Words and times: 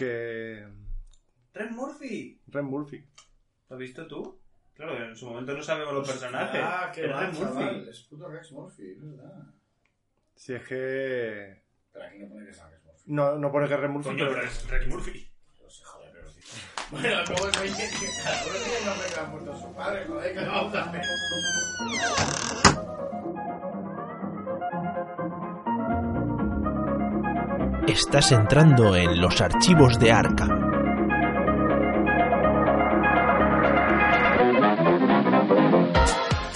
Que. 0.00 0.66
Ren 1.52 1.74
Murphy. 1.74 2.40
Ren 2.46 2.64
Murphy. 2.64 3.04
¿Lo 3.68 3.76
has 3.76 3.80
visto 3.80 4.06
tú? 4.06 4.40
Claro, 4.74 4.96
en 5.04 5.14
su 5.14 5.26
momento 5.28 5.52
no 5.54 5.62
sabemos 5.62 5.92
los 5.92 6.08
personajes. 6.08 6.60
Ah, 6.64 6.90
qué 6.94 7.04
Es 7.04 7.10
mal, 7.10 7.20
Ren 7.26 7.34
Murphy. 7.34 7.54
chaval. 7.54 7.88
Es 7.88 8.00
puto 8.04 8.28
Rex 8.28 8.52
Murphy, 8.52 8.90
es 8.92 9.00
verdad. 9.02 9.44
Si 10.34 10.54
es 10.54 10.62
que. 10.66 11.62
Pero 11.92 12.04
aquí 12.06 12.18
no 12.18 12.28
pone 12.30 12.46
que 12.46 12.52
sea 12.54 12.68
Rex 12.70 12.82
Murphy. 12.84 13.02
No, 13.12 13.36
no 13.36 13.52
pone 13.52 13.68
que 13.68 13.74
es 13.74 13.80
Ren 13.80 13.90
Murphy. 13.90 14.08
Coño, 14.08 14.28
pero- 14.30 14.42
es 14.42 14.68
Rex 14.70 14.86
Murphy. 14.86 15.30
No 15.62 15.68
sé, 15.70 15.84
joder, 15.84 16.10
pero 16.14 16.30
sí. 16.30 16.40
Bueno, 16.90 17.08
luego 17.28 17.48
es 17.48 17.56
que 17.58 18.06
cada 18.24 18.44
uno 18.46 18.54
tiene 18.54 18.78
el 18.78 18.84
nombre 18.86 19.06
que 19.08 19.14
le 19.14 19.20
ha 19.20 19.30
puesto 19.30 19.60
su 19.60 19.74
padre, 19.74 20.04
joder, 20.06 20.32
que 20.34 20.44
vamos 20.46 20.74
a 20.74 20.84
hacer. 20.84 21.02
Estás 27.90 28.30
entrando 28.30 28.94
en 28.94 29.20
los 29.20 29.40
archivos 29.40 29.98
de 29.98 30.12
Arkham. 30.12 30.48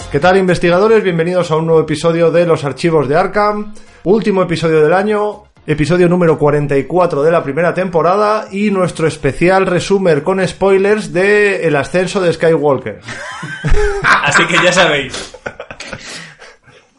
¿Qué 0.09 0.19
tal, 0.21 0.37
investigadores? 0.37 1.03
Bienvenidos 1.03 1.51
a 1.51 1.57
un 1.57 1.65
nuevo 1.65 1.81
episodio 1.81 2.31
de 2.31 2.45
Los 2.45 2.63
Archivos 2.63 3.09
de 3.09 3.17
Arkham. 3.17 3.73
Último 4.05 4.43
episodio 4.43 4.81
del 4.81 4.93
año, 4.93 5.43
episodio 5.67 6.07
número 6.07 6.37
44 6.39 7.21
de 7.21 7.31
la 7.31 7.43
primera 7.43 7.73
temporada 7.73 8.47
y 8.49 8.71
nuestro 8.71 9.05
especial 9.05 9.65
resumen 9.65 10.21
con 10.21 10.47
spoilers 10.47 11.11
de 11.11 11.67
El 11.67 11.75
ascenso 11.75 12.21
de 12.21 12.31
Skywalker. 12.31 13.01
Así 14.23 14.47
que 14.47 14.55
ya 14.63 14.71
sabéis. 14.71 15.35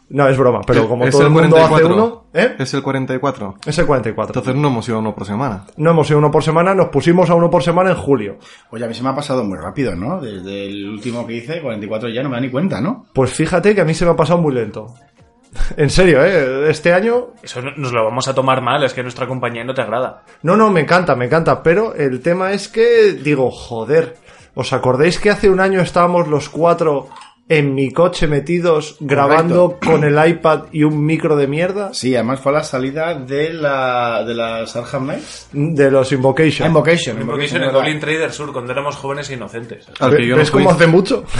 No, 0.09 0.27
es 0.29 0.37
broma, 0.37 0.61
pero 0.65 0.87
como 0.87 1.03
Es 1.03 1.11
todo 1.11 1.23
el 1.23 1.27
el 1.27 1.33
mundo 1.33 1.57
hace 1.57 1.67
44. 1.67 1.93
uno, 2.03 2.23
¿eh? 2.33 2.55
Es 2.59 2.73
el 2.73 2.81
44. 2.81 3.55
Es 3.65 3.77
el 3.77 3.85
44. 3.85 4.31
Entonces 4.39 4.55
no 4.61 4.69
hemos 4.69 4.87
ido 4.87 4.99
uno 4.99 5.13
por 5.13 5.27
semana. 5.27 5.65
No 5.75 5.91
hemos 5.91 6.09
ido 6.09 6.19
uno 6.19 6.31
por 6.31 6.43
semana, 6.43 6.73
nos 6.73 6.87
pusimos 6.87 7.29
a 7.29 7.35
uno 7.35 7.49
por 7.49 7.61
semana 7.61 7.89
en 7.89 7.97
julio. 7.97 8.37
Oye, 8.71 8.85
a 8.85 8.87
mí 8.87 8.93
se 8.93 9.03
me 9.03 9.09
ha 9.09 9.15
pasado 9.15 9.43
muy 9.43 9.57
rápido, 9.57 9.95
¿no? 9.95 10.21
Desde 10.21 10.67
el 10.67 10.87
último 10.89 11.27
que 11.27 11.33
hice, 11.33 11.61
44 11.61 12.07
ya 12.09 12.23
no 12.23 12.29
me 12.29 12.35
da 12.35 12.41
ni 12.41 12.49
cuenta, 12.49 12.79
¿no? 12.79 13.05
Pues 13.13 13.33
fíjate 13.33 13.75
que 13.75 13.81
a 13.81 13.85
mí 13.85 13.93
se 13.93 14.05
me 14.05 14.11
ha 14.11 14.15
pasado 14.15 14.39
muy 14.39 14.53
lento. 14.53 14.93
En 15.77 15.89
serio, 15.89 16.23
¿eh? 16.23 16.69
Este 16.69 16.93
año 16.93 17.29
Eso 17.43 17.61
no- 17.61 17.71
nos 17.75 17.91
lo 17.91 18.03
vamos 18.05 18.27
a 18.27 18.33
tomar 18.33 18.61
mal, 18.61 18.83
es 18.83 18.93
que 18.93 19.01
nuestra 19.01 19.27
compañía 19.27 19.63
no 19.65 19.73
te 19.73 19.81
agrada. 19.81 20.23
No, 20.43 20.55
no, 20.55 20.69
me 20.71 20.81
encanta, 20.81 21.15
me 21.15 21.25
encanta, 21.25 21.61
pero 21.63 21.93
el 21.95 22.21
tema 22.21 22.51
es 22.51 22.67
que 22.67 23.13
digo, 23.13 23.49
joder, 23.51 24.15
¿os 24.55 24.71
acordáis 24.73 25.19
que 25.19 25.29
hace 25.31 25.49
un 25.49 25.59
año 25.59 25.81
estábamos 25.81 26.27
los 26.27 26.47
cuatro 26.49 27.07
en 27.49 27.73
mi 27.73 27.91
coche 27.91 28.27
metidos 28.27 28.97
grabando 28.99 29.77
con 29.81 30.03
el 30.03 30.17
iPad 30.29 30.63
y 30.73 30.83
un 30.83 31.05
micro 31.05 31.35
de 31.37 31.47
mierda 31.47 31.93
Sí, 31.93 32.13
además 32.13 32.41
fue 32.41 32.51
a 32.51 32.55
la 32.55 32.63
salida 32.63 33.13
de 33.13 33.53
la 33.53 34.23
de 34.25 34.33
las 34.33 34.75
Arkham 34.75 35.05
Knights. 35.05 35.47
de 35.53 35.89
los 35.91 36.11
Invocation? 36.11 36.67
Invocation. 36.67 37.21
Invocation 37.21 37.63
en. 37.63 37.71
Goblin 37.71 37.99
Trader 37.99 38.31
Sur, 38.33 38.51
cuando 38.51 38.73
éramos 38.73 38.95
jóvenes 38.97 39.29
e 39.29 39.35
inocentes. 39.35 39.85
Al 39.99 40.15
que 40.15 40.25
yo 40.27 40.35
no 40.35 40.39
¿Ves 40.39 40.51
fui. 40.51 40.63
cómo 40.63 40.75
hace 40.75 40.87
mucho? 40.87 41.23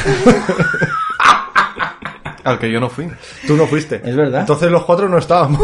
Al 2.43 2.59
que 2.59 2.71
yo 2.71 2.79
no 2.79 2.89
fui. 2.89 3.09
Tú 3.45 3.57
no 3.57 3.67
fuiste. 3.67 4.01
Es 4.05 4.15
verdad. 4.15 4.39
Entonces 4.41 4.71
los 4.71 4.85
cuatro 4.85 5.09
no 5.09 5.17
estábamos. 5.17 5.61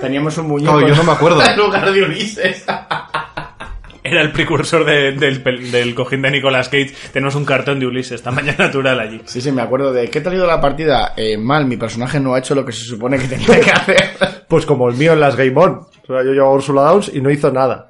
Teníamos 0.00 0.36
un 0.38 0.48
muñeco. 0.48 0.72
No, 0.80 0.86
yo 0.86 0.94
no 0.96 1.04
me 1.04 1.12
acuerdo. 1.12 1.40
en 1.46 1.56
lugar 1.56 1.92
de 1.92 2.02
Ulises. 2.02 2.64
Era 4.06 4.22
el 4.22 4.30
precursor 4.32 4.84
de- 4.84 5.12
del, 5.12 5.42
del 5.70 5.94
cojín 5.94 6.22
de 6.22 6.30
Nicolas 6.30 6.68
Cage. 6.68 6.92
Tenemos 7.12 7.34
un 7.34 7.44
cartón 7.44 7.80
de 7.80 7.86
Ulises, 7.86 8.22
tamaño 8.22 8.52
natural 8.58 9.00
allí. 9.00 9.20
Sí, 9.24 9.40
sí, 9.40 9.50
me 9.52 9.62
acuerdo 9.62 9.92
de 9.92 10.08
¿qué 10.08 10.20
te 10.20 10.28
ha 10.28 10.34
ido 10.34 10.46
la 10.46 10.60
partida? 10.60 11.12
Eh, 11.16 11.36
mal, 11.36 11.66
mi 11.66 11.76
personaje 11.76 12.20
no 12.20 12.34
ha 12.34 12.38
hecho 12.38 12.54
lo 12.54 12.64
que 12.64 12.72
se 12.72 12.84
supone 12.84 13.18
que 13.18 13.26
tenía 13.28 13.60
que 13.60 13.70
hacer. 13.70 13.96
Pues 14.48 14.64
como 14.64 14.88
el 14.88 14.94
mío 14.94 15.12
en 15.12 15.18
las 15.20 15.34
Game 15.34 15.52
On. 15.56 15.72
O 15.80 16.06
sea, 16.06 16.22
yo 16.22 16.30
llevo 16.32 16.46
a 16.46 16.52
Ursula 16.54 16.82
Downs 16.82 17.10
y 17.12 17.20
no 17.20 17.30
hizo 17.32 17.50
nada. 17.50 17.88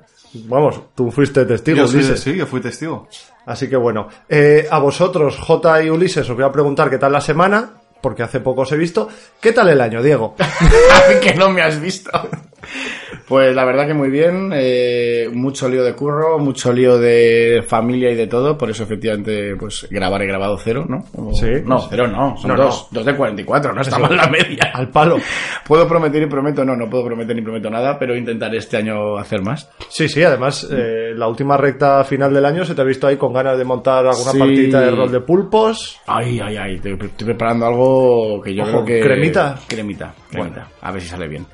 Vamos, 0.49 0.81
tú 0.95 1.11
fuiste 1.11 1.45
testigo, 1.45 1.77
Yo 1.79 1.87
sí, 1.89 1.97
Ulises. 1.97 2.19
sí, 2.21 2.35
yo 2.35 2.47
fui 2.47 2.61
testigo. 2.63 3.09
Así 3.45 3.69
que 3.69 3.77
bueno, 3.77 4.09
eh, 4.29 4.67
a 4.71 4.79
vosotros, 4.79 5.37
J 5.39 5.83
y 5.83 5.91
Ulises, 5.91 6.29
os 6.31 6.35
voy 6.35 6.45
a 6.47 6.51
preguntar 6.53 6.89
qué 6.89 6.97
tal 6.97 7.13
la 7.13 7.21
semana, 7.21 7.73
porque 8.01 8.23
hace 8.23 8.41
poco 8.41 8.63
os 8.63 8.73
he 8.73 8.77
visto. 8.79 9.07
¿Qué 9.39 9.53
tal 9.53 9.69
el 9.69 9.81
año, 9.83 10.03
Diego? 10.03 10.35
que 11.23 11.35
no 11.35 11.51
me 11.51 11.61
has 11.63 11.79
visto. 11.79 12.11
Pues 13.29 13.55
la 13.55 13.65
verdad 13.65 13.87
que 13.87 13.95
muy 13.95 14.09
bien, 14.11 14.51
eh, 14.55 15.29
mucho 15.33 15.69
lío 15.69 15.83
de 15.83 15.95
curro, 15.95 16.39
mucho 16.39 16.73
lío 16.73 16.99
de 16.99 17.65
familia 17.67 18.11
y 18.11 18.15
de 18.15 18.27
todo, 18.27 18.57
por 18.57 18.71
eso 18.71 18.85
efectivamente 18.85 19.57
pues 19.57 19.87
grabar 19.91 20.23
he 20.23 20.27
grabado 20.27 20.57
cero, 20.59 20.85
¿no? 20.89 21.05
O- 21.17 21.33
Sí. 21.35 21.47
No, 21.65 21.79
cero 21.91 22.07
no, 22.07 22.37
son 22.37 22.51
No, 22.53 22.57
dos, 22.57 22.89
dos 22.91 23.05
de 23.05 23.15
44, 23.17 23.73
no 23.73 23.81
está 23.81 23.99
mal 23.99 24.17
la 24.17 24.29
media. 24.29 24.71
Al 24.75 24.91
palo. 24.91 25.17
Puedo 25.67 25.89
prometer 25.89 26.23
y 26.23 26.27
prometo, 26.27 26.65
no, 26.65 26.77
no 26.77 26.89
puedo 26.89 27.05
prometer 27.05 27.35
ni 27.35 27.43
prometo 27.43 27.69
nada, 27.69 27.99
pero 27.99 28.17
intentaré 28.17 28.59
este 28.59 28.77
año 28.77 29.17
hacer 29.19 29.43
más. 29.43 29.69
Sí, 29.89 30.09
sí, 30.09 30.23
además, 30.23 30.67
eh, 30.71 31.13
la 31.15 31.27
última 31.29 31.57
recta 31.57 32.05
final 32.05 32.33
del 32.33 32.45
año 32.45 32.65
se 32.65 32.75
te 32.75 32.81
ha 32.81 32.85
visto 32.85 33.07
ahí 33.07 33.17
con 33.17 33.33
ganas 33.33 33.59
de 33.59 33.65
montar 33.65 34.07
alguna 34.07 34.31
Sí. 34.33 34.39
partida 34.39 34.81
de 34.83 34.91
rol 34.93 35.11
de 35.11 35.21
pulpos. 35.21 35.99
Ay, 36.07 36.41
ay, 36.41 36.57
ay, 36.57 36.75
estoy 36.77 36.97
preparando 36.97 37.67
algo 37.67 38.41
que 38.43 38.55
yo 38.55 38.63
Ojo, 38.63 38.71
creo 38.71 38.85
que... 38.85 39.01
¿cremita? 39.01 39.59
Cremita, 39.67 40.15
cremita, 40.31 40.69
a 40.81 40.93
ver 40.93 41.03
si 41.03 41.09
sale 41.09 41.27
bien. 41.29 41.47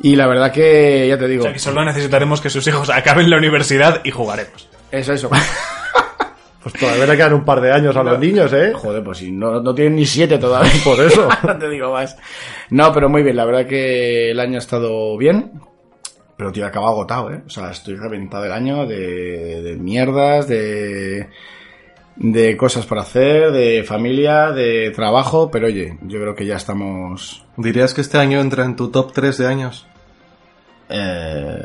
Y 0.00 0.16
la 0.16 0.26
verdad 0.26 0.52
que, 0.52 1.06
ya 1.08 1.18
te 1.18 1.26
digo, 1.26 1.42
O 1.42 1.44
sea 1.44 1.52
que 1.52 1.58
solo 1.58 1.84
necesitaremos 1.84 2.40
que 2.40 2.50
sus 2.50 2.66
hijos 2.66 2.90
acaben 2.90 3.30
la 3.30 3.38
universidad 3.38 4.02
y 4.04 4.10
jugaremos. 4.10 4.68
eso, 4.90 5.12
eso. 5.12 5.30
Pues 6.66 6.80
todavía 6.80 7.06
le 7.06 7.16
quedan 7.16 7.32
un 7.32 7.44
par 7.44 7.60
de 7.60 7.72
años 7.72 7.96
a 7.96 8.02
los 8.02 8.18
niños, 8.18 8.52
¿eh? 8.52 8.72
Joder, 8.74 9.04
pues 9.04 9.18
si 9.18 9.30
no, 9.30 9.60
no 9.60 9.72
tienen 9.72 9.94
ni 9.94 10.04
siete 10.04 10.36
todavía. 10.36 10.72
Por 10.82 10.98
eso. 10.98 11.28
no 11.44 11.56
te 11.56 11.68
digo 11.68 11.92
más. 11.92 12.16
No, 12.70 12.92
pero 12.92 13.08
muy 13.08 13.22
bien, 13.22 13.36
la 13.36 13.44
verdad 13.44 13.68
que 13.68 14.32
el 14.32 14.40
año 14.40 14.56
ha 14.56 14.58
estado 14.58 15.16
bien. 15.16 15.52
Pero 16.36 16.50
tío, 16.50 16.64
he 16.64 16.66
acabado 16.66 16.94
agotado, 16.94 17.32
¿eh? 17.32 17.40
O 17.46 17.50
sea, 17.50 17.70
estoy 17.70 17.94
reventado 17.94 18.46
el 18.46 18.50
año 18.50 18.84
de, 18.84 19.62
de 19.62 19.76
mierdas, 19.76 20.48
de, 20.48 21.28
de 22.16 22.56
cosas 22.56 22.86
por 22.86 22.98
hacer, 22.98 23.52
de 23.52 23.84
familia, 23.84 24.50
de 24.50 24.90
trabajo, 24.90 25.50
pero 25.50 25.66
oye, 25.66 25.98
yo 26.02 26.20
creo 26.20 26.34
que 26.34 26.46
ya 26.46 26.56
estamos... 26.56 27.44
¿Dirías 27.56 27.94
que 27.94 28.00
este 28.00 28.18
año 28.18 28.40
entra 28.40 28.64
en 28.64 28.76
tu 28.76 28.90
top 28.90 29.12
3 29.12 29.38
de 29.38 29.46
años? 29.46 29.86
Eh, 30.88 31.60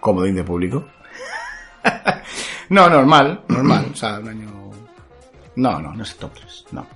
comodín 0.00 0.34
de 0.34 0.44
público. 0.44 0.84
no, 2.70 2.88
normal, 2.88 3.42
normal. 3.48 3.86
O 3.92 3.96
sea, 3.96 4.18
un 4.18 4.28
año... 4.28 4.48
No, 5.56 5.78
no, 5.78 5.94
no 5.94 6.02
es 6.02 6.12
el 6.12 6.18
top 6.18 6.32
3, 6.34 6.64
no. 6.72 6.86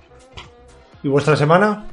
¿Y 1.03 1.07
vuestra 1.07 1.35
semana? 1.35 1.85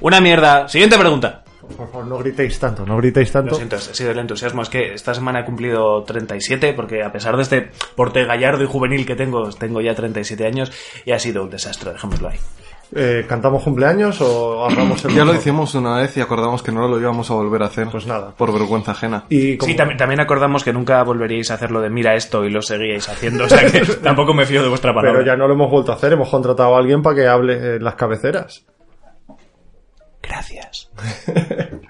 Una 0.00 0.20
mierda. 0.20 0.68
Siguiente 0.68 0.98
pregunta. 0.98 1.44
Por 1.76 1.88
favor, 1.90 2.06
no 2.06 2.18
gritéis 2.18 2.58
tanto, 2.58 2.84
no 2.86 2.96
gritéis 2.96 3.32
tanto. 3.32 3.50
Lo 3.50 3.56
siento, 3.56 3.76
ha 3.76 3.80
sido 3.80 4.10
el 4.10 4.18
entusiasmo. 4.18 4.62
Es 4.62 4.68
que 4.68 4.94
esta 4.94 5.14
semana 5.14 5.40
he 5.40 5.44
cumplido 5.44 6.02
37, 6.04 6.72
porque 6.74 7.02
a 7.02 7.12
pesar 7.12 7.36
de 7.36 7.42
este 7.42 7.70
porte 7.96 8.24
gallardo 8.24 8.62
y 8.62 8.66
juvenil 8.66 9.06
que 9.06 9.16
tengo, 9.16 9.48
tengo 9.50 9.80
ya 9.80 9.94
37 9.94 10.46
años 10.46 10.72
y 11.04 11.12
ha 11.12 11.18
sido 11.18 11.42
un 11.44 11.50
desastre, 11.50 11.92
dejémoslo 11.92 12.28
ahí. 12.28 12.38
Eh, 12.92 13.24
¿Cantamos 13.28 13.62
cumpleaños 13.62 14.20
o 14.20 14.64
hablamos 14.64 15.04
el 15.04 15.14
Ya 15.14 15.24
lo 15.24 15.32
hicimos 15.32 15.76
una 15.76 15.98
vez 15.98 16.16
y 16.16 16.20
acordamos 16.20 16.60
que 16.60 16.72
no 16.72 16.88
lo 16.88 16.98
íbamos 16.98 17.30
a 17.30 17.34
volver 17.34 17.62
a 17.62 17.66
hacer. 17.66 17.86
Pues 17.88 18.04
nada. 18.04 18.34
Por 18.36 18.52
vergüenza 18.52 18.90
ajena. 18.90 19.26
Y 19.28 19.56
como- 19.56 19.70
Sí, 19.70 19.76
también, 19.76 19.96
también 19.96 20.18
acordamos 20.20 20.64
que 20.64 20.72
nunca 20.72 21.00
volveríais 21.04 21.52
a 21.52 21.54
hacerlo 21.54 21.80
de 21.80 21.88
mira 21.88 22.16
esto 22.16 22.44
y 22.44 22.50
lo 22.50 22.60
seguíais 22.62 23.08
haciendo, 23.08 23.44
o 23.44 23.48
sea 23.48 23.64
que 23.70 23.80
tampoco 24.02 24.34
me 24.34 24.44
fío 24.44 24.60
de 24.64 24.68
vuestra 24.70 24.92
palabra. 24.92 25.20
Pero 25.20 25.24
ya 25.32 25.36
no 25.36 25.46
lo 25.46 25.54
hemos 25.54 25.70
vuelto 25.70 25.92
a 25.92 25.94
hacer, 25.94 26.14
hemos 26.14 26.28
contratado 26.30 26.74
a 26.74 26.78
alguien 26.80 27.00
para 27.00 27.14
que 27.14 27.28
hable 27.28 27.76
en 27.76 27.84
las 27.84 27.94
cabeceras. 27.94 28.64
Gracias. 30.30 30.90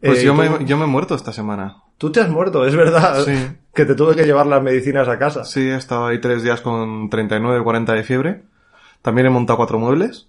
Pues 0.00 0.20
Eh, 0.20 0.24
yo, 0.26 0.32
¿tú- 0.32 0.38
me, 0.38 0.64
yo 0.64 0.76
me 0.76 0.84
he 0.84 0.86
muerto 0.86 1.16
esta 1.16 1.32
semana. 1.32 1.82
Tú 1.98 2.12
te 2.12 2.20
has 2.20 2.28
muerto, 2.28 2.64
es 2.66 2.74
verdad. 2.76 3.24
Sí. 3.24 3.32
Que 3.74 3.84
te 3.84 3.94
tuve 3.94 4.14
que 4.16 4.24
llevar 4.24 4.46
las 4.46 4.60
medicinas 4.62 5.06
a 5.08 5.18
casa. 5.18 5.44
Sí, 5.44 5.60
he 5.60 5.76
estado 5.76 6.06
ahí 6.06 6.20
tres 6.20 6.42
días 6.42 6.60
con 6.60 7.08
39, 7.10 7.62
40 7.62 7.92
de 7.94 8.02
fiebre. 8.04 8.42
También 9.02 9.26
he 9.28 9.30
montado 9.30 9.56
cuatro 9.56 9.78
muebles. 9.78 10.26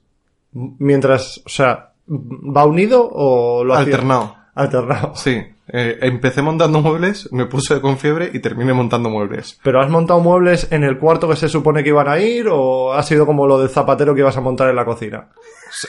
Mientras, 0.54 1.42
o 1.46 1.50
sea, 1.50 1.92
¿va 2.08 2.66
unido 2.66 3.08
o 3.12 3.64
lo 3.64 3.74
hacía- 3.74 3.94
Alternado. 3.96 4.36
Alternado. 4.56 5.16
Sí. 5.16 5.42
Eh, 5.72 5.98
empecé 6.02 6.42
montando 6.44 6.81
muebles, 6.81 7.31
me 7.31 7.46
puse 7.48 7.80
con 7.81 7.98
fiebre 7.98 8.30
y 8.34 8.40
terminé 8.40 8.74
montando 8.74 9.10
muebles. 9.10 9.60
¿Pero 9.63 9.81
has 9.81 9.90
montado 9.90 10.19
muebles 10.19 10.72
en 10.72 10.84
el 10.84 10.98
cuarto 11.00 11.28
que 11.30 11.36
se 11.36 11.50
supone 11.50 11.81
que 11.84 11.90
iban 11.90 12.07
a 12.07 12.19
ir 12.19 12.48
o 12.51 12.94
ha 12.94 13.01
sido 13.04 13.25
como 13.28 13.48
lo 13.48 13.60
del 13.60 13.69
zapatero 13.69 14.13
que 14.13 14.22
ibas 14.22 14.38
a 14.38 14.42
montar 14.42 14.69
en 14.69 14.75
la 14.75 14.86
cocina? 14.86 15.30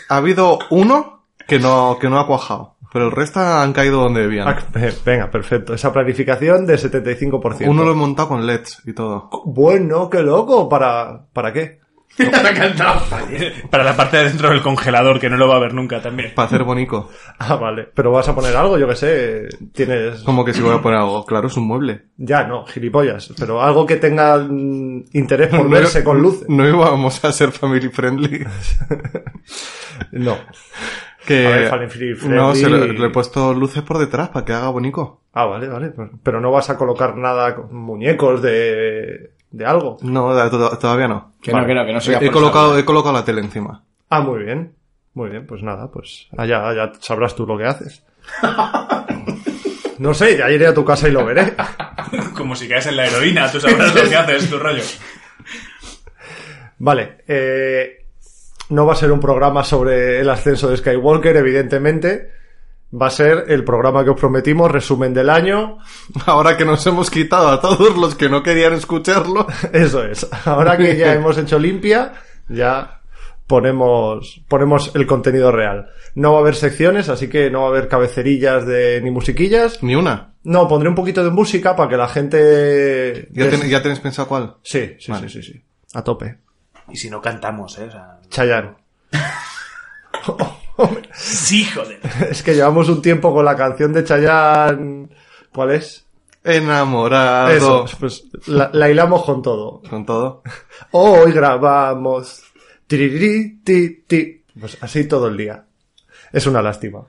Ha 0.09 0.17
habido 0.17 0.59
uno 0.71 1.20
que 1.51 1.59
no, 1.59 1.99
que 2.01 2.09
no 2.09 2.19
ha 2.19 2.27
cuajado, 2.27 2.77
pero 2.93 3.07
el 3.07 3.13
resto 3.13 3.41
han 3.41 3.73
caído 3.73 4.01
donde 4.01 4.23
debían. 4.23 4.49
Ah, 4.49 4.57
eh, 4.77 4.95
venga, 5.05 5.31
perfecto. 5.31 5.75
Esa 5.75 5.93
planificación 5.93 6.65
de 6.67 6.77
75%. 6.77 7.69
Uno 7.69 7.85
lo 7.85 7.93
he 7.93 7.95
montado 7.95 8.29
con 8.29 8.47
LEDs 8.47 8.83
y 8.87 8.93
todo. 8.93 9.29
Bueno, 9.45 10.09
qué 10.09 10.23
loco. 10.23 10.69
¿Para, 10.69 11.27
¿para 11.33 11.53
qué? 11.53 11.81
Para 13.71 13.85
la 13.85 13.97
parte 13.97 14.17
de 14.17 14.25
dentro 14.25 14.51
del 14.51 14.63
congelador, 14.63 15.21
que 15.21 15.31
no 15.31 15.37
lo 15.37 15.47
va 15.49 15.57
a 15.57 15.61
ver 15.61 15.73
nunca 15.73 16.03
también. 16.03 16.33
Para 16.35 16.47
hacer 16.47 16.65
bonico. 16.65 17.09
Ah, 17.39 17.55
vale. 17.57 17.89
Pero 17.95 18.13
vas 18.13 18.29
a 18.29 18.35
poner 18.35 18.55
algo, 18.55 18.77
yo 18.77 18.87
que 18.87 18.95
sé. 18.97 19.49
Tienes... 19.73 20.23
Como 20.25 20.45
que 20.45 20.53
si 20.53 20.61
voy 20.61 20.75
a 20.77 20.83
poner 20.83 20.99
algo. 20.99 21.25
Claro, 21.25 21.47
es 21.47 21.57
un 21.57 21.67
mueble. 21.67 22.09
Ya, 22.19 22.45
no, 22.45 22.67
gilipollas. 22.67 23.33
Pero 23.39 23.63
algo 23.63 23.87
que 23.87 23.97
tenga 23.97 24.37
mm, 24.37 25.05
interés 25.13 25.49
por 25.49 25.65
No- 25.65 25.71
verse 25.71 26.05
con 26.05 26.21
luces. 26.21 26.47
No 26.51 26.69
íbamos 26.69 27.25
a 27.25 27.33
ser 27.33 27.51
family 27.53 27.89
friendly. 27.89 28.45
No. 30.13 30.37
Que... 31.27 31.47
A 31.47 31.51
ver, 31.51 31.69
Fallen 31.69 31.91
Free 31.91 32.15
Freddy- 32.15 32.35
No, 32.35 32.55
se 32.55 32.69
le, 32.71 32.89
le 32.93 33.07
he 33.07 33.11
puesto 33.11 33.53
luces 33.55 33.83
por 33.83 33.99
detrás 33.99 34.31
para 34.31 34.45
que 34.45 34.53
haga 34.53 34.69
bonito. 34.71 35.21
Ah, 35.33 35.45
vale, 35.47 35.69
vale. 35.69 35.91
pues- 35.91 36.11
Pero 36.23 36.41
no 36.41 36.51
vas 36.51 36.71
a 36.71 36.77
colocar 36.79 37.17
nada, 37.17 37.55
con 37.55 37.75
muñecos 37.75 38.41
de, 38.43 39.33
de 39.51 39.67
algo. 39.67 39.99
No, 40.03 40.33
da- 40.35 40.51
to- 40.51 40.79
todavía 40.79 41.09
no. 41.09 41.33
Que 41.43 41.53
no, 41.53 41.67
que 41.67 41.75
no, 41.75 41.85
que 41.87 41.93
no 41.93 41.99
He 42.01 42.17
por 42.27 42.33
colocado, 42.33 42.79
he 42.79 42.85
colocado 42.85 43.15
la 43.15 43.25
tele 43.25 43.41
encima. 43.43 43.85
Ah, 44.09 44.21
muy 44.21 44.45
bien. 44.45 44.75
Muy 45.13 45.29
bien, 45.29 45.45
pues 45.47 45.63
nada, 45.63 45.91
pues 45.91 46.29
allá, 46.39 46.69
allá 46.69 46.93
sabrás 47.01 47.35
tú 47.35 47.45
lo 47.47 47.59
que 47.59 47.65
haces. 47.67 48.05
No 49.99 50.15
sé, 50.15 50.39
ya 50.39 50.51
iré 50.51 50.67
a 50.69 50.73
tu 50.75 50.85
casa 50.85 51.09
y 51.09 51.13
lo 51.13 51.25
veré. 51.27 51.55
Como 52.35 52.55
si 52.57 52.69
caes 52.69 52.87
en 52.87 52.97
la 52.97 53.07
heroína, 53.07 53.51
tú 53.51 53.61
sabrás 53.61 53.95
lo 53.95 54.09
que 54.09 54.17
haces, 54.17 54.49
tu 54.49 54.59
rollo. 54.59 54.83
Vale, 56.79 57.19
eh, 57.29 58.00
no 58.71 58.87
va 58.87 58.95
a 58.95 58.97
ser 58.97 59.13
un 59.13 59.21
programa 59.21 59.63
sobre 59.65 60.21
el 60.21 60.29
ascenso 60.31 60.69
de 60.71 60.77
Skywalker, 60.79 61.37
evidentemente. 61.37 62.31
Va 62.93 63.07
a 63.07 63.11
ser 63.11 63.45
el 63.47 63.63
programa 63.63 64.03
que 64.03 64.11
os 64.11 64.19
prometimos, 64.19 64.69
resumen 64.71 65.15
del 65.15 65.31
año. 65.31 65.79
Ahora 66.27 66.57
que 66.57 66.65
nos 66.65 66.85
hemos 66.87 67.09
quitado 67.11 67.49
a 67.49 67.61
todos 67.61 67.97
los 67.97 68.15
que 68.17 68.29
no 68.29 68.43
querían 68.43 68.73
escucharlo. 68.73 69.47
Eso 69.73 70.05
es. 70.05 70.27
Ahora 70.45 70.77
que 70.77 70.97
ya 70.97 71.13
hemos 71.15 71.39
hecho 71.39 71.59
limpia, 71.59 72.15
ya 72.49 73.01
ponemos, 73.47 74.43
ponemos 74.49 74.93
el 74.95 75.07
contenido 75.07 75.53
real. 75.53 75.89
No 76.15 76.33
va 76.33 76.39
a 76.39 76.41
haber 76.41 76.55
secciones, 76.57 77.09
así 77.09 77.29
que 77.29 77.51
no 77.51 77.61
va 77.63 77.67
a 77.67 77.71
haber 77.71 77.89
cabecerillas 77.89 78.67
de, 78.67 79.01
ni 79.03 79.11
musiquillas. 79.11 79.83
Ni 79.83 79.95
una. 79.95 80.35
No, 80.43 80.67
pondré 80.67 80.89
un 80.89 80.95
poquito 80.95 81.23
de 81.23 81.31
música 81.31 81.77
para 81.77 81.89
que 81.89 81.97
la 81.97 82.09
gente... 82.09 83.29
¿Ya, 83.33 83.51
ten- 83.51 83.69
ya 83.69 83.83
tenéis 83.83 84.01
pensado 84.01 84.27
cuál? 84.29 84.55
Sí, 84.63 84.95
sí, 84.99 85.13
Vale. 85.13 85.29
sí, 85.29 85.43
sí, 85.43 85.53
sí. 85.53 85.63
A 85.95 86.03
tope. 86.03 86.39
Y 86.93 86.97
si 86.97 87.11
no 87.11 87.21
cantamos, 87.21 87.79
¿eh? 87.79 87.85
O 87.85 87.91
sea, 87.91 88.19
Chayanne. 88.29 88.75
sí, 91.13 91.65
joder. 91.65 92.01
Es 92.31 92.43
que 92.43 92.55
llevamos 92.55 92.89
un 92.89 93.03
tiempo 93.03 93.33
con 93.33 93.45
la 93.45 93.57
canción 93.57 93.93
de 93.93 94.05
Chayanne. 94.05 95.09
¿Cuál 95.53 95.73
es? 95.73 96.07
Enamorado. 96.43 97.51
Eso, 97.51 97.85
pues 97.99 98.25
la, 98.47 98.71
la 98.73 98.89
hilamos 98.89 99.25
con 99.25 99.43
todo. 99.43 99.83
Con 99.89 100.07
todo. 100.07 100.43
Hoy 100.93 101.33
grabamos. 101.33 102.43
Tiriri, 102.87 103.61
ti, 103.63 104.05
ti. 104.07 104.43
Pues 104.59 104.79
así 104.81 105.07
todo 105.07 105.29
el 105.29 105.37
día. 105.37 105.65
Es 106.33 106.47
una 106.47 106.63
lástima. 106.63 107.07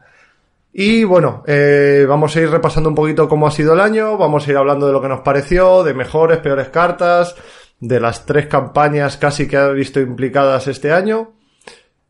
Y 0.74 1.04
bueno, 1.04 1.44
eh, 1.48 2.06
vamos 2.08 2.36
a 2.36 2.42
ir 2.42 2.50
repasando 2.50 2.90
un 2.90 2.96
poquito 2.96 3.28
cómo 3.28 3.46
ha 3.46 3.52
sido 3.52 3.74
el 3.74 3.82
año, 3.82 4.18
vamos 4.18 4.48
a 4.48 4.52
ir 4.52 4.58
hablando 4.58 4.88
de 4.88 4.94
lo 4.94 5.02
que 5.02 5.10
nos 5.10 5.20
pareció, 5.20 5.84
de 5.84 5.94
mejores, 5.94 6.40
peores 6.40 6.70
cartas, 6.70 7.36
de 7.82 8.00
las 8.00 8.26
tres 8.26 8.48
campañas 8.48 9.18
casi 9.18 9.48
que 9.48 9.58
ha 9.58 9.68
visto 9.70 10.00
implicadas 10.00 10.68
este 10.68 10.94
año. 10.94 11.34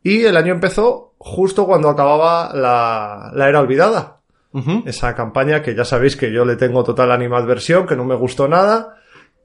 Y 0.03 0.25
el 0.25 0.37
año 0.37 0.53
empezó 0.53 1.13
justo 1.17 1.65
cuando 1.65 1.89
acababa 1.89 2.53
la, 2.53 3.31
la 3.33 3.49
era 3.49 3.61
olvidada. 3.61 4.19
Esa 4.85 5.15
campaña 5.15 5.61
que 5.61 5.73
ya 5.73 5.85
sabéis 5.85 6.17
que 6.17 6.31
yo 6.31 6.43
le 6.43 6.57
tengo 6.57 6.83
total 6.83 7.13
animadversión, 7.13 7.87
que 7.87 7.95
no 7.95 8.03
me 8.03 8.15
gustó 8.15 8.49
nada. 8.49 8.97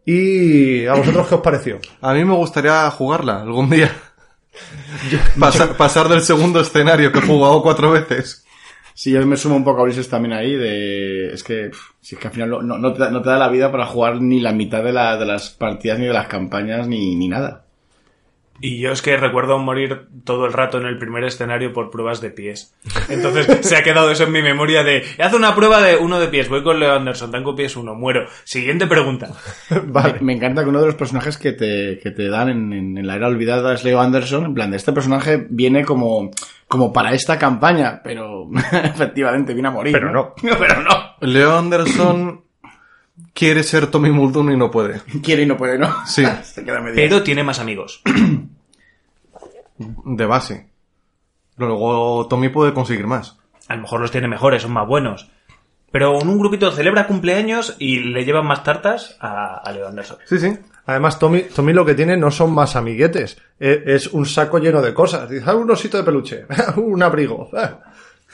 ¿Y 0.05 0.87
a 0.87 0.95
vosotros 0.95 1.29
qué 1.29 1.35
os 1.37 1.41
pareció? 1.43 1.79
A 2.01 2.13
mí 2.13 2.25
me 2.25 2.35
gustaría 2.35 2.91
jugarla 2.91 3.41
algún 3.41 3.71
día. 3.71 3.91
Pasar, 5.39 5.77
pasar 5.77 6.09
del 6.09 6.23
segundo 6.23 6.61
escenario 6.61 7.13
que 7.13 7.19
he 7.19 7.23
jugado 7.23 7.63
cuatro 7.63 7.91
veces. 7.91 8.46
Sí, 8.99 9.11
yo 9.13 9.25
me 9.27 9.37
sumo 9.37 9.57
un 9.57 9.65
poco 9.65 9.81
a 9.81 9.85
Ulises 9.85 10.09
también 10.09 10.33
ahí 10.33 10.55
de... 10.57 11.33
Es 11.33 11.45
que, 11.45 11.71
si 12.01 12.15
es 12.15 12.21
que 12.21 12.29
al 12.29 12.33
final 12.33 12.51
no, 12.51 12.63
no 12.79 12.93
te, 12.95 12.99
da- 13.01 13.11
no 13.11 13.21
te 13.23 13.29
da 13.29 13.37
la 13.39 13.49
vida 13.51 13.71
para 13.71 13.85
jugar 13.87 14.21
ni 14.23 14.41
la 14.41 14.53
mitad 14.53 14.83
de, 14.83 14.93
la- 14.93 15.17
de 15.19 15.27
las 15.27 15.51
partidas, 15.51 15.99
ni 15.99 16.07
de 16.07 16.13
las 16.15 16.29
campañas, 16.29 16.89
ni, 16.89 17.15
ni 17.15 17.29
nada. 17.29 17.66
Y 18.61 18.79
yo 18.81 18.93
es 18.93 19.03
que 19.03 19.17
recuerdo 19.17 19.59
morir 19.59 20.07
todo 20.25 20.47
el 20.47 20.53
rato 20.53 20.79
en 20.79 20.87
el 20.87 20.99
primer 20.99 21.25
escenario 21.25 21.73
por 21.73 21.91
pruebas 21.91 22.21
de 22.21 22.31
pies. 22.31 22.75
Entonces 23.09 23.67
se 23.67 23.77
ha 23.77 23.83
quedado 23.83 24.11
eso 24.11 24.25
en 24.25 24.33
mi 24.33 24.43
memoria 24.43 24.83
de, 24.83 25.05
haz 25.19 25.35
una 25.35 25.55
prueba 25.55 25.81
de 25.83 25.97
uno 25.97 26.19
de 26.19 26.29
pies, 26.29 26.49
voy 26.49 26.63
con 26.63 26.81
Leo 26.81 26.95
Anderson, 26.95 27.31
tengo 27.31 27.55
pies 27.55 27.77
uno, 27.77 27.95
muero. 27.95 28.27
Siguiente 28.45 28.87
pregunta. 28.87 29.31
Vale. 29.85 30.15
Me, 30.15 30.21
me 30.21 30.33
encanta 30.35 30.63
que 30.63 30.71
uno 30.71 30.81
de 30.81 30.87
los 30.87 30.95
personajes 30.95 31.37
que 31.39 31.53
te, 31.53 31.99
que 32.03 32.11
te 32.11 32.29
dan 32.29 32.49
en, 32.49 32.73
en- 32.73 32.99
en 32.99 33.07
la 33.07 33.17
era 33.17 33.29
olvidada 33.29 33.75
es 33.75 33.85
Leo 33.85 34.01
Anderson. 34.01 34.45
En 34.47 34.55
plan, 34.55 34.71
de 34.71 34.77
este 34.79 34.93
personaje 34.93 35.47
viene 35.51 35.85
como, 35.85 36.31
como 36.67 36.93
para 36.93 37.13
esta 37.13 37.39
campaña, 37.39 38.01
pero 38.03 38.49
efectivamente 38.73 39.53
viene 39.53 39.69
a 39.69 39.73
morir. 39.73 39.93
Pero 39.93 40.11
no. 40.13 40.33
pero 40.59 40.83
no. 40.83 41.17
Leo 41.21 41.59
Anderson 41.59 42.46
quiere 43.35 43.63
ser 43.63 43.87
Tommy 43.89 44.11
Muldoon 44.11 44.53
y 44.53 44.57
no 44.57 44.71
puede. 44.71 45.01
Quiere 45.23 45.43
y 45.43 45.47
no 45.47 45.57
puede, 45.57 45.79
¿no? 45.79 46.07
Sí, 46.07 46.25
Se 46.43 46.65
queda 46.65 46.81
medio. 46.81 46.95
Pero 46.97 47.23
tiene 47.23 47.43
más 47.45 47.59
amigos. 47.59 48.03
de 49.79 50.27
base. 50.27 50.69
Luego 51.57 52.27
Tommy 52.29 52.49
puede 52.49 52.73
conseguir 52.75 53.07
más. 53.07 53.39
A 53.69 53.77
lo 53.77 53.83
mejor 53.83 54.01
los 54.01 54.11
tiene 54.11 54.29
mejores, 54.29 54.63
son 54.63 54.73
más 54.73 54.87
buenos. 54.87 55.31
Pero 55.91 56.21
en 56.21 56.29
un 56.29 56.39
grupito 56.39 56.71
celebra 56.73 57.07
cumpleaños 57.07 57.77
y 57.79 58.01
le 58.01 58.25
llevan 58.25 58.47
más 58.47 58.63
tartas 58.65 59.17
a, 59.21 59.57
a 59.59 59.73
Leo 59.73 59.89
Anderson. 59.89 60.19
Sí, 60.27 60.39
sí. 60.39 60.53
Además, 60.85 61.19
Tommy, 61.19 61.43
Tommy 61.43 61.73
lo 61.73 61.85
que 61.85 61.95
tiene 61.95 62.17
no 62.17 62.31
son 62.31 62.53
más 62.53 62.77
amiguetes. 62.77 63.39
e- 63.59 63.83
Es 63.87 64.09
un 64.09 64.27
saco 64.27 64.59
lleno 64.59 64.83
de 64.83 64.93
cosas. 64.95 65.29
Dice, 65.29 65.45
ah, 65.47 65.55
un 65.55 65.71
osito 65.71 65.97
de 65.97 66.05
peluche, 66.05 66.45
un 66.77 67.03
abrigo. 67.03 67.49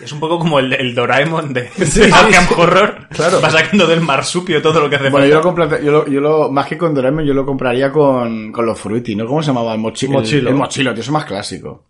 Ah". 0.02 0.04
Es 0.04 0.12
un 0.12 0.20
poco 0.20 0.38
como 0.38 0.58
el, 0.58 0.72
el 0.72 0.94
Doraemon 0.94 1.52
de, 1.52 1.69
Sí, 1.75 1.81
de 1.81 1.87
sí, 1.87 2.02
Arkham 2.12 2.44
sí. 2.49 2.54
Horror. 2.56 3.08
Claro. 3.10 3.40
Va 3.40 3.50
sacando 3.50 3.87
del 3.87 4.00
marsupio 4.00 4.60
todo 4.60 4.81
lo 4.81 4.90
que 4.90 4.96
hace 4.96 5.10
Bueno, 5.10 5.25
falta. 5.26 5.28
yo 5.28 5.34
lo, 5.37 5.43
compra- 5.70 5.81
yo 5.82 5.93
lo, 5.93 6.06
yo 6.08 6.20
lo- 6.20 6.50
más 6.50 6.66
que 6.66 6.76
con 6.78 6.94
Doraemon, 6.94 7.25
yo 7.25 7.34
lo 7.34 7.46
compraría 7.46 7.90
con, 7.90 8.50
con 8.52 8.66
los 8.66 8.78
Fruity, 8.81 9.14
¿no? 9.16 9.26
¿Cómo 9.26 9.43
se 9.43 9.49
llamaba? 9.49 9.72
El 9.75 9.81
mochilo. 9.81 10.12
Mochilo. 10.14 10.40
El, 10.43 10.49
el 10.49 10.54
mochilo, 10.54 10.93
tío, 10.93 11.00
eso 11.00 11.10
es 11.10 11.14
más 11.14 11.25
clásico. 11.25 11.84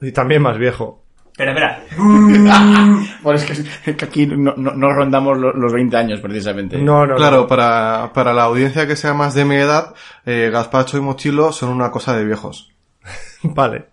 Y 0.00 0.12
también 0.12 0.42
más 0.42 0.58
viejo. 0.58 1.02
Espera, 1.32 1.50
espera. 1.52 1.82
Bueno, 3.22 3.38
es 3.38 3.44
que, 3.44 3.52
es 3.90 3.96
que 3.96 4.04
aquí 4.04 4.26
no, 4.26 4.54
no- 4.56 4.72
no 4.74 4.92
rondamos 4.92 5.36
lo- 5.38 5.52
los 5.52 5.72
20 5.72 5.96
años, 5.96 6.20
precisamente. 6.20 6.78
No, 6.78 7.06
no, 7.06 7.16
Claro, 7.16 7.38
no. 7.42 7.46
para, 7.46 8.10
para 8.14 8.32
la 8.32 8.44
audiencia 8.44 8.86
que 8.86 8.96
sea 8.96 9.12
más 9.14 9.34
de 9.34 9.44
mi 9.44 9.56
edad, 9.56 9.94
eh, 10.24 10.48
Gazpacho 10.52 10.96
y 10.96 11.00
Mochilo 11.00 11.52
son 11.52 11.68
una 11.70 11.90
cosa 11.90 12.16
de 12.16 12.24
viejos. 12.24 12.72
Vale. 13.42 13.86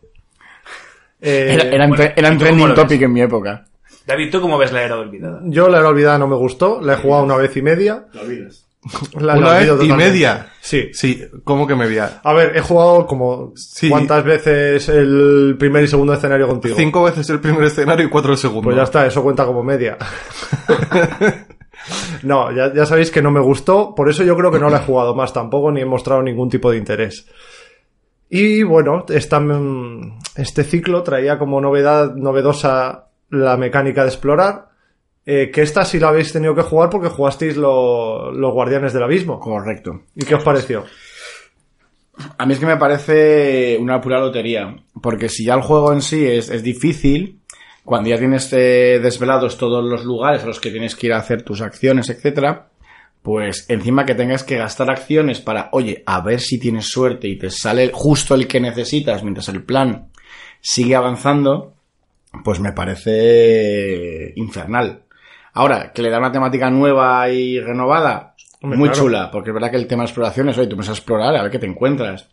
Eh, 1.26 1.54
Era, 1.54 1.64
eran, 1.64 1.90
bueno, 1.90 2.04
tre- 2.04 2.14
eran 2.18 2.34
¿y 2.34 2.38
tú 2.38 2.44
cómo 2.46 2.56
trending 2.58 2.76
topic 2.76 3.02
en 3.02 3.14
mi 3.14 3.22
época. 3.22 3.66
David, 4.06 4.30
¿tú 4.32 4.42
cómo 4.42 4.58
ves 4.58 4.74
la 4.74 4.84
era 4.84 4.98
olvidada? 5.00 5.40
Yo 5.46 5.70
la 5.70 5.80
era 5.80 5.88
olvidada 5.88 6.18
no 6.18 6.28
me 6.28 6.36
gustó. 6.36 6.82
La 6.82 6.94
he 6.94 6.98
jugado 6.98 7.24
una 7.24 7.38
vez 7.38 7.56
y 7.56 7.62
media. 7.62 8.06
Lo 8.14 8.22
olvidas. 8.22 8.66
La, 9.18 9.36
¿Una 9.38 9.48
la 9.54 9.60
vez 9.60 9.72
y 9.84 9.94
media? 9.94 10.48
Sí. 10.60 10.90
Sí, 10.92 11.24
¿cómo 11.46 11.66
que 11.66 11.74
media? 11.74 12.20
A 12.22 12.34
ver, 12.34 12.58
he 12.58 12.60
jugado 12.60 13.06
como 13.08 13.54
Sí. 13.56 13.88
cuántas 13.90 14.26
veces 14.26 14.90
el 14.90 15.56
primer 15.58 15.86
y 15.86 15.88
segundo 15.88 16.12
escenario 16.14 16.50
contigo. 16.50 16.76
Cinco 16.76 17.04
veces 17.04 17.30
el 17.30 17.40
primer 17.40 17.64
escenario 17.64 18.06
y 18.06 18.10
cuatro 18.10 18.34
el 18.34 18.38
segundo. 18.38 18.64
Pues 18.64 18.76
ya 18.76 18.84
está, 18.84 19.06
eso 19.08 19.24
cuenta 19.24 19.46
como 19.46 19.64
media. 19.64 19.98
no, 22.24 22.52
ya, 22.52 22.74
ya 22.74 22.86
sabéis 22.86 23.12
que 23.12 23.22
no 23.22 23.32
me 23.32 23.40
gustó, 23.40 23.94
por 23.96 24.10
eso 24.10 24.24
yo 24.24 24.36
creo 24.36 24.52
que 24.52 24.60
no 24.60 24.70
la 24.70 24.78
he 24.80 24.86
jugado 24.86 25.16
más 25.16 25.34
tampoco, 25.34 25.72
ni 25.72 25.82
he 25.82 25.86
mostrado 25.86 26.22
ningún 26.22 26.50
tipo 26.50 26.72
de 26.72 26.78
interés. 26.78 27.26
Y 28.36 28.64
bueno, 28.64 29.06
esta, 29.10 29.40
mm, 29.40 30.18
este 30.38 30.64
ciclo 30.64 31.04
traía 31.04 31.38
como 31.38 31.62
novedad 31.62 32.16
novedosa 32.16 33.10
la 33.30 33.58
mecánica 33.58 34.02
de 34.02 34.08
explorar, 34.10 34.70
eh, 35.24 35.52
que 35.54 35.62
esta 35.62 35.86
sí 35.86 36.00
la 36.00 36.08
habéis 36.08 36.34
tenido 36.34 36.56
que 36.56 36.64
jugar 36.64 36.90
porque 36.90 37.10
jugasteis 37.10 37.56
lo- 37.58 38.32
los 38.32 38.52
Guardianes 38.52 38.92
del 38.92 39.04
Abismo. 39.04 39.40
Correcto. 39.40 40.02
¿Y 40.16 40.26
qué 40.26 40.34
os 40.34 40.44
pareció? 40.44 40.84
A 42.40 42.46
mí 42.48 42.54
es 42.54 42.60
que 42.60 42.66
me 42.66 42.78
parece 42.78 43.78
una 43.80 44.02
pura 44.02 44.20
lotería. 44.20 44.78
Porque 45.00 45.30
si 45.30 45.46
ya 45.46 45.54
el 45.54 45.62
juego 45.62 45.94
en 45.94 46.02
sí 46.02 46.26
es, 46.26 46.50
es 46.50 46.64
difícil, 46.64 47.40
cuando 47.86 48.10
ya 48.10 48.18
tienes 48.18 48.52
eh, 48.54 49.00
desvelados 49.00 49.60
todos 49.60 49.84
los 49.84 50.06
lugares 50.06 50.42
a 50.44 50.48
los 50.48 50.60
que 50.60 50.72
tienes 50.72 50.96
que 50.96 51.06
ir 51.06 51.14
a 51.14 51.18
hacer 51.18 51.44
tus 51.44 51.62
acciones, 51.62 52.10
etcétera, 52.10 52.70
pues 53.24 53.66
encima 53.70 54.06
que 54.06 54.16
tengas 54.16 54.44
que 54.44 54.58
gastar 54.58 54.92
acciones 54.92 55.40
para, 55.40 55.70
oye, 55.72 56.04
a 56.06 56.22
ver 56.22 56.42
si 56.42 56.60
tienes 56.60 56.88
suerte 56.90 57.30
y 57.30 57.38
te 57.38 57.50
sale 57.50 57.90
justo 57.94 58.36
el 58.36 58.48
que 58.48 58.60
necesitas 58.60 59.24
mientras 59.24 59.48
el 59.48 59.64
plan 59.64 60.10
sigue 60.60 60.96
avanzando, 60.96 61.74
pues 62.44 62.60
me 62.60 62.74
parece 62.74 64.34
infernal. 64.36 65.04
Ahora, 65.54 65.94
que 65.94 66.02
le 66.02 66.10
da 66.10 66.20
una 66.20 66.32
temática 66.32 66.70
nueva 66.70 67.30
y 67.30 67.60
renovada, 67.60 68.36
Hombre, 68.62 68.78
muy 68.78 68.90
claro. 68.90 69.04
chula, 69.04 69.32
porque 69.32 69.52
es 69.52 69.54
verdad 69.54 69.72
que 69.72 69.78
el 69.78 69.88
tema 69.88 70.04
de 70.04 70.08
exploración 70.08 70.50
es, 70.50 70.58
oye, 70.58 70.68
tú 70.68 70.76
vas 70.76 70.90
a 70.90 70.94
explorar 70.94 71.36
a 71.36 71.44
ver 71.44 71.52
qué 71.52 71.60
te 71.60 71.68
encuentras. 71.68 72.30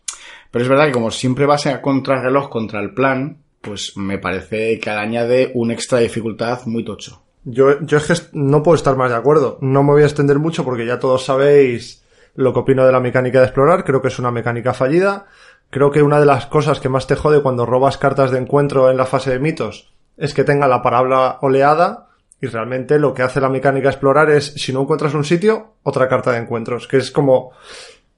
Pero 0.49 0.63
es 0.63 0.69
verdad 0.69 0.87
que 0.87 0.91
como 0.91 1.11
siempre 1.11 1.45
vas 1.45 1.67
a 1.67 1.81
contrarreloj 1.81 2.49
contra 2.49 2.81
el 2.81 2.93
plan, 2.93 3.37
pues 3.61 3.93
me 3.95 4.17
parece 4.17 4.77
que 4.79 4.89
le 4.89 4.97
añade 4.97 5.51
una 5.53 5.73
extra 5.73 5.99
dificultad 5.99 6.65
muy 6.65 6.83
tocho. 6.83 7.21
Yo, 7.43 7.81
yo 7.81 7.97
es 7.97 8.05
que 8.05 8.13
no 8.33 8.61
puedo 8.61 8.75
estar 8.75 8.95
más 8.95 9.09
de 9.09 9.17
acuerdo. 9.17 9.57
No 9.61 9.83
me 9.83 9.93
voy 9.93 10.03
a 10.03 10.05
extender 10.05 10.39
mucho 10.39 10.63
porque 10.63 10.85
ya 10.85 10.99
todos 10.99 11.25
sabéis 11.25 12.03
lo 12.35 12.53
que 12.53 12.59
opino 12.59 12.85
de 12.85 12.91
la 12.91 12.99
mecánica 12.99 13.39
de 13.39 13.45
explorar. 13.45 13.83
Creo 13.83 14.01
que 14.01 14.09
es 14.09 14.19
una 14.19 14.31
mecánica 14.31 14.73
fallida. 14.73 15.25
Creo 15.69 15.91
que 15.91 16.03
una 16.03 16.19
de 16.19 16.25
las 16.25 16.45
cosas 16.45 16.79
que 16.79 16.89
más 16.89 17.07
te 17.07 17.15
jode 17.15 17.41
cuando 17.41 17.65
robas 17.65 17.97
cartas 17.97 18.31
de 18.31 18.37
encuentro 18.37 18.89
en 18.91 18.97
la 18.97 19.05
fase 19.05 19.31
de 19.31 19.39
mitos 19.39 19.93
es 20.17 20.33
que 20.33 20.43
tenga 20.43 20.67
la 20.67 20.81
palabra 20.81 21.37
oleada 21.41 22.09
y 22.41 22.47
realmente 22.47 22.99
lo 22.99 23.13
que 23.13 23.23
hace 23.23 23.39
la 23.39 23.49
mecánica 23.49 23.89
explorar 23.89 24.29
es 24.29 24.53
si 24.55 24.73
no 24.73 24.81
encuentras 24.81 25.13
un 25.13 25.23
sitio, 25.23 25.75
otra 25.83 26.07
carta 26.09 26.31
de 26.31 26.39
encuentros, 26.39 26.87
que 26.87 26.97
es 26.97 27.11
como 27.11 27.51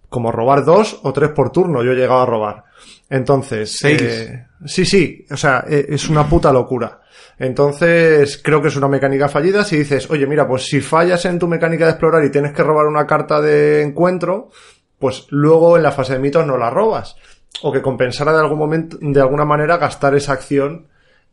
como 0.09 0.31
robar 0.31 0.63
dos 0.63 0.99
o 1.01 1.11
tres 1.11 1.31
por 1.31 1.51
turno. 1.51 1.83
Yo 1.83 1.91
he 1.91 1.95
llegado 1.95 2.21
a 2.21 2.25
robar. 2.25 2.65
Entonces, 3.09 3.77
Seis. 3.79 4.01
eh, 4.01 4.47
sí, 4.65 4.85
sí, 4.85 5.25
o 5.29 5.35
sea, 5.35 5.65
eh, 5.67 5.87
es 5.89 6.07
una 6.07 6.29
puta 6.29 6.53
locura. 6.53 7.01
Entonces, 7.43 8.41
creo 8.43 8.61
que 8.61 8.69
es 8.69 8.75
una 8.75 8.87
mecánica 8.87 9.27
fallida. 9.29 9.63
Si 9.63 9.77
dices, 9.77 10.09
oye, 10.09 10.25
mira, 10.27 10.47
pues 10.47 10.63
si 10.65 10.81
fallas 10.81 11.25
en 11.25 11.39
tu 11.39 11.47
mecánica 11.47 11.85
de 11.85 11.91
explorar 11.91 12.23
y 12.23 12.31
tienes 12.31 12.53
que 12.53 12.63
robar 12.63 12.85
una 12.87 13.05
carta 13.05 13.41
de 13.41 13.81
encuentro, 13.83 14.49
pues 14.97 15.27
luego 15.29 15.75
en 15.77 15.83
la 15.83 15.91
fase 15.91 16.13
de 16.13 16.19
mitos 16.19 16.47
no 16.47 16.57
la 16.57 16.69
robas. 16.69 17.15
O 17.61 17.71
que 17.71 17.81
compensara 17.81 18.31
de 18.33 18.39
algún 18.39 18.57
momento, 18.59 18.97
de 18.99 19.21
alguna 19.21 19.45
manera 19.45 19.77
gastar 19.77 20.15
esa 20.15 20.33
acción 20.33 20.87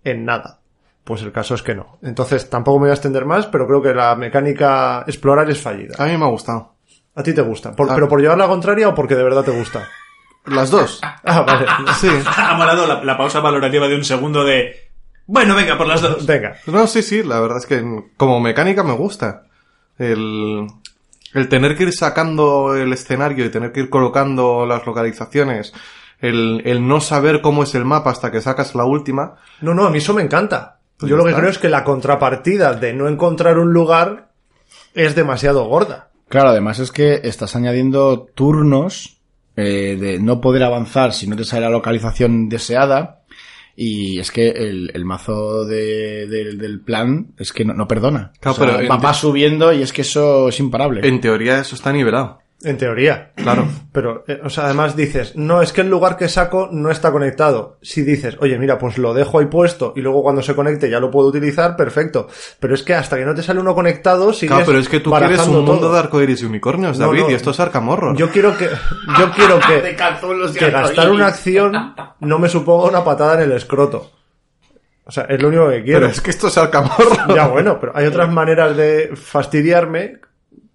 en 0.05 0.25
nada. 0.25 0.59
Pues 1.05 1.23
el 1.23 1.33
caso 1.33 1.55
es 1.55 1.63
que 1.63 1.75
no. 1.75 1.99
Entonces, 2.03 2.51
tampoco 2.51 2.79
me 2.79 2.85
voy 2.85 2.91
a 2.91 2.95
extender 2.95 3.25
más, 3.25 3.47
pero 3.47 3.67
creo 3.67 3.81
que 3.81 3.95
la 3.95 4.15
mecánica 4.17 5.03
explorar 5.07 5.49
es 5.51 5.61
fallida. 5.61 5.95
A 5.99 6.07
mí 6.07 6.17
me 6.17 6.25
ha 6.25 6.29
gustado. 6.29 6.75
A 7.15 7.23
ti 7.23 7.33
te 7.33 7.41
gusta. 7.43 7.73
Por- 7.75 7.91
Ah. 7.91 7.95
¿Pero 7.95 8.09
por 8.09 8.21
llevar 8.21 8.37
la 8.39 8.47
contraria 8.49 8.89
o 8.89 8.95
porque 8.95 9.15
de 9.17 9.23
verdad 9.25 9.43
te 9.45 9.51
gusta? 9.53 9.89
Las 10.47 10.71
dos. 10.71 11.01
Ah, 11.25 11.43
vale. 11.43 11.67
Sí. 12.01 12.09
Ha 12.37 12.55
molado 12.57 12.87
la, 12.87 13.03
la 13.05 13.17
pausa 13.17 13.41
valorativa 13.41 13.87
de 13.89 13.95
un 13.97 14.05
segundo 14.05 14.45
de... 14.45 14.90
Bueno, 15.33 15.55
venga, 15.55 15.79
por 15.79 15.87
las 15.87 16.03
dos. 16.03 16.27
Venga. 16.27 16.57
No, 16.67 16.89
sí, 16.89 17.03
sí, 17.03 17.23
la 17.23 17.39
verdad 17.39 17.59
es 17.59 17.67
que 17.67 17.83
como 18.17 18.41
mecánica 18.41 18.83
me 18.83 18.95
gusta. 18.95 19.45
El, 19.97 20.67
el 21.35 21.49
tener 21.49 21.77
que 21.77 21.85
ir 21.85 21.93
sacando 21.93 22.75
el 22.75 22.93
escenario 22.93 23.45
y 23.45 23.51
tener 23.51 23.71
que 23.71 23.79
ir 23.81 23.91
colocando 23.91 24.67
las 24.67 24.85
localizaciones, 24.85 25.73
el, 26.19 26.63
el 26.65 26.87
no 26.89 27.01
saber 27.01 27.43
cómo 27.43 27.63
es 27.63 27.75
el 27.77 27.85
mapa 27.85 28.11
hasta 28.11 28.33
que 28.33 28.41
sacas 28.41 28.75
la 28.75 28.85
última. 28.85 29.37
No, 29.61 29.73
no, 29.73 29.85
a 29.87 29.91
mí 29.91 29.99
eso 29.99 30.15
me 30.15 30.23
encanta. 30.23 30.79
Pues 30.99 31.09
Yo 31.09 31.17
lo 31.17 31.23
que 31.23 31.31
está. 31.31 31.41
creo 31.41 31.51
es 31.53 31.59
que 31.59 31.69
la 31.69 31.85
contrapartida 31.85 32.75
de 32.75 32.93
no 32.93 33.07
encontrar 33.09 33.59
un 33.59 33.73
lugar 33.73 34.31
es 34.95 35.15
demasiado 35.15 35.65
gorda. 35.67 36.09
Claro, 36.29 36.49
además 36.49 36.81
es 36.81 36.91
que 36.91 37.21
estás 37.23 37.55
añadiendo 37.55 38.27
turnos 38.35 39.19
eh, 39.57 39.97
de 40.01 40.19
no 40.19 40.41
poder 40.41 40.65
avanzar 40.65 41.13
si 41.13 41.27
no 41.29 41.37
te 41.37 41.45
sale 41.45 41.63
la 41.63 41.71
localización 41.71 42.49
deseada. 42.49 43.20
Y 43.77 44.19
es 44.19 44.31
que 44.31 44.49
el, 44.51 44.91
el 44.95 45.05
mazo 45.05 45.65
de- 45.65 46.27
de- 46.27 46.57
del 46.57 46.81
plan 46.81 47.29
es 47.39 47.53
que 47.53 47.65
no, 47.65 47.73
no 47.73 47.87
perdona. 47.89 48.33
Claro, 48.41 48.53
O 48.53 48.59
sea, 48.59 48.77
pero 48.77 48.89
va, 48.89 48.97
en- 48.97 49.05
va 49.05 49.15
subiendo 49.15 49.73
y 49.73 49.83
es 49.83 49.93
que 49.93 50.03
eso 50.03 50.49
es 50.49 50.61
imparable. 50.61 51.07
En 51.07 51.21
teoría 51.21 51.61
eso 51.61 51.75
está 51.77 51.93
nivelado. 51.93 52.40
En 52.63 52.77
teoría. 52.77 53.33
Claro. 53.37 53.67
Pero, 53.93 54.25
eh, 54.29 54.41
o 54.45 54.51
sea, 54.51 54.65
además 54.67 54.95
dices, 54.95 55.35
no, 55.35 55.63
es 55.63 55.73
que 55.73 55.81
el 55.81 55.89
lugar 55.89 56.17
que 56.17 56.29
saco 56.29 56.69
no 56.71 56.91
está 56.91 57.11
conectado. 57.11 57.79
Si 57.83 58.03
dices, 58.03 58.37
oye, 58.41 58.59
mira, 58.59 58.79
pues 58.79 58.99
lo 58.99 59.15
dejo 59.15 59.39
ahí 59.39 59.47
puesto 59.47 59.93
y 59.97 60.01
luego 60.03 60.23
cuando 60.23 60.43
se 60.43 60.55
conecte 60.55 60.91
ya 60.91 61.01
lo 61.01 61.11
puedo 61.11 61.29
utilizar, 61.29 61.75
perfecto. 61.77 62.29
Pero 62.61 62.75
es 62.75 62.83
que 62.83 62.95
hasta 62.95 63.17
que 63.17 63.25
no 63.25 63.35
te 63.35 63.43
sale 63.43 63.61
uno 63.61 63.75
conectado, 63.75 64.33
sigues 64.33 64.51
Claro, 64.51 64.67
pero 64.67 64.79
es 64.79 64.89
que 64.89 65.01
tú 65.01 65.11
quieres 65.11 65.47
un 65.47 65.55
mundo 65.55 65.79
todo. 65.79 65.93
de 65.95 65.99
arcoiris 66.01 66.43
y 66.43 66.45
unicornios, 66.45 66.99
No, 66.99 67.07
David, 67.07 67.21
no. 67.23 67.31
y 67.31 67.35
esto 67.35 67.51
es 67.51 67.61
arcamorro. 67.61 68.15
Yo 68.15 68.31
quiero 68.31 68.57
que, 68.57 68.67
yo 69.19 69.31
quiero 69.35 69.59
que, 69.61 69.97
que 70.59 70.71
gastar 70.71 71.11
una 71.11 71.27
acción 71.29 71.73
no 72.21 72.39
me 72.39 72.49
suponga 72.49 72.89
una 72.89 73.03
patada 73.05 73.35
en 73.35 73.51
el 73.51 73.53
escroto. 73.53 74.11
O 75.05 75.13
sea, 75.13 75.25
es 75.25 75.43
lo 75.43 75.49
único 75.49 75.69
que 75.71 75.83
quiero. 75.83 76.01
Pero 76.01 76.13
es 76.13 76.21
que 76.21 76.31
esto 76.31 76.47
es 76.49 76.57
arcamorro. 76.59 77.35
Ya 77.35 77.49
bueno, 77.49 77.79
pero 77.81 77.93
hay 77.97 78.07
otras 78.07 78.31
maneras 78.31 78.77
de 78.77 79.11
fastidiarme 79.17 80.21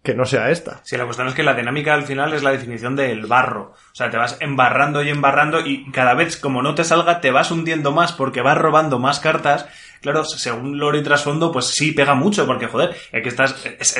que 0.06 0.14
no 0.14 0.24
sea 0.24 0.50
esta. 0.52 0.80
Sí, 0.84 0.96
la 0.96 1.04
cuestión 1.04 1.28
es 1.28 1.34
que 1.34 1.44
la 1.44 1.54
dinámica 1.54 1.94
al 1.94 2.04
final 2.04 2.34
es 2.34 2.44
la 2.44 2.52
definición 2.52 2.96
del 2.96 3.26
barro. 3.26 3.74
O 3.74 3.96
sea, 3.96 4.10
te 4.10 4.18
vas 4.18 4.38
embarrando 4.40 5.04
y 5.04 5.10
embarrando 5.10 5.60
y 5.60 5.92
cada 5.92 6.14
vez 6.14 6.38
como 6.38 6.62
no 6.62 6.76
te 6.76 6.86
salga 6.86 7.20
te 7.20 7.32
vas 7.32 7.52
hundiendo 7.52 7.92
más 7.92 8.14
porque 8.14 8.42
vas 8.42 8.58
robando 8.58 9.00
más 9.00 9.20
cartas. 9.20 9.68
Claro, 10.02 10.24
según 10.24 10.78
lore 10.78 11.00
y 11.00 11.04
trasfondo, 11.04 11.52
pues 11.52 11.66
sí 11.66 11.92
pega 11.92 12.14
mucho 12.14 12.46
porque, 12.46 12.68
joder, 12.68 12.96
es 13.12 13.24
que 13.24 13.30
estás... 13.30 13.66
Es 13.80 13.98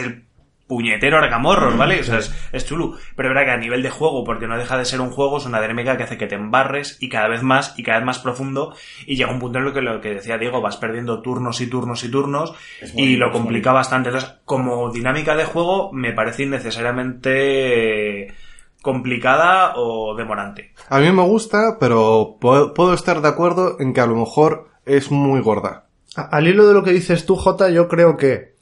puñetero 0.68 1.18
argamorros, 1.18 1.78
¿vale? 1.78 2.00
O 2.00 2.04
sea, 2.04 2.20
es, 2.20 2.34
es 2.52 2.66
chulo. 2.66 2.98
Pero 3.16 3.30
es 3.30 3.36
verdad 3.36 3.46
que 3.46 3.52
a 3.52 3.58
nivel 3.58 3.84
de 3.84 3.90
juego, 3.90 4.24
porque 4.24 4.48
no 4.48 4.58
deja 4.58 4.78
de 4.78 4.86
ser 4.86 5.02
un 5.02 5.12
juego, 5.12 5.38
es 5.38 5.46
una 5.46 5.62
dinámica 5.62 5.98
que 5.98 6.04
hace 6.04 6.18
que 6.18 6.28
te 6.28 6.36
embarres 6.36 6.98
y 7.00 7.10
cada 7.10 7.28
vez 7.28 7.44
más 7.44 7.74
y 7.78 7.84
cada 7.84 8.00
vez 8.00 8.06
más 8.06 8.20
profundo 8.20 8.74
y 9.06 9.16
llega 9.16 9.32
un 9.32 9.40
punto 9.40 9.60
en 9.60 9.68
el 9.68 9.74
que 9.74 9.82
lo 9.82 10.02
que 10.02 10.16
decía 10.16 10.38
Diego, 10.38 10.62
vas 10.62 10.78
perdiendo 10.78 11.22
turnos 11.22 11.62
y 11.62 11.68
turnos 11.68 12.04
y 12.04 12.12
turnos 12.12 12.54
y 12.96 13.16
lo 13.18 13.32
complica 13.32 13.72
bastante. 13.72 14.10
Entonces, 14.10 14.36
como 14.46 14.92
dinámica 14.92 15.36
de 15.36 15.46
juego, 15.46 15.92
me 15.92 16.14
parece 16.14 16.44
innecesariamente 16.44 18.34
complicada 18.82 19.74
o 19.78 20.16
demorante. 20.16 20.72
A 20.90 21.00
mí 21.00 21.12
me 21.12 21.24
gusta, 21.24 21.78
pero 21.80 22.38
puedo, 22.40 22.94
estar 22.94 23.22
de 23.22 23.28
acuerdo 23.28 23.78
en 23.80 23.94
que 23.94 24.02
a 24.02 24.06
lo 24.06 24.16
mejor 24.16 24.68
es 24.86 25.10
muy 25.10 25.42
gorda. 25.42 25.88
Al 26.16 26.48
hilo 26.48 26.68
de 26.68 26.76
lo 26.76 26.84
que 26.84 26.92
dices 26.94 27.26
tú, 27.26 27.36
Jota, 27.36 27.70
yo 27.70 27.88
creo 27.88 28.16
que. 28.16 28.55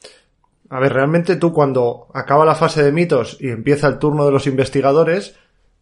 A 0.73 0.79
ver, 0.79 0.91
realmente 0.91 1.35
tú 1.35 1.53
cuando 1.53 2.07
acaba 2.15 2.45
la 2.45 2.55
fase 2.55 2.81
de 2.81 2.91
mitos 2.91 3.37
y 3.39 3.49
empieza 3.49 3.87
el 3.87 3.99
turno 3.99 4.25
de 4.25 4.31
los 4.31 4.47
investigadores, 4.47 5.35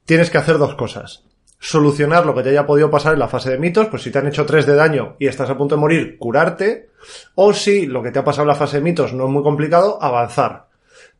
tienes 0.03 0.29
que 0.29 0.38
hacer 0.38 0.57
dos 0.57 0.75
cosas. 0.75 1.24
Solucionar 1.60 2.25
lo 2.25 2.36
que 2.36 2.43
te 2.43 2.50
haya 2.50 2.65
podido 2.65 2.91
pasar 2.91 3.13
en 3.13 3.19
la 3.19 3.29
fase 3.29 3.51
de 3.51 3.57
mitos, 3.57 3.88
pues 3.88 4.01
si 4.01 4.12
te 4.12 4.19
han 4.19 4.27
hecho 4.27 4.45
tres 4.45 4.65
de 4.65 4.75
daño 4.75 5.15
y 5.17 5.27
estás 5.27 5.50
a 5.50 5.57
punto 5.57 5.75
de 5.75 5.79
morir, 5.79 6.17
curarte. 6.17 6.89
O 7.36 7.53
si 7.53 7.86
lo 7.86 8.03
que 8.03 8.12
te 8.12 8.19
ha 8.19 8.25
pasado 8.25 8.43
en 8.43 8.50
la 8.50 8.55
fase 8.55 8.79
de 8.79 8.83
mitos 8.83 9.13
no 9.13 9.27
es 9.27 9.31
muy 9.31 9.43
complicado, 9.43 9.98
avanzar. 10.03 10.67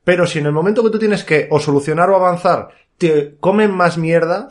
Pero 0.04 0.28
si 0.28 0.40
en 0.40 0.48
el 0.48 0.52
momento 0.52 0.84
que 0.84 0.90
tú 0.90 1.00
tienes 1.00 1.24
que 1.24 1.48
o 1.50 1.58
solucionar 1.58 2.10
o 2.10 2.18
avanzar 2.18 2.72
te 2.98 3.38
comen 3.40 3.72
más 3.72 3.98
mierda, 3.98 4.50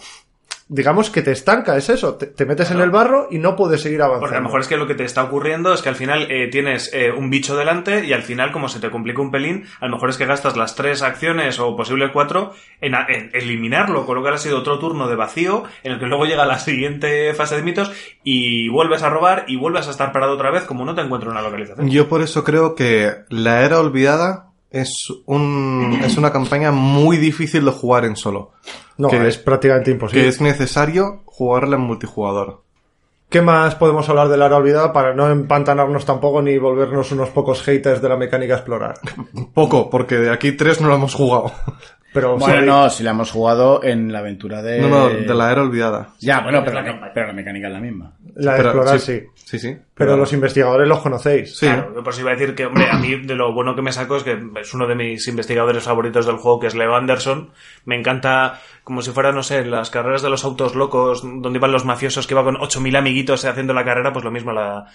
digamos 0.72 1.10
que 1.10 1.20
te 1.22 1.32
estanca, 1.32 1.76
es 1.76 1.88
eso. 1.90 2.14
Te, 2.14 2.26
te 2.28 2.46
metes 2.46 2.70
en 2.70 2.78
el 2.80 2.90
barro 2.90 3.26
y 3.30 3.38
no 3.38 3.56
puedes 3.56 3.80
seguir 3.80 4.00
avanzando. 4.00 4.20
Porque 4.20 4.36
a 4.36 4.38
lo 4.38 4.44
mejor 4.44 4.60
es 4.60 4.68
que 4.68 4.76
lo 4.76 4.86
que 4.86 4.94
te 4.94 5.02
está 5.04 5.24
ocurriendo 5.24 5.74
es 5.74 5.82
que 5.82 5.88
al 5.88 5.96
final 5.96 6.30
eh, 6.30 6.48
tienes 6.48 6.90
eh, 6.94 7.10
un 7.10 7.28
bicho 7.28 7.56
delante 7.56 8.06
y 8.06 8.12
al 8.12 8.22
final, 8.22 8.52
como 8.52 8.68
se 8.68 8.78
te 8.78 8.88
complica 8.88 9.20
un 9.20 9.32
pelín, 9.32 9.64
a 9.80 9.86
lo 9.86 9.92
mejor 9.92 10.10
es 10.10 10.16
que 10.16 10.26
gastas 10.26 10.56
las 10.56 10.76
tres 10.76 11.02
acciones 11.02 11.58
o 11.58 11.76
posible 11.76 12.12
cuatro 12.12 12.52
en, 12.80 12.94
a- 12.94 13.06
en 13.08 13.30
eliminarlo, 13.34 14.06
con 14.06 14.14
lo 14.16 14.22
que 14.22 14.30
ha 14.30 14.38
sido 14.38 14.58
otro 14.58 14.78
turno 14.78 15.08
de 15.08 15.16
vacío, 15.16 15.64
en 15.82 15.92
el 15.92 15.98
que 15.98 16.06
luego 16.06 16.24
llega 16.24 16.46
la 16.46 16.58
siguiente 16.60 17.34
fase 17.34 17.56
de 17.56 17.62
mitos 17.62 17.90
y 18.22 18.68
vuelves 18.68 19.02
a 19.02 19.10
robar 19.10 19.46
y 19.48 19.56
vuelves 19.56 19.88
a 19.88 19.90
estar 19.90 20.12
parado 20.12 20.34
otra 20.34 20.52
vez 20.52 20.62
como 20.62 20.84
no 20.84 20.94
te 20.94 21.00
encuentro 21.02 21.30
una 21.32 21.42
localización. 21.42 21.88
Yo 21.90 22.08
por 22.08 22.22
eso 22.22 22.44
creo 22.44 22.76
que 22.76 23.12
La 23.28 23.64
Era 23.64 23.80
Olvidada 23.80 24.49
es, 24.70 24.92
un, 25.26 26.00
es 26.04 26.16
una 26.16 26.32
campaña 26.32 26.70
muy 26.72 27.16
difícil 27.16 27.64
de 27.64 27.70
jugar 27.72 28.04
en 28.04 28.16
solo. 28.16 28.52
No, 28.98 29.08
que- 29.08 29.26
es 29.28 29.38
prácticamente 29.38 29.90
imposible. 29.90 30.22
Que 30.22 30.28
es 30.28 30.40
necesario 30.40 31.22
jugarla 31.26 31.76
en 31.76 31.82
multijugador. 31.82 32.62
¿Qué 33.28 33.42
más 33.42 33.76
podemos 33.76 34.08
hablar 34.08 34.28
de 34.28 34.36
la 34.36 34.46
era 34.46 34.56
olvidada 34.56 34.92
para 34.92 35.14
no 35.14 35.30
empantanarnos 35.30 36.04
tampoco 36.04 36.42
ni 36.42 36.58
volvernos 36.58 37.12
unos 37.12 37.28
pocos 37.30 37.62
haters 37.62 38.02
de 38.02 38.08
la 38.08 38.16
mecánica 38.16 38.54
explorar? 38.54 38.94
Poco, 39.54 39.88
porque 39.88 40.16
de 40.16 40.32
aquí 40.32 40.50
tres 40.52 40.80
no 40.80 40.88
lo 40.88 40.96
hemos 40.96 41.14
jugado. 41.14 41.52
Pero 42.12 42.36
Bueno, 42.36 42.60
sí, 42.60 42.66
no, 42.66 42.90
si 42.90 43.02
la 43.04 43.10
hemos 43.12 43.30
jugado 43.30 43.84
en 43.84 44.12
la 44.12 44.18
aventura 44.18 44.62
de... 44.62 44.80
No, 44.80 44.88
no, 44.88 45.08
de 45.08 45.34
La 45.34 45.52
Era 45.52 45.62
Olvidada. 45.62 46.10
Ya, 46.18 46.40
bueno, 46.40 46.62
pero 46.64 46.80
la 46.82 47.12
pero 47.14 47.26
la 47.28 47.32
mecánica 47.32 47.68
es 47.68 47.72
la 47.72 47.80
misma. 47.80 48.12
la 48.34 48.52
de 48.52 48.56
Pero 48.58 48.68
explorar 48.70 49.00
sí. 49.00 49.22
Sí, 49.34 49.58
sí. 49.58 49.76
Pero 49.94 50.16
los 50.16 50.32
investigadores 50.32 50.86
los 50.86 51.00
conocéis. 51.00 51.56
Sí. 51.56 51.66
Claro, 51.66 51.92
yo 51.94 52.02
por 52.02 52.14
si 52.14 52.20
iba 52.20 52.30
a 52.30 52.34
decir 52.34 52.54
que, 52.54 52.66
hombre, 52.66 52.88
a 52.90 52.98
mí 52.98 53.16
de 53.16 53.34
lo 53.34 53.52
bueno 53.52 53.74
que 53.74 53.82
me 53.82 53.92
saco 53.92 54.16
es 54.16 54.22
que 54.22 54.38
es 54.60 54.74
uno 54.74 54.86
de 54.86 54.94
mis 54.94 55.26
investigadores 55.26 55.82
favoritos 55.82 56.26
del 56.26 56.36
juego, 56.36 56.60
que 56.60 56.66
es 56.68 56.74
Leo 56.74 56.94
Anderson. 56.94 57.50
Me 57.84 57.96
encanta 57.96 58.60
como 58.84 59.02
si 59.02 59.10
fuera, 59.10 59.32
no 59.32 59.42
sé, 59.42 59.64
las 59.64 59.90
carreras 59.90 60.22
de 60.22 60.30
los 60.30 60.44
autos 60.44 60.74
locos, 60.74 61.22
donde 61.22 61.58
iban 61.58 61.72
los 61.72 61.84
mafiosos 61.84 62.26
que 62.26 62.34
iban 62.34 62.44
con 62.44 62.56
8.000 62.56 62.96
amiguitos 62.98 63.44
haciendo 63.44 63.72
la 63.74 63.84
carrera, 63.84 64.12
pues 64.12 64.24
lo 64.24 64.30
mismo, 64.30 64.52
la, 64.52 64.86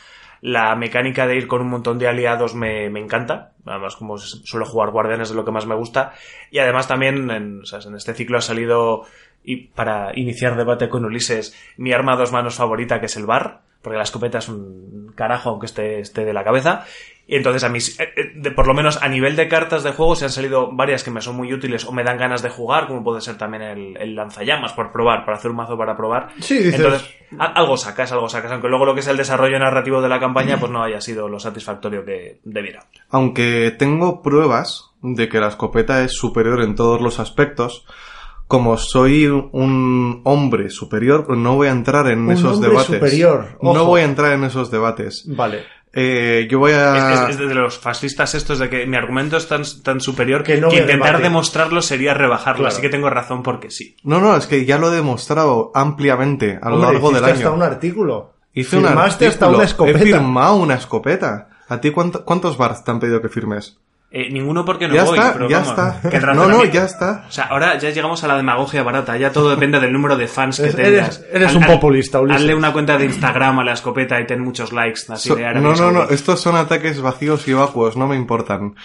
la 0.41 0.75
mecánica 0.75 1.27
de 1.27 1.37
ir 1.37 1.47
con 1.47 1.61
un 1.61 1.69
montón 1.69 1.99
de 1.99 2.07
aliados 2.07 2.55
me, 2.55 2.89
me 2.89 2.99
encanta. 2.99 3.51
Además, 3.65 3.95
como 3.95 4.17
suelo 4.17 4.65
jugar 4.65 4.91
guardianes 4.91 5.29
de 5.29 5.35
lo 5.35 5.45
que 5.45 5.51
más 5.51 5.65
me 5.65 5.75
gusta. 5.75 6.13
Y 6.51 6.59
además 6.59 6.87
también, 6.87 7.31
en, 7.31 7.61
en 7.61 7.95
este 7.95 8.13
ciclo 8.13 8.37
ha 8.37 8.41
salido, 8.41 9.03
y 9.43 9.67
para 9.67 10.11
iniciar 10.17 10.55
debate 10.55 10.89
con 10.89 11.05
Ulises, 11.05 11.55
mi 11.77 11.93
arma 11.93 12.13
a 12.13 12.17
dos 12.17 12.31
manos 12.31 12.55
favorita, 12.55 12.99
que 12.99 13.07
es 13.07 13.17
el 13.17 13.25
bar 13.25 13.61
porque 13.85 13.97
la 13.97 14.03
escopeta 14.03 14.39
es 14.39 14.49
un 14.49 15.13
carajo 15.15 15.51
aunque 15.51 15.67
esté, 15.67 15.99
esté 15.99 16.25
de 16.25 16.33
la 16.33 16.43
cabeza. 16.43 16.87
Y 17.27 17.37
entonces 17.37 17.63
a 17.63 17.69
mí, 17.69 17.79
eh, 17.79 18.03
eh, 18.15 18.31
de- 18.35 18.51
por 18.51 18.67
lo 18.67 18.75
menos 18.75 19.01
a 19.01 19.07
nivel 19.07 19.35
de 19.35 19.47
cartas 19.47 19.81
de 19.83 19.91
juego, 19.93 20.15
se 20.15 20.25
han 20.25 20.31
salido 20.31 20.71
varias 20.71 21.03
que 21.03 21.09
me 21.09 21.21
son 21.21 21.35
muy 21.35 21.51
útiles 21.51 21.83
o 21.85 21.91
me 21.91 22.03
dan 22.03 22.17
ganas 22.19 22.43
de 22.43 22.49
jugar, 22.49 22.85
como 22.87 23.03
puede 23.03 23.19
ser 23.21 23.35
también 23.35 23.63
el, 23.63 23.97
el 23.97 24.15
lanzallamas 24.15 24.73
por 24.73 24.91
probar, 24.91 25.25
para 25.25 25.37
hacer 25.37 25.49
un 25.49 25.57
mazo 25.57 25.75
para 25.75 25.97
probar. 25.97 26.29
Sí, 26.39 26.57
dices- 26.59 26.75
Entonces, 26.75 27.09
a- 27.39 27.45
algo 27.53 27.77
sacas, 27.77 28.11
algo 28.11 28.29
sacas, 28.29 28.51
aunque 28.51 28.67
luego 28.67 28.85
lo 28.85 28.93
que 28.93 28.99
es 28.99 29.07
el 29.07 29.17
desarrollo 29.17 29.57
narrativo 29.57 30.01
de 30.03 30.09
la 30.09 30.19
campaña, 30.19 30.59
pues 30.59 30.71
no 30.71 30.83
haya 30.83 31.01
sido 31.01 31.27
lo 31.27 31.39
satisfactorio 31.39 32.05
que 32.05 32.41
debiera. 32.43 32.85
Aunque 33.09 33.73
tengo 33.77 34.21
pruebas 34.21 34.91
de 35.01 35.27
que 35.27 35.39
la 35.39 35.47
escopeta 35.47 36.03
es 36.03 36.13
superior 36.13 36.61
en 36.61 36.75
todos 36.75 37.01
los 37.01 37.19
aspectos, 37.19 37.85
como 38.47 38.77
soy 38.77 39.25
un 39.25 40.21
hombre 40.25 40.69
superior, 40.69 41.35
no 41.35 41.55
voy 41.55 41.67
a 41.69 41.71
entrar 41.71 42.05
en 42.11 42.19
Un 42.27 42.31
esos 42.31 42.61
debates. 42.61 42.85
superior, 42.85 43.57
ojo. 43.59 43.73
No 43.73 43.85
voy 43.85 44.01
a 44.01 44.05
entrar 44.05 44.33
en 44.33 44.43
esos 44.43 44.69
debates. 44.69 45.23
Vale. 45.27 45.63
Eh, 45.97 46.47
yo 46.51 46.59
voy 46.59 46.73
a... 46.73 47.13
Es, 47.13 47.29
es- 47.29 47.39
es 47.39 47.47
de 47.47 47.55
los 47.55 47.77
fascistas 47.79 48.35
estos 48.35 48.59
de 48.59 48.69
que 48.69 48.85
mi 48.85 48.97
argumento 48.97 49.37
es 49.37 49.47
tan, 49.47 49.63
tan 49.81 50.01
superior 50.01 50.43
Que 50.43 50.57
no 50.59 50.67
intentar 50.67 50.97
debate. 50.97 51.23
demostrarlo 51.23 51.81
sería 51.81 52.13
rebajarlo. 52.13 52.63
Claro. 52.63 52.73
Así 52.73 52.81
que 52.81 52.89
tengo 52.89 53.09
razón 53.09 53.43
porque 53.43 53.71
sí. 53.71 53.95
No, 54.03 54.19
no, 54.19 54.35
es 54.35 54.45
que 54.45 54.65
ya 54.65 54.77
lo 54.77 54.91
he 54.91 54.95
demostrado 54.95 55.71
ampliamente 55.73 56.59
a 56.61 56.69
lo 56.69 56.75
Hombre, 56.75 56.91
largo 56.93 57.11
del 57.11 57.23
año. 57.23 57.33
hasta 57.35 57.51
un 57.51 57.63
artículo. 57.63 58.33
Hice 58.53 58.77
un 58.77 58.83
Firmaste 58.85 59.27
hasta 59.27 59.45
artículo, 59.45 59.57
una 59.57 59.65
escopeta. 59.65 59.97
He 59.99 60.01
firmado 60.03 60.55
una 60.57 60.75
escopeta. 60.75 61.47
¿A 61.69 61.79
ti 61.81 61.91
cuánto- 61.91 62.25
cuántos 62.25 62.57
bars 62.57 62.83
te 62.83 62.91
han 62.91 62.99
pedido 62.99 63.21
que 63.21 63.29
firmes? 63.29 63.77
Eh, 64.17 64.29
ninguno 64.31 64.63
porque 64.63 64.87
no 64.87 64.93
Ya 64.95 65.03
voy, 65.03 65.19
está, 65.19 65.33
pero 65.33 65.49
ya 65.49 65.59
vamos, 65.59 65.71
está. 65.77 66.09
que 66.09 66.19
No, 66.21 66.47
no, 66.47 66.63
ya 66.63 66.85
está. 66.85 67.25
O 67.27 67.31
sea, 67.33 67.43
ahora 67.47 67.77
ya 67.77 67.89
llegamos 67.89 68.23
a 68.23 68.27
la 68.29 68.37
demagogia 68.37 68.81
barata, 68.81 69.17
ya 69.17 69.33
todo 69.33 69.49
depende 69.49 69.77
del 69.81 69.91
número 69.91 70.15
de 70.15 70.25
fans 70.29 70.55
que 70.55 70.67
Eres- 70.67 70.75
tengas. 70.77 71.17
eres- 71.19 71.25
eres 71.33 71.55
un 71.55 71.65
populista, 71.65 72.21
Ulises. 72.21 72.41
Hazle 72.41 72.55
una 72.55 72.71
cuenta 72.71 72.97
de 72.97 73.03
Instagram 73.03 73.59
a 73.59 73.65
la 73.65 73.73
escopeta 73.73 74.17
y 74.21 74.25
ten 74.25 74.39
muchos 74.39 74.71
likes, 74.71 75.01
así 75.09 75.27
So- 75.27 75.35
de 75.35 75.53
no, 75.55 75.75
no, 75.75 75.91
no, 75.91 76.03
estos 76.03 76.39
son 76.39 76.55
ataques 76.55 77.01
vacíos 77.01 77.45
y 77.49 77.53
vacuos, 77.53 77.97
no 77.97 78.07
me 78.07 78.15
importan. 78.15 78.75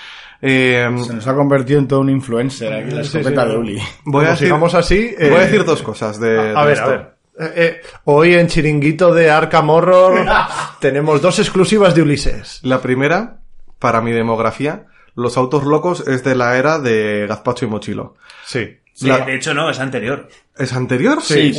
Eh, 0.42 0.88
Se 1.06 1.14
nos 1.14 1.28
ha 1.28 1.34
convertido 1.36 1.78
en 1.78 1.86
todo 1.86 2.00
un 2.00 2.10
influencer 2.10 2.72
aquí 2.72 2.90
la 2.90 3.02
escopeta 3.02 3.44
sí. 3.44 3.48
de 3.50 3.56
Uli. 3.56 3.82
voy, 4.06 4.24
a 4.24 4.30
decir, 4.30 4.52
así... 4.76 5.14
eh, 5.16 5.28
voy 5.30 5.38
a 5.38 5.42
decir 5.42 5.64
dos 5.64 5.80
cosas 5.82 6.18
de, 6.18 6.38
A 6.56 6.62
de 6.62 6.66
ver, 6.66 6.72
esto. 6.72 6.84
a 6.86 6.88
ver. 6.88 7.14
Eh, 7.38 7.52
eh, 7.54 7.80
hoy 8.06 8.34
en 8.34 8.48
Chiringuito 8.48 9.14
de 9.14 9.30
Arkham 9.30 9.70
Horror 9.70 10.26
tenemos 10.80 11.22
dos 11.22 11.38
exclusivas 11.38 11.94
de 11.94 12.02
Ulises. 12.02 12.58
La 12.64 12.80
primera, 12.80 13.36
para 13.78 14.00
mi 14.00 14.10
demografía, 14.10 14.86
los 15.14 15.36
autos 15.36 15.64
locos 15.64 16.06
es 16.06 16.22
de 16.24 16.34
la 16.34 16.56
era 16.56 16.78
de 16.78 17.26
Gazpacho 17.28 17.64
y 17.64 17.68
Mochilo. 17.68 18.14
Sí. 18.46 18.76
Sí, 18.92 19.06
La- 19.08 19.24
De 19.24 19.34
hecho, 19.34 19.54
no, 19.54 19.70
es 19.70 19.80
anterior. 19.80 20.28
¿Es 20.58 20.72
anterior? 20.74 21.22
Sí. 21.22 21.54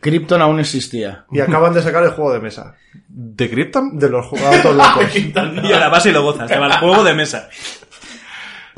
Krypton 0.00 0.40
aún 0.42 0.60
existía. 0.60 1.24
Y 1.32 1.40
acaban 1.40 1.74
de 1.74 1.82
sacar 1.82 2.04
el 2.04 2.10
juego 2.10 2.32
de 2.32 2.38
mesa. 2.40 2.76
¿De 3.08 3.50
Krypton? 3.50 3.98
De 3.98 4.08
los 4.08 4.26
jugadores 4.26 4.64
locos. 4.74 5.16
Y 5.16 5.72
a 5.72 5.78
la 5.80 5.88
base 5.88 6.12
lo 6.12 6.22
gozas, 6.22 6.46
te 6.48 6.56
va 6.58 6.66
el 6.68 6.72
juego 6.78 7.02
de 7.02 7.14
mesa. 7.14 7.48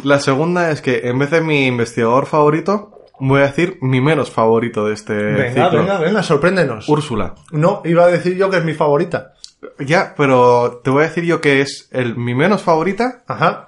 La 0.02 0.18
segunda 0.20 0.70
es 0.70 0.80
que 0.82 1.08
en 1.08 1.18
vez 1.18 1.30
de 1.30 1.40
mi 1.40 1.66
investigador 1.66 2.26
favorito, 2.26 2.92
voy 3.18 3.40
a 3.40 3.46
decir 3.46 3.78
mi 3.80 4.00
menos 4.00 4.30
favorito 4.30 4.86
de 4.86 4.94
este 4.94 5.14
Venga, 5.14 5.64
ciclo. 5.66 5.80
venga, 5.80 5.98
venga, 5.98 6.22
sorpréndenos. 6.22 6.88
Úrsula. 6.88 7.34
No, 7.50 7.82
iba 7.84 8.04
a 8.04 8.08
decir 8.08 8.36
yo 8.36 8.48
que 8.50 8.58
es 8.58 8.64
mi 8.64 8.74
favorita. 8.74 9.32
Ya, 9.78 10.14
pero 10.16 10.80
te 10.84 10.90
voy 10.90 11.04
a 11.04 11.08
decir 11.08 11.24
yo 11.24 11.40
que 11.40 11.60
es 11.60 11.88
el, 11.92 12.16
mi 12.16 12.34
menos 12.34 12.62
favorita. 12.62 13.24
Ajá. 13.26 13.65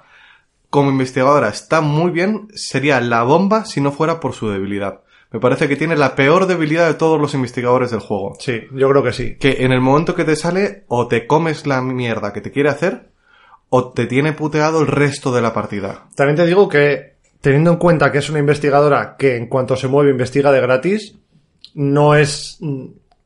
Como 0.69 0.91
investigadora 0.91 1.49
está 1.49 1.81
muy 1.81 2.11
bien, 2.11 2.47
sería 2.53 3.01
la 3.01 3.23
bomba 3.23 3.65
si 3.65 3.81
no 3.81 3.91
fuera 3.91 4.19
por 4.19 4.33
su 4.33 4.49
debilidad. 4.49 5.01
Me 5.31 5.39
parece 5.39 5.67
que 5.67 5.75
tiene 5.75 5.95
la 5.95 6.15
peor 6.15 6.47
debilidad 6.47 6.87
de 6.87 6.95
todos 6.95 7.21
los 7.21 7.35
investigadores 7.35 7.91
del 7.91 7.99
juego. 7.99 8.35
Sí, 8.39 8.61
yo 8.73 8.89
creo 8.89 9.03
que 9.03 9.13
sí. 9.13 9.35
Que 9.35 9.57
en 9.63 9.71
el 9.71 9.81
momento 9.81 10.15
que 10.15 10.25
te 10.25 10.35
sale, 10.35 10.85
o 10.87 11.07
te 11.07 11.27
comes 11.27 11.67
la 11.67 11.81
mierda 11.81 12.33
que 12.33 12.41
te 12.41 12.51
quiere 12.51 12.69
hacer, 12.69 13.09
o 13.69 13.91
te 13.91 14.07
tiene 14.07 14.33
puteado 14.33 14.81
el 14.81 14.87
resto 14.87 15.31
de 15.31 15.41
la 15.41 15.53
partida. 15.53 16.07
También 16.15 16.35
te 16.35 16.47
digo 16.47 16.67
que, 16.67 17.17
teniendo 17.41 17.71
en 17.71 17.77
cuenta 17.77 18.11
que 18.11 18.17
es 18.17 18.29
una 18.29 18.39
investigadora 18.39 19.15
que 19.17 19.35
en 19.35 19.47
cuanto 19.47 19.75
se 19.75 19.87
mueve 19.87 20.09
investiga 20.09 20.51
de 20.51 20.61
gratis, 20.61 21.15
no 21.75 22.15
es... 22.15 22.57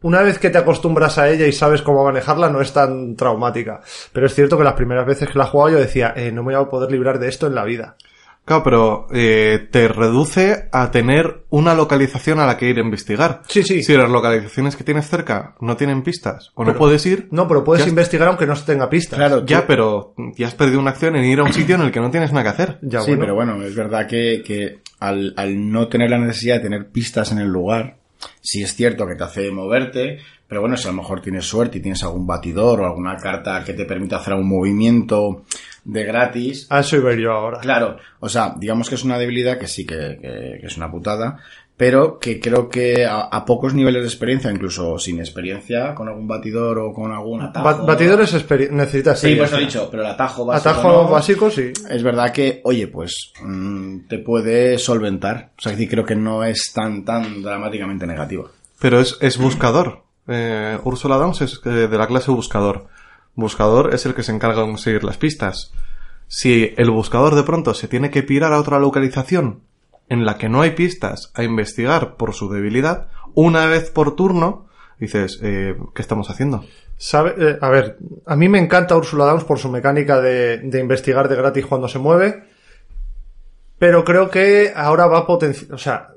Una 0.03 0.21
vez 0.21 0.37
que 0.39 0.49
te 0.51 0.57
acostumbras 0.59 1.17
a 1.17 1.29
ella 1.29 1.47
y 1.47 1.51
sabes 1.51 1.81
cómo 1.81 2.03
manejarla, 2.03 2.49
no 2.49 2.61
es 2.61 2.71
tan 2.73 3.15
traumática. 3.15 3.81
Pero 4.13 4.27
es 4.27 4.35
cierto 4.35 4.57
que 4.57 4.63
las 4.63 4.73
primeras 4.75 5.05
veces 5.07 5.27
que 5.29 5.37
la 5.39 5.45
he 5.45 5.47
jugado 5.47 5.71
yo 5.71 5.79
decía, 5.79 6.13
eh, 6.15 6.31
no 6.31 6.43
me 6.43 6.55
voy 6.55 6.63
a 6.63 6.69
poder 6.69 6.91
librar 6.91 7.19
de 7.19 7.29
esto 7.29 7.47
en 7.47 7.55
la 7.55 7.63
vida. 7.65 7.95
Claro, 8.45 8.61
pero 8.63 9.07
eh, 9.13 9.69
te 9.71 9.87
reduce 9.87 10.67
a 10.73 10.91
tener 10.91 11.45
una 11.49 11.73
localización 11.75 12.41
a 12.41 12.45
la 12.45 12.57
que 12.57 12.67
ir 12.67 12.77
a 12.77 12.81
investigar. 12.81 13.41
Sí, 13.47 13.63
sí. 13.63 13.81
Si 13.83 13.95
las 13.95 14.09
localizaciones 14.09 14.75
que 14.75 14.83
tienes 14.83 15.07
cerca 15.09 15.55
no 15.61 15.77
tienen 15.77 16.01
pistas 16.03 16.51
o 16.55 16.65
no 16.65 16.75
puedes 16.75 17.05
ir, 17.05 17.29
No, 17.31 17.47
pero 17.47 17.63
puedes 17.63 17.87
investigar 17.87 18.27
aunque 18.27 18.45
no 18.45 18.57
se 18.57 18.65
tenga 18.65 18.89
pistas. 18.89 19.17
Claro, 19.17 19.45
ya, 19.45 19.61
tú- 19.61 19.67
pero 19.67 20.13
ya 20.35 20.47
has 20.47 20.55
perdido 20.55 20.81
una 20.81 20.89
acción 20.91 21.15
en 21.15 21.23
ir 21.23 21.39
a 21.39 21.43
un 21.43 21.53
sitio 21.53 21.75
en 21.75 21.83
el 21.83 21.91
que 21.93 22.01
no 22.01 22.11
tienes 22.11 22.33
nada 22.33 22.43
que 22.43 22.49
hacer. 22.49 22.79
Ya, 22.81 22.99
sí, 22.99 23.11
bueno. 23.11 23.21
pero 23.21 23.35
bueno, 23.35 23.63
es 23.63 23.73
verdad 23.75 24.07
que, 24.07 24.43
que 24.45 24.81
al, 24.99 25.33
al 25.37 25.71
no 25.71 25.87
tener 25.87 26.09
la 26.09 26.17
necesidad 26.17 26.55
de 26.55 26.63
tener 26.63 26.89
pistas 26.89 27.31
en 27.31 27.37
el 27.37 27.47
lugar, 27.47 27.95
sí 28.41 28.63
es 28.63 28.75
cierto 28.75 29.05
que 29.07 29.15
te 29.15 29.23
hace 29.23 29.51
moverte, 29.51 30.19
pero 30.47 30.61
bueno, 30.61 30.77
si 30.77 30.87
a 30.87 30.91
lo 30.91 30.97
mejor 30.97 31.21
tienes 31.21 31.45
suerte 31.45 31.77
y 31.79 31.81
tienes 31.81 32.03
algún 32.03 32.27
batidor 32.27 32.81
o 32.81 32.85
alguna 32.85 33.15
carta 33.17 33.63
que 33.63 33.73
te 33.73 33.85
permita 33.85 34.17
hacer 34.17 34.33
un 34.35 34.47
movimiento 34.47 35.43
de 35.83 36.03
gratis, 36.05 36.67
A 36.69 36.79
eso 36.79 36.95
iba 36.97 37.13
yo 37.15 37.31
ahora. 37.31 37.59
Claro, 37.59 37.97
o 38.19 38.29
sea, 38.29 38.53
digamos 38.57 38.87
que 38.89 38.95
es 38.95 39.03
una 39.03 39.17
debilidad 39.17 39.57
que 39.57 39.67
sí 39.67 39.85
que, 39.85 40.17
que- 40.21 40.57
que 40.61 40.67
es 40.67 40.77
una 40.77 40.89
putada, 40.91 41.39
pero 41.75 42.19
que 42.19 42.39
creo 42.39 42.69
que 42.69 43.05
a, 43.05 43.21
a 43.21 43.45
pocos 43.45 43.73
niveles 43.73 44.03
de 44.03 44.07
experiencia, 44.07 44.51
incluso 44.51 44.99
sin 44.99 45.19
experiencia, 45.19 45.95
con 45.95 46.07
algún 46.07 46.27
batidor 46.27 46.77
o 46.79 46.93
con 46.93 47.11
algún 47.11 47.41
atajo. 47.41 47.65
Ba- 47.65 47.81
batidores 47.85 48.33
experi- 48.35 48.69
necesita 48.69 49.15
Sí, 49.15 49.35
pues 49.35 49.51
lo 49.51 49.57
he 49.57 49.61
dicho, 49.61 49.87
pero 49.89 50.03
el 50.03 50.09
atajo 50.09 50.45
básico. 50.45 50.69
Atajo 50.69 51.03
no. 51.03 51.09
básico, 51.09 51.49
sí. 51.49 51.73
Es 51.89 52.03
verdad 52.03 52.31
que, 52.31 52.61
oye, 52.63 52.87
pues 52.87 53.33
mm, 53.43 54.07
te 54.07 54.19
puede 54.19 54.77
solventar. 54.77 55.51
O 55.57 55.61
sea, 55.61 55.71
es 55.71 55.77
decir, 55.77 55.89
creo 55.91 56.05
que 56.05 56.15
no 56.15 56.43
es 56.43 56.71
tan, 56.73 57.03
tan 57.03 57.41
dramáticamente 57.41 58.05
negativo. 58.05 58.49
Pero 58.79 58.99
es, 58.99 59.17
es 59.21 59.37
buscador. 59.37 60.03
Eh, 60.27 60.77
Ursula 60.83 61.17
Downs 61.17 61.41
es 61.41 61.59
eh, 61.65 61.69
de 61.69 61.97
la 61.97 62.07
clase 62.07 62.31
buscador. 62.31 62.87
Buscador 63.35 63.93
es 63.95 64.05
el 64.05 64.13
que 64.13 64.23
se 64.23 64.31
encarga 64.31 64.61
de 64.61 64.67
conseguir 64.67 65.03
las 65.03 65.17
pistas. 65.17 65.73
Si 66.27 66.73
el 66.77 66.91
buscador 66.91 67.35
de 67.35 67.43
pronto 67.43 67.73
se 67.73 67.87
tiene 67.87 68.09
que 68.11 68.23
pirar 68.23 68.53
a 68.53 68.59
otra 68.59 68.79
localización 68.79 69.61
en 70.09 70.25
la 70.25 70.37
que 70.37 70.49
no 70.49 70.61
hay 70.61 70.71
pistas 70.71 71.31
a 71.33 71.43
investigar 71.43 72.15
por 72.17 72.33
su 72.33 72.49
debilidad, 72.49 73.07
una 73.33 73.65
vez 73.65 73.89
por 73.89 74.15
turno, 74.15 74.67
dices, 74.99 75.39
eh, 75.41 75.75
¿qué 75.95 76.01
estamos 76.01 76.29
haciendo? 76.29 76.65
Eh, 77.11 77.57
a 77.59 77.69
ver, 77.69 77.97
a 78.25 78.35
mí 78.35 78.47
me 78.47 78.59
encanta 78.59 78.95
Ursula 78.95 79.25
Downs 79.25 79.43
por 79.43 79.59
su 79.59 79.69
mecánica 79.69 80.21
de, 80.21 80.59
de 80.59 80.79
investigar 80.79 81.27
de 81.27 81.35
gratis 81.35 81.65
cuando 81.65 81.87
se 81.87 81.99
mueve, 81.99 82.43
pero 83.79 84.05
creo 84.05 84.29
que 84.29 84.71
ahora 84.75 85.07
va 85.07 85.19
a 85.19 85.27
potenciar, 85.27 85.73
o 85.73 85.77
sea, 85.77 86.09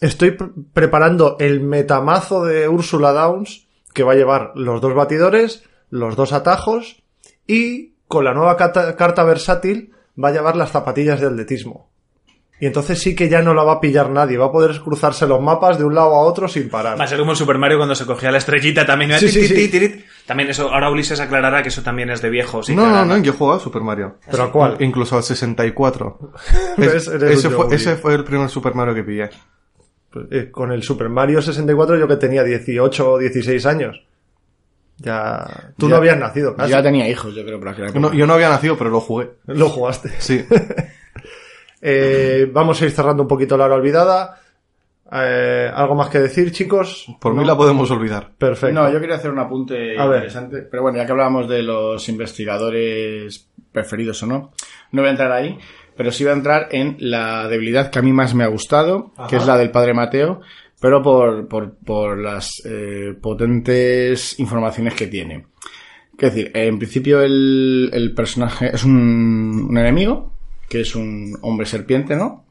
estoy 0.00 0.32
pre- 0.32 0.50
preparando 0.72 1.36
el 1.38 1.60
metamazo 1.60 2.44
de 2.44 2.68
Ursula 2.68 3.12
Downs 3.12 3.68
que 3.94 4.02
va 4.02 4.12
a 4.12 4.16
llevar 4.16 4.52
los 4.56 4.80
dos 4.80 4.94
batidores, 4.94 5.62
los 5.88 6.16
dos 6.16 6.32
atajos 6.32 7.02
y 7.46 7.94
con 8.08 8.24
la 8.24 8.34
nueva 8.34 8.56
carta, 8.56 8.96
carta 8.96 9.22
versátil 9.22 9.92
va 10.22 10.28
a 10.28 10.32
llevar 10.32 10.56
las 10.56 10.72
zapatillas 10.72 11.20
de 11.20 11.28
atletismo. 11.28 11.88
Y 12.64 12.66
entonces 12.66 12.98
sí 12.98 13.14
que 13.14 13.28
ya 13.28 13.42
no 13.42 13.52
la 13.52 13.62
va 13.62 13.72
a 13.74 13.80
pillar 13.82 14.08
nadie, 14.08 14.38
va 14.38 14.46
a 14.46 14.50
poder 14.50 14.80
cruzarse 14.80 15.26
los 15.26 15.38
mapas 15.38 15.76
de 15.76 15.84
un 15.84 15.94
lado 15.94 16.14
a 16.14 16.20
otro 16.20 16.48
sin 16.48 16.70
parar. 16.70 16.98
Va 16.98 17.04
a 17.04 17.06
ser 17.06 17.18
como 17.18 17.32
el 17.32 17.36
Super 17.36 17.58
Mario 17.58 17.76
cuando 17.76 17.94
se 17.94 18.06
cogía 18.06 18.30
la 18.30 18.38
estrellita 18.38 18.86
también. 18.86 19.18
Sí, 19.18 19.28
sí, 19.28 19.46
sí. 19.46 20.04
También 20.24 20.48
eso, 20.48 20.72
ahora 20.72 20.88
Ulises 20.90 21.20
aclarará 21.20 21.62
que 21.62 21.68
eso 21.68 21.82
también 21.82 22.08
es 22.08 22.22
de 22.22 22.30
viejos. 22.30 22.70
no, 22.70 22.88
no, 22.88 23.04
no, 23.04 23.18
yo 23.18 23.32
he 23.32 23.36
jugado 23.36 23.58
a 23.58 23.62
Super 23.62 23.82
Mario. 23.82 24.16
¿Pero 24.30 24.44
a 24.44 24.50
cuál? 24.50 24.76
Incluso 24.80 25.14
al 25.18 25.22
64. 25.24 26.18
¿Ves? 26.78 26.94
Es- 26.94 27.08
Eres 27.08 27.38
ese, 27.40 27.50
fue, 27.50 27.74
ese 27.76 27.96
fue 27.96 28.14
el 28.14 28.24
primer 28.24 28.48
Super 28.48 28.74
Mario 28.74 28.94
que 28.94 29.02
pillé. 29.04 29.28
Eh, 30.30 30.50
con 30.50 30.72
el 30.72 30.82
Super 30.82 31.10
Mario 31.10 31.42
64 31.42 31.98
yo 31.98 32.08
que 32.08 32.16
tenía 32.16 32.42
18 32.42 33.10
o 33.12 33.18
16 33.18 33.66
años. 33.66 34.02
Ya... 34.96 35.72
Tú 35.76 35.84
Ya- 35.88 35.90
no 35.90 35.96
habías 35.96 36.16
nacido, 36.18 36.56
Yo 36.56 36.66
ya 36.66 36.82
tenía 36.82 37.06
hijos, 37.10 37.34
yo 37.34 37.44
creo. 37.44 37.60
No, 38.00 38.14
yo 38.14 38.26
no 38.26 38.32
había 38.32 38.48
nacido, 38.48 38.78
pero 38.78 38.88
lo 38.88 39.00
jugué. 39.00 39.32
Lo 39.48 39.68
jugaste. 39.68 40.10
Sí. 40.18 40.46
Eh, 41.86 42.48
vamos 42.50 42.80
a 42.80 42.86
ir 42.86 42.90
cerrando 42.92 43.24
un 43.24 43.28
poquito 43.28 43.58
la 43.58 43.66
hora 43.66 43.74
olvidada. 43.74 44.40
Eh, 45.12 45.70
¿Algo 45.72 45.94
más 45.94 46.08
que 46.08 46.18
decir, 46.18 46.50
chicos? 46.50 47.06
Por 47.20 47.34
mí 47.34 47.44
la 47.44 47.54
podemos 47.54 47.90
olvidar. 47.90 48.32
Perfecto. 48.38 48.74
No, 48.74 48.90
yo 48.90 48.98
quería 49.00 49.16
hacer 49.16 49.30
un 49.30 49.38
apunte 49.38 49.98
A 49.98 50.06
ver. 50.06 50.16
interesante. 50.20 50.62
Pero 50.62 50.82
bueno, 50.82 50.96
ya 50.96 51.04
que 51.04 51.12
hablábamos 51.12 51.46
de 51.46 51.62
los 51.62 52.08
investigadores 52.08 53.50
preferidos 53.70 54.22
o 54.22 54.26
no, 54.26 54.52
no 54.92 55.02
voy 55.02 55.08
a 55.08 55.10
entrar 55.10 55.30
ahí, 55.30 55.58
pero 55.94 56.10
sí 56.10 56.24
voy 56.24 56.32
a 56.32 56.36
entrar 56.36 56.68
en 56.70 56.96
la 57.00 57.48
debilidad 57.48 57.90
que 57.90 57.98
a 57.98 58.02
mí 58.02 58.12
más 58.12 58.34
me 58.34 58.44
ha 58.44 58.48
gustado, 58.48 59.12
que 59.28 59.36
es 59.36 59.46
la 59.46 59.58
del 59.58 59.70
padre 59.70 59.92
Mateo, 59.92 60.40
pero 60.80 61.02
por, 61.02 61.48
por, 61.48 61.74
por 61.74 62.18
las 62.18 62.62
eh, 62.64 63.14
potentes 63.20 64.38
informaciones 64.40 64.94
que 64.94 65.08
tiene. 65.08 65.46
Es 66.18 66.32
decir, 66.32 66.50
en 66.54 66.78
principio 66.78 67.20
el, 67.20 67.90
el 67.92 68.14
personaje 68.14 68.70
es 68.72 68.84
un, 68.84 69.66
un 69.68 69.76
enemigo, 69.78 70.33
que 70.68 70.80
es 70.80 70.94
un 70.94 71.38
hombre 71.42 71.66
serpiente, 71.66 72.16
¿no? 72.16 72.44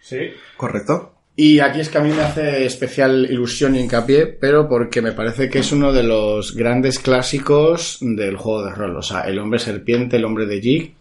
Sí. 0.00 0.18
¿Correcto? 0.56 1.14
Y 1.34 1.60
aquí 1.60 1.80
es 1.80 1.88
que 1.88 1.98
a 1.98 2.02
mí 2.02 2.10
me 2.10 2.22
hace 2.22 2.66
especial 2.66 3.26
ilusión 3.30 3.74
y 3.74 3.80
hincapié, 3.80 4.26
pero 4.26 4.68
porque 4.68 5.00
me 5.00 5.12
parece 5.12 5.48
que 5.48 5.60
es 5.60 5.72
uno 5.72 5.92
de 5.92 6.02
los 6.02 6.54
grandes 6.54 6.98
clásicos 6.98 7.98
del 8.00 8.36
juego 8.36 8.64
de 8.64 8.74
rol. 8.74 8.96
O 8.96 9.02
sea, 9.02 9.22
el 9.22 9.38
hombre 9.38 9.58
serpiente, 9.58 10.16
el 10.16 10.26
hombre 10.26 10.44
de 10.44 10.60
Jig, 10.60 10.94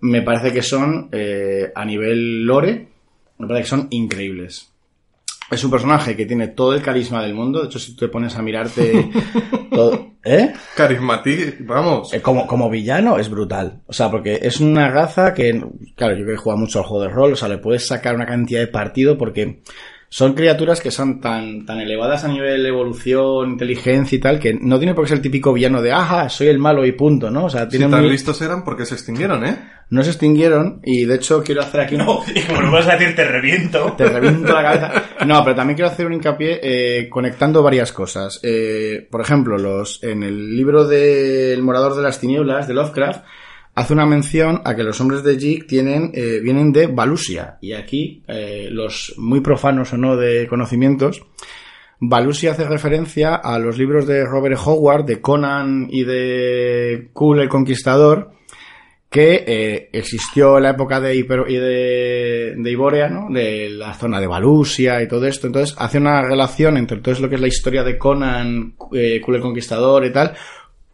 me 0.00 0.22
parece 0.22 0.52
que 0.52 0.62
son, 0.62 1.08
eh, 1.10 1.72
a 1.74 1.84
nivel 1.84 2.44
lore, 2.44 2.88
me 3.38 3.48
parece 3.48 3.64
que 3.64 3.70
son 3.70 3.88
increíbles. 3.90 4.69
Es 5.50 5.64
un 5.64 5.70
personaje 5.70 6.16
que 6.16 6.26
tiene 6.26 6.48
todo 6.48 6.74
el 6.74 6.82
carisma 6.82 7.22
del 7.22 7.34
mundo. 7.34 7.60
De 7.60 7.66
hecho, 7.66 7.78
si 7.78 7.94
tú 7.94 8.06
te 8.06 8.12
pones 8.12 8.36
a 8.36 8.42
mirarte 8.42 9.10
todo... 9.70 10.10
¿Eh? 10.22 10.52
Carismatic, 10.76 11.64
vamos. 11.66 12.12
Eh, 12.12 12.20
Como, 12.20 12.46
como 12.46 12.68
villano 12.68 13.18
es 13.18 13.30
brutal. 13.30 13.80
O 13.86 13.92
sea, 13.92 14.10
porque 14.10 14.38
es 14.42 14.60
una 14.60 14.90
raza 14.90 15.32
que, 15.32 15.64
claro, 15.96 16.14
yo 16.14 16.26
que 16.26 16.34
he 16.34 16.36
jugado 16.36 16.60
mucho 16.60 16.78
al 16.78 16.84
juego 16.84 17.04
de 17.04 17.08
rol, 17.08 17.32
o 17.32 17.36
sea, 17.36 17.48
le 17.48 17.56
puedes 17.58 17.86
sacar 17.86 18.14
una 18.14 18.26
cantidad 18.26 18.60
de 18.60 18.66
partido 18.66 19.16
porque 19.16 19.62
son 20.12 20.34
criaturas 20.34 20.80
que 20.80 20.90
son 20.90 21.20
tan, 21.20 21.64
tan 21.64 21.78
elevadas 21.80 22.24
a 22.24 22.28
nivel 22.28 22.66
evolución, 22.66 23.50
inteligencia 23.52 24.16
y 24.16 24.20
tal, 24.20 24.40
que 24.40 24.52
no 24.60 24.76
tiene 24.78 24.92
por 24.92 25.04
qué 25.04 25.10
ser 25.10 25.18
el 25.18 25.22
típico 25.22 25.52
villano 25.52 25.80
de, 25.80 25.92
ajá, 25.92 26.28
soy 26.28 26.48
el 26.48 26.58
malo 26.58 26.84
y 26.84 26.90
punto, 26.92 27.30
¿no? 27.30 27.44
O 27.44 27.48
sea, 27.48 27.62
Si 27.62 27.68
tienen 27.70 27.90
tan 27.92 28.00
muy- 28.02 28.10
listos 28.10 28.42
eran 28.42 28.64
porque 28.64 28.84
se 28.84 28.94
extinguieron, 28.94 29.46
¿eh? 29.46 29.56
no 29.90 30.02
se 30.02 30.10
extinguieron 30.10 30.80
y 30.84 31.04
de 31.04 31.14
hecho 31.14 31.42
quiero 31.44 31.62
hacer 31.62 31.80
aquí 31.82 31.94
una... 31.94 32.06
Y 32.34 32.40
como 32.42 32.60
no 32.62 32.72
vas 32.72 32.88
a 32.88 32.96
decir 32.96 33.14
te 33.14 33.24
reviento. 33.24 33.92
Te 33.96 34.08
reviento 34.08 34.52
la 34.52 34.62
cabeza. 34.62 34.92
No, 35.26 35.42
pero 35.44 35.54
también 35.56 35.76
quiero 35.76 35.90
hacer 35.90 36.06
un 36.06 36.14
hincapié 36.14 36.60
eh, 36.62 37.08
conectando 37.08 37.62
varias 37.62 37.92
cosas. 37.92 38.40
Eh, 38.42 39.06
por 39.10 39.20
ejemplo, 39.20 39.58
los 39.58 40.02
en 40.02 40.22
el 40.24 40.56
libro 40.56 40.86
del 40.86 41.62
Morador 41.62 41.94
de 41.96 42.02
las 42.02 42.18
Tinieblas 42.20 42.66
de 42.68 42.74
Lovecraft 42.74 43.24
hace 43.80 43.94
una 43.94 44.06
mención 44.06 44.60
a 44.64 44.76
que 44.76 44.82
los 44.82 45.00
hombres 45.00 45.24
de 45.24 45.38
Jig 45.38 45.66
tienen, 45.66 46.10
eh, 46.14 46.40
vienen 46.42 46.72
de 46.72 46.86
Valusia. 46.86 47.56
Y 47.60 47.72
aquí, 47.72 48.22
eh, 48.28 48.68
los 48.70 49.14
muy 49.16 49.40
profanos 49.40 49.92
o 49.92 49.96
no 49.96 50.16
de 50.16 50.46
conocimientos, 50.46 51.22
Valusia 51.98 52.52
hace 52.52 52.64
referencia 52.64 53.34
a 53.34 53.58
los 53.58 53.76
libros 53.78 54.06
de 54.06 54.24
Robert 54.24 54.58
Howard, 54.64 55.04
de 55.04 55.20
Conan 55.20 55.88
y 55.90 56.04
de 56.04 57.08
Cool 57.12 57.40
el 57.40 57.48
Conquistador, 57.48 58.32
que 59.10 59.44
eh, 59.46 59.90
existió 59.92 60.56
en 60.58 60.62
la 60.62 60.70
época 60.70 61.00
de, 61.00 61.16
Hiper- 61.16 61.50
y 61.50 61.56
de, 61.56 62.54
de 62.56 63.08
¿no? 63.10 63.28
de 63.30 63.68
la 63.70 63.92
zona 63.94 64.20
de 64.20 64.26
Valusia 64.28 65.02
y 65.02 65.08
todo 65.08 65.26
esto. 65.26 65.48
Entonces 65.48 65.74
hace 65.78 65.98
una 65.98 66.22
relación 66.22 66.76
entre 66.76 66.98
todo 66.98 67.18
lo 67.18 67.28
que 67.28 67.34
es 67.34 67.40
la 67.40 67.48
historia 67.48 67.82
de 67.82 67.98
Conan, 67.98 68.76
eh, 68.94 69.20
el 69.26 69.40
Conquistador 69.40 70.04
y 70.04 70.12
tal, 70.12 70.34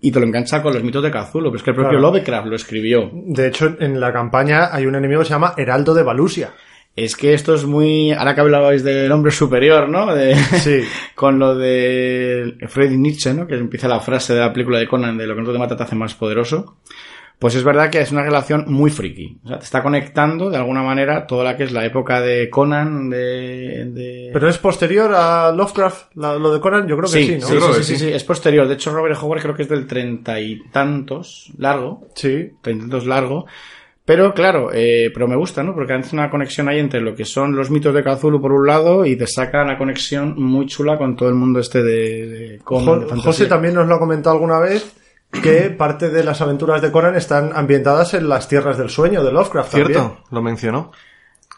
y 0.09 0.13
te 0.13 0.21
lo 0.21 0.27
engancha 0.27 0.63
con 0.63 0.73
los 0.75 0.83
mitos 0.83 1.03
de 1.03 1.11
Cthulhu. 1.11 1.47
Pero 1.51 1.57
es 1.57 1.63
que 1.63 1.71
el 1.71 1.77
propio 1.77 1.91
Claro. 1.99 2.03
Lovecraft 2.13 2.47
lo 2.49 2.57
escribió. 2.57 3.11
De 3.13 3.49
hecho, 3.49 3.75
en 3.81 3.99
la 4.01 4.13
campaña 4.13 4.69
hay 4.75 4.87
un 4.87 4.95
enemigo 4.95 5.21
que 5.21 5.27
se 5.27 5.33
llama 5.33 5.55
Heraldo 5.57 5.95
de 5.95 6.03
Valusia. 6.03 6.51
Es 6.95 7.15
que 7.17 7.35
esto 7.35 7.55
es 7.55 7.65
muy... 7.67 8.13
Ahora 8.13 8.35
que 8.35 8.41
hablabais 8.41 8.83
del 8.83 9.13
hombre 9.13 9.31
superior, 9.31 9.89
¿no? 9.89 10.15
De- 10.15 10.35
Sí. 10.37 10.81
con 11.15 11.39
lo 11.39 11.55
de 11.55 12.57
Friedrich 12.69 12.99
Nietzsche, 12.99 13.35
¿no? 13.35 13.47
Que 13.47 13.55
empieza 13.57 13.87
la 13.89 14.01
frase 14.01 14.33
de 14.35 14.41
la 14.41 14.53
película 14.53 14.79
de 14.79 14.89
Conan 14.89 15.19
de 15.19 15.27
lo 15.27 15.35
que 15.35 15.43
no 15.43 15.53
te 15.53 15.59
mata 15.59 15.77
te 15.77 15.83
hace 15.83 15.95
más 15.95 16.15
poderoso. 16.15 16.77
Pues 17.39 17.55
es 17.55 17.65
verdad 17.65 17.91
que 17.91 18.01
es 18.01 18.11
una 18.13 18.23
relación 18.23 18.65
muy 18.67 18.91
friki. 18.91 19.39
O 19.45 19.49
sea, 19.49 19.59
te 19.59 19.65
está 19.65 19.83
conectando 19.83 20.49
de 20.49 20.57
alguna 20.57 20.83
manera 20.83 21.27
toda 21.27 21.45
la 21.45 21.55
que 21.57 21.65
es 21.65 21.73
la 21.73 21.85
época 21.85 22.23
de 22.23 22.49
Conan, 22.49 23.11
de... 23.11 23.85
de- 23.93 24.31
Pero 24.33 24.49
es 24.49 24.57
posterior 24.57 25.13
a 25.15 25.53
Lovecraft, 25.53 26.17
la- 26.17 26.37
lo 26.39 26.51
de 26.55 26.61
Conan, 26.61 26.89
yo 26.89 26.97
creo 26.97 27.11
que 27.11 27.23
sí, 27.27 27.37
¿no? 27.39 27.47
sí, 27.47 27.53
creo 27.57 27.75
sí, 27.75 27.83
sí, 27.85 27.97
sí. 27.97 28.05
sí, 28.07 28.13
es 28.13 28.25
posterior. 28.25 28.67
De 28.67 28.73
hecho, 28.75 28.91
Robert 28.91 29.19
Howard 29.23 29.43
creo 29.43 29.55
que 29.55 29.63
es 29.65 29.69
del 29.69 29.87
treinta 29.87 30.41
y 30.41 30.61
tantos, 30.73 31.53
largo, 31.59 32.07
Sí. 32.15 32.53
treinta 32.63 32.71
y 32.87 32.89
tantos 32.89 33.07
largo. 33.07 33.45
Pero 34.07 34.33
claro, 34.33 34.71
eh, 34.73 35.11
pero 35.13 35.27
me 35.29 35.37
gusta, 35.37 35.63
¿no? 35.63 35.75
Porque 35.75 35.93
hace 35.93 36.15
una 36.17 36.31
conexión 36.31 36.69
ahí 36.69 36.79
entre 36.79 37.01
lo 37.01 37.15
que 37.15 37.25
son 37.25 37.55
los 37.57 37.71
mitos 37.71 37.93
de 37.93 38.05
Cthulhu 38.05 38.41
por 38.41 38.53
un 38.53 38.65
lado 38.67 39.05
y 39.05 39.17
te 39.17 39.27
saca 39.27 39.63
la 39.65 39.77
conexión 39.77 40.41
muy 40.41 40.65
chula 40.67 40.97
con 40.97 41.17
todo 41.17 41.29
el 41.29 41.35
mundo 41.35 41.59
este 41.59 41.83
de, 41.83 42.27
de 42.29 42.59
Conan, 42.65 42.85
Jo- 42.87 42.95
de 43.01 43.07
fantasía. 43.09 43.25
José 43.25 43.47
también 43.47 43.75
nos 43.75 43.89
lo 43.89 43.97
ha 43.97 43.99
comentado 43.99 44.37
alguna 44.37 44.61
vez 44.61 44.95
que 45.31 45.71
parte 45.71 46.11
de 46.11 46.25
las 46.25 46.41
aventuras 46.41 46.81
de 46.83 46.91
Conan 46.91 47.15
están 47.15 47.53
ambientadas 47.55 48.15
en 48.15 48.29
las 48.29 48.49
tierras 48.49 48.79
del 48.79 48.91
sueño 48.91 49.23
de 49.23 49.33
Lovecraft. 49.33 49.75
Cierto, 49.75 49.93
también. 49.93 50.19
lo 50.31 50.43
mencionó. 50.43 50.93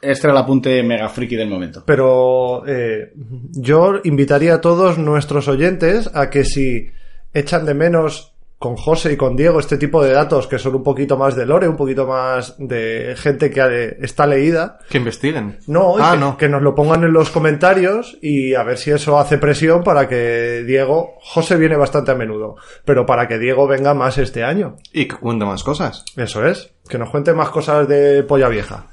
Este 0.01 0.29
era 0.29 0.33
el 0.33 0.43
apunte 0.43 0.83
mega 0.83 1.09
friki 1.09 1.37
del 1.37 1.49
momento. 1.49 1.83
Pero 1.85 2.65
eh, 2.67 3.13
yo 3.53 3.95
invitaría 4.05 4.55
a 4.55 4.61
todos 4.61 4.97
nuestros 4.99 5.49
oyentes 5.49 6.11
a 6.15 6.31
que 6.31 6.45
si 6.45 6.91
echan 7.35 7.67
de 7.67 7.75
menos 7.75 8.35
con 8.59 8.75
José 8.77 9.13
y 9.13 9.17
con 9.17 9.37
Diego 9.37 9.61
este 9.61 9.79
tipo 9.79 10.03
de 10.03 10.11
datos 10.13 10.49
que 10.49 10.59
son 10.59 10.75
un 10.75 10.83
poquito 10.83 11.17
más 11.17 11.37
de 11.37 11.47
lore, 11.47 11.69
un 11.69 11.77
poquito 11.77 12.09
más 12.09 12.57
de 12.59 13.15
gente 13.17 13.51
que 13.51 13.61
eh, 13.61 13.97
está 14.01 14.27
leída, 14.27 14.79
Que 14.91 14.99
investiguen. 14.99 15.61
no, 15.69 15.95
Ah, 16.01 16.13
que, 16.15 16.19
no. 16.19 16.37
que 16.37 16.49
nos 16.49 16.63
lo 16.63 16.75
pongan 16.75 17.05
en 17.05 17.13
los 17.13 17.31
comentarios 17.31 18.19
y 18.21 18.55
a 18.55 18.65
ver 18.65 18.77
si 18.77 18.91
eso 18.91 19.17
hace 19.17 19.39
presión 19.39 19.85
para 19.85 20.09
que 20.09 20.65
Diego, 20.67 21.15
José 21.21 21.57
viene 21.57 21.77
bastante 21.77 22.11
a 22.11 22.15
menudo, 22.17 22.57
pero 22.85 23.07
para 23.07 23.29
que 23.29 23.39
Diego 23.39 23.69
venga 23.69 23.95
más 23.95 24.19
este 24.19 24.43
año. 24.43 24.75
Y 24.93 25.07
que 25.07 25.15
cuente 25.17 25.45
más 25.45 25.63
cosas. 25.63 26.05
Eso 26.17 26.45
es, 26.45 26.73
que 26.89 26.99
nos 26.99 27.11
cuente 27.11 27.33
más 27.35 27.51
cosas 27.51 27.87
de 27.87 28.25
polla 28.25 28.49
vieja. 28.49 28.87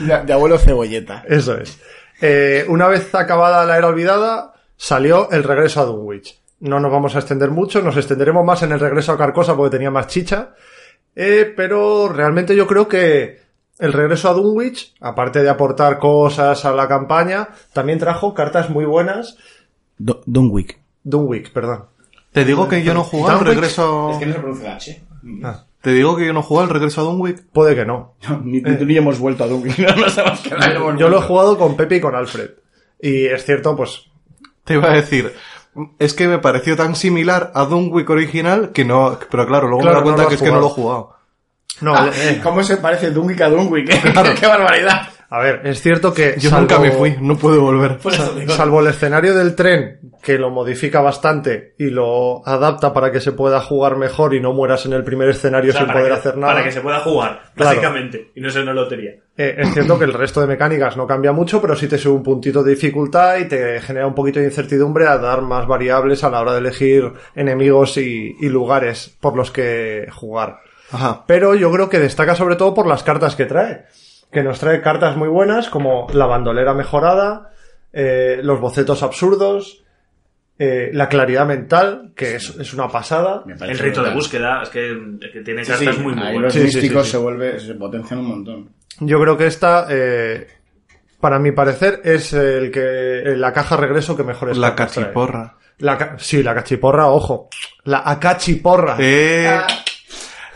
De, 0.00 0.22
de 0.24 0.32
abuelo 0.32 0.58
cebolleta. 0.58 1.24
Eso 1.28 1.56
es. 1.56 1.78
Eh, 2.20 2.64
una 2.68 2.88
vez 2.88 3.14
acabada 3.14 3.64
la 3.64 3.78
era 3.78 3.88
olvidada, 3.88 4.52
salió 4.76 5.30
el 5.30 5.44
regreso 5.44 5.80
a 5.80 5.84
Dunwich. 5.84 6.41
No 6.62 6.78
nos 6.80 6.90
vamos 6.92 7.14
a 7.14 7.18
extender 7.18 7.50
mucho, 7.50 7.82
nos 7.82 7.96
extenderemos 7.96 8.44
más 8.44 8.62
en 8.62 8.72
el 8.72 8.80
regreso 8.80 9.12
a 9.12 9.18
Carcosa 9.18 9.56
porque 9.56 9.76
tenía 9.76 9.90
más 9.90 10.06
chicha. 10.06 10.54
Eh, 11.16 11.52
pero 11.56 12.08
realmente 12.08 12.54
yo 12.56 12.66
creo 12.66 12.86
que 12.88 13.40
el 13.78 13.92
regreso 13.92 14.28
a 14.30 14.32
Dunwich, 14.32 14.94
aparte 15.00 15.42
de 15.42 15.50
aportar 15.50 15.98
cosas 15.98 16.64
a 16.64 16.72
la 16.72 16.86
campaña, 16.88 17.48
también 17.72 17.98
trajo 17.98 18.32
cartas 18.32 18.70
muy 18.70 18.84
buenas. 18.84 19.36
Do- 19.98 20.22
Dunwich. 20.24 20.78
Dunwich, 21.02 21.52
perdón. 21.52 21.86
Te 22.32 22.44
digo 22.44 22.68
que 22.68 22.82
yo 22.82 22.94
no 22.94 23.02
jugué 23.04 23.32
al 23.32 23.44
regreso. 23.44 24.12
no 24.12 24.18
se 24.20 24.38
pronuncia 24.38 24.68
la 24.70 24.76
H. 24.76 25.02
Te 25.82 25.90
digo 25.92 26.16
que 26.16 26.26
yo 26.26 26.32
no 26.32 26.42
jugué 26.42 26.62
al 26.62 26.70
regreso 26.70 27.00
a 27.00 27.04
Dunwich. 27.04 27.42
Puede 27.52 27.74
que 27.74 27.84
no. 27.84 28.14
Ni, 28.44 28.60
ni 28.60 28.84
ni 28.84 28.96
hemos 28.96 29.18
vuelto 29.18 29.42
a 29.44 29.48
Dunwich. 29.48 29.78
No 29.80 29.94
quedado. 30.42 30.96
Yo 30.96 31.08
lo 31.08 31.18
he 31.18 31.22
jugado 31.22 31.58
con 31.58 31.76
Pepe 31.76 31.96
y 31.96 32.00
con 32.00 32.14
Alfred. 32.14 32.50
Y 33.00 33.26
es 33.26 33.44
cierto, 33.44 33.74
pues 33.76 34.04
Te 34.64 34.74
iba 34.74 34.90
a 34.90 34.94
decir. 34.94 35.32
Es 35.98 36.12
que 36.12 36.28
me 36.28 36.38
pareció 36.38 36.76
tan 36.76 36.94
similar 36.96 37.50
a 37.54 37.64
Dunwich 37.64 38.08
original 38.10 38.72
que 38.72 38.84
no. 38.84 39.18
Pero 39.30 39.46
claro, 39.46 39.68
luego 39.68 39.82
Claro, 39.82 39.98
me 39.98 40.02
doy 40.02 40.04
cuenta 40.04 40.22
no 40.24 40.28
que 40.28 40.34
es 40.34 40.42
que 40.42 40.50
no 40.50 40.60
lo 40.60 40.66
he 40.66 40.70
jugado. 40.70 41.16
no, 41.80 41.94
Ah, 41.94 42.10
eh, 42.14 42.40
¿Cómo 42.42 42.62
se 42.62 42.76
parece 42.76 43.10
Dunwich 43.10 43.40
a 43.40 43.48
Dunwich? 43.48 43.88
¿Qué, 44.02 44.34
qué 44.38 44.46
barbaridad. 44.46 45.08
A 45.34 45.40
ver, 45.40 45.60
es 45.64 45.80
cierto 45.80 46.12
que 46.12 46.34
Yo 46.38 46.50
salvo- 46.50 46.60
nunca 46.60 46.78
me 46.78 46.90
fui, 46.92 47.16
no 47.20 47.36
puedo 47.38 47.60
volver. 47.62 47.98
Salvo 48.48 48.80
el 48.80 48.88
escenario 48.88 49.34
del 49.34 49.54
tren, 49.54 49.98
que 50.22 50.36
lo 50.38 50.50
modifica 50.50 51.00
bastante 51.00 51.74
y 51.78 51.86
lo 51.90 52.46
adapta 52.46 52.92
para 52.92 53.10
que 53.10 53.20
se 53.20 53.32
pueda 53.32 53.60
jugar 53.60 53.96
mejor 53.96 54.34
y 54.34 54.40
no 54.40 54.52
mueras 54.52 54.84
en 54.86 54.92
el 54.92 55.02
primer 55.04 55.30
escenario 55.30 55.70
O 55.70 55.72
sea, 55.72 55.82
sin 55.84 55.92
poder 55.92 56.08
que- 56.08 56.12
hacer 56.12 56.36
nada. 56.36 56.52
Para 56.52 56.64
que 56.64 56.72
se 56.72 56.80
pueda 56.82 57.00
jugar, 57.00 57.42
Claro. 57.54 57.70
básicamente. 57.70 58.30
Y 58.34 58.40
no 58.40 58.50
ser 58.50 58.62
una 58.62 58.74
lotería. 58.74 59.12
Eh, 59.36 59.54
es 59.58 59.72
cierto 59.72 59.98
que 59.98 60.04
el 60.04 60.12
resto 60.12 60.42
de 60.42 60.46
mecánicas 60.46 60.96
no 60.98 61.06
cambia 61.06 61.32
mucho, 61.32 61.62
pero 61.62 61.74
sí 61.76 61.88
te 61.88 61.96
sube 61.96 62.14
un 62.16 62.22
puntito 62.22 62.62
de 62.62 62.72
dificultad 62.72 63.38
y 63.38 63.46
te 63.48 63.80
genera 63.80 64.06
un 64.06 64.14
poquito 64.14 64.38
de 64.38 64.44
incertidumbre 64.46 65.06
a 65.06 65.16
dar 65.16 65.40
más 65.40 65.66
variables 65.66 66.22
a 66.24 66.30
la 66.30 66.40
hora 66.42 66.52
de 66.52 66.58
elegir 66.58 67.10
enemigos 67.34 67.96
y, 67.96 68.36
y 68.38 68.48
lugares 68.50 69.16
por 69.20 69.34
los 69.34 69.50
que 69.50 70.06
jugar. 70.12 70.58
Ajá. 70.90 71.24
Pero 71.26 71.54
yo 71.54 71.72
creo 71.72 71.88
que 71.88 71.98
destaca 71.98 72.34
sobre 72.34 72.56
todo 72.56 72.74
por 72.74 72.86
las 72.86 73.02
cartas 73.02 73.34
que 73.34 73.46
trae. 73.46 73.86
Que 74.32 74.42
nos 74.42 74.58
trae 74.58 74.80
cartas 74.80 75.16
muy 75.16 75.28
buenas 75.28 75.68
como 75.68 76.06
la 76.14 76.26
bandolera 76.26 76.72
mejorada, 76.74 77.50
eh, 77.92 78.40
los 78.42 78.60
bocetos 78.60 79.02
absurdos, 79.02 79.84
eh, 80.58 80.90
la 80.92 81.08
claridad 81.08 81.46
mental, 81.46 82.12
que 82.16 82.36
es, 82.36 82.50
es 82.58 82.72
una 82.72 82.88
pasada. 82.88 83.44
El 83.60 83.78
rito 83.78 84.02
de 84.02 84.14
búsqueda, 84.14 84.62
es 84.62 84.70
que, 84.70 84.90
es 85.20 85.30
que 85.32 85.40
tiene 85.42 85.64
Sí, 85.64 85.72
cartas 85.72 85.96
sí, 85.96 86.00
muy, 86.00 86.14
buenas. 86.14 86.34
los 86.36 86.52
Sí, 86.54 86.60
místicos 86.60 87.02
sí, 87.02 87.06
sí. 87.06 87.10
se 87.12 87.16
vuelve, 87.18 87.60
se 87.60 87.74
potencian 87.74 88.20
un 88.20 88.26
montón. 88.28 88.70
Yo 89.00 89.20
creo 89.20 89.36
que 89.36 89.46
esta, 89.46 89.86
eh, 89.90 90.46
para 91.20 91.38
mi 91.38 91.52
parecer, 91.52 92.00
es 92.04 92.32
el 92.32 92.70
que 92.70 93.34
la 93.36 93.52
caja 93.52 93.76
regreso 93.76 94.16
que 94.16 94.24
mejor 94.24 94.56
La 94.56 94.74
cachiporra. 94.74 95.56
La 95.78 95.98
ca- 95.98 96.14
sí, 96.18 96.42
la 96.42 96.54
cachiporra, 96.54 97.08
ojo. 97.08 97.48
La 97.84 98.02
acachiporra. 98.06 98.96
Eh... 98.98 99.60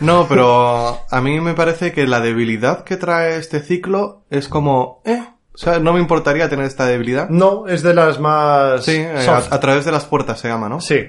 No, 0.00 0.26
pero 0.28 1.00
a 1.11 1.20
mí 1.20 1.40
me 1.40 1.54
parece 1.54 1.92
que 1.92 2.06
la 2.06 2.20
debilidad 2.20 2.85
que 2.85 2.96
trae 2.96 3.38
este 3.38 3.61
ciclo 3.61 4.24
es 4.30 4.48
como... 4.48 5.00
Eh, 5.04 5.22
o 5.54 5.59
sea, 5.59 5.78
no 5.78 5.94
me 5.94 6.00
importaría 6.00 6.50
tener 6.50 6.66
esta 6.66 6.85
debilidad. 6.85 7.30
No, 7.30 7.66
es 7.66 7.82
de 7.82 7.94
las 7.94 8.20
más 8.20 8.85
Sí, 8.85 8.96
eh, 8.96 9.26
a, 9.26 9.61
través 9.61 9.87
de 9.87 9.92
las 9.92 10.04
puertas 10.04 10.38
se 10.38 10.48
llama, 10.48 10.68
¿no? 10.68 10.82
Sí. 10.82 11.06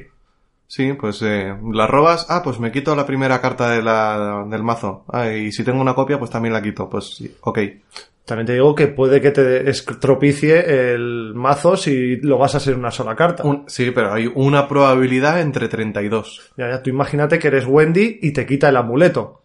Sí, 0.68 0.94
pues 0.94 1.22
eh, 1.22 1.54
la 1.74 1.88
robas, 1.88 2.28
ah, 2.30 2.42
pues 2.44 2.60
me 2.60 2.72
quito 2.72 2.96
la 2.96 3.06
primera 3.06 3.42
carta 3.42 3.70
de 3.70 3.82
la, 3.82 4.46
del 4.50 4.64
mazo. 4.64 5.04
Ah, 5.10 5.30
y 5.30 5.52
si 5.52 5.66
tengo 5.66 5.82
una 5.82 5.96
copia, 5.96 6.18
pues 6.18 6.32
también 6.32 6.54
la 6.54 6.62
quito. 6.62 6.90
Pues 6.90 7.22
ok. 7.42 7.60
También 8.28 8.46
te 8.46 8.54
digo 8.54 8.76
que 8.76 8.88
puede 8.88 9.22
que 9.22 9.32
te 9.32 9.70
estropicie 9.70 10.92
el 10.94 11.32
mazo 11.34 11.78
si 11.78 12.18
lo 12.18 12.38
vas 12.38 12.56
a 12.56 12.60
ser 12.60 12.76
una 12.76 12.92
sola 12.92 13.16
carta. 13.16 13.44
Un- 13.44 13.64
sí, 13.68 13.90
pero 13.92 14.12
hay 14.14 14.30
una 14.36 14.68
probabilidad 14.68 15.40
entre 15.40 15.70
32. 15.70 16.52
Ya, 16.58 16.70
ya, 16.70 16.84
tú 16.84 16.90
imagínate 16.90 17.40
que 17.40 17.48
eres 17.48 17.66
Wendy 17.66 18.20
y 18.22 18.32
te 18.34 18.46
quita 18.46 18.68
el 18.68 18.76
amuleto. 18.76 19.44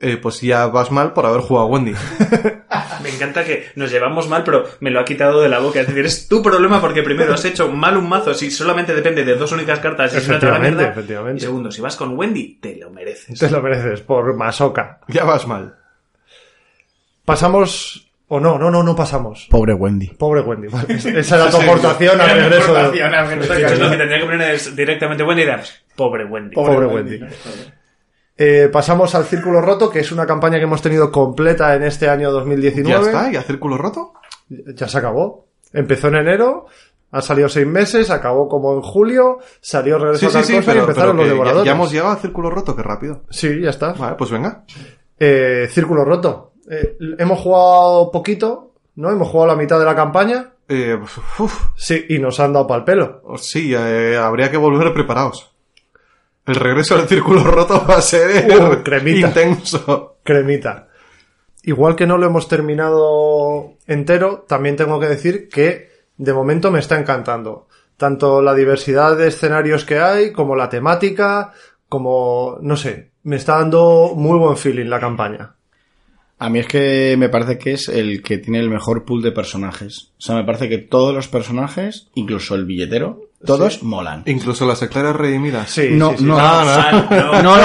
Eh, 0.00 0.18
pues 0.18 0.42
ya 0.42 0.66
vas 0.66 0.92
mal 0.92 1.12
por 1.14 1.24
haber 1.26 1.40
jugado 1.40 1.66
a 1.66 1.70
Wendy. 1.70 1.92
Me 3.02 3.08
encanta 3.08 3.44
que 3.44 3.68
nos 3.76 3.90
llevamos 3.90 4.28
mal, 4.28 4.44
pero 4.44 4.64
me 4.80 4.90
lo 4.90 5.00
ha 5.00 5.04
quitado 5.04 5.40
de 5.40 5.48
la 5.48 5.60
boca. 5.60 5.80
Es 5.80 5.86
decir, 5.86 6.04
es 6.04 6.28
tu 6.28 6.42
problema 6.42 6.80
porque 6.80 7.02
primero 7.02 7.32
has 7.32 7.44
hecho 7.46 7.68
mal 7.72 7.96
un 7.96 8.08
mazo 8.08 8.34
si 8.34 8.50
solamente 8.50 8.94
depende 8.94 9.24
de 9.24 9.36
dos 9.36 9.50
únicas 9.52 9.78
cartas 9.80 10.12
y 10.14 10.28
la 10.30 10.58
mierda. 10.58 10.88
efectivamente. 10.88 11.38
Y 11.38 11.40
segundo, 11.40 11.70
si 11.70 11.80
vas 11.80 11.96
con 11.96 12.16
Wendy, 12.18 12.58
te 12.60 12.76
lo 12.76 12.90
mereces. 12.90 13.38
Te 13.38 13.50
lo 13.50 13.62
mereces 13.62 14.00
por 14.02 14.34
masoca. 14.36 15.00
ya 15.08 15.24
vas 15.24 15.46
mal. 15.46 15.76
Pasamos... 17.24 18.04
O 18.30 18.38
no, 18.40 18.58
no, 18.58 18.70
no, 18.70 18.82
no 18.82 18.94
pasamos. 18.94 19.46
Pobre 19.50 19.72
Wendy. 19.74 20.08
Pobre 20.08 20.42
Wendy. 20.42 20.68
Vale, 20.68 20.94
Esa 21.20 21.36
era 21.36 21.50
tu 21.50 21.56
aportación 21.56 22.20
al 22.20 22.30
regreso. 22.30 22.74
de- 22.74 22.82
lo 23.78 23.90
que 23.90 23.96
tendría 23.96 24.18
que 24.18 24.24
poner 24.26 24.50
es 24.54 24.76
directamente 24.76 25.22
Wendy 25.24 25.42
y 25.44 25.46
pobre 25.96 26.24
Wendy. 26.26 26.54
Pobre 26.54 26.86
Wendy. 26.86 27.20
Eh, 28.36 28.68
pasamos 28.72 29.14
al 29.14 29.24
Círculo 29.24 29.60
Roto, 29.60 29.90
que 29.90 29.98
es 30.00 30.12
una 30.12 30.26
campaña 30.26 30.58
que 30.58 30.64
hemos 30.64 30.80
tenido 30.82 31.10
completa 31.10 31.74
en 31.74 31.82
este 31.82 32.08
año 32.08 32.30
2019. 32.30 32.88
¿Ya 32.90 33.00
está? 33.10 33.32
¿Ya 33.32 33.42
círculo 33.42 33.76
roto? 33.76 34.12
Ya 34.48 34.86
se 34.86 34.98
acabó. 34.98 35.48
Empezó 35.72 36.06
en 36.08 36.16
enero, 36.16 36.66
ha 37.10 37.20
salido 37.20 37.48
seis 37.48 37.66
meses, 37.66 38.10
acabó 38.10 38.48
como 38.48 38.74
en 38.74 38.80
julio, 38.82 39.38
salió 39.60 39.98
Regreso 39.98 40.30
Sí, 40.30 40.38
a 40.38 40.42
sí, 40.44 40.52
y 40.52 40.56
empezaron 40.56 40.86
pero 40.94 41.12
los 41.14 41.26
ya, 41.26 41.32
devoradores. 41.32 41.66
ya 41.66 41.72
hemos 41.72 41.90
llegado 41.92 42.10
al 42.12 42.18
círculo 42.18 42.48
roto, 42.50 42.76
qué 42.76 42.82
rápido. 42.82 43.22
Sí, 43.28 43.60
ya 43.60 43.70
está. 43.70 43.92
Vale, 43.94 44.14
pues 44.16 44.30
venga. 44.30 44.64
Eh, 45.18 45.66
Círculo 45.70 46.04
Roto. 46.04 46.52
Eh, 46.70 46.96
hemos 47.18 47.40
jugado 47.40 48.10
poquito, 48.10 48.72
¿no? 48.96 49.10
Hemos 49.10 49.28
jugado 49.28 49.48
la 49.54 49.56
mitad 49.56 49.78
de 49.78 49.84
la 49.86 49.94
campaña. 49.96 50.52
Eh, 50.68 50.98
uf, 51.38 51.70
Sí, 51.76 52.04
y 52.10 52.18
nos 52.18 52.38
han 52.40 52.52
dado 52.52 52.66
pal 52.66 52.84
pelo. 52.84 53.22
sí, 53.38 53.72
eh, 53.74 54.16
habría 54.20 54.50
que 54.50 54.56
volver 54.58 54.92
preparados. 54.92 55.50
El 56.44 56.54
regreso 56.56 56.96
del 56.96 57.06
círculo 57.08 57.42
roto 57.44 57.84
va 57.88 57.96
a 57.96 58.02
ser 58.02 58.50
Uh, 58.50 58.82
cremita. 58.82 59.28
intenso. 59.28 60.16
Cremita. 60.22 60.88
Igual 61.62 61.94
que 61.96 62.06
no 62.06 62.16
lo 62.16 62.26
hemos 62.26 62.48
terminado 62.48 63.74
entero, 63.86 64.44
también 64.48 64.76
tengo 64.76 64.98
que 65.00 65.08
decir 65.08 65.48
que 65.48 65.88
de 66.16 66.32
momento 66.32 66.70
me 66.70 66.78
está 66.78 66.98
encantando. 66.98 67.68
Tanto 67.96 68.40
la 68.40 68.54
diversidad 68.54 69.16
de 69.16 69.28
escenarios 69.28 69.84
que 69.84 69.98
hay, 69.98 70.32
como 70.32 70.54
la 70.56 70.68
temática, 70.68 71.52
como, 71.88 72.58
no 72.62 72.76
sé, 72.76 73.10
me 73.24 73.36
está 73.36 73.56
dando 73.58 74.12
muy 74.14 74.38
buen 74.38 74.56
feeling 74.56 74.86
la 74.86 75.00
campaña. 75.00 75.54
A 76.40 76.48
mí 76.50 76.60
es 76.60 76.66
que 76.68 77.16
me 77.18 77.28
parece 77.28 77.58
que 77.58 77.72
es 77.72 77.88
el 77.88 78.22
que 78.22 78.38
tiene 78.38 78.60
el 78.60 78.70
mejor 78.70 79.04
pool 79.04 79.22
de 79.22 79.32
personajes. 79.32 80.10
O 80.18 80.22
sea, 80.22 80.36
me 80.36 80.44
parece 80.44 80.68
que 80.68 80.78
todos 80.78 81.12
los 81.14 81.26
personajes, 81.26 82.06
incluso 82.14 82.54
el 82.54 82.64
billetero, 82.64 83.22
todos 83.44 83.82
molan. 83.82 84.22
Incluso 84.26 84.64
las 84.66 84.78
sectarias 84.78 85.16
redimidas. 85.16 85.70
Sí, 85.70 85.88
No, 85.92 86.10
sí, 86.12 86.18
sí. 86.18 86.24
no. 86.24 86.36
Sal, 86.36 87.08
No, 87.10 87.42
no. 87.42 87.56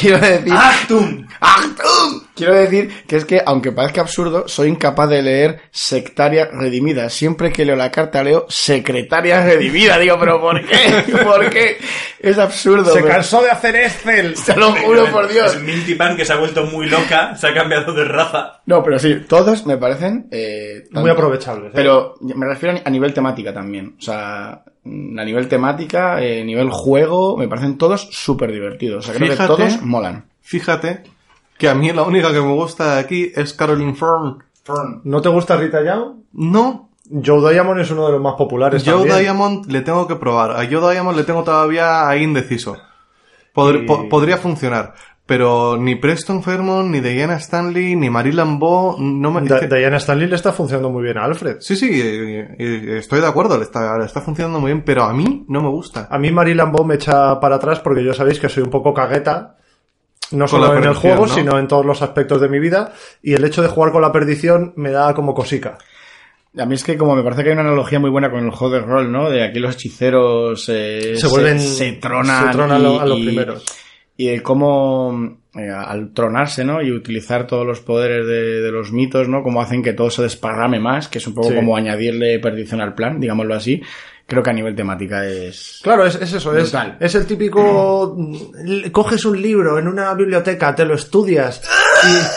Quiero 0.00 0.18
decir... 0.18 0.52
¡Actum! 0.52 1.26
¡Achtung! 1.40 2.03
Quiero 2.34 2.54
decir 2.54 2.90
que 3.06 3.16
es 3.16 3.24
que, 3.24 3.40
aunque 3.46 3.70
parezca 3.70 4.00
absurdo, 4.00 4.48
soy 4.48 4.68
incapaz 4.68 5.08
de 5.08 5.22
leer 5.22 5.60
sectaria 5.70 6.48
redimida. 6.52 7.08
Siempre 7.08 7.52
que 7.52 7.64
leo 7.64 7.76
la 7.76 7.90
carta 7.92 8.24
leo 8.24 8.46
secretaria 8.48 9.44
redimida. 9.44 9.98
Digo, 9.98 10.16
pero 10.18 10.40
¿por 10.40 10.60
qué? 10.66 11.12
¿Por 11.24 11.48
qué? 11.50 11.76
Es 12.18 12.36
absurdo. 12.38 12.86
Se 12.92 13.00
pero- 13.00 13.08
cansó 13.14 13.40
de 13.42 13.50
hacer 13.50 13.76
Excel. 13.76 14.34
Te 14.46 14.56
lo 14.56 14.72
juro 14.72 15.06
por 15.12 15.28
Dios. 15.32 15.54
Es 15.54 15.62
Minty 15.62 15.94
Pan 15.94 16.16
que 16.16 16.24
se 16.24 16.32
ha 16.32 16.36
vuelto 16.36 16.64
muy 16.66 16.88
loca, 16.88 17.36
se 17.36 17.46
ha 17.46 17.54
cambiado 17.54 17.92
de 17.92 18.04
raza. 18.04 18.60
No, 18.66 18.82
pero 18.82 18.98
sí, 18.98 19.22
todos 19.28 19.64
me 19.66 19.76
parecen... 19.76 20.26
eh, 20.32 20.84
Muy 20.90 21.10
aprovechables. 21.10 21.68
¿eh? 21.68 21.72
Pero 21.74 22.16
me 22.20 22.46
refiero 22.46 22.80
a 22.84 22.90
nivel 22.90 23.14
temática 23.14 23.54
también. 23.54 23.94
O 23.98 24.02
sea, 24.02 24.62
mm, 24.82 25.18
a 25.18 25.24
nivel 25.24 25.46
temática, 25.48 26.20
eh, 26.20 26.42
nivel 26.44 26.68
juego, 26.70 27.36
me 27.36 27.46
parecen 27.46 27.78
todos 27.78 28.08
súper 28.10 28.50
divertidos. 28.50 29.04
O 29.04 29.06
sea, 29.06 29.14
creo 29.14 29.30
Fíjate. 29.32 29.54
que 29.54 29.56
todos 29.62 29.82
molan. 29.82 30.24
Fíjate 30.42 31.02
que 31.58 31.68
a 31.68 31.74
mí 31.74 31.92
la 31.92 32.02
única 32.02 32.32
que 32.32 32.40
me 32.40 32.52
gusta 32.52 32.94
de 32.94 33.00
aquí 33.00 33.32
es 33.34 33.52
Caroline 33.54 33.94
Fern. 33.94 34.38
¿No 35.04 35.20
te 35.20 35.28
gusta 35.28 35.56
Rita 35.56 35.82
Young? 35.84 36.16
No, 36.32 36.88
Joe 37.24 37.52
Diamond 37.52 37.80
es 37.80 37.90
uno 37.90 38.06
de 38.06 38.12
los 38.12 38.20
más 38.22 38.34
populares 38.34 38.82
Joe 38.84 38.94
también. 39.06 39.18
Diamond 39.18 39.66
le 39.70 39.82
tengo 39.82 40.06
que 40.08 40.16
probar. 40.16 40.52
A 40.52 40.66
Joe 40.70 40.92
Diamond 40.92 41.16
le 41.16 41.24
tengo 41.24 41.44
todavía 41.44 42.08
ahí 42.08 42.22
indeciso. 42.22 42.76
Pod- 43.54 43.82
Y- 43.82 43.86
po- 43.86 44.08
podría 44.08 44.36
funcionar. 44.38 44.94
Pero 45.26 45.78
ni 45.78 45.94
Preston 45.96 46.42
Fairmont, 46.42 46.90
ni 46.90 47.00
Diana 47.00 47.36
Stanley, 47.36 47.96
ni 47.96 48.10
Marie 48.10 48.34
Lambeau, 48.34 48.96
no 48.98 49.30
me... 49.30 49.40
es 49.42 49.48
Da- 49.48 49.60
que- 49.60 49.68
Diana 49.74 49.96
Stanley 49.96 50.28
le 50.28 50.34
está 50.36 50.52
funcionando 50.52 50.90
muy 50.90 51.02
bien 51.02 51.16
a 51.16 51.24
Alfred. 51.24 51.56
Sí, 51.60 51.76
sí, 51.76 51.88
eh, 51.92 52.56
eh, 52.58 52.96
estoy 52.98 53.20
de 53.22 53.26
acuerdo, 53.26 53.56
le 53.56 53.64
está, 53.64 53.96
le 53.96 54.04
está 54.04 54.20
funcionando 54.20 54.60
muy 54.60 54.72
bien, 54.72 54.82
pero 54.84 55.04
a 55.04 55.14
mí 55.14 55.46
no 55.48 55.62
me 55.62 55.68
gusta. 55.70 56.08
A 56.10 56.18
mí 56.18 56.30
Marie 56.30 56.54
Lambeau 56.54 56.84
me 56.84 56.96
echa 56.96 57.40
para 57.40 57.56
atrás 57.56 57.80
porque 57.80 58.04
yo 58.04 58.12
sabéis 58.12 58.38
que 58.38 58.50
soy 58.50 58.64
un 58.64 58.70
poco 58.70 58.92
cagueta. 58.92 59.53
No 60.34 60.46
solo 60.48 60.76
en 60.76 60.84
el 60.84 60.94
juego, 60.94 61.26
¿no? 61.26 61.34
sino 61.34 61.58
en 61.58 61.68
todos 61.68 61.84
los 61.86 62.02
aspectos 62.02 62.40
de 62.40 62.48
mi 62.48 62.58
vida. 62.58 62.92
Y 63.22 63.34
el 63.34 63.44
hecho 63.44 63.62
de 63.62 63.68
jugar 63.68 63.92
con 63.92 64.02
la 64.02 64.12
perdición 64.12 64.72
me 64.76 64.90
da 64.90 65.14
como 65.14 65.34
cosica. 65.34 65.78
A 66.56 66.66
mí 66.66 66.74
es 66.76 66.84
que 66.84 66.96
como 66.96 67.16
me 67.16 67.22
parece 67.24 67.42
que 67.42 67.48
hay 67.48 67.54
una 67.54 67.62
analogía 67.62 67.98
muy 67.98 68.10
buena 68.10 68.30
con 68.30 68.44
el 68.44 68.50
juego 68.50 68.74
de 68.74 68.80
rol, 68.80 69.10
¿no? 69.10 69.28
De 69.30 69.42
aquí 69.44 69.58
los 69.58 69.74
hechiceros 69.74 70.68
eh, 70.68 71.14
Se 71.16 71.26
vuelven- 71.26 71.58
se, 71.58 71.92
tronan, 71.94 72.46
se 72.46 72.52
tronan 72.52 72.76
a 72.76 72.78
lo- 72.78 73.00
a 73.00 73.06
los 73.06 73.18
y- 73.18 73.24
primeros. 73.24 73.64
Y 74.16 74.28
de 74.28 74.42
cómo 74.42 75.38
eh, 75.56 75.68
al 75.70 76.12
tronarse, 76.14 76.64
¿no? 76.64 76.80
Y 76.80 76.92
utilizar 76.92 77.48
todos 77.48 77.66
los 77.66 77.80
poderes 77.80 78.24
de, 78.26 78.60
de 78.60 78.70
los 78.70 78.92
mitos, 78.92 79.28
¿no? 79.28 79.42
Como 79.42 79.60
hacen 79.60 79.82
que 79.82 79.92
todo 79.92 80.10
se 80.10 80.22
desparrame 80.22 80.78
más, 80.78 81.08
que 81.08 81.18
es 81.18 81.26
un 81.26 81.34
poco 81.34 81.48
Sí. 81.48 81.54
como 81.56 81.76
añadirle 81.76 82.38
perdición 82.38 82.80
al 82.80 82.94
plan, 82.94 83.18
digámoslo 83.18 83.54
así. 83.56 83.82
Creo 84.26 84.42
que 84.42 84.50
a 84.50 84.54
nivel 84.54 84.74
temática 84.74 85.26
es... 85.26 85.80
Claro, 85.82 86.06
es, 86.06 86.14
es 86.14 86.32
eso, 86.32 86.56
es, 86.56 87.14
el 87.14 87.26
típico... 87.26 88.14
mm, 88.16 88.90
Coges 88.90 89.24
un 89.26 89.40
libro 89.40 89.78
en 89.78 89.86
una 89.86 90.14
biblioteca, 90.14 90.74
te 90.74 90.86
lo 90.86 90.94
estudias 90.94 91.60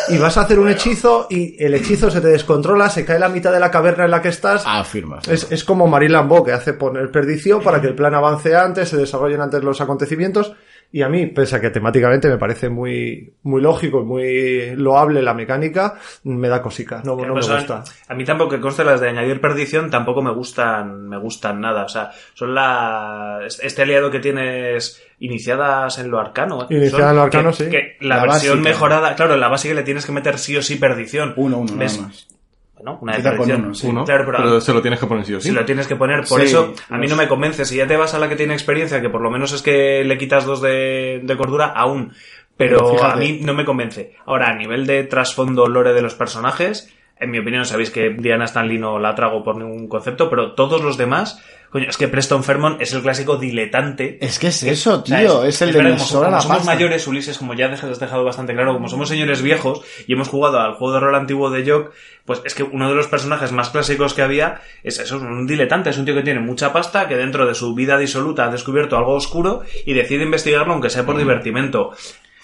y, 0.09 0.15
y 0.15 0.17
vas 0.17 0.37
a 0.37 0.41
hacer 0.41 0.59
un 0.59 0.69
hechizo 0.69 1.27
y 1.29 1.55
el 1.63 1.73
hechizo 1.75 2.11
se 2.11 2.19
te 2.19 2.27
descontrola, 2.27 2.89
se 2.89 3.05
cae 3.05 3.19
la 3.19 3.29
mitad 3.29 3.53
de 3.53 3.61
la 3.61 3.71
caverna 3.71 4.03
en 4.03 4.11
la 4.11 4.21
que 4.21 4.29
estás. 4.29 4.63
Afirma. 4.65 5.19
Es, 5.29 5.49
es 5.49 5.63
como 5.63 5.87
Marie 5.87 6.09
Lambeau, 6.09 6.43
que 6.43 6.51
hace 6.51 6.73
poner 6.73 7.09
perdición 7.09 7.61
para 7.63 7.79
que 7.79 7.87
el 7.87 7.95
plan 7.95 8.13
avance 8.13 8.53
antes, 8.53 8.89
se 8.89 8.97
desarrollen 8.97 9.39
antes 9.39 9.63
los 9.63 9.79
acontecimientos. 9.79 10.53
Y 10.89 11.01
a 11.01 11.09
mí, 11.09 11.25
pese 11.27 11.57
a 11.57 11.61
que 11.61 11.69
temáticamente 11.69 12.29
me 12.29 12.37
parece 12.37 12.69
muy, 12.69 13.33
muy 13.43 13.61
lógico 13.61 14.01
y 14.01 14.05
muy 14.05 14.75
loable 14.75 15.21
la 15.21 15.33
mecánica, 15.33 15.95
me 16.23 16.47
da 16.47 16.61
cosica, 16.61 17.01
no, 17.03 17.17
no 17.17 17.23
me 17.25 17.31
Pues 17.33 17.49
a- 17.49 17.55
gusta. 17.57 17.83
A 18.07 18.13
mí 18.15 18.23
tampoco 18.23 18.51
que 18.51 18.61
conste 18.61 18.85
las 18.85 19.01
de 19.01 19.09
añadir 19.09 19.41
perdición 19.41 19.89
tampoco 19.91 20.21
me 20.21 20.31
gustan, 20.31 21.09
me 21.09 21.17
gustan 21.19 21.59
nada. 21.59 21.83
O 21.83 21.89
sea, 21.89 22.11
son 22.33 22.55
la 22.55 23.39
este 23.61 23.81
aliado 23.81 24.09
que 24.09 24.19
tienes 24.19 25.03
iniciadas 25.19 25.97
en 25.99 26.09
lo 26.09 26.19
arcano. 26.19 26.63
¿eh? 26.63 26.67
Iniciada 26.75 27.03
Son 27.03 27.09
en 27.11 27.15
lo 27.17 27.21
arcano, 27.23 27.49
que- 27.51 27.55
sí. 27.65 27.69
que 27.69 27.97
la, 28.01 28.15
La 28.17 28.21
versión 28.23 28.57
básica. 28.57 28.69
mejorada, 28.69 29.15
claro, 29.15 29.33
en 29.33 29.39
la 29.41 29.49
básica 29.49 29.73
le 29.73 29.83
tienes 29.83 30.05
que 30.05 30.11
meter 30.13 30.37
sí 30.37 30.55
o 30.55 30.61
sí 30.61 30.77
perdición. 30.77 31.33
Uno, 31.35 31.57
uno, 31.59 31.75
¿Ves? 31.75 31.97
nada 31.97 32.07
más. 32.07 32.27
Bueno, 32.77 32.99
una 33.01 33.13
de 33.13 33.17
Empieza 33.17 33.37
con 33.37 33.45
perdición. 33.47 33.65
uno, 33.65 33.75
sí. 33.75 33.87
Uno, 33.87 34.05
Claro, 34.05 34.23
pero, 34.25 34.37
pero 34.37 34.61
se 34.61 34.73
lo 34.73 34.81
tienes 34.81 34.99
que 34.99 35.07
poner 35.07 35.25
sí 35.25 35.33
o 35.33 35.41
sí. 35.41 35.49
si 35.49 35.53
lo 35.55 35.65
tienes 35.65 35.87
que 35.87 35.95
poner, 35.95 36.23
por 36.27 36.39
Sí, 36.41 36.45
eso 36.47 36.73
a 36.89 36.97
mí 36.97 37.07
no 37.07 37.15
me 37.15 37.27
convence. 37.27 37.65
Si 37.65 37.75
ya 37.77 37.87
te 37.87 37.97
vas 37.97 38.13
a 38.13 38.19
la 38.19 38.29
que 38.29 38.35
tiene 38.35 38.53
experiencia, 38.53 39.01
que 39.01 39.09
por 39.09 39.21
lo 39.21 39.29
menos 39.31 39.51
es 39.53 39.61
que 39.61 40.03
le 40.05 40.17
quitas 40.17 40.45
dos 40.45 40.61
de, 40.61 41.21
de 41.23 41.37
cordura, 41.37 41.67
aún. 41.67 42.13
Pero, 42.55 42.77
Pero 42.79 42.89
fíjate. 42.93 43.13
a 43.13 43.15
mí 43.17 43.39
no 43.43 43.53
me 43.53 43.65
convence. 43.65 44.15
Ahora, 44.25 44.47
a 44.49 44.55
nivel 44.55 44.87
de 44.87 45.03
trasfondo 45.03 45.67
lore 45.67 45.93
de 45.93 46.01
los 46.01 46.15
personajes, 46.15 46.91
en 47.19 47.31
mi 47.31 47.39
opinión, 47.39 47.65
sabéis 47.65 47.89
que 47.91 48.09
Diana 48.17 48.45
Stanley 48.45 48.77
no 48.77 48.99
la 48.99 49.15
trago 49.15 49.43
por 49.43 49.57
ningún 49.57 49.87
concepto, 49.87 50.29
pero 50.29 50.53
todos 50.53 50.81
los 50.83 50.97
demás, 50.97 51.41
coño, 51.71 51.89
es 51.89 51.97
que 51.97 52.07
Preston 52.07 52.43
Fairmont 52.43 52.81
es 52.81 52.93
el 52.93 53.01
clásico 53.01 53.37
diletante. 53.37 54.17
Es 54.21 54.39
que 54.39 54.47
es 54.47 54.63
eso, 54.63 55.01
O 55.01 55.05
sea, 55.05 55.19
tío. 55.19 55.43
Es, 55.43 55.61
el 55.61 55.71
de 55.71 55.77
verdad, 55.79 55.91
me 55.91 55.97
como- 55.97 56.07
sobra 56.07 56.25
como 56.27 56.35
la 56.37 56.41
somos 56.41 56.57
pasta. 56.57 56.73
mayores, 56.73 57.07
Ulises, 57.07 57.37
como 57.37 57.53
ya 57.55 57.67
has 57.71 57.99
dejado 57.99 58.23
bastante 58.23 58.53
claro, 58.53 58.73
como 58.73 58.87
somos 58.87 59.09
señores 59.09 59.41
viejos 59.41 59.81
y 60.07 60.13
hemos 60.13 60.27
jugado 60.27 60.59
al 60.59 60.73
juego 60.75 60.93
de 60.93 60.99
rol 60.99 61.15
antiguo 61.15 61.49
de 61.49 61.69
Jock, 61.69 61.91
pues 62.25 62.41
es 62.45 62.53
que 62.55 62.63
uno 62.63 62.89
de 62.89 62.95
los 62.95 63.07
personajes 63.07 63.51
más 63.51 63.69
clásicos 63.69 64.13
que 64.13 64.21
había 64.21 64.61
es 64.83 64.99
eso, 64.99 65.15
es 65.17 65.21
un 65.23 65.47
diletante, 65.47 65.89
es 65.89 65.97
un 65.97 66.05
tío 66.05 66.13
que 66.15 66.21
tiene 66.23 66.39
mucha 66.39 66.71
pasta, 66.73 67.07
que 67.07 67.15
dentro 67.15 67.45
de 67.47 67.55
su 67.55 67.73
vida 67.73 67.97
disoluta 67.97 68.45
ha 68.45 68.49
descubierto 68.51 68.97
algo 68.97 69.13
oscuro 69.13 69.63
y 69.85 69.93
decide 69.93 70.23
investigarlo 70.23 70.73
aunque 70.73 70.89
sea 70.89 71.05
por 71.05 71.17
divertimento. 71.17 71.93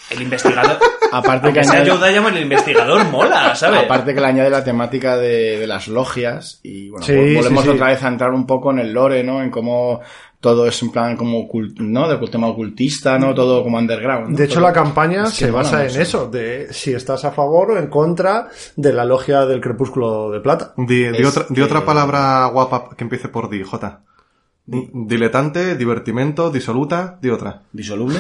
El 0.09 0.21
investigador... 0.21 0.77
Aparte 1.11 1.53
que 1.53 1.63
sea 1.63 1.83
añade- 1.83 1.91
Joe 1.97 2.09
Diamond, 2.09 2.37
el 2.37 2.43
investigador 2.43 3.05
mola, 3.05 3.53
¿sabes? 3.55 3.83
Aparte 3.83 4.15
que 4.15 4.19
le 4.21 4.25
añade 4.27 4.49
la 4.49 4.63
temática 4.63 5.15
de, 5.15 5.59
de 5.59 5.67
las 5.67 5.87
logias 5.87 6.59
y 6.63 6.89
bueno, 6.89 7.05
Sí, 7.05 7.13
vol- 7.13 7.35
volvemos 7.35 7.63
sí, 7.63 7.69
sí. 7.69 7.75
otra 7.75 7.87
vez 7.87 8.03
a 8.03 8.07
entrar 8.07 8.31
un 8.31 8.47
poco 8.47 8.71
en 8.71 8.79
el 8.79 8.93
lore, 8.93 9.23
¿no? 9.23 9.43
En 9.43 9.51
cómo 9.51 9.99
todo 10.39 10.65
es 10.67 10.81
en 10.81 10.91
plan 10.91 11.15
como 11.15 11.47
ocult- 11.47 11.77
¿no? 11.79 12.07
Del 12.09 12.29
tema 12.31 12.47
ocultista, 12.47 13.19
¿no? 13.19 13.35
Todo 13.35 13.61
como 13.63 13.77
underground. 13.77 14.29
¿no? 14.31 14.35
De 14.37 14.45
hecho, 14.45 14.55
Todo- 14.55 14.63
la 14.69 14.73
campaña 14.73 15.23
es 15.25 15.29
que 15.37 15.45
se 15.45 15.51
basa 15.51 15.85
en 15.85 16.01
eso, 16.01 16.27
de 16.27 16.73
si 16.73 16.93
estás 16.93 17.23
a 17.25 17.31
favor 17.31 17.71
o 17.71 17.77
en 17.77 17.87
contra 17.87 18.47
de 18.75 18.91
la 18.91 19.05
logia 19.05 19.45
del 19.45 19.61
crepúsculo 19.61 20.31
de 20.31 20.39
plata. 20.39 20.73
Es 20.89 21.27
otra, 21.27 21.45
que- 21.53 21.61
otra 21.63 21.85
palabra 21.85 22.47
guapa 22.47 22.89
que 22.97 23.03
empiece 23.03 23.27
por 23.29 23.51
di, 23.51 23.61
J. 23.61 24.01
Diletante, 24.65 25.75
divertimento, 25.75 26.49
disoluta, 26.49 27.17
di 27.21 27.29
otra. 27.29 27.63
¿Disoluble? 27.73 28.19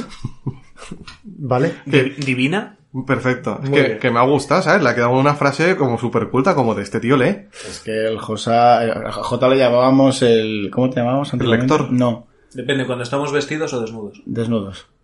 ¿Vale? 1.23 1.75
Di- 1.85 2.15
¿Divina? 2.17 2.77
Perfecto. 3.07 3.59
Es 3.63 3.69
Muy 3.69 3.79
que, 3.79 3.87
bien. 3.87 3.99
que 3.99 4.11
me 4.11 4.19
ha 4.19 4.23
gustado, 4.23 4.61
¿sabes? 4.61 4.83
Le 4.83 4.89
ha 4.89 4.95
quedado 4.95 5.13
una 5.13 5.33
frase 5.35 5.75
como 5.75 5.97
súper 5.97 6.29
culta, 6.29 6.53
como 6.53 6.75
de 6.75 6.83
este 6.83 6.99
tío 6.99 7.17
lee. 7.17 7.47
Es 7.67 7.79
que 7.83 8.05
el 8.07 8.19
Josa, 8.19 8.85
eh, 8.85 8.91
a 8.91 9.11
J 9.11 9.49
le 9.49 9.57
llamábamos 9.57 10.21
el... 10.21 10.69
¿Cómo 10.71 10.89
te 10.89 10.97
llamábamos 10.99 11.33
anteriormente? 11.33 11.73
lector. 11.73 11.91
No, 11.91 12.27
Depende, 12.53 12.85
cuando 12.85 13.03
estamos 13.03 13.31
vestidos 13.31 13.73
o 13.73 13.81
desnudos. 13.81 14.21
desnudos. 14.25 14.87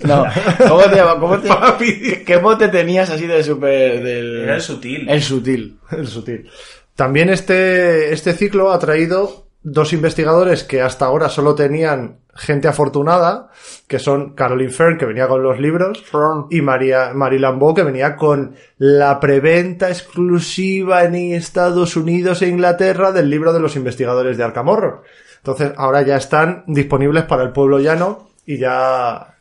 No, 0.00 0.24
¿cómo 0.68 0.82
te 0.84 0.94
llamas? 0.94 1.16
¿Cómo 1.16 1.38
te 1.40 1.48
¿Qué, 1.84 2.22
qué 2.24 2.38
mote 2.38 2.68
tenías 2.68 3.10
así 3.10 3.26
de 3.26 3.42
súper... 3.42 4.00
del- 4.00 4.42
Era 4.42 4.54
el 4.54 4.60
sutil. 4.62 5.08
El 5.10 5.20
sutil. 5.20 5.76
El 5.90 6.06
sutil. 6.06 6.48
También 6.94 7.30
este, 7.30 8.12
este 8.12 8.32
ciclo 8.34 8.70
ha 8.70 8.78
traído 8.78 9.47
dos 9.62 9.92
investigadores 9.92 10.64
que 10.64 10.80
hasta 10.80 11.06
ahora 11.06 11.28
solo 11.28 11.54
tenían 11.54 12.20
gente 12.34 12.68
afortunada, 12.68 13.50
que 13.88 13.98
son 13.98 14.34
Caroline 14.34 14.70
Fern, 14.72 14.96
que 14.96 15.06
venía 15.06 15.26
con 15.26 15.42
los 15.42 15.58
libros, 15.58 16.04
y 16.50 16.60
María, 16.62 17.12
Marie 17.14 17.40
Lambeau, 17.40 17.74
que 17.74 17.82
venía 17.82 18.16
con 18.16 18.54
la 18.78 19.18
preventa 19.18 19.88
exclusiva 19.88 21.04
en 21.04 21.14
Estados 21.14 21.96
Unidos 21.96 22.42
e 22.42 22.48
Inglaterra 22.48 23.10
del 23.12 23.28
libro 23.28 23.52
de 23.52 23.60
los 23.60 23.74
investigadores 23.76 24.36
de 24.36 24.44
Arkham 24.44 24.68
Horror. 24.68 25.02
Entonces, 25.38 25.72
ahora 25.76 26.02
ya 26.02 26.16
están 26.16 26.64
disponibles 26.66 27.24
para 27.24 27.42
el 27.42 27.52
pueblo 27.52 27.78
llano 27.78 28.30
y 28.46 28.58
ya... 28.58 29.34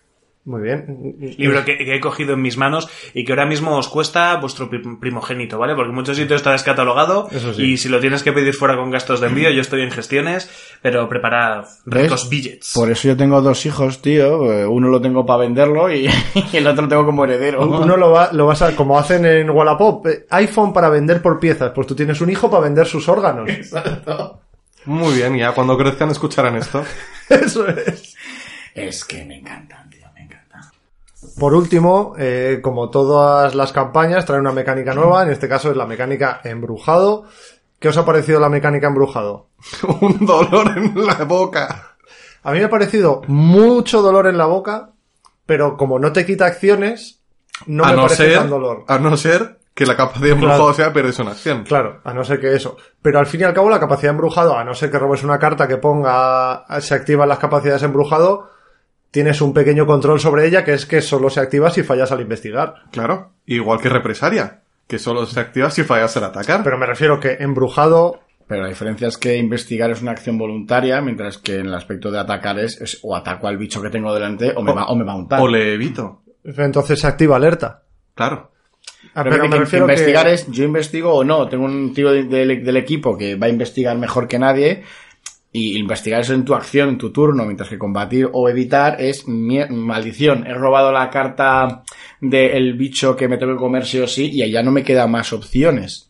Muy 0.47 0.61
bien. 0.61 1.15
libro 1.37 1.65
que, 1.65 1.77
que 1.77 1.93
he 1.95 1.99
cogido 1.99 2.33
en 2.35 2.41
mis 2.41 2.55
manos 2.57 2.87
y 3.13 3.25
que 3.25 3.33
ahora 3.33 3.45
mismo 3.45 3.77
os 3.77 3.89
cuesta 3.89 4.37
vuestro 4.37 4.69
pri- 4.69 4.81
primogénito, 4.97 5.59
¿vale? 5.59 5.75
Porque 5.75 5.89
en 5.89 5.95
muchos 5.95 6.15
sitios 6.15 6.37
está 6.39 6.53
descatalogado 6.53 7.27
Eso 7.29 7.53
sí. 7.53 7.63
y 7.73 7.77
si 7.77 7.89
lo 7.89 7.99
tienes 7.99 8.23
que 8.23 8.31
pedir 8.31 8.53
fuera 8.53 8.77
con 8.77 8.89
gastos 8.89 9.19
de 9.19 9.27
envío, 9.27 9.49
yo 9.51 9.59
estoy 9.59 9.81
en 9.81 9.91
gestiones, 9.91 10.49
pero 10.81 11.09
preparad 11.09 11.65
ricos 11.85 12.29
billets. 12.29 12.71
Por 12.73 12.89
eso 12.89 13.09
yo 13.09 13.17
tengo 13.17 13.41
dos 13.41 13.65
hijos, 13.65 14.01
tío. 14.01 14.49
Eh, 14.53 14.65
Uno 14.65 14.87
lo 14.87 15.01
tengo 15.01 15.25
para 15.25 15.39
venderlo 15.39 15.91
y, 15.93 16.07
y 16.53 16.57
el 16.57 16.65
otro 16.65 16.83
lo 16.83 16.87
tengo 16.87 17.05
como 17.05 17.25
heredero. 17.25 17.67
Uno 17.67 17.97
lo, 17.97 18.11
va, 18.11 18.29
lo 18.31 18.45
vas 18.45 18.61
a, 18.61 18.73
como 18.73 18.97
hacen 18.97 19.25
en 19.25 19.49
Wallapop, 19.49 20.07
eh, 20.07 20.25
iPhone 20.29 20.71
para 20.71 20.87
vender 20.89 21.21
por 21.21 21.41
piezas. 21.41 21.73
Pues 21.75 21.85
tú 21.87 21.93
tienes 21.93 22.21
un 22.21 22.29
hijo 22.29 22.49
para 22.49 22.63
vender 22.63 22.87
sus 22.87 23.09
órganos. 23.09 23.49
Muy 24.85 25.13
bien, 25.15 25.35
ya 25.37 25.51
cuando 25.51 25.77
crezcan 25.77 26.09
escucharán 26.11 26.55
esto. 26.55 26.81
Eso 27.29 27.67
es. 27.67 28.15
Es 28.73 29.03
que 29.03 29.25
me 29.25 29.39
encantan. 29.39 29.86
Por 31.39 31.53
último, 31.53 32.13
eh, 32.17 32.59
como 32.63 32.89
todas 32.89 33.53
las 33.55 33.71
campañas, 33.71 34.25
trae 34.25 34.39
una 34.39 34.51
mecánica 34.51 34.93
nueva, 34.93 35.23
en 35.23 35.29
este 35.29 35.47
caso 35.47 35.69
es 35.69 35.77
la 35.77 35.85
mecánica 35.85 36.41
embrujado. 36.43 37.25
¿Qué 37.79 37.89
os 37.89 37.97
ha 37.97 38.05
parecido 38.05 38.39
la 38.39 38.49
mecánica 38.49 38.87
embrujado? 38.87 39.47
Un 40.01 40.25
dolor 40.25 40.73
en 40.75 41.05
la 41.05 41.13
boca. 41.25 41.95
A 42.43 42.51
mí 42.51 42.59
me 42.59 42.65
ha 42.65 42.69
parecido 42.69 43.21
mucho 43.27 44.01
dolor 44.01 44.27
en 44.27 44.37
la 44.37 44.45
boca, 44.45 44.91
pero 45.45 45.77
como 45.77 45.99
no 45.99 46.11
te 46.11 46.25
quita 46.25 46.45
acciones, 46.47 47.21
no 47.67 47.83
a 47.83 47.89
me 47.89 47.95
no 47.95 48.01
parece 48.03 48.25
ser, 48.29 48.37
tan 48.39 48.49
dolor. 48.49 48.83
a 48.87 48.97
no 48.97 49.15
ser 49.17 49.59
que 49.75 49.85
la 49.85 49.95
capacidad 49.95 50.25
de 50.25 50.31
embrujado 50.31 50.61
Claro. 50.63 50.73
sea 50.75 50.93
pierdes 50.93 51.19
una 51.19 51.31
acción. 51.31 51.63
Claro, 51.65 51.99
a 52.03 52.13
no 52.13 52.23
ser 52.23 52.39
que 52.39 52.55
eso. 52.55 52.77
Pero 53.01 53.19
al 53.19 53.27
fin 53.27 53.41
y 53.41 53.43
al 53.43 53.53
cabo, 53.53 53.69
la 53.69 53.79
capacidad 53.79 54.11
embrujado, 54.11 54.57
a 54.57 54.63
no 54.63 54.73
ser 54.73 54.89
que 54.89 54.97
robes 54.97 55.23
una 55.23 55.37
carta 55.37 55.67
que 55.67 55.77
ponga 55.77 56.65
se 56.81 56.95
activan 56.95 57.29
las 57.29 57.37
capacidades 57.37 57.83
embrujado, 57.83 58.49
tienes 59.11 59.41
un 59.41 59.53
pequeño 59.53 59.85
control 59.85 60.19
sobre 60.19 60.45
ella, 60.47 60.63
que 60.63 60.73
es 60.73 60.85
que 60.85 61.01
solo 61.01 61.29
se 61.29 61.39
activa 61.39 61.69
si 61.71 61.83
fallas 61.83 62.11
al 62.11 62.21
investigar. 62.21 62.75
Claro. 62.91 63.31
Igual 63.45 63.79
que 63.81 63.89
represaria, 63.89 64.61
que 64.87 64.99
solo 64.99 65.25
se 65.25 65.39
activa 65.39 65.69
si 65.71 65.83
fallas 65.83 66.15
al 66.17 66.25
atacar. 66.25 66.63
Pero 66.63 66.77
me 66.77 66.85
refiero 66.85 67.19
que 67.19 67.37
embrujado, 67.39 68.19
Pero 68.47 68.61
la 68.63 68.69
diferencia 68.69 69.07
es 69.09 69.17
que 69.17 69.35
investigar 69.37 69.91
es 69.91 70.01
una 70.01 70.11
acción 70.11 70.37
voluntaria, 70.37 71.01
mientras 71.01 71.37
que 71.37 71.57
en 71.59 71.65
el 71.67 71.73
aspecto 71.75 72.11
de 72.11 72.19
atacar 72.19 72.57
es, 72.59 72.79
es 72.79 72.99
o 73.03 73.15
ataco 73.15 73.47
al 73.47 73.57
bicho 73.57 73.81
que 73.81 73.89
tengo 73.89 74.13
delante 74.13 74.53
o 74.55 74.61
me 74.63 74.73
va, 74.73 74.85
o 74.87 74.95
me 74.95 75.03
va 75.03 75.13
a 75.13 75.17
untar. 75.17 75.41
o 75.41 75.47
le 75.47 75.73
evito. 75.73 76.21
entonces 76.45 76.99
se 77.01 77.07
activa 77.07 77.35
alerta. 77.35 77.83
Claro. 78.15 78.51
Ah, 79.13 79.23
Pero, 79.23 79.31
pero 79.31 79.43
que- 79.43 79.49
me 79.49 79.55
que 79.55 79.59
refiero 79.59 79.85
investigar 79.85 80.25
que... 80.27 80.33
es, 80.33 80.47
yo 80.51 80.63
investigo 80.63 81.13
o 81.13 81.23
no, 81.23 81.47
tengo 81.49 81.65
un 81.65 81.93
tío 81.93 82.11
de- 82.11 82.23
del- 82.23 82.63
del 82.63 82.77
equipo 82.77 83.17
que 83.17 83.35
va 83.35 83.47
a 83.47 83.49
investigar 83.49 83.97
mejor 83.97 84.27
que 84.27 84.39
nadie 84.39 84.83
y 85.57 85.77
investigar 85.77 86.21
es 86.21 86.29
en 86.29 86.45
tu 86.45 86.53
acción, 86.53 86.89
en 86.89 86.97
tu 86.99 87.11
turno, 87.11 87.43
mientras 87.45 87.69
que 87.69 87.79
combatir 87.79 88.29
o 88.31 88.47
evitar 88.47 89.01
es 89.01 89.27
maldición. 89.27 90.45
He 90.45 90.53
robado 90.53 90.91
la 90.91 91.09
carta 91.09 91.83
del 92.21 92.75
bicho 92.75 93.15
que 93.15 93.27
me 93.27 93.37
tengo 93.37 93.53
que 93.53 93.59
comer 93.59 93.85
sí 93.85 93.99
o 93.99 94.07
sí 94.07 94.29
y 94.31 94.43
allá 94.43 94.61
no 94.61 94.71
me 94.71 94.83
quedan 94.83 95.09
más 95.09 95.33
opciones. 95.33 96.06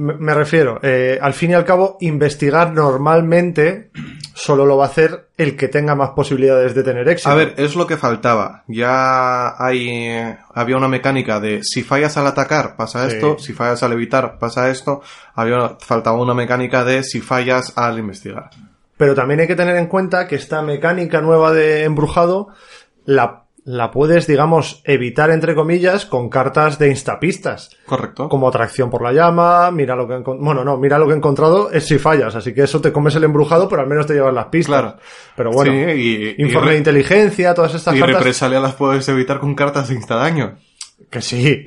Me 0.00 0.32
refiero, 0.34 0.78
eh, 0.82 1.18
al 1.20 1.34
fin 1.34 1.50
y 1.50 1.54
al 1.54 1.64
cabo, 1.64 1.98
investigar 2.00 2.72
normalmente 2.72 3.90
solo 4.34 4.64
lo 4.64 4.78
va 4.78 4.84
a 4.84 4.88
hacer 4.88 5.28
el 5.36 5.56
que 5.56 5.68
tenga 5.68 5.94
más 5.94 6.10
posibilidades 6.10 6.74
de 6.74 6.82
tener 6.82 7.06
éxito. 7.08 7.28
A 7.28 7.34
ver, 7.34 7.54
es 7.58 7.76
lo 7.76 7.86
que 7.86 7.98
faltaba. 7.98 8.64
Ya 8.66 9.62
hay, 9.62 9.88
eh, 9.90 10.38
había 10.54 10.78
una 10.78 10.88
mecánica 10.88 11.40
de 11.40 11.62
si 11.62 11.82
fallas 11.82 12.16
al 12.16 12.26
atacar 12.26 12.76
pasa 12.76 13.08
Sí. 13.08 13.16
esto, 13.16 13.38
si 13.38 13.52
fallas 13.52 13.82
al 13.82 13.92
evitar 13.92 14.38
pasa 14.38 14.70
esto. 14.70 15.02
Había, 15.34 15.76
faltaba 15.80 16.16
una 16.16 16.34
mecánica 16.34 16.84
de 16.84 17.02
si 17.02 17.20
fallas 17.20 17.74
al 17.76 17.98
investigar. 17.98 18.48
Pero 18.96 19.14
también 19.14 19.40
hay 19.40 19.46
que 19.46 19.56
tener 19.56 19.76
en 19.76 19.86
cuenta 19.86 20.26
que 20.26 20.36
esta 20.36 20.62
mecánica 20.62 21.20
nueva 21.20 21.52
de 21.52 21.84
embrujado 21.84 22.48
la, 23.04 23.44
la 23.64 23.90
puedes, 23.90 24.26
digamos, 24.26 24.80
evitar, 24.84 25.30
entre 25.30 25.54
comillas, 25.54 26.06
con 26.06 26.28
cartas 26.30 26.78
de 26.78 26.88
instapistas. 26.88 27.70
Correcto. 27.86 28.28
Como 28.28 28.48
atracción 28.48 28.88
por 28.90 29.02
la 29.02 29.12
llama, 29.12 29.70
mira 29.70 29.94
lo 29.94 30.08
que 30.08 30.14
he 30.14 30.18
Bueno, 30.20 30.64
no, 30.64 30.78
mira 30.78 30.98
lo 30.98 31.06
que 31.06 31.12
he 31.12 31.16
encontrado 31.16 31.70
es 31.70 31.86
si 31.86 31.98
fallas, 31.98 32.34
así 32.34 32.54
que 32.54 32.62
eso 32.62 32.80
te 32.80 32.90
comes 32.92 33.14
el 33.16 33.24
embrujado, 33.24 33.68
pero 33.68 33.82
al 33.82 33.88
menos 33.88 34.06
te 34.06 34.14
llevas 34.14 34.32
las 34.34 34.46
pistas. 34.46 34.80
Claro. 34.80 34.96
Pero 35.36 35.50
bueno, 35.52 35.72
Sí, 35.72 35.78
y- 36.00 36.34
y 36.38 36.42
informe 36.42 36.72
de 36.72 36.78
inteligencia, 36.78 37.52
todas 37.54 37.74
estas 37.74 37.94
Y 37.94 37.98
cartas. 38.00 38.16
represalia 38.18 38.60
las 38.60 38.74
puedes 38.74 39.06
evitar 39.08 39.38
con 39.40 39.54
cartas 39.54 39.88
de 39.88 39.94
instadaño. 39.94 40.56
Que 41.10 41.20
sí, 41.20 41.66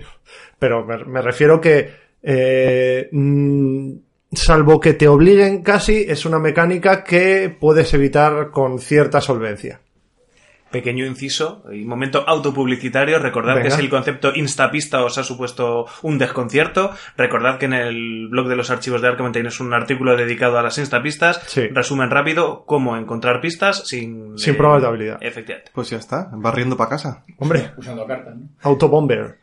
pero 0.59 0.85
me, 0.85 0.97
me 1.05 1.21
refiero 1.21 1.61
que, 1.61 1.91
eh, 2.23 3.07
mm, 3.11 3.91
salvo 4.31 4.79
que 4.79 4.93
te 4.93 5.07
obliguen 5.07 5.61
casi, 5.61 6.05
es 6.07 6.25
una 6.25 6.39
mecánica 6.39 7.03
que 7.03 7.55
puedes 7.59 7.93
evitar 7.93 8.49
con 8.51 8.79
cierta 8.79 9.21
solvencia. 9.21 9.79
Pequeño 10.73 11.05
inciso 11.05 11.63
y 11.71 11.85
momento 11.85 12.23
autopublicitario. 12.27 13.19
Recordad 13.19 13.53
Venga. 13.53 13.69
que 13.69 13.75
si 13.75 13.81
el 13.81 13.89
concepto 13.91 14.33
instapista 14.35 15.03
os 15.05 15.19
ha 15.19 15.23
supuesto 15.23 15.85
un 16.01 16.17
desconcierto, 16.17 16.89
recordad 17.15 17.59
que 17.59 17.65
en 17.65 17.73
el 17.73 18.27
blog 18.27 18.47
de 18.47 18.55
los 18.55 18.71
archivos 18.71 19.01
de 19.01 19.07
Arkham 19.07 19.31
tienes 19.31 19.59
un 19.59 19.71
artículo 19.71 20.17
dedicado 20.17 20.57
a 20.57 20.63
las 20.63 20.79
instapistas. 20.79 21.41
Sí. 21.45 21.67
Resumen 21.67 22.09
rápido 22.09 22.65
cómo 22.65 22.97
encontrar 22.97 23.39
pistas 23.39 23.87
sin... 23.87 24.37
Sin 24.39 24.55
eh, 24.55 24.57
pruebas 24.57 24.81
de 24.81 24.87
habilidad. 24.87 25.17
Efectivamente. 25.21 25.71
Pues 25.75 25.91
ya 25.91 25.97
está, 25.97 26.29
barriendo 26.33 26.75
para 26.75 26.89
casa. 26.89 27.23
Hombre, 27.37 27.71
Usando 27.77 28.07
cartas, 28.07 28.35
¿no? 28.35 28.49
autobomber. 28.63 29.37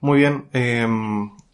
Muy 0.00 0.20
bien. 0.20 0.48
eh, 0.52 0.86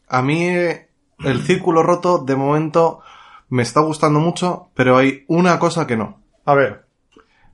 a 0.08 0.22
mí 0.22 0.46
eh, 0.46 0.88
el 1.24 1.40
círculo 1.42 1.82
roto 1.82 2.18
de 2.18 2.36
momento 2.36 3.00
me 3.48 3.62
está 3.62 3.80
gustando 3.80 4.20
mucho, 4.20 4.68
pero 4.74 4.96
hay 4.96 5.24
una 5.26 5.58
cosa 5.58 5.86
que 5.86 5.96
no. 5.96 6.20
A 6.44 6.54
ver, 6.54 6.85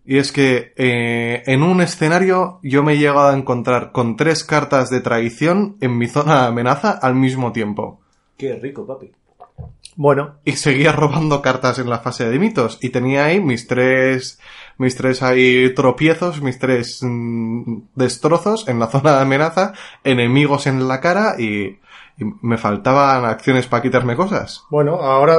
Y 0.05 0.19
es 0.19 0.33
que 0.33 0.73
eh, 0.77 1.43
en 1.47 1.63
un 1.63 1.81
escenario 1.81 2.59
yo 2.63 2.83
me 2.83 2.95
he 2.95 2.99
llegado 2.99 3.29
a 3.29 3.37
encontrar 3.37 3.93
con 3.93 4.17
tres 4.17 4.43
cartas 4.45 4.91
de 4.91 5.01
traición 5.01 5.77
en 5.81 5.97
mi 5.97 6.09
zona 6.09 6.43
de 6.43 6.49
amenaza 6.49 6.91
al 6.91 7.15
mismo 7.15 7.53
tiempo. 7.53 8.01
Qué 8.37 8.57
rico, 8.57 8.85
papi. 8.85 9.13
bueno, 9.95 10.37
Y 10.45 10.53
seguía 10.53 10.91
robando 10.93 11.41
cartas 11.41 11.79
en 11.79 11.89
la 11.89 12.01
fase 12.01 12.29
de 12.29 12.39
mitos. 12.39 12.79
Y 12.81 12.91
tenía 12.91 13.27
ahí 13.27 13.41
mis 13.41 13.69
tres, 13.69 14.41
mis 14.77 14.97
tres 14.97 15.23
ahí 15.23 15.73
tropiezos, 15.75 16.43
mis 16.43 16.59
tres 16.59 16.99
mm, 17.03 17.83
destrozos 17.95 18.67
en 18.69 18.81
la 18.81 18.89
zona 18.89 19.15
de 19.15 19.23
amenaza, 19.23 19.73
enemigos 20.03 20.67
en 20.67 20.89
la 20.89 21.01
cara 21.01 21.37
y, 21.39 21.79
y 22.19 22.25
me 22.43 22.59
faltaban 22.59 23.25
acciones 23.25 23.69
para 23.69 23.83
quitarme 23.83 24.17
cosas. 24.17 24.65
bueno, 24.69 24.97
ahora, 24.97 25.37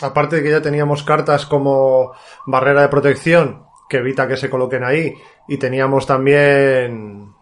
aparte 0.00 0.36
de 0.36 0.42
que 0.42 0.50
ya 0.50 0.62
teníamos 0.62 1.02
cartas 1.02 1.44
como 1.44 2.12
barrera 2.46 2.82
de 2.82 2.88
protección, 2.88 3.65
que 3.88 3.98
evita 3.98 4.26
que 4.26 4.36
se 4.36 4.50
coloquen 4.50 4.84
ahí, 4.84 5.14
y 5.48 5.56
teníamos 5.58 6.06
también 6.06 7.32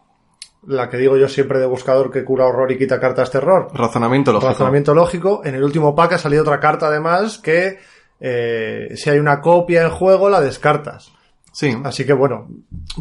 la 0.67 0.89
que 0.89 0.97
digo 0.97 1.17
yo 1.17 1.29
siempre 1.29 1.59
de 1.59 1.67
buscador 1.67 2.11
que 2.11 2.25
cura 2.25 2.47
horror 2.47 2.71
y 2.73 2.79
quita 2.79 3.01
cartas 3.01 3.31
terror. 3.31 3.69
Razonamiento 3.75 4.33
lógico. 4.33 4.51
Razonamiento 4.51 4.95
lógico. 4.95 5.43
En 5.45 5.55
el 5.55 5.63
último 5.63 5.95
pack 5.95 6.15
ha 6.15 6.19
salido 6.19 6.43
otra 6.43 6.61
carta 6.61 6.87
además 6.87 7.39
que 7.39 7.79
eh, 8.21 8.89
si 8.95 9.11
hay 9.11 9.19
una 9.19 9.41
copia 9.41 9.83
en 9.83 9.91
juego 9.91 10.31
la 10.31 10.41
descartas. 10.41 11.13
Sí. 11.53 11.77
Así 11.85 12.05
que 12.05 12.13
bueno, 12.13 12.49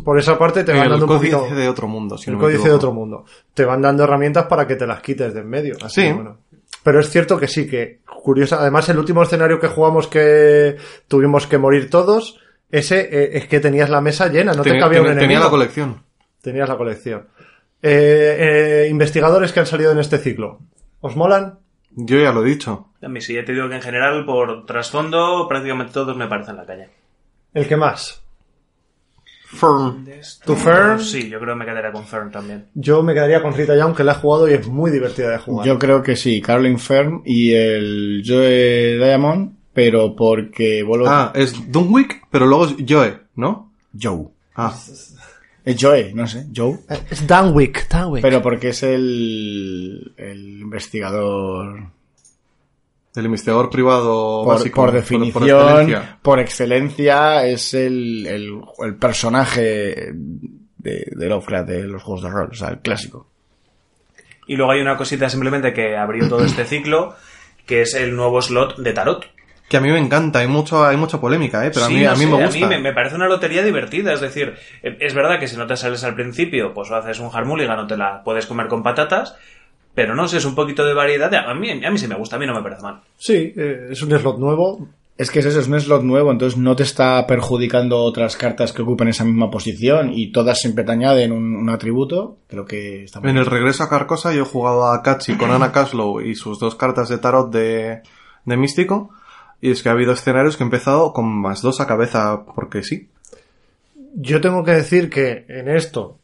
por 0.03 0.19
esa 0.19 0.37
parte 0.37 0.63
te 0.63 0.73
van 0.73 0.83
el 0.83 0.89
dando 0.89 1.05
un 1.05 1.17
códice 1.17 1.35
poquito... 1.35 1.55
de 1.55 1.67
otro 1.67 1.87
mundo. 1.87 2.17
si 2.17 2.29
el 2.29 2.35
no 2.35 2.39
me 2.39 2.45
códice 2.45 2.67
de 2.67 2.75
otro 2.75 2.91
mundo. 2.91 3.25
Te 3.53 3.65
van 3.65 3.81
dando 3.81 4.03
herramientas 4.03 4.45
para 4.45 4.67
que 4.67 4.75
te 4.75 4.85
las 4.85 5.01
quites 5.01 5.33
de 5.33 5.39
en 5.39 5.49
medio. 5.49 5.75
Así 5.81 6.01
Sí. 6.01 6.11
bueno. 6.11 6.37
Pero 6.83 6.99
es 6.99 7.09
cierto 7.09 7.39
que 7.39 7.47
sí, 7.47 7.65
que 7.65 8.01
curiosa. 8.05 8.59
Además, 8.59 8.89
el 8.89 8.99
último 8.99 9.23
escenario 9.23 9.59
que 9.59 9.69
jugamos 9.69 10.07
que 10.07 10.75
tuvimos 11.07 11.47
que 11.47 11.57
morir 11.57 11.89
todos, 11.89 12.39
ese 12.77 12.99
eh, 13.11 13.37
es 13.37 13.47
que 13.47 13.59
tenías 13.59 13.89
la 13.89 14.01
mesa 14.01 14.27
llena, 14.27 14.53
no 14.53 14.63
te 14.63 14.71
cabía 14.71 14.99
un 15.01 15.07
tenía- 15.07 15.11
enemigo. 15.11 15.21
tenía 15.21 15.39
la 15.39 15.49
colección. 15.49 16.03
Tenías 16.41 16.67
la 16.69 16.77
colección. 16.77 17.27
Eh, 17.81 18.83
eh, 18.85 18.87
investigadores 18.89 19.51
que 19.53 19.59
han 19.59 19.65
salido 19.65 19.91
en 19.91 19.99
este 19.99 20.17
ciclo. 20.17 20.59
¿Os 21.01 21.15
molan? 21.15 21.59
Yo 21.91 22.17
ya 22.19 22.31
lo 22.31 22.43
he 22.45 22.49
dicho. 22.49 22.89
A 23.01 23.07
mí 23.07 23.21
sí, 23.21 23.33
ya 23.35 23.45
te 23.45 23.51
digo 23.53 23.69
que 23.69 23.75
en 23.75 23.81
general, 23.81 24.25
por 24.25 24.65
trasfondo, 24.65 25.45
prácticamente 25.47 25.93
todos 25.93 26.15
me 26.17 26.27
parecen 26.27 26.55
la 26.57 26.65
caña. 26.65 26.87
¿El 27.53 27.67
que 27.67 27.75
más? 27.77 28.21
Fern. 29.45 30.07
¿Tu 30.45 30.55
Fern? 30.55 30.99
Sí, 30.99 31.29
yo 31.29 31.39
creo 31.39 31.53
que 31.53 31.59
me 31.59 31.65
quedaría 31.65 31.91
con 31.91 32.05
Fern 32.07 32.31
también. 32.31 32.65
Yo 32.73 33.03
me 33.03 33.13
quedaría 33.13 33.41
con 33.41 33.53
Rita 33.53 33.75
Young, 33.77 33.95
que 33.95 34.03
la 34.03 34.13
he 34.13 34.15
jugado 34.15 34.49
y 34.49 34.53
es 34.53 34.67
muy 34.67 34.89
divertida 34.89 35.29
de 35.29 35.37
jugar. 35.37 35.67
Yo 35.67 35.77
creo 35.77 36.01
que 36.01 36.15
sí, 36.15 36.41
Caroline 36.41 36.79
Fern 36.79 37.21
y 37.25 37.53
el 37.53 38.23
Joe 38.25 38.95
Diamond, 38.97 39.55
pero 39.73 40.15
porque 40.15 40.83
vuelvo 40.83 41.07
Ah, 41.07 41.31
es 41.35 41.71
Dunwick, 41.71 42.27
pero 42.29 42.45
luego 42.45 42.65
es 42.67 42.75
Joe, 42.87 43.19
¿no? 43.35 43.71
Joe. 43.99 44.27
Ah, 44.55 44.73
Es 45.65 45.77
Joe, 45.81 46.11
no 46.13 46.27
sé, 46.27 46.47
Joe. 46.55 46.79
Eh, 46.89 46.99
Es 47.09 47.25
Danwick, 47.25 47.87
Danwick. 47.87 48.21
Pero 48.21 48.41
porque 48.41 48.69
es 48.69 48.83
el, 48.83 50.13
el 50.17 50.59
investigador 50.61 51.87
el 53.15 53.25
investigador 53.25 53.69
privado 53.69 54.43
por, 54.43 54.55
básico. 54.55 54.75
por 54.75 54.85
por 54.89 54.93
definición, 54.99 55.59
excelencia. 55.69 56.19
por 56.21 56.39
excelencia, 56.39 57.45
es 57.45 57.73
el, 57.75 58.25
el, 58.25 58.61
el 58.83 58.95
personaje 58.95 60.11
de, 60.77 61.07
de 61.11 61.29
Lovecraft 61.29 61.69
de 61.69 61.83
los 61.83 62.01
juegos 62.01 62.23
de 62.23 62.29
rol, 62.31 62.49
o 62.51 62.55
sea, 62.55 62.69
el 62.69 62.79
clásico. 62.79 63.27
Y 64.47 64.55
luego 64.55 64.71
hay 64.71 64.81
una 64.81 64.97
cosita 64.97 65.29
simplemente 65.29 65.73
que 65.73 65.95
abrió 65.95 66.27
todo 66.27 66.43
este 66.43 66.65
ciclo, 66.65 67.15
que 67.67 67.83
es 67.83 67.93
el 67.93 68.15
nuevo 68.15 68.41
slot 68.41 68.77
de 68.77 68.93
tarot. 68.93 69.25
Que 69.69 69.77
a 69.77 69.81
mí 69.81 69.89
me 69.89 69.97
encanta, 69.99 70.39
hay 70.39 70.47
mucho, 70.47 70.85
hay 70.85 70.97
mucha 70.97 71.19
polémica, 71.19 71.65
¿eh? 71.65 71.71
Pero 71.73 71.87
Sí, 71.87 71.93
a 71.93 71.97
mí, 71.97 72.03
no 72.05 72.09
a 72.11 72.13
mí 72.13 72.19
sé, 72.19 72.25
me 72.27 72.45
gusta. 72.45 72.65
A 72.65 72.69
mí 72.69 72.75
me, 72.75 72.81
me 72.81 72.93
parece 72.93 73.15
una 73.15 73.27
lotería 73.27 73.63
divertida. 73.63 74.13
Es 74.13 74.21
decir, 74.21 74.53
eh, 74.83 74.97
es 74.99 75.13
verdad 75.15 75.39
que 75.39 75.47
si 75.47 75.57
no 75.57 75.65
te 75.65 75.75
sales 75.77 76.03
al 76.03 76.15
principio, 76.15 76.73
pues 76.73 76.91
haces 76.91 77.19
un 77.19 77.29
harmulligan 77.33 77.79
o 77.79 77.87
te 77.87 77.97
la 77.97 78.21
puedes 78.23 78.45
comer 78.45 78.67
con 78.67 78.83
patatas. 78.83 79.35
Pero 79.95 80.15
no 80.15 80.27
sé, 80.27 80.37
es 80.37 80.45
un 80.45 80.55
poquito 80.55 80.83
de 80.85 80.93
variedad. 80.93 81.33
A 81.33 81.53
mí, 81.53 81.69
a 81.83 81.91
mí 81.91 81.97
sí 81.97 82.07
me 82.07 82.15
gusta, 82.15 82.35
a 82.35 82.39
mí 82.39 82.45
no 82.45 82.53
me 82.55 82.61
parece 82.63 82.81
mal. 82.81 83.01
Sí, 83.17 83.53
eh, 83.55 83.87
es 83.91 84.01
un 84.01 84.09
slot 84.17 84.37
nuevo. 84.39 84.87
Es 85.15 85.29
que 85.29 85.39
es 85.39 85.45
eso, 85.45 85.59
es 85.59 85.67
un 85.67 85.79
slot 85.79 86.01
nuevo, 86.01 86.31
entonces 86.31 86.57
no 86.57 86.75
te 86.75 86.81
está 86.81 87.27
perjudicando 87.27 87.99
otras 87.99 88.35
cartas 88.35 88.73
que 88.73 88.81
ocupen 88.81 89.07
esa 89.09 89.23
misma 89.23 89.51
posición 89.51 90.11
y 90.11 90.31
todas 90.31 90.59
siempre 90.59 90.83
te 90.83 90.91
añaden 90.91 91.31
un, 91.31 91.55
un 91.55 91.69
atributo. 91.69 92.37
Creo 92.47 92.65
que 92.65 93.03
está 93.03 93.19
muy 93.19 93.29
En 93.29 93.35
bien. 93.35 93.45
el 93.45 93.51
regreso 93.51 93.83
a 93.83 93.89
Carcosa 93.89 94.33
yo 94.33 94.41
he 94.41 94.45
jugado 94.45 94.91
a 94.91 95.03
Kachi 95.03 95.35
con 95.35 95.51
Ana 95.51 95.71
Caslow 95.71 96.19
y 96.21 96.33
sus 96.33 96.57
dos 96.59 96.73
cartas 96.73 97.09
de 97.09 97.19
tarot 97.19 97.51
de, 97.51 98.01
de 98.45 98.57
místico. 98.57 99.11
Y 99.63 99.71
es 99.71 99.81
que 99.81 99.87
ha 99.87 99.93
habido 99.93 100.11
escenarios 100.11 100.57
que 100.57 100.63
he 100.63 100.65
empezado 100.65 101.13
con 101.13 101.25
más 101.25 101.61
dos 101.61 101.79
a 101.79 101.87
cabeza 101.87 102.43
porque 102.53 102.83
sí. 102.83 103.07
yo 104.13 104.41
tengo 104.41 104.61
que 104.61 104.71
decir 104.71 105.09
que 105.09 105.45
en 105.47 105.69
esto, 105.69 106.19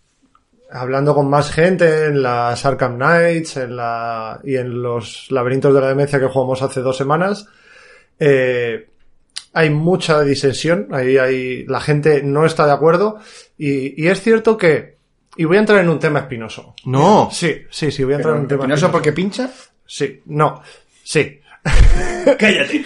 hablando 0.69 1.15
con 1.15 1.29
más 1.29 1.49
gente, 1.49 2.07
en 2.07 2.21
las 2.21 2.65
Arkham 2.65 2.97
Knights, 2.97 3.55
en 3.55 3.77
la, 3.77 4.41
y 4.43 4.57
en 4.57 4.81
los 4.81 5.31
laberintos 5.31 5.73
de 5.73 5.79
la 5.79 5.87
demencia 5.87 6.19
que 6.19 6.27
jugamos 6.27 6.61
hace 6.61 6.81
dos 6.81 6.97
semanas, 6.97 7.47
eh, 8.19 8.89
hay 9.53 9.69
mucha 9.69 10.21
disensión, 10.21 10.89
ahí 10.91 11.17
hay, 11.17 11.65
la 11.65 11.79
gente 11.79 12.21
no 12.21 12.45
está 12.45 12.65
de 12.65 12.73
acuerdo, 12.73 13.19
y, 13.57 14.03
y 14.03 14.09
es 14.09 14.21
cierto 14.21 14.57
que, 14.57 14.97
y 15.37 15.45
voy 15.45 15.55
a 15.55 15.61
entrar 15.61 15.79
en 15.79 15.87
un 15.87 15.99
tema 15.99 16.19
espinoso. 16.19 16.75
No. 16.83 17.29
Sí, 17.31 17.55
sí, 17.69 17.89
sí, 17.89 18.03
voy 18.03 18.15
a 18.15 18.17
entrar 18.17 18.35
en 18.35 18.41
un 18.41 18.47
tema 18.49 18.67
¿No 18.67 18.73
eso 18.73 18.91
porque 18.91 19.13
pincha? 19.13 19.49
Sí, 19.85 20.23
no, 20.25 20.61
sí. 21.05 21.39
Cállate. 22.37 22.85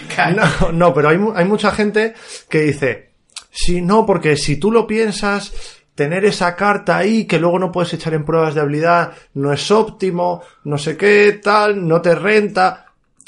No, 0.60 0.72
no, 0.72 0.94
pero 0.94 1.08
hay, 1.08 1.18
mu- 1.18 1.32
hay 1.34 1.44
mucha 1.44 1.70
gente 1.70 2.14
que 2.48 2.60
dice, 2.62 3.10
sí, 3.50 3.82
no, 3.82 4.06
porque 4.06 4.36
si 4.36 4.56
tú 4.56 4.70
lo 4.70 4.86
piensas, 4.86 5.52
tener 5.94 6.24
esa 6.24 6.56
carta 6.56 6.96
ahí 6.96 7.24
que 7.26 7.38
luego 7.38 7.58
no 7.58 7.70
puedes 7.72 7.92
echar 7.94 8.14
en 8.14 8.24
pruebas 8.24 8.54
de 8.54 8.60
habilidad 8.60 9.12
no 9.34 9.52
es 9.52 9.70
óptimo, 9.70 10.42
no 10.64 10.78
sé 10.78 10.96
qué, 10.96 11.40
tal, 11.42 11.86
no 11.86 12.00
te 12.02 12.14
renta. 12.14 12.86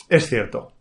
Es 0.08 0.26
cierto. 0.28 0.72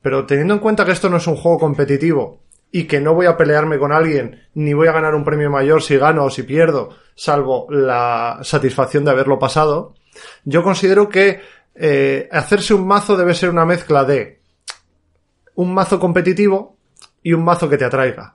Pero 0.00 0.26
teniendo 0.26 0.54
en 0.54 0.60
cuenta 0.60 0.84
que 0.84 0.92
esto 0.92 1.08
no 1.08 1.18
es 1.18 1.26
un 1.28 1.36
juego 1.36 1.58
competitivo 1.58 2.40
y 2.72 2.84
que 2.84 3.00
no 3.00 3.14
voy 3.14 3.26
a 3.26 3.36
pelearme 3.36 3.78
con 3.78 3.92
alguien, 3.92 4.48
ni 4.54 4.72
voy 4.72 4.88
a 4.88 4.92
ganar 4.92 5.14
un 5.14 5.24
premio 5.24 5.50
mayor 5.50 5.82
si 5.82 5.96
gano 5.96 6.24
o 6.24 6.30
si 6.30 6.42
pierdo, 6.42 6.88
salvo 7.14 7.66
la 7.70 8.40
satisfacción 8.42 9.04
de 9.04 9.10
haberlo 9.12 9.38
pasado, 9.38 9.94
yo 10.44 10.62
considero 10.62 11.08
que 11.08 11.40
eh, 11.74 12.28
hacerse 12.32 12.74
un 12.74 12.86
mazo 12.86 13.16
debe 13.16 13.34
ser 13.34 13.50
una 13.50 13.64
mezcla 13.64 14.04
de 14.04 14.40
un 15.54 15.74
mazo 15.74 15.98
competitivo 16.00 16.76
y 17.22 17.32
un 17.32 17.44
mazo 17.44 17.68
que 17.68 17.78
te 17.78 17.84
atraiga. 17.84 18.32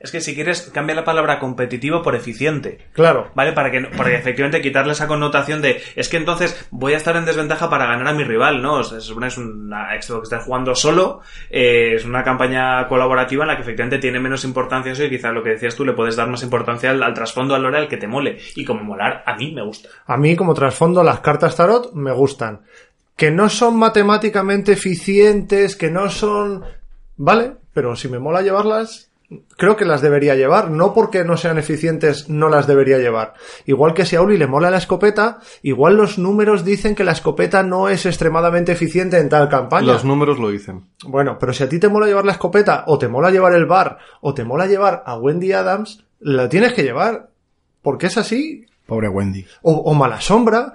Es 0.00 0.12
que 0.12 0.20
si 0.20 0.32
quieres, 0.36 0.70
cambia 0.72 0.94
la 0.94 1.02
palabra 1.02 1.40
competitivo 1.40 2.02
por 2.02 2.14
eficiente. 2.14 2.78
Claro. 2.92 3.32
¿Vale? 3.34 3.52
Para 3.52 3.72
que, 3.72 3.80
no- 3.80 3.90
para 3.90 4.16
efectivamente 4.16 4.60
quitarle 4.62 4.92
esa 4.92 5.08
connotación 5.08 5.60
de 5.60 5.82
es 5.96 6.08
que 6.08 6.18
entonces 6.18 6.68
voy 6.70 6.92
a 6.92 6.96
estar 6.98 7.16
en 7.16 7.24
desventaja 7.24 7.68
para 7.68 7.86
ganar 7.86 8.06
a 8.06 8.12
mi 8.12 8.22
rival, 8.22 8.62
¿no? 8.62 8.74
O 8.74 8.84
sea, 8.84 9.00
se 9.00 9.06
supone 9.08 9.26
que 9.26 9.32
es 9.32 9.38
una 9.38 9.88
Xbox 10.00 10.28
que 10.28 10.36
está 10.36 10.44
jugando 10.44 10.76
solo, 10.76 11.20
eh, 11.50 11.94
es 11.96 12.04
una 12.04 12.22
campaña 12.22 12.86
colaborativa 12.86 13.42
en 13.42 13.48
la 13.48 13.56
que 13.56 13.62
efectivamente 13.62 13.98
tiene 13.98 14.20
menos 14.20 14.44
importancia 14.44 14.92
eso 14.92 15.02
y 15.02 15.10
quizás 15.10 15.34
lo 15.34 15.42
que 15.42 15.50
decías 15.50 15.74
tú 15.74 15.84
le 15.84 15.94
puedes 15.94 16.14
dar 16.14 16.28
más 16.28 16.44
importancia 16.44 16.90
al, 16.90 17.02
al 17.02 17.14
trasfondo, 17.14 17.56
al 17.56 17.62
lore, 17.64 17.78
al 17.78 17.88
que 17.88 17.96
te 17.96 18.06
mole. 18.06 18.38
Y 18.54 18.64
como 18.64 18.84
molar, 18.84 19.24
a 19.26 19.34
mí 19.34 19.52
me 19.52 19.64
gusta. 19.64 19.88
A 20.06 20.16
mí, 20.16 20.36
como 20.36 20.54
trasfondo, 20.54 21.02
las 21.02 21.18
cartas 21.18 21.56
tarot 21.56 21.92
me 21.94 22.12
gustan. 22.12 22.60
Que 23.18 23.30
no 23.32 23.48
son 23.48 23.76
matemáticamente 23.76 24.72
eficientes, 24.72 25.76
que 25.76 25.90
no 25.90 26.08
son... 26.08 26.62
Vale, 27.16 27.56
pero 27.74 27.96
si 27.96 28.08
me 28.08 28.20
mola 28.20 28.42
llevarlas, 28.42 29.10
creo 29.56 29.76
que 29.76 29.84
las 29.84 30.00
debería 30.02 30.36
llevar. 30.36 30.70
No 30.70 30.94
porque 30.94 31.24
no 31.24 31.36
sean 31.36 31.58
eficientes, 31.58 32.28
no 32.28 32.48
las 32.48 32.68
debería 32.68 32.98
llevar. 32.98 33.34
Igual 33.66 33.92
que 33.92 34.06
si 34.06 34.14
a 34.14 34.22
Uli 34.22 34.38
le 34.38 34.46
mola 34.46 34.70
la 34.70 34.78
escopeta, 34.78 35.40
igual 35.62 35.96
los 35.96 36.16
números 36.16 36.64
dicen 36.64 36.94
que 36.94 37.02
la 37.02 37.10
escopeta 37.10 37.64
no 37.64 37.88
es 37.88 38.06
extremadamente 38.06 38.70
eficiente 38.70 39.18
en 39.18 39.28
tal 39.28 39.48
campaña. 39.48 39.86
Los 39.92 40.04
números 40.04 40.38
lo 40.38 40.50
dicen. 40.50 40.84
Bueno, 41.04 41.38
pero 41.40 41.52
si 41.52 41.64
a 41.64 41.68
ti 41.68 41.80
te 41.80 41.88
mola 41.88 42.06
llevar 42.06 42.24
la 42.24 42.32
escopeta, 42.32 42.84
o 42.86 42.98
te 42.98 43.08
mola 43.08 43.32
llevar 43.32 43.52
el 43.54 43.66
bar, 43.66 43.98
o 44.20 44.32
te 44.32 44.44
mola 44.44 44.66
llevar 44.66 45.02
a 45.04 45.16
Wendy 45.18 45.52
Adams, 45.52 46.04
la 46.20 46.48
tienes 46.48 46.72
que 46.72 46.84
llevar. 46.84 47.30
Porque 47.82 48.06
es 48.06 48.16
así, 48.16 48.64
Pobre 48.86 49.08
Wendy. 49.08 49.44
o, 49.62 49.72
o 49.72 49.94
Mala 49.94 50.20
Sombra. 50.20 50.74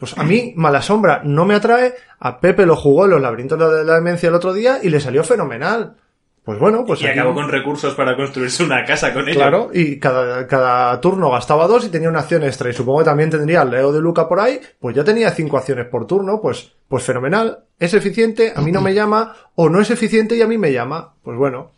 Pues 0.00 0.16
a 0.18 0.24
mí, 0.24 0.54
Mala 0.56 0.80
Sombra 0.82 1.20
no 1.24 1.44
me 1.44 1.54
atrae. 1.54 1.94
A 2.18 2.40
Pepe 2.40 2.64
lo 2.66 2.74
jugó 2.74 3.04
en 3.04 3.10
los 3.12 3.20
laberintos 3.20 3.58
de 3.58 3.84
la 3.84 3.94
demencia 3.96 4.30
el 4.30 4.34
otro 4.34 4.52
día 4.54 4.78
y 4.82 4.88
le 4.88 4.98
salió 4.98 5.22
fenomenal. 5.22 5.96
Pues 6.42 6.58
bueno, 6.58 6.84
pues 6.86 7.02
y 7.02 7.06
aquí- 7.06 7.18
acabó 7.18 7.34
con 7.34 7.50
recursos 7.50 7.94
para 7.94 8.16
construirse 8.16 8.64
una 8.64 8.82
casa 8.86 9.12
con 9.12 9.28
ello. 9.28 9.38
Claro, 9.38 9.70
y 9.74 9.98
cada, 10.00 10.46
cada 10.46 10.98
turno 11.02 11.30
gastaba 11.30 11.66
dos 11.66 11.84
y 11.84 11.90
tenía 11.90 12.08
una 12.08 12.20
acción 12.20 12.42
extra. 12.44 12.70
Y 12.70 12.72
supongo 12.72 13.00
que 13.00 13.04
también 13.04 13.28
tendría 13.28 13.60
el 13.60 13.70
Leo 13.70 13.92
de 13.92 14.00
Luca 14.00 14.26
por 14.26 14.40
ahí, 14.40 14.58
pues 14.80 14.96
ya 14.96 15.04
tenía 15.04 15.30
cinco 15.32 15.58
acciones 15.58 15.86
por 15.86 16.06
turno, 16.06 16.40
pues, 16.40 16.72
pues 16.88 17.04
fenomenal. 17.04 17.64
Es 17.78 17.92
eficiente, 17.92 18.54
a 18.56 18.62
mí 18.62 18.72
no 18.72 18.80
me 18.80 18.94
llama, 18.94 19.36
o 19.54 19.68
no 19.68 19.80
es 19.82 19.90
eficiente 19.90 20.34
y 20.34 20.40
a 20.42 20.46
mí 20.46 20.56
me 20.56 20.72
llama. 20.72 21.12
Pues 21.22 21.36
bueno. 21.36 21.72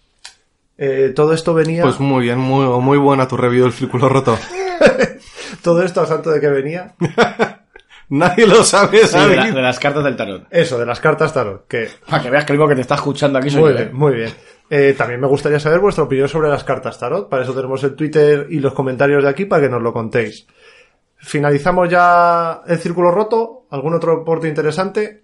Eh, 0.78 1.12
todo 1.14 1.32
esto 1.32 1.54
venía. 1.54 1.82
Pues 1.82 1.98
muy 1.98 2.22
bien, 2.22 2.38
muy, 2.38 2.64
muy 2.80 2.98
buena 2.98 3.26
tu 3.26 3.36
review 3.36 3.64
del 3.64 3.72
círculo 3.72 4.08
roto. 4.08 4.38
todo 5.62 5.82
esto 5.82 6.00
a 6.00 6.06
santo 6.06 6.30
de 6.30 6.40
que 6.40 6.48
venía. 6.48 6.94
Nadie 8.14 8.46
lo 8.46 8.62
sabe, 8.62 9.06
Sí, 9.06 9.18
de, 9.18 9.52
de 9.52 9.62
las 9.62 9.78
cartas 9.78 10.04
del 10.04 10.14
tarot. 10.16 10.46
Eso, 10.50 10.78
de 10.78 10.84
las 10.84 11.00
cartas 11.00 11.32
tarot. 11.32 11.66
Que 11.66 11.88
Para 12.06 12.22
que 12.22 12.28
veas 12.28 12.44
que 12.44 12.52
el 12.52 12.68
que 12.68 12.74
te 12.74 12.82
está 12.82 12.96
escuchando 12.96 13.38
aquí 13.38 13.48
soy 13.48 13.62
Muy 13.62 13.70
yo, 13.70 13.76
bien, 13.78 13.88
¿eh? 13.88 13.90
muy 13.94 14.14
bien. 14.14 14.30
Eh, 14.68 14.94
también 14.98 15.18
me 15.18 15.26
gustaría 15.26 15.58
saber 15.58 15.80
vuestra 15.80 16.04
opinión 16.04 16.28
sobre 16.28 16.50
las 16.50 16.62
cartas 16.62 16.98
tarot. 16.98 17.30
Para 17.30 17.42
eso 17.44 17.54
tenemos 17.54 17.82
el 17.84 17.94
Twitter 17.94 18.48
y 18.50 18.60
los 18.60 18.74
comentarios 18.74 19.22
de 19.22 19.30
aquí 19.30 19.46
para 19.46 19.62
que 19.62 19.70
nos 19.70 19.80
lo 19.80 19.94
contéis. 19.94 20.46
Finalizamos 21.16 21.88
ya 21.88 22.60
el 22.66 22.76
círculo 22.78 23.10
roto. 23.10 23.64
¿Algún 23.70 23.94
otro 23.94 24.20
aporte 24.20 24.46
interesante? 24.46 25.22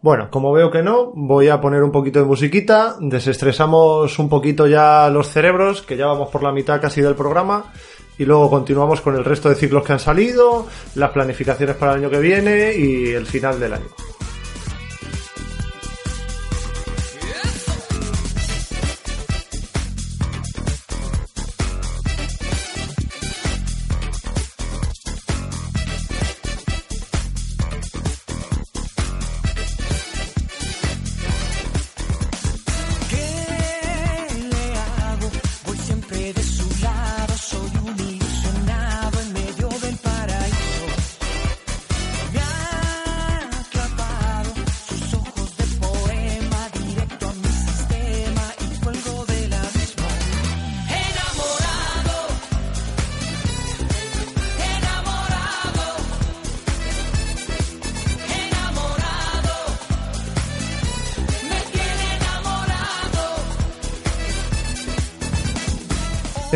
Bueno, 0.00 0.30
como 0.30 0.52
veo 0.52 0.70
que 0.70 0.82
no, 0.82 1.12
voy 1.14 1.48
a 1.48 1.60
poner 1.60 1.82
un 1.82 1.92
poquito 1.92 2.20
de 2.20 2.24
musiquita. 2.24 2.96
Desestresamos 2.98 4.18
un 4.18 4.30
poquito 4.30 4.66
ya 4.66 5.10
los 5.10 5.28
cerebros, 5.28 5.82
que 5.82 5.98
ya 5.98 6.06
vamos 6.06 6.30
por 6.30 6.42
la 6.42 6.52
mitad 6.52 6.80
casi 6.80 7.02
del 7.02 7.14
programa. 7.14 7.72
Y 8.18 8.24
luego 8.24 8.48
continuamos 8.48 9.00
con 9.00 9.14
el 9.14 9.24
resto 9.24 9.48
de 9.48 9.54
ciclos 9.54 9.84
que 9.84 9.92
han 9.92 10.00
salido, 10.00 10.66
las 10.94 11.10
planificaciones 11.10 11.76
para 11.76 11.92
el 11.92 11.98
año 11.98 12.10
que 12.10 12.20
viene 12.20 12.74
y 12.74 13.10
el 13.10 13.26
final 13.26 13.60
del 13.60 13.74
año. 13.74 14.05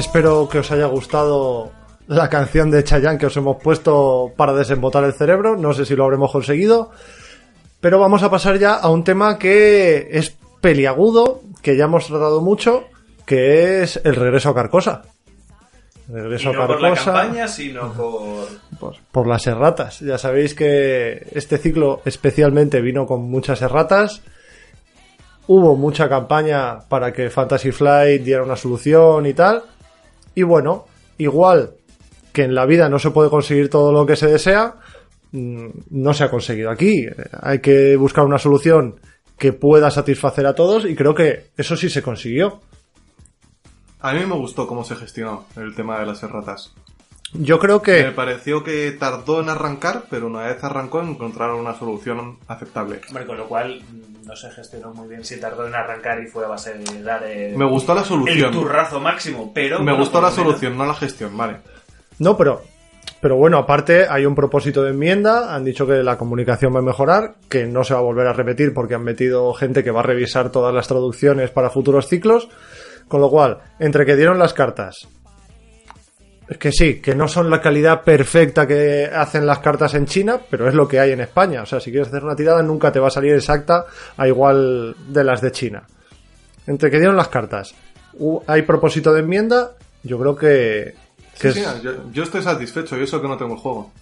Espero 0.01 0.49
que 0.49 0.61
os 0.61 0.73
haya 0.73 0.87
gustado 0.87 1.73
la 2.07 2.31
canción 2.31 2.71
de 2.71 2.83
Chayanne 2.83 3.19
que 3.19 3.27
os 3.27 3.37
hemos 3.37 3.63
puesto 3.63 4.33
para 4.35 4.55
desembotar 4.55 5.05
el 5.05 5.13
cerebro. 5.13 5.59
No 5.59 5.75
sé 5.75 5.85
si 5.85 5.95
lo 5.95 6.05
habremos 6.05 6.33
conseguido. 6.33 6.91
Pero 7.83 7.99
vamos 7.99 8.23
a 8.23 8.31
pasar 8.31 8.59
ya 8.59 8.77
a 8.77 8.89
un 8.89 9.05
tema 9.05 9.39
que 9.39 10.09
es 10.13 10.35
peliagudo, 10.63 11.43
que 11.61 11.77
ya 11.77 11.85
hemos 11.85 12.07
tratado 12.07 12.41
mucho, 12.41 12.85
que 13.27 13.83
es 13.83 14.01
el 14.03 14.17
regreso 14.17 14.49
a 14.49 14.55
Carcosa. 14.55 15.03
El 16.09 16.17
Y 16.17 16.21
regreso 16.23 16.55
no 16.55 16.63
a 16.63 16.67
por 16.67 16.81
la 16.81 16.89
Carcosa 16.89 17.13
campaña, 17.13 17.47
sino 17.47 17.93
por... 17.93 18.49
por, 18.81 18.97
por 19.13 19.27
las 19.27 19.47
erratas. 19.47 20.01
Ya 20.01 20.17
sabéis 20.17 20.55
que 20.55 21.29
este 21.33 21.59
ciclo 21.59 22.01
especialmente 22.07 22.81
vino 22.81 23.05
con 23.05 23.31
muchas 23.31 23.61
erratas. 23.61 24.23
Hubo 25.47 25.77
mucha 25.77 26.09
campaña 26.09 26.79
para 26.89 27.13
que 27.13 27.29
Fantasy 27.29 27.71
Flight 27.71 28.23
diera 28.23 28.43
una 28.43 28.57
solución 28.57 29.27
y 29.27 29.35
tal. 29.35 29.63
Y 30.41 30.43
bueno, 30.43 30.87
igual 31.19 31.75
que 32.33 32.45
en 32.45 32.55
la 32.55 32.65
vida 32.65 32.89
no 32.89 32.99
se 32.99 33.11
puede 33.11 33.29
conseguir 33.29 33.69
todo 33.69 33.93
lo 33.93 34.07
que 34.07 34.17
se 34.17 34.27
desea, 34.27 34.75
mm, 35.33 35.67
no 35.91 36.15
se 36.15 36.25
ha 36.25 36.31
conseguido 36.31 36.71
aquí. 36.71 37.05
Hay 37.43 37.59
que 37.59 37.95
buscar 37.97 38.25
una 38.25 38.39
solución 38.39 38.99
que 39.37 39.53
pueda 39.53 39.91
satisfacer 39.91 40.47
a 40.47 40.55
todos 40.55 40.87
y 40.87 40.97
creo 40.97 41.15
que 41.15 41.51
eso 41.59 41.77
sí 41.77 41.91
se 41.91 42.01
consiguió. 42.01 42.61
A 44.01 44.15
mí 44.15 44.25
me 44.25 44.35
gustó 44.35 44.67
cómo 44.67 44.83
se 44.83 44.97
gestionó 44.97 45.45
el 45.57 45.75
tema 45.75 46.01
de 46.01 46.07
las 46.07 46.23
erratas. 46.23 46.73
Yo 47.33 47.59
creo 47.61 47.77
Me 47.79 47.83
que 47.85 48.03
pareció 48.15 48.65
que 48.65 48.91
tardó 48.93 49.41
en 49.41 49.49
arrancar, 49.51 50.05
pero 50.11 50.27
una 50.27 50.47
vez 50.47 50.63
arrancó 50.65 51.01
encontraron 51.01 51.61
una 51.61 51.79
solución 51.79 52.39
aceptable. 52.49 53.01
Hombre, 53.09 53.25
con 53.27 53.37
lo 53.37 53.47
cual 53.47 53.81
mm, 53.81 54.27
no 54.27 54.35
se 54.35 54.51
gestionó 54.51 54.93
muy 54.93 55.09
bien 55.09 55.25
si 55.25 55.39
tardó 55.39 55.67
en 55.67 55.75
arrancar 55.75 56.21
y 56.23 56.27
fue 56.27 56.45
a 56.45 56.49
base 56.49 56.75
de 56.75 57.03
dar 57.03 57.23
el, 57.23 57.57
Me 57.57 57.65
gustó 57.65 57.95
la 57.95 58.01
el 58.03 58.51
turrazo 58.51 58.99
máximo, 58.99 59.53
pero... 59.55 59.79
Me 59.79 59.85
bueno, 59.85 59.99
gustó 59.99 60.21
la 60.21 60.31
menos- 60.31 60.35
solución, 60.45 60.77
no 60.77 60.85
la 60.87 60.95
gestión, 60.95 61.37
vale. 61.37 61.59
No, 62.19 62.37
pero, 62.37 62.63
pero 63.21 63.37
bueno, 63.37 63.59
aparte 63.59 64.07
hay 64.09 64.27
un 64.27 64.35
propósito 64.35 64.83
de 64.83 64.91
enmienda. 64.91 65.55
Han 65.55 65.65
dicho 65.65 65.87
que 65.87 66.03
la 66.03 66.19
comunicación 66.19 66.75
va 66.75 66.81
a 66.81 66.83
mejorar, 66.83 67.37
que 67.49 67.65
no 67.67 67.85
se 67.85 67.95
va 67.95 68.01
a 68.01 68.03
volver 68.03 68.27
a 68.27 68.33
repetir 68.33 68.75
porque 68.75 68.95
han 68.97 69.05
metido 69.05 69.55
gente 69.55 69.85
que 69.85 69.93
va 69.93 70.01
a 70.01 70.05
revisar 70.05 70.51
todas 70.51 70.75
las 70.75 70.89
traducciones 70.89 71.51
para 71.51 71.71
futuros 71.71 72.09
ciclos. 72.09 72.49
Con 73.09 73.21
lo 73.21 73.31
cual, 73.31 73.59
entre 73.79 74.05
que 74.05 74.17
dieron 74.17 74.39
las 74.39 74.53
cartas, 74.55 75.09
que 76.59 76.73
sí, 76.73 77.01
que 77.01 77.15
no 77.15 77.29
son 77.29 77.49
la 77.51 77.61
calidad 77.61 78.03
perfecta 78.03 78.67
que 78.67 79.05
hacen 79.13 79.47
las 79.47 79.61
cartas 79.61 79.95
en 79.95 80.07
China, 80.07 80.41
pero 80.51 80.69
es 80.69 80.75
lo 80.75 80.89
que 80.89 80.99
hay 81.01 81.13
en 81.13 81.21
España. 81.21 81.63
O 81.63 81.67
sea, 81.67 81.79
si 81.81 81.91
quieres 81.91 82.09
hacer 82.09 82.25
una 82.25 82.35
tirada, 82.37 82.63
nunca 82.63 82.91
te 82.91 82.99
va 83.01 83.09
a 83.09 83.11
salir 83.11 83.35
exacta 83.35 83.85
a 84.17 84.27
igual 84.27 84.95
de 85.09 85.25
las 85.25 85.41
de 85.41 85.53
China. 85.53 85.83
Entre 86.67 86.91
que 86.91 86.99
dieron 86.99 87.17
las 87.17 87.29
cartas, 87.29 87.75
hay 88.47 88.63
propósito 88.63 89.13
de 89.13 89.21
enmienda, 89.21 89.73
yo 90.03 90.19
creo 90.19 90.37
que. 90.37 90.95
que 91.41 91.53
Sí, 91.53 91.61
es- 91.61 91.67
sí, 91.67 91.81
yo, 91.83 91.93
yo 92.13 92.23
estoy 92.23 92.43
satisfecho 92.43 92.99
y 92.99 93.05
eso 93.05 93.21
que 93.23 93.29
no 93.29 93.37
tengo 93.37 93.55
el 93.55 93.61
juego. 93.61 93.93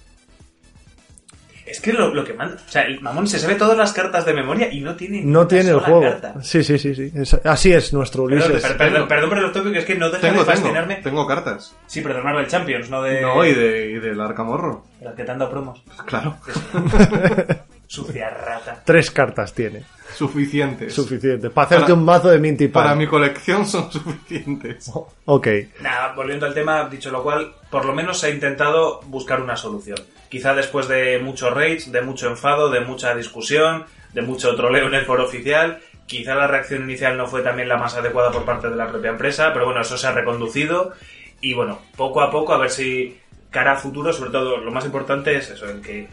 Es 1.71 1.81
que 1.81 1.93
lo, 1.93 2.13
lo 2.15 2.25
que 2.25 2.33
manda. 2.35 2.55
O 2.57 2.71
sea, 2.71 2.83
el 2.83 3.01
mamón 3.01 3.27
se 3.27 3.39
sabe 3.39 3.55
todas 3.55 3.77
las 3.77 3.93
cartas 3.93 4.25
de 4.25 4.33
memoria 4.35 4.73
y 4.73 4.81
no 4.81 4.97
tiene 4.97 5.23
no 5.23 5.47
tiene 5.47 5.71
el 5.71 5.81
juego. 5.81 6.01
carta. 6.03 6.35
Sí, 6.43 6.65
sí, 6.65 6.79
sí, 6.79 6.95
sí. 6.95 7.13
Es- 7.15 7.35
así 7.45 7.73
es 7.73 7.93
nuestro 7.93 8.25
Perdón, 8.27 8.51
Ulises. 8.51 8.63
per- 8.69 8.77
perdón, 8.79 9.09
perdón 9.09 9.29
por 9.31 9.39
el 9.39 9.53
tópico, 9.53 9.77
es 9.79 9.85
que 9.85 9.95
no 9.97 10.07
deja 10.11 10.21
Tengo, 10.21 10.41
de 10.41 10.45
tengo, 10.45 10.61
fascinarme. 10.61 10.97
tengo 10.97 11.27
cartas. 11.27 11.75
Sí, 11.87 12.01
pero 12.01 12.15
de 12.15 12.23
Marvel 12.23 12.47
Champions, 12.47 12.91
no 12.91 13.03
de. 13.03 13.21
No, 13.21 13.45
y, 13.45 13.55
de, 13.55 13.91
y 13.93 13.95
del 13.99 14.21
Arcamorro. 14.21 14.85
las 15.01 15.15
que 15.15 15.25
te 15.25 15.31
han 15.31 15.39
dado 15.39 15.51
promos. 15.51 15.83
Claro. 16.07 16.37
Sucia 17.87 18.29
rata. 18.29 18.83
Tres 18.85 19.11
cartas 19.11 19.55
tiene. 19.55 19.83
Suficientes. 20.15 20.93
Suficiente. 20.95 21.49
Para 21.49 21.67
hacerte 21.67 21.85
Para- 21.85 21.95
un 21.95 22.05
mazo 22.05 22.29
de 22.29 22.39
Minty. 22.39 22.69
Para 22.69 22.95
mi 22.95 23.07
colección 23.07 23.65
son 23.67 23.91
suficientes. 23.91 24.91
Ok. 25.25 25.49
Nada, 25.81 26.13
volviendo 26.15 26.45
al 26.45 26.53
tema, 26.53 26.87
dicho 26.89 27.11
lo 27.11 27.23
cual, 27.23 27.53
por 27.71 27.87
lo 27.87 27.95
menos 27.95 28.19
se 28.21 28.27
ha 28.27 28.31
intentado 28.31 29.01
buscar 29.07 29.41
una 29.41 29.57
solución. 29.57 29.99
Quizá 30.29 30.55
después 30.55 30.89
de 30.89 31.19
mucho 31.21 31.51
rage, 31.51 31.91
de 31.91 32.03
mucho 32.03 32.29
enfado, 32.29 32.71
de 32.71 32.81
mucha 32.81 33.15
discusión, 33.15 33.85
de 34.13 34.23
mucho 34.23 34.55
troleo 34.55 34.89
en 34.89 34.95
el 34.95 35.05
foro 35.05 35.25
oficial, 35.25 35.81
quizá 36.07 36.35
la 36.35 36.47
reacción 36.47 36.83
inicial 36.83 37.17
no 37.17 37.27
fue 37.27 37.43
también 37.43 37.69
la 37.69 37.77
más 37.77 37.95
adecuada 37.95 38.31
por 38.31 38.45
parte 38.45 38.69
de 38.69 38.77
la 38.77 38.89
propia 38.89 39.11
empresa, 39.11 39.53
pero 39.53 39.67
bueno, 39.67 39.81
eso 39.81 39.97
se 39.97 40.07
ha 40.07 40.13
reconducido 40.13 40.93
y 41.41 41.55
bueno, 41.55 41.81
poco 41.97 42.21
a 42.21 42.31
poco 42.31 42.53
a 42.53 42.59
ver 42.59 42.71
si 42.71 43.19
cara 43.51 43.73
a 43.73 43.77
futuro, 43.77 44.13
sobre 44.13 44.31
todo 44.31 44.59
lo 44.59 44.71
más 44.71 44.85
importante 44.85 45.37
es 45.37 45.51
eso, 45.51 45.69
en 45.69 45.81
que 45.81 46.09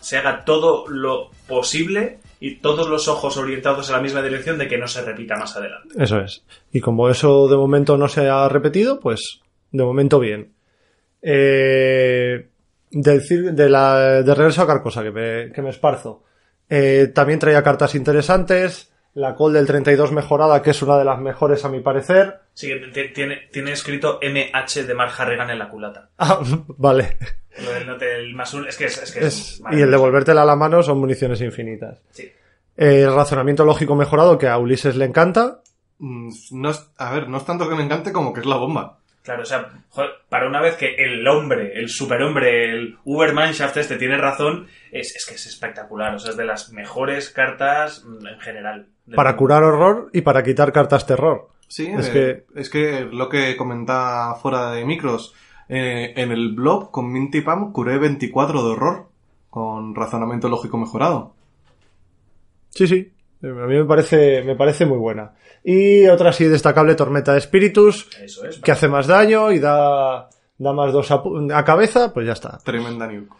se 0.00 0.18
haga 0.18 0.44
todo 0.44 0.86
lo 0.88 1.30
posible 1.48 2.18
y 2.38 2.56
todos 2.56 2.88
los 2.88 3.08
ojos 3.08 3.36
orientados 3.36 3.88
en 3.88 3.96
la 3.96 4.02
misma 4.02 4.22
dirección 4.22 4.58
de 4.58 4.68
que 4.68 4.78
no 4.78 4.86
se 4.86 5.02
repita 5.02 5.36
más 5.36 5.56
adelante. 5.56 5.94
Eso 5.98 6.20
es. 6.20 6.44
Y 6.70 6.80
como 6.80 7.08
eso 7.08 7.48
de 7.48 7.56
momento 7.56 7.96
no 7.96 8.08
se 8.08 8.28
ha 8.28 8.48
repetido, 8.48 9.00
pues 9.00 9.40
de 9.72 9.84
momento 9.84 10.20
bien. 10.20 10.52
Eh, 11.22 12.48
del 13.02 13.54
de, 13.56 13.68
la, 13.68 14.22
de 14.22 14.34
regreso 14.34 14.62
a 14.62 14.66
Carcosa, 14.66 15.02
que 15.02 15.10
me, 15.10 15.52
que 15.52 15.62
me 15.62 15.70
esparzo. 15.70 16.22
Eh, 16.68 17.10
también 17.14 17.38
traía 17.38 17.62
cartas 17.62 17.94
interesantes. 17.94 18.92
La 19.14 19.34
call 19.34 19.54
del 19.54 19.66
32 19.66 20.12
mejorada, 20.12 20.60
que 20.60 20.70
es 20.70 20.82
una 20.82 20.98
de 20.98 21.04
las 21.06 21.18
mejores 21.18 21.64
a 21.64 21.70
mi 21.70 21.80
parecer. 21.80 22.40
Sí, 22.52 22.70
tiene, 23.14 23.48
tiene 23.50 23.72
escrito 23.72 24.20
MH 24.22 24.84
de 24.86 24.94
Mark 24.94 25.12
Harrigan 25.16 25.48
en 25.48 25.58
la 25.58 25.68
culata. 25.70 26.10
Ah, 26.18 26.40
vale. 26.76 27.16
Lo 27.64 27.70
del 27.70 27.86
note, 27.86 28.14
el 28.16 28.34
más 28.34 28.52
uno, 28.52 28.68
es 28.68 28.76
que 28.76 28.84
es, 28.84 29.02
es 29.02 29.12
que 29.12 29.20
Es- 29.20 29.26
es 29.26 29.62
y 29.72 29.80
el 29.80 29.90
devolvértela 29.90 30.42
a 30.42 30.44
la 30.44 30.54
mano 30.56 30.82
son 30.82 30.98
municiones 30.98 31.40
infinitas. 31.40 32.02
Sí. 32.10 32.30
Eh, 32.76 33.02
El 33.04 33.14
razonamiento 33.14 33.64
lógico 33.64 33.96
mejorado, 33.96 34.36
que 34.36 34.48
a 34.48 34.58
Ulises 34.58 34.96
le 34.96 35.06
encanta. 35.06 35.60
Mm, 35.98 36.28
No 36.50 36.68
es, 36.70 36.86
a 36.98 37.10
ver, 37.14 37.26
no 37.30 37.38
es 37.38 37.44
tanto 37.46 37.66
que 37.70 37.74
me 37.74 37.84
encante 37.84 38.12
como 38.12 38.34
que 38.34 38.40
es 38.40 38.46
la 38.46 38.56
bomba. 38.56 38.98
Claro, 39.26 39.42
o 39.42 39.44
sea, 39.44 39.68
joder, 39.90 40.10
para 40.30 40.48
una 40.48 40.60
vez 40.62 40.76
que 40.76 40.94
el 40.94 41.26
hombre, 41.28 41.72
el 41.78 41.88
superhombre, 41.90 42.70
el 42.70 42.96
Ubermanschaft 43.04 43.76
este 43.76 43.96
tiene 43.96 44.16
razón, 44.16 44.68
es, 44.92 45.14
es 45.16 45.26
que 45.26 45.34
es 45.34 45.46
espectacular. 45.46 46.14
O 46.14 46.18
sea, 46.18 46.30
es 46.30 46.36
de 46.38 46.44
las 46.46 46.72
mejores 46.72 47.28
cartas 47.30 48.04
mm, 48.06 48.26
en 48.26 48.40
general. 48.40 48.86
Para 49.14 49.30
mundo. 49.30 49.38
curar 49.38 49.62
horror 49.64 50.10
y 50.12 50.20
para 50.22 50.42
quitar 50.42 50.72
cartas 50.72 51.06
terror. 51.06 51.48
Sí, 51.68 51.86
Es 51.88 52.06
es, 52.06 52.08
que- 52.10 52.44
que... 52.54 52.60
es 52.60 52.70
que 52.70 53.00
lo 53.12 53.28
que 53.28 53.56
comentaba 53.56 54.36
fuera 54.36 54.70
de 54.70 54.84
micros, 54.84 55.34
eh, 55.68 56.12
en 56.16 56.30
el 56.30 56.54
blog 56.54 56.92
con 56.92 57.10
Minty 57.12 57.40
Pam 57.40 57.72
curé 57.72 57.98
24 57.98 58.62
de 58.64 58.70
horror 58.70 59.08
con 59.50 59.94
razonamiento 59.96 60.48
lógico 60.48 60.78
mejorado. 60.78 61.34
Sí, 62.70 62.86
sí. 62.86 63.12
A 63.42 63.46
mí 63.46 63.74
me 63.76 63.84
parece, 63.84 64.42
me 64.44 64.54
parece 64.56 64.86
muy 64.86 64.98
buena. 64.98 65.32
Y 65.68 66.06
otra 66.06 66.30
así 66.30 66.44
destacable, 66.44 66.94
Tormenta 66.94 67.32
de 67.32 67.38
Espíritus, 67.38 68.08
Eso 68.22 68.44
es. 68.46 68.58
que 68.60 68.70
hace 68.70 68.86
más 68.86 69.08
daño 69.08 69.50
y 69.50 69.58
da, 69.58 70.28
da 70.58 70.72
más 70.72 70.92
dos 70.92 71.10
a, 71.10 71.64
cabeza, 71.64 72.14
pues 72.14 72.24
ya 72.24 72.34
está. 72.34 72.58
Tremenda 72.64 73.08
nuke. 73.08 73.32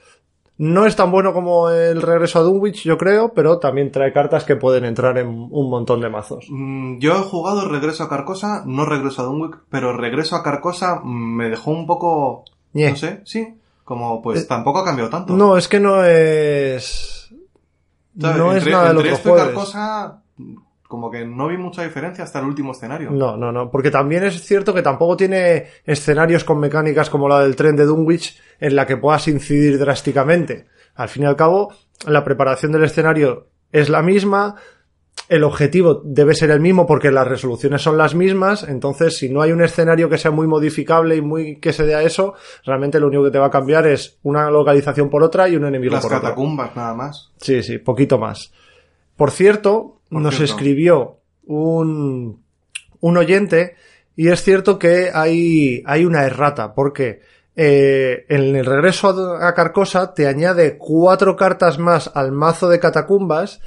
No 0.58 0.86
es 0.86 0.96
tan 0.96 1.12
bueno 1.12 1.32
como 1.32 1.68
el 1.70 2.02
regreso 2.02 2.38
a 2.40 2.42
Dunwich, 2.42 2.82
yo 2.82 2.96
creo, 2.98 3.32
pero 3.32 3.58
también 3.58 3.92
trae 3.92 4.12
cartas 4.12 4.42
que 4.44 4.56
pueden 4.56 4.86
entrar 4.86 5.18
en 5.18 5.28
un 5.28 5.70
montón 5.70 6.00
de 6.00 6.08
mazos. 6.08 6.46
Mm, 6.48 6.98
Yo 6.98 7.12
he 7.14 7.20
jugado 7.22 7.68
Regreso 7.68 8.02
a 8.04 8.08
Carcosa, 8.08 8.64
no 8.66 8.86
Regreso 8.86 9.22
a 9.22 9.26
Dunwick, 9.26 9.58
pero 9.70 9.96
Regreso 9.96 10.34
a 10.34 10.42
Carcosa 10.42 11.00
me 11.04 11.48
dejó 11.50 11.70
un 11.70 11.86
poco... 11.86 12.44
No 12.72 12.96
sé, 12.96 13.20
sí. 13.24 13.54
Como 13.84 14.20
pues 14.20 14.40
Eh, 14.42 14.46
tampoco 14.48 14.80
ha 14.80 14.84
cambiado 14.84 15.10
tanto. 15.10 15.34
No, 15.36 15.56
es 15.56 15.68
que 15.68 15.78
no 15.78 16.02
es... 16.04 17.32
No 18.14 18.52
es 18.54 18.66
nada 18.66 18.88
de 18.88 18.94
lo 18.94 19.02
que 19.02 19.12
esto 19.12 19.34
y. 19.34 19.38
Carcosa, 19.38 20.22
como 20.88 21.10
que 21.10 21.24
no 21.24 21.48
vi 21.48 21.56
mucha 21.56 21.82
diferencia 21.82 22.24
hasta 22.24 22.38
el 22.40 22.46
último 22.46 22.72
escenario. 22.72 23.10
No, 23.10 23.36
no, 23.36 23.52
no, 23.52 23.70
porque 23.70 23.90
también 23.90 24.24
es 24.24 24.42
cierto 24.42 24.72
que 24.72 24.82
tampoco 24.82 25.16
tiene 25.16 25.66
escenarios 25.84 26.44
con 26.44 26.58
mecánicas 26.58 27.10
como 27.10 27.28
la 27.28 27.40
del 27.40 27.56
tren 27.56 27.76
de 27.76 27.84
Dunwich 27.84 28.40
en 28.60 28.76
la 28.76 28.86
que 28.86 28.96
puedas 28.96 29.28
incidir 29.28 29.78
drásticamente. 29.78 30.66
Al 30.94 31.08
fin 31.08 31.24
y 31.24 31.26
al 31.26 31.36
cabo, 31.36 31.72
la 32.06 32.24
preparación 32.24 32.72
del 32.72 32.84
escenario 32.84 33.48
es 33.72 33.88
la 33.88 34.02
misma, 34.02 34.56
el 35.28 35.44
objetivo 35.44 36.02
debe 36.04 36.34
ser 36.34 36.50
el 36.50 36.60
mismo 36.60 36.86
porque 36.86 37.10
las 37.10 37.26
resoluciones 37.26 37.82
son 37.82 37.98
las 37.98 38.14
mismas, 38.14 38.62
entonces 38.62 39.16
si 39.16 39.28
no 39.28 39.42
hay 39.42 39.52
un 39.52 39.62
escenario 39.62 40.08
que 40.08 40.18
sea 40.18 40.30
muy 40.30 40.46
modificable 40.46 41.16
y 41.16 41.20
muy 41.20 41.58
que 41.58 41.72
se 41.72 41.84
dé 41.84 41.94
a 41.94 42.02
eso, 42.02 42.34
realmente 42.64 43.00
lo 43.00 43.08
único 43.08 43.24
que 43.24 43.30
te 43.30 43.38
va 43.38 43.46
a 43.46 43.50
cambiar 43.50 43.86
es 43.86 44.18
una 44.22 44.50
localización 44.50 45.10
por 45.10 45.22
otra 45.22 45.48
y 45.48 45.56
un 45.56 45.66
enemigo 45.66 45.94
Las 45.94 46.04
por 46.04 46.12
otro. 46.12 46.22
catacumbas, 46.22 46.76
nada 46.76 46.94
más. 46.94 47.32
Sí, 47.38 47.62
sí, 47.62 47.78
poquito 47.78 48.18
más. 48.18 48.52
Por 49.16 49.30
cierto, 49.30 50.00
Por 50.10 50.22
nos 50.22 50.36
cierto. 50.36 50.52
escribió 50.54 51.20
un, 51.46 52.42
un 53.00 53.16
oyente 53.16 53.76
y 54.14 54.28
es 54.28 54.42
cierto 54.42 54.78
que 54.78 55.10
hay, 55.12 55.82
hay 55.86 56.04
una 56.04 56.24
errata, 56.24 56.74
porque 56.74 57.20
eh, 57.54 58.24
en 58.28 58.56
el 58.56 58.64
regreso 58.66 59.08
a, 59.40 59.48
a 59.48 59.54
Carcosa 59.54 60.14
te 60.14 60.26
añade 60.26 60.76
cuatro 60.78 61.36
cartas 61.36 61.78
más 61.78 62.10
al 62.14 62.32
mazo 62.32 62.68
de 62.68 62.80
catacumbas, 62.80 63.60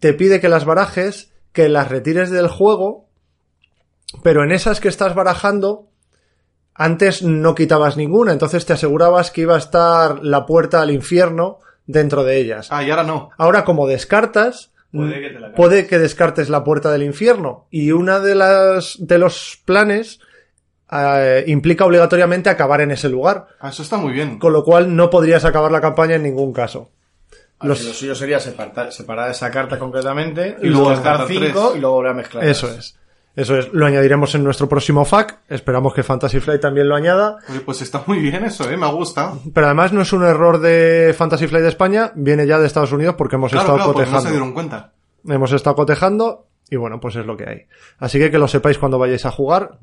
te 0.00 0.12
pide 0.12 0.40
que 0.40 0.48
las 0.48 0.64
barajes, 0.64 1.32
que 1.52 1.68
las 1.68 1.88
retires 1.88 2.30
del 2.30 2.48
juego, 2.48 3.08
pero 4.22 4.44
en 4.44 4.52
esas 4.52 4.80
que 4.80 4.88
estás 4.88 5.14
barajando, 5.14 5.88
antes 6.74 7.22
no 7.22 7.54
quitabas 7.54 7.96
ninguna, 7.96 8.32
entonces 8.32 8.66
te 8.66 8.72
asegurabas 8.74 9.30
que 9.30 9.42
iba 9.42 9.54
a 9.54 9.58
estar 9.58 10.22
la 10.22 10.44
puerta 10.46 10.80
al 10.82 10.90
infierno 10.90 11.58
dentro 11.86 12.22
de 12.24 12.38
ellas. 12.38 12.68
Ah, 12.70 12.82
y 12.84 12.90
ahora 12.90 13.04
no. 13.04 13.30
Ahora, 13.38 13.64
como 13.64 13.86
descartas, 13.86 14.72
Puede 14.92 15.20
que 15.20 15.28
te 15.28 15.34
la 15.34 15.40
cargues. 15.40 15.56
puede 15.56 15.86
que 15.86 15.98
descartes 15.98 16.48
la 16.48 16.64
puerta 16.64 16.90
del 16.92 17.02
infierno. 17.02 17.66
Y 17.70 17.92
una 17.92 18.20
de 18.20 18.34
las 18.34 18.96
de 18.98 19.18
los 19.18 19.60
planes 19.64 20.20
eh, 20.90 21.44
implica 21.48 21.84
obligatoriamente 21.84 22.48
acabar 22.50 22.80
en 22.80 22.90
ese 22.92 23.08
lugar. 23.08 23.48
Ah, 23.60 23.70
eso 23.70 23.82
está 23.82 23.96
muy 23.96 24.12
bien. 24.12 24.38
Con 24.38 24.52
lo 24.52 24.64
cual 24.64 24.94
no 24.94 25.10
podrías 25.10 25.44
acabar 25.44 25.70
la 25.72 25.80
campaña 25.80 26.14
en 26.14 26.22
ningún 26.22 26.52
caso. 26.52 26.90
Los... 27.60 27.78
Los- 27.80 27.88
Lo 27.88 27.92
suyo 27.94 28.14
sería 28.14 28.38
separar, 28.38 28.92
separar 28.92 29.30
esa 29.30 29.50
carta 29.50 29.78
concretamente 29.78 30.56
Y 30.62 30.66
y, 30.66 30.70
luego 30.70 30.90
descartar 30.90 31.26
cinco 31.26 31.68
tres. 31.68 31.76
y 31.76 31.80
luego 31.80 31.96
volver 31.96 32.10
a 32.12 32.14
mezclar. 32.14 32.44
Eso 32.44 32.68
es. 32.70 32.96
Eso 33.36 33.56
es. 33.58 33.70
Lo 33.72 33.84
añadiremos 33.86 34.34
en 34.34 34.42
nuestro 34.42 34.68
próximo 34.68 35.04
FAQ. 35.04 35.40
Esperamos 35.48 35.92
que 35.94 36.02
Fantasy 36.02 36.40
Flight 36.40 36.60
también 36.62 36.88
lo 36.88 36.94
añada. 36.96 37.36
Oye, 37.50 37.60
pues 37.60 37.82
está 37.82 38.02
muy 38.06 38.18
bien 38.18 38.44
eso, 38.44 38.68
¿eh? 38.70 38.76
Me 38.78 38.86
ha 38.86 38.90
gustado. 38.90 39.38
Pero 39.54 39.66
además 39.66 39.92
no 39.92 40.00
es 40.00 40.12
un 40.14 40.24
error 40.24 40.58
de 40.58 41.14
Fantasy 41.16 41.46
Flight 41.46 41.62
de 41.62 41.68
España, 41.68 42.12
viene 42.14 42.46
ya 42.46 42.58
de 42.58 42.66
Estados 42.66 42.92
Unidos 42.92 43.14
porque 43.18 43.36
hemos 43.36 43.52
Claro, 43.52 43.62
estado 43.64 43.76
claro, 43.76 43.90
no 43.90 43.94
cotejando. 43.94 44.20
se 44.22 44.30
dieron 44.30 44.52
cuenta. 44.52 44.92
hemos 45.28 45.52
estado 45.52 45.76
cotejando 45.76 46.46
y 46.70 46.76
bueno, 46.76 46.98
pues 46.98 47.14
es 47.16 47.26
lo 47.26 47.36
que 47.36 47.48
hay. 47.48 47.62
Así 47.98 48.18
que 48.18 48.30
que 48.30 48.38
lo 48.38 48.48
sepáis 48.48 48.78
cuando 48.78 48.98
vayáis 48.98 49.26
a 49.26 49.30
jugar. 49.30 49.78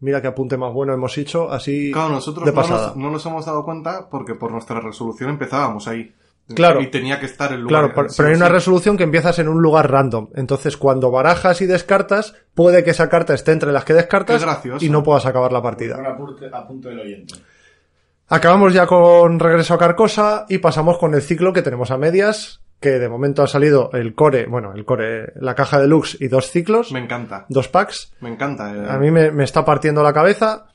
Mira 0.00 0.22
qué 0.22 0.28
apunte 0.28 0.56
más 0.56 0.72
bueno 0.72 0.92
hemos 0.92 1.16
hecho, 1.18 1.50
así 1.50 1.90
Claro, 1.90 2.10
nosotros 2.10 2.44
de 2.44 2.52
no 2.52 2.54
pasada. 2.54 2.86
nos, 2.88 2.96
no 2.96 3.10
nos 3.10 3.26
hemos 3.26 3.44
dado 3.46 3.64
cuenta 3.64 4.08
porque 4.08 4.34
por 4.36 4.52
nuestra 4.52 4.78
resolución 4.80 5.30
empezábamos 5.30 5.88
ahí. 5.88 6.14
Claro. 6.54 6.80
Y 6.80 6.86
tenía 6.86 7.20
que 7.20 7.26
estar 7.26 7.52
el 7.52 7.60
lugar. 7.60 7.80
Claro, 7.82 7.92
pero, 7.94 8.08
sí 8.08 8.14
pero 8.16 8.28
o 8.28 8.30
hay 8.32 8.36
una 8.36 8.48
resolución 8.48 8.96
que 8.96 9.04
empiezas 9.04 9.38
en 9.38 9.48
un 9.48 9.60
lugar 9.60 9.90
random. 9.90 10.28
Entonces, 10.34 10.76
cuando 10.76 11.10
barajas 11.10 11.60
y 11.60 11.66
descartas, 11.66 12.34
puede 12.54 12.82
que 12.84 12.90
esa 12.90 13.08
carta 13.08 13.34
esté 13.34 13.52
entre 13.52 13.72
las 13.72 13.84
que 13.84 13.94
descartas 13.94 14.42
y 14.80 14.88
no 14.88 15.02
puedas 15.02 15.26
acabar 15.26 15.52
la 15.52 15.60
partida. 15.62 15.96
apunte, 16.06 16.48
apunte 16.52 16.88
del 16.88 17.00
oyente. 17.00 17.34
Acabamos 18.28 18.74
ya 18.74 18.86
con 18.86 19.38
Regreso 19.40 19.74
a 19.74 19.78
Carcosa 19.78 20.44
y 20.48 20.58
pasamos 20.58 20.98
con 20.98 21.14
el 21.14 21.22
ciclo 21.22 21.52
que 21.52 21.62
tenemos 21.62 21.90
a 21.90 21.96
medias, 21.96 22.60
que 22.78 22.90
de 22.98 23.08
momento 23.08 23.42
ha 23.42 23.46
salido 23.46 23.90
el 23.94 24.14
core, 24.14 24.46
bueno, 24.46 24.72
el 24.74 24.84
core, 24.84 25.32
la 25.36 25.54
caja 25.54 25.80
deluxe 25.80 26.18
y 26.20 26.28
dos 26.28 26.50
ciclos, 26.50 26.92
Me 26.92 27.00
encanta. 27.00 27.46
dos 27.48 27.68
packs. 27.68 28.12
Me 28.20 28.28
encanta. 28.28 28.70
eh. 28.74 28.86
A 28.88 28.98
mí 28.98 29.10
me, 29.10 29.30
me 29.30 29.44
está 29.44 29.64
partiendo 29.64 30.02
la 30.02 30.12
cabeza. 30.12 30.66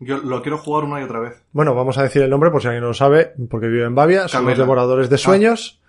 Yo 0.00 0.18
lo 0.18 0.42
quiero 0.42 0.58
jugar 0.58 0.84
una 0.84 1.00
y 1.00 1.04
otra 1.04 1.20
vez. 1.20 1.42
Bueno, 1.52 1.74
vamos 1.74 1.96
a 1.98 2.02
decir 2.02 2.22
el 2.22 2.30
nombre 2.30 2.50
por 2.50 2.60
si 2.60 2.68
alguien 2.68 2.82
no 2.82 2.88
lo 2.88 2.94
sabe, 2.94 3.32
porque 3.50 3.68
vive 3.68 3.84
en 3.84 3.94
Bavia. 3.94 4.28
Son 4.28 4.44
los 4.44 4.58
devoradores 4.58 5.08
de 5.10 5.18
sueños. 5.18 5.80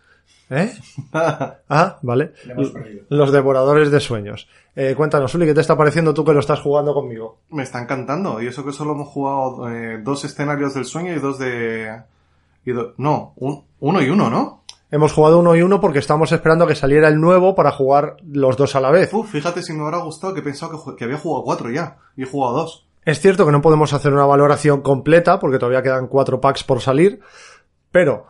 ¿Eh? 0.50 0.72
Ah, 1.14 1.98
vale. 2.04 2.34
Los 3.10 3.32
devoradores 3.32 3.90
de 3.92 4.00
sueños. 4.00 4.48
Eh, 4.76 4.94
cuéntanos, 4.96 5.34
Uli, 5.36 5.46
¿qué 5.48 5.54
te 5.54 5.62
está 5.62 5.76
pareciendo 5.78 6.14
tú 6.14 6.24
que 6.24 6.34
lo 6.34 6.40
estás 6.40 6.60
jugando 6.62 6.94
conmigo? 6.94 7.40
Me 7.50 7.64
está 7.64 7.82
encantando. 7.82 8.42
Y 8.42 8.48
eso 8.48 8.64
que 8.64 8.72
solo 8.72 8.92
hemos 8.94 9.08
jugado 9.10 9.70
eh, 9.70 10.00
dos 10.04 10.24
escenarios 10.26 10.74
del 10.74 10.86
sueño 10.86 11.14
y 11.14 11.20
dos 11.20 11.40
de... 11.40 12.02
y 12.66 12.72
do- 12.72 12.94
No, 12.98 13.34
un- 13.38 13.64
uno 13.80 14.02
y 14.02 14.10
uno, 14.10 14.30
¿no? 14.30 14.62
Hemos 14.92 15.14
jugado 15.14 15.40
uno 15.40 15.56
y 15.56 15.62
uno 15.64 15.82
porque 15.82 16.00
estamos 16.00 16.32
esperando 16.32 16.66
a 16.66 16.68
que 16.68 16.76
saliera 16.76 17.08
el 17.08 17.20
nuevo 17.20 17.56
para 17.56 17.72
jugar 17.72 18.18
los 18.24 18.56
dos 18.56 18.76
a 18.76 18.80
la 18.82 18.92
vez. 18.92 19.12
Uf, 19.14 19.32
fíjate 19.32 19.64
si 19.64 19.74
me 19.74 19.82
hubiera 19.82 19.98
gustado 19.98 20.34
que 20.34 20.42
he 20.42 20.44
pensado 20.44 20.84
que, 20.86 20.96
que 20.96 21.04
había 21.06 21.18
jugado 21.18 21.44
cuatro 21.44 21.72
ya. 21.72 21.98
Y 22.16 22.24
he 22.24 22.28
jugado 22.28 22.58
dos. 22.58 22.85
Es 23.06 23.20
cierto 23.20 23.46
que 23.46 23.52
no 23.52 23.62
podemos 23.62 23.94
hacer 23.94 24.12
una 24.12 24.26
valoración 24.26 24.82
completa 24.82 25.40
porque 25.40 25.60
todavía 25.60 25.84
quedan 25.84 26.08
cuatro 26.08 26.42
packs 26.42 26.64
por 26.64 26.82
salir, 26.82 27.20
pero 27.92 28.26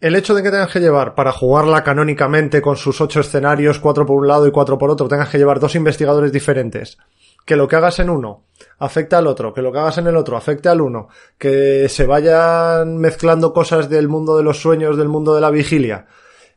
el 0.00 0.16
hecho 0.16 0.34
de 0.34 0.42
que 0.42 0.50
tengas 0.50 0.72
que 0.72 0.80
llevar 0.80 1.14
para 1.14 1.30
jugarla 1.30 1.84
canónicamente 1.84 2.60
con 2.60 2.76
sus 2.76 3.00
ocho 3.00 3.20
escenarios, 3.20 3.78
cuatro 3.78 4.04
por 4.04 4.18
un 4.18 4.26
lado 4.26 4.48
y 4.48 4.50
cuatro 4.50 4.76
por 4.76 4.90
otro, 4.90 5.08
tengas 5.08 5.28
que 5.28 5.38
llevar 5.38 5.60
dos 5.60 5.76
investigadores 5.76 6.32
diferentes, 6.32 6.98
que 7.46 7.56
lo 7.56 7.68
que 7.68 7.76
hagas 7.76 8.00
en 8.00 8.10
uno 8.10 8.44
afecta 8.78 9.18
al 9.18 9.28
otro, 9.28 9.54
que 9.54 9.62
lo 9.62 9.70
que 9.70 9.78
hagas 9.78 9.98
en 9.98 10.08
el 10.08 10.16
otro 10.16 10.36
afecte 10.36 10.68
al 10.68 10.80
uno, 10.80 11.08
que 11.38 11.88
se 11.88 12.04
vayan 12.04 12.98
mezclando 12.98 13.52
cosas 13.52 13.88
del 13.88 14.08
mundo 14.08 14.36
de 14.36 14.42
los 14.42 14.60
sueños, 14.60 14.96
del 14.96 15.08
mundo 15.08 15.36
de 15.36 15.40
la 15.40 15.50
vigilia, 15.50 16.06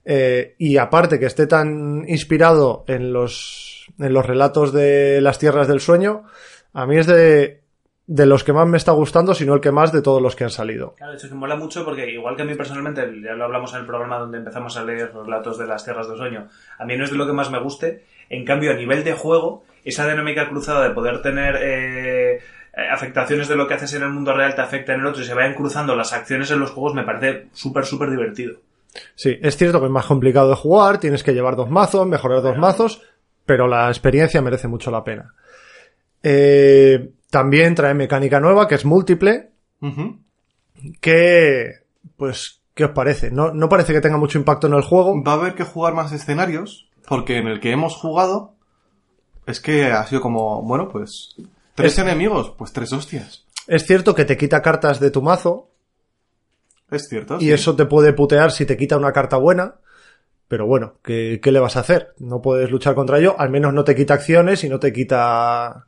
eh, 0.03 0.55
y 0.57 0.77
aparte 0.77 1.19
que 1.19 1.27
esté 1.27 1.45
tan 1.45 2.03
inspirado 2.07 2.83
en 2.87 3.13
los, 3.13 3.87
en 3.99 4.11
los 4.11 4.25
relatos 4.25 4.73
de 4.73 5.21
las 5.21 5.37
tierras 5.37 5.67
del 5.67 5.81
sueño, 5.81 6.23
a 6.77 6.85
mí 6.85 6.95
es 6.95 7.07
de, 7.07 7.63
de 8.05 8.25
los 8.27 8.43
que 8.43 8.53
más 8.53 8.67
me 8.67 8.77
está 8.77 8.91
gustando, 8.91 9.33
sino 9.33 9.55
el 9.55 9.61
que 9.61 9.71
más 9.71 9.91
de 9.91 10.03
todos 10.03 10.21
los 10.21 10.35
que 10.35 10.43
han 10.43 10.51
salido. 10.51 10.93
Claro, 10.95 11.13
de 11.13 11.17
hecho 11.17 11.27
que 11.27 11.33
mola 11.33 11.55
mucho 11.55 11.83
porque 11.83 12.07
igual 12.07 12.35
que 12.35 12.43
a 12.43 12.45
mí 12.45 12.53
personalmente, 12.53 13.01
ya 13.19 13.33
lo 13.33 13.45
hablamos 13.45 13.73
en 13.73 13.79
el 13.79 13.87
programa 13.87 14.19
donde 14.19 14.37
empezamos 14.37 14.77
a 14.77 14.83
leer 14.83 15.11
relatos 15.11 15.57
de 15.57 15.65
las 15.65 15.83
tierras 15.83 16.07
del 16.07 16.17
sueño, 16.17 16.49
a 16.77 16.85
mí 16.85 16.95
no 16.95 17.03
es 17.03 17.09
de 17.09 17.17
lo 17.17 17.25
que 17.25 17.33
más 17.33 17.49
me 17.49 17.59
guste, 17.59 18.05
en 18.29 18.45
cambio 18.45 18.69
a 18.69 18.75
nivel 18.75 19.03
de 19.03 19.13
juego, 19.13 19.63
esa 19.83 20.07
dinámica 20.07 20.47
cruzada 20.49 20.87
de 20.87 20.93
poder 20.93 21.23
tener 21.23 21.55
eh, 21.55 22.35
eh, 22.35 22.41
afectaciones 22.91 23.47
de 23.47 23.55
lo 23.55 23.67
que 23.67 23.73
haces 23.73 23.95
en 23.95 24.03
el 24.03 24.09
mundo 24.09 24.35
real 24.35 24.53
te 24.53 24.61
afecta 24.61 24.93
en 24.93 24.99
el 24.99 25.07
otro 25.07 25.23
y 25.23 25.25
se 25.25 25.33
vayan 25.33 25.55
cruzando 25.55 25.95
las 25.95 26.13
acciones 26.13 26.51
en 26.51 26.59
los 26.59 26.69
juegos 26.69 26.93
me 26.93 27.05
parece 27.05 27.47
súper, 27.53 27.85
súper 27.85 28.11
divertido. 28.11 28.59
Sí, 29.15 29.35
es 29.41 29.57
cierto 29.57 29.79
que 29.79 29.87
es 29.87 29.91
más 29.91 30.05
complicado 30.05 30.49
de 30.49 30.55
jugar, 30.55 30.99
tienes 30.99 31.23
que 31.23 31.33
llevar 31.33 31.55
dos 31.55 31.71
mazos, 31.71 32.05
mejorar 32.05 32.43
dos 32.43 32.59
mazos, 32.59 33.01
pero 33.47 33.67
la 33.67 33.87
experiencia 33.87 34.43
merece 34.43 34.67
mucho 34.67 34.91
la 34.91 35.03
pena. 35.03 35.33
Eh, 36.23 37.11
también 37.29 37.75
trae 37.75 37.93
mecánica 37.93 38.39
nueva, 38.39 38.67
que 38.67 38.75
es 38.75 38.85
múltiple, 38.85 39.51
que, 41.01 41.71
pues, 42.15 42.61
¿qué 42.73 42.85
os 42.85 42.91
parece? 42.91 43.31
No, 43.31 43.53
no 43.53 43.69
parece 43.69 43.93
que 43.93 44.01
tenga 44.01 44.17
mucho 44.17 44.37
impacto 44.37 44.67
en 44.67 44.73
el 44.73 44.81
juego. 44.83 45.21
Va 45.23 45.33
a 45.33 45.35
haber 45.35 45.55
que 45.55 45.63
jugar 45.63 45.93
más 45.93 46.11
escenarios, 46.11 46.89
porque 47.07 47.37
en 47.37 47.47
el 47.47 47.59
que 47.59 47.71
hemos 47.71 47.95
jugado 47.95 48.55
es 49.45 49.59
que 49.59 49.85
ha 49.85 50.05
sido 50.05 50.21
como, 50.21 50.61
bueno, 50.63 50.89
pues 50.89 51.35
tres 51.75 51.93
Es- 51.93 51.99
enemigos, 51.99 52.53
pues 52.57 52.73
tres 52.73 52.91
hostias. 52.93 53.45
Es 53.67 53.85
cierto 53.85 54.15
que 54.15 54.23
te 54.25 54.37
quita 54.37 54.61
cartas 54.61 54.99
de 55.01 55.11
tu 55.11 55.21
mazo, 55.21 55.69
Es 56.89 57.07
cierto. 57.09 57.35
y 57.37 57.45
sí. 57.45 57.51
eso 57.51 57.75
te 57.75 57.85
puede 57.85 58.13
putear 58.13 58.51
si 58.51 58.65
te 58.65 58.77
quita 58.77 58.97
una 58.97 59.11
carta 59.11 59.37
buena. 59.37 59.75
Pero 60.47 60.65
bueno, 60.65 60.93
¿qué, 61.03 61.41
qué 61.43 61.51
le 61.51 61.59
vas 61.59 61.75
a 61.75 61.81
hacer? 61.81 62.13
No 62.19 62.41
puedes 62.41 62.71
luchar 62.71 62.95
contra 62.95 63.19
ello, 63.19 63.35
al 63.37 63.49
menos 63.49 63.73
no 63.73 63.83
te 63.83 63.93
quita 63.95 64.13
acciones 64.13 64.63
y 64.63 64.69
no 64.69 64.79
te 64.79 64.93
quita. 64.93 65.86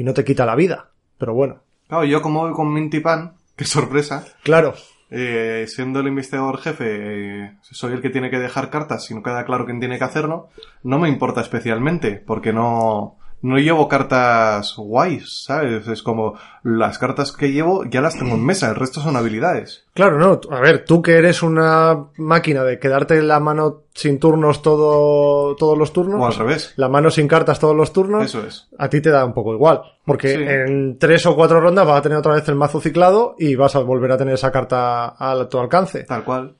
Y 0.00 0.02
no 0.02 0.14
te 0.14 0.24
quita 0.24 0.46
la 0.46 0.56
vida. 0.56 0.88
Pero 1.18 1.34
bueno, 1.34 1.60
Claro, 1.86 2.04
yo 2.04 2.22
como 2.22 2.40
voy 2.40 2.52
con 2.52 2.72
Minty 2.72 3.00
Pan, 3.00 3.34
qué 3.56 3.66
sorpresa, 3.66 4.24
claro, 4.42 4.74
eh, 5.10 5.66
siendo 5.68 6.00
el 6.00 6.06
investigador 6.06 6.58
jefe, 6.58 6.86
eh, 6.88 7.56
soy 7.60 7.92
el 7.92 8.00
que 8.00 8.08
tiene 8.08 8.30
que 8.30 8.38
dejar 8.38 8.70
cartas 8.70 9.04
si 9.04 9.14
no 9.14 9.22
queda 9.22 9.44
claro 9.44 9.66
quién 9.66 9.78
tiene 9.78 9.98
que 9.98 10.04
hacerlo, 10.04 10.48
no 10.84 10.98
me 10.98 11.10
importa 11.10 11.42
especialmente, 11.42 12.12
porque 12.12 12.54
no, 12.54 13.18
no 13.42 13.58
llevo 13.58 13.88
cartas 13.88 14.74
guays, 14.76 15.44
¿sabes? 15.44 15.86
Es 15.88 16.02
como, 16.02 16.34
las 16.62 16.98
cartas 16.98 17.32
que 17.32 17.52
llevo 17.52 17.84
ya 17.86 18.00
las 18.00 18.18
tengo 18.18 18.34
en 18.34 18.44
mesa, 18.44 18.68
el 18.68 18.76
resto 18.76 19.00
son 19.00 19.16
habilidades. 19.16 19.84
claro, 19.94 20.18
no. 20.18 20.40
A 20.54 20.60
ver, 20.60 20.84
tú 20.84 21.00
que 21.02 21.16
eres 21.16 21.42
una 21.42 22.06
máquina 22.16 22.62
de 22.64 22.78
quedarte 22.78 23.22
la 23.22 23.40
mano 23.40 23.84
sin 23.94 24.18
turnos 24.18 24.62
todo, 24.62 25.56
todos 25.56 25.76
los 25.78 25.92
turnos. 25.92 26.20
O 26.20 26.26
al 26.26 26.34
revés. 26.34 26.72
La 26.76 26.88
mano 26.88 27.10
sin 27.10 27.28
cartas 27.28 27.58
todos 27.58 27.76
los 27.76 27.92
turnos. 27.92 28.24
Eso 28.24 28.46
es. 28.46 28.68
A 28.78 28.88
ti 28.88 29.00
te 29.00 29.10
da 29.10 29.24
un 29.24 29.32
poco 29.34 29.52
igual. 29.54 29.82
Porque 30.04 30.28
Sí. 30.28 30.42
en 30.42 30.98
tres 30.98 31.24
o 31.26 31.34
cuatro 31.36 31.60
rondas 31.60 31.86
vas 31.86 31.98
a 31.98 32.02
tener 32.02 32.18
otra 32.18 32.34
vez 32.34 32.48
el 32.48 32.54
mazo 32.56 32.80
ciclado 32.80 33.34
y 33.38 33.54
vas 33.54 33.74
a 33.76 33.80
volver 33.80 34.12
a 34.12 34.18
tener 34.18 34.34
esa 34.34 34.50
carta 34.52 35.14
a 35.18 35.48
tu 35.48 35.58
alcance. 35.58 36.04
Tal 36.04 36.24
cual. 36.24 36.54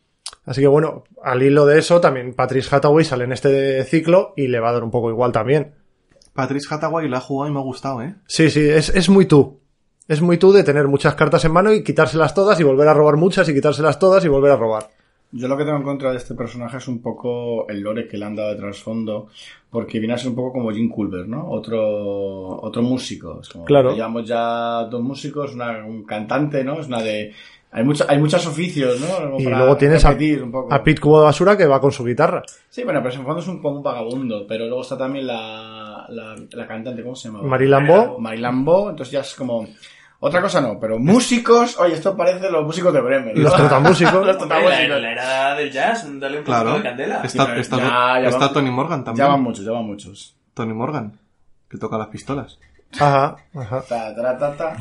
Así 0.47 0.61
que 0.61 0.67
bueno, 0.67 1.05
al 1.23 1.43
hilo 1.43 1.67
de 1.67 1.79
eso, 1.79 2.01
también 2.01 2.35
Patrice 2.35 2.75
Hathaway 2.75 3.05
sale 3.05 3.25
en 3.25 3.33
este 3.33 3.85
ciclo 3.85 4.33
y 4.37 4.49
le 4.49 4.59
va 4.61 4.71
a 4.71 4.73
dar 4.73 4.83
un 4.85 4.91
poco 4.91 5.11
igual 5.11 5.33
también. 5.33 5.75
Patrice 6.35 6.73
Hathaway 6.73 7.09
la 7.09 7.19
ha 7.19 7.21
jugado 7.21 7.51
y 7.51 7.55
me 7.55 7.61
ha 7.61 7.63
gustado, 7.65 8.03
¿eh? 8.03 8.15
Sí, 8.27 8.51
sí, 8.51 8.61
es, 8.61 8.89
es 8.91 9.09
muy 9.09 9.27
tú. 9.27 9.59
Es 10.09 10.21
muy 10.21 10.39
tú 10.39 10.53
de 10.53 10.65
tener 10.65 10.89
muchas 10.89 11.15
cartas 11.15 11.45
en 11.45 11.53
mano 11.53 11.73
y 11.73 11.85
quitárselas 11.85 12.35
todas 12.35 12.59
y 12.59 12.65
volver 12.65 12.89
a 12.89 12.95
robar 12.95 13.17
muchas 13.17 13.49
y 13.49 13.55
quitárselas 13.55 13.99
todas 13.99 14.25
y 14.25 14.29
volver 14.29 14.53
a 14.53 14.57
robar. 14.57 14.89
Yo 15.33 15.47
lo 15.47 15.57
que 15.57 15.65
tengo 15.65 15.77
en 15.77 15.85
contra 15.85 16.11
de 16.11 16.17
este 16.17 16.35
personaje 16.35 16.79
es 16.79 16.89
un 16.89 17.01
poco 17.01 17.69
el 17.69 17.81
lore 17.81 18.09
que 18.09 18.19
le 18.19 18.25
han 18.25 18.35
dado 18.35 18.51
de 18.51 18.57
trasfondo, 18.57 19.29
porque 19.71 20.01
viene 20.01 20.15
a 20.15 20.19
ser 20.19 20.31
un 20.31 20.35
poco 20.35 20.55
como 20.55 20.73
Jim 20.73 20.89
Culver, 20.89 21.29
¿no? 21.29 21.49
Otro, 21.49 22.61
otro 22.61 22.83
músico. 22.83 23.39
Es 23.41 23.49
como, 23.49 23.65
Claro. 23.65 23.95
Llevamos 23.95 24.27
ya 24.27 24.85
dos 24.91 25.01
músicos, 25.01 25.55
una, 25.55 25.85
un 25.87 26.03
cantante, 26.05 26.65
¿no? 26.65 26.81
Es 26.81 26.89
una 26.89 27.01
de... 27.03 27.33
Hay, 27.73 27.85
mucha, 27.85 28.05
hay 28.09 28.19
muchos 28.19 28.45
oficios, 28.47 29.01
¿no? 29.01 29.07
Como 29.31 29.41
Y 29.41 29.45
para 29.45 29.59
luego 29.59 29.77
tienes 29.77 30.05
a, 30.05 30.11
un 30.11 30.51
poco. 30.51 30.75
a 30.75 30.83
Pete 30.83 31.01
Cubo 31.01 31.21
de 31.21 31.25
Basura 31.27 31.57
que 31.57 31.67
va 31.67 31.81
con 31.81 31.93
su 31.93 32.05
guitarra. 32.05 32.43
Sí, 32.69 32.83
bueno, 32.83 33.01
pero 33.01 33.15
en 33.15 33.21
el 33.21 33.27
fondo 33.27 33.41
es 33.41 33.47
un, 33.49 33.63
como 33.63 33.77
un 33.77 33.83
vagabundo, 33.83 34.45
pero 34.49 34.67
luego 34.67 34.83
está 34.83 34.99
también 34.99 35.27
la, 35.29 36.05
la, 36.09 36.35
la 36.51 36.67
cantante, 36.67 37.03
¿cómo 37.03 37.15
se 37.15 37.29
llama? 37.29 37.43
Marie 37.43 37.69
Lambeau. 37.69 38.19
Marie 38.19 38.41
Lambeau, 38.41 38.91
entonces 38.91 39.13
ya 39.13 39.21
es 39.21 39.35
como... 39.35 39.67
Otra 40.23 40.43
cosa 40.43 40.61
no, 40.61 40.79
pero 40.79 40.99
músicos, 40.99 41.79
oye, 41.79 41.95
esto 41.95 42.15
parece 42.15 42.51
los 42.51 42.63
músicos 42.67 42.93
de 42.93 43.01
Bremen. 43.01 43.35
¿no? 43.37 43.41
Los 43.43 43.57
trotamúsicos. 43.57 44.13
los 44.27 44.37
Hombre, 44.37 44.87
la, 44.89 44.99
la 44.99 45.13
era 45.13 45.55
del 45.55 45.71
jazz, 45.73 46.05
dale 46.21 46.39
un 46.41 46.45
poquito 46.45 46.61
Claro. 46.63 46.77
de 46.77 46.83
candela. 46.83 47.21
Está, 47.23 47.47
pero 47.47 47.61
está, 47.61 47.77
ya- 47.79 48.21
ya 48.25 48.29
está 48.29 48.47
va- 48.49 48.53
Tony 48.53 48.71
Morgan 48.71 49.03
también. 49.03 49.27
Ya 49.27 49.33
van 49.33 49.43
muchos, 49.43 49.65
ya 49.65 49.71
van 49.73 49.87
muchos. 49.87 50.37
Tony 50.53 50.75
Morgan, 50.75 51.19
que 51.71 51.79
toca 51.79 51.97
las 51.97 52.09
pistolas. 52.09 52.59
Ajá, 52.99 53.37
ajá. 53.55 53.83
Ta, 53.89 54.15
ta, 54.15 54.37
ta, 54.37 54.57
ta. 54.57 54.77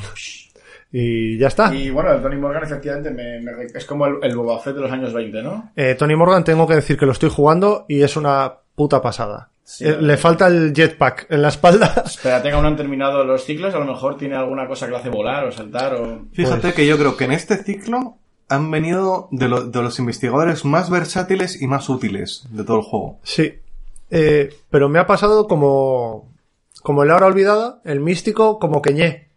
Y 0.91 1.37
ya 1.37 1.47
está. 1.47 1.73
Y 1.73 1.89
bueno, 1.91 2.11
el 2.13 2.21
Tony 2.21 2.35
Morgan 2.37 2.63
efectivamente 2.63 3.11
me, 3.11 3.39
me- 3.41 3.65
es 3.73 3.85
como 3.85 4.07
el, 4.07 4.15
el 4.23 4.35
Boba 4.35 4.59
Fett 4.59 4.75
de 4.75 4.81
los 4.81 4.91
años 4.91 5.13
20, 5.13 5.43
¿no? 5.43 5.71
Eh, 5.75 5.95
Tony 5.97 6.15
Morgan 6.15 6.43
tengo 6.43 6.67
que 6.67 6.75
decir 6.75 6.97
que 6.97 7.05
lo 7.05 7.11
estoy 7.11 7.29
jugando 7.29 7.85
y 7.87 8.01
es 8.01 8.15
una 8.17 8.53
puta 8.75 9.01
pasada. 9.01 9.49
Sí, 9.63 9.85
Eh, 9.85 9.97
le 10.01 10.17
falta 10.17 10.47
el 10.47 10.73
jetpack 10.73 11.27
en 11.29 11.43
la 11.43 11.49
espalda. 11.49 12.01
Espera, 12.05 12.41
tenga 12.41 12.55
aún 12.55 12.63
no 12.63 12.69
han 12.69 12.75
terminado 12.75 13.23
los 13.23 13.43
ciclos, 13.45 13.75
a 13.75 13.79
lo 13.79 13.85
mejor 13.85 14.17
tiene 14.17 14.35
alguna 14.35 14.67
cosa 14.67 14.87
que 14.87 14.91
lo 14.93 14.97
hace 14.97 15.09
volar 15.09 15.45
o 15.45 15.51
saltar 15.51 15.93
o... 15.93 16.21
Fíjate 16.33 16.61
Pues- 16.61 16.73
que 16.73 16.87
yo 16.87 16.97
creo 16.97 17.15
que 17.15 17.25
en 17.25 17.33
este 17.33 17.57
ciclo 17.57 18.15
han 18.47 18.71
venido 18.71 19.27
de, 19.29 19.47
lo- 19.47 19.65
de 19.65 19.81
los 19.83 19.99
investigadores 19.99 20.65
más 20.65 20.89
versátiles 20.89 21.61
y 21.61 21.67
más 21.67 21.87
útiles 21.87 22.47
de 22.49 22.63
todo 22.63 22.77
el 22.77 22.83
juego. 22.83 23.19
Sí. 23.21 23.59
Eh, 24.09 24.49
pero 24.71 24.89
me 24.89 24.97
ha 24.97 25.05
pasado 25.05 25.47
como, 25.47 26.31
como 26.81 27.03
el 27.03 27.11
ahora 27.11 27.27
olvidada, 27.27 27.79
el 27.85 27.99
místico, 27.99 28.57
como 28.57 28.81
queñé. 28.81 29.28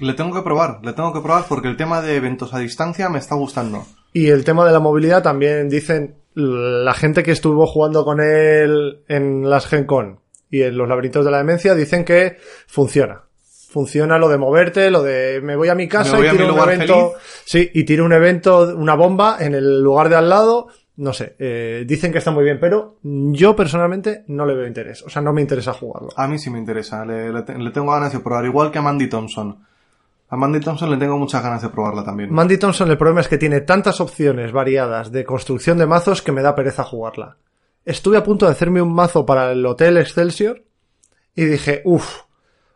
Le 0.00 0.14
tengo 0.14 0.34
que 0.34 0.42
probar, 0.42 0.80
le 0.82 0.92
tengo 0.92 1.12
que 1.12 1.20
probar 1.20 1.44
porque 1.48 1.68
el 1.68 1.76
tema 1.76 2.02
de 2.02 2.16
eventos 2.16 2.52
a 2.52 2.58
distancia 2.58 3.08
me 3.08 3.18
está 3.18 3.34
gustando. 3.34 3.86
Y 4.12 4.28
el 4.28 4.44
tema 4.44 4.64
de 4.64 4.72
la 4.72 4.80
movilidad 4.80 5.22
también 5.22 5.68
dicen 5.68 6.16
la 6.34 6.94
gente 6.94 7.22
que 7.22 7.30
estuvo 7.30 7.66
jugando 7.66 8.04
con 8.04 8.20
él 8.20 9.02
en 9.08 9.48
las 9.48 9.66
Gen 9.66 9.84
Con 9.84 10.20
y 10.50 10.62
en 10.62 10.76
los 10.76 10.88
laberintos 10.88 11.24
de 11.24 11.30
la 11.30 11.38
demencia 11.38 11.74
dicen 11.74 12.04
que 12.04 12.36
funciona. 12.66 13.22
Funciona 13.70 14.18
lo 14.18 14.28
de 14.28 14.38
moverte, 14.38 14.90
lo 14.90 15.02
de 15.02 15.40
me 15.42 15.56
voy 15.56 15.68
a 15.68 15.74
mi 15.74 15.88
casa 15.88 16.16
voy 16.16 16.28
y 16.28 16.30
tiro 16.30 16.54
un 16.54 16.60
evento. 16.60 17.14
Sí, 17.44 17.70
y 17.74 17.84
tiro 17.84 18.04
un 18.04 18.12
evento, 18.12 18.74
una 18.76 18.94
bomba 18.94 19.38
en 19.40 19.54
el 19.54 19.82
lugar 19.82 20.08
de 20.08 20.16
al 20.16 20.28
lado. 20.28 20.68
No 20.96 21.12
sé, 21.12 21.34
eh, 21.40 21.84
dicen 21.84 22.12
que 22.12 22.18
está 22.18 22.30
muy 22.30 22.44
bien, 22.44 22.58
pero 22.60 22.98
yo 23.02 23.56
personalmente 23.56 24.22
no 24.28 24.46
le 24.46 24.54
veo 24.54 24.68
interés. 24.68 25.02
O 25.02 25.10
sea, 25.10 25.22
no 25.22 25.32
me 25.32 25.40
interesa 25.40 25.72
jugarlo. 25.72 26.10
A 26.16 26.28
mí 26.28 26.38
sí 26.38 26.50
me 26.50 26.58
interesa, 26.60 27.04
le, 27.04 27.32
le 27.32 27.70
tengo 27.72 27.90
ganas 27.90 28.12
de 28.12 28.20
probar, 28.20 28.44
igual 28.44 28.70
que 28.70 28.78
a 28.78 28.82
Mandy 28.82 29.08
Thompson. 29.08 29.58
A 30.28 30.36
Mandy 30.36 30.60
Thompson 30.60 30.90
le 30.90 30.96
tengo 30.96 31.16
muchas 31.18 31.42
ganas 31.42 31.62
de 31.62 31.68
probarla 31.68 32.04
también. 32.04 32.32
Mandy 32.32 32.58
Thompson 32.58 32.90
el 32.90 32.98
problema 32.98 33.20
es 33.20 33.28
que 33.28 33.38
tiene 33.38 33.60
tantas 33.60 34.00
opciones 34.00 34.52
variadas 34.52 35.12
de 35.12 35.24
construcción 35.24 35.78
de 35.78 35.86
mazos 35.86 36.22
que 36.22 36.32
me 36.32 36.42
da 36.42 36.54
pereza 36.54 36.82
jugarla. 36.82 37.36
Estuve 37.84 38.16
a 38.16 38.24
punto 38.24 38.46
de 38.46 38.52
hacerme 38.52 38.80
un 38.80 38.94
mazo 38.94 39.26
para 39.26 39.52
el 39.52 39.64
Hotel 39.64 39.98
Excelsior 39.98 40.62
y 41.36 41.44
dije, 41.44 41.82
uff, 41.84 42.22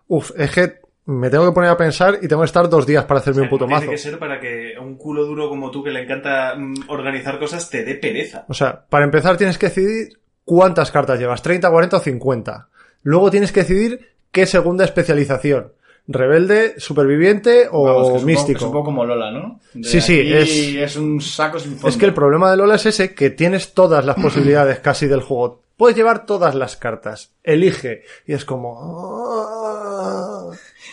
uff, 0.07 0.31
es 0.37 0.51
que 0.51 0.81
me 1.07 1.31
tengo 1.31 1.47
que 1.47 1.53
poner 1.53 1.71
a 1.71 1.77
pensar 1.77 2.19
y 2.21 2.29
tengo 2.29 2.43
que 2.43 2.47
estar 2.47 2.69
dos 2.69 2.87
días 2.87 3.07
para 3.07 3.21
hacerme 3.21 3.43
un 3.43 3.49
puto 3.49 3.65
Tiene 3.65 3.81
mazo. 3.81 3.91
que 3.91 3.97
ser 3.99 4.19
para 4.19 4.39
que 4.39 4.75
un 4.79 4.97
culo 4.99 5.25
duro 5.25 5.49
como 5.49 5.71
tú 5.71 5.83
que 5.83 5.91
le 5.91 6.03
encanta 6.03 6.55
mm, 6.55 6.89
organizar 6.89 7.39
cosas 7.39 7.71
te 7.71 7.83
dé 7.83 7.95
pereza. 7.95 8.45
O 8.49 8.53
sea, 8.55 8.85
para 8.87 9.07
empezar 9.07 9.39
tienes 9.39 9.57
que 9.57 9.69
decidir 9.69 10.21
cuántas 10.45 10.91
cartas 10.93 11.19
llevas, 11.19 11.41
30, 11.41 11.71
40 11.71 11.97
o 11.97 12.01
50. 12.01 12.69
Luego 13.05 13.31
tienes 13.31 13.53
que 13.53 13.61
decidir 13.61 14.11
qué 14.31 14.45
segunda 14.45 14.85
especialización. 14.85 15.73
Rebelde, 16.11 16.75
superviviente 16.81 17.69
o 17.71 17.85
Vamos, 17.85 17.97
que 17.97 18.03
es 18.03 18.09
un 18.09 18.13
poco- 18.15 18.27
místico. 18.27 18.59
es 18.59 18.65
un 18.65 18.73
poco 18.73 18.85
como 18.87 19.05
Lola, 19.05 19.31
¿no? 19.31 19.61
De 19.75 19.85
Sí, 19.85 20.01
sí, 20.01 20.21
es- 20.33 20.75
es 20.75 20.97
un 20.97 21.21
saco 21.21 21.59
sin 21.59 21.73
fondo. 21.73 21.89
Es 21.89 21.97
que 21.97 22.07
el 22.07 22.15
problema 22.15 22.51
de 22.51 22.57
Lola 22.57 22.77
es 22.77 22.87
ese, 22.87 23.15
que 23.15 23.31
tienes 23.31 23.75
todas 23.75 24.05
las 24.05 24.17
posibilidades 24.17 24.81
casi 24.81 25.07
del 25.07 25.21
juego. 25.21 25.63
Puedes 25.77 25.97
llevar 25.97 26.27
todas 26.27 26.55
las 26.57 26.77
cartas. 26.77 27.35
Elige. 27.45 28.03
Y 28.27 28.33
es 28.33 28.45
como... 28.45 28.77
ah. 28.81 30.51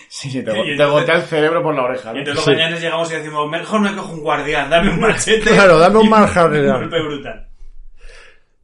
Sí, 0.09 0.29
sí, 0.29 0.43
te, 0.43 0.51
Y 0.51 0.53
te 0.53 0.71
entonces- 0.73 0.91
gotea 0.91 1.15
el 1.15 1.21
cerebro 1.23 1.63
por 1.63 1.73
la 1.75 1.83
oreja. 1.83 2.11
¿no? 2.11 2.17
Y 2.17 2.19
entonces 2.19 2.43
Sí. 2.43 2.49
los 2.51 2.59
mañanas 2.59 2.81
llegamos 2.81 3.11
y 3.11 3.15
decimos, 3.15 3.49
mejor 3.49 3.81
me 3.81 3.95
cojo 3.95 4.13
un 4.13 4.21
guardián, 4.21 4.69
dame 4.69 4.91
un 4.91 4.99
machete. 4.99 5.49
Claro, 5.49 5.79
dame 5.79 5.97
un 5.99 6.09
margen. 6.09 6.43
Un 6.53 6.67
golpe 6.81 7.01
brutal. 7.01 7.47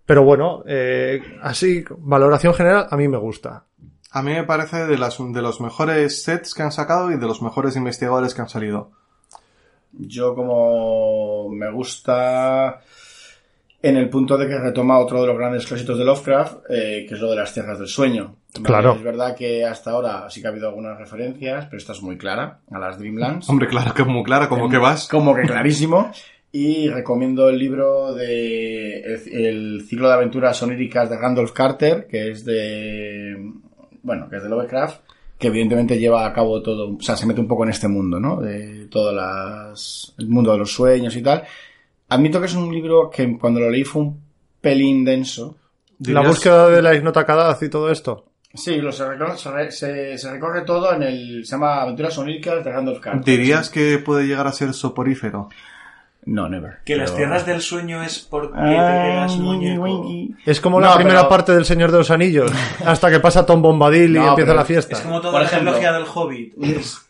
Pero 0.05 0.23
bueno, 0.23 0.63
eh, 0.67 1.21
así, 1.41 1.83
valoración 1.97 2.53
general, 2.53 2.87
a 2.89 2.97
mí 2.97 3.07
me 3.07 3.17
gusta. 3.17 3.65
A 4.11 4.21
mí 4.21 4.33
me 4.33 4.43
parece 4.43 4.85
de, 4.85 4.97
las, 4.97 5.17
de 5.19 5.41
los 5.41 5.61
mejores 5.61 6.23
sets 6.23 6.53
que 6.53 6.63
han 6.63 6.71
sacado 6.71 7.11
y 7.11 7.17
de 7.17 7.25
los 7.25 7.41
mejores 7.41 7.77
investigadores 7.77 8.33
que 8.33 8.41
han 8.41 8.49
salido. 8.49 8.91
Yo 9.93 10.35
como 10.35 11.49
me 11.49 11.71
gusta 11.71 12.81
en 13.81 13.97
el 13.97 14.09
punto 14.09 14.37
de 14.37 14.47
que 14.47 14.59
retoma 14.59 14.99
otro 14.99 15.21
de 15.21 15.27
los 15.27 15.37
grandes 15.37 15.65
clásicos 15.65 15.97
de 15.97 16.05
Lovecraft, 16.05 16.57
eh, 16.69 17.05
que 17.07 17.15
es 17.15 17.21
lo 17.21 17.29
de 17.31 17.37
las 17.37 17.53
tierras 17.53 17.79
del 17.79 17.87
sueño. 17.87 18.35
Claro. 18.61 18.95
Es 18.95 19.03
verdad 19.03 19.35
que 19.35 19.65
hasta 19.65 19.91
ahora 19.91 20.29
sí 20.29 20.41
que 20.41 20.47
ha 20.47 20.51
habido 20.51 20.67
algunas 20.67 20.97
referencias, 20.97 21.65
pero 21.65 21.77
esta 21.77 21.93
es 21.93 22.01
muy 22.01 22.17
clara, 22.17 22.59
a 22.69 22.79
las 22.79 22.99
Dreamlands. 22.99 23.49
Hombre, 23.49 23.67
claro, 23.67 23.93
que 23.93 24.03
muy 24.03 24.23
clara, 24.23 24.49
como 24.49 24.69
que 24.69 24.77
vas. 24.77 25.07
Como 25.07 25.33
que 25.33 25.41
clarísimo. 25.47 26.11
Y 26.51 26.89
recomiendo 26.89 27.47
el 27.47 27.57
libro 27.57 28.13
de 28.13 28.99
El, 28.99 29.45
el 29.45 29.85
ciclo 29.87 30.09
de 30.09 30.15
aventuras 30.15 30.61
oníricas 30.61 31.09
de 31.09 31.17
Randolph 31.17 31.53
Carter, 31.53 32.07
que 32.07 32.29
es 32.29 32.43
de 32.43 33.37
bueno, 34.03 34.29
que 34.29 34.37
es 34.37 34.43
de 34.43 34.49
Lovecraft, 34.49 35.01
que 35.37 35.47
evidentemente 35.47 35.97
lleva 35.99 36.25
a 36.25 36.33
cabo 36.33 36.61
todo, 36.61 36.95
o 36.97 37.01
sea, 37.01 37.15
se 37.17 37.25
mete 37.25 37.41
un 37.41 37.47
poco 37.47 37.63
en 37.63 37.69
este 37.71 37.87
mundo, 37.87 38.19
¿no? 38.19 38.39
De 38.41 38.85
todas 38.87 39.13
las 39.15 40.13
el 40.19 40.27
mundo 40.27 40.51
de 40.51 40.59
los 40.59 40.71
sueños 40.71 41.15
y 41.15 41.21
tal. 41.21 41.43
Admito 42.09 42.39
que 42.39 42.45
es 42.47 42.53
un 42.55 42.71
libro 42.73 43.09
que 43.09 43.37
cuando 43.39 43.59
lo 43.59 43.69
leí 43.69 43.83
fue 43.83 44.01
un 44.03 44.21
pelín 44.59 45.03
denso. 45.05 45.57
La 45.99 46.21
búsqueda 46.21 46.69
de 46.69 46.81
la 46.81 46.93
ignota 46.95 47.25
Kadaz 47.25 47.61
y 47.63 47.69
todo 47.69 47.89
esto. 47.91 48.25
Sí, 48.53 48.75
lo, 48.81 48.91
se, 48.91 49.07
recorre, 49.07 49.37
se, 49.37 49.51
re- 49.51 49.71
se- 49.71 50.17
se 50.17 50.29
recorre 50.31 50.61
todo 50.63 50.93
en 50.93 51.03
el. 51.03 51.45
Se 51.45 51.51
llama 51.51 51.81
Aventuras 51.83 52.17
oníricas 52.17 52.63
de 52.65 52.71
Randolph 52.71 52.99
Carter. 52.99 53.23
¿Dirías 53.23 53.69
que 53.69 53.97
puede 53.99 54.25
llegar 54.27 54.45
a 54.45 54.51
ser 54.51 54.73
soporífero? 54.73 55.47
No, 56.23 56.47
never. 56.47 56.77
Que 56.85 56.95
las 56.95 57.09
Pero- 57.11 57.17
tierras 57.17 57.45
del 57.47 57.61
sueño 57.61 58.03
es 58.03 58.19
porque 58.19 58.53
te 58.53 58.59
Ah, 58.59 59.03
quedas 59.05 59.37
muñeco. 59.37 60.05
Es 60.45 60.61
como 60.61 60.79
No, 60.79 60.87
la 60.87 60.95
primera 60.95 61.19
pero- 61.21 61.29
parte 61.29 61.51
del 61.53 61.65
Señor 61.65 61.91
de 61.91 61.97
los 61.97 62.11
Anillos, 62.11 62.51
hasta 62.85 63.09
que 63.09 63.19
pasa 63.19 63.45
Tom 63.45 63.61
Bombadil 63.61 64.15
y 64.15 64.19
No, 64.19 64.29
empieza 64.29 64.53
la 64.53 64.65
fiesta. 64.65 64.93
Es 64.95 65.01
como 65.01 65.19
toda 65.19 65.31
Por 65.33 65.41
la 65.41 65.47
ejemplo- 65.47 65.71
trilogía 65.71 65.93
del 65.93 66.05
Hobbit. 66.13 66.53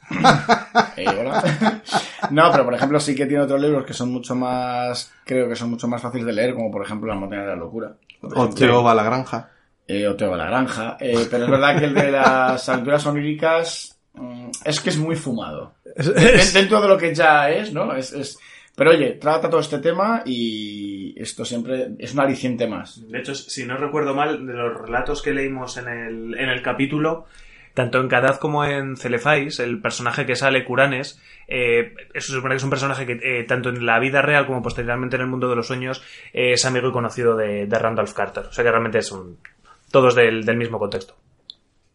Eh, 0.98 1.06
no, 2.32 2.52
pero 2.52 2.66
por 2.66 2.74
ejemplo 2.74 3.00
sí 3.00 3.16
que 3.16 3.26
tiene 3.26 3.44
otros 3.44 3.62
libros 3.62 3.86
que 3.86 3.94
son 3.94 4.12
mucho 4.12 4.36
más, 4.36 5.12
creo 5.26 5.48
que 5.48 5.56
son 5.56 5.70
mucho 5.70 5.88
más 5.88 6.02
fáciles 6.02 6.26
de 6.26 6.34
leer, 6.34 6.54
como 6.54 6.70
por 6.72 6.84
ejemplo 6.84 7.08
Las 7.08 7.18
montañas 7.18 7.46
de 7.46 7.52
la 7.52 7.56
locura. 7.58 7.94
O. 8.22 8.50
Teo 8.50 8.84
va 8.84 8.92
a 8.92 8.96
la 8.96 9.04
granja. 9.04 9.50
Eh, 9.88 10.08
o 10.08 10.16
Teo 10.16 10.30
va 10.30 10.36
a 10.36 10.40
la 10.40 10.46
granja. 10.46 10.98
Eh, 11.00 11.28
pero 11.30 11.46
es 11.46 11.50
verdad 11.50 11.80
que 11.80 11.86
el 11.86 11.94
de 11.94 12.12
las 12.12 12.68
aventuras 12.70 13.06
oníricas 13.06 13.98
mm, 14.14 14.50
es 14.66 14.80
que 14.80 14.90
es 14.90 14.98
muy 14.98 15.16
fumado. 15.16 15.74
Es- 15.96 16.14
Den- 16.14 16.36
es- 16.36 16.54
Dentro 16.54 16.82
de 16.82 16.88
lo 16.88 16.98
que 16.98 17.16
ya 17.16 17.50
es, 17.50 17.74
¿no? 17.74 17.94
Es, 17.96 18.12
es... 18.14 18.38
Pero 18.82 18.94
oye, 18.94 19.12
trata 19.12 19.48
todo 19.48 19.60
este 19.60 19.78
tema 19.78 20.24
y 20.26 21.14
esto 21.16 21.46
siempre 21.46 21.90
es 22.00 22.16
un 22.16 22.20
aliciente 22.22 22.66
más. 22.66 23.08
De 23.12 23.20
hecho, 23.20 23.36
si 23.36 23.64
no 23.64 23.78
recuerdo 23.78 24.16
mal, 24.16 24.48
de 24.48 24.54
los 24.54 24.76
relatos 24.76 25.22
que 25.22 25.36
leímos 25.36 25.78
en 25.78 25.88
el, 25.88 26.34
en 26.36 26.50
el 26.50 26.64
capítulo, 26.64 27.28
tanto 27.76 28.00
en 28.00 28.08
Kadaz 28.08 28.40
como 28.40 28.66
en 28.66 28.98
Celefais, 28.98 29.60
el 29.60 29.80
personaje 29.82 30.26
que 30.26 30.36
sale, 30.36 30.66
Curanes, 30.66 31.22
eh, 31.48 31.94
eso 32.16 32.30
se 32.30 32.38
supone 32.38 32.56
que 32.56 32.58
es 32.58 32.64
un 32.64 32.72
personaje 32.72 33.06
que 33.06 33.20
eh, 33.22 33.44
tanto 33.44 33.70
en 33.70 33.86
la 33.86 34.00
vida 34.00 34.24
real 34.24 34.48
como 34.48 34.64
posteriormente 34.64 35.16
en 35.16 35.22
el 35.22 35.28
mundo 35.28 35.48
de 35.48 35.58
los 35.58 35.68
sueños 35.68 36.02
eh, 36.34 36.54
es 36.54 36.66
amigo 36.66 36.90
y 36.90 36.92
conocido 36.92 37.36
de, 37.36 37.68
Randolph 37.70 38.14
Carter. 38.14 38.46
O 38.46 38.52
sea 38.52 38.64
que 38.64 38.72
realmente 38.72 38.98
es 38.98 39.14
todos 39.92 40.16
del, 40.16 40.44
del 40.44 40.58
mismo 40.58 40.80
contexto. 40.80 41.21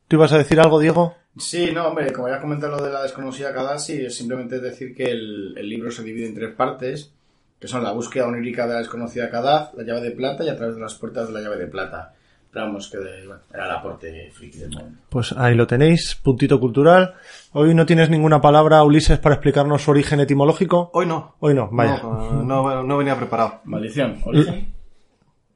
¿Tú 0.08 0.16
ibas 0.16 0.32
a 0.32 0.38
decir 0.38 0.60
algo, 0.60 0.78
Diego? 0.78 1.14
Sí, 1.38 1.70
no, 1.72 1.88
hombre, 1.88 2.12
como 2.12 2.28
ya 2.28 2.40
comenté 2.40 2.68
lo 2.68 2.80
de 2.82 2.90
la 2.90 3.02
desconocida 3.02 3.52
Kadasi, 3.52 4.06
es 4.06 4.16
simplemente 4.16 4.58
decir 4.60 4.94
que 4.94 5.04
el, 5.04 5.54
el 5.58 5.68
libro 5.68 5.90
se 5.90 6.02
divide 6.02 6.26
en 6.26 6.34
tres 6.34 6.54
partes, 6.54 7.12
que 7.60 7.68
son 7.68 7.82
la 7.82 7.92
búsqueda 7.92 8.26
onírica 8.26 8.66
de 8.66 8.74
la 8.74 8.78
desconocida 8.78 9.28
Kadaz, 9.30 9.74
la 9.74 9.82
llave 9.84 10.00
de 10.00 10.10
plata 10.12 10.44
y 10.44 10.48
a 10.48 10.56
través 10.56 10.76
de 10.76 10.80
las 10.82 10.94
puertas 10.94 11.26
de 11.28 11.34
la 11.34 11.40
llave 11.40 11.56
de 11.58 11.66
plata. 11.66 12.14
Pero 12.52 12.66
vamos, 12.66 12.88
que 12.88 12.96
de- 12.98 13.26
bueno, 13.26 13.42
era 13.52 13.66
el 13.66 13.70
aporte 13.72 14.30
friki 14.32 14.58
del 14.60 14.70
momento. 14.70 14.98
Pues 15.10 15.32
ahí 15.32 15.54
lo 15.54 15.66
tenéis, 15.66 16.14
puntito 16.22 16.58
cultural. 16.58 17.14
Hoy 17.52 17.74
no 17.74 17.84
tienes 17.84 18.08
ninguna 18.08 18.40
palabra, 18.40 18.82
Ulises, 18.82 19.18
para 19.18 19.34
explicarnos 19.34 19.82
su 19.82 19.90
origen 19.90 20.20
etimológico. 20.20 20.90
Hoy 20.94 21.04
no. 21.04 21.34
Hoy 21.40 21.52
no, 21.52 21.68
vaya. 21.70 22.00
No, 22.02 22.42
no, 22.42 22.82
no 22.82 22.96
venía 22.96 23.14
preparado. 23.16 23.60
Maldición, 23.64 24.20
origen. 24.24 24.72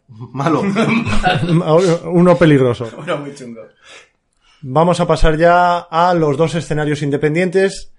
Malo. 0.09 0.62
Uno 2.12 2.36
peligroso. 2.36 2.90
Uno 2.98 3.16
muy 3.18 3.34
chungo. 3.34 3.62
Vamos 4.62 5.00
a 5.00 5.06
pasar 5.06 5.38
ya 5.38 5.78
a 5.78 6.14
los 6.14 6.36
dos 6.36 6.54
escenarios 6.54 7.02
independientes. 7.02 7.92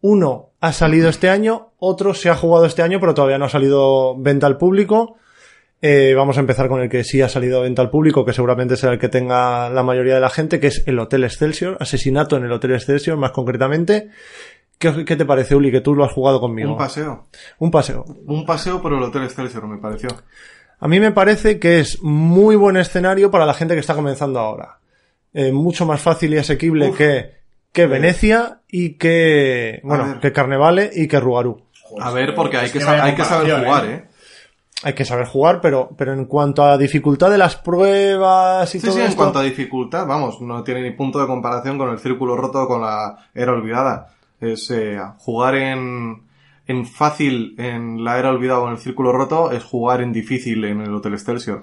Uno 0.00 0.50
ha 0.60 0.72
salido 0.72 1.08
este 1.08 1.28
año, 1.28 1.72
otro 1.78 2.14
se 2.14 2.30
ha 2.30 2.36
jugado 2.36 2.66
este 2.66 2.82
año, 2.82 3.00
pero 3.00 3.14
todavía 3.14 3.38
no 3.38 3.46
ha 3.46 3.48
salido 3.48 4.16
venta 4.16 4.46
al 4.46 4.56
público. 4.56 5.16
Eh, 5.82 6.14
vamos 6.14 6.36
a 6.36 6.40
empezar 6.40 6.68
con 6.68 6.80
el 6.80 6.88
que 6.88 7.04
sí 7.04 7.20
ha 7.22 7.28
salido 7.28 7.62
venta 7.62 7.82
al 7.82 7.90
público, 7.90 8.24
que 8.24 8.32
seguramente 8.32 8.76
será 8.76 8.92
el 8.92 8.98
que 8.98 9.08
tenga 9.08 9.68
la 9.68 9.82
mayoría 9.82 10.14
de 10.14 10.20
la 10.20 10.30
gente, 10.30 10.60
que 10.60 10.68
es 10.68 10.84
el 10.86 10.98
Hotel 10.98 11.24
Excelsior, 11.24 11.76
asesinato 11.80 12.36
en 12.36 12.44
el 12.44 12.52
Hotel 12.52 12.72
Excelsior, 12.72 13.16
más 13.16 13.32
concretamente. 13.32 14.10
¿Qué, 14.78 15.04
qué 15.04 15.16
te 15.16 15.24
parece, 15.24 15.56
Uli, 15.56 15.72
que 15.72 15.80
tú 15.80 15.94
lo 15.94 16.04
has 16.04 16.12
jugado 16.12 16.40
conmigo? 16.40 16.70
Un 16.72 16.78
paseo. 16.78 17.26
Un 17.58 17.70
paseo. 17.70 18.04
Un 18.26 18.46
paseo 18.46 18.80
por 18.80 18.92
el 18.92 19.02
Hotel 19.02 19.24
Excelsior, 19.24 19.66
me 19.66 19.78
pareció. 19.78 20.10
A 20.78 20.88
mí 20.88 21.00
me 21.00 21.10
parece 21.10 21.58
que 21.58 21.80
es 21.80 22.02
muy 22.02 22.54
buen 22.54 22.76
escenario 22.76 23.30
para 23.30 23.46
la 23.46 23.54
gente 23.54 23.74
que 23.74 23.80
está 23.80 23.94
comenzando 23.94 24.38
ahora. 24.38 24.78
Eh, 25.34 25.52
mucho 25.52 25.84
más 25.84 26.00
fácil 26.00 26.32
y 26.34 26.38
asequible 26.38 26.88
Uf. 26.88 26.96
que, 26.96 27.34
que 27.72 27.86
Venecia 27.86 28.60
y 28.68 28.94
que, 28.94 29.80
bueno, 29.84 30.18
que 30.20 30.32
Carnevale 30.32 30.90
y 30.94 31.08
que 31.08 31.20
Rugarú. 31.20 31.62
A 32.00 32.10
ver, 32.10 32.34
porque 32.34 32.56
hay 32.56 32.66
Es 32.66 32.72
que, 32.72 32.78
que 32.78 32.84
hay 32.86 33.14
que 33.14 33.24
saber 33.24 33.64
jugar, 33.64 33.84
¿eh? 33.84 33.94
¿eh? 33.94 34.04
Hay 34.82 34.92
que 34.92 35.04
saber 35.04 35.26
jugar, 35.26 35.60
pero, 35.60 35.90
pero 35.96 36.12
en 36.12 36.26
cuanto 36.26 36.62
a 36.62 36.76
dificultad 36.76 37.30
de 37.30 37.38
las 37.38 37.56
pruebas 37.56 38.74
y 38.74 38.78
Sí, 38.78 38.86
todo 38.86 38.96
sí, 38.96 39.00
en 39.02 39.06
esto, 39.06 39.22
cuanto 39.22 39.38
a 39.38 39.42
dificultad, 39.42 40.06
vamos, 40.06 40.40
no 40.40 40.62
tiene 40.62 40.82
ni 40.82 40.90
punto 40.90 41.18
de 41.18 41.26
comparación 41.26 41.78
con 41.78 41.90
el 41.90 41.98
círculo 41.98 42.36
roto 42.36 42.66
con 42.66 42.82
la 42.82 43.16
era 43.34 43.52
olvidada. 43.52 44.08
Es 44.38 44.70
eh, 44.70 44.98
jugar 45.18 45.54
en, 45.56 46.25
en 46.68 46.84
fácil 46.84 47.54
en 47.58 48.02
la 48.04 48.18
era 48.18 48.30
olvidada 48.30 48.60
o 48.60 48.66
en 48.66 48.72
el 48.72 48.78
círculo 48.78 49.12
roto, 49.12 49.52
es 49.52 49.62
jugar 49.62 50.00
en 50.00 50.12
difícil 50.12 50.64
en 50.64 50.80
el 50.80 50.92
Hotel 50.94 51.12
Excelsior. 51.14 51.62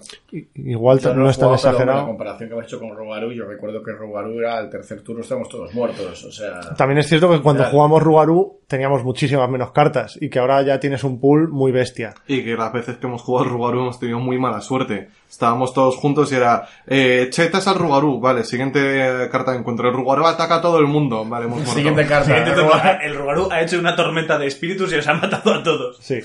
igual 0.55 0.99
Yo 0.99 1.13
no 1.13 1.27
he 1.27 1.31
es 1.31 1.37
tan 1.37 1.49
pero 1.49 1.51
La 1.51 1.55
exagerado. 1.55 2.05
comparación 2.07 2.49
que 2.49 2.55
me 2.55 2.61
has 2.61 2.67
hecho 2.67 2.79
con 2.79 2.95
Rogaru, 2.95 3.31
yo 3.33 3.45
recuerdo 3.45 3.83
que 3.83 3.91
Rogaru 3.91 4.39
era 4.39 4.59
el 4.59 4.69
tercer 4.69 5.01
turno, 5.01 5.21
estábamos 5.21 5.49
todos 5.49 5.73
muertos, 5.73 6.23
o 6.23 6.31
sea... 6.31 6.59
También 6.77 6.99
es 6.99 7.07
cierto 7.09 7.29
que 7.29 7.41
cuando 7.41 7.63
Claro. 7.63 7.71
jugamos 7.71 8.01
Rugarú 8.03 8.59
teníamos 8.73 9.03
muchísimas 9.03 9.47
menos 9.51 9.71
cartas 9.71 10.17
y 10.19 10.31
que 10.31 10.39
ahora 10.39 10.63
ya 10.63 10.79
tienes 10.79 11.03
un 11.03 11.19
pool 11.19 11.47
muy 11.47 11.71
bestia. 11.71 12.15
Y 12.27 12.43
que 12.43 12.55
las 12.55 12.73
veces 12.73 12.97
que 12.97 13.05
hemos 13.05 13.21
jugado 13.21 13.45
al 13.45 13.51
Rugarú 13.51 13.81
hemos 13.81 13.99
tenido 13.99 14.17
muy 14.17 14.39
mala 14.39 14.61
suerte. 14.61 15.09
Estábamos 15.29 15.75
todos 15.75 15.95
juntos 15.97 16.31
y 16.31 16.35
era, 16.37 16.67
eh, 16.87 17.27
chetas 17.29 17.67
al 17.67 17.75
Rugarú, 17.75 18.19
vale, 18.19 18.43
siguiente 18.43 19.29
carta 19.31 19.51
de 19.51 19.59
encuentro. 19.59 19.87
El 19.89 19.93
Rugarú 19.93 20.25
ataca 20.25 20.55
a 20.55 20.61
todo 20.61 20.79
el 20.79 20.87
mundo, 20.87 21.23
vale, 21.23 21.45
hemos 21.45 21.57
muerto. 21.57 21.75
Siguiente 21.75 22.07
carta. 22.07 22.35
Siguiente 22.35 22.61
el 23.03 23.15
Rogarú 23.15 23.47
ha 23.51 23.61
hecho 23.61 23.77
una 23.77 23.95
tormenta 23.95 24.39
de 24.39 24.47
espíritus 24.47 24.91
y 24.91 24.95
os 24.95 25.07
ha 25.07 25.13
matado 25.13 25.53
a 25.53 25.61
todos. 25.61 25.97
Sí. 26.01 26.21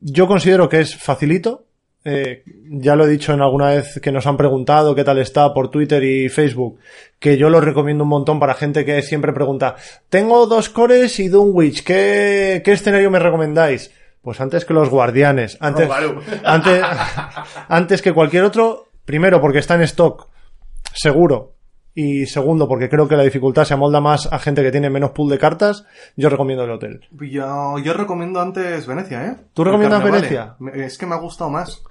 Yo 0.00 0.26
considero 0.26 0.70
que 0.70 0.80
es 0.80 0.96
facilito. 0.96 1.66
Eh, 2.04 2.44
ya 2.70 2.94
lo 2.96 3.04
he 3.04 3.10
dicho 3.10 3.34
en 3.34 3.40
alguna 3.40 3.68
vez 3.68 4.00
que 4.00 4.12
nos 4.12 4.26
han 4.26 4.36
preguntado 4.36 4.94
qué 4.94 5.04
tal 5.04 5.18
está 5.18 5.52
por 5.52 5.70
Twitter 5.70 6.02
y 6.02 6.28
Facebook, 6.28 6.78
que 7.18 7.36
yo 7.36 7.50
lo 7.50 7.60
recomiendo 7.60 8.04
un 8.04 8.10
montón 8.10 8.38
para 8.38 8.54
gente 8.54 8.84
que 8.84 9.02
siempre 9.02 9.32
pregunta, 9.32 9.76
tengo 10.08 10.46
dos 10.46 10.68
cores 10.68 11.18
y 11.18 11.28
Dunwich, 11.28 11.82
¿qué, 11.82 12.62
qué 12.64 12.72
escenario 12.72 13.10
me 13.10 13.18
recomendáis? 13.18 13.90
Pues 14.22 14.40
antes 14.40 14.64
que 14.64 14.74
los 14.74 14.90
guardianes, 14.90 15.58
antes, 15.60 15.88
antes, 16.44 16.82
antes 17.68 18.00
que 18.00 18.12
cualquier 18.12 18.44
otro, 18.44 18.88
primero 19.04 19.40
porque 19.40 19.58
está 19.58 19.74
en 19.74 19.82
stock, 19.82 20.28
seguro, 20.94 21.57
y 21.94 22.26
segundo 22.26 22.68
porque 22.68 22.88
creo 22.88 23.08
que 23.08 23.16
la 23.16 23.22
dificultad 23.24 23.64
se 23.64 23.74
amolda 23.74 24.00
más 24.00 24.28
a 24.32 24.38
gente 24.38 24.62
que 24.62 24.70
tiene 24.70 24.88
menos 24.90 25.10
pool 25.10 25.28
de 25.30 25.38
cartas, 25.38 25.84
yo 26.16 26.28
recomiendo 26.28 26.64
el 26.64 26.70
hotel. 26.70 27.00
Yo, 27.30 27.78
yo 27.78 27.92
recomiendo 27.94 28.40
antes 28.40 28.86
Venecia, 28.86 29.26
¿eh? 29.26 29.36
¿Tú 29.54 29.64
recomiendas. 29.64 30.02
Venecia? 30.04 30.54
Es 30.74 30.96
que 30.98 31.06
me 31.06 31.14
ha 31.14 31.18
gustado 31.18 31.50
más. 31.50 31.82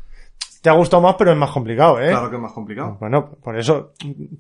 Te 0.62 0.70
ha 0.70 0.74
gustado 0.74 1.02
más, 1.02 1.16
pero 1.18 1.32
es 1.32 1.38
más 1.38 1.52
complicado, 1.52 2.00
¿eh? 2.02 2.10
Claro 2.10 2.30
que 2.30 2.36
es 2.36 2.42
más 2.42 2.52
complicado. 2.54 2.98
Bueno, 3.00 3.30
por 3.44 3.58
eso 3.58 3.92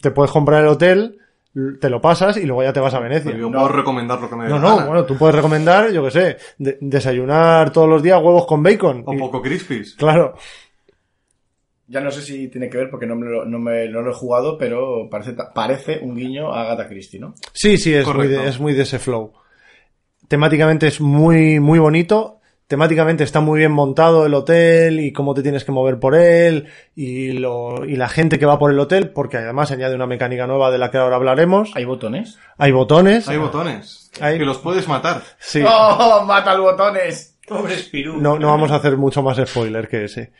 te 0.01 0.11
puedes 0.11 0.31
comprar 0.31 0.61
el 0.63 0.67
hotel, 0.69 1.19
te 1.79 1.89
lo 1.89 1.99
pasas 2.01 2.37
y 2.37 2.45
luego 2.45 2.63
ya 2.63 2.73
te 2.73 2.79
vas 2.79 2.93
a 2.93 2.99
Venecia. 2.99 3.31
Pero 3.31 3.47
yo 3.47 3.51
puedo 3.51 3.67
recomendar 3.69 4.19
lo 4.21 4.29
que 4.29 4.35
me 4.35 4.43
dé 4.45 4.49
No, 4.49 4.59
no, 4.59 4.75
gana. 4.75 4.87
bueno, 4.87 5.05
tú 5.05 5.17
puedes 5.17 5.35
recomendar, 5.35 5.91
yo 5.91 6.03
qué 6.05 6.11
sé, 6.11 6.37
de- 6.57 6.77
desayunar 6.81 7.71
todos 7.71 7.87
los 7.89 8.01
días 8.03 8.21
huevos 8.21 8.45
con 8.45 8.63
bacon. 8.63 9.03
O 9.05 9.13
Y- 9.13 9.17
poco 9.19 9.41
crispies. 9.41 9.95
Claro. 9.95 10.35
Ya 11.87 12.01
no 12.01 12.11
sé 12.11 12.21
si 12.21 12.49
tiene 12.49 12.69
que 12.69 12.77
ver 12.77 12.89
porque 12.89 13.05
no, 13.05 13.15
me 13.15 13.27
lo, 13.27 13.45
no, 13.45 13.59
me, 13.59 13.87
no 13.87 14.01
lo 14.01 14.11
he 14.11 14.13
jugado, 14.13 14.57
pero 14.57 15.07
parece, 15.09 15.33
parece 15.55 15.99
un 16.01 16.15
guiño 16.15 16.53
a 16.53 16.63
Agatha 16.63 16.87
Christie, 16.89 17.19
¿no? 17.19 17.33
Sí, 17.53 17.77
sí, 17.77 17.93
es 17.93 18.05
muy, 18.05 18.27
de, 18.27 18.47
es 18.47 18.59
muy 18.59 18.73
de 18.73 18.83
ese 18.83 18.99
flow. 18.99 19.31
Temáticamente 20.27 20.87
es 20.87 20.99
muy, 20.99 21.59
muy 21.59 21.79
bonito. 21.79 22.33
Temáticamente 22.67 23.23
está 23.23 23.39
muy 23.39 23.59
bien 23.59 23.71
montado 23.71 24.25
el 24.25 24.33
hotel 24.33 24.99
y 24.99 25.13
cómo 25.13 25.33
te 25.33 25.41
tienes 25.41 25.63
que 25.63 25.71
mover 25.71 25.99
por 25.99 26.15
él 26.15 26.67
y, 26.95 27.31
lo, 27.31 27.85
y 27.85 27.95
la 27.95 28.09
gente 28.09 28.37
que 28.37 28.45
va 28.45 28.59
por 28.59 28.71
el 28.71 28.79
hotel, 28.79 29.11
porque 29.11 29.37
además 29.37 29.71
añade 29.71 29.95
una 29.95 30.05
mecánica 30.05 30.45
nueva 30.47 30.69
de 30.69 30.77
la 30.77 30.91
que 30.91 30.97
ahora 30.97 31.15
hablaremos. 31.15 31.71
¿Hay 31.75 31.85
botones? 31.85 32.37
Hay 32.57 32.73
botones. 32.73 33.29
Hay 33.29 33.37
botones. 33.37 34.11
Hay- 34.19 34.37
Que 34.37 34.43
los 34.43 34.57
puedes 34.57 34.85
matar. 34.89 35.21
Sí. 35.39 35.63
¡Oh, 35.65 36.25
mata 36.27 36.55
los 36.55 36.71
botones! 36.73 37.37
Pobre 37.47 37.77
Spirú. 37.77 38.19
No, 38.19 38.37
no 38.37 38.47
vamos 38.47 38.69
a 38.71 38.75
hacer 38.75 38.97
mucho 38.97 39.23
más 39.23 39.37
spoiler 39.49 39.87
que 39.87 40.03
ese. 40.03 40.33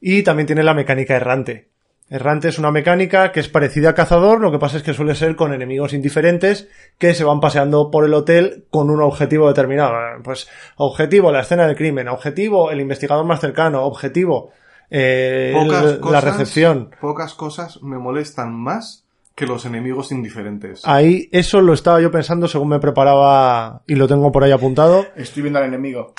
Y 0.00 0.22
también 0.22 0.46
tiene 0.46 0.62
la 0.62 0.74
mecánica 0.74 1.16
errante. 1.16 1.68
Errante 2.08 2.48
es 2.48 2.58
una 2.60 2.70
mecánica 2.70 3.32
que 3.32 3.40
es 3.40 3.48
parecida 3.48 3.90
a 3.90 3.94
cazador, 3.94 4.40
lo 4.40 4.52
que 4.52 4.60
pasa 4.60 4.76
es 4.76 4.84
que 4.84 4.94
suele 4.94 5.16
ser 5.16 5.34
con 5.34 5.52
enemigos 5.52 5.92
indiferentes 5.92 6.68
que 6.98 7.14
se 7.14 7.24
van 7.24 7.40
paseando 7.40 7.90
por 7.90 8.04
el 8.04 8.14
hotel 8.14 8.64
con 8.70 8.90
un 8.90 9.02
objetivo 9.02 9.48
determinado. 9.48 9.92
Pues 10.22 10.48
objetivo 10.76 11.32
la 11.32 11.40
escena 11.40 11.66
del 11.66 11.74
crimen, 11.74 12.06
objetivo 12.06 12.70
el 12.70 12.80
investigador 12.80 13.26
más 13.26 13.40
cercano, 13.40 13.82
objetivo 13.84 14.52
eh, 14.88 15.52
Pocas 15.52 15.82
el- 15.84 15.90
la 15.94 16.00
cosas, 16.00 16.24
recepción. 16.24 16.90
Pocas 17.00 17.34
cosas 17.34 17.82
me 17.82 17.98
molestan 17.98 18.54
más 18.54 19.04
que 19.34 19.44
los 19.46 19.66
enemigos 19.66 20.12
indiferentes. 20.12 20.82
Ahí 20.84 21.28
eso 21.32 21.60
lo 21.60 21.72
estaba 21.74 22.00
yo 22.00 22.12
pensando 22.12 22.46
según 22.46 22.68
me 22.68 22.78
preparaba 22.78 23.82
y 23.88 23.96
lo 23.96 24.06
tengo 24.06 24.30
por 24.30 24.44
ahí 24.44 24.52
apuntado. 24.52 25.04
Estoy 25.16 25.42
viendo 25.42 25.58
al 25.58 25.64
enemigo. 25.66 26.14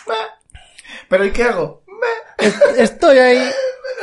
¿Pero 1.08 1.24
y 1.26 1.32
qué 1.32 1.44
hago? 1.44 1.84
Estoy 2.78 3.18
ahí. 3.18 3.40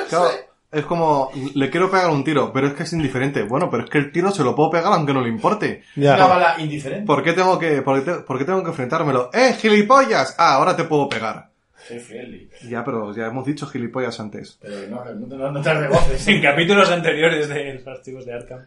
Claro, 0.08 0.28
es 0.72 0.84
como, 0.84 1.30
le 1.54 1.70
quiero 1.70 1.90
pegar 1.90 2.10
un 2.10 2.24
tiro, 2.24 2.52
pero 2.52 2.66
es 2.66 2.74
que 2.74 2.82
es 2.82 2.92
indiferente. 2.92 3.42
Bueno, 3.44 3.70
pero 3.70 3.84
es 3.84 3.90
que 3.90 3.98
el 3.98 4.12
tiro 4.12 4.30
se 4.32 4.42
lo 4.42 4.54
puedo 4.54 4.70
pegar 4.70 4.92
aunque 4.92 5.14
no 5.14 5.22
le 5.22 5.28
importe. 5.28 5.82
Ya. 5.96 6.16
Una 6.16 6.26
bala 6.26 6.54
indiferente. 6.58 7.06
¿Por 7.06 7.22
qué 7.22 7.32
tengo 7.32 7.58
que, 7.58 7.80
por 7.82 8.02
qué, 8.04 8.10
te- 8.10 8.18
por 8.20 8.38
qué 8.38 8.44
tengo 8.44 8.62
que 8.62 8.70
enfrentármelo? 8.70 9.30
¡Eh, 9.32 9.54
gilipollas! 9.58 10.34
Ah, 10.36 10.54
ahora 10.54 10.76
te 10.76 10.84
puedo 10.84 11.08
pegar. 11.08 11.48
Friendly. 11.76 12.48
Ya, 12.68 12.82
pero 12.84 13.14
ya 13.14 13.26
hemos 13.26 13.46
dicho 13.46 13.66
gilipollas 13.66 14.18
antes. 14.18 14.58
Pero 14.60 14.74
no, 14.88 15.04
no, 15.04 15.36
no, 15.36 15.52
no 15.52 15.60
te 15.62 15.72
regoces. 15.74 16.26
En 16.28 16.42
capítulos 16.42 16.90
anteriores 16.90 17.48
de 17.48 17.74
los 17.74 17.86
archivos 17.86 18.24
de 18.26 18.32
Arkham. 18.34 18.60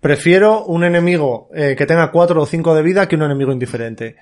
Prefiero 0.00 0.64
un 0.64 0.82
enemigo 0.84 1.48
eh, 1.54 1.74
que 1.76 1.86
tenga 1.86 2.10
4 2.10 2.40
o 2.42 2.46
5 2.46 2.74
de 2.74 2.82
vida 2.82 3.06
que 3.08 3.16
un 3.16 3.22
enemigo 3.22 3.52
indiferente. 3.52 4.16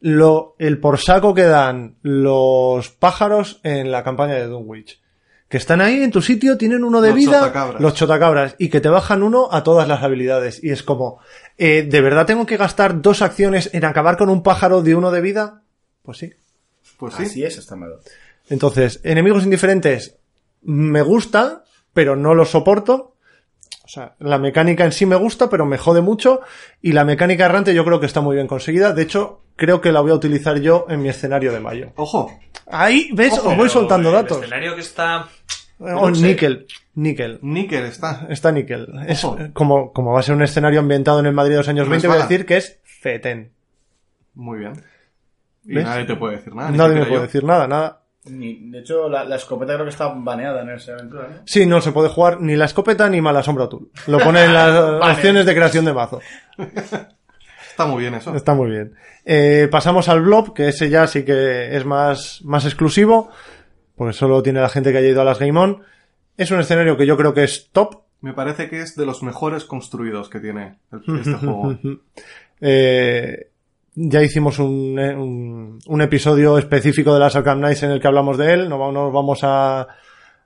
Lo, 0.00 0.54
el 0.58 0.78
por 0.78 0.98
saco 0.98 1.34
que 1.34 1.44
dan 1.44 1.96
los 2.02 2.90
pájaros 2.90 3.60
en 3.62 3.90
la 3.90 4.04
campaña 4.04 4.34
de 4.34 4.46
Dunwich. 4.46 5.00
Que 5.48 5.56
están 5.56 5.80
ahí 5.80 6.02
en 6.02 6.10
tu 6.10 6.22
sitio, 6.22 6.58
tienen 6.58 6.82
uno 6.82 7.00
de 7.00 7.10
Los 7.10 7.16
vida, 7.16 7.38
chotacabras. 7.40 7.80
los 7.80 7.94
chotacabras, 7.94 8.56
y 8.58 8.68
que 8.68 8.80
te 8.80 8.88
bajan 8.88 9.22
uno 9.22 9.48
a 9.52 9.62
todas 9.62 9.86
las 9.86 10.02
habilidades. 10.02 10.62
Y 10.62 10.70
es 10.70 10.82
como, 10.82 11.20
eh, 11.56 11.86
¿de 11.88 12.00
verdad 12.00 12.26
tengo 12.26 12.46
que 12.46 12.56
gastar 12.56 13.00
dos 13.00 13.22
acciones 13.22 13.70
en 13.72 13.84
acabar 13.84 14.16
con 14.16 14.28
un 14.28 14.42
pájaro 14.42 14.82
de 14.82 14.96
uno 14.96 15.12
de 15.12 15.20
vida? 15.20 15.62
Pues 16.02 16.18
sí. 16.18 16.32
Pues 16.98 17.14
sí. 17.14 17.22
Así 17.22 17.44
es, 17.44 17.58
está 17.58 17.76
malo. 17.76 18.00
Entonces, 18.48 19.00
enemigos 19.04 19.44
indiferentes 19.44 20.16
me 20.62 21.02
gusta, 21.02 21.64
pero 21.92 22.16
no 22.16 22.34
los 22.34 22.50
soporto. 22.50 23.14
O 23.84 23.88
sea, 23.88 24.16
la 24.18 24.38
mecánica 24.38 24.84
en 24.84 24.92
sí 24.92 25.06
me 25.06 25.16
gusta, 25.16 25.48
pero 25.48 25.64
me 25.64 25.78
jode 25.78 26.00
mucho. 26.00 26.40
Y 26.82 26.92
la 26.92 27.04
mecánica 27.04 27.46
errante 27.46 27.72
yo 27.72 27.84
creo 27.84 28.00
que 28.00 28.06
está 28.06 28.20
muy 28.20 28.34
bien 28.34 28.48
conseguida. 28.48 28.92
De 28.92 29.02
hecho, 29.02 29.42
creo 29.56 29.80
que 29.80 29.90
la 29.92 30.00
voy 30.00 30.10
a 30.12 30.14
utilizar 30.14 30.58
yo 30.60 30.86
en 30.88 31.02
mi 31.02 31.08
escenario 31.08 31.52
de 31.52 31.60
mayo. 31.60 31.92
Ojo, 31.96 32.30
Ahí, 32.68 33.10
¿ves? 33.14 33.32
Ojo, 33.38 33.50
Os 33.50 33.56
voy 33.56 33.68
soltando 33.68 34.08
el 34.10 34.14
datos. 34.16 34.38
escenario 34.38 34.74
que 34.74 34.80
está... 34.80 35.28
O 35.78 36.08
no 36.08 36.14
sé. 36.14 36.26
níquel. 36.26 36.66
Níquel. 36.94 37.38
níquel 37.42 37.84
está. 37.84 38.26
Está 38.30 38.50
níquel. 38.50 38.88
Es, 39.06 39.22
Ojo. 39.24 39.36
como, 39.52 39.92
como 39.92 40.12
va 40.12 40.20
a 40.20 40.22
ser 40.22 40.34
un 40.34 40.42
escenario 40.42 40.80
ambientado 40.80 41.20
en 41.20 41.26
el 41.26 41.32
Madrid 41.34 41.52
de 41.52 41.58
los 41.58 41.68
años 41.68 41.88
20, 41.88 42.08
voy 42.08 42.16
a 42.16 42.22
decir 42.22 42.46
que 42.46 42.56
es 42.56 42.80
fetén. 42.82 43.52
Muy 44.34 44.58
bien. 44.60 44.72
Y 45.64 45.74
¿Ves? 45.74 45.84
nadie 45.84 46.04
te 46.06 46.16
puede 46.16 46.36
decir 46.36 46.54
nada. 46.54 46.70
Nadie 46.70 46.94
me 46.94 47.00
puede 47.04 47.16
yo. 47.16 47.22
decir 47.22 47.44
nada, 47.44 47.66
nada. 47.68 48.02
Ni- 48.24 48.70
de 48.70 48.78
hecho, 48.80 49.08
la, 49.08 49.24
la 49.24 49.36
escopeta 49.36 49.74
creo 49.74 49.84
que 49.84 49.90
está 49.90 50.08
baneada 50.08 50.62
en 50.62 50.70
esa 50.70 50.94
aventura, 50.94 51.28
¿no? 51.28 51.36
Sí, 51.44 51.66
no 51.66 51.80
se 51.80 51.92
puede 51.92 52.08
jugar 52.08 52.40
ni 52.40 52.56
la 52.56 52.64
escopeta 52.64 53.08
ni 53.10 53.20
mala 53.20 53.42
sombra 53.42 53.68
tool. 53.68 53.90
Lo 54.06 54.18
pone 54.18 54.44
en 54.44 54.54
las 54.54 54.74
opciones 55.16 55.44
de 55.46 55.54
creación 55.54 55.84
de 55.84 55.92
mazo. 55.92 56.20
Está 57.76 57.86
muy 57.86 58.00
bien 58.00 58.14
eso. 58.14 58.34
Está 58.34 58.54
muy 58.54 58.70
bien. 58.70 58.94
Eh, 59.26 59.68
pasamos 59.70 60.08
al 60.08 60.22
blob, 60.22 60.54
que 60.54 60.68
ese 60.68 60.88
ya 60.88 61.06
sí 61.06 61.24
que 61.24 61.76
es 61.76 61.84
más, 61.84 62.40
más 62.42 62.64
exclusivo, 62.64 63.28
porque 63.96 64.14
solo 64.14 64.42
tiene 64.42 64.60
la 64.62 64.70
gente 64.70 64.92
que 64.92 64.98
haya 64.98 65.08
ido 65.08 65.20
a 65.20 65.24
las 65.26 65.38
Game 65.38 65.58
On. 65.60 65.82
Es 66.38 66.50
un 66.50 66.60
escenario 66.60 66.96
que 66.96 67.06
yo 67.06 67.16
creo 67.18 67.34
que 67.34 67.44
es 67.44 67.68
top. 67.72 68.02
Me 68.22 68.32
parece 68.32 68.70
que 68.70 68.80
es 68.80 68.96
de 68.96 69.04
los 69.04 69.22
mejores 69.22 69.64
construidos 69.66 70.30
que 70.30 70.40
tiene 70.40 70.78
este 71.20 71.34
juego. 71.34 71.76
Eh, 72.62 73.50
ya 73.94 74.22
hicimos 74.22 74.58
un, 74.58 74.98
eh, 74.98 75.14
un, 75.14 75.78
un 75.86 76.00
episodio 76.02 76.56
específico 76.58 77.12
de 77.14 77.20
las 77.20 77.36
Arkham 77.36 77.58
Knights 77.58 77.82
en 77.82 77.90
el 77.90 78.00
que 78.00 78.06
hablamos 78.08 78.38
de 78.38 78.52
él. 78.54 78.68
No 78.68 78.78
no 78.78 78.92
nos 78.92 79.12
vamos 79.12 79.40
a, 79.42 79.82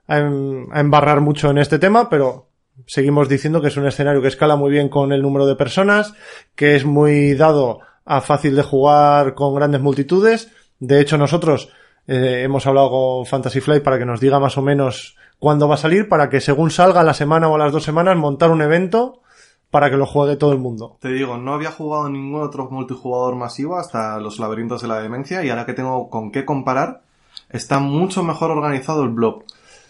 a, 0.07 0.17
em- 0.17 0.67
a 0.71 0.79
embarrar 0.81 1.21
mucho 1.21 1.49
en 1.49 1.57
este 1.59 1.79
tema, 1.79 2.09
pero 2.09 2.47
seguimos 2.87 3.29
diciendo 3.29 3.61
que 3.61 3.67
es 3.67 3.77
un 3.77 3.87
escenario 3.87 4.21
que 4.21 4.27
escala 4.27 4.55
muy 4.55 4.71
bien 4.71 4.89
con 4.89 5.11
el 5.11 5.21
número 5.21 5.45
de 5.45 5.55
personas, 5.55 6.13
que 6.55 6.75
es 6.75 6.85
muy 6.85 7.33
dado 7.35 7.79
a 8.05 8.21
fácil 8.21 8.55
de 8.55 8.63
jugar 8.63 9.33
con 9.33 9.55
grandes 9.55 9.81
multitudes. 9.81 10.51
De 10.79 10.99
hecho, 10.99 11.17
nosotros 11.17 11.69
eh, 12.07 12.41
hemos 12.43 12.65
hablado 12.67 12.89
con 12.89 13.25
Fantasy 13.25 13.61
Flight 13.61 13.83
para 13.83 13.97
que 13.97 14.05
nos 14.05 14.19
diga 14.19 14.39
más 14.39 14.57
o 14.57 14.61
menos 14.61 15.15
cuándo 15.39 15.67
va 15.67 15.75
a 15.75 15.77
salir, 15.77 16.09
para 16.09 16.29
que 16.29 16.41
según 16.41 16.71
salga 16.71 17.03
la 17.03 17.13
semana 17.13 17.47
o 17.47 17.55
a 17.55 17.59
las 17.59 17.71
dos 17.71 17.83
semanas 17.83 18.17
montar 18.17 18.51
un 18.51 18.61
evento 18.61 19.21
para 19.71 19.89
que 19.89 19.97
lo 19.97 20.05
juegue 20.05 20.35
todo 20.35 20.51
el 20.51 20.59
mundo. 20.59 20.97
Te 20.99 21.09
digo, 21.13 21.37
no 21.37 21.53
había 21.53 21.71
jugado 21.71 22.09
ningún 22.09 22.41
otro 22.41 22.69
multijugador 22.69 23.35
masivo 23.35 23.77
hasta 23.77 24.19
los 24.19 24.37
laberintos 24.37 24.81
de 24.81 24.89
la 24.89 25.01
demencia 25.01 25.43
y 25.43 25.49
ahora 25.49 25.65
que 25.65 25.73
tengo 25.73 26.09
con 26.09 26.31
qué 26.31 26.43
comparar, 26.43 27.03
está 27.49 27.79
mucho 27.79 28.21
mejor 28.21 28.51
organizado 28.51 29.03
el 29.03 29.09
blob. 29.09 29.45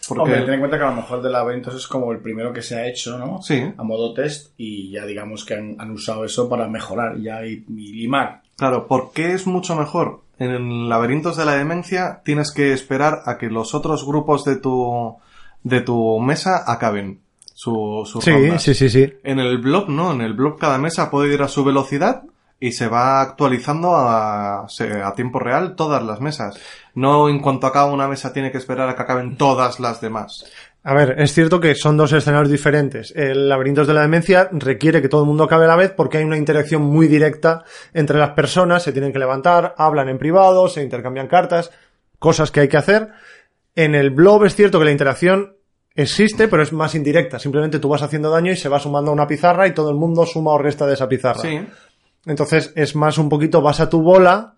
Porque 0.08 0.22
Hombre, 0.24 0.42
ten 0.42 0.54
en 0.56 0.60
cuenta 0.60 0.78
que 0.78 0.84
a 0.84 0.90
lo 0.90 0.96
mejor 0.96 1.22
de 1.22 1.30
laberintos 1.30 1.76
es 1.76 1.88
como 1.88 2.12
el 2.12 2.20
primero 2.20 2.52
que 2.52 2.62
se 2.62 2.76
ha 2.76 2.88
hecho, 2.88 3.18
¿no? 3.20 3.42
Sí. 3.42 3.62
A 3.78 3.84
modo 3.84 4.14
test 4.14 4.52
y 4.58 4.90
ya 4.92 5.06
digamos 5.06 5.46
que 5.46 5.54
han, 5.54 5.76
han 5.80 5.92
usado 5.92 6.26
eso 6.26 6.50
para 6.50 6.68
mejorar 6.68 7.18
ya 7.20 7.46
y, 7.46 7.64
y 7.70 7.94
limar. 7.94 8.42
Claro, 8.58 8.88
¿por 8.88 9.12
qué 9.12 9.34
es 9.34 9.46
mucho 9.48 9.76
mejor? 9.76 10.22
En 10.40 10.90
laberintos 10.90 11.38
de 11.38 11.46
la 11.46 11.54
demencia 11.56 12.22
tienes 12.26 12.52
que 12.52 12.74
esperar 12.74 13.22
a 13.26 13.38
que 13.38 13.48
los 13.48 13.76
otros 13.76 14.06
grupos 14.06 14.44
de 14.44 14.56
tu, 14.58 15.16
de 15.64 15.82
tu 15.82 16.20
mesa 16.20 16.64
acaben 16.66 17.20
su, 17.54 18.02
sus 18.12 18.24
Sí, 18.24 18.32
rondas. 18.32 18.64
sí, 18.64 18.74
sí, 18.74 18.90
sí. 18.90 19.14
En 19.24 19.38
el 19.40 19.60
blob 19.60 19.88
no, 19.88 20.12
en 20.14 20.22
el 20.22 20.34
blob 20.34 20.58
cada 20.58 20.80
mesa 20.80 21.12
puede 21.12 21.32
ir 21.34 21.44
a 21.44 21.48
su 21.48 21.64
velocidad 21.64 22.24
y 22.62 22.74
se 22.74 22.88
va 22.88 23.22
actualizando 23.22 23.96
a, 23.96 24.68
a 24.68 25.16
tiempo 25.16 25.40
real 25.40 25.76
todas 25.76 26.04
las 26.04 26.22
mesas. 26.22 26.58
No 26.94 27.28
en 27.28 27.40
cuanto 27.40 27.66
acaba 27.66 27.92
una 27.92 28.08
mesa 28.08 28.32
tiene 28.32 28.52
que 28.52 28.60
esperar 28.60 28.88
a 28.88 28.96
que 28.96 29.02
acaben 29.02 29.36
todas 29.36 29.80
las 29.80 30.00
demás. 30.00 30.46
A 30.84 30.94
ver, 30.94 31.16
es 31.20 31.34
cierto 31.34 31.60
que 31.60 31.74
son 31.74 31.98
dos 31.98 32.14
escenarios 32.14 32.52
diferentes. 32.52 33.14
El 33.16 33.50
Laberintos 33.50 33.88
de 33.88 33.96
la 33.96 34.02
Demencia 34.02 34.48
requiere 34.52 35.02
que 35.02 35.10
todo 35.10 35.22
el 35.22 35.28
mundo 35.28 35.44
acabe 35.46 35.66
a 35.66 35.70
la 35.70 35.76
vez 35.76 35.92
porque 35.92 36.20
hay 36.20 36.24
una 36.24 36.38
interacción 36.38 36.84
muy 36.84 37.08
directa 37.08 37.64
entre 37.96 38.20
las 38.20 38.32
personas, 38.32 38.84
se 38.84 38.92
tienen 38.92 39.12
que 39.12 39.20
levantar, 39.20 39.74
hablan 39.80 40.10
en 40.10 40.20
privado, 40.20 40.70
se 40.70 40.84
intercambian 40.84 41.28
cartas, 41.28 41.72
cosas 42.20 42.52
que 42.52 42.60
hay 42.60 42.68
que 42.68 42.78
hacer. 42.78 43.10
En 43.76 43.96
el 43.96 44.12
Blob 44.12 44.46
es 44.46 44.56
cierto 44.56 44.78
que 44.78 44.86
la 44.86 44.92
interacción 44.92 45.56
existe, 45.96 46.48
pero 46.48 46.62
es 46.62 46.74
más 46.74 46.94
indirecta. 46.94 47.40
Simplemente 47.40 47.80
tú 47.80 47.90
vas 47.90 48.04
haciendo 48.04 48.30
daño 48.30 48.52
y 48.52 48.56
se 48.56 48.70
va 48.70 48.80
sumando 48.80 49.10
a 49.10 49.16
una 49.16 49.28
pizarra 49.28 49.68
y 49.68 49.74
todo 49.74 49.90
el 49.90 49.98
mundo 49.98 50.28
suma 50.28 50.52
o 50.52 50.60
resta 50.60 50.86
de 50.86 50.94
esa 50.94 51.10
pizarra. 51.10 51.42
Sí, 51.42 51.60
Entonces 52.26 52.72
es 52.76 52.96
más 52.96 53.18
un 53.18 53.30
poquito 53.30 53.62
vas 53.62 53.80
a 53.80 53.90
tu 53.90 54.02
bola 54.02 54.56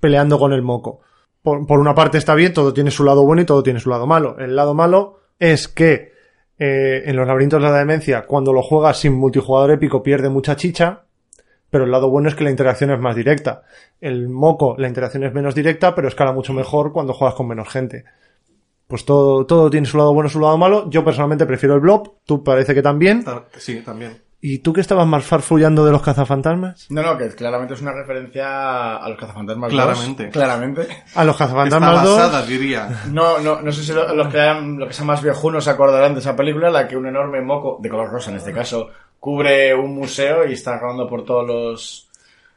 peleando 0.00 0.38
con 0.38 0.52
el 0.52 0.62
moco. 0.62 1.00
Por, 1.42 1.66
por 1.66 1.78
una 1.80 1.94
parte 1.94 2.18
está 2.18 2.34
bien, 2.34 2.52
todo 2.52 2.72
tiene 2.72 2.90
su 2.90 3.04
lado 3.04 3.24
bueno 3.24 3.42
y 3.42 3.46
todo 3.46 3.62
tiene 3.62 3.80
su 3.80 3.90
lado 3.90 4.06
malo. 4.06 4.38
El 4.38 4.54
lado 4.54 4.74
malo 4.74 5.20
es 5.38 5.66
que 5.68 6.12
eh, 6.58 7.02
en 7.06 7.16
los 7.16 7.26
laberintos 7.26 7.60
de 7.60 7.68
la 7.68 7.76
demencia, 7.78 8.26
cuando 8.26 8.52
lo 8.52 8.62
juegas 8.62 8.98
sin 9.00 9.14
multijugador 9.14 9.72
épico, 9.72 10.02
pierde 10.02 10.28
mucha 10.28 10.54
chicha. 10.56 11.02
Pero 11.70 11.84
el 11.84 11.90
lado 11.90 12.10
bueno 12.10 12.28
es 12.28 12.34
que 12.34 12.44
la 12.44 12.50
interacción 12.50 12.90
es 12.90 13.00
más 13.00 13.16
directa. 13.16 13.62
El 13.98 14.28
moco, 14.28 14.74
la 14.78 14.88
interacción 14.88 15.24
es 15.24 15.32
menos 15.32 15.54
directa, 15.54 15.94
pero 15.94 16.06
escala 16.06 16.32
mucho 16.32 16.52
mejor 16.52 16.92
cuando 16.92 17.14
juegas 17.14 17.34
con 17.34 17.48
menos 17.48 17.68
gente. 17.70 18.04
Pues 18.86 19.06
todo, 19.06 19.46
todo 19.46 19.70
tiene 19.70 19.86
su 19.86 19.96
lado 19.96 20.12
bueno 20.12 20.28
y 20.28 20.30
su 20.30 20.38
lado 20.38 20.58
malo. 20.58 20.90
Yo 20.90 21.02
personalmente 21.02 21.46
prefiero 21.46 21.74
el 21.74 21.80
blob. 21.80 22.16
Tú 22.26 22.44
parece 22.44 22.74
que 22.74 22.82
también. 22.82 23.24
ta- 23.24 23.46
sí, 23.56 23.80
también. 23.80 24.20
¿Y 24.44 24.58
tú 24.58 24.72
que 24.72 24.80
estabas 24.80 25.06
más 25.06 25.24
farfullando 25.24 25.84
de 25.84 25.92
los 25.92 26.02
cazafantasmas? 26.02 26.90
No, 26.90 27.00
no, 27.00 27.16
que 27.16 27.28
claramente 27.28 27.74
es 27.74 27.80
una 27.80 27.92
referencia 27.92 28.96
a 28.96 29.08
los 29.08 29.16
cazafantasmas. 29.16 29.70
Claramente. 29.70 30.30
Claramente. 30.30 30.88
A 31.14 31.24
los 31.24 31.34
Está 31.34 31.44
cazafantasmas 31.46 32.02
2. 32.02 32.18
basada, 32.18 32.44
diría. 32.44 32.88
No, 33.12 33.38
no, 33.38 33.60
no 33.62 33.70
sé 33.70 33.84
si 33.84 33.92
lo- 33.92 34.12
los 34.14 34.26
que, 34.28 34.40
hayan- 34.40 34.78
los 34.78 34.88
que 34.88 34.94
sean 34.94 35.06
más 35.06 35.22
viejunos 35.22 35.62
se 35.62 35.70
acordarán 35.70 36.14
de 36.14 36.20
esa 36.20 36.34
película, 36.34 36.70
la 36.70 36.88
que 36.88 36.96
un 36.96 37.06
enorme 37.06 37.40
moco, 37.40 37.78
de 37.80 37.88
color 37.88 38.10
rosa 38.10 38.30
en 38.32 38.38
este 38.38 38.52
caso, 38.52 38.88
cubre 39.20 39.72
un 39.76 39.94
museo 39.94 40.44
y 40.44 40.54
está 40.54 40.76
rodando 40.76 41.08
por 41.08 41.24
todos 41.24 41.46
los, 41.46 42.08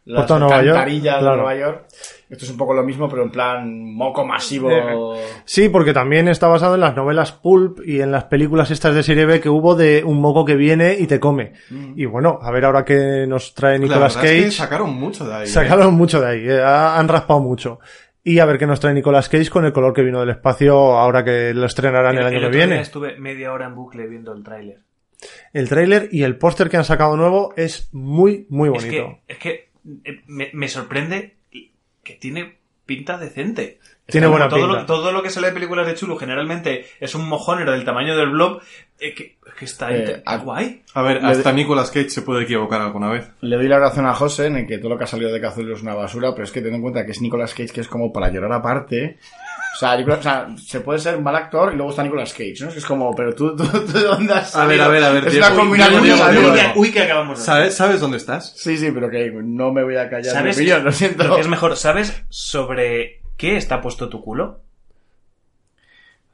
las 0.06 0.30
alcantarillas 0.30 1.18
claro. 1.20 1.32
de 1.38 1.41
Nueva 1.43 1.56
York. 1.60 1.86
Esto 2.30 2.45
es 2.45 2.51
un 2.51 2.58
poco 2.58 2.74
lo 2.74 2.84
mismo, 2.84 3.08
pero 3.10 3.24
en 3.24 3.30
plan 3.32 3.93
moco 3.93 4.26
masivo. 4.26 4.70
Eh, 4.72 5.22
Sí, 5.45 5.70
porque 5.70 5.93
también 5.93 6.28
está 6.28 6.47
basado 6.47 6.76
en 6.76 6.82
las 6.82 6.95
novelas 6.95 7.32
Pulp 7.32 7.80
y 7.86 8.01
en 8.01 8.12
las 8.12 8.26
películas 8.26 8.72
estas 8.72 8.95
de 8.95 9.03
serie 9.03 9.26
B 9.26 9.39
que 9.39 9.49
hubo 9.49 9.76
de 9.76 10.03
un 10.03 10.20
moco 10.22 10.43
que 10.45 10.56
viene 10.56 10.95
y 10.99 11.08
te 11.08 11.20
come. 11.20 11.53
Y 11.95 12.06
bueno, 12.06 12.39
a 12.41 12.51
ver 12.51 12.66
ahora 12.66 12.84
que 12.86 13.26
nos 13.28 13.53
trae 13.53 13.78
La 13.78 13.86
Nicolas 13.86 14.16
es 14.16 14.22
que 14.22 14.38
Cage. 14.43 14.51
sacaron 14.51 14.93
mucho 14.95 15.28
de 15.28 15.36
ahí. 15.36 15.43
¿eh? 15.43 15.47
Sacaron 15.47 15.93
mucho 15.93 16.20
de 16.22 16.28
ahí, 16.28 16.49
eh, 16.49 16.62
ha- 16.62 16.97
han 16.99 17.08
raspado 17.08 17.39
mucho. 17.39 17.80
Y 18.24 18.39
a 18.39 18.45
ver 18.45 18.58
qué 18.58 18.66
nos 18.66 18.80
trae 18.80 18.93
Nicolas 18.95 19.30
Cage 19.30 19.49
con 19.51 19.66
el 19.66 19.72
color 19.74 19.93
que 19.93 20.01
vino 20.01 20.20
del 20.20 20.32
espacio 20.32 20.76
ahora 20.97 21.24
que 21.24 21.53
lo 21.53 21.66
estrenarán 21.68 22.18
el, 22.18 22.26
año 22.26 22.39
que 22.39 22.47
viene. 22.58 22.80
estuve 22.80 23.20
media 23.20 23.53
hora 23.53 23.68
en 23.68 23.76
bucle 23.76 24.08
viendo 24.08 24.34
el 24.34 24.43
tráiler. 24.43 24.80
El 25.53 25.70
tráiler 25.70 26.10
y 26.12 26.24
el 26.24 26.38
póster 26.38 26.70
que 26.70 26.78
han 26.78 26.84
sacado 26.86 27.16
nuevo 27.16 27.53
es 27.56 27.88
muy, 27.93 28.47
muy 28.49 28.70
Es 28.70 28.84
bonito. 28.84 29.20
que, 29.28 29.34
es 29.34 29.38
que 29.39 29.49
eh, 29.51 29.70
me, 30.28 30.50
me 30.54 30.68
sorprende 30.68 31.36
que 32.04 32.14
tiene 32.14 32.58
pinta 32.86 33.18
decente. 33.18 33.80
Tiene 34.08 34.28
buena 34.28 34.47
todo 34.47 34.60
pinta. 34.68 34.80
Lo, 34.82 34.86
todo 34.86 35.12
lo 35.12 35.24
que 35.24 35.30
sale 35.32 35.47
de 35.47 35.53
películas 35.53 35.88
de 35.88 35.95
Chulu 35.95 36.16
generalmente 36.18 36.86
es 36.99 37.16
un 37.16 37.28
mojonero 37.28 37.72
del 37.72 37.84
tamaño 37.86 38.16
del 38.16 38.30
blob. 38.30 38.62
eh, 38.99 39.14
que, 39.14 39.36
que 39.60 39.66
está 39.66 39.91
Eh, 39.93 40.22
a- 40.26 40.38
guay. 40.38 40.84
A 40.93 41.01
ver, 41.01 41.22
Le- 41.22 41.30
hasta 41.30 41.51
Nicolas 41.51 41.89
Cage 41.91 42.10
se 42.10 42.22
puede 42.22 42.43
equivocar 42.43 42.80
alguna 42.82 43.10
vez. 43.10 43.30
Le 43.41 43.56
doy 43.58 43.68
la 43.68 43.80
razón 43.80 44.06
a 44.06 44.14
José 44.14 44.45
en 44.47 44.68
que 44.68 44.78
todo 44.78 44.89
lo 44.89 44.97
que 44.97 45.03
ha 45.06 45.08
salido 45.08 45.34
de 45.34 45.41
Cazul 45.41 45.72
es 45.72 45.82
una 45.82 45.93
basura, 45.95 46.32
pero 46.34 46.43
es 46.45 46.51
que 46.51 46.62
ten 46.62 46.74
en 46.76 46.82
cuenta 46.82 47.03
que 47.06 47.12
es 47.12 47.20
Nicolas 47.22 47.53
Cage, 47.53 47.74
que 47.74 47.82
es 47.82 47.88
como 47.88 48.14
para 48.14 48.30
llorar 48.32 48.53
aparte. 48.53 49.18
O 49.76 49.80
sea, 49.80 49.97
Nicolas- 49.97 50.20
o 50.20 50.24
sea, 50.24 50.47
se 50.58 50.80
puede 50.82 50.99
ser 50.99 51.18
un 51.18 51.24
mal 51.24 51.36
actor 51.36 51.74
y 51.74 51.76
luego 51.76 51.89
está 51.89 52.03
Nicolas 52.03 52.32
Cage, 52.32 52.56
¿no? 52.62 52.68
Es 52.68 52.74
que 52.74 52.80
es 52.80 52.86
como, 52.86 53.14
pero 53.16 53.34
tú, 53.36 53.56
tú, 53.56 53.66
tú 53.68 53.91
¿de 53.91 54.03
dónde 54.03 54.34
has 54.34 54.56
A 54.56 54.66
ver, 54.66 54.80
a 54.82 54.88
ver, 54.88 55.03
a 55.03 55.10
ver, 55.10 55.28
Es 55.28 55.36
una 55.36 55.53
combinación 55.56 56.01
Uy. 56.01 56.08
Diego. 56.10 56.53
que, 56.53 56.72
uy, 56.80 56.91
que 56.91 57.01
acabamos 57.01 57.39
de 57.39 57.43
¿Sabes, 57.43 57.76
¿Sabes 57.76 57.99
dónde 57.99 58.18
estás? 58.18 58.53
Sí, 58.56 58.78
sí, 58.78 58.91
pero 58.93 59.10
que 59.10 59.32
no 59.43 59.74
me 59.74 59.84
voy 59.84 59.97
a 59.97 60.10
callar 60.10 60.34
mi 60.36 60.39
¿Sabes 60.39 60.56
opinión, 60.58 60.84
lo 60.86 60.91
siento. 60.93 61.24
lo 61.26 61.36
que 61.36 61.41
es 61.41 61.47
mejor? 61.49 61.76
¿Sabes 61.76 62.24
sobre 62.30 63.20
qué 63.38 63.58
está 63.58 63.82
puesto 63.82 64.10
tu 64.10 64.22
culo? 64.22 64.62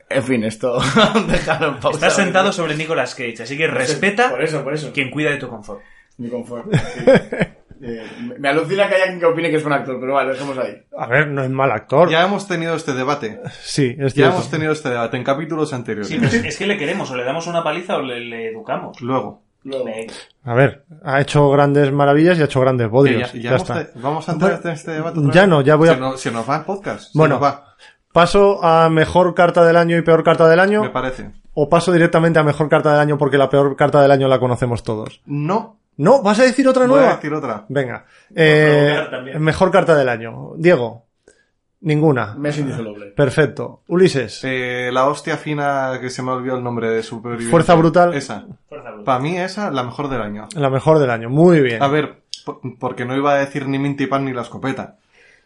En 0.09 0.23
fin, 0.23 0.43
esto 0.43 0.77
déjalo 1.27 1.69
en 1.69 1.79
pausa. 1.79 1.97
Estás 1.97 2.15
sentado 2.15 2.51
sobre 2.51 2.75
Nicolas 2.75 3.15
Cage, 3.15 3.43
así 3.43 3.57
que 3.57 3.67
respeta 3.67 4.29
Por 4.29 4.43
eso, 4.43 4.63
por 4.63 4.73
eso. 4.73 4.91
quien 4.91 5.09
cuida 5.09 5.31
de 5.31 5.37
tu 5.37 5.47
confort. 5.47 5.81
Mi 6.17 6.29
confort. 6.29 6.73
sí. 6.73 6.99
Eh, 7.83 8.05
me- 8.37 8.47
alucina 8.47 8.87
que 8.87 8.93
haya 8.93 9.05
quien 9.07 9.19
que 9.19 9.25
opine 9.25 9.49
que 9.49 9.55
es 9.55 9.63
buen 9.63 9.73
actor, 9.73 9.97
pero 9.99 10.13
vale, 10.13 10.33
dejemos 10.33 10.55
ahí. 10.59 10.83
A 10.95 11.07
ver, 11.07 11.29
no 11.29 11.43
es 11.43 11.49
mal 11.49 11.71
actor. 11.71 12.11
Ya 12.11 12.23
hemos 12.23 12.47
tenido 12.47 12.75
este 12.75 12.93
debate. 12.93 13.39
Sí, 13.59 13.95
es 13.97 14.13
Ya 14.13 14.25
cierto. 14.25 14.33
hemos 14.35 14.51
tenido 14.51 14.71
este 14.71 14.89
debate 14.89 15.17
en 15.17 15.23
capítulos 15.23 15.73
anteriores. 15.73 16.07
Sí, 16.07 16.19
pues 16.19 16.31
es 16.31 16.57
que 16.57 16.67
le 16.67 16.77
queremos, 16.77 17.09
o 17.09 17.15
le 17.15 17.23
damos 17.23 17.47
una 17.47 17.63
paliza 17.63 17.97
o 17.97 18.03
le, 18.03 18.19
le 18.19 18.49
educamos. 18.51 19.01
Luego. 19.01 19.41
Luego. 19.63 19.85
A 20.43 20.53
ver, 20.55 20.85
ha 21.03 21.21
hecho 21.21 21.49
grandes 21.51 21.91
maravillas 21.91 22.37
y 22.37 22.41
ha 22.41 22.45
hecho 22.45 22.59
grandes 22.61 22.89
bodrios. 22.89 23.31
ya- 23.33 23.51
Ya, 23.51 23.55
está. 23.57 23.85
te- 23.85 23.99
vamos 23.99 24.27
a 24.27 24.31
entrar 24.31 24.59
en 24.63 24.69
este 24.71 24.91
debate. 24.91 25.19
otra 25.19 25.31
Ya 25.33 25.41
vez? 25.41 25.49
no, 25.49 25.61
ya 25.61 25.75
voy 25.75 25.89
a- 25.89 25.93
Se 25.93 25.99
nos, 25.99 26.19
se 26.19 26.31
nos 26.31 26.49
va 26.49 26.57
el 26.57 26.63
podcast. 26.65 27.11
se 27.11 27.17
Bueno. 27.17 27.35
nos 27.35 27.43
va. 27.43 27.65
¿Paso 28.11 28.63
a 28.63 28.89
mejor 28.89 29.33
carta 29.35 29.63
del 29.63 29.77
año 29.77 29.97
y 29.97 30.01
peor 30.01 30.23
carta 30.23 30.47
del 30.49 30.59
año? 30.59 30.81
Me 30.81 30.89
parece. 30.89 31.31
¿O 31.53 31.69
paso 31.69 31.91
directamente 31.91 32.39
a 32.39 32.43
mejor 32.43 32.67
carta 32.69 32.91
del 32.91 32.99
año 33.01 33.17
porque 33.17 33.37
la 33.37 33.49
peor 33.49 33.75
carta 33.75 34.01
del 34.01 34.11
año 34.11 34.27
la 34.27 34.39
conocemos 34.39 34.83
todos? 34.83 35.21
No. 35.25 35.77
¿No? 35.97 36.21
¿Vas 36.23 36.39
a 36.39 36.43
decir 36.43 36.67
otra 36.67 36.85
Voy 36.87 36.95
nueva? 36.95 37.11
a 37.11 37.15
decir 37.17 37.33
otra. 37.33 37.65
Venga. 37.69 38.05
Eh, 38.35 39.35
mejor 39.39 39.69
carta 39.71 39.95
del 39.95 40.09
año. 40.09 40.53
Diego. 40.57 41.05
Ninguna. 41.81 42.35
Me 42.37 42.49
es 42.49 42.59
indisoluble. 42.59 43.07
Perfecto. 43.07 43.81
Ulises. 43.87 44.41
Eh, 44.43 44.91
la 44.93 45.07
hostia 45.07 45.37
fina 45.37 45.97
que 45.99 46.09
se 46.11 46.21
me 46.21 46.31
olvidó 46.31 46.55
el 46.57 46.63
nombre 46.63 46.89
de 46.91 47.01
superviviente. 47.01 47.49
Fuerza 47.51 47.73
brutal. 47.75 48.13
Esa. 48.13 48.45
Fuerza. 48.69 48.89
Para 49.03 49.19
mí 49.19 49.35
esa, 49.37 49.71
la 49.71 49.83
mejor 49.83 50.07
del 50.09 50.21
año. 50.21 50.47
La 50.55 50.69
mejor 50.69 50.99
del 50.99 51.09
año. 51.09 51.29
Muy 51.29 51.59
bien. 51.61 51.81
A 51.81 51.87
ver, 51.87 52.21
po- 52.45 52.61
porque 52.79 53.05
no 53.05 53.15
iba 53.17 53.33
a 53.33 53.37
decir 53.37 53.67
ni 53.67 53.79
Mintipan 53.79 54.25
ni 54.25 54.31
la 54.33 54.43
escopeta. 54.43 54.97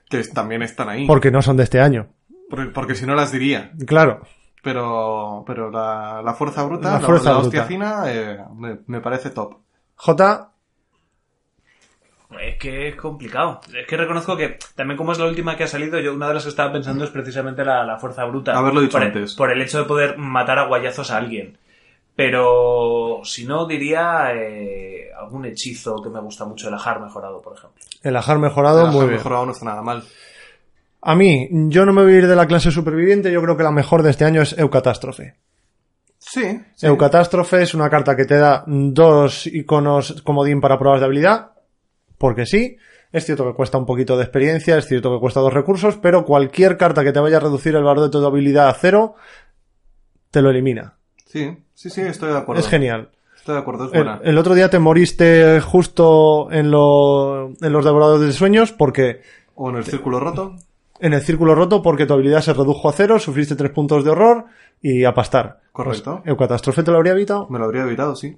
Que 0.10 0.20
es- 0.20 0.34
también 0.34 0.62
están 0.62 0.90
ahí. 0.90 1.08
Porque 1.08 1.32
no 1.32 1.42
son 1.42 1.56
de 1.58 1.64
este 1.64 1.80
año. 1.80 2.08
Por- 2.50 2.74
porque 2.74 2.96
si 2.96 3.06
no 3.06 3.16
las 3.16 3.32
diría. 3.32 3.72
Claro. 3.88 4.22
Pero, 4.62 5.44
pero 5.48 5.70
la, 5.72 6.22
la 6.24 6.34
fuerza 6.34 6.64
bruta, 6.64 6.90
La 6.96 7.00
la, 7.00 7.06
fuerza 7.06 7.32
la 7.32 7.38
hostia 7.38 7.62
bruta. 7.62 7.68
fina, 7.68 8.04
eh, 8.08 8.40
me, 8.58 8.80
me 8.88 9.00
parece 9.00 9.30
top. 9.30 9.58
J. 9.96 10.52
Es 12.40 12.58
que 12.58 12.90
es 12.90 12.96
complicado. 12.96 13.62
Es 13.78 13.88
que 13.88 13.98
reconozco 13.98 14.36
que 14.36 14.58
también 14.76 14.98
como 14.98 15.12
es 15.12 15.20
la 15.20 15.26
última 15.26 15.56
que 15.56 15.64
ha 15.64 15.68
salido, 15.68 16.00
yo 16.00 16.14
una 16.14 16.28
de 16.28 16.34
las 16.34 16.44
que 16.44 16.50
estaba 16.50 16.72
pensando 16.74 17.04
es 17.06 17.10
precisamente 17.12 17.64
la, 17.64 17.86
la 17.86 17.98
fuerza 17.98 18.26
bruta. 18.26 18.54
Haberlo 18.58 18.82
dicho 18.82 18.98
por 18.98 19.04
el- 19.04 19.28
por 19.38 19.52
el 19.52 19.62
hecho 19.62 19.78
de 19.80 19.86
poder 19.86 20.18
matar 20.18 20.60
a 20.60 20.66
guayazos 20.68 21.12
a 21.12 21.18
alguien. 21.18 21.58
Pero 22.16 23.22
si 23.24 23.46
no, 23.46 23.66
diría 23.68 24.30
eh, 24.34 25.10
algún 25.20 25.46
hechizo 25.46 26.02
que 26.02 26.10
me 26.10 26.20
gusta 26.22 26.46
mucho, 26.46 26.70
el 26.70 26.74
ajar 26.74 27.02
mejorado, 27.02 27.42
por 27.42 27.58
ejemplo. 27.58 27.82
El 28.04 28.16
ajar 28.16 28.40
mejorado. 28.40 28.88
Muy 28.88 29.02
Har 29.02 29.08
bien. 29.08 29.18
mejorado 29.18 29.46
no 29.46 29.52
está 29.52 29.66
nada 29.66 29.82
mal. 29.82 30.04
A 31.02 31.16
mí, 31.16 31.48
yo 31.52 31.86
no 31.86 31.94
me 31.94 32.04
voy 32.04 32.14
a 32.14 32.18
ir 32.20 32.28
de 32.28 32.36
la 32.36 32.48
clase 32.48 32.72
superviviente. 32.72 33.32
Yo 33.32 33.42
creo 33.42 33.58
que 33.58 33.64
la 33.64 33.72
mejor 33.72 34.02
de 34.02 34.12
este 34.12 34.26
año 34.26 34.42
es 34.42 34.58
Eucatástrofe. 34.58 35.36
Sí. 36.18 36.60
sí. 36.76 36.88
Eucatástrofe 36.88 37.62
es 37.62 37.74
una 37.76 37.90
carta 37.90 38.16
que 38.16 38.26
te 38.26 38.36
da 38.38 38.64
dos 38.66 39.46
iconos 39.48 40.22
comodín 40.24 40.62
para 40.62 40.80
pruebas 40.80 41.02
de 41.02 41.06
habilidad. 41.06 41.52
Porque 42.18 42.46
sí. 42.46 42.78
Es 43.12 43.26
cierto 43.26 43.46
que 43.46 43.54
cuesta 43.54 43.78
un 43.78 43.86
poquito 43.86 44.18
de 44.18 44.24
experiencia, 44.24 44.78
es 44.78 44.88
cierto 44.88 45.14
que 45.14 45.20
cuesta 45.22 45.40
dos 45.40 45.54
recursos, 45.54 45.96
pero 45.98 46.26
cualquier 46.26 46.76
carta 46.76 47.02
que 47.04 47.14
te 47.14 47.20
vaya 47.22 47.38
a 47.38 47.40
reducir 47.40 47.74
el 47.76 47.84
valor 47.84 48.04
de 48.04 48.10
tu 48.10 48.26
habilidad 48.26 48.68
a 48.68 48.74
cero, 48.74 49.16
te 50.32 50.42
lo 50.42 50.50
elimina. 50.50 50.96
Sí, 51.26 51.58
sí, 51.74 51.90
sí, 51.90 52.02
estoy 52.02 52.32
de 52.34 52.38
acuerdo. 52.40 52.60
Es 52.62 52.68
genial. 52.68 53.10
Estoy 53.38 53.56
de 53.56 53.62
acuerdo, 53.62 53.86
es 53.86 53.94
El, 53.94 54.04
buena. 54.04 54.20
el 54.24 54.38
otro 54.38 54.54
día 54.54 54.70
te 54.70 54.80
moriste 54.80 55.62
justo 55.62 56.52
en, 56.52 56.72
lo- 56.72 57.50
en 57.62 57.72
los 57.72 57.86
devoradores 57.86 58.28
de 58.28 58.34
sueños 58.34 58.72
porque 58.74 59.22
O 59.56 59.70
en 59.70 59.78
el 59.78 59.86
círculo 59.86 60.20
roto. 60.20 60.56
en 61.00 61.14
el 61.14 61.22
círculo 61.22 61.56
roto 61.56 61.82
porque 61.82 62.06
tu 62.06 62.14
habilidad 62.16 62.42
se 62.42 62.54
redujo 62.54 62.90
a 62.90 62.94
cero, 62.94 63.18
sufriste 63.20 63.56
tres 63.56 63.72
puntos 63.72 64.04
de 64.04 64.10
horror 64.10 64.46
y 64.82 65.06
a 65.06 65.14
pastar. 65.14 65.62
Correcto. 65.72 66.18
Pues, 66.18 66.28
Eucatástrofe 66.28 66.84
te 66.84 66.92
lo 66.92 66.98
habría 66.98 67.14
evitado. 67.14 67.48
Me 67.50 67.60
lo 67.60 67.66
habría 67.66 67.84
evitado, 67.84 68.16
sí. 68.16 68.38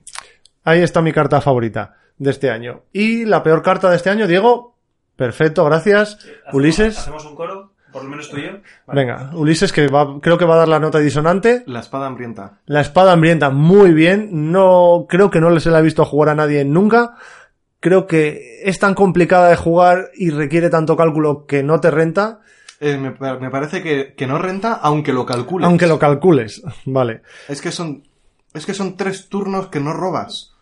Ahí 0.65 0.82
está 0.82 1.01
mi 1.01 1.13
carta 1.13 1.39
favorita 1.41 1.95
de 2.18 2.32
este 2.32 2.49
año. 2.49 2.82
Y 2.93 3.26
la 3.26 3.43
peor 3.43 3.61
carta 3.61 3.89
de 3.89 3.95
este 3.97 4.09
año, 4.09 4.28
Diego. 4.28 4.76
Perfecto, 5.15 5.65
gracias. 5.65 6.15
¿Hacemos- 6.20 6.53
Ulises. 6.53 6.97
¿Hacemos 6.99 7.26
un 7.26 7.36
coro? 7.36 7.74
Por 7.91 8.03
lo 8.03 8.09
menos 8.09 8.30
tú 8.30 8.38
y 8.38 8.43
yo. 8.43 8.51
Venga, 8.93 9.32
Ulises 9.34 9.72
que 9.72 9.88
va, 9.88 10.20
creo 10.22 10.38
que 10.38 10.45
va 10.45 10.55
a 10.55 10.59
dar 10.59 10.68
la 10.68 10.80
nota 10.80 10.99
disonante. 10.99 11.63
La 11.65 11.80
espada 11.80 12.05
hambrienta. 12.05 12.59
La 12.65 12.82
espada 12.82 13.13
hambrienta, 13.13 13.49
muy 13.49 13.93
bien. 13.93 14.51
No, 14.51 15.05
creo 15.09 15.30
que 15.32 15.39
no 15.39 15.57
se 15.59 15.72
la 15.72 15.80
he 15.80 15.84
visto 15.84 16.05
jugar 16.05 16.30
a 16.30 16.36
nadie 16.36 16.63
nunca. 16.65 17.15
Creo 17.80 18.05
que 18.05 18.61
es 18.63 18.78
tan 18.80 18.93
complicada 18.93 19.49
de 19.49 19.55
jugar 19.55 20.09
y 20.15 20.30
requiere 20.32 20.70
tanto 20.70 20.97
cálculo 20.97 21.45
que 21.45 21.63
no 21.63 21.80
te 21.80 21.89
renta, 21.91 22.41
Eh, 22.80 22.97
me, 22.97 23.11
me 23.39 23.49
parece 23.49 23.82
que, 23.82 24.13
que 24.15 24.28
no 24.28 24.38
renta, 24.38 24.74
aunque 24.74 25.11
lo 25.13 25.26
calcules. 25.26 25.65
aunque 25.65 25.88
lo 25.88 25.97
calcules. 25.97 26.61
Vale. 26.86 27.22
Es 27.47 27.61
que 27.61 27.72
son. 27.72 28.03
Es 28.53 28.65
que 28.68 28.74
son 28.76 28.97
tres 28.97 29.30
turnos 29.30 29.68
que 29.70 29.80
no 29.80 29.93
robas. 29.93 30.53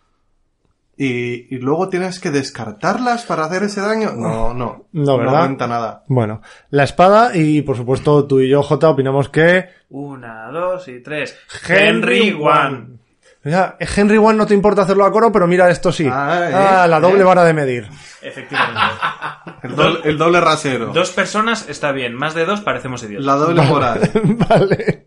Y, 0.98 1.54
y 1.54 1.58
luego 1.58 1.88
tienes 1.90 2.18
que 2.20 2.30
descartarlas 2.30 3.26
para 3.26 3.44
hacer 3.44 3.64
ese 3.64 3.82
daño. 3.82 4.12
No, 4.12 4.54
no. 4.54 4.86
No, 4.92 5.18
¿verdad? 5.18 5.42
renta 5.46 5.66
nada. 5.66 6.04
Bueno, 6.08 6.40
la 6.70 6.84
espada 6.84 7.32
y 7.36 7.60
por 7.62 7.76
supuesto 7.76 8.24
tú 8.26 8.40
y 8.40 8.48
yo, 8.48 8.62
J, 8.62 8.88
opinamos 8.88 9.28
que 9.28 9.66
Una, 9.90 10.50
dos 10.50 10.88
y 10.88 11.02
tres. 11.02 11.36
Henry 11.68 12.32
One. 12.32 12.96
Ya, 13.44 13.76
Henry 13.78 14.16
One 14.16 14.38
no 14.38 14.46
te 14.46 14.54
importa 14.54 14.82
hacerlo 14.82 15.04
a 15.04 15.12
coro, 15.12 15.30
pero 15.30 15.46
mira 15.46 15.70
esto 15.70 15.92
sí. 15.92 16.08
Ah, 16.10 16.84
eh, 16.84 16.88
la 16.88 16.98
doble 16.98 17.20
eh. 17.20 17.24
vara 17.24 17.44
de 17.44 17.52
medir. 17.52 17.88
Efectivamente. 18.22 18.80
El, 19.62 19.76
doble- 19.76 20.00
el 20.04 20.18
doble 20.18 20.40
rasero. 20.40 20.86
Dos 20.92 21.10
personas 21.10 21.68
está 21.68 21.92
bien, 21.92 22.14
más 22.14 22.34
de 22.34 22.44
dos 22.44 22.60
parecemos 22.60 23.02
idiotas. 23.02 23.24
La 23.26 23.34
doble 23.36 23.62
moral. 23.62 24.10
vale. 24.48 25.05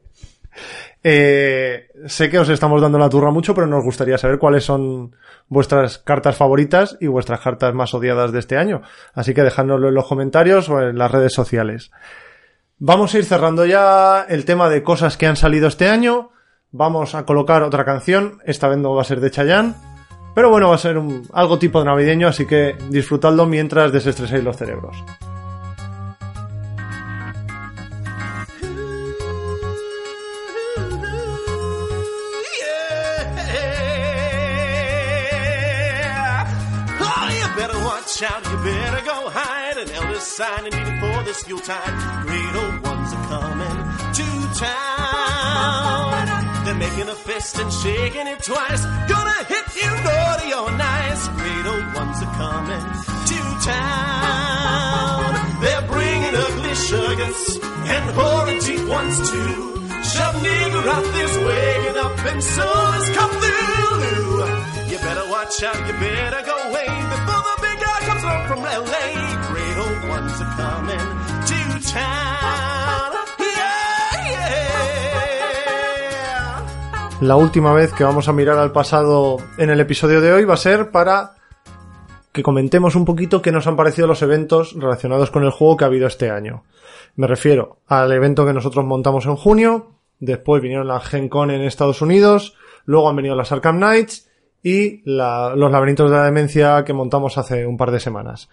Eh, 1.03 1.87
sé 2.07 2.29
que 2.29 2.39
os 2.39 2.49
estamos 2.49 2.81
dando 2.81 2.99
la 2.99 3.09
turra 3.09 3.31
mucho, 3.31 3.53
pero 3.55 3.67
nos 3.67 3.83
gustaría 3.83 4.17
saber 4.17 4.37
cuáles 4.37 4.65
son 4.65 5.15
vuestras 5.47 5.97
cartas 5.97 6.35
favoritas 6.35 6.97
y 6.99 7.07
vuestras 7.07 7.39
cartas 7.39 7.73
más 7.73 7.93
odiadas 7.93 8.31
de 8.31 8.39
este 8.39 8.57
año. 8.57 8.81
Así 9.13 9.33
que 9.33 9.43
dejádnoslo 9.43 9.89
en 9.89 9.95
los 9.95 10.07
comentarios 10.07 10.69
o 10.69 10.81
en 10.81 10.97
las 10.97 11.11
redes 11.11 11.33
sociales. 11.33 11.91
Vamos 12.77 13.13
a 13.13 13.17
ir 13.17 13.25
cerrando 13.25 13.65
ya 13.65 14.25
el 14.27 14.45
tema 14.45 14.69
de 14.69 14.83
cosas 14.83 15.17
que 15.17 15.27
han 15.27 15.35
salido 15.35 15.67
este 15.67 15.89
año. 15.89 16.31
Vamos 16.71 17.15
a 17.15 17.25
colocar 17.25 17.63
otra 17.63 17.83
canción. 17.85 18.39
Esta 18.45 18.67
vez 18.67 18.77
no 18.77 18.93
va 18.93 19.01
a 19.01 19.05
ser 19.05 19.19
de 19.19 19.31
Chayanne. 19.31 19.73
Pero 20.35 20.49
bueno, 20.49 20.69
va 20.69 20.75
a 20.75 20.79
ser 20.79 21.01
algo 21.33 21.59
tipo 21.59 21.79
de 21.79 21.85
navideño, 21.85 22.27
así 22.27 22.45
que 22.45 22.75
disfrutadlo 22.89 23.45
mientras 23.45 23.91
desestreséis 23.91 24.43
los 24.43 24.55
cerebros. 24.55 24.95
Better 38.19 38.31
watch 38.33 38.45
out, 38.45 38.51
you 38.51 38.57
better 38.63 39.05
go 39.05 39.29
hide. 39.29 39.77
An 39.77 39.89
elder 39.91 40.19
sign 40.19 40.65
and 40.65 40.75
needed 40.75 40.99
for 40.99 41.23
this 41.23 41.47
Yuletide. 41.47 42.25
Great 42.25 42.55
old 42.55 42.81
ones 42.83 43.13
are 43.13 43.27
coming 43.27 43.77
to 44.19 44.27
town. 44.59 46.25
They're 46.65 46.75
making 46.75 47.09
a 47.09 47.15
fist 47.15 47.57
and 47.59 47.71
shaking 47.71 48.27
it 48.27 48.43
twice. 48.43 48.83
Gonna 49.07 49.43
hit 49.45 49.65
you 49.75 49.91
naughty 50.03 50.53
or 50.53 50.71
nice. 50.77 51.27
Great 51.29 51.65
old 51.65 51.93
ones 51.95 52.17
are 52.23 52.35
coming 52.35 52.85
to 53.29 53.39
town. 53.63 55.33
They're 55.61 55.87
bringing 55.87 56.35
ugly 56.35 56.75
sugars 56.75 57.59
and 57.95 58.05
horrid 58.15 58.63
deep 58.63 58.87
ones 58.87 59.17
too. 59.31 59.77
Shove 60.11 60.35
nigger 60.43 60.85
out 60.95 61.07
this 61.13 61.37
way 61.37 61.87
and 61.89 61.97
up 61.97 62.25
and 62.31 62.43
so 62.43 62.67
is 62.97 63.09
Cthulhu. 63.15 64.91
You 64.91 64.97
better 64.97 65.29
watch 65.29 65.63
out, 65.63 65.79
you 65.87 65.93
better 65.93 66.41
go 66.45 66.55
away 66.69 66.87
before 66.87 67.43
the 67.47 67.68
LA. 68.21 69.29
La 77.21 77.35
última 77.35 77.73
vez 77.73 77.93
que 77.93 78.03
vamos 78.03 78.27
a 78.27 78.33
mirar 78.33 78.57
al 78.57 78.71
pasado 78.71 79.37
en 79.57 79.69
el 79.69 79.79
episodio 79.79 80.21
de 80.21 80.31
hoy 80.33 80.45
va 80.45 80.53
a 80.53 80.57
ser 80.57 80.91
para 80.91 81.35
que 82.31 82.43
comentemos 82.43 82.95
un 82.95 83.05
poquito 83.05 83.41
qué 83.41 83.51
nos 83.51 83.67
han 83.67 83.75
parecido 83.75 84.07
los 84.07 84.21
eventos 84.21 84.73
relacionados 84.73 85.29
con 85.31 85.43
el 85.43 85.51
juego 85.51 85.77
que 85.77 85.83
ha 85.83 85.87
habido 85.87 86.07
este 86.07 86.29
año. 86.29 86.63
Me 87.15 87.27
refiero 87.27 87.79
al 87.87 88.11
evento 88.11 88.45
que 88.45 88.53
nosotros 88.53 88.85
montamos 88.85 89.25
en 89.25 89.35
junio, 89.35 89.91
después 90.19 90.61
vinieron 90.61 90.87
las 90.87 91.05
Gen 91.05 91.27
Con 91.27 91.51
en 91.51 91.61
Estados 91.61 92.01
Unidos, 92.01 92.55
luego 92.85 93.09
han 93.09 93.17
venido 93.17 93.35
las 93.35 93.51
Arkham 93.51 93.77
Knights 93.77 94.28
y 94.63 95.01
la- 95.09 95.53
los 95.55 95.71
laberintos 95.71 96.09
de 96.11 96.17
la 96.17 96.25
demencia 96.25 96.83
que 96.85 96.93
montamos 96.93 97.37
hace 97.37 97.65
un 97.65 97.77
par 97.77 97.91
de 97.91 97.99
semanas. 97.99 98.49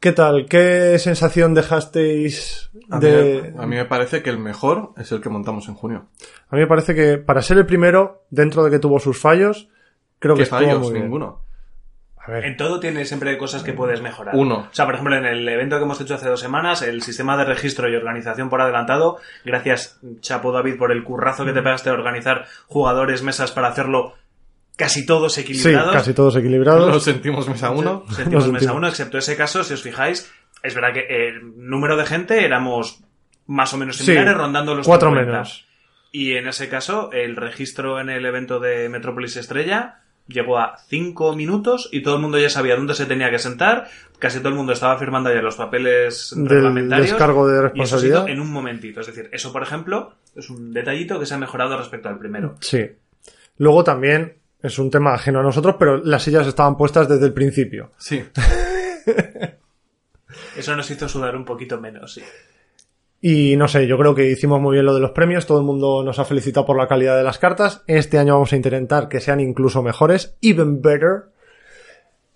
¿Qué 0.00 0.12
tal? 0.12 0.46
¿Qué 0.46 0.96
sensación 1.00 1.54
dejasteis 1.54 2.70
A, 2.90 3.00
de... 3.00 3.52
mí, 3.52 3.62
a 3.62 3.66
mí 3.66 3.76
me 3.76 3.84
parece 3.84 4.22
que 4.22 4.30
el 4.30 4.38
mejor 4.38 4.92
es 4.96 5.10
el 5.10 5.20
que 5.20 5.28
montamos 5.28 5.66
en 5.68 5.74
junio. 5.74 6.06
A 6.50 6.54
mí 6.54 6.60
me 6.62 6.68
parece 6.68 6.94
que 6.94 7.18
para 7.18 7.42
ser 7.42 7.58
el 7.58 7.66
primero, 7.66 8.22
dentro 8.30 8.62
de 8.62 8.70
que 8.70 8.78
tuvo 8.78 9.00
sus 9.00 9.18
fallos, 9.20 9.68
creo 10.20 10.34
que 10.34 10.38
¿Qué 10.38 10.42
estuvo 10.44 10.60
fallos? 10.60 10.80
muy 10.80 10.92
bien. 10.92 11.04
Ninguno. 11.04 11.42
A 12.16 12.30
ver, 12.30 12.44
En 12.44 12.56
todo 12.56 12.78
tiene 12.78 13.04
siempre 13.06 13.36
cosas 13.38 13.62
que 13.64 13.72
puedes 13.72 14.00
mejorar. 14.02 14.36
Uno. 14.36 14.68
O 14.70 14.74
sea, 14.74 14.84
por 14.84 14.94
ejemplo, 14.94 15.16
en 15.16 15.24
el 15.24 15.48
evento 15.48 15.78
que 15.78 15.82
hemos 15.84 16.00
hecho 16.00 16.14
hace 16.14 16.28
dos 16.28 16.40
semanas, 16.40 16.82
el 16.82 17.02
sistema 17.02 17.36
de 17.36 17.44
registro 17.46 17.88
y 17.88 17.96
organización 17.96 18.50
por 18.50 18.60
adelantado, 18.60 19.16
gracias, 19.44 19.98
Chapo 20.20 20.52
David, 20.52 20.76
por 20.78 20.92
el 20.92 21.02
currazo 21.02 21.44
que 21.44 21.52
te 21.52 21.62
pegaste 21.62 21.88
de 21.90 21.96
organizar 21.96 22.44
jugadores, 22.68 23.22
mesas 23.24 23.50
para 23.50 23.68
hacerlo 23.68 24.12
casi 24.78 25.04
todos 25.04 25.34
sí, 25.34 25.42
equilibrados. 25.42 25.92
casi 25.92 26.14
todos 26.14 26.32
Lo 26.34 26.40
equilibrados. 26.40 27.04
sentimos 27.04 27.46
mesa 27.48 27.70
uno. 27.70 28.04
Sentimos 28.10 28.46
mesa 28.46 28.58
sentimos. 28.60 28.76
uno, 28.76 28.88
excepto 28.88 29.18
ese 29.18 29.36
caso, 29.36 29.62
si 29.64 29.74
os 29.74 29.82
fijáis, 29.82 30.32
es 30.62 30.74
verdad 30.74 30.94
que 30.94 31.28
el 31.28 31.52
número 31.68 31.96
de 31.98 32.06
gente 32.06 32.44
éramos 32.44 33.00
más 33.46 33.74
o 33.74 33.76
menos 33.76 33.96
Sí, 33.96 34.04
similares, 34.04 34.34
rondando 34.36 34.74
los 34.74 34.86
cuatro 34.86 35.10
50. 35.10 35.30
menos. 35.30 35.66
Y 36.12 36.32
en 36.36 36.48
ese 36.48 36.68
caso, 36.70 37.10
el 37.12 37.36
registro 37.36 38.00
en 38.00 38.08
el 38.08 38.24
evento 38.24 38.60
de 38.60 38.88
Metrópolis 38.88 39.36
Estrella 39.36 40.00
llegó 40.26 40.58
a 40.58 40.76
cinco 40.88 41.34
minutos 41.34 41.88
y 41.92 42.02
todo 42.02 42.16
el 42.16 42.22
mundo 42.22 42.38
ya 42.38 42.50
sabía 42.50 42.76
dónde 42.76 42.94
se 42.94 43.06
tenía 43.06 43.30
que 43.30 43.38
sentar. 43.38 43.88
Casi 44.18 44.38
todo 44.38 44.50
el 44.50 44.54
mundo 44.54 44.72
estaba 44.72 44.98
firmando 44.98 45.32
ya 45.32 45.40
los 45.42 45.56
papeles 45.56 46.32
Del 46.36 46.48
reglamentarios. 46.48 47.08
descargo 47.10 47.46
de 47.48 47.54
Y 47.54 47.56
eso 47.56 47.64
ha 47.66 47.68
responsabilidad. 47.70 48.28
en 48.28 48.40
un 48.40 48.52
momentito. 48.52 49.00
Es 49.00 49.06
decir, 49.06 49.28
eso, 49.32 49.52
por 49.52 49.62
ejemplo, 49.62 50.14
es 50.36 50.48
un 50.50 50.72
detallito 50.72 51.18
que 51.18 51.26
se 51.26 51.34
ha 51.34 51.38
mejorado 51.38 51.76
respecto 51.78 52.08
al 52.08 52.18
primero. 52.18 52.56
Sí. 52.60 52.86
Luego 53.58 53.84
también 53.84 54.34
es 54.62 54.78
un 54.78 54.90
tema 54.90 55.14
ajeno 55.14 55.40
a 55.40 55.42
nosotros, 55.42 55.76
pero 55.78 55.98
las 55.98 56.22
sillas 56.22 56.46
estaban 56.46 56.76
puestas 56.76 57.08
desde 57.08 57.26
el 57.26 57.32
principio. 57.32 57.90
Sí. 57.98 58.24
Eso 60.56 60.76
nos 60.76 60.90
hizo 60.90 61.08
sudar 61.08 61.36
un 61.36 61.44
poquito 61.44 61.80
menos, 61.80 62.14
sí. 62.14 62.22
Y 63.20 63.56
no 63.56 63.66
sé, 63.66 63.86
yo 63.86 63.98
creo 63.98 64.14
que 64.14 64.30
hicimos 64.30 64.60
muy 64.60 64.74
bien 64.74 64.86
lo 64.86 64.94
de 64.94 65.00
los 65.00 65.10
premios, 65.10 65.46
todo 65.46 65.58
el 65.58 65.64
mundo 65.64 66.04
nos 66.04 66.18
ha 66.18 66.24
felicitado 66.24 66.66
por 66.66 66.76
la 66.76 66.86
calidad 66.86 67.16
de 67.16 67.24
las 67.24 67.38
cartas. 67.38 67.82
Este 67.86 68.18
año 68.18 68.34
vamos 68.34 68.52
a 68.52 68.56
intentar 68.56 69.08
que 69.08 69.20
sean 69.20 69.40
incluso 69.40 69.82
mejores, 69.82 70.36
even 70.40 70.80
better. 70.80 71.30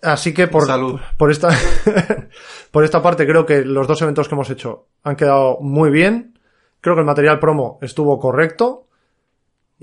Así 0.01 0.33
que 0.33 0.47
por, 0.49 0.65
Salud. 0.65 0.99
por 1.15 1.31
esta 1.31 1.49
por 2.71 2.83
esta 2.83 3.01
parte 3.01 3.25
creo 3.25 3.45
que 3.45 3.63
los 3.63 3.87
dos 3.87 4.01
eventos 4.01 4.27
que 4.27 4.35
hemos 4.35 4.49
hecho 4.49 4.87
han 5.03 5.15
quedado 5.15 5.59
muy 5.61 5.89
bien. 5.89 6.37
Creo 6.81 6.95
que 6.95 6.99
el 7.01 7.05
material 7.05 7.39
promo 7.39 7.79
estuvo 7.81 8.19
correcto. 8.19 8.87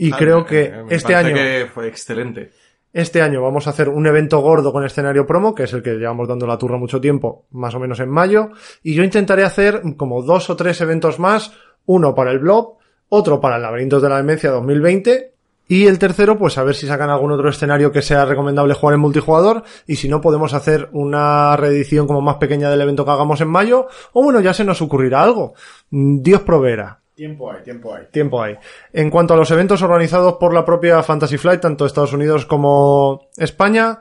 Y 0.00 0.12
Ah, 0.12 0.16
creo 0.18 0.46
que 0.46 0.72
me 0.88 0.94
este 0.94 1.14
año 1.14 1.34
que 1.34 1.68
fue 1.72 1.86
excelente. 1.86 2.50
Este 2.90 3.20
año 3.20 3.42
vamos 3.42 3.66
a 3.66 3.70
hacer 3.70 3.90
un 3.90 4.06
evento 4.06 4.38
gordo 4.40 4.72
con 4.72 4.82
escenario 4.82 5.26
promo, 5.26 5.54
que 5.54 5.64
es 5.64 5.72
el 5.74 5.82
que 5.82 5.92
llevamos 5.92 6.26
dando 6.26 6.46
la 6.46 6.56
turra 6.56 6.78
mucho 6.78 7.02
tiempo, 7.02 7.44
más 7.50 7.74
o 7.74 7.78
menos 7.78 8.00
en 8.00 8.08
mayo, 8.08 8.48
y 8.82 8.94
yo 8.94 9.04
intentaré 9.04 9.44
hacer 9.44 9.82
como 9.98 10.22
dos 10.22 10.48
o 10.48 10.56
tres 10.56 10.80
eventos 10.80 11.18
más, 11.18 11.52
uno 11.84 12.14
para 12.14 12.32
el 12.32 12.38
blog, 12.38 12.78
otro 13.10 13.42
para 13.42 13.56
el 13.56 13.62
Laberintos 13.62 14.00
de 14.00 14.08
la 14.08 14.16
Demencia 14.16 14.50
2020, 14.50 15.34
y 15.68 15.86
el 15.86 15.98
tercero, 15.98 16.38
pues 16.38 16.56
a 16.56 16.64
ver 16.64 16.74
si 16.74 16.86
sacan 16.86 17.10
algún 17.10 17.30
otro 17.30 17.50
escenario 17.50 17.92
que 17.92 18.00
sea 18.00 18.24
recomendable 18.24 18.72
jugar 18.72 18.94
en 18.94 19.00
multijugador, 19.00 19.64
y 19.86 19.96
si 19.96 20.08
no 20.08 20.22
podemos 20.22 20.54
hacer 20.54 20.88
una 20.92 21.56
reedición 21.58 22.06
como 22.06 22.22
más 22.22 22.36
pequeña 22.36 22.70
del 22.70 22.80
evento 22.80 23.04
que 23.04 23.10
hagamos 23.10 23.40
en 23.42 23.48
mayo, 23.48 23.86
o 24.14 24.22
bueno, 24.22 24.40
ya 24.40 24.54
se 24.54 24.64
nos 24.64 24.80
ocurrirá 24.80 25.22
algo. 25.22 25.52
Dios 25.90 26.40
proveerá. 26.40 27.00
Tiempo 27.14 27.52
hay, 27.52 27.62
tiempo 27.62 27.94
hay. 27.94 28.06
Tiempo 28.10 28.42
hay. 28.42 28.56
En 28.92 29.10
cuanto 29.10 29.34
a 29.34 29.36
los 29.36 29.50
eventos 29.50 29.82
organizados 29.82 30.34
por 30.40 30.54
la 30.54 30.64
propia 30.64 31.02
Fantasy 31.02 31.36
Flight, 31.36 31.60
tanto 31.60 31.84
Estados 31.84 32.12
Unidos 32.12 32.46
como 32.46 33.28
España, 33.36 34.00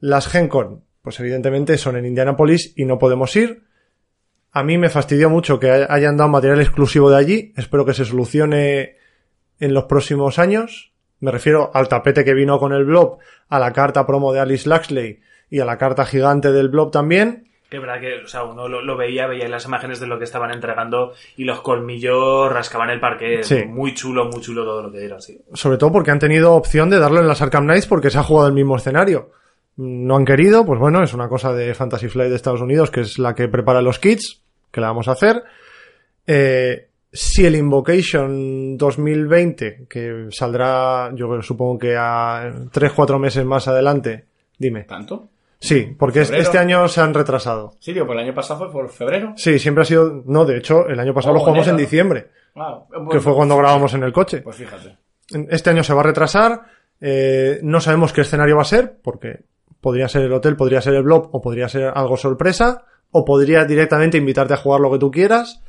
las 0.00 0.26
Gen 0.28 0.48
Con, 0.48 0.82
pues 1.02 1.20
evidentemente 1.20 1.76
son 1.76 1.96
en 1.96 2.06
Indianapolis 2.06 2.72
y 2.76 2.84
no 2.86 2.98
podemos 2.98 3.34
ir. 3.36 3.62
A 4.52 4.62
mí 4.62 4.78
me 4.78 4.88
fastidió 4.88 5.28
mucho 5.28 5.60
que 5.60 5.70
hay- 5.70 5.84
hayan 5.88 6.16
dado 6.16 6.30
material 6.30 6.60
exclusivo 6.60 7.10
de 7.10 7.16
allí. 7.18 7.52
Espero 7.56 7.84
que 7.84 7.92
se 7.92 8.06
solucione 8.06 8.96
en 9.60 9.74
los 9.74 9.84
próximos 9.84 10.38
años. 10.38 10.94
Me 11.20 11.30
refiero 11.30 11.70
al 11.74 11.88
tapete 11.88 12.24
que 12.24 12.32
vino 12.34 12.58
con 12.58 12.72
el 12.72 12.84
blob, 12.84 13.18
a 13.48 13.58
la 13.58 13.72
carta 13.72 14.06
promo 14.06 14.32
de 14.32 14.40
Alice 14.40 14.66
Laxley 14.68 15.20
y 15.50 15.60
a 15.60 15.64
la 15.66 15.76
carta 15.76 16.06
gigante 16.06 16.52
del 16.52 16.68
blob 16.70 16.90
también. 16.90 17.48
Que 17.68 17.76
es 17.76 17.82
verdad 17.82 18.00
que, 18.00 18.24
o 18.24 18.28
sea, 18.28 18.44
uno 18.44 18.68
lo, 18.68 18.80
lo 18.80 18.96
veía, 18.96 19.26
veía 19.26 19.48
las 19.48 19.64
imágenes 19.66 19.98
de 19.98 20.06
lo 20.06 20.18
que 20.18 20.24
estaban 20.24 20.52
entregando 20.52 21.14
y 21.36 21.44
los 21.44 21.60
colmillos 21.62 22.52
rascaban 22.52 22.90
el 22.90 23.00
parque. 23.00 23.42
Sí. 23.42 23.64
Muy 23.64 23.92
chulo, 23.94 24.26
muy 24.26 24.40
chulo 24.40 24.64
todo 24.64 24.82
lo 24.82 24.92
que 24.92 25.00
dieron, 25.00 25.20
sí. 25.20 25.40
sobre 25.52 25.76
todo 25.76 25.90
porque 25.90 26.12
han 26.12 26.18
tenido 26.20 26.54
opción 26.54 26.88
de 26.90 26.98
darlo 26.98 27.20
en 27.20 27.26
las 27.26 27.42
Arkham 27.42 27.64
Knights 27.64 27.86
porque 27.86 28.10
se 28.10 28.18
ha 28.18 28.22
jugado 28.22 28.48
el 28.48 28.54
mismo 28.54 28.76
escenario. 28.76 29.30
No 29.76 30.16
han 30.16 30.24
querido, 30.24 30.64
pues 30.64 30.80
bueno, 30.80 31.02
es 31.02 31.12
una 31.12 31.28
cosa 31.28 31.52
de 31.52 31.74
Fantasy 31.74 32.08
Flight 32.08 32.30
de 32.30 32.36
Estados 32.36 32.62
Unidos, 32.62 32.90
que 32.90 33.00
es 33.00 33.18
la 33.18 33.34
que 33.34 33.48
prepara 33.48 33.82
los 33.82 33.98
kits, 33.98 34.40
que 34.70 34.80
la 34.80 34.86
vamos 34.86 35.08
a 35.08 35.12
hacer. 35.12 35.42
Eh, 36.26 36.88
si 37.12 37.46
el 37.46 37.56
Invocation 37.56 38.76
2020, 38.76 39.86
que 39.88 40.28
saldrá, 40.30 41.10
yo 41.14 41.40
supongo 41.42 41.78
que 41.78 41.96
a 41.96 42.52
3-4 42.72 43.18
meses 43.18 43.44
más 43.44 43.68
adelante, 43.68 44.24
dime. 44.58 44.84
¿Tanto? 44.84 45.28
Sí, 45.58 45.94
porque 45.98 46.24
Febrero. 46.24 46.42
este 46.42 46.58
año 46.58 46.86
se 46.88 47.00
han 47.00 47.14
retrasado. 47.14 47.72
Sí, 47.80 47.92
digo, 47.92 48.06
pues 48.06 48.18
el 48.18 48.24
año 48.24 48.34
pasado 48.34 48.60
fue 48.60 48.72
por 48.72 48.88
febrero. 48.90 49.32
Sí, 49.36 49.58
siempre 49.58 49.82
ha 49.82 49.84
sido, 49.86 50.22
no, 50.26 50.44
de 50.44 50.58
hecho, 50.58 50.86
el 50.86 51.00
año 51.00 51.14
pasado 51.14 51.32
Oh, 51.34 51.38
lo 51.38 51.40
jugamos 51.40 51.66
en 51.68 51.76
diciembre, 51.76 52.28
Ah, 52.54 52.80
que 53.10 53.20
fue 53.20 53.34
cuando 53.34 53.56
grabamos 53.56 53.92
en 53.94 54.02
el 54.02 54.12
coche. 54.12 54.38
Pues 54.42 54.56
fíjate. 54.56 54.96
Este 55.50 55.70
año 55.70 55.82
se 55.82 55.92
va 55.94 56.00
a 56.00 56.04
retrasar. 56.04 56.60
eh, 57.00 57.58
no 57.62 57.80
sabemos 57.80 58.12
qué 58.12 58.20
escenario 58.22 58.56
va 58.56 58.62
a 58.62 58.66
ser, 58.66 58.98
porque 59.02 59.44
podría 59.80 60.08
ser 60.08 60.22
el 60.22 60.32
hotel, 60.32 60.56
podría 60.56 60.80
ser 60.80 60.94
el 60.94 61.02
blob, 61.02 61.28
o 61.32 61.40
podría 61.42 61.68
ser 61.68 61.92
algo 61.94 62.16
sorpresa, 62.16 62.84
o 63.10 63.24
podría 63.24 63.64
directamente 63.64 64.16
invitarte 64.18 64.54
a 64.54 64.58
jugar 64.58 64.80
lo 64.80 64.90
que 64.90 64.98
tú 64.98 65.10
quieras. 65.10 65.62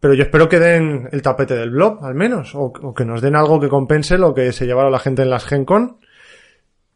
Pero 0.00 0.14
yo 0.14 0.22
espero 0.24 0.48
que 0.48 0.58
den 0.58 1.08
el 1.12 1.20
tapete 1.22 1.54
del 1.54 1.70
blob, 1.70 2.02
al 2.04 2.14
menos, 2.14 2.54
o, 2.54 2.72
o 2.82 2.94
que 2.94 3.04
nos 3.04 3.20
den 3.20 3.36
algo 3.36 3.60
que 3.60 3.68
compense 3.68 4.18
lo 4.18 4.34
que 4.34 4.52
se 4.52 4.66
llevaron 4.66 4.90
la 4.92 4.98
gente 4.98 5.22
en 5.22 5.30
las 5.30 5.44
Gen 5.44 5.64
Con. 5.64 5.98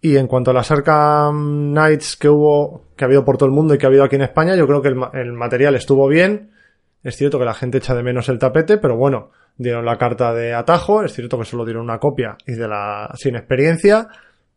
Y 0.07 0.19
en 0.19 0.27
cuanto 0.27 0.51
a 0.51 0.55
las 0.55 0.71
Arkham 0.71 1.71
Knights 1.73 2.17
que 2.19 2.29
hubo, 2.29 2.89
que 2.95 3.05
ha 3.05 3.07
habido 3.07 3.25
por 3.25 3.39
todo 3.39 3.47
el 3.47 3.55
mundo 3.55 3.73
y 3.75 3.79
que 3.79 3.87
ha 3.87 3.89
habido 3.89 4.05
aquí 4.05 4.17
en 4.17 4.23
España, 4.23 4.55
yo 4.55 4.67
creo 4.67 4.83
que 4.83 4.89
el, 4.89 4.97
ma- 4.97 5.11
el 5.15 5.33
material 5.33 5.75
estuvo 5.77 6.07
bien. 6.09 6.51
Es 7.03 7.17
cierto 7.17 7.39
que 7.39 7.47
la 7.47 7.55
gente 7.55 7.79
echa 7.79 7.95
de 7.95 8.03
menos 8.03 8.29
el 8.29 8.39
tapete, 8.39 8.77
pero 8.77 8.99
bueno, 8.99 9.31
dieron 9.57 9.87
la 9.87 9.97
carta 9.97 10.35
de 10.35 10.53
atajo, 10.53 11.03
es 11.05 11.15
cierto 11.15 11.39
que 11.39 11.47
solo 11.47 11.65
dieron 11.65 11.85
una 11.85 11.99
copia 12.01 12.37
y 12.47 12.53
de 12.53 12.69
la 12.69 13.13
sin 13.15 13.35
experiencia, 13.35 14.09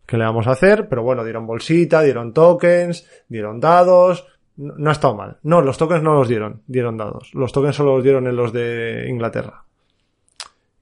que 0.06 0.18
le 0.18 0.26
vamos 0.26 0.48
a 0.48 0.52
hacer, 0.52 0.90
pero 0.90 1.02
bueno, 1.02 1.24
dieron 1.24 1.48
bolsita, 1.48 2.02
dieron 2.02 2.34
tokens, 2.34 3.08
dieron 3.30 3.62
dados, 3.62 4.28
no, 4.58 4.74
no 4.78 4.90
ha 4.90 4.94
estado 4.94 5.16
mal. 5.16 5.38
No, 5.44 5.62
los 5.62 5.78
tokens 5.78 6.04
no 6.04 6.14
los 6.14 6.28
dieron, 6.28 6.62
dieron 6.68 6.98
dados. 6.98 7.32
Los 7.34 7.54
tokens 7.54 7.78
solo 7.78 7.96
los 7.96 8.04
dieron 8.04 8.28
en 8.28 8.36
los 8.36 8.52
de 8.52 9.06
Inglaterra. 9.08 9.64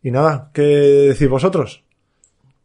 Y 0.02 0.10
nada, 0.10 0.50
¿qué 0.54 0.64
decís 0.64 1.30
vosotros? 1.30 1.84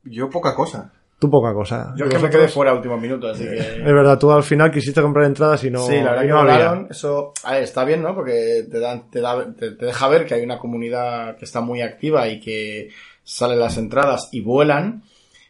Yo 0.05 0.31
poca 0.31 0.55
cosa. 0.55 0.93
Tú 1.21 1.31
poca 1.31 1.53
cosa. 1.53 1.93
Yo 1.97 2.07
¿Y 2.07 2.09
es 2.09 2.15
que 2.15 2.21
me 2.23 2.31
quedé 2.31 2.49
fuera 2.49 2.73
último 2.75 2.97
minuto, 2.97 3.29
así 3.29 3.45
que... 3.45 3.59
Es 3.59 3.85
verdad, 3.85 4.19
tú 4.19 4.33
al 4.33 4.43
final 4.43 4.73
quisiste 4.73 5.01
comprar 5.03 5.27
entradas 5.27 5.63
y 5.65 5.71
no, 5.71 5.87
sí, 5.87 5.97
la 5.97 6.13
verdad 6.13 6.23
que 6.23 6.29
no 6.29 6.39
había. 6.39 6.53
volaron. 6.55 6.87
Eso 6.91 7.33
a 7.45 7.53
ver, 7.53 7.63
está 7.63 7.85
bien, 7.85 8.03
¿no? 8.03 8.15
Porque 8.15 8.65
te, 8.69 8.81
dan, 8.81 9.11
te, 9.11 9.21
da- 9.21 9.53
te, 9.55 9.73
te 9.73 9.85
deja 9.87 10.09
ver 10.09 10.25
que 10.27 10.35
hay 10.35 10.43
una 10.43 10.59
comunidad 10.59 11.37
que 11.37 11.45
está 11.45 11.61
muy 11.61 11.83
activa 11.83 12.27
y 12.29 12.41
que 12.41 12.89
salen 13.23 13.61
las 13.61 13.77
entradas 13.77 14.31
y 14.33 14.41
vuelan. 14.41 15.03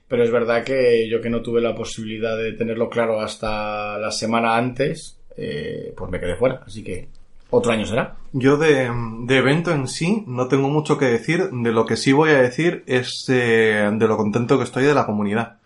Pero 0.09 0.25
es 0.25 0.33
verdad 0.33 0.65
que 0.65 1.09
yo 1.09 1.21
que 1.21 1.31
no 1.31 1.41
tuve 1.41 1.61
la 1.61 1.73
posibilidad 1.77 2.37
de 2.37 2.53
tenerlo 2.55 2.91
claro 2.91 3.21
hasta 3.21 3.97
la 3.99 4.11
semana 4.11 4.57
antes, 4.57 5.21
eh, 5.37 5.95
pues 5.97 6.11
me 6.11 6.19
quedé 6.19 6.35
fuera. 6.35 6.63
Así 6.67 6.83
que 6.83 7.07
otro 7.51 7.71
año 7.71 7.87
será. 7.87 8.17
Yo 8.33 8.57
de, 8.57 8.91
de 9.23 9.37
evento 9.37 9.71
en 9.71 9.87
sí 9.87 10.25
no 10.27 10.49
tengo 10.49 10.69
mucho 10.69 10.99
que 10.99 11.05
decir. 11.05 11.49
De 11.53 11.71
lo 11.71 11.87
que 11.87 11.97
sí 11.97 12.11
voy 12.11 12.31
a 12.31 12.43
decir 12.43 12.83
es 12.89 13.25
eh, 13.29 13.89
de 13.93 14.07
lo 14.09 14.17
contento 14.17 14.59
que 14.59 14.65
estoy 14.65 14.83
de 14.83 14.95
la 14.95 15.07
comunidad. 15.07 15.59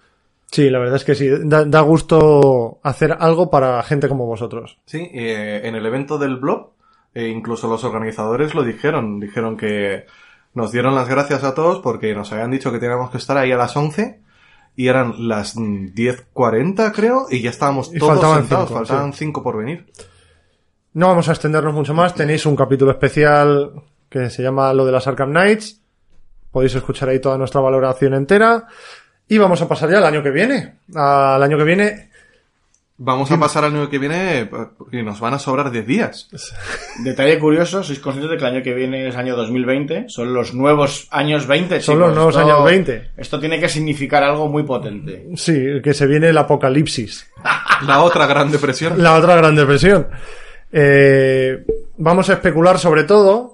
Sí, 0.54 0.70
la 0.70 0.78
verdad 0.78 0.94
es 0.94 1.04
que 1.04 1.16
sí. 1.16 1.28
Da, 1.42 1.64
da 1.64 1.80
gusto 1.80 2.78
hacer 2.84 3.16
algo 3.18 3.50
para 3.50 3.82
gente 3.82 4.08
como 4.08 4.24
vosotros. 4.24 4.78
Sí, 4.86 5.10
eh, 5.12 5.62
en 5.64 5.74
el 5.74 5.84
evento 5.84 6.16
del 6.16 6.36
blog, 6.36 6.70
eh, 7.12 7.26
incluso 7.26 7.66
los 7.66 7.82
organizadores 7.82 8.54
lo 8.54 8.62
dijeron. 8.62 9.18
Dijeron 9.18 9.56
que 9.56 10.06
nos 10.52 10.70
dieron 10.70 10.94
las 10.94 11.08
gracias 11.08 11.42
a 11.42 11.54
todos 11.54 11.80
porque 11.80 12.14
nos 12.14 12.32
habían 12.32 12.52
dicho 12.52 12.70
que 12.70 12.78
teníamos 12.78 13.10
que 13.10 13.16
estar 13.16 13.36
ahí 13.36 13.50
a 13.50 13.56
las 13.56 13.76
11 13.76 14.20
y 14.76 14.86
eran 14.86 15.26
las 15.26 15.56
mm, 15.56 15.86
10.40 15.86 16.92
creo 16.92 17.26
y 17.28 17.42
ya 17.42 17.50
estábamos 17.50 17.92
Y 17.92 17.98
todos 17.98 18.12
faltaban 18.12 18.38
sentados, 18.42 18.68
cinco, 18.68 18.78
faltaban 18.78 19.12
sí. 19.12 19.24
5 19.24 19.42
por 19.42 19.56
venir. 19.56 19.86
No 20.92 21.08
vamos 21.08 21.28
a 21.28 21.32
extendernos 21.32 21.74
mucho 21.74 21.94
más. 21.94 22.14
Tenéis 22.14 22.46
un 22.46 22.54
capítulo 22.54 22.92
especial 22.92 23.72
que 24.08 24.30
se 24.30 24.44
llama 24.44 24.72
lo 24.72 24.86
de 24.86 24.92
las 24.92 25.08
Arkham 25.08 25.30
Knights. 25.30 25.80
Podéis 26.52 26.76
escuchar 26.76 27.08
ahí 27.08 27.18
toda 27.18 27.38
nuestra 27.38 27.60
valoración 27.60 28.14
entera. 28.14 28.68
Y 29.28 29.38
vamos 29.38 29.60
a 29.62 29.68
pasar 29.68 29.90
ya 29.90 29.98
al 29.98 30.04
año 30.04 30.22
que 30.22 30.30
viene. 30.30 30.74
Al 30.94 31.42
año 31.42 31.56
que 31.56 31.64
viene. 31.64 32.10
Vamos 32.96 33.28
a 33.32 33.40
pasar 33.40 33.64
al 33.64 33.72
año 33.74 33.90
que 33.90 33.98
viene 33.98 34.48
y 34.92 35.02
nos 35.02 35.18
van 35.18 35.34
a 35.34 35.38
sobrar 35.40 35.72
10 35.72 35.84
días. 35.86 36.28
Detalle 37.02 37.40
curioso, 37.40 37.82
sois 37.82 37.98
conscientes 37.98 38.30
de 38.30 38.36
que 38.38 38.44
el 38.46 38.54
año 38.54 38.62
que 38.62 38.72
viene 38.72 39.08
es 39.08 39.16
año 39.16 39.34
2020, 39.34 40.04
son 40.08 40.32
los 40.32 40.54
nuevos 40.54 41.08
años 41.10 41.48
20, 41.48 41.80
Son 41.80 41.98
los 41.98 42.14
nuevos 42.14 42.36
Esto- 42.36 42.46
años 42.46 42.64
20. 42.64 43.10
Esto 43.16 43.40
tiene 43.40 43.58
que 43.58 43.68
significar 43.68 44.22
algo 44.22 44.48
muy 44.48 44.62
potente. 44.62 45.26
Sí, 45.34 45.80
que 45.82 45.92
se 45.92 46.06
viene 46.06 46.28
el 46.28 46.38
apocalipsis. 46.38 47.28
La 47.86 48.00
otra 48.02 48.26
gran 48.26 48.52
depresión. 48.52 49.02
La 49.02 49.14
otra 49.14 49.34
gran 49.34 49.56
depresión. 49.56 50.06
Eh, 50.70 51.64
vamos 51.98 52.30
a 52.30 52.34
especular 52.34 52.78
sobre 52.78 53.02
todo, 53.02 53.53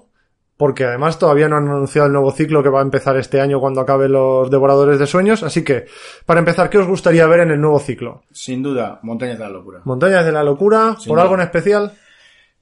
porque 0.61 0.83
además 0.83 1.17
todavía 1.17 1.47
no 1.47 1.57
han 1.57 1.67
anunciado 1.67 2.05
el 2.05 2.13
nuevo 2.13 2.31
ciclo 2.31 2.61
que 2.61 2.69
va 2.69 2.81
a 2.81 2.83
empezar 2.83 3.17
este 3.17 3.41
año 3.41 3.59
cuando 3.59 3.81
acaben 3.81 4.11
los 4.11 4.51
Devoradores 4.51 4.99
de 4.99 5.07
Sueños. 5.07 5.41
Así 5.41 5.63
que, 5.63 5.87
para 6.23 6.39
empezar, 6.39 6.69
¿qué 6.69 6.77
os 6.77 6.85
gustaría 6.85 7.25
ver 7.25 7.39
en 7.39 7.49
el 7.49 7.59
nuevo 7.59 7.79
ciclo? 7.79 8.25
Sin 8.31 8.61
duda, 8.61 8.99
Montañas 9.01 9.39
de 9.39 9.43
la 9.43 9.49
Locura. 9.49 9.81
¿Montañas 9.85 10.23
de 10.23 10.31
la 10.31 10.43
Locura? 10.43 10.95
¿Por 10.97 11.15
duda. 11.15 11.23
algo 11.23 11.33
en 11.33 11.41
especial? 11.41 11.93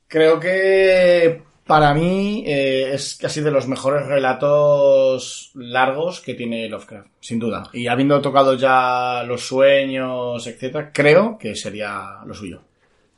Creo 0.07 0.39
que 0.39 1.43
para 1.67 1.93
mí 1.93 2.45
eh, 2.47 2.93
es 2.93 3.17
casi 3.21 3.41
de 3.41 3.51
los 3.51 3.67
mejores 3.67 4.07
relatos 4.07 5.51
largos 5.55 6.21
que 6.21 6.35
tiene 6.35 6.69
Lovecraft, 6.69 7.09
sin 7.19 7.37
duda. 7.37 7.63
Y 7.73 7.87
habiendo 7.87 8.21
tocado 8.21 8.53
ya 8.53 9.25
los 9.27 9.45
sueños, 9.45 10.47
etcétera, 10.47 10.91
creo 10.93 11.37
que 11.37 11.53
sería 11.53 12.19
lo 12.25 12.33
suyo. 12.33 12.61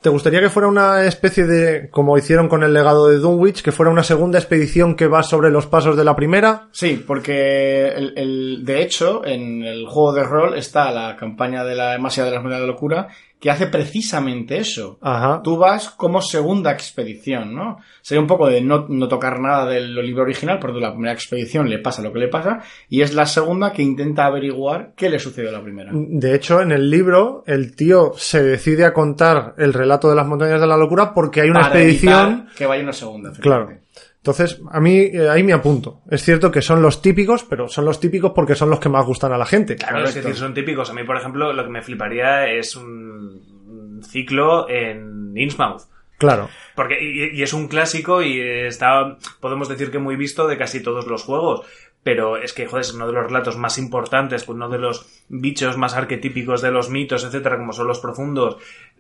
¿Te 0.01 0.09
gustaría 0.09 0.39
que 0.41 0.49
fuera 0.49 0.67
una 0.67 1.05
especie 1.05 1.45
de, 1.45 1.89
como 1.91 2.17
hicieron 2.17 2.49
con 2.49 2.63
el 2.63 2.73
legado 2.73 3.07
de 3.07 3.17
Dunwich, 3.17 3.61
que 3.61 3.71
fuera 3.71 3.91
una 3.91 4.01
segunda 4.03 4.39
expedición 4.39 4.95
que 4.95 5.05
va 5.07 5.21
sobre 5.21 5.51
los 5.51 5.67
pasos 5.67 5.95
de 5.95 6.03
la 6.03 6.15
primera? 6.15 6.69
Sí, 6.71 7.03
porque 7.05 7.87
el, 7.89 8.13
el- 8.17 8.65
de 8.65 8.81
hecho 8.81 9.23
en 9.23 9.61
el 9.63 9.85
juego 9.85 10.13
de 10.13 10.23
rol 10.23 10.57
está 10.57 10.89
la 10.91 11.15
campaña 11.17 11.63
de 11.63 11.75
la 11.75 11.97
Masia 11.99 12.23
de 12.25 12.31
las 12.31 12.41
Monedas 12.41 12.61
de 12.61 12.67
Locura 12.67 13.09
que 13.41 13.49
hace 13.49 13.65
precisamente 13.65 14.59
eso. 14.59 14.99
Ajá. 15.01 15.41
Tú 15.43 15.57
vas 15.57 15.89
como 15.89 16.21
segunda 16.21 16.71
expedición, 16.71 17.55
¿no? 17.55 17.79
Sería 18.03 18.21
un 18.21 18.27
poco 18.27 18.47
de 18.47 18.61
no, 18.61 18.85
no 18.87 19.07
tocar 19.07 19.39
nada 19.39 19.65
del 19.65 19.95
libro 19.95 20.21
original, 20.21 20.59
porque 20.59 20.79
la 20.79 20.91
primera 20.91 21.11
expedición 21.13 21.67
le 21.67 21.79
pasa 21.79 22.03
lo 22.03 22.13
que 22.13 22.19
le 22.19 22.27
pasa, 22.27 22.59
y 22.87 23.01
es 23.01 23.15
la 23.15 23.25
segunda 23.25 23.73
que 23.73 23.81
intenta 23.81 24.25
averiguar 24.25 24.91
qué 24.95 25.09
le 25.09 25.17
sucedió 25.17 25.49
a 25.49 25.53
la 25.53 25.63
primera. 25.63 25.89
De 25.91 26.35
hecho, 26.35 26.61
en 26.61 26.71
el 26.71 26.87
libro, 26.91 27.43
el 27.47 27.75
tío 27.75 28.11
se 28.15 28.43
decide 28.43 28.85
a 28.85 28.93
contar 28.93 29.55
el 29.57 29.73
relato 29.73 30.07
de 30.07 30.15
las 30.15 30.27
montañas 30.27 30.61
de 30.61 30.67
la 30.67 30.77
locura 30.77 31.11
porque 31.11 31.41
hay 31.41 31.49
una 31.49 31.61
Para 31.61 31.81
expedición. 31.81 32.47
que 32.55 32.67
vaya 32.67 32.83
una 32.83 32.93
segunda. 32.93 33.31
Claro. 33.39 33.71
Entonces, 34.21 34.61
a 34.71 34.79
mí, 34.79 34.97
eh, 34.97 35.29
ahí 35.29 35.43
me 35.43 35.53
apunto. 35.53 36.01
Es 36.09 36.23
cierto 36.23 36.51
que 36.51 36.61
son 36.61 36.81
los 36.81 37.01
típicos, 37.01 37.43
pero 37.43 37.67
son 37.67 37.85
los 37.85 37.99
típicos 37.99 38.31
porque 38.35 38.55
son 38.55 38.69
los 38.69 38.79
que 38.79 38.89
más 38.89 39.05
gustan 39.05 39.33
a 39.33 39.37
la 39.37 39.45
gente. 39.45 39.75
Claro, 39.75 40.03
es 40.03 40.13
decir, 40.13 40.35
son 40.35 40.53
típicos. 40.53 40.89
A 40.91 40.93
mí, 40.93 41.03
por 41.03 41.17
ejemplo, 41.17 41.51
lo 41.53 41.63
que 41.63 41.69
me 41.69 41.81
fliparía 41.81 42.47
es 42.47 42.75
un 42.75 43.61
un 44.01 44.03
ciclo 44.03 44.69
en 44.69 45.33
Innsmouth. 45.35 45.83
Claro. 46.17 46.49
Porque, 46.75 46.97
y, 47.01 47.39
y 47.39 47.43
es 47.43 47.53
un 47.53 47.67
clásico 47.67 48.21
y 48.21 48.39
está, 48.39 49.17
podemos 49.39 49.69
decir 49.69 49.89
que 49.89 49.97
muy 49.97 50.15
visto 50.15 50.47
de 50.47 50.57
casi 50.57 50.81
todos 50.83 51.07
los 51.07 51.23
juegos. 51.23 51.65
Pero 52.03 52.37
es 52.37 52.53
que, 52.53 52.65
joder, 52.65 52.81
es 52.81 52.93
uno 52.93 53.05
de 53.05 53.13
los 53.13 53.25
relatos 53.25 53.57
más 53.57 53.77
importantes, 53.77 54.47
uno 54.47 54.69
de 54.69 54.79
los 54.79 55.05
bichos 55.29 55.77
más 55.77 55.95
arquetípicos 55.95 56.61
de 56.61 56.71
los 56.71 56.89
mitos, 56.89 57.23
etcétera, 57.23 57.57
como 57.57 57.73
son 57.73 57.87
los 57.87 57.99
profundos. 57.99 58.57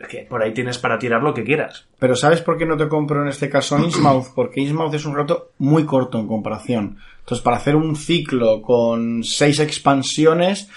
Que 0.07 0.27
por 0.29 0.43
ahí 0.43 0.53
tienes 0.53 0.77
para 0.77 0.99
tirar 0.99 1.23
lo 1.23 1.33
que 1.33 1.43
quieras. 1.43 1.87
Pero 1.97 2.15
¿sabes 2.15 2.41
por 2.41 2.57
qué 2.57 2.65
no 2.65 2.77
te 2.77 2.87
compro 2.87 3.23
en 3.23 3.29
este 3.29 3.49
caso 3.49 3.79
Innsmouth? 3.79 4.27
Porque 4.35 4.61
Innsmouth 4.61 4.93
es 4.93 5.05
un 5.05 5.15
relato 5.15 5.51
muy 5.57 5.85
corto 5.85 6.19
en 6.19 6.27
comparación. 6.27 6.97
Entonces, 7.19 7.43
para 7.43 7.57
hacer 7.57 7.75
un 7.75 7.95
ciclo 7.95 8.61
con 8.61 9.23
seis 9.23 9.59
expansiones, 9.59 10.69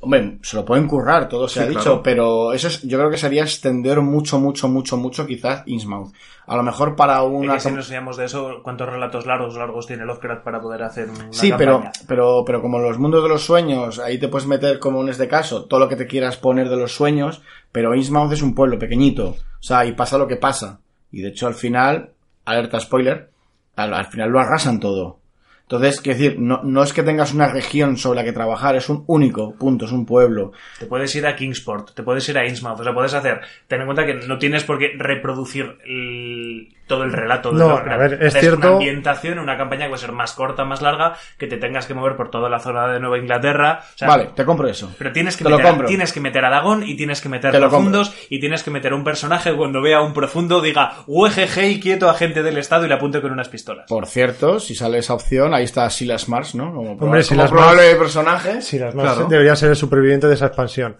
hombre, 0.00 0.38
se 0.42 0.56
lo 0.56 0.64
pueden 0.64 0.86
currar, 0.86 1.28
todo 1.28 1.48
se 1.48 1.60
Sí, 1.60 1.64
ha 1.64 1.68
dicho, 1.68 1.82
claro. 1.82 2.02
pero 2.02 2.52
eso 2.52 2.68
es, 2.68 2.82
yo 2.82 2.98
creo 2.98 3.10
que 3.10 3.16
sería 3.16 3.42
extender 3.42 4.00
mucho, 4.00 4.38
mucho, 4.38 4.68
mucho, 4.68 4.96
mucho 4.96 5.26
quizás 5.26 5.62
Innsmouth. 5.66 6.12
A 6.46 6.56
lo 6.56 6.62
mejor 6.62 6.94
para 6.94 7.22
una... 7.22 7.58
si 7.58 7.70
nos 7.70 7.86
enseñamos 7.86 8.16
de 8.16 8.26
eso, 8.26 8.60
¿cuántos 8.62 8.88
relatos 8.88 9.26
largos, 9.26 9.56
largos 9.56 9.86
tiene 9.86 10.04
Lovecraft 10.04 10.44
para 10.44 10.60
poder 10.60 10.82
hacer 10.82 11.08
una 11.08 11.32
Sí, 11.32 11.52
pero, 11.56 11.82
pero, 12.06 12.44
pero 12.44 12.60
como 12.60 12.78
los 12.78 12.98
mundos 12.98 13.22
de 13.22 13.28
los 13.28 13.44
sueños, 13.44 13.98
ahí 13.98 14.18
te 14.18 14.28
puedes 14.28 14.46
meter 14.46 14.78
como 14.78 15.02
en 15.02 15.08
este 15.08 15.26
caso, 15.26 15.64
todo 15.64 15.80
lo 15.80 15.88
que 15.88 15.96
te 15.96 16.06
quieras 16.06 16.36
poner 16.36 16.68
de 16.68 16.76
los 16.76 16.94
sueños, 16.94 17.42
pero 17.72 17.94
Innsmouth 17.94 18.32
es 18.32 18.42
un 18.42 18.54
pueblo 18.54 18.78
pequeñito, 18.78 19.28
o 19.30 19.62
sea, 19.62 19.84
y 19.86 19.92
pasa 19.92 20.18
lo 20.18 20.28
que 20.28 20.36
pasa. 20.36 20.80
Y 21.10 21.22
de 21.22 21.28
hecho 21.28 21.46
al 21.46 21.54
final, 21.54 22.10
alerta 22.44 22.78
spoiler, 22.78 23.30
al, 23.76 23.94
al 23.94 24.06
final 24.06 24.30
lo 24.30 24.38
arrasan 24.40 24.78
todo. 24.80 25.18
Entonces, 25.64 26.00
quiero 26.02 26.18
decir, 26.18 26.38
no, 26.38 26.60
no 26.62 26.82
es 26.82 26.92
que 26.92 27.02
tengas 27.02 27.32
una 27.32 27.48
región 27.48 27.96
sobre 27.96 28.16
la 28.16 28.24
que 28.24 28.32
trabajar, 28.32 28.76
es 28.76 28.88
un 28.90 29.02
único 29.06 29.54
punto, 29.54 29.86
es 29.86 29.92
un 29.92 30.04
pueblo. 30.04 30.52
Te 30.78 30.84
puedes 30.86 31.14
ir 31.16 31.26
a 31.26 31.34
Kingsport, 31.34 31.94
te 31.94 32.02
puedes 32.02 32.28
ir 32.28 32.36
a 32.36 32.46
Innsmouth, 32.46 32.80
o 32.80 32.84
sea, 32.84 32.92
puedes 32.92 33.14
hacer. 33.14 33.40
Ten 33.66 33.80
en 33.80 33.86
cuenta 33.86 34.04
que 34.04 34.14
no 34.14 34.38
tienes 34.38 34.62
por 34.64 34.78
qué 34.78 34.92
reproducir 34.96 35.76
el- 35.86 36.68
todo 36.86 37.04
el 37.04 37.12
relato 37.12 37.50
de 37.50 37.58
No, 37.58 37.68
Lovecraft. 37.70 37.92
a 37.92 37.96
ver, 37.96 38.22
es 38.22 38.34
cierto- 38.34 38.58
Una 38.58 38.68
ambientación, 38.76 39.38
una 39.38 39.56
campaña 39.56 39.84
que 39.84 39.88
puede 39.90 40.00
ser 40.02 40.12
más 40.12 40.32
corta, 40.32 40.64
más 40.64 40.82
larga, 40.82 41.14
que 41.38 41.46
te 41.46 41.56
tengas 41.56 41.86
que 41.86 41.94
mover 41.94 42.16
por 42.16 42.30
toda 42.30 42.48
la 42.48 42.58
zona 42.58 42.86
de 42.88 43.00
Nueva 43.00 43.18
Inglaterra. 43.18 43.80
O 43.94 43.98
sea, 43.98 44.08
vale, 44.08 44.30
te 44.34 44.44
compro 44.44 44.68
eso. 44.68 44.94
Pero 44.98 45.12
tienes 45.12 45.36
que, 45.36 45.44
Te 45.44 45.50
lo 45.50 45.56
meter, 45.56 45.70
compro. 45.70 45.88
tienes 45.88 46.12
que 46.12 46.20
meter 46.20 46.44
a 46.44 46.50
Dagón 46.50 46.82
y 46.82 46.96
tienes 46.96 47.20
que 47.20 47.28
meter 47.28 47.52
Te 47.52 47.58
profundos 47.58 48.14
y 48.28 48.40
tienes 48.40 48.62
que 48.62 48.70
meter 48.70 48.92
a 48.92 48.96
un 48.96 49.04
personaje 49.04 49.50
que 49.50 49.56
cuando 49.56 49.80
vea 49.82 49.98
a 49.98 50.02
un 50.02 50.12
profundo 50.12 50.60
diga 50.60 50.92
UEGG 51.06 51.64
y 51.64 51.80
quieto 51.80 52.08
agente 52.10 52.42
del 52.42 52.58
Estado 52.58 52.84
y 52.84 52.88
le 52.88 52.94
apunte 52.94 53.20
con 53.20 53.32
unas 53.32 53.48
pistolas. 53.48 53.86
Por 53.88 54.06
cierto, 54.06 54.60
si 54.60 54.74
sale 54.74 54.98
esa 54.98 55.14
opción, 55.14 55.54
ahí 55.54 55.64
está 55.64 55.88
Silas 55.90 56.28
Mars, 56.28 56.54
¿no? 56.54 56.66
Como, 56.74 56.90
Hombre, 56.92 56.98
como 56.98 57.22
Silas 57.22 57.50
probable 57.50 57.94
personaje. 57.96 58.60
Sí, 58.62 58.78
las 58.78 58.94
más 58.94 59.14
Claro. 59.14 59.28
debería 59.28 59.56
ser 59.56 59.70
el 59.70 59.76
superviviente 59.76 60.26
de 60.26 60.34
esa 60.34 60.46
expansión. 60.46 60.96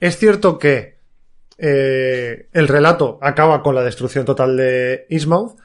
Es 0.00 0.18
cierto 0.18 0.58
que 0.58 0.93
eh, 1.58 2.48
el 2.52 2.68
relato 2.68 3.18
acaba 3.22 3.62
con 3.62 3.74
la 3.74 3.82
destrucción 3.82 4.24
total 4.24 4.56
de 4.56 5.06
Innsmouth, 5.10 5.56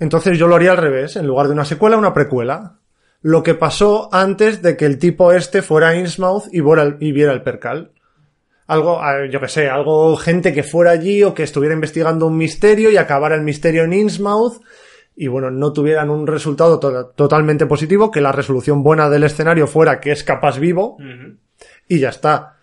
entonces 0.00 0.38
yo 0.38 0.46
lo 0.46 0.56
haría 0.56 0.70
al 0.72 0.76
revés, 0.76 1.16
en 1.16 1.26
lugar 1.26 1.46
de 1.48 1.52
una 1.54 1.64
secuela, 1.64 1.96
una 1.96 2.14
precuela. 2.14 2.78
Lo 3.20 3.42
que 3.42 3.54
pasó 3.54 4.08
antes 4.12 4.62
de 4.62 4.76
que 4.76 4.86
el 4.86 4.98
tipo 4.98 5.32
este 5.32 5.60
fuera 5.62 5.88
a 5.88 5.96
Innsmouth 5.96 6.44
y, 6.52 6.60
viera 6.60 6.82
el- 6.82 6.96
y 7.00 7.10
viera 7.12 7.32
el 7.32 7.42
percal. 7.42 7.90
Algo, 8.68 9.00
yo 9.30 9.40
que 9.40 9.48
sé, 9.48 9.68
algo, 9.68 10.16
gente 10.16 10.52
que 10.52 10.62
fuera 10.62 10.90
allí 10.92 11.24
o 11.24 11.34
que 11.34 11.42
estuviera 11.42 11.74
investigando 11.74 12.26
un 12.26 12.36
misterio 12.36 12.90
y 12.90 12.96
acabara 12.96 13.34
el 13.34 13.42
misterio 13.42 13.82
en 13.84 13.92
Innsmouth 13.94 14.62
y 15.16 15.26
bueno, 15.26 15.50
no 15.50 15.72
tuvieran 15.72 16.10
un 16.10 16.26
resultado 16.28 16.78
to- 16.78 17.06
totalmente 17.16 17.66
positivo, 17.66 18.10
que 18.12 18.20
la 18.20 18.30
resolución 18.30 18.82
buena 18.84 19.08
del 19.10 19.24
escenario 19.24 19.66
fuera 19.66 19.98
que 20.00 20.12
escapas 20.12 20.60
vivo 20.60 20.94
Ujú. 20.96 21.38
y 21.88 21.98
ya 21.98 22.10
está. 22.10 22.57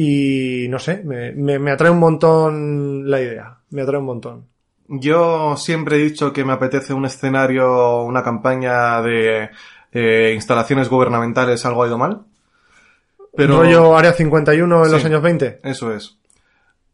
Y 0.00 0.68
no 0.68 0.78
sé, 0.78 1.02
me, 1.04 1.32
me, 1.32 1.58
me 1.58 1.72
atrae 1.72 1.90
un 1.90 1.98
montón 1.98 3.10
la 3.10 3.20
idea, 3.20 3.58
me 3.70 3.82
atrae 3.82 3.98
un 3.98 4.04
montón. 4.04 4.44
Yo 4.86 5.56
siempre 5.56 5.96
he 5.96 5.98
dicho 5.98 6.32
que 6.32 6.44
me 6.44 6.52
apetece 6.52 6.94
un 6.94 7.04
escenario, 7.04 8.04
una 8.04 8.22
campaña 8.22 9.02
de 9.02 9.50
eh, 9.90 10.32
instalaciones 10.36 10.88
gubernamentales, 10.88 11.66
algo 11.66 11.82
ha 11.82 11.88
ido 11.88 11.98
mal. 11.98 12.22
Pero 13.34 13.58
Rollo 13.58 13.96
Área 13.96 14.12
51 14.12 14.84
en 14.86 14.92
los 14.92 15.04
años 15.04 15.20
20. 15.20 15.58
eso 15.64 15.92
es. 15.92 16.16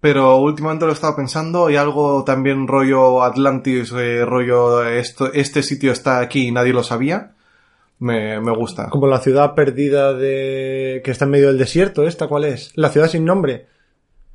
Pero 0.01 0.39
últimamente 0.39 0.87
lo 0.87 0.93
he 0.93 0.95
estado 0.95 1.15
pensando 1.15 1.69
y 1.69 1.77
algo 1.77 2.25
también 2.25 2.67
rollo 2.67 3.23
Atlantis, 3.23 3.93
eh, 3.93 4.25
rollo 4.25 4.83
esto, 4.83 5.31
este 5.31 5.63
sitio 5.63 5.93
está 5.93 6.21
aquí 6.21 6.49
y 6.49 6.53
nadie 6.53 6.73
lo 6.73 6.83
sabía. 6.83 7.35
Me, 7.99 8.41
me 8.41 8.53
gusta. 8.53 8.89
Como 8.91 9.07
la 9.07 9.19
ciudad 9.21 9.55
perdida 9.55 10.13
de... 10.15 11.01
que 11.05 11.11
está 11.11 11.25
en 11.25 11.31
medio 11.31 11.49
del 11.49 11.59
desierto, 11.59 12.07
¿esta 12.07 12.27
cuál 12.27 12.45
es? 12.45 12.73
La 12.77 12.91
ciudad 12.91 13.07
sin 13.09 13.25
nombre. 13.25 13.67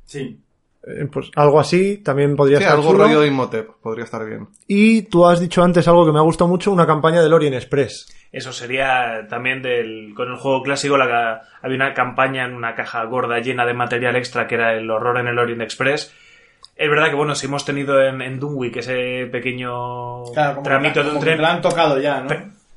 Sí. 0.06 0.40
Eh, 0.86 1.06
pues 1.12 1.30
algo 1.36 1.60
así 1.60 1.98
también 1.98 2.36
podría 2.36 2.56
Sí, 2.56 2.64
estar 2.64 2.78
algo 2.78 2.92
chulo. 2.92 3.04
rollo 3.04 3.24
Imhotep, 3.24 3.68
podría 3.82 4.04
estar 4.04 4.24
bien. 4.24 4.48
Y 4.66 5.02
tú 5.02 5.26
has 5.26 5.38
dicho 5.38 5.62
antes 5.62 5.86
algo 5.86 6.06
que 6.06 6.12
me 6.12 6.18
ha 6.18 6.22
gustado 6.22 6.48
mucho, 6.48 6.72
una 6.72 6.86
campaña 6.86 7.22
del 7.22 7.34
Orient 7.34 7.54
Express. 7.54 8.08
Eso 8.32 8.52
sería 8.52 9.26
también 9.28 9.60
del, 9.60 10.14
con 10.16 10.28
el 10.30 10.36
juego 10.38 10.62
clásico, 10.62 10.96
la, 10.96 11.42
había 11.60 11.76
una 11.76 11.92
campaña 11.92 12.46
en 12.46 12.54
una 12.54 12.74
caja 12.74 13.04
gorda 13.04 13.40
llena 13.40 13.66
de 13.66 13.74
material 13.74 14.16
extra 14.16 14.46
que 14.46 14.54
era 14.54 14.72
el 14.72 14.90
horror 14.90 15.18
en 15.18 15.26
el 15.28 15.38
Orient 15.38 15.60
Express. 15.62 16.14
Es 16.76 16.88
verdad 16.88 17.10
que, 17.10 17.16
bueno, 17.16 17.34
si 17.34 17.46
hemos 17.46 17.66
tenido 17.66 18.02
en, 18.02 18.22
en 18.22 18.40
Dunwich 18.40 18.78
ese 18.78 19.28
pequeño 19.30 20.24
tramito 20.64 21.04
de 21.04 21.10
un 21.10 21.20
tren, 21.20 21.40
lo 21.42 21.46
han 21.46 21.60
tocado 21.60 22.00
ya, 22.00 22.22
¿no? 22.22 22.30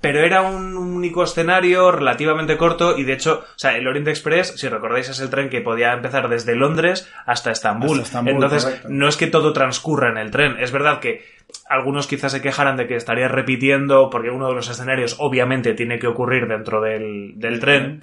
Pe- 0.04 0.10
pero 0.14 0.20
era 0.26 0.42
un 0.44 0.78
único 0.78 1.24
escenario 1.24 1.92
relativamente 1.92 2.58
corto 2.58 2.98
y 2.98 3.04
de 3.04 3.14
hecho, 3.14 3.40
o 3.44 3.58
sea, 3.58 3.76
el 3.78 3.88
Orient 3.88 4.08
Express, 4.10 4.54
si 4.58 4.68
recordáis, 4.70 5.10
es 5.10 5.20
el 5.22 5.30
tren 5.30 5.50
que 5.50 5.62
podía 5.62 5.94
empezar 5.94 6.30
desde 6.30 6.56
Londres 6.56 7.10
hasta 7.26 7.50
Estambul. 7.52 7.92
Hasta 8.02 8.04
Estambul, 8.04 8.34
Entonces, 8.34 8.66
correcto. 8.66 8.88
no 8.92 9.08
es 9.08 9.18
que 9.18 9.28
todo 9.28 9.54
transcurra 9.54 10.10
en 10.12 10.18
el 10.18 10.30
tren. 10.30 10.58
Es 10.60 10.72
verdad 10.72 11.00
que 11.00 11.24
algunos 11.68 12.06
quizás 12.08 12.32
se 12.32 12.42
quejaran 12.42 12.78
de 12.78 12.88
que 12.88 12.96
estaría 12.96 13.28
repitiendo 13.28 14.10
porque 14.10 14.30
uno 14.30 14.48
de 14.50 14.56
los 14.56 14.70
escenarios 14.70 15.16
obviamente 15.20 15.74
tiene 15.74 16.00
que 16.00 16.08
ocurrir 16.08 16.48
dentro 16.48 16.82
del, 16.82 17.34
del 17.40 17.60
tren, 17.60 18.02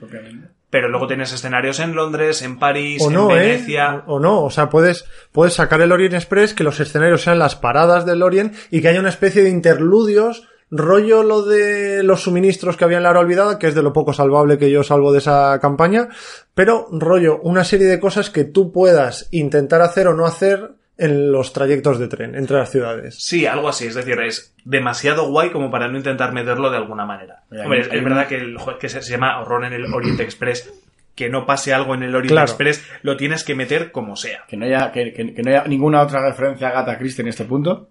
pero 0.70 0.88
luego 0.88 1.06
tienes 1.08 1.32
escenarios 1.32 1.80
en 1.80 1.94
Londres, 1.94 2.42
en 2.42 2.58
París, 2.58 3.02
O 3.04 3.08
en 3.08 3.14
no, 3.14 3.26
Venecia. 3.28 3.94
¿eh? 3.96 4.02
O 4.06 4.20
no, 4.20 4.42
o 4.44 4.50
sea, 4.50 4.70
puedes, 4.70 5.04
puedes 5.32 5.54
sacar 5.54 5.80
el 5.80 5.90
Orient 5.92 6.14
Express, 6.14 6.54
que 6.54 6.64
los 6.64 6.78
escenarios 6.80 7.22
sean 7.22 7.38
las 7.40 7.56
paradas 7.56 8.06
del 8.06 8.22
Orient 8.22 8.54
y 8.70 8.80
que 8.80 8.88
haya 8.88 9.00
una 9.00 9.08
especie 9.08 9.42
de 9.42 9.50
interludios, 9.50 10.46
rollo 10.70 11.22
lo 11.22 11.42
de 11.42 12.02
los 12.02 12.22
suministros 12.22 12.76
que 12.76 12.84
había 12.84 12.98
en 12.98 13.02
la 13.02 13.10
hora 13.10 13.20
olvidada, 13.20 13.58
que 13.58 13.66
es 13.66 13.74
de 13.74 13.82
lo 13.82 13.92
poco 13.92 14.12
salvable 14.12 14.58
que 14.58 14.70
yo 14.70 14.82
salvo 14.82 15.12
de 15.12 15.18
esa 15.18 15.58
campaña, 15.60 16.08
pero 16.54 16.86
rollo, 16.92 17.40
una 17.42 17.64
serie 17.64 17.86
de 17.86 17.98
cosas 18.00 18.30
que 18.30 18.44
tú 18.44 18.70
puedas 18.72 19.28
intentar 19.32 19.82
hacer 19.82 20.06
o 20.08 20.14
no 20.14 20.26
hacer 20.26 20.70
en 20.96 21.32
los 21.32 21.52
trayectos 21.54 21.98
de 21.98 22.08
tren 22.08 22.34
entre 22.34 22.58
las 22.58 22.70
ciudades. 22.70 23.16
Sí, 23.18 23.46
algo 23.46 23.68
así, 23.70 23.86
es 23.86 23.94
decir, 23.94 24.20
es 24.20 24.54
demasiado 24.66 25.28
guay 25.30 25.50
como 25.50 25.70
para 25.70 25.88
no 25.88 25.96
intentar 25.96 26.32
meterlo 26.32 26.70
de 26.70 26.76
alguna 26.76 27.06
manera. 27.06 27.42
Hombre, 27.50 27.80
es, 27.80 28.04
verdad 28.04 28.28
que, 28.28 28.36
el, 28.36 28.56
que 28.78 28.88
se, 28.90 29.00
se 29.02 29.10
llama 29.12 29.40
horror 29.40 29.64
en 29.64 29.72
el 29.72 29.86
Orient 29.92 30.20
Express, 30.20 30.70
que 31.14 31.30
no 31.30 31.46
pase 31.46 31.72
algo 31.72 31.94
en 31.94 32.02
el 32.02 32.14
Orient 32.14 32.32
Claro. 32.32 32.46
Express, 32.46 32.84
lo 33.02 33.16
tienes 33.16 33.44
que 33.44 33.54
meter 33.54 33.90
como 33.92 34.14
sea. 34.14 34.44
Que 34.46 34.56
no 34.58 34.66
haya, 34.66 34.92
que, 34.92 35.12
que- 35.14 35.32
que 35.34 35.42
no 35.42 35.50
haya 35.50 35.64
ninguna 35.64 36.02
otra 36.02 36.20
referencia 36.28 36.68
a 36.68 36.70
Agatha 36.70 36.98
Christie 36.98 37.22
en 37.22 37.28
este 37.28 37.44
punto. 37.44 37.88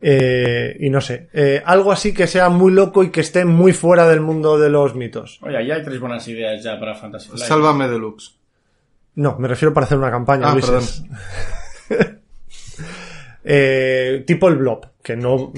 Eh, 0.00 0.76
y 0.80 0.90
no 0.90 1.00
sé, 1.00 1.28
eh, 1.32 1.62
algo 1.64 1.90
así 1.90 2.12
que 2.12 2.26
sea 2.26 2.48
muy 2.50 2.70
loco 2.72 3.02
y 3.02 3.10
que 3.10 3.20
esté 3.22 3.44
muy 3.44 3.72
fuera 3.72 4.06
del 4.06 4.20
mundo 4.20 4.58
de 4.58 4.68
los 4.68 4.94
mitos. 4.94 5.38
Oye, 5.42 5.66
ya 5.66 5.74
hay 5.76 5.82
tres 5.82 5.98
buenas 6.00 6.26
ideas 6.28 6.62
ya 6.62 6.78
para 6.78 6.94
Fantasy 6.94 7.28
Flight. 7.30 7.44
Sálvame 7.44 7.88
Deluxe. 7.88 8.36
No, 9.14 9.36
me 9.38 9.48
refiero 9.48 9.72
para 9.72 9.86
hacer 9.86 9.96
una 9.98 10.10
campaña, 10.10 10.48
Ah, 10.50 10.52
Ulises. 10.52 11.02
Eh, 13.48 14.24
tipo 14.26 14.48
el 14.48 14.56
blob, 14.56 14.86
que 15.02 15.16
no, 15.16 15.52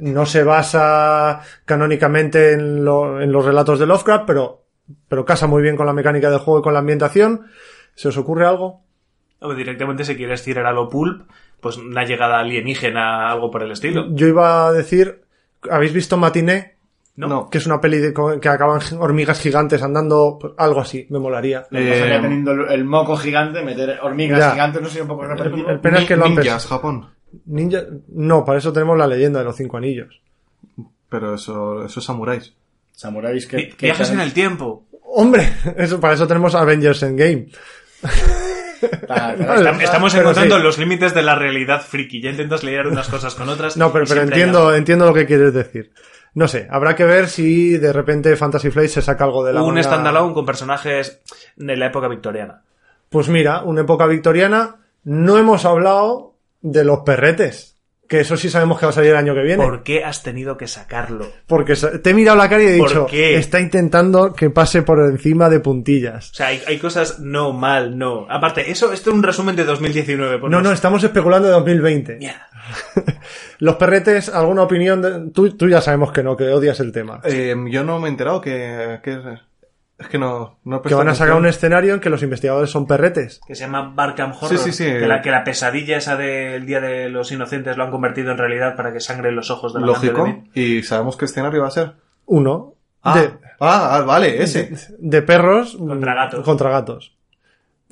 no 0.00 0.26
se 0.26 0.42
basa 0.42 1.40
canónicamente 1.64 2.52
en, 2.52 2.84
lo- 2.84 3.20
en 3.20 3.30
los 3.30 3.44
relatos 3.44 3.78
de 3.78 3.86
Lovecraft, 3.86 4.24
pero, 4.26 4.64
pero 5.08 5.24
casa 5.24 5.46
muy 5.46 5.62
bien 5.62 5.76
con 5.76 5.86
la 5.86 5.92
mecánica 5.92 6.30
del 6.30 6.40
juego 6.40 6.58
y 6.60 6.62
con 6.64 6.72
la 6.72 6.80
ambientación. 6.80 7.46
¿Se 7.94 8.08
os 8.08 8.16
ocurre 8.16 8.44
algo? 8.46 8.82
O 9.40 9.54
directamente 9.54 10.04
si 10.04 10.16
quieres 10.16 10.42
tirar 10.42 10.66
a 10.66 10.72
lo 10.72 10.88
pulp, 10.88 11.28
pues 11.60 11.76
una 11.76 12.04
llegada 12.04 12.38
alienígena, 12.40 13.30
algo 13.30 13.50
por 13.50 13.62
el 13.62 13.72
estilo. 13.72 14.06
Yo 14.10 14.26
iba 14.26 14.68
a 14.68 14.72
decir, 14.72 15.22
¿habéis 15.70 15.92
visto 15.92 16.16
Matiné? 16.16 16.76
¿No? 17.16 17.26
No. 17.26 17.50
Que 17.50 17.58
es 17.58 17.66
una 17.66 17.80
peli 17.80 17.98
de, 17.98 18.14
que 18.40 18.48
acaban 18.48 18.80
hormigas 19.00 19.40
gigantes 19.40 19.82
andando, 19.82 20.38
pues, 20.40 20.52
algo 20.56 20.80
así, 20.80 21.06
me 21.10 21.18
molaría. 21.18 21.66
Eh, 21.72 22.18
teniendo 22.22 22.52
el, 22.52 22.70
el 22.70 22.84
moco 22.84 23.16
gigante, 23.16 23.60
meter 23.64 23.98
hormigas 24.02 24.38
Ya. 24.38 24.52
gigantes, 24.52 24.80
no 24.82 24.88
sería 24.88 25.02
un 25.02 25.08
poco 25.08 25.24
repetitivo. 25.24 25.68
El 25.68 25.80
pena 25.80 25.98
es 25.98 26.04
que 26.06 26.14
lo 26.16 26.26
han 26.26 26.36
Ninjas, 26.36 26.66
Japón. 26.66 27.08
Ninja, 27.46 27.82
no, 28.08 28.44
para 28.44 28.58
eso 28.58 28.72
tenemos 28.72 28.96
la 28.96 29.08
leyenda 29.08 29.40
de 29.40 29.46
los 29.46 29.56
cinco 29.56 29.76
anillos. 29.78 30.20
Pero 31.08 31.34
eso, 31.34 31.84
eso 31.84 31.98
es 31.98 32.06
samuráis. 32.06 32.54
Samuráis 32.92 33.46
que- 33.48 33.74
Viajes 33.80 34.10
en 34.12 34.20
el 34.20 34.32
tiempo. 34.32 34.84
Hombre, 35.02 35.48
eso, 35.76 35.98
para 35.98 36.14
eso 36.14 36.28
tenemos 36.28 36.54
Avengers 36.54 37.02
Endgame. 37.02 37.48
Estamos 39.80 40.14
encontrando 40.14 40.56
sí. 40.56 40.62
los 40.62 40.78
límites 40.78 41.14
de 41.14 41.22
la 41.22 41.34
realidad 41.34 41.82
friki. 41.82 42.20
Ya 42.20 42.30
intentas 42.30 42.62
liar 42.64 42.86
unas 42.86 43.08
cosas 43.08 43.34
con 43.34 43.48
otras. 43.48 43.76
No, 43.76 43.92
pero, 43.92 44.04
entiendo, 44.20 44.74
entiendo 44.74 45.06
lo 45.06 45.14
que 45.14 45.26
quieres 45.26 45.52
decir. 45.52 45.92
No 46.34 46.46
sé, 46.46 46.68
habrá 46.70 46.94
que 46.94 47.04
ver 47.04 47.28
si 47.28 47.78
de 47.78 47.92
repente 47.92 48.36
Fantasy 48.36 48.70
Flight 48.70 48.90
se 48.90 49.02
saca 49.02 49.24
algo 49.24 49.44
de 49.44 49.52
la 49.52 49.62
Un 49.62 49.68
manga. 49.74 49.82
standalone 49.82 50.34
con 50.34 50.46
personajes 50.46 51.20
de 51.56 51.76
la 51.76 51.86
época 51.86 52.06
victoriana. 52.08 52.62
Pues 53.08 53.28
mira, 53.28 53.62
una 53.62 53.80
época 53.80 54.06
victoriana. 54.06 54.76
No 55.04 55.38
hemos 55.38 55.64
hablado 55.64 56.34
de 56.60 56.84
los 56.84 57.00
perretes. 57.00 57.77
Que 58.08 58.20
eso 58.20 58.38
sí 58.38 58.48
sabemos 58.48 58.80
que 58.80 58.86
va 58.86 58.90
a 58.90 58.94
salir 58.94 59.10
el 59.10 59.16
año 59.18 59.34
que 59.34 59.42
viene. 59.42 59.62
¿Por 59.62 59.82
qué 59.82 60.02
has 60.02 60.22
tenido 60.22 60.56
que 60.56 60.66
sacarlo? 60.66 61.26
Porque 61.46 61.74
te 61.74 62.08
he 62.10 62.14
mirado 62.14 62.38
la 62.38 62.48
cara 62.48 62.62
y 62.62 62.66
he 62.68 62.78
¿Por 62.78 62.88
dicho, 62.88 63.06
qué? 63.06 63.36
está 63.36 63.60
intentando 63.60 64.32
que 64.32 64.48
pase 64.48 64.80
por 64.82 64.98
encima 65.00 65.50
de 65.50 65.60
puntillas. 65.60 66.30
O 66.30 66.34
sea, 66.34 66.46
hay, 66.46 66.62
hay 66.66 66.78
cosas 66.78 67.20
no, 67.20 67.52
mal, 67.52 67.98
no. 67.98 68.26
Aparte, 68.30 68.70
eso, 68.70 68.94
esto 68.94 69.10
es 69.10 69.14
un 69.16 69.22
resumen 69.22 69.54
de 69.56 69.64
2019. 69.64 70.38
por 70.38 70.50
No, 70.50 70.62
no, 70.62 70.72
estamos 70.72 71.04
especulando 71.04 71.48
de 71.48 71.54
2020. 71.54 72.16
Mierda. 72.16 72.48
Los 73.58 73.76
perretes, 73.76 74.30
¿alguna 74.30 74.62
opinión? 74.62 75.02
de- 75.02 75.30
Tú, 75.32 75.50
tú 75.56 75.68
ya 75.68 75.82
sabemos 75.82 76.10
que 76.10 76.22
no, 76.22 76.34
que 76.34 76.44
odias 76.44 76.80
el 76.80 76.92
tema. 76.92 77.20
Eh, 77.24 77.54
yo 77.70 77.84
no 77.84 77.98
me 77.98 78.08
he 78.08 78.10
enterado 78.10 78.40
que, 78.40 79.00
que 79.02 79.18
es 79.98 80.06
que 80.08 80.18
no, 80.18 80.58
no 80.64 80.80
Que 80.80 80.94
van 80.94 81.08
a 81.08 81.14
sacar 81.14 81.34
un 81.36 81.46
escenario 81.46 81.94
en 81.94 82.00
que 82.00 82.08
los 82.10 82.22
investigadores 82.22 82.70
son 82.70 82.86
perretes. 82.86 83.40
Que 83.46 83.54
se 83.54 83.64
llama 83.64 83.92
Barkham 83.94 84.32
Horror. 84.32 84.48
Sí, 84.50 84.58
sí, 84.58 84.72
sí. 84.72 84.84
Que 84.84 85.06
la, 85.08 85.20
que 85.20 85.30
la 85.30 85.42
pesadilla 85.44 85.96
esa 85.96 86.16
del 86.16 86.64
Día 86.66 86.80
de 86.80 87.08
los 87.08 87.32
Inocentes 87.32 87.76
lo 87.76 87.84
han 87.84 87.90
convertido 87.90 88.30
en 88.30 88.38
realidad 88.38 88.76
para 88.76 88.92
que 88.92 89.00
sangren 89.00 89.34
los 89.34 89.50
ojos 89.50 89.74
de 89.74 89.80
la 89.80 89.86
gente 89.94 90.06
de 90.06 90.12
Lógico. 90.12 90.26
mí. 90.26 90.50
Y 90.54 90.82
sabemos 90.84 91.16
qué 91.16 91.24
escenario 91.24 91.62
va 91.62 91.68
a 91.68 91.72
ser. 91.72 91.92
Uno. 92.26 92.74
Ah, 93.02 93.18
de, 93.18 93.30
ah, 93.60 93.96
ah, 93.96 94.00
vale, 94.02 94.42
ese. 94.42 94.72
de 94.98 95.22
perros 95.22 95.76
Contra 95.76 96.14
gatos. 96.14 96.44
contra 96.44 96.70
gatos. 96.70 97.16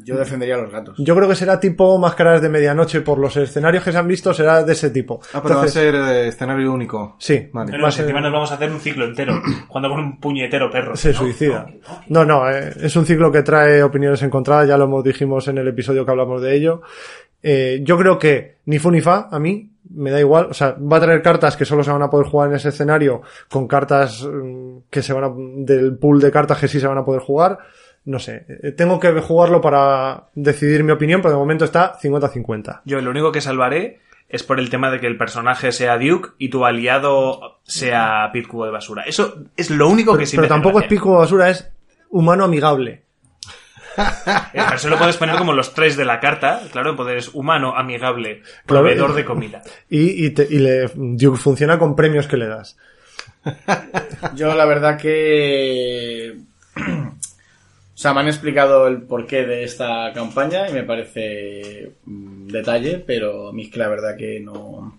Yo 0.06 0.16
defendería 0.16 0.54
a 0.54 0.58
los 0.58 0.70
gatos. 0.70 0.94
Yo 0.98 1.16
creo 1.16 1.28
que 1.28 1.34
será 1.34 1.58
tipo 1.58 1.98
máscaras 1.98 2.40
de 2.40 2.48
medianoche 2.48 3.00
por 3.00 3.18
los 3.18 3.36
escenarios 3.36 3.82
que 3.82 3.90
se 3.90 3.98
han 3.98 4.06
visto, 4.06 4.32
será 4.32 4.62
de 4.62 4.72
ese 4.72 4.90
tipo. 4.90 5.20
Ah, 5.34 5.40
pero 5.42 5.54
Entonces, 5.56 5.76
va 5.76 5.88
a 5.88 5.92
ser 5.92 5.94
eh, 6.24 6.28
escenario 6.28 6.72
único. 6.72 7.16
Sí, 7.18 7.48
Vale. 7.52 7.72
Va 7.72 7.78
no, 7.78 7.90
ser- 7.90 8.04
encima 8.04 8.20
nos 8.20 8.32
vamos 8.32 8.52
a 8.52 8.54
hacer 8.54 8.70
un 8.70 8.78
ciclo 8.80 9.04
entero. 9.04 9.34
Jugando 9.68 9.88
con 9.90 9.98
un 9.98 10.20
puñetero 10.20 10.70
perro. 10.70 10.94
se 10.96 11.12
No, 11.12 11.18
suicida. 11.18 11.66
no, 12.08 12.24
No, 12.24 12.48
eh, 12.48 12.72
es 12.82 12.94
un 12.94 13.04
ciclo 13.04 13.32
que 13.32 13.42
trae 13.42 13.82
opiniones 13.82 14.22
encontradas, 14.22 14.68
ya 14.68 14.78
lo 14.78 14.84
hemos 14.84 15.02
dijimos 15.02 15.48
en 15.48 15.58
el 15.58 15.66
episodio 15.68 16.04
que 16.04 16.10
hablamos 16.12 16.40
de 16.40 16.54
ello. 16.54 16.82
Eh, 17.42 17.80
yo 17.82 17.98
creo 17.98 18.18
que 18.18 18.58
ni 18.66 18.78
fu 18.78 18.90
ni 18.90 19.00
fa, 19.00 19.28
a 19.30 19.38
mí, 19.38 19.70
me 19.90 20.10
da 20.10 20.18
igual, 20.18 20.46
o 20.50 20.54
sea, 20.54 20.76
va 20.80 20.96
a 20.96 21.00
traer 21.00 21.22
cartas 21.22 21.56
que 21.56 21.64
solo 21.64 21.84
se 21.84 21.92
van 21.92 22.02
a 22.02 22.10
poder 22.10 22.26
jugar 22.26 22.48
en 22.50 22.56
ese 22.56 22.70
escenario, 22.70 23.22
con 23.48 23.68
cartas 23.68 24.24
mm, 24.24 24.78
que 24.90 25.02
se 25.02 25.12
van 25.12 25.24
a, 25.24 25.30
del 25.64 25.96
pool 25.98 26.20
de 26.20 26.30
cartas 26.32 26.58
que 26.58 26.66
sí 26.68 26.80
se 26.80 26.86
van 26.86 26.98
a 26.98 27.04
poder 27.04 27.22
jugar. 27.22 27.58
No 28.06 28.18
sé, 28.18 28.46
eh, 28.48 28.72
tengo 28.72 28.98
que 29.00 29.12
jugarlo 29.20 29.60
para 29.60 30.28
decidir 30.34 30.82
mi 30.84 30.92
opinión, 30.92 31.20
pero 31.20 31.32
de 31.34 31.38
momento 31.38 31.64
está 31.64 31.98
50-50. 32.00 32.80
Yo 32.84 33.00
lo 33.00 33.10
único 33.10 33.30
que 33.32 33.40
salvaré 33.40 34.00
es 34.28 34.42
por 34.42 34.58
el 34.58 34.70
tema 34.70 34.90
de 34.90 34.98
que 35.00 35.06
el 35.06 35.16
personaje 35.18 35.70
sea 35.72 35.98
Duke 35.98 36.30
y 36.38 36.48
tu 36.48 36.64
aliado 36.64 37.58
sea 37.64 38.30
Pit 38.32 38.46
Cubo 38.48 38.64
de 38.64 38.70
Basura. 38.72 39.02
Eso 39.02 39.44
es 39.56 39.70
lo 39.70 39.88
único 39.88 40.12
Pero, 40.12 40.20
que 40.20 40.26
sí 40.26 40.36
pero 40.36 40.42
me 40.42 40.46
hace 40.46 40.54
tampoco 40.54 40.78
es 40.78 40.82
gracia. 40.84 40.98
pico 40.98 41.18
basura, 41.18 41.50
es 41.50 41.68
humano 42.10 42.44
amigable. 42.44 43.02
Eh, 43.98 44.02
Pero 44.52 44.74
eso 44.74 44.88
lo 44.90 44.98
puedes 44.98 45.16
poner 45.16 45.36
como 45.36 45.52
los 45.54 45.72
tres 45.74 45.96
de 45.96 46.04
la 46.04 46.20
carta. 46.20 46.60
Claro, 46.70 46.94
poderes 46.96 47.30
humano, 47.34 47.74
amigable, 47.76 48.42
proveedor 48.66 49.14
de 49.14 49.24
comida. 49.24 49.62
Y, 49.88 50.26
y, 50.26 50.30
te- 50.30 50.46
y 50.48 50.58
le, 50.58 50.90
Duke 50.94 51.38
funciona 51.40 51.78
con 51.78 51.96
premios 51.96 52.26
que 52.28 52.36
le 52.36 52.46
das. 52.46 52.76
Yo 54.34 54.54
la 54.54 54.64
verdad 54.66 54.98
que... 54.98 56.36
O 57.96 57.98
sea, 57.98 58.12
me 58.12 58.20
han 58.20 58.28
explicado 58.28 58.86
el 58.88 59.02
porqué 59.02 59.46
de 59.46 59.64
esta 59.64 60.12
campaña 60.12 60.68
y 60.68 60.72
me 60.74 60.82
parece 60.82 61.92
mm, 62.04 62.46
detalle, 62.48 62.98
pero 62.98 63.48
a 63.48 63.52
mí 63.54 63.62
es 63.64 63.70
que 63.70 63.78
la 63.78 63.88
verdad 63.88 64.16
que 64.18 64.38
no, 64.38 64.98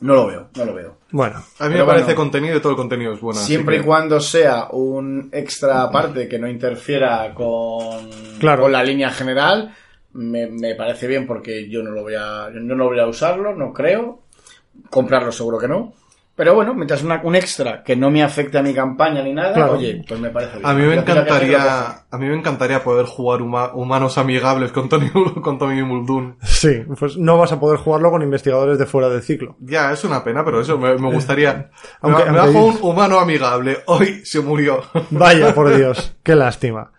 no 0.00 0.14
lo 0.14 0.26
veo, 0.28 0.48
no 0.56 0.64
lo 0.64 0.72
veo. 0.74 0.96
Bueno, 1.10 1.38
A 1.58 1.64
mí 1.64 1.72
Pero 1.72 1.84
me 1.84 1.86
parece 1.86 2.04
bueno. 2.04 2.16
contenido 2.20 2.56
y 2.56 2.60
todo 2.60 2.70
el 2.70 2.76
contenido 2.76 3.12
es 3.14 3.20
bueno. 3.20 3.40
Siempre 3.40 3.78
y 3.78 3.80
cuando 3.80 4.20
sea 4.20 4.68
un 4.70 5.28
extra 5.32 5.82
aparte 5.82 6.28
que 6.28 6.38
no 6.38 6.46
interfiera 6.48 7.34
con, 7.34 8.08
Claro. 8.38 8.62
con 8.62 8.72
la 8.72 8.84
línea 8.84 9.10
general, 9.10 9.74
me, 10.12 10.46
me 10.46 10.76
parece 10.76 11.08
bien 11.08 11.26
porque 11.26 11.68
yo 11.68 11.82
no 11.82 11.90
lo 11.90 12.02
voy 12.02 12.14
a, 12.14 12.48
yo 12.54 12.60
no 12.60 12.76
lo 12.76 12.86
voy 12.86 13.00
a 13.00 13.06
usarlo, 13.08 13.56
no 13.56 13.72
creo. 13.72 14.20
Comprarlo 14.88 15.32
seguro 15.32 15.58
que 15.58 15.66
no. 15.68 15.94
Pero 16.36 16.54
bueno, 16.54 16.74
mientras 16.74 17.02
una- 17.02 17.22
un 17.24 17.34
extra 17.34 17.82
que 17.82 17.96
no 17.96 18.10
me 18.10 18.22
afecte 18.22 18.58
a 18.58 18.62
mi 18.62 18.74
campaña 18.74 19.22
ni 19.22 19.32
nada, 19.32 19.54
Claro. 19.54 19.72
oye, 19.72 20.04
pues 20.06 20.20
me 20.20 20.28
parece 20.28 20.58
bien. 20.58 20.66
A 20.66 20.74
mí 20.74 20.82
me 20.82 20.94
encantaría, 20.96 21.86
a 22.10 22.18
mí 22.18 22.26
me 22.28 22.36
encantaría 22.36 22.84
poder 22.84 23.06
jugar 23.06 23.40
huma- 23.40 23.70
humanos 23.72 24.18
amigables 24.18 24.70
con 24.70 24.90
Tony, 24.90 25.08
con 25.42 25.58
Tony 25.58 25.82
Muldoon. 25.82 26.36
sí, 26.42 26.84
pues 26.98 27.16
no 27.16 27.38
vas 27.38 27.52
a 27.52 27.58
poder 27.58 27.78
jugarlo 27.78 28.10
con 28.10 28.20
investigadores 28.20 28.78
de 28.78 28.84
fuera 28.84 29.08
del 29.08 29.22
ciclo. 29.22 29.56
Ya, 29.60 29.90
es 29.92 30.04
una 30.04 30.22
pena, 30.22 30.44
pero 30.44 30.60
eso 30.60 30.76
me, 30.76 30.94
me 30.98 31.10
gustaría. 31.10 31.70
Aunque- 32.02 32.26
me, 32.26 32.36
bajo 32.36 32.64
un 32.66 32.78
humano 32.82 33.18
amigable. 33.18 33.78
Hoy 33.86 34.20
se 34.26 34.40
murió. 34.40 34.82
Vaya, 35.10 35.54
por 35.54 35.70
Dios, 35.74 36.16
qué 36.22 36.34
lástima. 36.36 36.92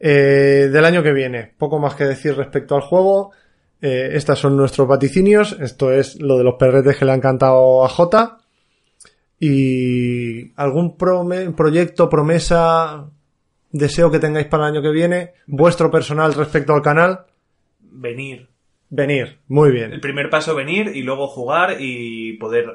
Eh, 0.00 0.68
del 0.72 0.84
año 0.84 1.02
que 1.02 1.12
viene, 1.12 1.52
poco 1.58 1.78
más 1.78 1.94
que 1.94 2.04
decir 2.04 2.34
respecto 2.36 2.74
al 2.76 2.80
juego. 2.82 3.32
Eh, 3.80 4.10
estas 4.14 4.38
son 4.38 4.56
nuestros 4.56 4.88
vaticinios. 4.88 5.52
Esto 5.60 5.92
es 5.92 6.20
lo 6.20 6.36
de 6.38 6.44
los 6.44 6.54
perretes 6.54 6.96
que 6.96 7.04
le 7.04 7.12
han 7.12 7.20
cantado 7.20 7.84
a 7.84 7.88
Jota. 7.88 8.38
Y 9.40 10.52
algún 10.56 10.96
prome- 10.96 11.54
proyecto, 11.54 12.08
promesa, 12.08 13.08
deseo 13.70 14.10
que 14.10 14.18
tengáis 14.18 14.46
para 14.46 14.64
el 14.68 14.74
año 14.74 14.82
que 14.82 14.90
viene. 14.90 15.32
Vuestro 15.46 15.90
personal 15.90 16.34
respecto 16.34 16.74
al 16.74 16.82
canal. 16.82 17.20
Venir. 17.80 18.48
Venir. 18.90 19.38
Muy 19.48 19.68
El 19.68 19.74
bien. 19.74 20.00
primer 20.00 20.30
paso, 20.30 20.54
venir 20.54 20.90
y 20.94 21.02
luego 21.02 21.28
jugar 21.28 21.76
y 21.78 22.32
poder 22.38 22.74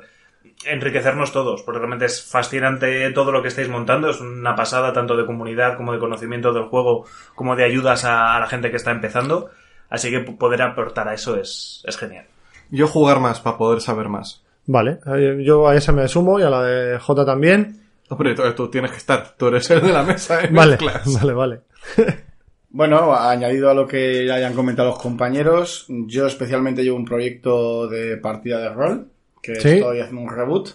enriquecernos 0.65 1.31
todos, 1.33 1.63
porque 1.63 1.79
realmente 1.79 2.05
es 2.05 2.23
fascinante 2.23 3.09
todo 3.11 3.31
lo 3.31 3.41
que 3.41 3.47
estáis 3.49 3.67
montando, 3.67 4.09
es 4.09 4.21
una 4.21 4.55
pasada 4.55 4.93
tanto 4.93 5.17
de 5.17 5.25
comunidad 5.25 5.75
como 5.75 5.91
de 5.91 5.99
conocimiento 5.99 6.53
del 6.53 6.63
juego, 6.65 7.05
como 7.35 7.55
de 7.55 7.65
ayudas 7.65 8.05
a, 8.05 8.35
a 8.35 8.39
la 8.39 8.47
gente 8.47 8.69
que 8.69 8.77
está 8.77 8.91
empezando, 8.91 9.49
así 9.93 10.09
que 10.11 10.19
poder 10.19 10.61
aportar 10.61 11.07
a 11.07 11.13
eso 11.13 11.37
es, 11.39 11.81
es 11.87 11.95
genial. 11.95 12.25
Yo 12.69 12.87
jugar 12.89 13.21
más 13.21 13.39
para 13.39 13.57
poder 13.57 13.79
saber 13.79 14.09
más. 14.09 14.43
Vale, 14.65 14.99
eh, 15.15 15.41
yo 15.45 15.67
a 15.69 15.75
esa 15.75 15.91
me 15.93 16.07
sumo 16.09 16.39
y 16.39 16.43
a 16.43 16.49
la 16.49 16.63
de 16.63 16.99
J 16.99 17.25
también. 17.25 17.79
Hombre, 18.09 18.35
tú, 18.35 18.43
tú 18.53 18.69
tienes 18.69 18.91
que 18.91 18.97
estar. 18.97 19.35
Tú 19.37 19.47
eres 19.47 19.69
el 19.71 19.81
de 19.81 19.93
la 19.93 20.03
mesa 20.03 20.37
de 20.37 20.47
Vale, 20.47 20.71
mezclas. 20.81 21.13
vale, 21.21 21.33
vale. 21.33 21.61
Bueno, 22.75 23.13
añadido 23.15 23.69
a 23.69 23.75
lo 23.75 23.85
que 23.87 24.25
ya 24.25 24.33
hayan 24.33 24.55
comentado 24.55 24.89
los 24.89 24.97
compañeros, 24.97 25.85
yo 25.89 26.25
especialmente 26.25 26.81
llevo 26.83 26.97
un 26.97 27.05
proyecto 27.05 27.87
de 27.87 28.17
partida 28.17 28.57
de 28.61 28.69
rol, 28.69 29.11
que 29.43 29.53
Sí. 29.57 29.69
estoy 29.73 29.99
haciendo 29.99 30.21
un 30.23 30.35
reboot. 30.35 30.69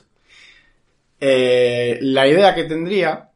Eh, 1.20 1.98
la 2.02 2.28
idea 2.28 2.54
que 2.54 2.64
tendría, 2.64 3.27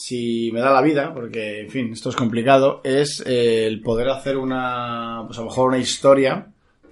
si 0.00 0.50
me 0.52 0.60
da 0.60 0.70
la 0.72 0.80
vida, 0.80 1.12
porque, 1.12 1.60
en 1.60 1.68
fin, 1.70 1.92
esto 1.92 2.08
es 2.08 2.16
complicado, 2.16 2.80
es 2.84 3.22
eh, 3.26 3.66
el 3.66 3.82
poder 3.82 4.08
hacer 4.08 4.38
una, 4.38 5.24
pues 5.26 5.38
a 5.38 5.42
lo 5.42 5.48
mejor 5.48 5.68
una 5.68 5.78
historia 5.78 6.46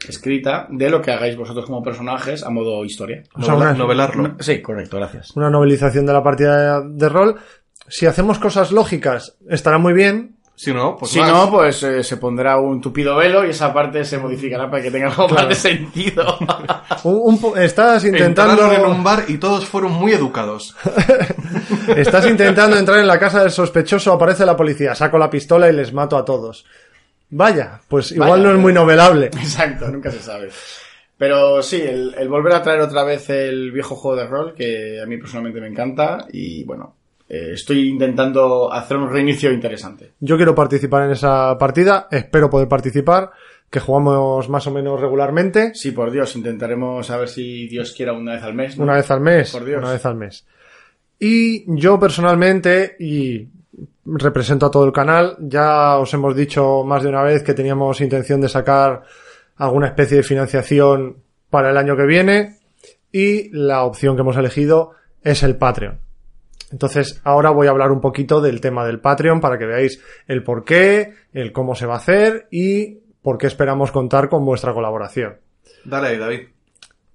escrita 0.06 0.66
de 0.70 0.90
lo 0.90 1.00
que 1.00 1.10
hagáis 1.10 1.36
vosotros 1.36 1.64
como 1.66 1.82
personajes 1.82 2.44
a 2.44 2.50
modo 2.50 2.84
historia. 2.84 3.22
O 3.34 3.42
sea, 3.42 3.54
una- 3.54 3.72
novelarlo. 3.72 4.36
Sí, 4.40 4.60
correcto, 4.60 4.98
gracias. 4.98 5.34
Una 5.36 5.48
novelización 5.50 6.04
de 6.06 6.12
la 6.12 6.22
partida 6.22 6.80
de, 6.82 6.88
de 6.90 7.08
rol. 7.08 7.36
Si 7.88 8.04
hacemos 8.06 8.38
cosas 8.38 8.70
lógicas, 8.72 9.36
estará 9.48 9.78
muy 9.78 9.94
bien. 9.94 10.34
Si 10.54 10.72
no, 10.74 10.96
pues 10.96 11.12
si 11.12 11.20
no, 11.20 11.48
pues 11.52 11.84
eh, 11.84 12.02
se 12.02 12.16
pondrá 12.16 12.58
un 12.58 12.80
tupido 12.80 13.14
velo 13.14 13.46
y 13.46 13.50
esa 13.50 13.72
parte 13.72 14.04
se 14.04 14.18
modificará 14.18 14.68
para 14.68 14.82
que 14.82 14.90
tenga 14.90 15.06
algo 15.08 15.28
más 15.28 15.48
de 15.48 15.54
sentido. 15.54 16.36
Un- 17.04 17.38
un 17.44 17.58
estás 17.58 18.04
intentando, 18.04 18.54
Entraron 18.64 18.74
en 18.74 18.96
un 18.98 19.04
bar 19.04 19.24
y 19.28 19.38
todos 19.38 19.64
fueron 19.66 19.92
muy 19.92 20.10
educados. 20.12 20.74
estás 21.96 22.26
intentando 22.26 22.76
entrar 22.76 22.98
en 22.98 23.06
la 23.06 23.18
casa 23.18 23.40
del 23.42 23.50
sospechoso, 23.50 24.12
aparece 24.12 24.44
la 24.46 24.56
policía, 24.56 24.94
saco 24.94 25.18
la 25.18 25.30
pistola 25.30 25.68
y 25.68 25.72
les 25.72 25.92
mato 25.92 26.16
a 26.16 26.24
todos. 26.24 26.64
Vaya, 27.30 27.80
pues 27.88 28.12
igual 28.12 28.30
Vaya, 28.30 28.42
no 28.44 28.50
es 28.52 28.58
muy 28.58 28.72
novelable. 28.72 29.26
Exacto, 29.26 29.88
nunca 29.90 30.10
se 30.10 30.20
sabe. 30.20 30.48
Pero 31.16 31.62
sí, 31.62 31.82
el, 31.82 32.14
el 32.16 32.28
volver 32.28 32.54
a 32.54 32.62
traer 32.62 32.80
otra 32.80 33.02
vez 33.04 33.28
el 33.30 33.72
viejo 33.72 33.96
juego 33.96 34.16
de 34.16 34.26
rol, 34.26 34.54
que 34.54 35.00
a 35.02 35.06
mí 35.06 35.16
personalmente 35.18 35.60
me 35.60 35.66
encanta, 35.66 36.26
y 36.32 36.62
bueno, 36.64 36.94
eh, 37.28 37.50
estoy 37.54 37.88
intentando 37.88 38.72
hacer 38.72 38.96
un 38.96 39.12
reinicio 39.12 39.50
interesante. 39.52 40.12
Yo 40.20 40.36
quiero 40.36 40.54
participar 40.54 41.04
en 41.04 41.10
esa 41.10 41.58
partida, 41.58 42.06
espero 42.10 42.48
poder 42.48 42.68
participar, 42.68 43.32
que 43.68 43.80
jugamos 43.80 44.48
más 44.48 44.66
o 44.66 44.70
menos 44.70 44.98
regularmente, 45.00 45.74
Sí, 45.74 45.90
por 45.90 46.10
Dios, 46.10 46.34
intentaremos 46.36 47.10
a 47.10 47.18
ver 47.18 47.28
si 47.28 47.66
Dios 47.68 47.92
quiera 47.92 48.12
una 48.14 48.34
vez 48.34 48.42
al 48.44 48.54
mes. 48.54 48.78
¿no? 48.78 48.84
una 48.84 48.94
vez 48.94 49.10
al 49.10 49.20
mes, 49.20 49.50
Por 49.50 49.64
Dios. 49.64 49.82
una 49.82 49.92
vez 49.92 50.06
al 50.06 50.14
mes. 50.14 50.46
Y 51.18 51.64
yo 51.76 51.98
personalmente, 51.98 52.96
y 52.98 53.48
represento 54.04 54.66
a 54.66 54.70
todo 54.70 54.84
el 54.84 54.92
canal, 54.92 55.36
ya 55.40 55.98
os 55.98 56.12
hemos 56.14 56.34
dicho 56.36 56.84
más 56.84 57.02
de 57.02 57.08
una 57.08 57.22
vez 57.22 57.42
que 57.42 57.54
teníamos 57.54 58.00
intención 58.00 58.40
de 58.40 58.48
sacar 58.48 59.02
alguna 59.56 59.88
especie 59.88 60.18
de 60.18 60.22
financiación 60.22 61.18
para 61.50 61.70
el 61.70 61.76
año 61.76 61.96
que 61.96 62.06
viene, 62.06 62.58
y 63.10 63.50
la 63.50 63.84
opción 63.84 64.14
que 64.14 64.22
hemos 64.22 64.36
elegido 64.36 64.92
es 65.22 65.42
el 65.42 65.56
Patreon. 65.56 66.00
Entonces, 66.70 67.20
ahora 67.24 67.50
voy 67.50 67.66
a 67.66 67.70
hablar 67.70 67.90
un 67.90 68.00
poquito 68.00 68.40
del 68.40 68.60
tema 68.60 68.84
del 68.84 69.00
Patreon 69.00 69.40
para 69.40 69.58
que 69.58 69.64
veáis 69.64 70.02
el 70.26 70.42
por 70.42 70.64
qué, 70.64 71.14
el 71.32 71.52
cómo 71.52 71.74
se 71.74 71.86
va 71.86 71.94
a 71.94 71.98
hacer 71.98 72.46
y 72.50 73.00
por 73.22 73.38
qué 73.38 73.46
esperamos 73.46 73.90
contar 73.90 74.28
con 74.28 74.44
vuestra 74.44 74.74
colaboración. 74.74 75.38
Dale 75.84 76.08
ahí, 76.08 76.18
David. 76.18 76.40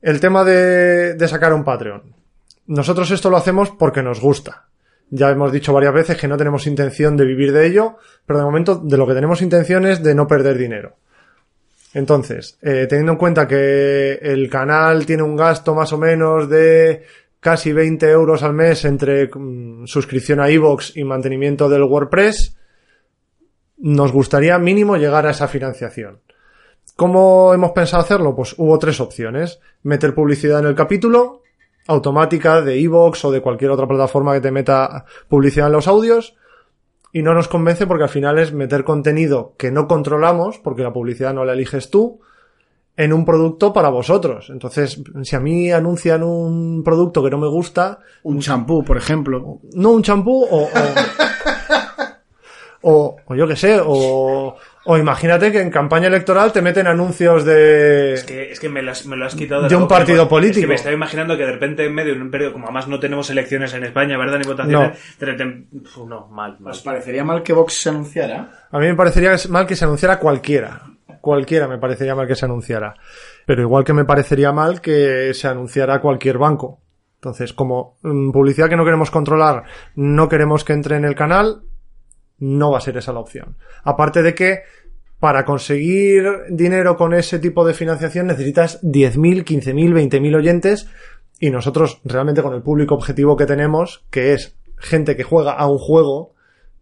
El 0.02 0.20
tema 0.20 0.44
de, 0.44 1.14
de 1.14 1.28
sacar 1.28 1.54
un 1.54 1.64
Patreon. 1.64 2.23
Nosotros 2.68 3.12
esto 3.12 3.30
lo 3.30 3.38
hacemos 3.38 3.72
porque 3.72 4.04
nos 4.04 4.22
gusta. 4.22 4.68
Ya 5.10 5.30
hemos 5.30 5.52
dicho 5.52 5.74
varias 5.74 5.94
veces 5.94 6.18
que 6.18 6.28
no 6.28 6.38
tenemos 6.38 6.66
intención 6.66 7.16
de 7.18 7.26
vivir 7.26 7.52
de 7.52 7.68
ello, 7.68 7.98
pero 8.26 8.40
de 8.40 8.46
momento 8.46 8.76
de 8.76 8.98
lo 8.98 9.06
que 9.06 9.14
tenemos 9.14 9.42
intención 9.42 9.86
es 9.86 10.02
de 10.02 10.16
no 10.16 10.28
perder 10.28 10.58
dinero. 10.58 10.96
Entonces, 11.94 12.58
eh, 12.62 12.88
teniendo 12.90 13.12
en 13.12 13.18
cuenta 13.20 13.48
que 13.48 14.14
el 14.14 14.50
canal 14.50 15.06
tiene 15.06 15.22
un 15.22 15.36
gasto 15.36 15.76
más 15.76 15.94
o 15.94 15.98
menos 15.98 16.50
de 16.50 17.04
casi 17.40 17.72
20 17.72 18.10
euros 18.10 18.42
al 18.42 18.54
mes 18.54 18.86
entre 18.86 19.28
mm, 19.28 19.86
suscripción 19.86 20.40
a 20.40 20.50
iVoox 20.50 20.98
y 20.98 21.04
mantenimiento 21.04 21.70
del 21.70 21.84
WordPress, 21.84 22.58
nos 23.78 24.12
gustaría 24.12 24.58
mínimo 24.58 24.98
llegar 24.98 25.28
a 25.28 25.32
esa 25.32 25.48
financiación. 25.48 26.22
¿Cómo 26.96 27.54
hemos 27.54 27.72
pensado 27.72 28.02
hacerlo? 28.02 28.36
Pues 28.36 28.56
hubo 28.58 28.80
tres 28.80 29.00
opciones. 29.00 29.60
Meter 29.84 30.16
publicidad 30.16 30.60
en 30.60 30.68
el 30.68 30.76
capítulo, 30.76 31.43
automática 31.88 32.62
de 32.62 32.78
iVoox 32.80 33.26
o 33.26 33.32
de 33.32 33.42
cualquier 33.42 33.72
otra 33.72 33.88
plataforma 33.88 34.34
que 34.34 34.42
te 34.42 34.52
meta 34.52 35.06
publicidad 35.28 35.68
en 35.68 35.74
los 35.74 35.88
audios. 35.88 36.36
Y 37.12 37.22
no 37.22 37.34
nos 37.34 37.48
convence 37.48 37.86
porque 37.86 38.06
al 38.06 38.10
final 38.10 38.40
es 38.40 38.54
meter 38.54 38.84
contenido 38.84 39.54
que 39.58 39.72
no 39.72 39.88
controlamos, 39.88 40.58
porque 40.58 40.82
la 40.82 40.94
publicidad 40.94 41.34
no 41.34 41.46
la 41.46 41.54
eliges 41.54 41.92
tú, 41.92 42.22
en 42.98 43.14
un 43.14 43.26
producto 43.26 43.74
para 43.74 43.90
vosotros. 43.90 44.50
Entonces, 44.50 45.02
si 45.24 45.36
a 45.36 45.40
mí 45.40 45.72
anuncian 45.72 46.24
un 46.24 46.84
producto 46.84 47.24
que 47.24 47.30
no 47.30 47.38
me 47.38 47.48
gusta, 47.48 48.00
Un 48.24 48.40
champú, 48.40 48.84
por 48.84 48.98
ejemplo. 48.98 49.60
no 49.74 49.92
un 49.92 50.04
champú 50.04 50.44
o, 50.44 50.64
o, 50.64 50.70
o, 52.82 53.16
o 53.28 53.36
yo 53.36 53.48
qué 53.48 53.56
sé, 53.56 53.80
o, 53.84 54.56
o 54.86 54.98
imagínate 54.98 55.52
que 55.52 55.62
en 55.62 55.70
campaña 55.70 56.08
electoral 56.08 56.52
te 56.52 56.62
meten 56.62 56.88
anuncios 56.88 57.46
de... 57.46 58.14
Es 58.14 58.24
que, 58.24 58.52
es 58.52 58.60
que 58.60 58.70
me, 58.70 58.82
lo 58.82 58.92
has, 58.92 59.06
me 59.06 59.16
lo 59.16 59.26
has 59.26 59.34
quitado 59.36 59.68
De 59.68 59.76
un 59.76 59.84
boca, 59.84 59.96
partido 59.96 60.24
Es 60.24 60.28
que 60.28 60.30
político. 60.30 60.68
me 60.68 60.76
estaba 60.76 60.94
imaginando 60.94 61.38
que 61.38 61.46
de 61.46 61.52
repente 61.54 61.86
en 61.86 61.94
medio 61.96 62.16
de 62.16 62.22
un 62.22 62.30
periodo, 62.32 62.54
como 62.54 62.66
además 62.66 62.88
no 62.88 63.00
tenemos 63.00 63.30
elecciones 63.30 63.74
en 63.74 63.84
España, 63.86 64.18
¿verdad? 64.18 64.40
Ni 64.40 64.46
votaciones. 64.46 65.18
de 65.20 65.26
repente- 65.26 65.68
Uf, 65.78 65.98
no, 66.08 66.28
mal, 66.28 66.58
mal. 66.60 66.72
¿Os 66.72 66.82
parecería 66.82 67.24
mal 67.24 67.44
que 67.44 67.54
Vox 67.54 67.82
se 67.82 67.90
anunciara? 67.90 68.66
A 68.72 68.80
mí 68.80 68.88
me 68.88 68.96
parecería 68.96 69.36
mal 69.50 69.66
que 69.66 69.76
se 69.76 69.86
anunciara 69.86 70.20
cualquiera. 70.20 70.82
Cualquiera 71.22 71.68
me 71.70 71.78
parecería 71.78 72.16
mal 72.16 72.28
que 72.28 72.36
se 72.36 72.44
anunciara. 72.46 72.96
Pero 73.46 73.62
igual 73.62 73.86
que 73.86 73.94
me 73.94 74.04
parecería 74.04 74.52
mal 74.52 74.82
que 74.82 75.34
se 75.34 75.48
anunciara 75.48 76.02
cualquier 76.02 76.38
banco. 76.38 76.82
Entonces, 77.16 77.54
como 77.54 77.96
mm, 78.02 78.32
publicidad 78.32 78.68
que 78.68 78.76
no 78.76 78.84
queremos 78.84 79.10
controlar, 79.10 79.64
no 79.96 80.28
queremos 80.28 80.66
que 80.66 80.74
entre 80.74 80.98
en 80.98 81.06
el 81.06 81.16
canal, 81.16 81.62
no 82.44 82.72
va 82.72 82.80
a 82.80 82.82
ser 82.82 82.98
esa 82.98 83.14
la 83.14 83.20
opción. 83.20 83.56
Aparte 83.84 84.22
de 84.22 84.36
que 84.36 84.64
para 85.20 85.46
conseguir 85.46 86.28
dinero 86.50 86.98
con 86.98 87.14
ese 87.14 87.40
tipo 87.40 87.66
de 87.66 87.74
financiación 87.74 88.28
necesitas 88.28 88.84
10.000, 88.84 89.46
15.000, 89.46 90.10
20.000 90.10 90.36
oyentes 90.36 90.90
y 91.40 91.50
nosotros 91.50 92.02
realmente 92.04 92.42
con 92.42 92.54
el 92.54 92.62
público 92.62 92.96
objetivo 92.96 93.38
que 93.38 93.46
tenemos, 93.46 94.04
que 94.10 94.34
es 94.34 94.58
gente 94.78 95.16
que 95.16 95.24
juega 95.24 95.54
a 95.54 95.68
un 95.68 95.78
juego, 95.78 96.34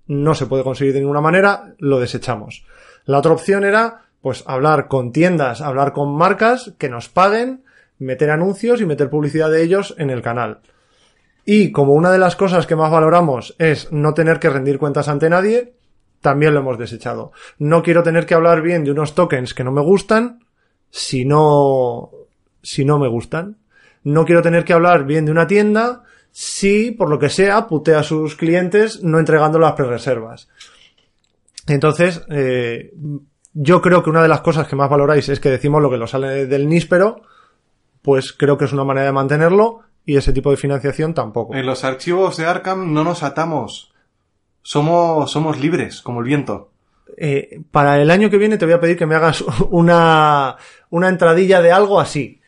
no 0.08 0.34
se 0.34 0.48
puede 0.48 0.64
conseguir 0.64 0.94
de 0.94 1.02
ninguna 1.02 1.22
manera, 1.22 1.76
lo 1.78 2.00
desechamos. 2.00 2.66
La 3.06 3.20
otra 3.20 3.32
opción 3.32 3.64
era, 3.64 4.06
pues, 4.22 4.44
hablar 4.48 4.88
con 4.88 5.12
tiendas, 5.12 5.62
hablar 5.62 5.94
con 5.94 6.16
marcas 6.16 6.74
que 6.80 6.90
nos 6.90 7.10
paguen, 7.10 7.64
meter 8.00 8.32
anuncios 8.32 8.82
y 8.82 8.88
meter 8.88 9.12
publicidad 9.12 9.52
de 9.52 9.62
ellos 9.62 9.94
en 10.00 10.10
el 10.10 10.24
canal. 10.24 10.62
Y 11.46 11.72
como 11.72 11.94
una 11.94 12.12
de 12.12 12.20
las 12.20 12.36
cosas 12.36 12.68
que 12.68 12.76
más 12.76 12.92
valoramos 12.92 13.56
es 13.58 13.92
no 13.92 14.14
tener 14.14 14.40
que 14.40 14.50
rendir 14.50 14.78
cuentas 14.78 15.08
ante 15.08 15.30
nadie, 15.30 15.74
también 16.22 16.54
lo 16.54 16.60
hemos 16.60 16.78
desechado. 16.78 17.32
No 17.58 17.82
quiero 17.82 18.04
tener 18.04 18.26
que 18.26 18.36
hablar 18.36 18.62
bien 18.62 18.84
de 18.84 18.92
unos 18.92 19.16
tokens 19.16 19.54
que 19.54 19.64
no 19.64 19.72
me 19.72 19.82
gustan 19.82 20.46
si 20.92 21.26
no, 21.26 22.12
si 22.62 22.86
no 22.86 23.00
me 23.00 23.08
gustan. 23.08 23.58
No 24.04 24.26
quiero 24.26 24.42
tener 24.42 24.64
que 24.64 24.74
hablar 24.74 25.06
bien 25.06 25.26
de 25.26 25.32
una 25.32 25.48
tienda 25.48 26.04
si, 26.32 26.92
por 26.92 27.10
lo 27.10 27.20
que 27.20 27.30
sea, 27.30 27.68
putea 27.68 28.00
a 28.00 28.04
sus 28.04 28.36
clientes 28.36 29.04
no 29.04 29.20
entregando 29.20 29.60
las 29.60 29.74
prerreservas. 29.74 30.48
Entonces, 31.68 32.24
eh, 32.30 32.94
yo 33.54 33.82
creo 33.82 34.02
que 34.04 34.10
una 34.10 34.22
de 34.22 34.28
las 34.28 34.42
cosas 34.42 34.68
que 34.68 34.76
más 34.76 34.90
valoráis 34.90 35.28
es 35.30 35.40
que 35.40 35.50
decimos 35.50 35.82
lo 35.82 35.90
que 35.90 35.98
lo 35.98 36.08
sale 36.08 36.46
del 36.46 36.70
níspero, 36.70 37.22
pues 38.02 38.34
creo 38.34 38.58
que 38.58 38.66
es 38.66 38.74
una 38.74 38.84
manera 38.84 39.08
de 39.08 39.12
mantenerlo 39.12 39.82
y 40.06 40.18
ese 40.18 40.34
tipo 40.34 40.52
de 40.52 40.58
financiación 40.58 41.14
tampoco. 41.14 41.56
En 41.56 41.66
los 41.66 41.84
archivos 41.84 42.38
de 42.38 42.46
Arkham 42.46 42.94
no 42.94 43.04
nos 43.04 43.24
atamos. 43.24 43.94
Somos, 44.64 45.32
somos 45.32 45.60
libres, 45.60 46.02
como 46.02 46.20
el 46.20 46.26
viento. 46.26 46.72
Eh, 47.18 47.62
para 47.72 48.02
el 48.02 48.10
año 48.10 48.30
que 48.30 48.38
viene 48.38 48.58
te 48.58 48.66
voy 48.66 48.74
a 48.74 48.80
pedir 48.80 48.98
que 48.98 49.06
me 49.06 49.16
hagas 49.16 49.44
una, 49.70 50.56
una 50.90 51.10
entradilla 51.10 51.62
de 51.62 51.72
algo 51.72 52.00
así. 52.00 52.40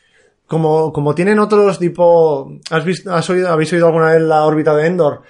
Como, 0.48 0.92
como 0.92 1.16
tienen 1.16 1.40
otros 1.40 1.80
tipo, 1.80 2.52
¿has 2.70 2.84
visto, 2.84 3.14
has 3.14 3.30
oído, 3.30 3.50
habéis 3.50 3.72
oído 3.74 3.88
alguna 3.88 4.12
vez 4.12 4.22
la 4.22 4.46
órbita 4.46 4.76
de 4.76 4.88
Endor? 4.88 5.22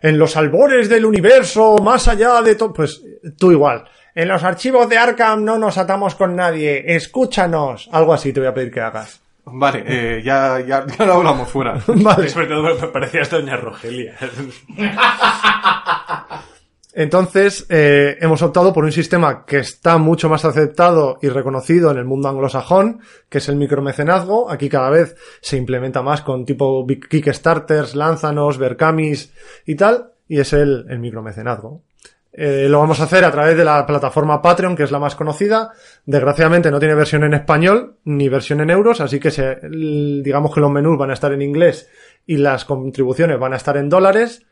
En 0.00 0.18
los 0.18 0.36
albores 0.36 0.88
del 0.88 1.04
universo, 1.04 1.76
más 1.78 2.08
allá 2.08 2.42
de 2.42 2.56
todo, 2.56 2.72
pues 2.72 3.02
tú 3.38 3.52
igual. 3.52 3.84
En 4.14 4.28
los 4.28 4.42
archivos 4.42 4.88
de 4.88 4.98
Arkham 4.98 5.44
no 5.44 5.58
nos 5.58 5.78
atamos 5.78 6.16
con 6.16 6.34
nadie, 6.34 6.96
escúchanos. 6.96 7.88
Algo 7.92 8.12
así 8.12 8.32
te 8.32 8.40
voy 8.40 8.48
a 8.48 8.54
pedir 8.54 8.72
que 8.72 8.80
hagas. 8.80 9.21
Vale, 9.44 9.84
eh, 9.86 10.22
ya, 10.22 10.60
ya, 10.60 10.86
ya 10.98 11.06
lo 11.06 11.14
hablamos 11.14 11.48
fuera. 11.48 11.78
Vale. 11.86 12.28
Sobre 12.28 12.46
todo 12.46 12.62
me 12.62 12.74
parecías 12.88 13.30
Doña 13.30 13.56
Rogelia. 13.56 14.16
Entonces, 16.94 17.64
eh, 17.70 18.18
hemos 18.20 18.42
optado 18.42 18.70
por 18.74 18.84
un 18.84 18.92
sistema 18.92 19.46
que 19.46 19.60
está 19.60 19.96
mucho 19.96 20.28
más 20.28 20.44
aceptado 20.44 21.18
y 21.22 21.30
reconocido 21.30 21.90
en 21.90 21.96
el 21.96 22.04
mundo 22.04 22.28
anglosajón, 22.28 23.00
que 23.30 23.38
es 23.38 23.48
el 23.48 23.56
micromecenazgo. 23.56 24.50
Aquí 24.50 24.68
cada 24.68 24.90
vez 24.90 25.16
se 25.40 25.56
implementa 25.56 26.02
más 26.02 26.20
con 26.20 26.44
tipo 26.44 26.86
Kickstarters, 26.86 27.94
Lánzanos, 27.94 28.58
Berkamis 28.58 29.32
y 29.64 29.74
tal, 29.74 30.12
y 30.28 30.40
es 30.40 30.52
el, 30.52 30.84
el 30.90 30.98
micromecenazgo. 30.98 31.80
Eh, 32.34 32.66
lo 32.66 32.78
vamos 32.78 32.98
a 33.00 33.04
hacer 33.04 33.24
a 33.26 33.30
través 33.30 33.56
de 33.58 33.64
la 33.64 33.84
plataforma 33.84 34.40
Patreon, 34.40 34.74
que 34.74 34.84
es 34.84 34.90
la 34.90 34.98
más 34.98 35.14
conocida. 35.14 35.72
Desgraciadamente 36.06 36.70
no 36.70 36.78
tiene 36.78 36.94
versión 36.94 37.24
en 37.24 37.34
español 37.34 37.98
ni 38.04 38.28
versión 38.28 38.60
en 38.60 38.70
euros, 38.70 39.00
así 39.00 39.20
que 39.20 39.30
se, 39.30 39.58
digamos 39.68 40.54
que 40.54 40.60
los 40.60 40.70
menús 40.70 40.96
van 40.96 41.10
a 41.10 41.14
estar 41.14 41.32
en 41.32 41.42
inglés 41.42 41.90
y 42.26 42.38
las 42.38 42.64
contribuciones 42.64 43.38
van 43.38 43.52
a 43.52 43.56
estar 43.56 43.76
en 43.76 43.90
dólares. 43.90 44.46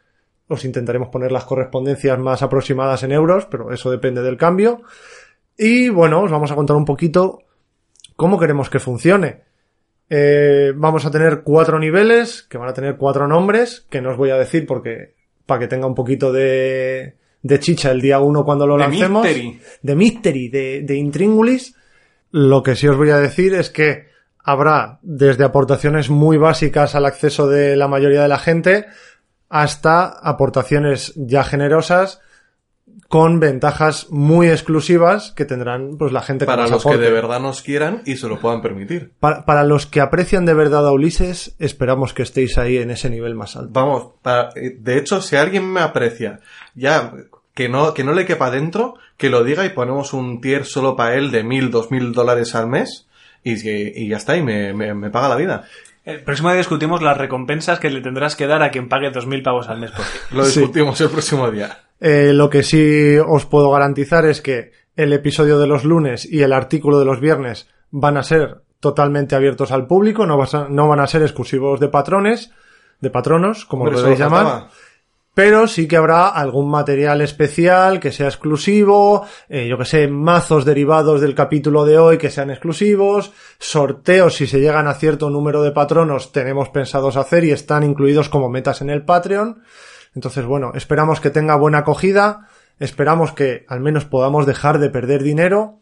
Os 0.48 0.65
intentaremos 0.65 1.09
poner 1.09 1.32
las 1.32 1.44
correspondencias 1.44 2.19
más 2.19 2.43
aproximadas 2.43 3.02
en 3.02 3.12
euros, 3.12 3.47
pero 3.47 3.73
eso 3.73 3.90
depende 3.90 4.20
del 4.20 4.36
cambio. 4.36 4.82
Y 5.57 5.89
bueno, 5.89 6.23
os 6.23 6.31
vamos 6.31 6.51
a 6.51 6.57
contar 6.57 6.77
un 6.77 6.85
poquito 6.85 7.39
cómo 8.16 8.39
queremos 8.39 8.69
que 8.69 8.81
funcione. 8.81 9.44
Eh, 10.11 10.73
vamos 10.74 11.07
a 11.07 11.11
tener 11.11 11.43
cuatro 11.43 11.78
niveles, 11.78 12.43
que 12.43 12.59
van 12.59 12.69
a 12.69 12.74
tener 12.74 12.97
cuatro 12.97 13.28
nombres, 13.28 13.86
que 13.89 14.02
no 14.02 14.11
os 14.11 14.16
voy 14.16 14.31
a 14.31 14.36
decir 14.36 14.66
porque 14.66 15.15
para 15.47 15.61
que 15.61 15.69
tenga 15.69 15.86
un 15.86 15.94
poquito 15.94 16.32
de, 16.32 17.19
de 17.42 17.58
chicha 17.58 17.90
el 17.90 18.00
día 18.00 18.20
uno 18.20 18.44
cuando 18.44 18.66
lo 18.66 18.74
De 18.74 18.80
lancemos. 18.84 19.24
mystery. 19.24 19.60
De 19.82 19.96
Mystery, 19.96 20.48
de, 20.48 20.82
de 20.82 20.96
Intríngulis. 20.96 21.74
Lo 22.30 22.62
que 22.62 22.76
sí 22.76 22.86
os 22.86 22.96
voy 22.96 23.10
a 23.10 23.18
decir 23.18 23.54
es 23.54 23.70
que 23.70 24.08
habrá 24.44 24.98
desde 25.02 25.44
aportaciones 25.44 26.10
muy 26.10 26.36
básicas 26.36 26.94
al 26.94 27.06
acceso 27.06 27.48
de 27.48 27.76
la 27.76 27.88
mayoría 27.88 28.22
de 28.22 28.28
la 28.28 28.38
gente 28.38 28.86
hasta 29.48 30.06
aportaciones 30.06 31.12
ya 31.16 31.42
generosas 31.44 32.20
con 33.10 33.40
ventajas 33.40 34.06
muy 34.10 34.46
exclusivas 34.48 35.32
que 35.32 35.44
tendrán 35.44 35.96
pues 35.98 36.12
la 36.12 36.22
gente 36.22 36.44
que 36.44 36.46
Para 36.46 36.62
nos 36.62 36.70
los 36.70 36.84
que 36.84 36.96
de 36.96 37.10
verdad 37.10 37.40
nos 37.40 37.60
quieran 37.60 38.02
y 38.06 38.14
se 38.16 38.28
lo 38.28 38.38
puedan 38.38 38.62
permitir. 38.62 39.10
Para, 39.18 39.44
para 39.44 39.64
los 39.64 39.86
que 39.86 40.00
aprecian 40.00 40.46
de 40.46 40.54
verdad 40.54 40.86
a 40.86 40.92
Ulises, 40.92 41.56
esperamos 41.58 42.14
que 42.14 42.22
estéis 42.22 42.56
ahí 42.56 42.76
en 42.76 42.92
ese 42.92 43.10
nivel 43.10 43.34
más 43.34 43.56
alto. 43.56 43.70
Vamos, 43.72 44.12
para- 44.22 44.50
eh, 44.54 44.76
de 44.78 44.96
hecho, 44.96 45.20
si 45.22 45.34
alguien 45.34 45.66
me 45.72 45.80
aprecia, 45.80 46.38
ya 46.76 47.12
que 47.52 47.68
no, 47.68 47.94
que 47.94 48.04
no 48.04 48.12
le 48.12 48.26
quepa 48.26 48.48
dentro, 48.52 48.94
que 49.16 49.28
lo 49.28 49.42
diga 49.42 49.64
y 49.66 49.70
ponemos 49.70 50.12
un 50.12 50.40
tier 50.40 50.64
solo 50.64 50.94
para 50.94 51.16
él 51.16 51.32
de 51.32 51.42
mil, 51.42 51.72
dos 51.72 51.90
mil 51.90 52.12
dólares 52.12 52.54
al 52.54 52.68
mes 52.68 53.08
y, 53.42 53.60
que- 53.60 53.92
y 53.92 54.08
ya 54.08 54.18
está, 54.18 54.36
y 54.36 54.42
me, 54.44 54.72
me- 54.72 54.94
me 54.94 55.10
paga 55.10 55.28
la 55.28 55.34
vida. 55.36 55.64
El 56.04 56.22
próximo 56.22 56.50
día 56.50 56.58
discutimos 56.58 57.02
las 57.02 57.18
recompensas 57.18 57.80
que 57.80 57.90
le 57.90 58.02
tendrás 58.02 58.36
que 58.36 58.46
dar 58.46 58.62
a 58.62 58.70
quien 58.70 58.88
pague 58.88 59.10
2.000 59.10 59.42
pavos 59.42 59.68
al 59.68 59.80
mes 59.80 59.90
por 59.90 60.04
ti. 60.04 60.18
Lo 60.30 60.44
Sí. 60.44 60.60
discutimos 60.60 61.00
el 61.00 61.10
próximo 61.10 61.50
día. 61.50 61.76
Eh, 62.01 62.32
lo 62.32 62.48
que 62.51 62.62
sí 62.62 63.16
os 63.18 63.44
puedo 63.47 63.70
garantizar 63.70 64.24
es 64.27 64.40
que 64.40 64.72
el 64.97 65.12
episodio 65.12 65.59
de 65.59 65.66
los 65.66 65.85
lunes 65.85 66.24
y 66.31 66.43
el 66.43 66.52
artículo 66.52 66.98
de 66.98 67.05
los 67.05 67.20
viernes 67.20 67.68
van 67.90 68.16
a 68.16 68.22
ser 68.22 68.62
totalmente 68.81 69.35
abiertos 69.35 69.72
al 69.72 69.86
público, 69.86 70.27
no, 70.27 70.36
vas 70.39 70.55
a- 70.55 70.68
no 70.68 70.89
van 70.89 71.01
a 71.01 71.06
ser 71.06 71.22
exclusivos 71.22 71.78
de 71.81 71.89
patrones, 71.89 72.51
de 73.01 73.10
patronos, 73.10 73.64
como 73.66 73.85
lo 73.86 73.93
eso 73.93 74.02
debéis 74.02 74.20
llamar. 74.20 74.44
faltaba. 74.44 74.70
Pero 75.32 75.68
sí 75.68 75.86
que 75.86 75.97
habrá 75.97 76.28
algún 76.28 76.68
material 76.70 77.20
especial 77.20 78.01
que 78.01 78.10
sea 78.10 78.27
exclusivo, 78.27 79.24
eh, 79.48 79.68
yo 79.68 79.78
que 79.78 79.85
sé, 79.85 80.09
mazos 80.09 80.64
derivados 80.64 81.20
del 81.20 81.35
capítulo 81.36 81.85
de 81.85 81.98
hoy 81.98 82.18
que 82.18 82.31
sean 82.31 82.51
exclusivos, 82.51 83.32
sorteos 83.59 84.35
si 84.35 84.47
se 84.47 84.60
llegan 84.60 84.89
a 84.89 84.94
cierto 84.94 85.31
número 85.31 85.62
de 85.62 85.70
patronos 85.70 86.32
tenemos 86.32 86.68
pensados 86.70 87.16
hacer 87.16 87.44
y 87.44 87.52
están 87.52 87.85
incluidos 87.85 88.28
como 88.28 88.48
metas 88.48 88.81
en 88.82 88.90
el 88.90 89.05
Patreon. 89.05 89.62
Entonces, 90.14 90.44
bueno, 90.44 90.72
esperamos 90.74 91.20
que 91.20 91.30
tenga 91.30 91.56
buena 91.56 91.78
acogida, 91.78 92.48
esperamos 92.78 93.32
que 93.32 93.64
al 93.68 93.80
menos 93.80 94.04
podamos 94.04 94.46
dejar 94.46 94.78
de 94.78 94.90
perder 94.90 95.22
dinero. 95.22 95.78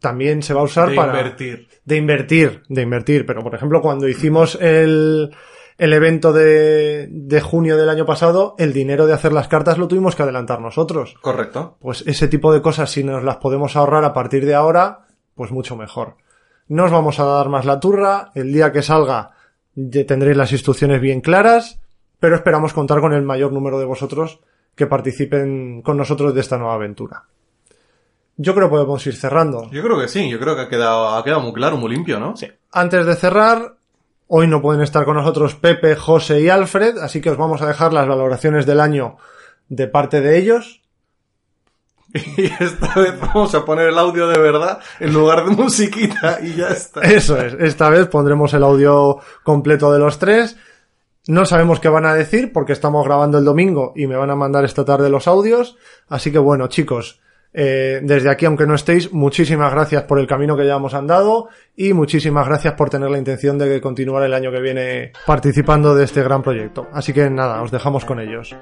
También 0.00 0.42
se 0.42 0.54
va 0.54 0.60
a 0.60 0.64
usar 0.64 0.90
De 0.90 0.94
para 0.94 1.08
invertir. 1.18 1.68
de 1.84 1.96
invertir, 1.96 2.62
de 2.68 2.82
invertir. 2.82 3.26
Pero, 3.26 3.42
por 3.42 3.54
ejemplo, 3.54 3.82
cuando 3.82 4.06
hicimos 4.06 4.56
el, 4.60 5.34
el 5.76 5.92
evento 5.92 6.32
de, 6.32 7.08
de 7.10 7.40
junio 7.40 7.76
del 7.76 7.88
año 7.88 8.06
pasado, 8.06 8.54
el 8.58 8.72
dinero 8.72 9.06
de 9.08 9.14
hacer 9.14 9.32
las 9.32 9.48
cartas 9.48 9.76
lo 9.76 9.88
tuvimos 9.88 10.14
que 10.14 10.22
adelantar 10.22 10.60
nosotros. 10.60 11.16
Correcto. 11.20 11.78
Pues 11.80 12.04
ese 12.06 12.28
tipo 12.28 12.52
de 12.52 12.62
cosas, 12.62 12.90
si 12.92 13.02
nos 13.02 13.24
las 13.24 13.38
podemos 13.38 13.74
ahorrar 13.74 14.04
a 14.04 14.12
partir 14.12 14.46
de 14.46 14.54
ahora, 14.54 15.06
pues 15.34 15.50
mucho 15.50 15.76
mejor. 15.76 16.14
No 16.68 16.84
os 16.84 16.92
vamos 16.92 17.18
a 17.18 17.24
dar 17.24 17.48
más 17.48 17.64
la 17.64 17.80
turra. 17.80 18.30
El 18.36 18.52
día 18.52 18.70
que 18.70 18.82
salga 18.82 19.32
ya 19.74 20.06
tendréis 20.06 20.36
las 20.36 20.52
instrucciones 20.52 21.00
bien 21.00 21.20
claras, 21.20 21.80
pero 22.20 22.36
esperamos 22.36 22.72
contar 22.72 23.00
con 23.00 23.12
el 23.12 23.22
mayor 23.22 23.52
número 23.52 23.78
de 23.78 23.84
vosotros 23.84 24.40
que 24.74 24.86
participen 24.86 25.82
con 25.82 25.96
nosotros 25.96 26.34
de 26.34 26.40
esta 26.40 26.56
nueva 26.56 26.74
aventura. 26.74 27.24
Yo 28.36 28.54
creo 28.54 28.68
que 28.68 28.74
podemos 28.74 29.04
ir 29.06 29.16
cerrando. 29.16 29.68
Yo 29.70 29.82
creo 29.82 29.98
que 29.98 30.06
sí, 30.06 30.30
yo 30.30 30.38
creo 30.38 30.54
que 30.54 30.62
ha 30.62 30.68
quedado, 30.68 31.16
ha 31.16 31.24
quedado 31.24 31.40
muy 31.40 31.52
claro, 31.52 31.76
muy 31.76 31.90
limpio, 31.90 32.20
¿no? 32.20 32.36
Sí. 32.36 32.46
Antes 32.70 33.04
de 33.04 33.16
cerrar, 33.16 33.74
hoy 34.28 34.46
no 34.46 34.62
pueden 34.62 34.82
estar 34.82 35.04
con 35.04 35.16
nosotros 35.16 35.56
Pepe, 35.56 35.96
José 35.96 36.40
y 36.40 36.48
Alfred, 36.48 36.98
así 36.98 37.20
que 37.20 37.30
os 37.30 37.36
vamos 37.36 37.60
a 37.62 37.66
dejar 37.66 37.92
las 37.92 38.06
valoraciones 38.06 38.64
del 38.64 38.78
año 38.78 39.16
de 39.68 39.88
parte 39.88 40.20
de 40.20 40.38
ellos. 40.38 40.82
Y 42.38 42.44
esta 42.44 42.94
vez 42.98 43.20
vamos 43.20 43.54
a 43.54 43.64
poner 43.66 43.88
el 43.88 43.98
audio 43.98 44.28
de 44.28 44.38
verdad 44.38 44.80
en 44.98 45.12
lugar 45.12 45.44
de 45.44 45.50
musiquita 45.54 46.38
y 46.42 46.54
ya 46.54 46.68
está. 46.68 47.02
Eso 47.02 47.36
es, 47.36 47.54
esta 47.54 47.90
vez 47.90 48.06
pondremos 48.06 48.54
el 48.54 48.62
audio 48.62 49.18
completo 49.42 49.92
de 49.92 49.98
los 49.98 50.18
tres. 50.18 50.56
No 51.28 51.44
sabemos 51.44 51.78
qué 51.78 51.90
van 51.90 52.06
a 52.06 52.14
decir 52.14 52.54
porque 52.54 52.72
estamos 52.72 53.04
grabando 53.04 53.36
el 53.36 53.44
domingo 53.44 53.92
y 53.94 54.06
me 54.06 54.16
van 54.16 54.30
a 54.30 54.34
mandar 54.34 54.64
esta 54.64 54.86
tarde 54.86 55.10
los 55.10 55.28
audios. 55.28 55.76
Así 56.08 56.32
que 56.32 56.38
bueno, 56.38 56.68
chicos, 56.68 57.20
eh, 57.52 58.00
desde 58.02 58.30
aquí, 58.30 58.46
aunque 58.46 58.66
no 58.66 58.74
estéis, 58.74 59.12
muchísimas 59.12 59.70
gracias 59.70 60.04
por 60.04 60.18
el 60.20 60.26
camino 60.26 60.56
que 60.56 60.66
ya 60.66 60.76
hemos 60.76 60.94
andado 60.94 61.48
y 61.76 61.92
muchísimas 61.92 62.46
gracias 62.46 62.72
por 62.72 62.88
tener 62.88 63.10
la 63.10 63.18
intención 63.18 63.58
de 63.58 63.78
continuar 63.82 64.22
el 64.22 64.32
año 64.32 64.50
que 64.50 64.60
viene 64.60 65.12
participando 65.26 65.94
de 65.94 66.04
este 66.04 66.22
gran 66.22 66.42
proyecto. 66.42 66.88
Así 66.94 67.12
que 67.12 67.28
nada, 67.28 67.60
os 67.60 67.70
dejamos 67.70 68.06
con 68.06 68.20
ellos. 68.20 68.56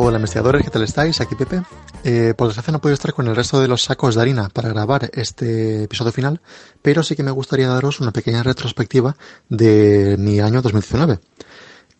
Hola 0.00 0.18
investigadores, 0.18 0.62
¿qué 0.62 0.70
tal 0.70 0.84
estáis? 0.84 1.20
Aquí 1.20 1.34
Pepe. 1.34 1.60
Eh, 2.04 2.32
por 2.36 2.46
desgracia 2.46 2.70
no 2.70 2.80
puedo 2.80 2.94
estar 2.94 3.12
con 3.12 3.26
el 3.26 3.34
resto 3.34 3.60
de 3.60 3.66
los 3.66 3.82
sacos 3.82 4.14
de 4.14 4.22
harina 4.22 4.48
para 4.48 4.68
grabar 4.68 5.10
este 5.12 5.82
episodio 5.82 6.12
final, 6.12 6.40
pero 6.82 7.02
sí 7.02 7.16
que 7.16 7.24
me 7.24 7.32
gustaría 7.32 7.66
daros 7.66 7.98
una 7.98 8.12
pequeña 8.12 8.44
retrospectiva 8.44 9.16
de 9.48 10.14
mi 10.16 10.38
año 10.38 10.62
2019. 10.62 11.18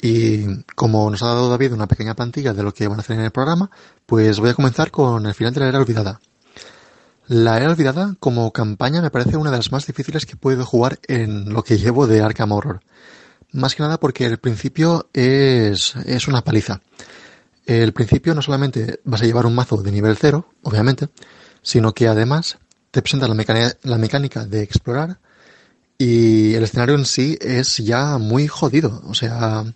Y 0.01 0.63
como 0.77 1.11
nos 1.11 1.25
ha 1.25 1.27
dado 1.27 1.51
David 1.51 1.73
una 1.73 1.89
pequeña 1.89 2.15
plantilla 2.15 2.55
de 2.55 2.63
lo 2.63 2.73
que 2.73 2.87
van 2.87 2.99
a 2.99 3.01
hacer 3.01 3.19
en 3.19 3.25
el 3.25 3.33
programa, 3.33 3.69
pues 4.07 4.39
voy 4.39 4.51
a 4.51 4.55
comenzar 4.55 4.93
con 4.93 5.27
el 5.27 5.35
final 5.35 5.53
de 5.53 5.59
la 5.59 5.69
era 5.71 5.81
olvidada. 5.81 6.21
La 7.27 7.57
era 7.57 7.69
olvidada 7.69 8.15
como 8.21 8.53
campaña 8.53 9.03
me 9.03 9.11
parece 9.11 9.37
una 9.37 9.51
de 9.51 9.57
las 9.57 9.73
más 9.73 9.89
difíciles 9.89 10.25
que 10.25 10.35
he 10.35 10.37
podido 10.37 10.65
jugar 10.65 11.01
en 11.09 11.53
lo 11.53 11.65
que 11.65 11.79
llevo 11.79 12.07
de 12.07 12.21
Arkham 12.21 12.53
Horror. 12.53 12.81
Más 13.51 13.75
que 13.75 13.83
nada 13.83 13.99
porque 13.99 14.25
el 14.25 14.39
principio 14.39 15.09
es, 15.13 15.97
es 16.07 16.29
una 16.29 16.45
paliza. 16.45 16.81
El 17.69 17.93
principio 17.93 18.35
no 18.35 18.41
solamente 18.41 19.01
vas 19.05 19.21
a 19.21 19.27
llevar 19.27 19.45
un 19.45 19.55
mazo 19.55 19.77
de 19.83 19.93
nivel 19.93 20.17
cero, 20.17 20.49
obviamente, 20.63 21.11
sino 21.61 21.93
que 21.93 22.09
además 22.09 22.57
te 22.91 23.03
presenta 23.03 23.29
la, 23.29 23.35
mecánica- 23.99 24.47
de 24.47 24.63
explorar 24.63 25.19
y 25.99 26.55
el 26.55 26.65
escenario 26.65 26.95
en 26.95 27.05
sí 27.05 27.37
es 27.43 27.77
ya 27.77 28.17
muy 28.17 28.49
jodido, 28.49 29.03
o 29.05 29.13
sea, 29.13 29.67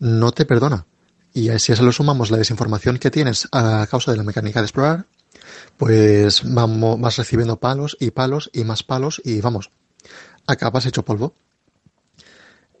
no 0.00 0.32
te 0.32 0.44
perdona. 0.44 0.84
Y 1.32 1.44
si 1.58 1.72
a 1.72 1.74
eso 1.74 1.86
le 1.86 1.92
sumamos 1.92 2.30
la 2.30 2.36
desinformación 2.36 2.98
que 2.98 3.10
tienes 3.10 3.48
a 3.52 3.86
causa 3.90 4.10
de 4.10 4.18
la 4.18 4.22
mecánica 4.22 4.60
de 4.60 4.66
explorar, 4.66 5.06
pues 5.78 6.42
vas 6.44 7.16
recibiendo 7.16 7.58
palos 7.58 7.96
y 8.00 8.10
palos 8.10 8.50
y 8.52 8.64
más 8.64 8.82
palos 8.82 9.22
y 9.24 9.40
vamos, 9.40 9.70
acabas 10.46 10.84
hecho 10.84 11.04
polvo. 11.06 11.32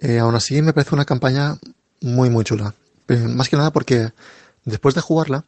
Eh, 0.00 0.18
aún 0.18 0.34
así 0.34 0.60
me 0.60 0.74
parece 0.74 0.94
una 0.94 1.06
campaña 1.06 1.56
muy 2.02 2.28
muy 2.28 2.44
chula. 2.44 2.74
Eh, 3.08 3.16
más 3.16 3.48
que 3.48 3.56
nada 3.56 3.72
porque 3.72 4.12
después 4.64 4.94
de 4.94 5.00
jugarla, 5.00 5.44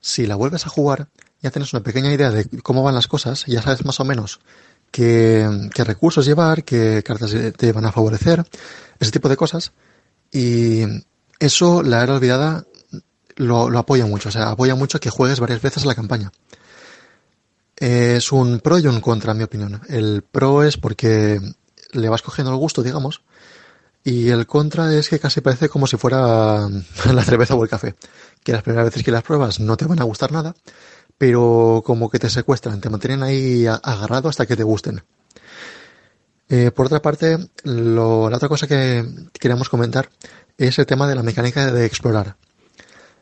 si 0.00 0.26
la 0.26 0.36
vuelves 0.36 0.66
a 0.66 0.70
jugar, 0.70 1.08
ya 1.42 1.50
tienes 1.50 1.72
una 1.72 1.82
pequeña 1.82 2.12
idea 2.12 2.30
de 2.30 2.48
cómo 2.62 2.82
van 2.82 2.94
las 2.94 3.08
cosas, 3.08 3.44
ya 3.46 3.62
sabes 3.62 3.84
más 3.84 4.00
o 4.00 4.04
menos 4.04 4.40
qué, 4.90 5.48
recursos 5.84 6.24
llevar, 6.24 6.64
qué 6.64 7.02
cartas 7.04 7.34
te 7.56 7.72
van 7.72 7.84
a 7.84 7.92
favorecer, 7.92 8.44
ese 9.00 9.10
tipo 9.10 9.28
de 9.28 9.36
cosas. 9.36 9.72
Y 10.30 10.82
eso, 11.38 11.82
la 11.82 12.02
era 12.02 12.14
olvidada, 12.14 12.64
lo, 13.36 13.70
lo 13.70 13.78
apoya 13.78 14.06
mucho, 14.06 14.28
o 14.28 14.32
sea, 14.32 14.50
apoya 14.50 14.74
mucho 14.74 15.00
que 15.00 15.10
juegues 15.10 15.40
varias 15.40 15.60
veces 15.60 15.84
la 15.84 15.94
campaña. 15.94 16.32
Es 17.76 18.30
un 18.30 18.60
pro 18.60 18.78
y 18.78 18.86
un 18.86 19.00
contra, 19.00 19.32
en 19.32 19.38
mi 19.38 19.44
opinión. 19.44 19.80
El 19.88 20.22
pro 20.22 20.62
es 20.62 20.76
porque 20.76 21.40
le 21.92 22.08
vas 22.08 22.22
cogiendo 22.22 22.52
el 22.52 22.58
gusto, 22.58 22.82
digamos, 22.82 23.22
y 24.04 24.28
el 24.28 24.46
contra 24.46 24.92
es 24.94 25.08
que 25.08 25.18
casi 25.18 25.40
parece 25.40 25.68
como 25.68 25.86
si 25.86 25.96
fuera 25.96 26.68
la 27.12 27.24
cerveza 27.24 27.54
o 27.54 27.62
el 27.64 27.70
café. 27.70 27.94
Que 28.42 28.52
las 28.52 28.62
primeras 28.62 28.86
veces 28.86 29.02
que 29.02 29.10
las 29.10 29.22
pruebas 29.22 29.58
no 29.60 29.76
te 29.76 29.86
van 29.86 30.00
a 30.00 30.04
gustar 30.04 30.30
nada, 30.30 30.54
pero 31.16 31.82
como 31.84 32.10
que 32.10 32.18
te 32.18 32.28
secuestran, 32.28 32.80
te 32.80 32.90
mantienen 32.90 33.22
ahí 33.22 33.66
agarrado 33.66 34.28
hasta 34.28 34.46
que 34.46 34.56
te 34.56 34.62
gusten. 34.62 35.02
Eh, 36.48 36.70
por 36.70 36.86
otra 36.86 37.00
parte, 37.00 37.38
lo- 37.64 38.28
la 38.28 38.36
otra 38.36 38.48
cosa 38.48 38.66
que 38.66 39.04
queríamos 39.32 39.68
comentar 39.68 40.10
es 40.58 40.78
el 40.78 40.86
tema 40.86 41.08
de 41.08 41.14
la 41.14 41.22
mecánica 41.22 41.72
de 41.72 41.86
explorar. 41.86 42.36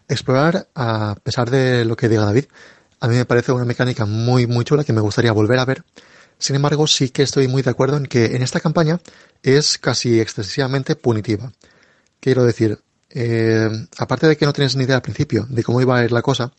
Explorar, 0.09 0.68
a 0.74 1.14
pesar 1.22 1.48
de 1.50 1.84
lo 1.84 1.96
que 1.96 2.09
diga 2.09 2.24
David, 2.24 2.46
a 3.00 3.09
mí 3.09 3.14
me 3.16 3.24
parece 3.24 3.52
una 3.52 3.64
mecánica 3.64 4.04
muy, 4.06 4.46
muy 4.46 4.64
chula 4.64 4.84
que 4.84 4.92
me 4.92 5.00
gustaría 5.00 5.32
volver 5.32 5.59
a 5.60 5.64
ver. 5.64 5.84
Sin 6.43 6.56
embargo, 6.56 6.86
sí 6.86 7.10
que 7.10 7.23
estoy 7.23 7.47
muy 7.48 7.62
de 7.62 7.70
acuerdo 7.70 7.97
en 7.97 8.06
que 8.06 8.35
en 8.36 8.43
esta 8.43 8.60
campaña 8.60 9.01
es 9.44 9.78
casi 9.78 10.20
excesivamente 10.20 10.97
punitiva. 10.97 11.52
Quiero 12.20 12.44
decir, 12.44 12.81
eh, 13.10 13.70
aparte 13.98 14.27
de 14.28 14.36
que 14.36 14.47
no 14.47 14.52
tienes 14.52 14.77
ni 14.77 14.85
idea 14.85 14.97
al 14.97 15.02
principio 15.09 15.47
de 15.51 15.64
cómo 15.64 15.81
iba 15.81 15.98
a 15.98 16.05
ir 16.05 16.12
la 16.12 16.23
cosa, 16.23 16.52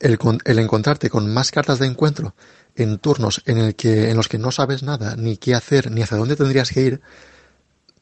el, 0.00 0.18
con- 0.18 0.40
el 0.44 0.58
encontrarte 0.58 1.10
con 1.10 1.32
más 1.32 1.50
cartas 1.50 1.78
de 1.78 1.86
encuentro 1.86 2.34
en 2.74 2.98
turnos 2.98 3.42
en, 3.46 3.74
en 3.82 4.16
los 4.16 4.28
que 4.28 4.38
no 4.38 4.50
sabes 4.52 4.82
nada, 4.82 5.16
ni 5.16 5.38
qué 5.38 5.54
hacer, 5.54 5.90
ni 5.90 6.02
hacia 6.02 6.18
dónde 6.18 6.36
tendrías 6.36 6.70
que 6.70 6.82
ir, 6.82 7.00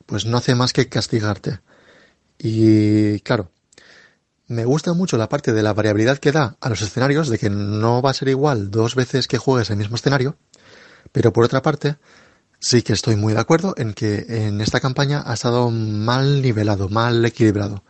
pues 0.06 0.27
no 0.27 0.36
hace 0.36 0.55
más 0.55 0.73
que 0.73 0.89
castigarte. 0.89 1.61
Y 2.39 3.20
claro, 3.20 3.51
me 4.46 4.64
gusta 4.64 4.92
mucho 4.92 5.16
la 5.16 5.28
parte 5.28 5.52
de 5.52 5.62
la 5.62 5.72
variabilidad 5.72 6.18
que 6.18 6.32
da 6.32 6.56
a 6.60 6.68
los 6.68 6.82
escenarios, 6.82 7.28
de 7.28 7.38
que 7.38 7.50
no 7.50 8.02
va 8.02 8.10
a 8.10 8.14
ser 8.14 8.28
igual 8.28 8.70
dos 8.70 8.94
veces 8.94 9.26
que 9.26 9.38
juegues 9.38 9.70
el 9.70 9.76
mismo 9.76 9.96
escenario, 9.96 10.36
pero 11.12 11.32
por 11.32 11.44
otra 11.44 11.62
parte, 11.62 11.96
sí 12.58 12.82
que 12.82 12.92
estoy 12.92 13.16
muy 13.16 13.32
de 13.32 13.40
acuerdo 13.40 13.74
en 13.76 13.94
que 13.94 14.26
en 14.28 14.60
esta 14.60 14.80
campaña 14.80 15.22
ha 15.26 15.34
estado 15.34 15.70
mal 15.70 16.42
nivelado, 16.42 16.88
mal 16.88 17.24
equilibrado. 17.24 17.84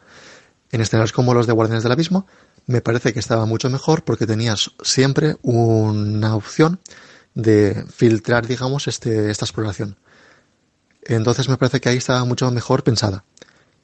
En 0.70 0.80
escenarios 0.80 1.12
como 1.12 1.34
los 1.34 1.46
de 1.46 1.52
Guardianes 1.52 1.82
del 1.82 1.92
Abismo, 1.92 2.26
me 2.66 2.80
parece 2.80 3.12
que 3.12 3.20
estaba 3.20 3.46
mucho 3.46 3.70
mejor 3.70 4.04
porque 4.04 4.26
tenías 4.26 4.72
siempre 4.82 5.36
una 5.42 6.34
opción 6.34 6.80
de 7.34 7.84
filtrar, 7.92 8.46
digamos, 8.46 8.88
este, 8.88 9.30
esta 9.30 9.44
exploración. 9.44 9.98
Entonces 11.02 11.48
me 11.48 11.56
parece 11.56 11.80
que 11.80 11.90
ahí 11.90 11.98
estaba 11.98 12.24
mucho 12.24 12.50
mejor 12.50 12.84
pensada. 12.84 13.24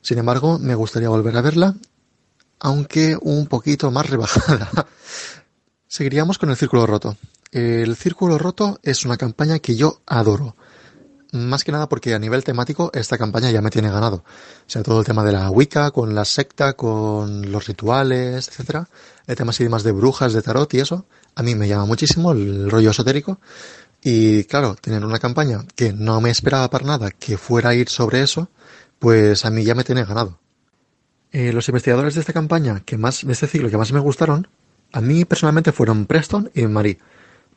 Sin 0.02 0.18
embargo, 0.18 0.58
me 0.58 0.74
gustaría 0.74 1.10
volver 1.10 1.36
a 1.36 1.42
verla, 1.42 1.76
aunque 2.60 3.16
un 3.20 3.46
poquito 3.46 3.90
más 3.90 4.08
rebajada. 4.08 4.70
Seguiríamos 5.88 6.38
con 6.38 6.50
el 6.50 6.56
Círculo 6.56 6.86
Roto. 6.86 7.16
El 7.50 7.96
Círculo 7.96 8.38
Roto 8.38 8.78
es 8.82 9.04
una 9.04 9.16
campaña 9.16 9.58
que 9.58 9.74
yo 9.74 10.00
adoro. 10.06 10.54
Más 11.32 11.64
que 11.64 11.72
nada 11.72 11.88
porque 11.88 12.14
a 12.14 12.18
nivel 12.18 12.44
temático 12.44 12.90
esta 12.92 13.16
campaña 13.16 13.50
ya 13.50 13.62
me 13.62 13.70
tiene 13.70 13.90
ganado. 13.90 14.16
O 14.16 14.24
sea, 14.66 14.82
todo 14.82 15.00
el 15.00 15.06
tema 15.06 15.24
de 15.24 15.32
la 15.32 15.50
Wicca, 15.50 15.90
con 15.90 16.14
la 16.14 16.24
secta, 16.24 16.74
con 16.74 17.50
los 17.50 17.66
rituales, 17.66 18.48
etcétera. 18.48 18.88
El 19.26 19.36
tema 19.36 19.50
así 19.50 19.68
más 19.68 19.82
de 19.82 19.92
brujas, 19.92 20.32
de 20.32 20.42
tarot 20.42 20.72
y 20.74 20.80
eso. 20.80 21.06
A 21.36 21.42
mí 21.42 21.54
me 21.54 21.68
llama 21.68 21.86
muchísimo 21.86 22.32
el 22.32 22.70
rollo 22.70 22.90
esotérico. 22.90 23.40
Y 24.02 24.44
claro, 24.44 24.76
tener 24.80 25.04
una 25.04 25.18
campaña 25.18 25.64
que 25.76 25.92
no 25.92 26.20
me 26.20 26.30
esperaba 26.30 26.70
para 26.70 26.86
nada 26.86 27.10
que 27.10 27.36
fuera 27.36 27.70
a 27.70 27.74
ir 27.74 27.88
sobre 27.88 28.22
eso, 28.22 28.48
pues 28.98 29.44
a 29.44 29.50
mí 29.50 29.62
ya 29.64 29.74
me 29.74 29.84
tiene 29.84 30.04
ganado. 30.04 30.38
Eh, 31.32 31.52
los 31.52 31.68
investigadores 31.68 32.14
de 32.14 32.20
esta 32.20 32.32
campaña, 32.32 32.80
que 32.84 32.98
más, 32.98 33.24
de 33.24 33.32
este 33.32 33.46
ciclo 33.46 33.70
que 33.70 33.76
más 33.76 33.92
me 33.92 34.00
gustaron, 34.00 34.48
a 34.92 35.00
mí 35.00 35.24
personalmente 35.24 35.72
fueron 35.72 36.06
Preston 36.06 36.50
y 36.54 36.66
Marie. 36.66 36.98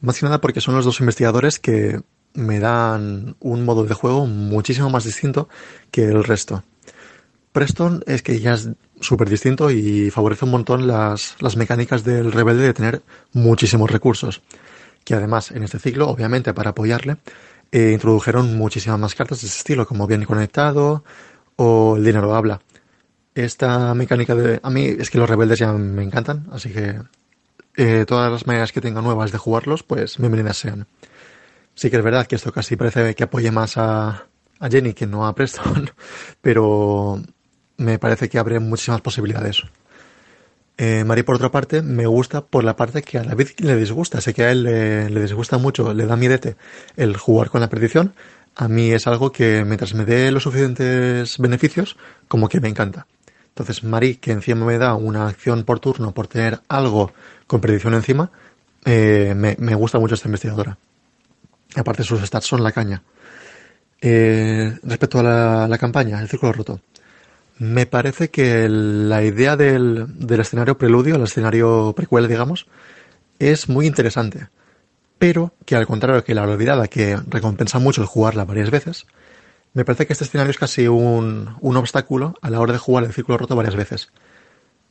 Más 0.02 0.20
que 0.20 0.26
nada 0.26 0.42
porque 0.42 0.62
son 0.62 0.76
los 0.76 0.86
dos 0.86 1.00
investigadores 1.00 1.60
que 1.60 2.02
me 2.34 2.60
dan 2.60 3.36
un 3.40 3.66
modo 3.66 3.86
de 3.86 3.94
juego 3.94 4.26
muchísimo 4.26 4.90
más 4.90 5.06
distinto 5.06 5.50
que 5.92 6.06
el 6.06 6.24
resto. 6.24 6.64
Preston 7.52 8.04
es 8.08 8.22
que 8.22 8.40
ya 8.40 8.54
es 8.54 8.70
súper 9.00 9.30
distinto 9.30 9.70
y 9.70 10.10
favorece 10.10 10.46
un 10.46 10.52
montón 10.52 10.88
las, 10.88 11.36
las 11.40 11.56
mecánicas 11.56 12.04
del 12.04 12.32
rebelde 12.32 12.66
de 12.66 12.74
tener 12.74 13.02
muchísimos 13.32 13.92
recursos. 13.92 14.42
Que 15.04 15.16
además, 15.16 15.52
en 15.52 15.64
este 15.64 15.80
ciclo, 15.80 16.10
obviamente 16.10 16.54
para 16.54 16.72
apoyarle, 16.72 17.18
eh, 17.72 17.92
introdujeron 17.94 18.56
muchísimas 18.58 19.00
más 19.00 19.16
cartas 19.16 19.42
de 19.42 19.48
ese 19.48 19.58
estilo, 19.58 19.88
como 19.88 20.08
bien 20.08 20.26
conectado 20.26 21.04
o 21.56 21.96
el 21.98 22.04
dinero 22.04 22.36
habla. 22.36 22.62
Esta 23.36 23.94
mecánica 23.96 24.36
de... 24.36 24.60
A 24.62 24.70
mí 24.70 24.86
es 24.86 25.10
que 25.10 25.18
los 25.18 25.30
rebeldes 25.30 25.60
ya 25.60 25.74
me 25.74 26.04
encantan, 26.04 26.48
así 26.52 26.70
que 26.70 27.00
eh, 27.76 28.06
todas 28.08 28.32
las 28.32 28.46
maneras 28.46 28.72
que 28.72 28.82
tenga 28.82 29.02
nuevas 29.02 29.32
de 29.32 29.40
jugarlos, 29.40 29.82
pues 29.82 30.18
bienvenidas 30.20 30.58
sean. 30.58 30.86
Sí 31.74 31.90
que 31.90 31.98
es 31.98 32.04
verdad 32.04 32.28
que 32.28 32.36
esto 32.36 32.52
casi 32.52 32.76
parece 32.76 33.16
que 33.16 33.24
apoye 33.24 33.50
más 33.50 33.78
a, 33.78 34.28
Jenny 34.70 34.94
que 34.94 35.08
no 35.08 35.26
a 35.26 35.34
Preston, 35.34 35.90
pero 36.42 37.22
me 37.78 37.98
parece 37.98 38.30
que 38.30 38.38
abre 38.38 38.60
muchísimas 38.60 39.02
posibilidades. 39.02 39.64
Eh, 40.78 41.04
por 41.26 41.36
otra 41.36 41.52
parte, 41.52 41.82
me 41.82 42.06
gusta 42.06 42.46
por 42.46 42.64
la 42.64 42.76
parte 42.76 43.02
que 43.02 43.18
a 43.18 43.24
David 43.24 43.50
le 43.60 43.76
disgusta. 43.76 44.22
Sé 44.22 44.34
que 44.34 44.44
a 44.44 44.52
él 44.52 44.64
le, 44.64 45.10
le 45.10 45.22
disgusta 45.22 45.58
mucho, 45.58 45.94
le 45.94 46.06
da 46.06 46.16
miedete 46.16 46.56
el 46.98 47.18
jugar 47.18 47.50
con 47.50 47.62
la 47.62 47.70
perdición. 47.70 48.14
A 48.56 48.68
mí 48.68 48.92
es 48.92 49.08
algo 49.08 49.32
que 49.32 49.66
mientras 49.66 49.96
me 49.96 50.06
dé 50.06 50.32
los 50.32 50.44
suficientes 50.44 51.40
beneficios, 51.40 51.98
como 52.28 52.50
que 52.50 52.60
me 52.60 52.70
encanta. 52.70 53.08
Entonces, 53.54 53.84
Mari, 53.84 54.16
que 54.16 54.32
encima 54.32 54.66
me 54.66 54.80
da 54.80 54.96
una 54.96 55.28
acción 55.28 55.64
por 55.64 55.80
turno 55.80 56.12
por 56.12 56.26
tener 56.26 56.62
algo 56.70 57.12
con 57.46 57.62
predicción 57.62 57.94
encima, 57.94 58.32
eh, 58.84 59.34
me, 59.36 59.76
gusta 59.76 60.00
mucho 60.00 60.16
esta 60.16 60.28
investigadora. 60.28 60.76
Aparte, 61.76 62.04
sus 62.04 62.20
stats 62.22 62.48
son 62.48 62.64
la 62.64 62.72
caña. 62.72 63.04
Eh, 64.02 64.76
respecto 64.82 65.20
a 65.20 65.68
la, 65.68 65.78
campaña, 65.78 66.20
el 66.20 66.28
círculo 66.28 66.52
roto. 66.52 66.82
Me 67.60 67.86
parece 67.86 68.32
que 68.32 68.68
la 68.68 69.24
idea 69.24 69.56
del, 69.56 70.08
del 70.18 70.40
escenario 70.40 70.80
preludio, 70.80 71.16
el 71.16 71.24
escenario 71.24 71.94
precuela, 71.96 72.28
digamos, 72.28 72.66
es 73.38 73.70
muy 73.70 73.86
interesante. 73.86 74.48
Pero 75.20 75.54
que 75.66 75.76
al 75.76 75.86
contrario 75.86 76.24
que 76.24 76.34
la 76.34 76.42
olvidada, 76.42 76.88
que 76.88 77.18
recompensa 77.28 77.78
mucho 77.78 78.02
el 78.02 78.08
jugarla 78.08 78.46
varias 78.46 78.72
veces, 78.72 79.06
me 79.74 79.86
parece 79.86 80.06
que 80.06 80.14
este 80.14 80.26
escenario 80.26 80.52
es 80.52 80.58
casi 80.58 80.88
un, 80.88 81.56
un 81.60 81.78
obstáculo 81.78 82.36
a 82.42 82.50
la 82.50 82.60
hora 82.60 82.74
de 82.74 82.80
jugar 82.80 83.04
el 83.04 83.14
círculo 83.14 83.38
roto 83.38 83.56
varias 83.56 83.76
veces. 83.76 84.12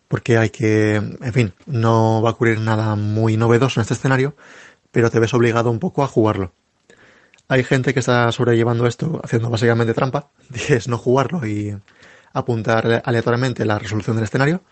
Porque 0.09 0.37
hay 0.37 0.51
que, 0.51 0.97
en 0.97 1.33
fin, 1.33 1.55
no 1.67 2.21
va 2.21 2.31
a 2.31 2.33
ocurrir 2.33 2.61
nada 2.61 2.97
muy 2.97 3.37
novedoso 3.37 3.81
en 3.81 3.83
este 3.83 3.95
escenario, 3.95 4.35
pero 4.91 5.11
te 5.11 5.21
ves 5.21 5.33
obligado 5.35 5.71
un 5.71 5.79
poco 5.79 6.03
a 6.03 6.09
jugarlo. 6.09 6.53
Hay 7.49 7.65
gente 7.65 7.95
que 7.95 8.01
está 8.01 8.31
sobrellevando 8.33 8.87
esto 8.87 9.21
haciendo 9.23 9.51
básicamente 9.51 9.95
trampa, 9.95 10.31
que 10.67 10.75
es 10.75 10.89
no 10.89 10.99
jugarlo 10.99 11.47
y 11.47 11.77
apuntar 12.33 13.03
aleatoriamente 13.05 13.65
la 13.65 13.79
resolución 13.79 14.17
del 14.17 14.25
escenario 14.25 14.63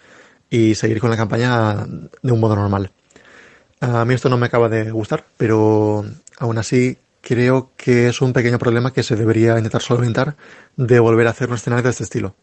y 0.48 0.74
seguir 0.74 1.00
con 1.00 1.10
la 1.10 1.16
campaña 1.16 1.86
de 2.22 2.32
un 2.32 2.40
modo 2.40 2.56
normal. 2.56 2.90
A 3.80 4.04
mí 4.04 4.14
esto 4.14 4.28
no 4.28 4.36
me 4.36 4.46
acaba 4.46 4.68
de 4.68 4.90
gustar, 4.90 5.24
pero 5.36 6.04
aún 6.38 6.58
así 6.58 6.98
creo 7.20 7.72
que 7.76 8.08
es 8.08 8.20
un 8.20 8.32
pequeño 8.32 8.58
problema 8.58 8.92
que 8.92 9.02
se 9.02 9.16
debería 9.16 9.56
intentar 9.56 9.82
solventar 9.82 10.36
de 10.76 11.00
volver 11.00 11.26
a 11.26 11.30
hacer 11.30 11.48
un 11.48 11.56
escenario 11.56 11.84
de 11.84 11.90
este 11.90 12.04
estilo. 12.04 12.36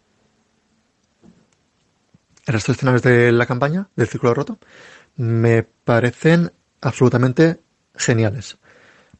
El 2.45 2.53
resto 2.53 2.71
de 2.71 2.75
escenarios 2.75 3.01
de 3.01 3.31
la 3.31 3.45
campaña, 3.45 3.89
del 3.95 4.07
círculo 4.07 4.33
roto, 4.33 4.57
me 5.17 5.63
parecen 5.63 6.53
absolutamente 6.81 7.59
geniales. 7.95 8.57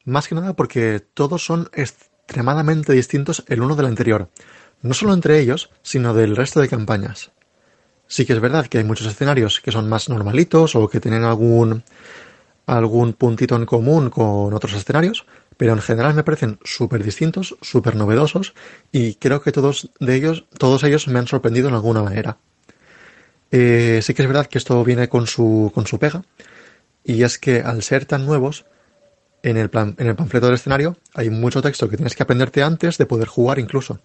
Más 0.06 0.28
que 0.28 0.36
nada 0.36 0.54
porque 0.54 1.02
todos 1.14 1.44
son 1.44 1.70
extremadamente 1.74 2.94
distintos 2.94 3.44
el 3.48 3.62
uno 3.62 3.76
del 3.76 3.88
anterior. 3.88 4.30
No 4.82 4.94
solo 4.94 5.14
entre 5.14 5.40
ellos, 5.40 5.70
sino 5.82 6.14
del 6.14 6.36
resto 6.36 6.62
de 6.62 6.70
campañas. 6.70 7.32
Sí 8.08 8.26
que 8.26 8.34
es 8.34 8.40
verdad 8.40 8.68
que 8.68 8.78
hay 8.78 8.84
muchos 8.86 9.08
escenarios 9.08 9.60
que 9.60 9.72
son 9.72 9.90
más 9.90 10.08
normalitos 10.08 10.76
o 10.76 10.88
que 10.88 11.02
tienen 11.02 11.26
algún, 11.26 11.84
algún 12.66 13.14
puntito 13.14 13.56
en 13.56 13.66
común 13.66 14.10
con 14.10 14.54
otros 14.54 14.74
escenarios, 14.74 15.26
pero 15.58 15.74
en 15.74 15.82
general 15.82 16.14
me 16.14 16.24
parecen 16.24 16.60
súper 16.64 17.04
distintos, 17.04 17.58
súper 17.62 17.96
novedosos 17.96 18.54
y 18.92 19.16
creo 19.16 19.42
que 19.42 19.52
todos 19.52 19.92
de 20.00 20.16
ellos, 20.16 20.46
todos 20.58 20.84
ellos 20.84 21.08
me 21.08 21.20
han 21.20 21.28
sorprendido 21.28 21.68
en 21.68 21.76
alguna 21.76 22.04
manera. 22.04 22.38
Eh, 23.52 24.00
sí 24.04 24.14
que 24.14 24.22
es 24.22 24.28
verdad 24.28 24.48
que 24.48 24.58
esto 24.58 24.84
viene 24.84 25.10
con 25.10 25.26
su, 25.26 25.72
con 25.74 25.88
su 25.88 26.00
pega 26.00 26.24
y 27.04 27.24
es 27.24 27.40
que 27.40 27.62
al 27.62 27.82
ser 27.82 28.06
tan 28.06 28.26
nuevos, 28.26 28.66
en 29.44 29.58
el, 29.58 29.70
plan, 29.70 29.96
en 29.98 30.08
el 30.08 30.16
panfleto 30.16 30.48
del 30.48 30.56
escenario 30.56 30.98
hay 31.14 31.30
mucho 31.30 31.62
texto 31.62 31.90
que 31.90 31.98
tienes 31.98 32.16
que 32.16 32.24
aprenderte 32.24 32.64
antes 32.64 32.98
de 32.98 33.06
poder 33.06 33.28
jugar 33.28 33.60
incluso, 33.60 34.00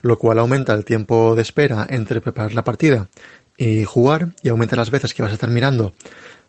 lo 0.00 0.18
cual 0.18 0.38
aumenta 0.38 0.74
el 0.74 0.84
tiempo 0.84 1.34
de 1.34 1.42
espera 1.42 1.86
entre 1.88 2.20
preparar 2.20 2.54
la 2.54 2.64
partida 2.64 3.08
y 3.56 3.84
jugar 3.84 4.30
y 4.42 4.48
aumenta 4.48 4.76
las 4.76 4.90
veces 4.90 5.14
que 5.14 5.22
vas 5.22 5.30
a 5.30 5.34
estar 5.34 5.50
mirando 5.50 5.94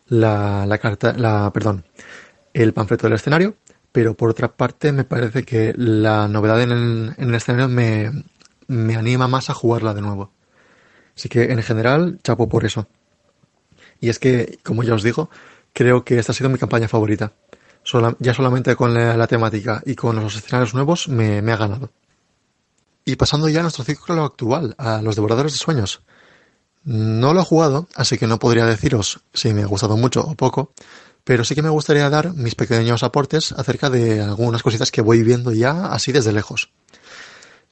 la, 0.08 0.66
la 0.66 0.78
carta, 0.78 1.12
la, 1.12 1.50
perdón, 1.52 1.84
el 2.52 2.72
panfleto 2.72 3.06
del 3.06 3.14
escenario, 3.14 3.54
pero 3.92 4.14
por 4.14 4.30
otra 4.30 4.48
parte 4.48 4.92
me 4.92 5.04
parece 5.04 5.44
que 5.44 5.74
la 5.76 6.28
novedad 6.28 6.62
en 6.62 6.72
el, 6.72 7.14
en 7.16 7.28
el 7.28 7.34
escenario 7.34 7.68
me, 7.68 8.10
me 8.68 8.96
anima 8.96 9.28
más 9.28 9.50
a 9.50 9.54
jugarla 9.54 9.94
de 9.94 10.00
nuevo. 10.00 10.30
Así 11.16 11.28
que 11.28 11.52
en 11.52 11.62
general, 11.62 12.18
chapo 12.22 12.48
por 12.48 12.64
eso. 12.64 12.86
Y 14.00 14.08
es 14.08 14.18
que, 14.18 14.58
como 14.62 14.82
ya 14.82 14.94
os 14.94 15.02
digo, 15.02 15.28
creo 15.72 16.04
que 16.04 16.18
esta 16.18 16.32
ha 16.32 16.34
sido 16.34 16.48
mi 16.48 16.58
campaña 16.58 16.88
favorita. 16.88 17.32
Ya 18.18 18.34
solamente 18.34 18.76
con 18.76 18.94
la, 18.94 19.16
la, 19.16 19.26
temática 19.26 19.82
y 19.84 19.94
con 19.94 20.16
los 20.16 20.36
escenarios 20.36 20.74
nuevos 20.74 21.08
me, 21.08 21.42
me 21.42 21.52
ha 21.52 21.56
ganado. 21.56 21.90
Y 23.04 23.16
pasando 23.16 23.48
ya 23.48 23.60
a 23.60 23.62
nuestro 23.62 23.84
ciclo 23.84 24.24
actual, 24.24 24.74
a 24.78 25.02
los 25.02 25.16
devoradores 25.16 25.52
de 25.52 25.58
sueños. 25.58 26.02
No 26.84 27.34
lo 27.34 27.40
he 27.40 27.44
jugado, 27.44 27.88
así 27.94 28.16
que 28.18 28.26
no 28.26 28.38
podría 28.38 28.64
deciros 28.66 29.20
si 29.34 29.52
me 29.52 29.62
ha 29.62 29.66
gustado 29.66 29.96
mucho 29.96 30.22
o 30.22 30.34
poco, 30.34 30.72
pero 31.24 31.44
sí 31.44 31.54
que 31.54 31.62
me 31.62 31.68
gustaría 31.68 32.08
dar 32.10 32.34
mis 32.34 32.54
pequeños 32.54 33.02
aportes 33.02 33.52
acerca 33.52 33.90
de 33.90 34.20
algunas 34.20 34.62
cositas 34.62 34.90
que 34.90 35.02
voy 35.02 35.22
viendo 35.22 35.52
ya 35.52 35.86
así 35.86 36.12
desde 36.12 36.32
lejos. 36.32 36.70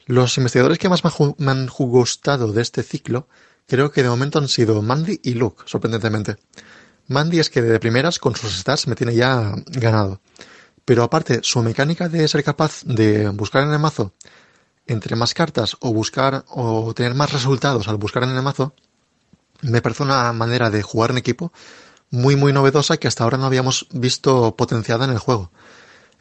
Los 0.07 0.37
investigadores 0.39 0.79
que 0.79 0.89
más 0.89 1.03
me 1.39 1.51
han 1.51 1.67
gustado 1.67 2.53
de 2.53 2.63
este 2.63 2.83
ciclo 2.83 3.29
creo 3.67 3.91
que 3.91 4.03
de 4.03 4.09
momento 4.09 4.39
han 4.39 4.49
sido 4.49 4.81
Mandy 4.81 5.21
y 5.23 5.35
Luke, 5.35 5.65
sorprendentemente. 5.67 6.37
Mandy 7.09 7.39
es 7.39 7.51
que 7.51 7.63
de 7.63 7.79
primeras 7.79 8.19
con 8.19 8.35
sus 8.35 8.57
stats 8.57 8.87
me 8.87 8.95
tiene 8.95 9.15
ya 9.15 9.53
ganado. 9.67 10.21
Pero 10.85 11.03
aparte, 11.03 11.41
su 11.43 11.63
mecánica 11.63 12.09
de 12.09 12.27
ser 12.29 12.43
capaz 12.43 12.83
de 12.85 13.29
buscar 13.29 13.65
en 13.65 13.73
el 13.73 13.79
mazo 13.79 14.15
entre 14.87 15.17
más 15.17 15.35
cartas 15.35 15.77
o 15.81 15.93
buscar 15.93 16.45
o 16.49 16.95
tener 16.95 17.15
más 17.15 17.33
resultados 17.33 17.89
al 17.89 17.99
buscar 17.99 18.23
en 18.23 18.31
el 18.31 18.43
mazo, 18.43 18.73
me 19.61 19.83
parece 19.83 20.03
una 20.03 20.33
manera 20.33 20.71
de 20.71 20.83
jugar 20.83 21.11
en 21.11 21.19
equipo 21.19 21.53
muy 22.11 22.37
muy 22.37 22.53
novedosa 22.53 22.97
que 22.97 23.09
hasta 23.09 23.25
ahora 23.25 23.39
no 23.39 23.47
habíamos 23.47 23.87
visto 23.93 24.57
potenciada 24.57 25.05
en 25.05 25.13
el 25.13 25.19
juego. 25.19 25.51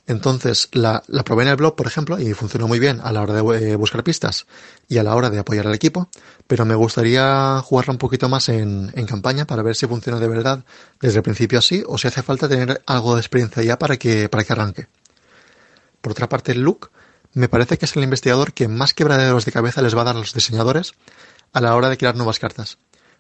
Entonces, 0.08 0.70
la, 0.72 1.04
la 1.08 1.24
probé 1.24 1.44
en 1.44 1.50
el 1.50 1.58
blog, 1.58 1.76
por 1.76 1.86
ejemplo, 1.86 2.18
y 2.18 2.34
funcionó 2.34 2.66
muy 2.70 2.80
bien 2.80 3.02
a 3.04 3.12
la 3.12 3.22
hora 3.22 3.34
de 3.34 3.72
eh, 3.72 3.76
buscar 3.76 4.06
pistas 4.06 4.48
y 4.88 5.00
a 5.00 5.04
la 5.04 5.14
hora 5.14 5.30
de 5.30 5.38
apoyar 5.38 5.68
al 5.68 5.76
equipo, 5.76 6.10
pero 6.48 6.64
me 6.64 6.76
gustaría 6.76 7.60
jugarla 7.62 7.92
un 7.92 7.98
poquito 7.98 8.30
más 8.30 8.48
en, 8.48 8.90
en 8.96 9.06
campaña 9.06 9.46
para 9.46 9.64
ver 9.64 9.76
si 9.76 9.86
funciona 9.86 10.18
de 10.18 10.30
verdad 10.30 10.64
desde 11.02 11.18
el 11.18 11.24
principio 11.24 11.60
así 11.60 11.84
o 11.86 11.98
si 11.98 12.08
hace 12.08 12.24
falta 12.24 12.48
tener 12.48 12.82
algo 12.86 13.16
de 13.16 13.20
experiencia 13.20 13.62
ya 13.64 13.78
para 13.78 13.98
que, 13.98 14.30
para 14.30 14.46
que 14.46 14.54
arranque. 14.54 14.88
Por 16.00 16.14
otra 16.14 16.30
parte, 16.30 16.56
Luke 16.56 16.88
me 17.34 17.50
parece 17.50 17.78
que 17.78 17.84
es 17.84 17.96
el 17.98 18.04
investigador 18.04 18.54
que 18.54 18.70
más 18.70 18.94
quebraderos 18.94 19.44
de 19.44 19.52
cabeza 19.52 19.82
les 19.82 19.96
va 19.96 20.02
a 20.02 20.06
dar 20.06 20.16
a 20.16 20.20
los 20.20 20.34
diseñadores 20.34 20.94
a 21.52 21.60
la 21.60 21.76
hora 21.76 21.90
de 21.90 21.98
crear 21.98 22.16
nuevas 22.16 22.40
cartas. 22.40 22.78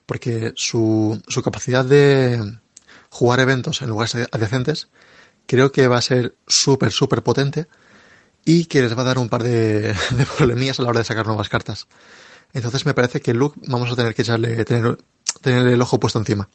Porque 0.07 0.53
su, 0.55 1.21
su 1.27 1.43
capacidad 1.43 1.85
de 1.85 2.57
jugar 3.11 3.39
eventos 3.39 3.84
en 3.84 3.89
lugares 3.89 4.15
adyacentes 4.31 4.88
creo 5.45 5.71
que 5.71 5.88
va 5.88 5.97
a 5.97 6.01
ser 6.01 6.35
súper, 6.47 6.91
súper 6.91 7.21
potente 7.21 7.67
y 8.43 8.65
que 8.65 8.81
les 8.81 8.97
va 8.97 9.01
a 9.01 9.05
dar 9.05 9.19
un 9.19 9.29
par 9.29 9.43
de, 9.43 9.93
de 10.11 10.25
problemillas 10.38 10.79
a 10.79 10.84
la 10.84 10.89
hora 10.89 10.99
de 10.99 11.05
sacar 11.05 11.27
nuevas 11.27 11.49
cartas. 11.49 11.88
Entonces 12.53 12.85
me 12.85 12.95
parece 12.95 13.21
que 13.21 13.34
Luke 13.34 13.59
vamos 13.67 13.91
a 13.91 13.95
tener 13.95 14.15
que 14.15 14.23
echarle, 14.23 14.65
tener, 14.65 14.97
el 15.43 15.81
ojo 15.81 15.99
puesto 15.99 16.17
encima. 16.17 16.49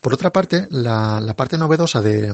Por 0.00 0.14
otra 0.14 0.32
parte, 0.32 0.66
la, 0.70 1.20
la 1.20 1.36
parte 1.36 1.58
novedosa 1.58 2.00
de, 2.00 2.32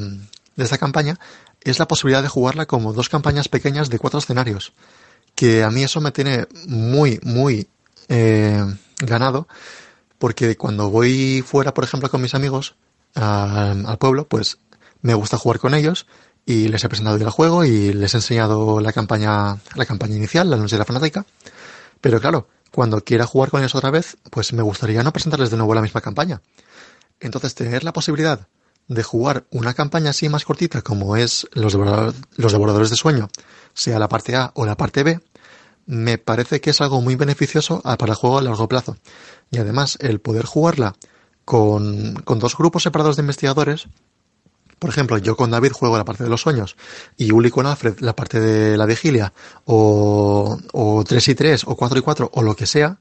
de 0.57 0.65
esta 0.65 0.78
campaña 0.78 1.19
es 1.62 1.78
la 1.78 1.89
posibilidad 1.89 2.23
de 2.23 2.28
jugarla 2.28 2.66
como 2.66 2.93
dos 2.93 3.09
campañas 3.09 3.49
pequeñas 3.49 3.91
de 3.91 3.99
cuatro 3.99 4.19
escenarios. 4.19 4.73
Que 5.35 5.65
a 5.65 5.70
mí 5.70 5.82
eso 5.82 6.01
me 6.01 6.12
tiene 6.12 6.47
muy, 6.66 7.19
muy 7.23 7.69
eh, 8.09 8.65
ganado. 8.99 9.49
Porque 10.25 10.57
cuando 10.57 10.89
voy 10.89 11.45
fuera, 11.47 11.75
por 11.75 11.85
ejemplo, 11.85 12.11
con 12.11 12.23
mis 12.23 12.35
amigos 12.35 12.77
al, 13.15 13.99
pueblo, 13.99 14.27
pues 14.27 14.57
me 15.03 15.13
gusta 15.13 15.37
jugar 15.37 15.59
con 15.59 15.75
ellos 15.75 16.07
y 16.47 16.69
les 16.69 16.83
he 16.83 16.89
presentado 16.89 17.19
el 17.19 17.29
juego 17.29 17.63
y 17.67 17.93
les 17.93 18.15
he 18.15 18.17
enseñado 18.17 18.81
la 18.81 18.95
campaña, 18.95 19.59
la 19.75 19.85
campaña 19.85 20.17
inicial, 20.17 20.49
la 20.49 20.57
noche 20.57 20.77
de 20.77 20.79
la 20.79 20.87
fanática. 20.87 21.27
Pero 22.01 22.23
claro, 22.23 22.49
cuando 22.73 23.05
quiera 23.05 23.27
jugar 23.27 23.51
con 23.51 23.61
ellos 23.61 23.75
otra 23.75 23.91
vez, 23.91 24.17
pues 24.31 24.55
me 24.55 24.63
gustaría 24.63 25.03
no 25.03 25.13
presentarles 25.13 25.51
de 25.51 25.59
nuevo 25.59 25.75
la 25.75 25.83
misma 25.83 26.01
campaña. 26.01 26.41
Entonces, 27.21 27.55
tener 27.55 27.85
la 27.85 27.93
posibilidad 27.93 28.49
de 28.89 29.03
jugar 29.03 29.45
una 29.51 29.75
campaña 29.75 30.09
así 30.09 30.31
más 30.31 30.47
cortita 30.47 30.81
como 30.81 31.17
es 31.17 31.47
los, 31.53 31.77
devorador- 31.77 32.15
los 32.37 32.51
devoradores 32.51 32.89
de 32.89 32.97
sueño, 32.97 33.29
sea 33.75 33.99
la 33.99 34.09
parte 34.09 34.37
A 34.37 34.53
o 34.55 34.65
la 34.65 34.79
parte 34.79 35.03
B, 35.03 35.21
me 35.86 36.19
parece 36.19 36.61
que 36.61 36.70
es 36.70 36.81
algo 36.81 37.01
muy 37.01 37.16
beneficioso 37.16 37.81
a- 37.85 37.97
para 37.98 38.12
el 38.12 38.19
juego 38.19 38.39
a 38.39 38.43
largo 38.43 38.69
plazo. 38.69 38.97
Y 39.51 39.59
además, 39.59 39.98
el 40.01 40.20
poder 40.20 40.47
jugarla 40.47 40.94
con, 41.44 42.15
con 42.24 42.39
dos 42.39 42.56
grupos 42.56 42.82
separados 42.85 43.16
de 43.16 43.23
investigadores, 43.23 43.86
por 44.78 44.90
ejemplo, 44.90 45.19
yo 45.19 45.36
con 45.36 45.51
David 45.51 45.73
juego 45.73 45.97
la 45.97 46.05
parte 46.05 46.24
de 46.24 46.31
los 46.31 46.40
sueños 46.43 46.77
y 47.16 47.32
Uli 47.32 47.51
con 47.51 47.66
Alfred 47.66 48.01
la 48.01 48.15
parte 48.16 48.40
de 48.40 48.77
la 48.77 48.86
vigilia, 48.86 49.32
o, 49.65 50.59
o 50.73 51.05
3 51.06 51.28
y 51.28 51.35
3, 51.35 51.65
o 51.66 51.77
4 51.77 51.98
y 51.98 52.02
4, 52.02 52.31
o 52.32 52.43
lo 52.43 52.55
que 52.56 52.66
sea, 52.66 52.98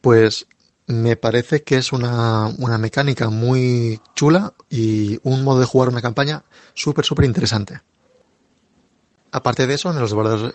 pues 0.00 0.46
me 0.86 1.16
parece 1.16 1.62
que 1.62 1.76
es 1.76 1.92
una, 1.92 2.46
una 2.58 2.78
mecánica 2.78 3.30
muy 3.30 4.00
chula 4.14 4.54
y 4.70 5.18
un 5.22 5.44
modo 5.44 5.60
de 5.60 5.66
jugar 5.66 5.88
una 5.88 6.02
campaña 6.02 6.44
súper, 6.74 7.04
súper 7.04 7.24
interesante. 7.26 7.80
Aparte 9.30 9.66
de 9.66 9.74
eso, 9.74 9.90
en 9.90 9.98
los 10.00 10.12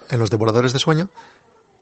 en 0.10 0.19
los 0.19 0.30
devoradores 0.31 0.73
de 0.73 0.80
sueño, 0.80 1.10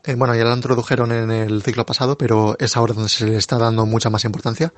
eh, 0.04 0.16
bueno, 0.16 0.36
ya 0.36 0.44
lo 0.44 0.54
introdujeron 0.56 1.12
en 1.12 1.32
el 1.32 1.62
ciclo 1.64 1.86
pasado, 1.86 2.18
pero 2.18 2.56
es 2.60 2.76
ahora 2.76 2.94
donde 2.94 3.10
se 3.10 3.26
le 3.26 3.38
está 3.38 3.58
dando 3.58 3.86
mucha 3.86 4.10
más 4.10 4.26
importancia. 4.26 4.74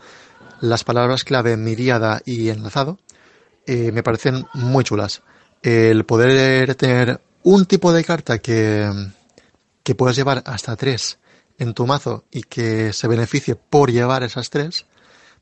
Las 0.62 0.84
palabras 0.84 1.24
clave 1.24 1.58
miríada 1.58 2.22
y 2.26 2.50
enlazado 2.50 3.00
eh, 3.66 3.92
me 3.92 4.04
parecen 4.04 4.46
muy 4.54 4.84
chulas. 4.84 5.22
El 5.62 6.06
poder 6.06 6.76
tener 6.76 7.22
un 7.44 7.66
tipo 7.66 7.94
de 7.94 8.04
carta 8.04 8.40
que, 8.40 8.90
que 9.84 9.96
puedes 9.96 10.16
llevar 10.16 10.44
hasta 10.46 10.76
tres 10.76 11.20
en 11.58 11.74
tu 11.74 11.86
mazo 11.86 12.26
y 12.32 12.44
que 12.44 12.94
se 12.94 13.08
beneficie 13.08 13.56
por 13.56 13.92
llevar 13.92 14.24
esas 14.24 14.50
tres, 14.50 14.86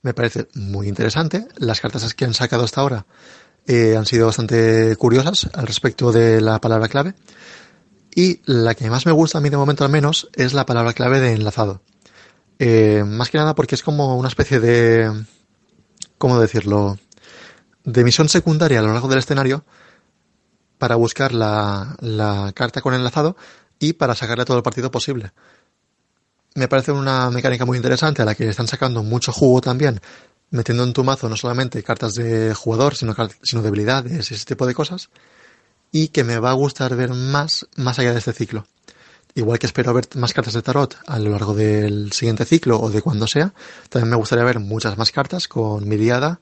me 0.01 0.13
parece 0.13 0.47
muy 0.53 0.87
interesante. 0.87 1.47
Las 1.57 1.81
cartas 1.81 2.13
que 2.13 2.25
han 2.25 2.33
sacado 2.33 2.63
hasta 2.63 2.81
ahora 2.81 3.05
eh, 3.67 3.95
han 3.95 4.05
sido 4.05 4.27
bastante 4.27 4.95
curiosas 4.95 5.49
al 5.53 5.67
respecto 5.67 6.11
de 6.11 6.41
la 6.41 6.59
palabra 6.59 6.87
clave. 6.87 7.13
Y 8.13 8.41
la 8.45 8.75
que 8.75 8.89
más 8.89 9.05
me 9.05 9.11
gusta 9.11 9.38
a 9.38 9.41
mí 9.41 9.49
de 9.49 9.57
momento 9.57 9.83
al 9.85 9.91
menos 9.91 10.29
es 10.33 10.53
la 10.53 10.65
palabra 10.65 10.93
clave 10.93 11.19
de 11.19 11.33
enlazado. 11.33 11.81
Eh, 12.59 13.03
más 13.05 13.29
que 13.29 13.38
nada 13.38 13.55
porque 13.55 13.75
es 13.75 13.83
como 13.83 14.17
una 14.17 14.27
especie 14.27 14.59
de... 14.59 15.25
¿Cómo 16.17 16.39
decirlo? 16.39 16.99
De 17.83 18.03
misión 18.03 18.29
secundaria 18.29 18.79
a 18.79 18.81
lo 18.83 18.93
largo 18.93 19.07
del 19.07 19.19
escenario 19.19 19.63
para 20.77 20.95
buscar 20.95 21.33
la, 21.33 21.95
la 21.99 22.51
carta 22.53 22.81
con 22.81 22.93
enlazado 22.93 23.35
y 23.79 23.93
para 23.93 24.15
sacarle 24.15 24.45
todo 24.45 24.57
el 24.57 24.63
partido 24.63 24.91
posible. 24.91 25.31
Me 26.53 26.67
parece 26.67 26.91
una 26.91 27.29
mecánica 27.31 27.65
muy 27.65 27.77
interesante 27.77 28.21
a 28.21 28.25
la 28.25 28.35
que 28.35 28.49
están 28.49 28.67
sacando 28.67 29.03
mucho 29.03 29.31
jugo 29.31 29.61
también, 29.61 30.01
metiendo 30.51 30.83
en 30.83 30.93
tu 30.93 31.03
mazo 31.03 31.29
no 31.29 31.38
solamente 31.38 31.81
cartas 31.81 32.13
de 32.13 32.53
jugador, 32.53 32.95
sino, 32.95 33.15
sino 33.41 33.61
debilidades 33.61 34.29
y 34.29 34.33
ese 34.35 34.45
tipo 34.45 34.67
de 34.67 34.75
cosas, 34.75 35.09
y 35.91 36.09
que 36.09 36.23
me 36.23 36.39
va 36.39 36.51
a 36.51 36.53
gustar 36.53 36.95
ver 36.95 37.11
más 37.13 37.68
más 37.76 37.99
allá 37.99 38.13
de 38.13 38.19
este 38.19 38.34
ciclo. 38.34 38.65
Igual 39.34 39.59
que 39.59 39.65
espero 39.68 39.93
ver 39.93 40.07
más 40.15 40.34
cartas 40.34 40.53
de 40.53 40.61
tarot 40.61 40.97
a 41.07 41.18
lo 41.19 41.30
largo 41.31 41.53
del 41.53 42.11
siguiente 42.11 42.43
ciclo 42.45 42.80
o 42.80 42.89
de 42.89 43.01
cuando 43.01 43.27
sea, 43.27 43.53
también 43.89 44.09
me 44.09 44.18
gustaría 44.18 44.43
ver 44.43 44.59
muchas 44.59 44.97
más 44.97 45.11
cartas 45.11 45.47
con 45.47 45.88
miriada 45.88 46.39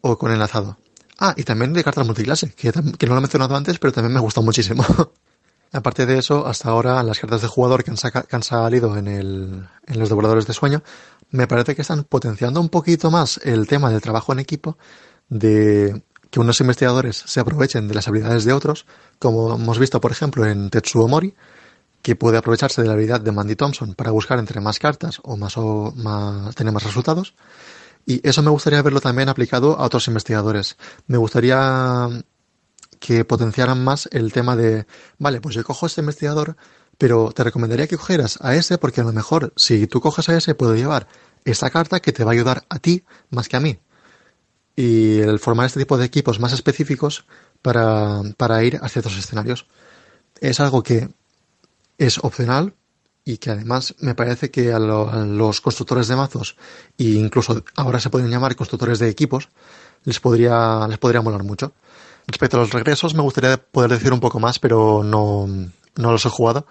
o 0.00 0.16
con 0.18 0.32
enlazado. 0.32 0.78
Ah, 1.18 1.34
y 1.36 1.42
también 1.42 1.72
de 1.72 1.84
cartas 1.84 2.06
multiclase, 2.06 2.50
que, 2.52 2.72
no 2.72 3.14
lo 3.14 3.18
he 3.18 3.20
mencionado 3.20 3.56
antes, 3.56 3.78
pero 3.78 3.92
también 3.92 4.14
me 4.14 4.20
gusta 4.20 4.40
muchísimo. 4.40 4.84
Aparte 5.72 6.06
de 6.06 6.18
eso, 6.18 6.46
hasta 6.46 6.70
ahora 6.70 7.02
las 7.02 7.18
cartas 7.20 7.42
de 7.42 7.48
jugador 7.48 7.84
que 7.84 7.90
han, 7.90 7.96
saca- 7.96 8.22
que 8.22 8.34
han 8.36 8.42
salido 8.42 8.96
en, 8.96 9.06
el, 9.06 9.68
en 9.86 9.98
los 10.00 10.08
devoradores 10.08 10.46
de 10.46 10.54
sueño, 10.54 10.82
me 11.30 11.46
parece 11.46 11.76
que 11.76 11.82
están 11.82 12.04
potenciando 12.04 12.60
un 12.60 12.68
poquito 12.70 13.10
más 13.10 13.38
el 13.44 13.66
tema 13.68 13.90
del 13.90 14.00
trabajo 14.00 14.32
en 14.32 14.40
equipo, 14.40 14.78
de 15.28 16.02
que 16.30 16.40
unos 16.40 16.60
investigadores 16.60 17.22
se 17.26 17.40
aprovechen 17.40 17.88
de 17.88 17.94
las 17.94 18.08
habilidades 18.08 18.44
de 18.44 18.52
otros, 18.52 18.86
como 19.18 19.54
hemos 19.54 19.78
visto, 19.78 20.00
por 20.00 20.12
ejemplo, 20.12 20.46
en 20.46 20.70
Tetsuo 20.70 21.08
Mori, 21.08 21.34
que 22.02 22.16
puede 22.16 22.38
aprovecharse 22.38 22.80
de 22.80 22.88
la 22.88 22.94
habilidad 22.94 23.20
de 23.20 23.32
Mandy 23.32 23.56
Thompson 23.56 23.94
para 23.94 24.10
buscar 24.10 24.38
entre 24.38 24.60
más 24.60 24.78
cartas 24.78 25.20
o 25.22 25.36
más 25.36 25.56
o 25.58 25.92
más, 25.96 26.54
tener 26.54 26.72
más 26.72 26.84
resultados. 26.84 27.34
Y 28.06 28.26
eso 28.26 28.42
me 28.42 28.50
gustaría 28.50 28.80
verlo 28.82 29.00
también 29.00 29.28
aplicado 29.28 29.78
a 29.78 29.84
otros 29.84 30.08
investigadores. 30.08 30.76
Me 31.06 31.18
gustaría 31.18 32.08
que 32.98 33.24
potenciaran 33.24 33.82
más 33.82 34.08
el 34.12 34.32
tema 34.32 34.56
de, 34.56 34.86
vale, 35.18 35.40
pues 35.40 35.54
yo 35.54 35.64
cojo 35.64 35.86
este 35.86 36.00
investigador, 36.00 36.56
pero 36.96 37.32
te 37.32 37.44
recomendaría 37.44 37.86
que 37.86 37.96
cogieras 37.96 38.38
a 38.42 38.54
ese 38.54 38.78
porque 38.78 39.00
a 39.00 39.04
lo 39.04 39.12
mejor 39.12 39.52
si 39.56 39.86
tú 39.86 40.00
coges 40.00 40.28
a 40.28 40.36
ese 40.36 40.54
puedo 40.54 40.74
llevar 40.74 41.08
esta 41.44 41.70
carta 41.70 42.00
que 42.00 42.12
te 42.12 42.24
va 42.24 42.32
a 42.32 42.34
ayudar 42.34 42.64
a 42.68 42.78
ti 42.78 43.04
más 43.30 43.48
que 43.48 43.56
a 43.56 43.60
mí. 43.60 43.78
Y 44.80 45.20
el 45.20 45.38
formar 45.38 45.66
este 45.66 45.80
tipo 45.80 45.98
de 45.98 46.06
equipos 46.06 46.40
más 46.40 46.52
específicos 46.54 47.24
para, 47.60 48.22
para 48.38 48.64
ir 48.64 48.78
a 48.80 48.88
ciertos 48.88 49.16
escenarios. 49.18 49.66
Es 50.40 50.58
algo 50.60 50.82
que 50.82 51.08
es 51.98 52.18
opcional 52.18 52.72
y 53.24 53.36
que 53.36 53.50
además 53.50 53.94
me 54.00 54.14
parece 54.14 54.50
que 54.50 54.72
a, 54.72 54.78
lo- 54.78 55.10
a 55.10 55.18
los 55.26 55.60
constructores 55.60 56.08
de 56.08 56.16
mazos 56.16 56.56
e 56.96 57.04
incluso 57.20 57.62
ahora 57.76 58.00
se 58.00 58.08
pueden 58.08 58.30
llamar 58.30 58.56
constructores 58.56 58.98
de 58.98 59.10
equipos 59.10 59.50
les 60.04 60.18
podría 60.18 60.86
les 60.88 60.96
podría 60.98 61.20
molar 61.20 61.42
mucho. 61.44 61.72
Respecto 62.26 62.56
a 62.56 62.60
los 62.60 62.70
regresos 62.72 63.14
me 63.14 63.22
gustaría 63.22 63.58
poder 63.58 63.90
decir 63.90 64.12
un 64.14 64.20
poco 64.20 64.40
más, 64.40 64.58
pero 64.58 65.02
no, 65.04 65.46
no 65.96 66.12
los 66.12 66.24
he 66.24 66.30
jugado. 66.30 66.66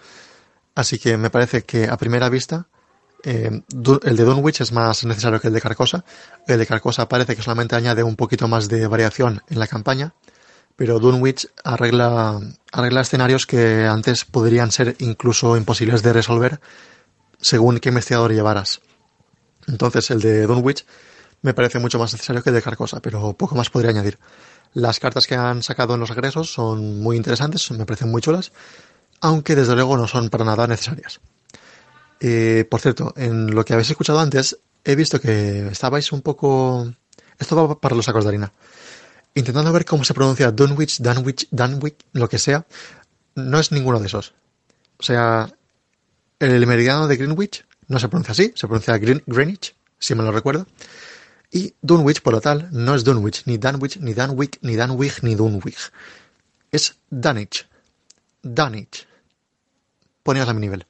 Así 0.74 0.98
que 0.98 1.18
me 1.18 1.30
parece 1.30 1.62
que 1.64 1.88
a 1.88 1.98
primera 1.98 2.30
vista 2.30 2.66
eh, 3.24 3.62
el 4.04 4.18
de 4.18 4.24
Dunwich 4.24 4.62
es 4.62 4.72
más 4.72 5.04
necesario 5.06 5.40
que 5.40 5.48
el 5.48 5.54
de 5.54 5.62
Carcosa. 5.62 6.04
El 6.48 6.60
de 6.60 6.66
Carcosa 6.66 7.10
parece 7.10 7.36
que 7.36 7.42
solamente 7.42 7.76
añade 7.76 8.04
un 8.04 8.16
poquito 8.16 8.48
más 8.48 8.70
de 8.70 8.88
variación 8.88 9.42
en 9.50 9.60
la 9.60 9.68
campaña, 9.68 10.14
pero 10.76 11.00
Dunwich 11.00 11.48
arregla, 11.64 12.40
arregla 12.72 13.02
escenarios 13.02 13.46
que 13.46 13.86
antes 13.86 14.26
podrían 14.26 14.72
ser 14.72 14.96
incluso 15.00 15.58
imposibles 15.58 16.02
de 16.04 16.14
resolver 16.14 16.60
según 17.42 17.80
qué 17.80 17.90
investigador 17.90 18.34
llevaras. 18.34 18.82
Entonces 19.68 20.10
el 20.12 20.22
de 20.22 20.48
Dunwich 20.48 20.86
me 21.42 21.54
parece 21.54 21.80
mucho 21.80 22.00
más 22.00 22.14
necesario 22.14 22.44
que 22.44 22.50
el 22.50 22.56
de 22.56 22.62
Carcosa, 22.62 23.00
pero 23.02 23.34
poco 23.34 23.56
más 23.56 23.70
podría 23.70 23.92
añadir. 23.92 24.18
Las 24.74 25.00
cartas 25.00 25.26
que 25.26 25.36
han 25.36 25.64
sacado 25.64 25.96
en 25.96 26.00
los 26.00 26.10
regresos 26.10 26.52
son 26.52 27.02
muy 27.02 27.18
interesantes, 27.18 27.72
me 27.72 27.86
parecen 27.86 28.12
muy 28.12 28.22
chulas, 28.22 28.52
aunque 29.22 29.56
desde 29.56 29.76
luego 29.76 29.98
no 29.98 30.08
son 30.08 30.30
para 30.30 30.46
nada 30.46 30.68
necesarias. 30.68 31.20
Eh, 32.20 32.66
por 32.70 32.82
cierto, 32.82 33.14
en 33.16 33.54
lo 33.56 33.64
que 33.64 33.74
habéis 33.74 33.90
escuchado 33.90 34.20
antes, 34.20 34.58
he 34.84 34.96
visto 34.96 35.20
que 35.20 35.68
estabais 35.68 36.12
un 36.12 36.22
poco... 36.22 36.94
Esto 37.38 37.56
va 37.56 37.80
para 37.80 37.96
los 37.96 38.06
sacos 38.06 38.24
de 38.26 38.30
harina. 38.30 38.52
Intentando 39.34 39.72
ver 39.72 39.86
cómo 39.86 40.04
se 40.04 40.14
pronuncia 40.14 40.52
Dunwich, 40.52 41.00
Dunwich, 41.00 41.48
Dunwich, 41.52 41.96
lo 42.14 42.28
que 42.28 42.38
sea. 42.38 42.66
No 43.36 43.60
es 43.60 43.72
ninguno 43.72 44.00
de 44.00 44.08
esos. 44.08 44.34
O 44.98 45.04
sea, 45.04 45.50
el 46.40 46.68
meridiano 46.68 47.08
de 47.08 47.16
Greenwich 47.16 47.66
no 47.88 48.00
se 48.00 48.10
pronuncia 48.10 48.34
así, 48.34 48.52
se 48.56 48.68
pronuncia 48.68 48.98
Green- 48.98 49.24
Greenwich, 49.26 49.76
si 49.98 50.14
me 50.16 50.24
lo 50.24 50.32
recuerdo. 50.32 50.68
Y 51.52 51.74
Dunwich, 51.82 52.22
por 52.22 52.34
lo 52.34 52.42
tal, 52.42 52.68
no 52.72 52.96
es 52.96 53.04
Dunwich, 53.06 53.44
ni 53.46 53.58
Dunwich, 53.58 53.98
ni 53.98 54.14
Dunwich, 54.14 54.60
ni 54.62 54.76
Dunwich, 54.76 55.24
ni 55.24 55.36
Dunwich. 55.36 55.92
Es 56.72 56.96
Dunwich. 57.10 57.66
Dunwich. 58.44 59.08
Poníos 60.24 60.50
a 60.50 60.54
mi 60.54 60.60
nivel. 60.60 60.86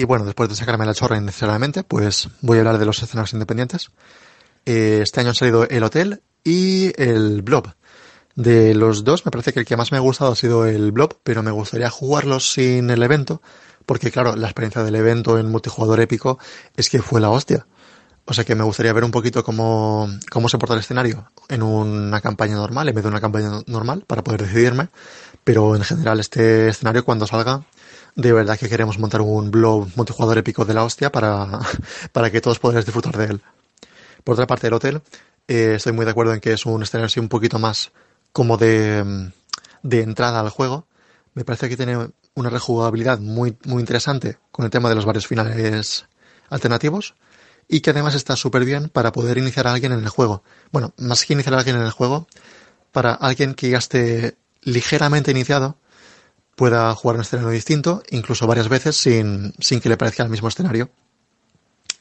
Y 0.00 0.04
bueno, 0.04 0.24
después 0.24 0.48
de 0.48 0.54
sacarme 0.54 0.86
la 0.86 0.94
chorra 0.94 1.18
innecesariamente, 1.18 1.84
pues 1.84 2.30
voy 2.40 2.56
a 2.56 2.60
hablar 2.60 2.78
de 2.78 2.86
los 2.86 3.02
escenarios 3.02 3.34
independientes. 3.34 3.90
Eh, 4.64 5.00
este 5.02 5.20
año 5.20 5.28
han 5.28 5.34
salido 5.34 5.68
el 5.68 5.82
Hotel 5.84 6.22
y 6.42 6.90
el 6.96 7.42
Blob. 7.42 7.74
De 8.34 8.74
los 8.74 9.04
dos, 9.04 9.26
me 9.26 9.30
parece 9.30 9.52
que 9.52 9.60
el 9.60 9.66
que 9.66 9.76
más 9.76 9.92
me 9.92 9.98
ha 9.98 10.00
gustado 10.00 10.32
ha 10.32 10.36
sido 10.36 10.64
el 10.64 10.90
Blob, 10.90 11.18
pero 11.22 11.42
me 11.42 11.50
gustaría 11.50 11.90
jugarlos 11.90 12.50
sin 12.50 12.88
el 12.88 13.02
evento, 13.02 13.42
porque 13.84 14.10
claro, 14.10 14.36
la 14.36 14.46
experiencia 14.46 14.82
del 14.82 14.94
evento 14.94 15.38
en 15.38 15.50
multijugador 15.50 16.00
épico 16.00 16.38
es 16.78 16.88
que 16.88 17.02
fue 17.02 17.20
la 17.20 17.28
hostia. 17.28 17.66
O 18.24 18.32
sea 18.32 18.44
que 18.44 18.54
me 18.54 18.64
gustaría 18.64 18.94
ver 18.94 19.04
un 19.04 19.10
poquito 19.10 19.44
cómo, 19.44 20.08
cómo 20.30 20.48
se 20.48 20.56
porta 20.56 20.72
el 20.72 20.80
escenario 20.80 21.30
en 21.50 21.62
una 21.62 22.22
campaña 22.22 22.54
normal, 22.54 22.88
en 22.88 22.94
vez 22.94 23.04
de 23.04 23.10
una 23.10 23.20
campaña 23.20 23.50
normal, 23.66 24.04
para 24.06 24.24
poder 24.24 24.44
decidirme. 24.44 24.88
Pero 25.44 25.76
en 25.76 25.82
general, 25.82 26.20
este 26.20 26.68
escenario 26.68 27.04
cuando 27.04 27.26
salga, 27.26 27.64
de 28.14 28.32
verdad 28.32 28.58
que 28.58 28.68
queremos 28.68 28.98
montar 28.98 29.20
un 29.20 29.50
blog 29.50 29.88
multijugador 29.96 30.38
épico 30.38 30.64
de 30.64 30.74
la 30.74 30.84
hostia 30.84 31.10
para, 31.12 31.60
para 32.12 32.30
que 32.30 32.40
todos 32.40 32.58
podáis 32.58 32.84
disfrutar 32.84 33.16
de 33.16 33.24
él. 33.24 33.40
Por 34.24 34.34
otra 34.34 34.46
parte, 34.46 34.66
el 34.66 34.74
hotel, 34.74 35.02
eh, 35.48 35.74
estoy 35.76 35.92
muy 35.92 36.04
de 36.04 36.10
acuerdo 36.10 36.34
en 36.34 36.40
que 36.40 36.52
es 36.52 36.66
un 36.66 36.82
escenario 36.82 37.06
así 37.06 37.20
un 37.20 37.28
poquito 37.28 37.58
más 37.58 37.92
como 38.32 38.56
de, 38.56 39.32
de 39.82 40.02
entrada 40.02 40.40
al 40.40 40.50
juego. 40.50 40.86
Me 41.34 41.44
parece 41.44 41.68
que 41.68 41.76
tiene 41.76 42.10
una 42.34 42.50
rejugabilidad 42.50 43.18
muy, 43.18 43.56
muy 43.64 43.80
interesante 43.80 44.38
con 44.50 44.64
el 44.64 44.70
tema 44.70 44.88
de 44.88 44.94
los 44.94 45.04
varios 45.04 45.26
finales 45.26 46.06
alternativos 46.48 47.14
y 47.68 47.80
que 47.80 47.90
además 47.90 48.14
está 48.14 48.36
súper 48.36 48.64
bien 48.64 48.88
para 48.88 49.12
poder 49.12 49.38
iniciar 49.38 49.66
a 49.66 49.72
alguien 49.72 49.92
en 49.92 50.00
el 50.00 50.08
juego. 50.08 50.42
Bueno, 50.72 50.92
más 50.98 51.24
que 51.24 51.34
iniciar 51.34 51.54
a 51.54 51.58
alguien 51.58 51.76
en 51.76 51.82
el 51.82 51.92
juego, 51.92 52.26
para 52.92 53.14
alguien 53.14 53.54
que 53.54 53.70
ya 53.70 53.78
esté 53.78 54.36
ligeramente 54.62 55.30
iniciado, 55.30 55.76
pueda 56.60 56.94
jugar 56.94 57.16
un 57.16 57.22
escenario 57.22 57.48
distinto, 57.48 58.02
incluso 58.10 58.46
varias 58.46 58.68
veces 58.68 58.94
sin, 58.94 59.54
sin 59.60 59.80
que 59.80 59.88
le 59.88 59.96
parezca 59.96 60.22
el 60.22 60.28
mismo 60.28 60.46
escenario. 60.46 60.90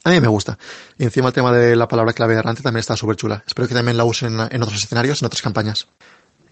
A 0.04 0.10
mí 0.10 0.20
me 0.20 0.28
gusta. 0.28 0.60
Y 0.98 1.06
encima 1.06 1.30
el 1.30 1.34
tema 1.34 1.54
de 1.54 1.78
la 1.78 1.88
palabra 1.88 2.12
clave 2.12 2.34
errante 2.34 2.62
también 2.62 2.82
está 2.82 2.98
súper 2.98 3.16
chula. 3.16 3.42
Espero 3.48 3.70
que 3.70 3.74
también 3.74 3.96
la 3.96 4.04
usen 4.04 4.38
en, 4.52 4.62
otros 4.62 4.84
escenarios, 4.84 5.22
en 5.22 5.28
otras 5.28 5.42
campañas. 5.42 5.88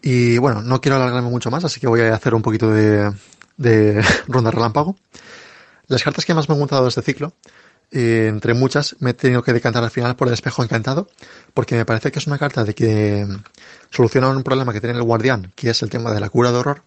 Y 0.02 0.38
bueno, 0.38 0.62
no 0.62 0.80
quiero 0.80 0.96
alargarme 0.96 1.30
mucho 1.30 1.52
más, 1.52 1.66
así 1.66 1.82
que 1.82 1.88
voy 1.88 2.00
a 2.00 2.16
hacer 2.16 2.34
un 2.34 2.42
poquito 2.42 2.72
de, 2.72 3.12
de 3.58 4.02
ronda 4.30 4.52
relámpago. 4.52 4.96
Las 5.88 6.02
cartas 6.02 6.24
que 6.24 6.34
más 6.34 6.48
me 6.48 6.56
han 6.56 6.62
gustado 6.62 6.84
de 6.84 6.90
este 6.90 7.02
ciclo, 7.02 7.34
entre 7.92 8.54
muchas, 8.54 8.96
me 9.00 9.10
he 9.10 9.16
tenido 9.16 9.44
que 9.44 9.52
decantar 9.52 9.84
al 9.84 9.92
final 9.92 10.16
por 10.16 10.30
el 10.30 10.34
espejo 10.34 10.64
encantado, 10.64 11.10
porque 11.54 11.76
me 11.76 11.84
parece 11.84 12.10
que 12.10 12.20
es 12.20 12.28
una 12.28 12.38
carta 12.38 12.64
de 12.64 12.74
que 12.74 13.28
soluciona 13.90 14.30
un 14.30 14.44
problema 14.44 14.72
que 14.72 14.80
tiene 14.80 14.96
el 14.96 15.04
guardián, 15.04 15.52
que 15.58 15.72
es 15.72 15.84
el 15.84 15.90
tema 15.90 16.14
de 16.14 16.22
la 16.22 16.30
cura 16.30 16.54
de 16.54 16.58
horror, 16.58 16.84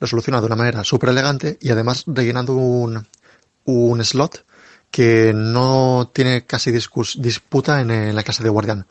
lo 0.00 0.06
soluciona 0.06 0.40
de 0.40 0.46
una 0.46 0.56
manera 0.56 0.84
súper 0.84 1.10
elegante 1.10 1.58
y 1.60 1.70
además 1.70 2.04
rellenando 2.06 2.54
un, 2.54 3.06
un 3.64 4.04
slot 4.04 4.44
que 4.90 5.32
no 5.34 6.10
tiene 6.14 6.46
casi 6.46 6.70
disputa 6.72 7.80
en, 7.80 8.14
la 8.14 8.22
clase 8.22 8.42
de 8.42 8.48
guardián. 8.48 8.86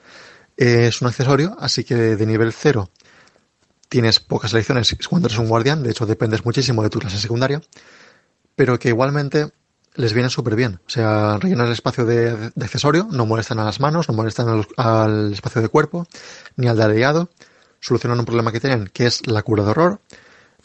Es 0.56 1.02
un 1.02 1.08
accesorio, 1.08 1.56
así 1.60 1.84
que 1.84 1.96
de 1.96 2.26
nivel 2.26 2.54
0 2.54 2.90
tienes 3.90 4.20
pocas 4.20 4.54
elecciones 4.54 4.96
cuando 5.10 5.28
eres 5.28 5.40
un 5.40 5.48
guardián, 5.48 5.82
de 5.82 5.92
hecho 5.92 6.06
dependes 6.06 6.44
muchísimo 6.44 6.84
de 6.84 6.90
tu 6.90 7.00
clase 7.00 7.18
secundaria, 7.18 7.62
pero 8.56 8.78
que 8.78 8.90
igualmente 8.90 9.50
les 9.96 10.14
viene 10.14 10.30
súper 10.30 10.56
bien. 10.56 10.80
O 10.86 10.90
sea, 10.90 11.38
rellenar 11.38 11.68
el 11.68 11.74
espacio 11.74 12.06
de, 12.06 12.52
de 12.54 12.66
accesorio, 12.66 13.08
no 13.12 13.26
molestan 13.26 13.60
a 13.60 13.66
las 13.66 13.80
manos, 13.80 14.08
no 14.10 14.14
molestan 14.14 14.50
al, 14.50 14.68
al 14.78 15.34
espacio 15.34 15.62
de 15.62 15.70
cuerpo, 15.70 16.08
ni 16.56 16.68
al 16.68 16.78
de 16.78 16.84
aliado, 16.84 17.30
solucionan 17.80 18.20
un 18.20 18.26
problema 18.26 18.52
que 18.52 18.60
tienen, 18.60 18.90
que 18.94 19.08
es 19.08 19.26
la 19.28 19.42
cura 19.42 19.64
de 19.64 19.72
horror. 19.72 20.02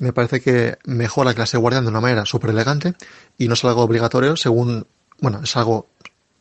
Me 0.03 0.12
parece 0.12 0.41
que 0.41 0.79
mejora 0.85 1.31
la 1.31 1.35
clase 1.35 1.57
guardián 1.57 1.85
de 1.85 1.91
una 1.91 2.01
manera 2.01 2.27
súper 2.27 2.51
elegante 2.51 2.95
y 3.39 3.47
no 3.47 3.55
es 3.55 3.65
algo 3.65 3.83
obligatorio 3.83 4.37
según, 4.37 4.85
bueno, 5.20 5.43
es 5.45 5.57
algo 5.57 5.87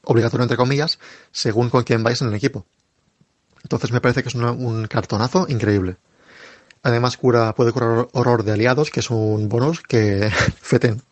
obligatorio 0.03 0.45
entre 0.45 0.57
comillas, 0.57 0.97
según 1.31 1.69
con 1.69 1.83
quién 1.83 2.01
vais 2.01 2.19
en 2.23 2.29
el 2.29 2.33
equipo. 2.33 2.65
Entonces 3.61 3.91
me 3.91 4.01
parece 4.01 4.23
que 4.23 4.29
es 4.29 4.33
un 4.33 4.87
cartonazo 4.87 5.45
increíble. 5.47 5.97
Además 6.81 7.17
cura, 7.17 7.53
puede 7.53 7.71
curar 7.71 8.07
horror 8.13 8.43
de 8.43 8.53
aliados, 8.53 8.89
que 8.89 9.01
es 9.01 9.11
un 9.11 9.47
bonus 9.47 9.81
que 9.81 10.31
feten. 10.59 11.03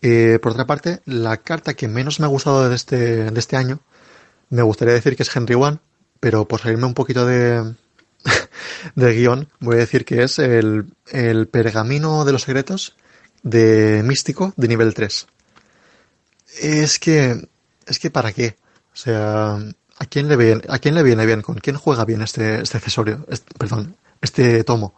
Eh, 0.00 0.38
por 0.40 0.52
otra 0.52 0.66
parte, 0.66 1.02
la 1.04 1.36
carta 1.36 1.74
que 1.74 1.88
menos 1.88 2.20
me 2.20 2.24
ha 2.24 2.30
gustado 2.30 2.66
de 2.70 2.74
este, 2.74 3.30
de 3.30 3.38
este 3.38 3.56
año, 3.56 3.80
me 4.48 4.62
gustaría 4.62 4.94
decir 4.94 5.14
que 5.14 5.24
es 5.24 5.36
Henry 5.36 5.56
One, 5.56 5.76
pero 6.20 6.48
por 6.48 6.62
salirme 6.62 6.86
un 6.86 6.94
poquito 6.94 7.26
de, 7.26 7.74
de 8.94 9.14
guion, 9.14 9.48
voy 9.60 9.76
a 9.76 9.80
decir 9.80 10.04
que 10.04 10.22
es 10.22 10.38
el, 10.38 10.92
el 11.10 11.48
pergamino 11.48 12.24
de 12.24 12.32
los 12.32 12.42
secretos 12.42 12.96
de 13.42 14.02
místico 14.04 14.52
de 14.56 14.68
nivel 14.68 14.94
3. 14.94 15.26
Es 16.60 16.98
que, 16.98 17.48
es 17.86 17.98
que 17.98 18.10
para 18.10 18.32
qué? 18.32 18.56
O 18.92 18.96
sea, 18.96 19.54
¿a 19.54 20.06
quién 20.06 20.28
le 20.28 20.36
viene, 20.36 20.62
a 20.68 20.78
quién 20.78 20.94
le 20.94 21.02
viene 21.02 21.26
bien? 21.26 21.42
¿Con 21.42 21.56
quién 21.56 21.76
juega 21.76 22.04
bien 22.04 22.22
este, 22.22 22.62
este 22.62 22.78
accesorio? 22.78 23.26
Perdón, 23.58 23.96
este 24.20 24.64
tomo. 24.64 24.94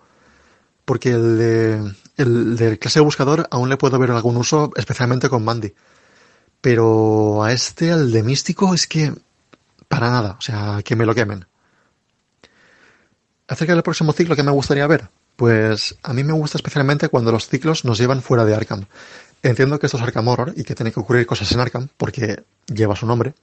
Porque 0.85 1.11
el 1.11 1.39
de, 1.39 1.95
el 2.17 2.57
de 2.57 2.79
clase 2.79 3.01
buscador 3.01 3.47
aún 3.51 3.69
le 3.69 3.77
puedo 3.77 3.99
ver 3.99 4.11
algún 4.11 4.37
uso, 4.37 4.73
especialmente 4.77 5.29
con 5.29 5.45
Mandy. 5.45 5.75
Pero 6.61 7.43
a 7.43 7.53
este, 7.53 7.93
al 7.93 8.11
de 8.13 8.23
místico, 8.23 8.75
es 8.75 8.87
que 8.87 9.15
para 9.89 10.11
nada. 10.11 10.37
O 10.39 10.41
sea, 10.41 10.81
que 10.85 10.97
me 10.97 11.07
lo 11.07 11.15
quemen. 11.15 11.47
Acerca 13.51 13.75
del 13.75 13.83
próximo 13.83 14.13
ciclo 14.13 14.37
que 14.37 14.45
me 14.45 14.53
gustaría 14.53 14.87
ver, 14.87 15.09
pues 15.35 15.97
a 16.05 16.13
mí 16.13 16.23
me 16.23 16.33
gusta 16.33 16.57
especialmente 16.57 17.09
cuando 17.09 17.33
los 17.33 17.49
ciclos 17.49 17.85
nos 17.85 17.99
llevan 17.99 18.23
fuera 18.23 18.45
de 18.45 18.55
Arkham. 18.55 18.85
Entiendo 19.43 19.81
que 19.81 19.87
esto 19.87 19.97
es 19.99 20.05
Arkham 20.05 20.29
Horror 20.29 20.53
y 20.57 20.63
que 20.63 20.77
tiene 20.77 20.93
que 20.93 21.01
ocurrir 21.01 21.27
cosas 21.27 21.51
en 21.51 21.59
Arkham 21.59 21.89
porque 21.97 22.45
lleva 22.73 22.95
su 22.95 23.07
nombre, 23.07 23.35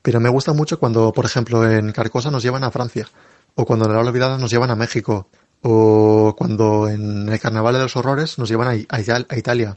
pero 0.00 0.20
me 0.20 0.30
gusta 0.30 0.54
mucho 0.54 0.78
cuando, 0.78 1.12
por 1.12 1.26
ejemplo, 1.26 1.70
en 1.70 1.92
Carcosa 1.92 2.30
nos 2.30 2.42
llevan 2.42 2.64
a 2.64 2.70
Francia, 2.70 3.06
o 3.54 3.66
cuando 3.66 3.84
en 3.84 3.92
La 3.92 3.98
Olvidada 4.00 4.38
nos 4.38 4.50
llevan 4.50 4.70
a 4.70 4.74
México, 4.74 5.28
o 5.60 6.34
cuando 6.34 6.88
en 6.88 7.28
el 7.28 7.38
Carnaval 7.38 7.74
de 7.74 7.80
los 7.80 7.94
Horrores 7.94 8.38
nos 8.38 8.48
llevan 8.48 8.86
a, 8.88 9.36
Italia. 9.36 9.76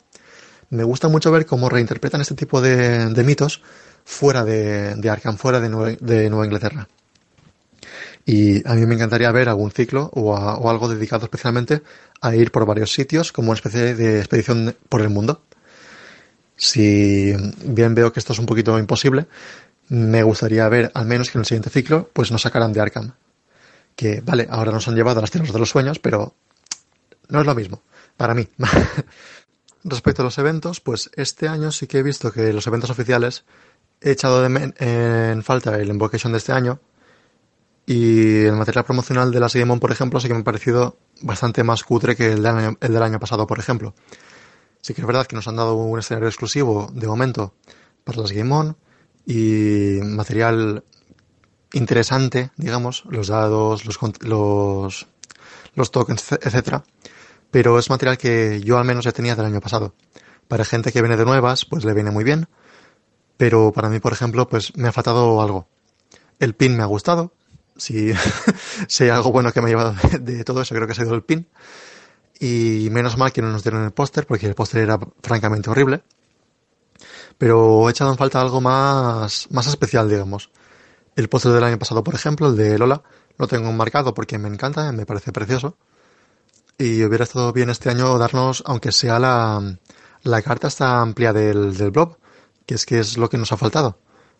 Me 0.69 0.85
gusta 0.85 1.10
mucho 1.10 1.34
ver 1.34 1.45
cómo 1.45 1.68
reinterpretan 1.68 2.22
este 2.22 2.35
tipo 2.35 2.61
de, 2.61 3.11
mitos 3.26 3.61
fuera 4.06 4.45
de, 4.45 5.10
Arkham, 5.10 5.35
fuera 5.35 5.60
de 5.60 6.30
Nueva 6.30 6.45
Inglaterra. 6.45 6.88
Y 8.26 8.68
a 8.68 8.73
mí 8.73 8.85
me 8.88 8.95
encantaría 8.95 9.31
ver 9.31 9.49
algún 9.49 9.72
ciclo 9.72 10.10
o, 10.14 10.69
algo 10.69 10.89
dedicado 10.89 11.26
especialmente 11.26 11.84
a 12.22 12.35
ir 12.35 12.52
por 12.52 12.65
varios 12.65 12.91
sitios 12.91 13.31
como 13.31 13.52
una 13.52 13.56
especie 13.56 13.93
de 13.93 14.19
expedición 14.19 14.76
por 14.89 15.02
el 15.02 15.10
mundo. 15.10 15.43
Si 16.57 17.34
bien 17.64 17.93
veo 17.93 18.11
que 18.11 18.19
esto 18.19 18.34
es 18.34 18.39
un 18.39 18.47
poquito 18.47 18.80
imposible, 18.80 19.27
me 19.89 20.23
gustaría 20.23 20.68
ver 20.69 20.91
al 20.95 21.06
menos 21.06 21.30
que 21.30 21.38
en 21.38 21.41
el 21.41 21.45
siguiente 21.45 21.69
ciclo 21.69 22.10
pues 22.14 22.31
nos 22.31 22.41
sacaran 22.41 22.73
de 22.73 22.81
Arkham. 22.81 23.14
Que 23.95 24.22
vale, 24.22 24.47
ahora 24.49 24.72
nos 24.72 24.88
han 24.88 24.95
llevado 24.95 25.19
a 25.19 25.22
las 25.22 25.31
tierras 25.31 25.53
de 25.53 25.60
los 25.60 25.69
sueños, 25.69 25.99
pero 25.99 26.34
no 27.30 27.39
es 27.41 27.45
lo 27.45 27.53
mismo, 27.53 27.84
para 28.18 28.34
mí. 28.34 28.47
Respecto 29.84 30.23
a 30.23 30.26
los 30.26 30.38
eventos, 30.39 30.81
pues 30.81 31.11
este 31.15 31.47
año 31.47 31.72
sí 31.72 31.85
que 31.85 31.99
he 31.99 32.03
visto 32.03 32.31
que 32.31 32.52
los 32.52 32.65
eventos 32.65 32.89
oficiales 32.89 33.45
he 34.02 34.11
echado 34.11 34.41
de 34.41 34.73
en 34.80 35.43
falta 35.43 35.76
el 35.76 35.89
Invocation 35.89 36.31
de 36.31 36.39
este 36.39 36.52
año, 36.52 36.80
y 37.85 38.45
el 38.45 38.55
material 38.55 38.85
promocional 38.85 39.31
de 39.31 39.39
las 39.39 39.53
Game 39.55 39.71
On, 39.71 39.79
por 39.79 39.91
ejemplo, 39.91 40.19
sí 40.19 40.27
que 40.27 40.33
me 40.33 40.41
ha 40.41 40.43
parecido 40.43 40.97
bastante 41.21 41.63
más 41.63 41.83
cutre 41.83 42.15
que 42.15 42.33
el 42.33 42.43
del 42.43 42.47
año, 42.47 42.77
el 42.81 42.93
del 42.93 43.03
año 43.03 43.19
pasado, 43.19 43.45
por 43.45 43.59
ejemplo. 43.59 43.93
Sí 44.81 44.93
que 44.93 45.01
es 45.01 45.07
verdad 45.07 45.25
que 45.25 45.35
nos 45.35 45.47
han 45.47 45.55
dado 45.55 45.75
un 45.75 45.97
escenario 45.99 46.27
exclusivo 46.27 46.89
de 46.93 47.07
momento 47.07 47.53
para 48.03 48.21
las 48.21 48.31
Game 48.31 48.53
On 48.53 48.77
y 49.25 49.99
material 50.03 50.83
interesante, 51.73 52.51
digamos, 52.57 53.03
los 53.09 53.27
dados, 53.27 53.85
los, 53.85 53.99
los, 54.21 55.07
los 55.75 55.91
tokens, 55.91 56.31
etcétera. 56.31 56.83
Pero 57.51 57.77
es 57.79 57.89
material 57.89 58.17
que 58.17 58.61
yo 58.63 58.77
al 58.77 58.85
menos 58.85 59.05
ya 59.05 59.11
tenía 59.11 59.35
del 59.35 59.45
año 59.45 59.61
pasado. 59.61 59.93
Para 60.47 60.65
gente 60.65 60.91
que 60.91 61.01
viene 61.01 61.17
de 61.17 61.25
nuevas, 61.25 61.65
pues 61.65 61.85
le 61.85 61.93
viene 61.93 62.11
muy 62.11 62.23
bien. 62.23 62.47
Pero 63.37 63.71
para 63.71 63.89
mí, 63.89 63.99
por 63.99 64.13
ejemplo, 64.13 64.47
pues 64.47 64.75
me 64.77 64.87
ha 64.87 64.91
faltado 64.91 65.41
algo. 65.41 65.67
El 66.39 66.53
pin 66.53 66.75
me 66.75 66.83
ha 66.83 66.87
gustado. 66.87 67.33
Si, 67.77 68.14
si 68.88 69.10
algo 69.10 69.31
bueno 69.31 69.52
que 69.52 69.61
me 69.61 69.68
ha 69.68 69.69
llevado 69.69 69.95
de, 70.19 70.43
todo 70.43 70.61
eso, 70.61 70.76
creo 70.76 70.88
que 70.88 70.93
ha 70.93 70.95
sido 70.95 71.15
el 71.15 71.23
pin. 71.23 71.47
Y 72.39 72.89
menos 72.91 73.18
mal 73.18 73.31
que 73.31 73.41
no 73.41 73.52
nos 73.52 73.64
dieron 73.64 73.84
el 73.84 73.91
póster, 73.91 74.27
porque 74.27 74.45
el 74.45 74.56
póster 74.56 74.84
era 74.84 74.99
francamente 75.23 75.69
horrible. 75.69 76.03
Pero 77.38 77.88
he 77.88 77.91
echado 77.91 78.11
en 78.11 78.18
falta 78.18 78.41
algo 78.41 78.61
más, 78.61 79.47
más 79.52 79.68
especial, 79.68 80.10
digamos. 80.10 80.49
El 81.15 81.30
póster 81.30 81.52
del 81.53 81.64
año 81.64 81.80
pasado, 81.80 82.03
por 82.03 82.15
ejemplo, 82.15 82.47
el 82.47 82.57
de 82.57 82.77
Lola, 82.77 83.03
lo 83.38 83.47
tengo 83.47 83.72
marcado 83.72 84.14
porque 84.14 84.38
me 84.38 84.49
encanta, 84.49 84.91
me 84.91 85.06
parece 85.06 85.31
precioso. 85.31 85.77
Y 86.77 87.03
hubiera 87.03 87.23
estado 87.23 87.53
bien 87.53 87.69
este 87.69 87.89
año 87.89 88.18
darnos, 88.18 88.64
aunque 88.65 88.91
sea 88.91 89.19
la, 89.19 89.77
la 90.23 90.41
carta 90.41 90.68
esta 90.68 91.02
amplia 91.02 91.31
del, 91.31 91.77
del 91.77 91.91
blob, 91.91 92.18
que 92.65 92.76
es 92.76 92.85
que 92.85 92.99
es 92.99 93.18
lo 93.18 93.30
que 93.30 93.38
nos 93.38 93.52
ha 93.52 93.57
faltado. 93.57 93.97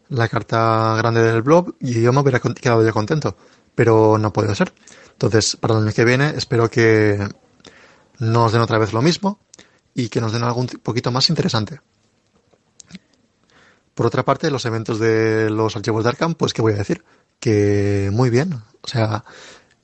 La 0.10 0.27
carta 0.27 0.95
grande 0.98 1.22
del 1.23 1.41
blob 1.41 1.76
y 1.80 2.02
yo 2.02 2.14
me 2.14 2.19
hubiera 2.19 2.40
quedado 2.40 2.86
ya 2.86 2.91
contento, 2.91 3.36
pero 3.73 4.18
no 4.18 4.32
puede 4.32 4.53
ser. 4.56 4.73
Entonces, 5.14 5.56
para 5.56 5.76
el 5.76 5.84
año 5.84 5.94
que 5.94 6.06
viene, 6.06 6.34
espero 6.36 6.69
que 6.69 7.27
nos 8.19 8.52
den 8.52 8.61
otra 8.61 8.77
vez 8.77 8.94
lo 8.94 9.02
mismo 9.02 9.40
y 9.94 10.10
que 10.10 10.22
nos 10.22 10.34
den 10.34 10.44
algo 10.44 10.60
un 10.60 10.68
poquito 10.68 11.11
más 11.11 11.30
interesante. 11.30 11.80
Por 13.94 14.06
otra 14.06 14.23
parte, 14.23 14.52
los 14.52 14.65
eventos 14.65 14.99
de 14.99 15.49
los 15.49 15.76
archivos 15.76 16.03
de 16.03 16.10
Arkham, 16.10 16.36
pues 16.36 16.53
qué 16.53 16.61
voy 16.61 16.73
a 16.73 16.77
decir, 16.77 17.03
que 17.40 18.10
muy 18.11 18.30
bien. 18.30 18.53
O 18.82 18.88
sea, 18.88 19.23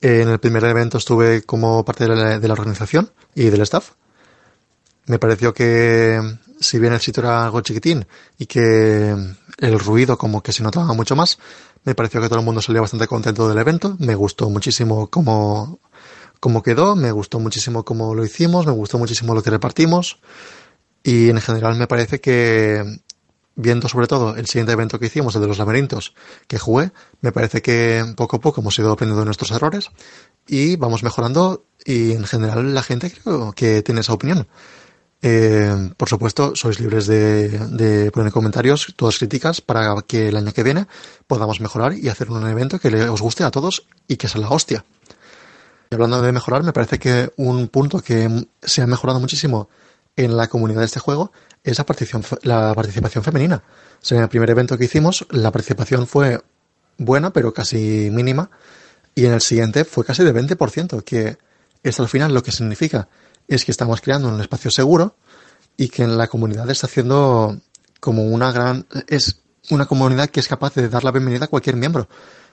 en 0.02 0.28
el 0.28 0.38
primer 0.38 0.64
evento 0.64 0.98
estuve 0.98 1.42
como 1.42 1.84
parte 1.84 2.06
de 2.06 2.14
la, 2.14 2.38
de 2.38 2.46
la 2.48 2.54
organización 2.54 3.10
y 3.34 3.44
del 3.44 3.62
staff. 3.62 3.92
Me 5.06 5.18
pareció 5.18 5.54
que, 5.54 6.20
si 6.60 6.78
bien 6.78 6.92
el 6.92 7.00
sitio 7.00 7.22
era 7.22 7.44
algo 7.44 7.62
chiquitín 7.62 8.06
y 8.38 8.46
que 8.46 9.16
el 9.58 9.78
ruido 9.78 10.18
como 10.18 10.42
que 10.42 10.52
se 10.52 10.62
notaba 10.62 10.92
mucho 10.94 11.16
más, 11.16 11.38
me 11.84 11.94
pareció 11.94 12.20
que 12.20 12.28
todo 12.28 12.38
el 12.38 12.44
mundo 12.44 12.62
salió 12.62 12.80
bastante 12.80 13.06
contento 13.06 13.48
del 13.48 13.58
evento. 13.58 13.96
Me 13.98 14.14
gustó 14.14 14.48
muchísimo 14.50 15.08
cómo, 15.08 15.80
cómo 16.40 16.62
quedó, 16.62 16.96
me 16.96 17.10
gustó 17.12 17.38
muchísimo 17.40 17.84
cómo 17.84 18.14
lo 18.14 18.24
hicimos, 18.24 18.66
me 18.66 18.72
gustó 18.72 18.98
muchísimo 18.98 19.34
lo 19.34 19.42
que 19.42 19.50
repartimos. 19.50 20.20
Y 21.02 21.30
en 21.30 21.40
general 21.40 21.76
me 21.76 21.88
parece 21.88 22.20
que, 22.20 22.84
viendo 23.54 23.88
sobre 23.88 24.06
todo 24.06 24.36
el 24.36 24.46
siguiente 24.46 24.72
evento 24.72 24.98
que 24.98 25.06
hicimos, 25.06 25.34
el 25.34 25.42
de 25.42 25.48
los 25.48 25.58
laberintos, 25.58 26.14
que 26.46 26.58
jugué, 26.58 26.92
me 27.20 27.32
parece 27.32 27.62
que 27.62 28.04
poco 28.16 28.36
a 28.36 28.40
poco 28.40 28.60
hemos 28.60 28.78
ido 28.78 28.92
aprendiendo 28.92 29.20
de 29.20 29.26
nuestros 29.26 29.50
errores 29.50 29.90
y 30.46 30.76
vamos 30.76 31.02
mejorando 31.02 31.66
y 31.84 32.12
en 32.12 32.24
general 32.24 32.74
la 32.74 32.82
gente 32.82 33.10
creo 33.10 33.52
que 33.52 33.82
tiene 33.82 34.00
esa 34.00 34.12
opinión. 34.12 34.46
Eh, 35.24 35.90
por 35.96 36.08
supuesto, 36.08 36.56
sois 36.56 36.80
libres 36.80 37.06
de, 37.06 38.10
poner 38.12 38.32
comentarios, 38.32 38.92
todas 38.96 39.18
críticas, 39.18 39.60
para 39.60 39.94
que 40.02 40.28
el 40.28 40.36
año 40.36 40.52
que 40.52 40.64
viene 40.64 40.88
podamos 41.28 41.60
mejorar 41.60 41.94
y 41.94 42.08
hacer 42.08 42.30
un 42.30 42.46
evento 42.48 42.80
que 42.80 42.90
le, 42.90 43.08
os 43.08 43.22
guste 43.22 43.44
a 43.44 43.52
todos 43.52 43.86
y 44.08 44.16
que 44.16 44.26
sea 44.26 44.40
la 44.40 44.50
hostia. 44.50 44.84
Y 45.90 45.94
hablando 45.94 46.20
de 46.20 46.32
mejorar, 46.32 46.64
me 46.64 46.72
parece 46.72 46.98
que 46.98 47.32
un 47.36 47.68
punto 47.68 48.00
que 48.00 48.48
se 48.60 48.82
ha 48.82 48.86
mejorado 48.88 49.20
muchísimo 49.20 49.68
en 50.16 50.36
la 50.36 50.48
comunidad 50.48 50.80
de 50.80 50.86
este 50.86 51.00
juego 51.00 51.30
es 51.62 51.78
la 51.78 51.86
participación, 51.86 52.40
la 52.42 52.74
participación 52.74 53.22
femenina. 53.22 53.62
En 54.10 54.18
el 54.18 54.28
primer 54.28 54.50
evento 54.50 54.76
que 54.76 54.86
hicimos, 54.86 55.24
la 55.30 55.52
participación 55.52 56.08
fue 56.08 56.42
buena, 56.98 57.32
pero 57.32 57.54
casi 57.54 58.10
mínima. 58.10 58.50
Y 59.14 59.26
en 59.26 59.34
el 59.34 59.40
siguiente 59.40 59.84
fue 59.84 60.04
casi 60.04 60.24
de 60.24 60.34
20%, 60.34 61.04
que 61.04 61.38
es 61.84 62.00
al 62.00 62.08
final 62.08 62.34
lo 62.34 62.42
que 62.42 62.50
significa 62.50 63.08
es 63.48 63.64
que 63.64 63.70
estamos 63.70 64.00
creando 64.00 64.28
un 64.28 64.40
espacio 64.40 64.70
seguro 64.70 65.16
y 65.76 65.88
que 65.88 66.02
en 66.02 66.16
la 66.16 66.28
comunidad 66.28 66.68
está 66.70 66.86
haciendo 66.86 67.58
como 68.00 68.24
una 68.24 68.52
gran, 68.52 68.86
es 69.08 69.40
una 69.70 69.86
comunidad 69.86 70.28
que 70.28 70.40
es 70.40 70.48
capaz 70.48 70.74
de 70.74 70.88
dar 70.88 71.04
la 71.04 71.12
bienvenida 71.12 71.44
a 71.44 71.48
cualquier 71.48 71.76
miembro. 71.76 72.08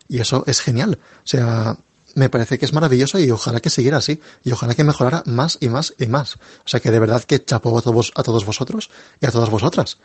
Y 0.07 0.19
eso 0.19 0.43
es 0.47 0.61
genial. 0.61 0.99
O 1.23 1.27
sea, 1.27 1.77
me 2.15 2.29
parece 2.29 2.57
que 2.57 2.65
es 2.65 2.73
maravilloso 2.73 3.19
y 3.19 3.29
ojalá 3.31 3.59
que 3.59 3.69
siguiera 3.69 3.97
así. 3.97 4.21
Y 4.43 4.51
ojalá 4.51 4.75
que 4.75 4.83
mejorara 4.83 5.23
más 5.25 5.57
y 5.59 5.69
más 5.69 5.93
y 5.97 6.07
más. 6.07 6.35
O 6.35 6.67
sea 6.67 6.79
que 6.79 6.91
de 6.91 6.99
verdad 6.99 7.23
que 7.23 7.43
chapó 7.43 7.77
a 7.77 7.81
todos, 7.81 8.11
a 8.15 8.23
todos 8.23 8.45
vosotros 8.45 8.89
y 9.21 9.25
a 9.25 9.31
todas 9.31 9.49
vosotras. 9.49 9.97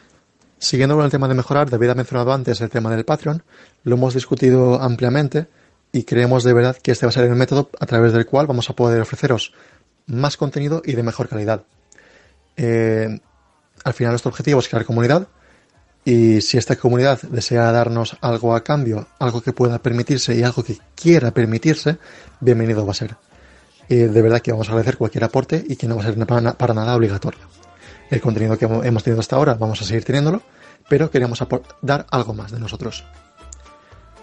Siguiendo 0.59 0.97
con 0.97 1.05
el 1.05 1.11
tema 1.11 1.29
de 1.29 1.35
mejorar, 1.35 1.69
David 1.69 1.91
ha 1.91 1.95
mencionado 1.95 2.33
antes 2.33 2.61
el 2.61 2.71
tema 2.71 2.91
del 2.91 3.05
Patreon. 3.05 3.43
Lo 3.83 3.97
hemos 3.97 4.15
discutido 4.15 4.81
ampliamente 4.81 5.49
y 5.93 6.05
creemos 6.05 6.43
de 6.45 6.53
verdad 6.53 6.77
que 6.77 6.93
este 6.93 7.07
va 7.07 7.11
a 7.11 7.13
ser 7.13 7.25
el 7.25 7.35
método 7.35 7.71
a 7.79 7.87
través 7.87 8.13
del 8.13 8.27
cual 8.27 8.47
vamos 8.47 8.69
a 8.71 8.75
poder 8.75 9.01
ofreceros 9.01 9.53
más 10.07 10.37
contenido 10.37 10.83
y 10.85 10.93
de 10.93 11.03
mejor 11.03 11.29
calidad. 11.29 11.65
Eh, 12.57 13.21
al 13.85 13.93
final 13.95 14.13
nuestro 14.13 14.31
objetivo 14.31 14.61
es 14.61 14.69
crear 14.69 14.85
comunidad 14.85 15.29
y 16.05 16.41
si 16.43 16.59
esta 16.59 16.77
comunidad 16.77 17.21
desea 17.23 17.73
darnos 17.73 18.17
algo 18.21 18.55
a 18.55 18.63
cambio, 18.63 19.09
algo 19.19 19.41
que 19.41 19.53
pueda 19.53 19.79
permitirse 19.79 20.35
y 20.35 20.43
algo 20.43 20.63
que 20.63 20.79
quiera 20.95 21.31
permitirse, 21.31 21.97
bienvenido 22.41 22.85
va 22.85 22.93
a 22.93 22.95
ser. 22.95 23.17
Y 23.89 23.97
de 23.97 24.23
verdad 24.23 24.41
que 24.41 24.53
vamos 24.53 24.69
a 24.69 24.73
agradecer 24.73 24.97
cualquier 24.97 25.25
aporte 25.25 25.65
y 25.67 25.77
que 25.77 25.87
no 25.89 25.97
va 25.97 26.03
a 26.03 26.07
ser 26.07 26.27
para, 26.27 26.53
para 26.55 26.75
nada 26.75 26.95
obligatorio. 26.95 27.41
El 28.11 28.21
contenido 28.21 28.59
que 28.59 28.67
hemos 28.67 29.03
tenido 29.03 29.21
hasta 29.21 29.37
ahora 29.37 29.55
vamos 29.55 29.81
a 29.81 29.85
seguir 29.85 30.05
teniéndolo, 30.05 30.43
pero 30.89 31.11
queremos 31.11 31.43
dar 31.81 32.07
algo 32.11 32.35
más 32.35 32.53
de 32.53 32.61
nosotros. 32.61 33.05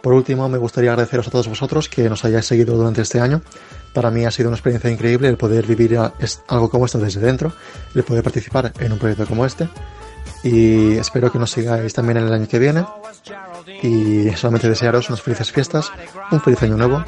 Por 0.01 0.13
último, 0.13 0.49
me 0.49 0.57
gustaría 0.57 0.91
agradeceros 0.91 1.27
a 1.27 1.31
todos 1.31 1.47
vosotros 1.47 1.87
que 1.87 2.09
nos 2.09 2.25
hayáis 2.25 2.45
seguido 2.45 2.75
durante 2.75 3.01
este 3.01 3.19
año. 3.19 3.41
Para 3.93 4.09
mí 4.09 4.25
ha 4.25 4.31
sido 4.31 4.49
una 4.49 4.55
experiencia 4.55 4.89
increíble 4.89 5.27
el 5.27 5.37
poder 5.37 5.67
vivir 5.67 5.97
algo 6.47 6.69
como 6.69 6.85
esto 6.85 6.97
desde 6.97 7.19
dentro, 7.19 7.53
el 7.93 8.03
poder 8.03 8.23
participar 8.23 8.71
en 8.79 8.91
un 8.91 8.99
proyecto 8.99 9.25
como 9.27 9.45
este. 9.45 9.69
Y 10.43 10.97
espero 10.97 11.31
que 11.31 11.37
nos 11.37 11.51
sigáis 11.51 11.93
también 11.93 12.17
en 12.17 12.27
el 12.27 12.33
año 12.33 12.47
que 12.47 12.57
viene. 12.57 12.83
Y 13.83 14.29
solamente 14.31 14.69
desearos 14.69 15.09
unas 15.09 15.21
felices 15.21 15.51
fiestas, 15.51 15.91
un 16.31 16.41
feliz 16.41 16.63
año 16.63 16.77
nuevo. 16.77 17.03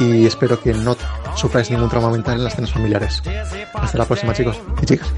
Y 0.00 0.26
espero 0.26 0.60
que 0.60 0.72
no 0.72 0.96
sufráis 1.36 1.70
ningún 1.70 1.88
trauma 1.88 2.10
mental 2.10 2.38
en 2.38 2.44
las 2.44 2.56
cenas 2.56 2.72
familiares. 2.72 3.22
Hasta 3.74 3.98
la 3.98 4.04
próxima, 4.04 4.34
chicos 4.34 4.58
y 4.82 4.86
chicas. 4.86 5.08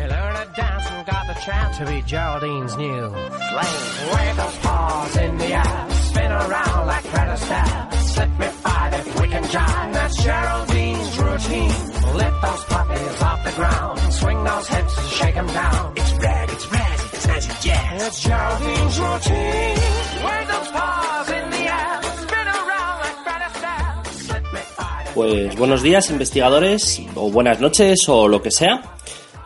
Spin 6.25 6.33
around 6.33 6.87
like 6.87 7.05
Fred 7.05 7.29
Astaire. 7.37 7.93
Slip 8.15 8.39
me 8.39 8.47
five 8.65 8.93
if 8.95 9.21
we 9.21 9.29
can 9.29 9.43
jive. 9.45 9.93
That's 9.93 10.17
Geraldine's 10.23 11.19
routine. 11.19 11.75
Lift 12.17 12.39
those 12.43 12.65
puppies 12.65 13.23
off 13.23 13.45
the 13.45 13.53
ground, 13.53 13.99
swing 14.13 14.45
those 14.45 14.69
hips 14.69 14.99
and 14.99 15.09
shake 15.19 15.37
'em 15.37 15.47
down. 15.47 15.93
It's 15.97 16.13
rag, 16.25 16.49
it's 16.51 16.67
razz, 16.73 17.01
it's 17.15 17.27
magic 17.27 17.55
jazz. 17.61 18.07
It's 18.09 18.21
Geraldine's 18.27 18.99
routine. 18.99 19.79
Wave 20.25 20.49
those 20.53 20.71
paws 20.77 21.29
in 21.39 21.51
the 21.51 21.63
air, 21.79 22.01
spin 22.23 22.47
around 22.61 22.97
like 23.05 23.19
Fred 23.25 23.43
Astaire. 23.49 23.95
Slip 24.27 24.45
me 24.53 24.61
five. 24.79 25.15
Pues 25.15 25.57
buenos 25.57 25.83
días 25.83 26.11
investigadores, 26.11 27.01
o 27.15 27.31
buenas 27.31 27.61
noches, 27.61 28.09
o 28.09 28.29
lo 28.29 28.41
que 28.43 28.51
sea. 28.51 28.83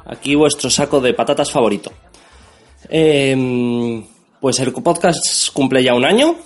Aquí 0.07 0.35
vuestro 0.35 0.71
saco 0.71 1.01
de 1.01 1.13
patatas 1.13 1.51
favorito. 1.51 1.91
Em, 2.89 4.07
pues 4.41 4.59
el 4.61 4.73
podcast 4.73 5.53
cumple 5.53 5.83
ya 5.83 5.93
un 5.95 6.05
año, 6.07 6.37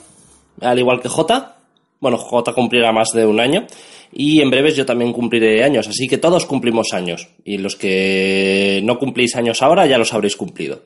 al 0.60 0.78
igual 0.78 1.00
que 1.00 1.08
J. 1.08 1.56
Bueno, 2.00 2.18
J 2.18 2.52
cumplirá 2.52 2.92
más 2.92 3.10
de 3.14 3.26
un 3.26 3.40
año. 3.40 3.66
Y 4.12 4.40
en 4.42 4.50
breves 4.50 4.76
yo 4.76 4.84
también 4.84 5.12
cumpliré 5.12 5.64
años, 5.64 5.88
así 5.88 6.06
que 6.06 6.18
todos 6.18 6.44
cumplimos 6.44 6.92
años. 6.92 7.28
Y 7.44 7.58
los 7.58 7.76
que 7.76 8.80
no 8.84 8.98
cumplís 8.98 9.36
años 9.36 9.62
ahora 9.62 9.86
ya 9.86 9.96
los 9.96 10.12
habréis 10.12 10.36
cumplido. 10.36 10.82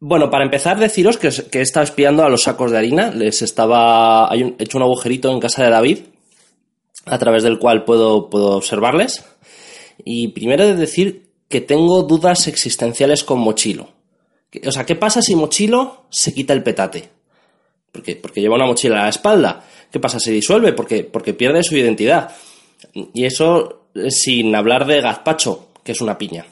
Bueno, 0.00 0.28
para 0.28 0.44
empezar, 0.44 0.78
deciros 0.78 1.16
que, 1.16 1.30
que 1.50 1.60
he 1.60 1.62
estado 1.62 1.84
espiando 1.84 2.24
a 2.24 2.28
los 2.28 2.42
sacos 2.42 2.72
de 2.72 2.78
harina. 2.78 3.10
Les 3.10 3.42
estaba. 3.42 4.30
Hay 4.30 4.54
he 4.58 4.64
hecho 4.64 4.78
un 4.78 4.82
agujerito 4.82 5.30
en 5.30 5.40
casa 5.40 5.62
de 5.62 5.70
David 5.70 5.98
a 7.06 7.18
través 7.18 7.42
del 7.42 7.58
cual 7.58 7.84
puedo, 7.84 8.28
puedo 8.28 8.56
observarles. 8.56 9.24
Y 10.04 10.28
primero 10.28 10.66
de 10.66 10.74
decir 10.74 11.30
que 11.48 11.60
tengo 11.60 12.02
dudas 12.02 12.48
existenciales 12.48 13.24
con 13.24 13.38
Mochilo. 13.38 13.90
O 14.66 14.72
sea, 14.72 14.86
¿qué 14.86 14.94
pasa 14.94 15.22
si 15.22 15.36
Mochilo 15.36 16.06
se 16.10 16.34
quita 16.34 16.52
el 16.52 16.62
petate? 16.62 17.10
Porque, 17.94 18.16
porque 18.16 18.40
lleva 18.40 18.56
una 18.56 18.66
mochila 18.66 18.98
a 18.98 19.02
la 19.04 19.08
espalda. 19.08 19.64
¿Qué 19.88 20.00
pasa? 20.00 20.18
Se 20.18 20.32
disuelve 20.32 20.72
porque, 20.72 21.04
porque 21.04 21.32
pierde 21.32 21.62
su 21.62 21.76
identidad. 21.76 22.34
Y 22.92 23.24
eso 23.24 23.86
eh, 23.94 24.10
sin 24.10 24.52
hablar 24.56 24.84
de 24.84 25.00
gazpacho, 25.00 25.68
que 25.84 25.92
es 25.92 26.00
una 26.00 26.18
piña. 26.18 26.44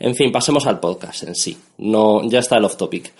En 0.00 0.16
fin, 0.16 0.32
pasemos 0.32 0.66
al 0.66 0.80
podcast 0.80 1.22
en 1.22 1.36
sí. 1.36 1.56
No, 1.78 2.28
ya 2.28 2.40
está 2.40 2.56
el 2.56 2.64
off 2.64 2.76
topic. 2.76 3.12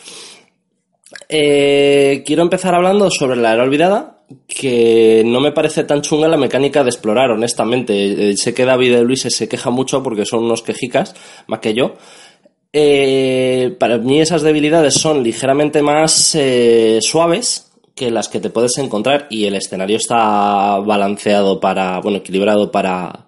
Eh, 1.29 2.25
quiero 2.27 2.43
empezar 2.43 2.75
hablando 2.75 3.09
sobre 3.09 3.37
la 3.37 3.53
era 3.53 3.63
olvidada, 3.63 4.25
que 4.49 5.23
no 5.25 5.41
me 5.41 5.53
parece 5.53 5.85
tan 5.85 6.03
chunga 6.03 6.27
la 6.27 6.37
mecánica 6.37 6.83
de 6.83 6.91
explorar, 6.91 7.31
honestamente. 7.31 8.31
Eh, 8.31 8.37
sé 8.37 8.53
que 8.53 8.65
David 8.65 8.99
y 8.99 9.03
Luis 9.03 9.23
se 9.23 9.49
queja 9.49 9.71
mucho 9.71 10.03
porque 10.03 10.25
son 10.25 10.43
unos 10.43 10.63
quejicas, 10.63 11.15
más 11.47 11.61
que 11.61 11.75
yo. 11.75 11.95
Eh, 12.73 13.77
para 13.79 13.99
mí 13.99 14.21
esas 14.21 14.43
debilidades 14.43 14.95
son 14.95 15.23
ligeramente 15.23 15.83
más 15.83 16.35
eh, 16.35 17.01
suaves 17.03 17.71
que 17.95 18.11
las 18.11 18.29
que 18.29 18.41
te 18.41 18.49
puedes 18.49 18.79
encontrar 18.79 19.27
y 19.29 19.45
el 19.45 19.55
escenario 19.55 19.99
está 19.99 20.79
balanceado 20.79 21.61
para, 21.61 22.01
bueno, 22.01 22.19
equilibrado 22.19 22.71
para, 22.71 23.27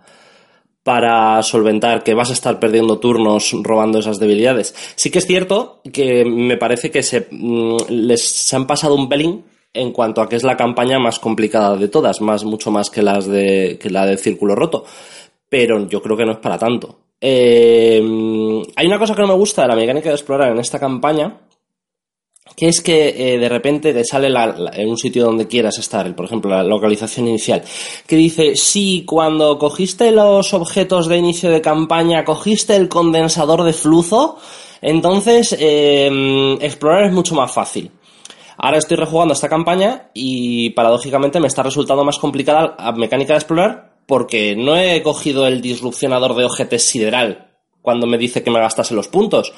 para 0.82 1.42
solventar 1.42 2.02
que 2.02 2.14
vas 2.14 2.30
a 2.30 2.32
estar 2.32 2.58
perdiendo 2.58 2.98
turnos 2.98 3.54
robando 3.62 3.98
esas 3.98 4.18
debilidades. 4.18 4.74
Sí 4.96 5.10
que 5.10 5.18
es 5.18 5.26
cierto 5.26 5.80
que 5.92 6.24
me 6.24 6.56
parece 6.56 6.90
que 6.90 7.02
se, 7.02 7.26
mm, 7.30 7.76
les 7.88 8.22
se 8.22 8.56
han 8.56 8.66
pasado 8.66 8.94
un 8.94 9.08
pelín 9.08 9.44
en 9.74 9.92
cuanto 9.92 10.22
a 10.22 10.28
que 10.28 10.36
es 10.36 10.44
la 10.44 10.56
campaña 10.56 10.98
más 10.98 11.18
complicada 11.18 11.76
de 11.76 11.88
todas, 11.88 12.20
más, 12.20 12.44
mucho 12.44 12.70
más 12.70 12.90
que 12.90 13.02
las 13.02 13.26
de, 13.26 13.78
que 13.80 13.90
la 13.90 14.06
de 14.06 14.16
Círculo 14.16 14.54
Roto. 14.54 14.84
Pero 15.48 15.86
yo 15.88 16.00
creo 16.02 16.16
que 16.16 16.24
no 16.24 16.32
es 16.32 16.38
para 16.38 16.58
tanto. 16.58 17.03
Eh, 17.20 18.02
hay 18.76 18.86
una 18.86 18.98
cosa 18.98 19.14
que 19.14 19.22
no 19.22 19.28
me 19.28 19.34
gusta 19.34 19.62
de 19.62 19.68
la 19.68 19.76
mecánica 19.76 20.08
de 20.10 20.14
explorar 20.14 20.52
en 20.52 20.58
esta 20.58 20.78
campaña, 20.78 21.40
que 22.56 22.68
es 22.68 22.80
que 22.80 23.34
eh, 23.34 23.38
de 23.38 23.48
repente 23.48 23.92
te 23.92 24.04
sale 24.04 24.28
en 24.28 24.88
un 24.88 24.98
sitio 24.98 25.24
donde 25.24 25.48
quieras 25.48 25.78
estar, 25.78 26.14
por 26.14 26.26
ejemplo, 26.26 26.50
la 26.50 26.62
localización 26.62 27.28
inicial, 27.28 27.62
que 28.06 28.16
dice, 28.16 28.56
sí, 28.56 29.04
cuando 29.06 29.58
cogiste 29.58 30.10
los 30.12 30.52
objetos 30.54 31.08
de 31.08 31.16
inicio 31.16 31.50
de 31.50 31.60
campaña, 31.60 32.24
cogiste 32.24 32.76
el 32.76 32.88
condensador 32.88 33.64
de 33.64 33.72
flujo, 33.72 34.38
entonces 34.82 35.56
eh, 35.58 36.58
explorar 36.60 37.04
es 37.04 37.12
mucho 37.12 37.34
más 37.34 37.52
fácil. 37.52 37.90
Ahora 38.56 38.78
estoy 38.78 38.96
rejugando 38.96 39.34
esta 39.34 39.48
campaña 39.48 40.10
y 40.14 40.70
paradójicamente 40.70 41.40
me 41.40 41.48
está 41.48 41.62
resultando 41.62 42.04
más 42.04 42.18
complicada 42.18 42.76
la 42.78 42.92
mecánica 42.92 43.32
de 43.32 43.38
explorar 43.38 43.93
porque 44.06 44.56
no 44.56 44.76
he 44.76 45.02
cogido 45.02 45.46
el 45.46 45.60
disrupcionador 45.60 46.34
de 46.36 46.44
ojetes 46.44 46.82
sideral 46.82 47.50
cuando 47.82 48.06
me 48.06 48.16
dice 48.16 48.42
que 48.42 48.50
me 48.50 48.60
gastase 48.60 48.94
los 48.94 49.08
puntos. 49.08 49.52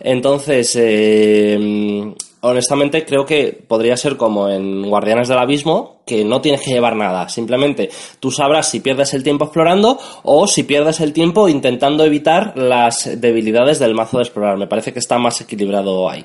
Entonces, 0.00 0.76
eh, 0.78 2.14
honestamente 2.40 3.04
creo 3.04 3.24
que 3.24 3.52
podría 3.66 3.96
ser 3.96 4.16
como 4.16 4.48
en 4.48 4.82
Guardianes 4.88 5.28
del 5.28 5.38
Abismo, 5.38 6.02
que 6.06 6.24
no 6.24 6.40
tienes 6.40 6.62
que 6.62 6.72
llevar 6.72 6.96
nada. 6.96 7.28
Simplemente 7.28 7.90
tú 8.18 8.30
sabrás 8.30 8.68
si 8.68 8.80
pierdes 8.80 9.14
el 9.14 9.22
tiempo 9.22 9.46
explorando 9.46 9.98
o 10.24 10.46
si 10.46 10.64
pierdes 10.64 11.00
el 11.00 11.12
tiempo 11.12 11.48
intentando 11.48 12.04
evitar 12.04 12.56
las 12.56 13.20
debilidades 13.20 13.78
del 13.78 13.94
mazo 13.94 14.18
de 14.18 14.24
explorar. 14.24 14.56
Me 14.58 14.66
parece 14.66 14.92
que 14.92 14.98
está 14.98 15.18
más 15.18 15.40
equilibrado 15.40 16.08
ahí. 16.08 16.24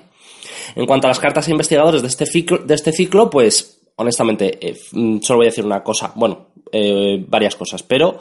En 0.76 0.85
cuanto 0.85 1.07
a 1.07 1.10
las 1.10 1.19
cartas 1.19 1.47
investigadores 1.47 2.02
de 2.02 2.07
este 2.07 2.26
ciclo, 2.26 2.57
de 2.57 2.73
este 2.73 2.91
ciclo 2.91 3.30
pues 3.30 3.74
honestamente, 3.97 4.57
eh, 4.61 4.77
mm, 4.91 5.19
solo 5.19 5.38
voy 5.38 5.47
a 5.47 5.49
decir 5.49 5.65
una 5.65 5.84
cosa, 5.84 6.11
bueno, 6.15 6.47
eh, 6.72 7.23
varias 7.27 7.55
cosas, 7.55 7.84
pero 7.84 8.19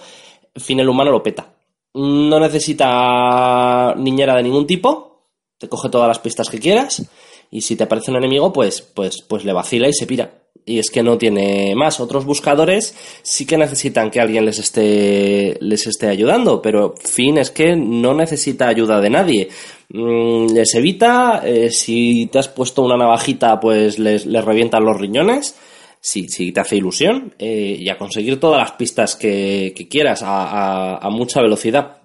fin 0.55 0.81
el 0.81 0.89
humano 0.89 1.11
lo 1.11 1.23
peta. 1.23 1.53
No 1.95 2.41
necesita 2.41 3.95
niñera 3.97 4.37
de 4.37 4.43
ningún 4.43 4.67
tipo, 4.67 5.23
te 5.59 5.69
coge 5.69 5.89
todas 5.89 6.09
las 6.09 6.19
pistas 6.19 6.49
que 6.49 6.59
quieras 6.59 7.09
y 7.51 7.61
si 7.61 7.77
te 7.77 7.85
aparece 7.85 8.11
un 8.11 8.17
enemigo, 8.17 8.53
pues, 8.53 8.83
pues, 8.83 9.23
pues 9.23 9.45
le 9.45 9.53
vacila 9.53 9.89
y 9.89 9.93
se 9.93 10.07
pira. 10.07 10.44
Y 10.67 10.79
es 10.79 10.91
que 10.91 11.03
no 11.03 11.19
tiene 11.19 11.75
más. 11.75 12.01
Otros 12.01 12.25
buscadores 12.25 12.95
sí 13.23 13.47
que 13.47 13.59
necesitan 13.59 14.11
que 14.11 14.21
alguien 14.21 14.47
les 14.47 14.59
esté, 14.59 15.59
les 15.61 15.87
esté 15.87 16.09
ayudando, 16.09 16.63
pero 16.63 16.95
Finn 16.97 17.39
es 17.39 17.51
que 17.51 17.77
no 17.77 18.15
necesita 18.15 18.69
ayuda 18.69 19.01
de 19.01 19.11
nadie. 19.11 19.49
Mm, 19.91 20.55
les 20.55 20.75
evita, 20.75 21.43
eh, 21.45 21.71
si 21.71 22.29
te 22.33 22.39
has 22.39 22.49
puesto 22.49 22.83
una 22.83 22.97
navajita, 22.97 23.61
pues 23.61 23.99
les, 23.99 24.25
les 24.25 24.45
revientan 24.45 24.85
los 24.85 24.99
riñones. 24.99 25.55
Si, 26.01 26.29
si 26.29 26.53
te 26.53 26.61
hace 26.61 26.77
ilusión, 26.77 27.35
eh, 27.39 27.79
y 27.81 27.89
a 27.89 27.97
conseguir 27.97 28.39
todas 28.39 28.61
las 28.61 28.73
pistas 28.73 29.17
que, 29.17 29.73
quieras 29.89 30.21
a 30.23 31.09
mucha 31.11 31.41
velocidad. 31.41 32.05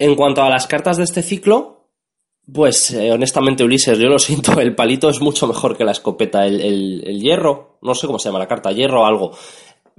En 0.00 0.14
cuanto 0.14 0.42
a 0.42 0.48
las 0.48 0.66
cartas 0.66 0.96
de 0.96 1.04
este 1.04 1.22
ciclo, 1.22 1.79
pues 2.52 2.90
eh, 2.92 3.12
honestamente, 3.12 3.64
Ulises, 3.64 3.98
yo 3.98 4.08
lo 4.08 4.18
siento, 4.18 4.60
el 4.60 4.74
palito 4.74 5.08
es 5.08 5.20
mucho 5.20 5.46
mejor 5.46 5.76
que 5.76 5.84
la 5.84 5.92
escopeta. 5.92 6.46
El, 6.46 6.60
el- 6.60 7.20
hierro, 7.20 7.78
no 7.82 7.94
sé 7.94 8.06
cómo 8.06 8.18
se 8.18 8.28
llama 8.28 8.38
la 8.38 8.48
carta, 8.48 8.72
hierro 8.72 9.02
o 9.02 9.06
algo. 9.06 9.32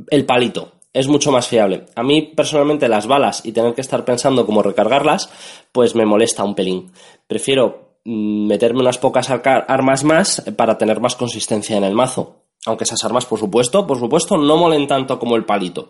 El 0.09 0.25
palito 0.25 0.71
es 0.93 1.07
mucho 1.07 1.31
más 1.31 1.47
fiable. 1.47 1.85
A 1.95 2.03
mí, 2.03 2.21
personalmente, 2.35 2.89
las 2.89 3.07
balas 3.07 3.45
y 3.45 3.51
tener 3.51 3.73
que 3.73 3.81
estar 3.81 4.03
pensando 4.03 4.45
cómo 4.45 4.61
recargarlas, 4.63 5.29
pues 5.71 5.95
me 5.95 6.05
molesta 6.05 6.43
un 6.43 6.55
pelín. 6.55 6.91
Prefiero 7.27 7.95
mm, 8.05 8.47
meterme 8.47 8.81
unas 8.81 8.97
pocas 8.97 9.29
armas 9.29 10.03
más 10.03 10.43
para 10.57 10.77
tener 10.77 10.99
más 10.99 11.15
consistencia 11.15 11.77
en 11.77 11.83
el 11.83 11.93
mazo. 11.93 12.37
Aunque 12.65 12.83
esas 12.83 13.03
armas, 13.03 13.25
por 13.25 13.39
supuesto, 13.39 13.87
por 13.87 13.97
supuesto, 13.99 14.37
no 14.37 14.57
molen 14.57 14.87
tanto 14.87 15.17
como 15.17 15.35
el 15.35 15.45
palito. 15.45 15.89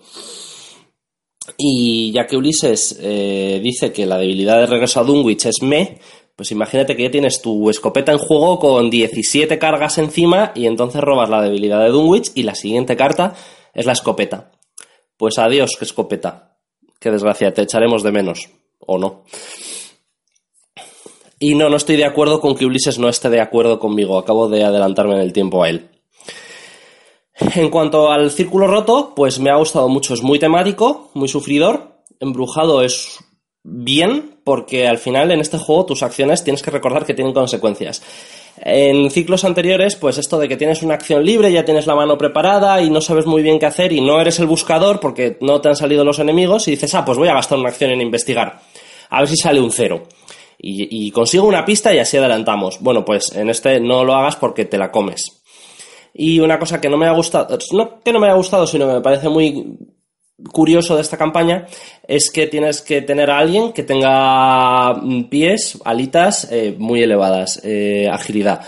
Y 1.57 2.11
ya 2.13 2.27
que 2.27 2.37
Ulises 2.37 2.97
eh, 3.01 3.59
dice 3.63 3.91
que 3.91 4.05
la 4.05 4.17
debilidad 4.17 4.59
de 4.59 4.67
regreso 4.67 4.99
a 4.99 5.03
Dunwich 5.03 5.47
es 5.47 5.61
me, 5.61 5.99
pues 6.35 6.51
imagínate 6.51 6.95
que 6.95 7.03
ya 7.03 7.11
tienes 7.11 7.41
tu 7.41 7.69
escopeta 7.69 8.11
en 8.11 8.17
juego 8.17 8.59
con 8.59 8.89
17 8.89 9.59
cargas 9.59 9.97
encima 9.97 10.51
y 10.55 10.65
entonces 10.65 11.01
robas 11.01 11.29
la 11.29 11.41
debilidad 11.41 11.81
de 11.81 11.89
Dunwich 11.89 12.31
y 12.35 12.43
la 12.43 12.55
siguiente 12.55 12.95
carta 12.95 13.35
es 13.73 13.85
la 13.85 13.93
escopeta. 13.93 14.51
Pues 15.17 15.37
adiós, 15.37 15.75
que 15.77 15.85
escopeta. 15.85 16.57
Qué 16.99 17.11
desgracia, 17.11 17.53
te 17.53 17.61
echaremos 17.61 18.03
de 18.03 18.11
menos. 18.11 18.49
¿O 18.79 18.97
no? 18.97 19.23
Y 21.39 21.55
no, 21.55 21.69
no 21.69 21.77
estoy 21.77 21.95
de 21.95 22.05
acuerdo 22.05 22.39
con 22.39 22.55
que 22.55 22.65
Ulises 22.65 22.99
no 22.99 23.09
esté 23.09 23.29
de 23.29 23.41
acuerdo 23.41 23.79
conmigo. 23.79 24.17
Acabo 24.17 24.47
de 24.47 24.63
adelantarme 24.63 25.15
en 25.15 25.21
el 25.21 25.33
tiempo 25.33 25.63
a 25.63 25.69
él. 25.69 25.89
En 27.55 27.69
cuanto 27.69 28.11
al 28.11 28.29
círculo 28.29 28.67
roto, 28.67 29.13
pues 29.15 29.39
me 29.39 29.49
ha 29.49 29.55
gustado 29.55 29.89
mucho. 29.89 30.13
Es 30.13 30.21
muy 30.21 30.37
temático, 30.37 31.09
muy 31.15 31.27
sufridor. 31.27 32.03
Embrujado 32.19 32.83
es 32.83 33.17
bien, 33.63 34.35
porque 34.43 34.87
al 34.87 34.97
final 34.97 35.31
en 35.31 35.39
este 35.39 35.57
juego 35.57 35.85
tus 35.85 36.03
acciones 36.03 36.43
tienes 36.43 36.61
que 36.61 36.71
recordar 36.71 37.05
que 37.05 37.13
tienen 37.13 37.33
consecuencias. 37.33 38.01
En 38.57 39.09
ciclos 39.09 39.43
anteriores, 39.43 39.95
pues 39.95 40.17
esto 40.17 40.37
de 40.37 40.47
que 40.47 40.57
tienes 40.57 40.83
una 40.83 40.95
acción 40.95 41.25
libre, 41.25 41.51
ya 41.51 41.65
tienes 41.65 41.87
la 41.87 41.95
mano 41.95 42.17
preparada 42.17 42.81
y 42.81 42.89
no 42.89 43.01
sabes 43.01 43.25
muy 43.25 43.41
bien 43.41 43.59
qué 43.59 43.65
hacer 43.65 43.91
y 43.93 44.01
no 44.01 44.19
eres 44.19 44.39
el 44.39 44.47
buscador 44.47 44.99
porque 44.99 45.37
no 45.41 45.61
te 45.61 45.69
han 45.69 45.75
salido 45.75 46.03
los 46.03 46.19
enemigos 46.19 46.67
y 46.67 46.71
dices, 46.71 46.93
ah, 46.95 47.05
pues 47.05 47.17
voy 47.17 47.29
a 47.29 47.33
gastar 47.33 47.57
una 47.57 47.69
acción 47.69 47.91
en 47.91 48.01
investigar. 48.01 48.61
A 49.09 49.19
ver 49.19 49.29
si 49.29 49.37
sale 49.37 49.61
un 49.61 49.71
cero. 49.71 50.03
Y, 50.63 51.09
consigo 51.09 51.47
una 51.47 51.65
pista 51.65 51.91
y 51.91 51.97
así 51.97 52.17
adelantamos. 52.17 52.79
Bueno, 52.81 53.03
pues 53.03 53.35
en 53.35 53.49
este 53.49 53.79
no 53.79 54.03
lo 54.03 54.13
hagas 54.13 54.35
porque 54.35 54.65
te 54.65 54.77
la 54.77 54.91
comes. 54.91 55.41
Y 56.13 56.39
una 56.39 56.59
cosa 56.59 56.79
que 56.79 56.87
no 56.87 56.97
me 56.97 57.07
ha 57.07 57.13
gustado, 57.13 57.57
no 57.71 57.99
que 58.01 58.13
no 58.13 58.19
me 58.19 58.27
haya 58.27 58.35
gustado, 58.35 58.67
sino 58.67 58.87
que 58.87 58.93
me 58.93 59.01
parece 59.01 59.27
muy 59.27 59.75
curioso 60.51 60.95
de 60.95 61.01
esta 61.01 61.17
campaña 61.17 61.67
es 62.07 62.31
que 62.31 62.47
tienes 62.47 62.81
que 62.81 63.01
tener 63.01 63.29
a 63.29 63.39
alguien 63.39 63.73
que 63.73 63.83
tenga 63.83 64.93
mm, 64.93 65.23
pies, 65.25 65.79
alitas 65.85 66.51
eh, 66.51 66.75
muy 66.77 67.01
elevadas, 67.01 67.61
eh, 67.63 68.07
agilidad. 68.11 68.61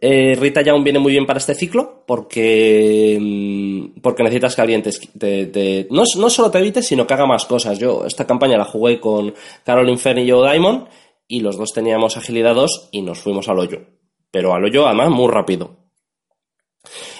Eh, 0.00 0.34
Rita 0.38 0.60
Young 0.60 0.84
viene 0.84 0.98
muy 0.98 1.12
bien 1.12 1.24
para 1.24 1.38
este 1.38 1.54
ciclo 1.54 2.02
porque, 2.06 3.18
mm, 3.20 4.00
porque 4.00 4.22
necesitas 4.22 4.54
que 4.54 4.60
alguien 4.60 4.82
te, 4.82 5.86
no, 5.90 6.02
no 6.18 6.30
solo 6.30 6.50
te 6.50 6.58
evite, 6.58 6.82
sino 6.82 7.06
que 7.06 7.14
haga 7.14 7.26
más 7.26 7.46
cosas. 7.46 7.78
Yo 7.78 8.04
esta 8.06 8.26
campaña 8.26 8.58
la 8.58 8.64
jugué 8.64 9.00
con 9.00 9.32
Caroline 9.64 9.98
Fern 9.98 10.18
y 10.18 10.30
Joe 10.30 10.50
Diamond 10.50 10.88
y 11.26 11.40
los 11.40 11.56
dos 11.56 11.72
teníamos 11.72 12.16
agilidad 12.16 12.54
2 12.54 12.90
y 12.92 13.02
nos 13.02 13.18
fuimos 13.18 13.48
al 13.48 13.58
hoyo. 13.58 13.80
Pero 14.30 14.52
al 14.54 14.64
hoyo 14.64 14.86
además 14.86 15.10
muy 15.10 15.30
rápido. 15.30 15.76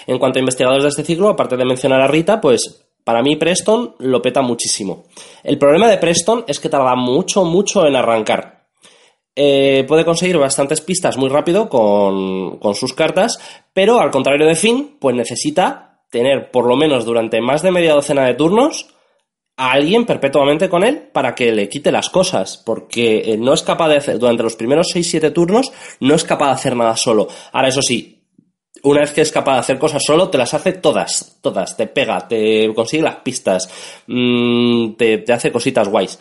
En 0.05 0.19
cuanto 0.19 0.37
a 0.37 0.41
investigadores 0.41 0.83
de 0.83 0.89
este 0.89 1.03
ciclo, 1.03 1.29
aparte 1.29 1.57
de 1.57 1.65
mencionar 1.65 2.01
a 2.01 2.07
Rita, 2.07 2.39
pues 2.39 2.84
para 3.05 3.21
mí 3.21 3.37
Preston 3.37 3.95
lo 3.99 4.21
peta 4.21 4.41
muchísimo. 4.41 5.05
El 5.43 5.57
problema 5.57 5.87
de 5.87 5.99
Preston 5.99 6.43
es 6.47 6.59
que 6.59 6.67
tarda 6.67 6.95
mucho, 6.95 7.45
mucho 7.45 7.87
en 7.87 7.95
arrancar. 7.95 8.65
Eh, 9.33 9.85
puede 9.87 10.03
conseguir 10.03 10.37
bastantes 10.37 10.81
pistas 10.81 11.15
muy 11.15 11.29
rápido 11.29 11.69
con, 11.69 12.57
con 12.57 12.73
sus 12.73 12.93
cartas, 12.93 13.37
pero 13.71 13.99
al 13.99 14.11
contrario 14.11 14.47
de 14.47 14.55
Finn, 14.55 14.97
pues 14.99 15.15
necesita 15.15 16.01
tener 16.09 16.49
por 16.51 16.65
lo 16.65 16.75
menos 16.75 17.05
durante 17.05 17.41
más 17.41 17.61
de 17.61 17.71
media 17.71 17.93
docena 17.93 18.25
de 18.25 18.33
turnos 18.33 18.87
a 19.57 19.71
alguien 19.71 20.05
perpetuamente 20.05 20.69
con 20.69 20.83
él 20.83 21.09
para 21.13 21.35
que 21.35 21.51
le 21.51 21.69
quite 21.69 21.91
las 21.91 22.09
cosas, 22.09 22.57
porque 22.65 23.33
eh, 23.33 23.37
no 23.37 23.53
es 23.53 23.63
capaz 23.63 23.89
de 23.89 23.97
hacer, 23.97 24.19
durante 24.19 24.43
los 24.43 24.55
primeros 24.55 24.93
6-7 24.93 25.31
turnos, 25.31 25.71
no 25.99 26.15
es 26.15 26.23
capaz 26.23 26.47
de 26.47 26.53
hacer 26.53 26.75
nada 26.75 26.95
solo. 26.97 27.27
Ahora, 27.53 27.69
eso 27.69 27.81
sí, 27.81 28.14
una 28.85 29.01
vez 29.01 29.13
que 29.13 29.21
es 29.21 29.31
capaz 29.31 29.53
de 29.53 29.59
hacer 29.59 29.79
cosas 29.79 30.03
solo, 30.03 30.29
te 30.29 30.37
las 30.37 30.53
hace 30.53 30.73
todas, 30.73 31.37
todas, 31.41 31.75
te 31.75 31.87
pega, 31.87 32.27
te 32.27 32.71
consigue 32.73 33.03
las 33.03 33.17
pistas, 33.17 33.69
mm, 34.07 34.93
te, 34.93 35.19
te 35.19 35.33
hace 35.33 35.51
cositas 35.51 35.87
guays. 35.87 36.19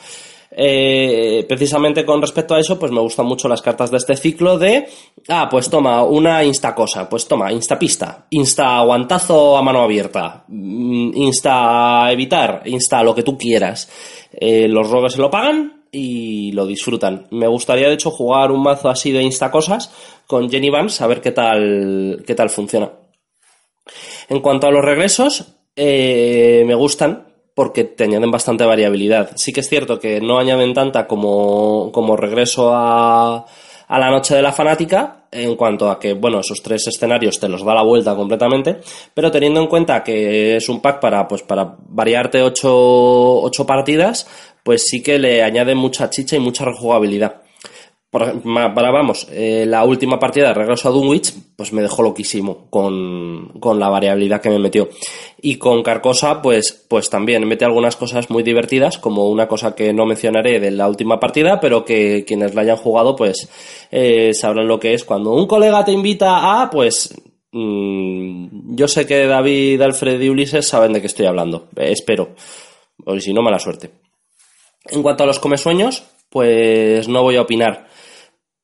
Eh, 0.56 1.44
precisamente 1.48 2.04
con 2.04 2.20
respecto 2.20 2.54
a 2.54 2.60
eso, 2.60 2.78
pues 2.78 2.92
me 2.92 3.00
gustan 3.00 3.26
mucho 3.26 3.48
las 3.48 3.60
cartas 3.60 3.90
de 3.90 3.96
este 3.96 4.16
ciclo 4.16 4.56
de, 4.56 4.86
ah, 5.28 5.48
pues 5.50 5.68
toma, 5.68 6.04
una 6.04 6.44
insta 6.44 6.74
cosa, 6.74 7.08
pues 7.08 7.26
toma, 7.26 7.52
insta 7.52 7.76
pista, 7.76 8.26
insta 8.30 8.78
aguantazo 8.78 9.56
a 9.56 9.62
mano 9.62 9.82
abierta, 9.82 10.44
mm, 10.46 11.10
insta 11.16 12.10
evitar, 12.12 12.62
insta 12.66 13.02
lo 13.02 13.14
que 13.14 13.24
tú 13.24 13.36
quieras. 13.36 13.90
Eh, 14.32 14.68
los 14.68 14.88
rogues 14.88 15.14
se 15.14 15.20
lo 15.20 15.30
pagan 15.30 15.83
y 15.94 16.52
lo 16.52 16.66
disfrutan. 16.66 17.26
Me 17.30 17.46
gustaría, 17.46 17.88
de 17.88 17.94
hecho, 17.94 18.10
jugar 18.10 18.50
un 18.50 18.62
mazo 18.62 18.88
así 18.88 19.12
de 19.12 19.22
insta 19.22 19.50
cosas 19.50 19.92
con 20.26 20.50
Jenny 20.50 20.70
Vance, 20.70 21.02
a 21.02 21.06
ver 21.06 21.20
qué 21.20 21.30
tal, 21.30 22.22
qué 22.26 22.34
tal 22.34 22.50
funciona. 22.50 22.90
En 24.28 24.40
cuanto 24.40 24.66
a 24.66 24.70
los 24.70 24.84
regresos, 24.84 25.44
eh, 25.76 26.64
me 26.66 26.74
gustan 26.74 27.28
porque 27.54 27.84
te 27.84 28.04
añaden 28.04 28.30
bastante 28.30 28.64
variabilidad. 28.64 29.30
Sí 29.36 29.52
que 29.52 29.60
es 29.60 29.68
cierto 29.68 30.00
que 30.00 30.20
no 30.20 30.38
añaden 30.38 30.74
tanta 30.74 31.06
como, 31.06 31.92
como 31.92 32.16
regreso 32.16 32.74
a, 32.74 33.36
a 33.36 33.46
a 33.88 33.98
la 33.98 34.10
noche 34.10 34.34
de 34.34 34.42
la 34.42 34.52
fanática 34.52 35.26
en 35.30 35.56
cuanto 35.56 35.90
a 35.90 35.98
que, 35.98 36.14
bueno, 36.14 36.40
esos 36.40 36.62
tres 36.62 36.86
escenarios 36.86 37.38
te 37.40 37.48
los 37.48 37.64
da 37.64 37.74
la 37.74 37.82
vuelta 37.82 38.14
completamente, 38.14 38.80
pero 39.12 39.30
teniendo 39.30 39.60
en 39.60 39.66
cuenta 39.66 40.02
que 40.02 40.56
es 40.56 40.68
un 40.68 40.80
pack 40.80 41.00
para, 41.00 41.26
pues, 41.26 41.42
para 41.42 41.76
variarte 41.88 42.40
ocho, 42.42 43.42
ocho 43.42 43.66
partidas, 43.66 44.28
pues 44.64 44.86
sí 44.88 45.02
que 45.02 45.20
le 45.20 45.44
añade 45.44 45.76
mucha 45.76 46.10
chicha 46.10 46.34
y 46.34 46.40
mucha 46.40 46.64
rejugabilidad. 46.64 47.42
Para 48.14 48.92
vamos, 48.92 49.26
eh, 49.32 49.64
la 49.66 49.84
última 49.84 50.20
partida 50.20 50.46
de 50.46 50.54
regreso 50.54 50.88
a 50.88 50.92
Dunwich, 50.92 51.34
pues 51.56 51.72
me 51.72 51.82
dejó 51.82 52.04
loquísimo 52.04 52.68
con, 52.70 53.48
con 53.58 53.80
la 53.80 53.88
variabilidad 53.88 54.40
que 54.40 54.50
me 54.50 54.60
metió. 54.60 54.88
Y 55.42 55.56
con 55.56 55.82
Carcosa, 55.82 56.40
pues, 56.40 56.86
pues 56.88 57.10
también 57.10 57.44
mete 57.44 57.64
algunas 57.64 57.96
cosas 57.96 58.30
muy 58.30 58.44
divertidas, 58.44 58.98
como 58.98 59.28
una 59.28 59.48
cosa 59.48 59.74
que 59.74 59.92
no 59.92 60.06
mencionaré 60.06 60.60
de 60.60 60.70
la 60.70 60.88
última 60.88 61.18
partida, 61.18 61.58
pero 61.58 61.84
que 61.84 62.24
quienes 62.24 62.54
la 62.54 62.62
hayan 62.62 62.76
jugado, 62.76 63.16
pues 63.16 63.48
eh, 63.90 64.32
sabrán 64.32 64.68
lo 64.68 64.78
que 64.78 64.94
es. 64.94 65.02
Cuando 65.02 65.32
un 65.32 65.48
colega 65.48 65.84
te 65.84 65.90
invita 65.90 66.62
a, 66.62 66.70
pues 66.70 67.20
mm, 67.50 68.76
yo 68.76 68.86
sé 68.86 69.08
que 69.08 69.26
David, 69.26 69.82
Alfred 69.82 70.20
y 70.20 70.28
Ulises 70.28 70.68
saben 70.68 70.92
de 70.92 71.00
qué 71.00 71.08
estoy 71.08 71.26
hablando. 71.26 71.66
Eh, 71.74 71.90
espero. 71.90 72.36
O 73.04 73.18
si 73.18 73.34
no, 73.34 73.42
mala 73.42 73.58
suerte. 73.58 74.03
En 74.86 75.02
cuanto 75.02 75.24
a 75.24 75.26
los 75.26 75.40
comesueños, 75.40 76.04
pues 76.28 77.08
no 77.08 77.22
voy 77.22 77.36
a 77.36 77.42
opinar. 77.42 77.86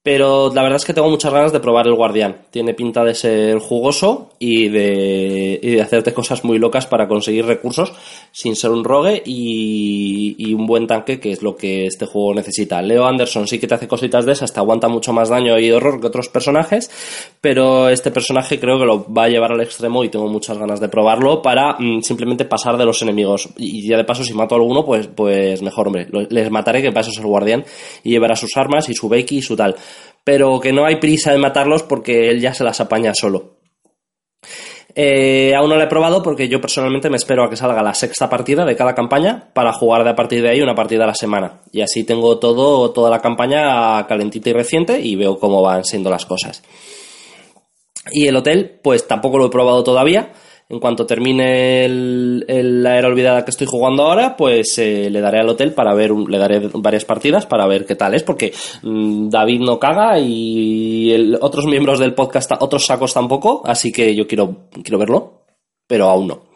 Pero 0.03 0.51
la 0.55 0.63
verdad 0.63 0.77
es 0.77 0.87
que 0.87 0.95
tengo 0.95 1.11
muchas 1.11 1.31
ganas 1.31 1.53
de 1.53 1.61
probar 1.61 1.87
el 1.87 1.95
guardián. 1.95 2.47
Tiene 2.51 2.73
pinta 2.73 3.05
de 3.05 3.15
ser 3.15 3.59
jugoso 3.59 4.31
y 4.39 4.71
de, 4.71 5.61
y 5.63 5.73
de 5.73 5.83
hacerte 5.83 6.15
cosas 6.15 6.43
muy 6.43 6.59
locas 6.59 6.87
para 6.87 7.07
conseguir 7.07 7.45
recursos 7.45 7.93
sin 8.33 8.57
ser 8.57 8.71
un 8.71 8.83
rogue 8.83 9.23
y, 9.27 10.37
y 10.39 10.55
un 10.55 10.67
buen 10.67 10.87
tanque, 10.87 11.21
que 11.21 11.33
es 11.33 11.43
lo 11.43 11.55
que 11.55 11.85
este 11.85 12.07
juego 12.07 12.33
necesita. 12.33 12.81
Leo 12.81 13.05
Anderson 13.05 13.47
sí 13.47 13.59
que 13.59 13.67
te 13.67 13.75
hace 13.75 13.87
cositas 13.87 14.25
de 14.25 14.33
esas, 14.33 14.55
te 14.55 14.61
aguanta 14.61 14.89
mucho 14.89 15.13
más 15.13 15.29
daño 15.29 15.59
y 15.59 15.71
horror 15.71 16.01
que 16.01 16.07
otros 16.07 16.31
personajes, 16.31 16.91
pero 17.43 17.91
este 17.91 18.11
personaje 18.11 18.59
creo 18.59 18.79
que 18.79 18.87
lo 18.87 19.13
va 19.13 19.25
a 19.25 19.29
llevar 19.29 19.53
al 19.53 19.61
extremo 19.61 20.03
y 20.03 20.09
tengo 20.09 20.29
muchas 20.29 20.57
ganas 20.57 20.81
de 20.81 20.89
probarlo 20.89 21.43
para 21.43 21.77
mm, 21.79 22.01
simplemente 22.01 22.47
pasar 22.47 22.79
de 22.79 22.87
los 22.87 23.03
enemigos. 23.03 23.51
Y 23.59 23.87
ya 23.87 23.99
de 23.99 24.05
paso, 24.05 24.25
si 24.25 24.33
mato 24.33 24.55
a 24.55 24.59
alguno, 24.59 24.83
pues, 24.83 25.09
pues 25.09 25.61
mejor, 25.61 25.89
hombre. 25.89 26.09
Les 26.31 26.51
mataré, 26.51 26.81
que 26.81 26.91
para 26.91 27.03
eso 27.03 27.11
es 27.11 27.21
guardián, 27.21 27.67
y 28.03 28.13
llevará 28.13 28.35
sus 28.35 28.57
armas 28.57 28.89
y 28.89 28.95
su 28.95 29.07
Becky 29.07 29.37
y 29.37 29.43
su 29.43 29.55
tal. 29.55 29.77
Pero 30.25 30.61
que 30.61 30.73
no 30.73 30.85
hay 30.85 30.97
prisa 30.97 31.33
de 31.33 31.39
matarlos 31.39 31.83
porque 31.83 32.29
él 32.29 32.41
ya 32.41 32.55
se 32.55 32.65
las 32.65 32.81
apaña 32.81 33.13
solo. 33.15 33.61
Eh, 34.95 35.55
aún 35.55 35.71
no 35.71 35.77
lo 35.77 35.83
he 35.83 35.87
probado 35.87 36.23
porque 36.23 36.49
yo 36.49 36.61
personalmente 36.61 37.11
me 37.11 37.17
espero 37.17 37.45
a 37.45 37.51
que 37.51 37.57
salga 37.57 37.83
la 37.83 37.95
sexta 37.95 38.29
partida 38.29 38.65
de 38.65 38.75
cada 38.75 38.95
campaña 38.95 39.51
para 39.55 39.73
jugar 39.73 40.03
de 40.03 40.11
a 40.11 40.17
partir 40.17 40.43
de 40.43 40.51
ahí 40.51 40.61
una 40.61 40.75
partida 40.75 41.05
a 41.05 41.09
la 41.09 41.15
semana. 41.15 41.63
Y 41.73 41.81
así 41.81 42.05
tengo 42.05 42.39
todo, 42.39 42.91
toda 42.93 43.11
la 43.11 43.21
campaña 43.21 44.07
calentita 44.07 44.51
y 44.51 44.53
reciente 44.53 45.01
y 45.01 45.17
veo 45.17 45.39
cómo 45.39 45.63
van 45.63 45.85
siendo 45.85 46.11
las 46.11 46.27
cosas. 46.27 46.63
Y 48.11 48.27
el 48.27 48.37
hotel, 48.37 48.81
pues 48.83 49.07
tampoco 49.07 49.39
lo 49.39 49.47
he 49.47 49.51
probado 49.51 49.85
todavía. 49.85 50.33
En 50.71 50.79
cuanto 50.79 51.05
termine 51.05 51.85
el, 51.85 52.45
la 52.83 52.97
era 52.97 53.09
olvidada 53.09 53.45
que 53.45 53.51
estoy 53.51 53.67
jugando 53.67 54.05
ahora, 54.05 54.37
pues 54.37 54.79
eh, 54.79 55.11
le 55.11 55.21
daré 55.21 55.41
al 55.41 55.49
hotel 55.49 55.75
para 55.75 55.93
ver, 55.95 56.13
le 56.13 56.39
daré 56.39 56.61
varias 56.75 57.05
partidas 57.05 57.45
para 57.45 57.67
ver 57.67 57.85
qué 57.85 57.97
tal 57.97 58.15
es, 58.15 58.23
porque 58.23 58.53
mm, 58.83 59.29
David 59.29 59.61
no 59.63 59.81
caga 59.81 60.21
y 60.21 61.11
el- 61.13 61.39
otros 61.41 61.67
miembros 61.67 61.99
del 61.99 62.15
podcast, 62.15 62.53
otros 62.61 62.87
sacos 62.87 63.13
tampoco, 63.13 63.63
así 63.65 63.91
que 63.91 64.15
yo 64.15 64.29
quiero, 64.29 64.69
quiero 64.85 64.99
verlo, 64.99 65.43
pero 65.89 66.09
aún 66.09 66.29
no. 66.29 66.50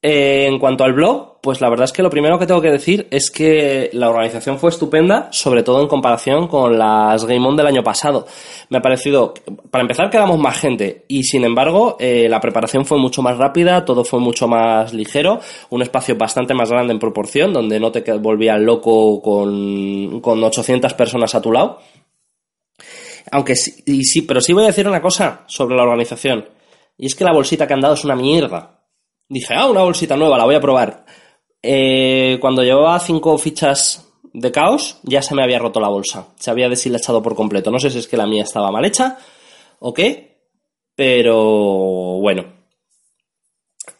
Eh, 0.00 0.46
en 0.46 0.60
cuanto 0.60 0.84
al 0.84 0.92
blog, 0.92 1.40
pues 1.40 1.60
la 1.60 1.68
verdad 1.68 1.86
es 1.86 1.92
que 1.92 2.04
lo 2.04 2.10
primero 2.10 2.38
que 2.38 2.46
tengo 2.46 2.60
que 2.60 2.70
decir 2.70 3.08
es 3.10 3.32
que 3.32 3.90
la 3.92 4.08
organización 4.08 4.56
fue 4.56 4.70
estupenda, 4.70 5.28
sobre 5.32 5.64
todo 5.64 5.82
en 5.82 5.88
comparación 5.88 6.46
con 6.46 6.78
las 6.78 7.24
Game 7.24 7.44
On 7.44 7.56
del 7.56 7.66
año 7.66 7.82
pasado. 7.82 8.24
Me 8.70 8.78
ha 8.78 8.80
parecido, 8.80 9.34
para 9.72 9.82
empezar, 9.82 10.08
quedamos 10.08 10.38
más 10.38 10.56
gente 10.56 11.04
y 11.08 11.24
sin 11.24 11.42
embargo 11.42 11.96
eh, 11.98 12.28
la 12.28 12.40
preparación 12.40 12.84
fue 12.84 12.96
mucho 12.96 13.22
más 13.22 13.38
rápida, 13.38 13.84
todo 13.84 14.04
fue 14.04 14.20
mucho 14.20 14.46
más 14.46 14.92
ligero, 14.92 15.40
un 15.70 15.82
espacio 15.82 16.16
bastante 16.16 16.54
más 16.54 16.70
grande 16.70 16.92
en 16.92 17.00
proporción, 17.00 17.52
donde 17.52 17.80
no 17.80 17.90
te 17.90 18.00
volvías 18.18 18.60
loco 18.60 19.20
con, 19.20 20.20
con 20.20 20.44
800 20.44 20.94
personas 20.94 21.34
a 21.34 21.42
tu 21.42 21.50
lado. 21.50 21.80
Aunque 23.32 23.56
sí, 23.56 23.82
y 23.84 24.04
sí, 24.04 24.22
pero 24.22 24.40
sí 24.40 24.52
voy 24.52 24.62
a 24.62 24.68
decir 24.68 24.86
una 24.86 25.02
cosa 25.02 25.42
sobre 25.48 25.74
la 25.74 25.82
organización. 25.82 26.48
Y 26.96 27.06
es 27.06 27.16
que 27.16 27.24
la 27.24 27.32
bolsita 27.32 27.66
que 27.66 27.74
han 27.74 27.80
dado 27.80 27.94
es 27.94 28.04
una 28.04 28.14
mierda. 28.14 28.77
Dije, 29.28 29.54
ah, 29.54 29.66
una 29.66 29.82
bolsita 29.82 30.16
nueva, 30.16 30.38
la 30.38 30.44
voy 30.44 30.54
a 30.54 30.60
probar. 30.60 31.04
Eh, 31.62 32.38
cuando 32.40 32.62
llevaba 32.62 32.98
cinco 33.00 33.36
fichas 33.38 34.06
de 34.32 34.52
caos, 34.52 34.98
ya 35.02 35.22
se 35.22 35.34
me 35.34 35.42
había 35.42 35.58
roto 35.58 35.80
la 35.80 35.88
bolsa. 35.88 36.28
Se 36.38 36.50
había 36.50 36.68
deshilachado 36.68 37.22
por 37.22 37.34
completo. 37.34 37.70
No 37.70 37.78
sé 37.78 37.90
si 37.90 37.98
es 37.98 38.08
que 38.08 38.16
la 38.16 38.26
mía 38.26 38.42
estaba 38.44 38.70
mal 38.70 38.84
hecha 38.84 39.18
o 39.80 39.92
qué, 39.92 40.38
pero 40.94 41.36
bueno. 42.20 42.44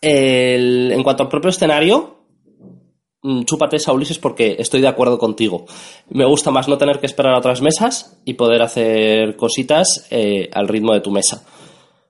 El- 0.01 0.93
en 0.93 1.03
cuanto 1.03 1.23
al 1.25 1.29
propio 1.29 1.51
escenario, 1.51 2.19
mm, 3.23 3.43
chúpate 3.45 3.77
esa 3.77 3.93
Ulises 3.93 4.19
porque 4.19 4.57
estoy 4.59 4.81
de 4.81 4.89
acuerdo 4.89 5.19
contigo. 5.19 5.67
Me 6.11 6.25
gusta 6.25 6.51
más 6.51 6.69
no 6.69 6.79
tener 6.79 7.01
que 7.01 7.07
esperar 7.07 7.35
a 7.35 7.39
otras 7.39 7.61
mesas 7.61 8.19
y 8.25 8.35
poder 8.35 8.63
hacer 8.63 9.37
cositas 9.37 10.07
eh, 10.11 10.49
al 10.53 10.69
ritmo 10.69 10.95
de 10.95 11.01
tu 11.01 11.11
mesa. 11.11 11.45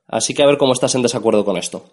Así 0.06 0.34
que 0.34 0.42
a 0.42 0.46
ver 0.46 0.58
cómo 0.58 0.72
estás 0.72 0.94
en 0.94 1.02
desacuerdo 1.02 1.44
con 1.44 1.56
esto. 1.56 1.84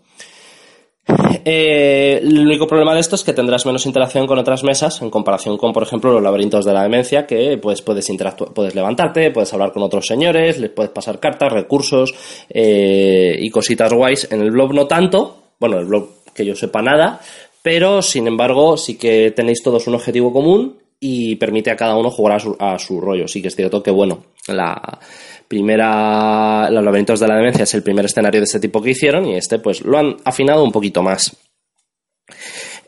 Eh, 1.48 2.22
el 2.23 2.40
único 2.40 2.65
problema 2.65 2.95
de 2.95 3.02
esto 3.02 3.15
es 3.15 3.23
que 3.23 3.32
tendrás 3.32 3.68
menos 3.68 3.86
interacción 3.86 4.26
con 4.26 4.40
otras 4.40 4.64
mesas 4.64 4.99
en 5.03 5.11
comparación 5.11 5.57
con, 5.57 5.73
por 5.73 5.84
ejemplo, 5.84 6.11
los 6.11 6.23
laberintos 6.23 6.65
de 6.65 6.73
la 6.73 6.82
demencia, 6.82 7.27
que 7.27 7.60
pues, 7.61 7.84
puedes 7.84 8.10
interactuar, 8.10 8.52
puedes 8.52 8.73
levantarte, 8.73 9.30
puedes 9.30 9.53
hablar 9.53 9.72
con 9.72 9.84
otros 9.84 10.07
señores, 10.07 10.60
les 10.60 10.72
puedes 10.72 10.91
pasar 10.91 11.19
cartas, 11.19 11.53
recursos 11.53 12.15
eh, 12.49 13.36
y 13.40 13.49
cositas 13.52 13.94
guays. 13.94 14.27
En 14.32 14.41
el 14.41 14.49
blog 14.49 14.73
no 14.73 14.88
tanto, 14.88 15.52
bueno, 15.60 15.77
el 15.77 15.86
blog 15.86 16.10
que 16.34 16.45
yo 16.45 16.56
sepa 16.56 16.82
nada, 16.82 17.22
pero 17.61 18.02
sin 18.02 18.27
embargo 18.27 18.76
sí 18.76 18.98
que 18.98 19.30
tenéis 19.30 19.61
todos 19.61 19.86
un 19.86 19.94
objetivo 19.95 20.34
común 20.34 20.77
y 20.99 21.36
permite 21.36 21.69
a 21.69 21.76
cada 21.76 21.95
uno 21.95 22.10
jugar 22.10 22.38
a 22.38 22.40
su, 22.40 22.56
a 22.57 22.80
su 22.80 22.99
rollo. 22.99 23.27
Sí 23.27 23.41
que 23.41 23.49
es 23.49 23.56
cierto 23.56 23.84
que, 23.84 23.91
bueno, 23.91 24.23
la 24.48 24.99
primera, 25.47 26.69
los 26.69 26.84
laberintos 26.84 27.19
de 27.19 27.27
la 27.27 27.35
demencia 27.35 27.63
es 27.63 27.73
el 27.73 27.84
primer 27.84 28.05
escenario 28.05 28.39
de 28.39 28.45
este 28.45 28.59
tipo 28.59 28.81
que 28.81 28.91
hicieron 28.91 29.26
y 29.27 29.35
este 29.35 29.59
pues 29.59 29.81
lo 29.81 29.97
han 29.97 30.17
afinado 30.23 30.63
un 30.63 30.72
poquito 30.72 31.01
más. 31.03 31.35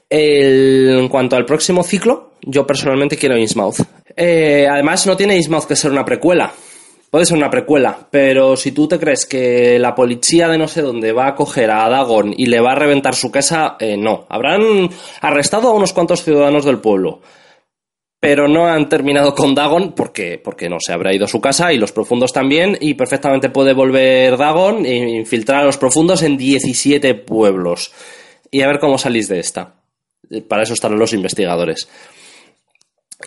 En 0.09 1.09
cuanto 1.09 1.35
al 1.35 1.45
próximo 1.45 1.83
ciclo, 1.83 2.33
yo 2.41 2.65
personalmente 2.65 3.17
quiero 3.17 3.37
Innsmouth. 3.37 3.81
Eh, 4.15 4.67
además, 4.69 5.05
no 5.05 5.17
tiene 5.17 5.35
Innsmouth 5.35 5.65
que 5.65 5.75
ser 5.75 5.91
una 5.91 6.05
precuela. 6.05 6.51
Puede 7.09 7.25
ser 7.25 7.37
una 7.37 7.49
precuela, 7.49 8.07
pero 8.11 8.57
si 8.57 8.73
tú 8.73 8.87
te 8.87 8.99
crees 8.99 9.25
que 9.25 9.79
la 9.79 9.95
policía 9.95 10.49
de 10.49 10.57
no 10.57 10.67
sé 10.67 10.81
dónde 10.81 11.13
va 11.13 11.27
a 11.27 11.35
coger 11.35 11.71
a 11.71 11.87
Dagon 11.87 12.33
y 12.35 12.47
le 12.47 12.59
va 12.59 12.73
a 12.73 12.75
reventar 12.75 13.15
su 13.15 13.31
casa, 13.31 13.77
eh, 13.79 13.95
no. 13.97 14.25
Habrán 14.29 14.89
arrestado 15.21 15.69
a 15.69 15.73
unos 15.73 15.93
cuantos 15.93 16.23
ciudadanos 16.23 16.65
del 16.65 16.79
pueblo, 16.79 17.21
pero 18.19 18.47
no 18.47 18.67
han 18.67 18.89
terminado 18.89 19.35
con 19.35 19.53
Dagon 19.53 19.93
porque, 19.93 20.41
porque 20.43 20.69
no 20.69 20.77
se 20.79 20.91
habrá 20.91 21.13
ido 21.13 21.25
a 21.25 21.29
su 21.29 21.39
casa 21.39 21.71
y 21.71 21.77
los 21.77 21.91
profundos 21.91 22.33
también 22.33 22.77
y 22.81 22.95
perfectamente 22.95 23.49
puede 23.49 23.73
volver 23.73 24.37
Dagon 24.37 24.85
e 24.85 24.95
infiltrar 24.95 25.61
a 25.61 25.65
los 25.65 25.77
profundos 25.77 26.23
en 26.23 26.37
17 26.37 27.13
pueblos 27.15 27.93
y 28.49 28.61
a 28.61 28.67
ver 28.67 28.79
cómo 28.79 28.97
salís 28.97 29.27
de 29.27 29.39
esta. 29.39 29.75
Eh, 30.29 30.41
Para 30.41 30.63
eso 30.63 30.73
están 30.73 30.97
los 30.97 31.13
investigadores. 31.13 31.87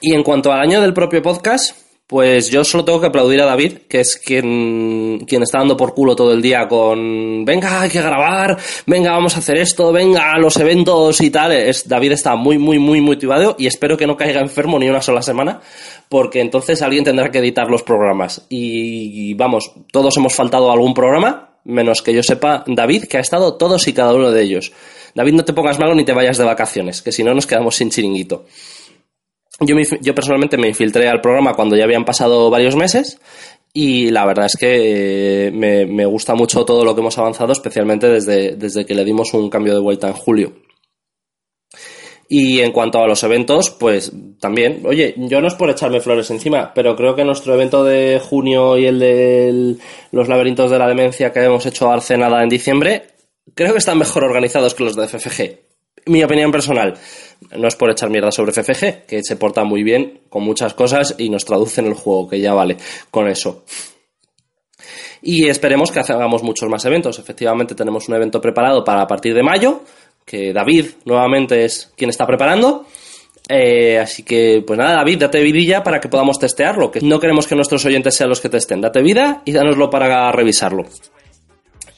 Y 0.01 0.15
en 0.15 0.23
cuanto 0.23 0.53
al 0.53 0.61
año 0.61 0.81
del 0.81 0.95
propio 0.95 1.23
podcast, 1.23 1.77
pues 2.11 2.51
yo 2.51 2.65
solo 2.65 2.85
tengo 2.85 3.01
que 3.01 3.07
aplaudir 3.07 3.41
a 3.41 3.45
David, 3.47 3.83
que 3.89 4.01
es 4.01 4.17
quien, 4.17 5.25
quien 5.29 5.45
está 5.45 5.59
dando 5.59 5.77
por 5.77 5.95
culo 5.95 6.17
todo 6.17 6.33
el 6.33 6.43
día 6.43 6.67
con 6.67 7.45
venga, 7.45 7.83
hay 7.83 7.89
que 7.89 8.03
grabar, 8.03 8.59
venga, 8.85 9.13
vamos 9.13 9.37
a 9.37 9.39
hacer 9.39 9.59
esto, 9.59 9.93
venga, 9.93 10.37
los 10.39 10.57
eventos 10.57 11.21
y 11.21 11.31
tal. 11.31 11.53
Es, 11.53 11.89
David 11.89 12.11
está 12.11 12.35
muy, 12.35 12.59
muy, 12.59 12.81
muy 12.81 13.01
motivado 13.01 13.55
y 13.61 13.69
espero 13.69 13.97
que 13.97 14.09
no 14.09 14.17
caiga 14.17 14.41
enfermo 14.41 14.77
ni 14.81 14.89
una 14.89 15.01
sola 15.01 15.23
semana, 15.23 15.61
porque 16.09 16.41
entonces 16.41 16.83
alguien 16.83 17.05
tendrá 17.05 17.31
que 17.31 17.39
editar 17.39 17.71
los 17.71 17.85
programas. 17.85 18.45
Y, 18.49 19.31
y 19.31 19.35
vamos, 19.35 19.71
todos 19.93 20.17
hemos 20.17 20.35
faltado 20.35 20.69
a 20.69 20.73
algún 20.73 20.95
programa, 20.95 21.51
menos 21.63 22.03
que 22.03 22.13
yo 22.13 22.25
sepa 22.25 22.65
David, 22.67 23.05
que 23.05 23.19
ha 23.19 23.21
estado 23.21 23.55
todos 23.55 23.87
y 23.87 23.93
cada 23.93 24.15
uno 24.15 24.33
de 24.33 24.43
ellos. 24.43 24.73
David, 25.15 25.35
no 25.35 25.45
te 25.45 25.53
pongas 25.53 25.79
malo 25.79 25.95
ni 25.95 26.05
te 26.05 26.13
vayas 26.13 26.39
de 26.39 26.45
vacaciones, 26.45 27.03
que 27.03 27.13
si 27.13 27.23
no 27.23 27.35
nos 27.35 27.47
quedamos 27.47 27.77
sin 27.77 27.89
chiringuito. 27.89 28.47
Yo, 29.61 29.77
me- 29.77 29.85
yo 30.01 30.15
personalmente 30.15 30.57
me 30.57 30.69
infiltré 30.69 31.09
al 31.09 31.21
programa 31.21 31.55
cuando 31.55 31.77
ya 31.77 31.85
habían 31.85 32.05
pasado 32.05 32.49
varios 32.51 32.77
meses 32.77 33.19
y 33.73 34.11
la 34.11 34.25
verdad 34.25 34.47
es 34.47 34.57
que 34.57 35.47
eh, 35.47 35.51
me, 35.53 35.87
me 35.87 36.07
gusta 36.07 36.35
mucho 36.35 36.65
todo 36.65 36.85
lo 36.85 36.95
que 36.95 37.01
hemos 37.03 37.19
avanzado, 37.19 37.53
especialmente 37.53 38.09
desde, 38.09 38.57
desde 38.57 38.85
que 38.87 38.95
le 38.95 39.05
dimos 39.05 39.33
un 39.35 39.51
cambio 39.51 39.75
de 39.75 39.81
vuelta 39.81 40.09
en 40.09 40.15
julio. 40.15 40.53
Y 42.33 42.61
en 42.61 42.71
cuanto 42.71 43.01
a 43.03 43.09
los 43.09 43.23
eventos, 43.25 43.71
pues 43.71 44.13
también, 44.41 44.83
oye, 44.87 45.15
yo 45.17 45.41
no 45.41 45.49
es 45.49 45.55
por 45.55 45.69
echarme 45.69 46.01
flores 46.01 46.31
encima, 46.31 46.73
pero 46.75 46.95
creo 46.95 47.17
que 47.17 47.25
nuestro 47.25 47.55
evento 47.55 47.83
de 47.83 48.21
junio 48.23 48.79
y 48.79 48.87
el 48.87 49.01
de 49.01 49.77
los 50.13 50.29
laberintos 50.29 50.71
de 50.71 50.79
la 50.79 50.87
demencia 50.87 51.33
que 51.33 51.41
hemos 51.43 51.67
hecho 51.67 51.91
hace 51.93 52.17
nada 52.17 52.43
en 52.45 52.49
diciembre, 52.49 53.03
creo 53.55 53.73
que 53.73 53.79
están 53.79 53.99
mejor 53.99 54.23
organizados 54.23 54.75
que 54.75 54.85
los 54.85 54.95
de 54.95 55.09
FFG. 55.09 55.59
Mi 56.07 56.23
opinión 56.23 56.53
personal. 56.53 56.95
No 57.57 57.69
es 57.69 57.77
por 57.77 57.91
echar 57.91 58.11
mierda 58.11 58.31
sobre 58.31 58.53
FFG, 58.53 59.07
que 59.07 59.23
se 59.23 59.37
porta 59.37 59.65
muy 59.65 59.83
bien 59.83 60.21
con 60.29 60.43
muchas 60.43 60.75
cosas 60.75 61.15
y 61.19 61.31
nos 61.31 61.45
traduce 61.45 61.81
en 61.81 61.89
el 61.89 61.95
juego, 61.95 62.29
que 62.29 62.41
ya 62.41 62.53
vale 62.53 62.77
con 63.11 63.29
eso. 63.29 63.65
Y 65.23 65.49
esperemos 65.49 65.91
que 65.91 66.01
hagamos 66.01 66.43
muchos 66.43 66.69
más 66.69 66.85
eventos. 66.85 67.19
Efectivamente, 67.19 67.75
tenemos 67.75 68.09
un 68.09 68.15
evento 68.15 68.41
preparado 68.41 68.85
para 68.85 69.03
a 69.03 69.07
partir 69.07 69.35
de 69.35 69.43
mayo, 69.43 69.83
que 70.25 70.53
David 70.53 70.87
nuevamente 71.05 71.65
es 71.65 71.93
quien 71.97 72.11
está 72.11 72.27
preparando. 72.27 72.87
Eh, 73.49 73.99
así 73.99 74.23
que, 74.23 74.63
pues 74.65 74.79
nada, 74.79 74.97
David, 74.97 75.19
date 75.19 75.43
vidilla 75.43 75.83
para 75.83 75.99
que 75.99 76.09
podamos 76.09 76.39
testearlo. 76.39 76.91
Que 76.91 77.01
no 77.01 77.19
queremos 77.19 77.47
que 77.47 77.57
nuestros 77.57 77.85
oyentes 77.85 78.15
sean 78.15 78.31
los 78.31 78.41
que 78.41 78.49
testen. 78.49 78.81
Date 78.81 79.03
vida 79.03 79.43
y 79.45 79.53
dánoslo 79.53 79.91
para 79.91 80.31
revisarlo. 80.31 80.85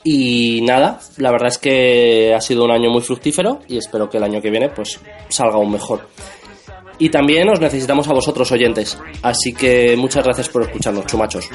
Y 0.04 0.60
nada, 0.62 1.00
la 1.18 1.30
verdad 1.30 1.48
es 1.48 1.58
que 1.58 2.34
ha 2.34 2.40
sido 2.40 2.64
un 2.64 2.72
año 2.72 2.90
muy 2.90 3.02
fructífero 3.02 3.60
y 3.68 3.78
espero 3.78 4.10
que 4.10 4.16
el 4.16 4.24
año 4.24 4.40
que 4.40 4.50
viene 4.50 4.68
pues 4.68 5.00
salga 5.28 5.54
aún 5.54 5.70
mejor. 5.70 6.08
Y 6.98 7.08
también 7.08 7.48
os 7.48 7.60
necesitamos 7.60 8.08
a 8.08 8.12
vosotros 8.12 8.50
oyentes. 8.52 8.98
Así 9.22 9.52
que 9.52 9.96
muchas 9.96 10.24
gracias 10.24 10.48
por 10.48 10.62
escucharnos, 10.62 11.06
chumachos. 11.06 11.48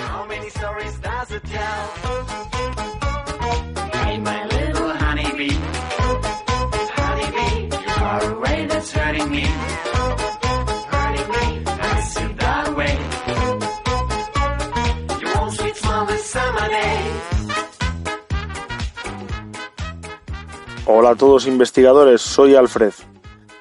Hola 20.90 21.10
a 21.10 21.16
todos 21.16 21.48
investigadores, 21.48 22.22
soy 22.22 22.56
Alfred. 22.56 22.94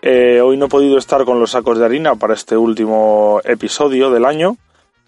Eh, 0.01 0.41
hoy 0.41 0.57
no 0.57 0.67
he 0.67 0.69
podido 0.69 0.97
estar 0.97 1.25
con 1.25 1.41
los 1.41 1.51
sacos 1.51 1.77
de 1.77 1.85
harina 1.85 2.15
para 2.15 2.35
este 2.35 2.57
último 2.57 3.41
episodio 3.43 4.13
del 4.13 4.25
año, 4.25 4.59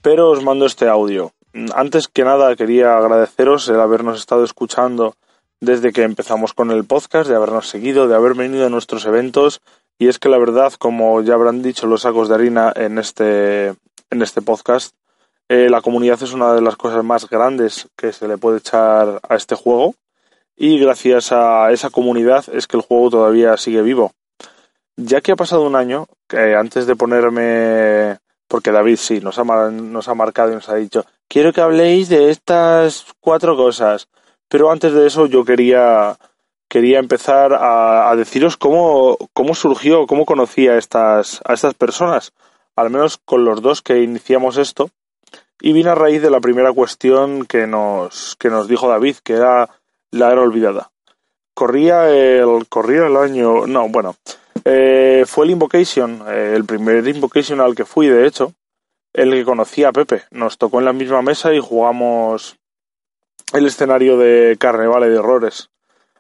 pero 0.03 0.31
os 0.31 0.43
mando 0.43 0.67
este 0.67 0.89
audio. 0.89 1.31
Antes 1.77 2.09
que 2.09 2.25
nada 2.25 2.57
quería 2.57 2.97
agradeceros 2.97 3.69
el 3.69 3.79
habernos 3.79 4.19
estado 4.19 4.43
escuchando 4.43 5.15
desde 5.61 5.93
que 5.93 6.03
empezamos 6.03 6.55
con 6.55 6.73
el 6.73 6.85
podcast, 6.85 7.31
de 7.31 7.37
habernos 7.37 7.69
seguido, 7.69 8.09
de 8.09 8.17
haber 8.17 8.35
venido 8.35 8.67
a 8.67 8.71
nuestros 8.71 9.07
eventos 9.07 9.61
y 9.97 10.09
es 10.09 10.19
que 10.19 10.29
la 10.29 10.39
verdad, 10.39 10.73
como 10.73 11.23
ya 11.23 11.35
habrán 11.35 11.63
dicho 11.63 11.87
los 11.87 12.03
sacos 12.03 12.29
de 12.29 12.35
harina 12.35 12.73
en 12.75 12.99
este, 12.99 13.69
en 14.11 14.23
este 14.23 14.43
podcast, 14.43 14.93
eh, 15.49 15.71
la 15.71 15.83
comunidad 15.83 16.21
es 16.21 16.33
una 16.33 16.53
de 16.53 16.63
las 16.63 16.75
cosas 16.75 17.05
más 17.05 17.31
grandes 17.31 17.87
que 17.97 18.13
se 18.13 18.27
le 18.27 18.39
puede 18.39 18.59
echar 18.59 19.21
a 19.23 19.37
este 19.37 19.55
juego 19.55 19.95
y 20.61 20.79
gracias 20.81 21.31
a 21.31 21.71
esa 21.71 21.89
comunidad 21.89 22.45
es 22.53 22.67
que 22.67 22.77
el 22.77 22.83
juego 22.83 23.11
todavía 23.11 23.57
sigue 23.57 23.81
vivo. 23.81 24.13
Ya 24.97 25.21
que 25.21 25.31
ha 25.31 25.37
pasado 25.37 25.63
un 25.63 25.77
año, 25.77 26.09
antes 26.29 26.87
de 26.87 26.97
ponerme... 26.97 28.19
Porque 28.49 28.73
David 28.73 28.97
sí, 28.97 29.21
nos 29.21 29.39
ha, 29.39 29.45
nos 29.45 30.09
ha 30.09 30.15
marcado 30.15 30.51
y 30.51 30.55
nos 30.55 30.69
ha 30.69 30.75
dicho, 30.75 31.05
quiero 31.29 31.53
que 31.53 31.61
habléis 31.61 32.09
de 32.09 32.31
estas 32.31 33.07
cuatro 33.21 33.57
cosas. 33.57 34.09
Pero 34.49 34.73
antes 34.73 34.93
de 34.95 35.07
eso 35.07 35.27
yo 35.27 35.45
quería, 35.45 36.17
quería 36.67 36.99
empezar 36.99 37.53
a, 37.53 38.11
a 38.11 38.17
deciros 38.17 38.57
cómo, 38.57 39.17
cómo 39.35 39.55
surgió, 39.55 40.07
cómo 40.07 40.25
conocí 40.25 40.67
a 40.67 40.79
estas, 40.79 41.41
a 41.45 41.53
estas 41.53 41.75
personas. 41.75 42.33
Al 42.75 42.91
menos 42.91 43.19
con 43.19 43.45
los 43.45 43.63
dos 43.63 43.83
que 43.83 44.03
iniciamos 44.03 44.57
esto. 44.57 44.91
Y 45.61 45.73
vine 45.73 45.91
a 45.91 45.95
raíz 45.95 46.23
de 46.23 46.31
la 46.31 46.41
primera 46.41 46.73
cuestión 46.73 47.45
que 47.45 47.67
nos, 47.67 48.35
que 48.37 48.49
nos 48.49 48.67
dijo 48.67 48.89
David, 48.89 49.17
que 49.23 49.35
era 49.35 49.69
la 50.11 50.33
era 50.33 50.43
olvidada. 50.43 50.91
Corría 51.55 52.09
el, 52.11 52.69
corría 52.69 53.07
el 53.07 53.17
año, 53.17 53.67
no, 53.67 53.89
bueno, 53.89 54.15
eh, 54.65 55.25
fue 55.27 55.47
el 55.47 55.53
Invocation, 55.53 56.23
eh, 56.29 56.53
el 56.55 56.65
primer 56.65 57.07
Invocation 57.07 57.61
al 57.61 57.75
que 57.75 57.85
fui, 57.85 58.07
de 58.07 58.27
hecho, 58.27 58.53
el 59.13 59.33
que 59.33 59.45
conocí 59.45 59.85
a 59.85 59.93
Pepe. 59.93 60.23
Nos 60.31 60.59
tocó 60.59 60.79
en 60.79 60.85
la 60.85 60.93
misma 60.93 61.23
mesa 61.23 61.53
y 61.53 61.61
jugamos 61.61 62.57
el 63.53 63.67
escenario 63.67 64.19
de 64.19 64.57
Carnaval 64.59 65.03
de 65.03 65.17
Errores. 65.17 65.71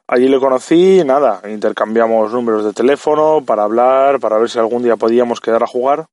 Allí 0.07 0.29
le 0.29 0.39
conocí, 0.39 1.05
nada, 1.05 1.43
intercambiamos 1.49 2.33
números 2.33 2.65
de 2.65 2.73
teléfono 2.73 3.43
para 3.45 3.65
hablar, 3.65 4.19
para 4.21 4.39
ver 4.39 4.49
si 4.49 4.59
algún 4.59 4.83
día 4.83 4.97
podíamos 4.97 5.41
quedar 5.41 5.63
a 5.63 5.67
jugar. 5.67 6.07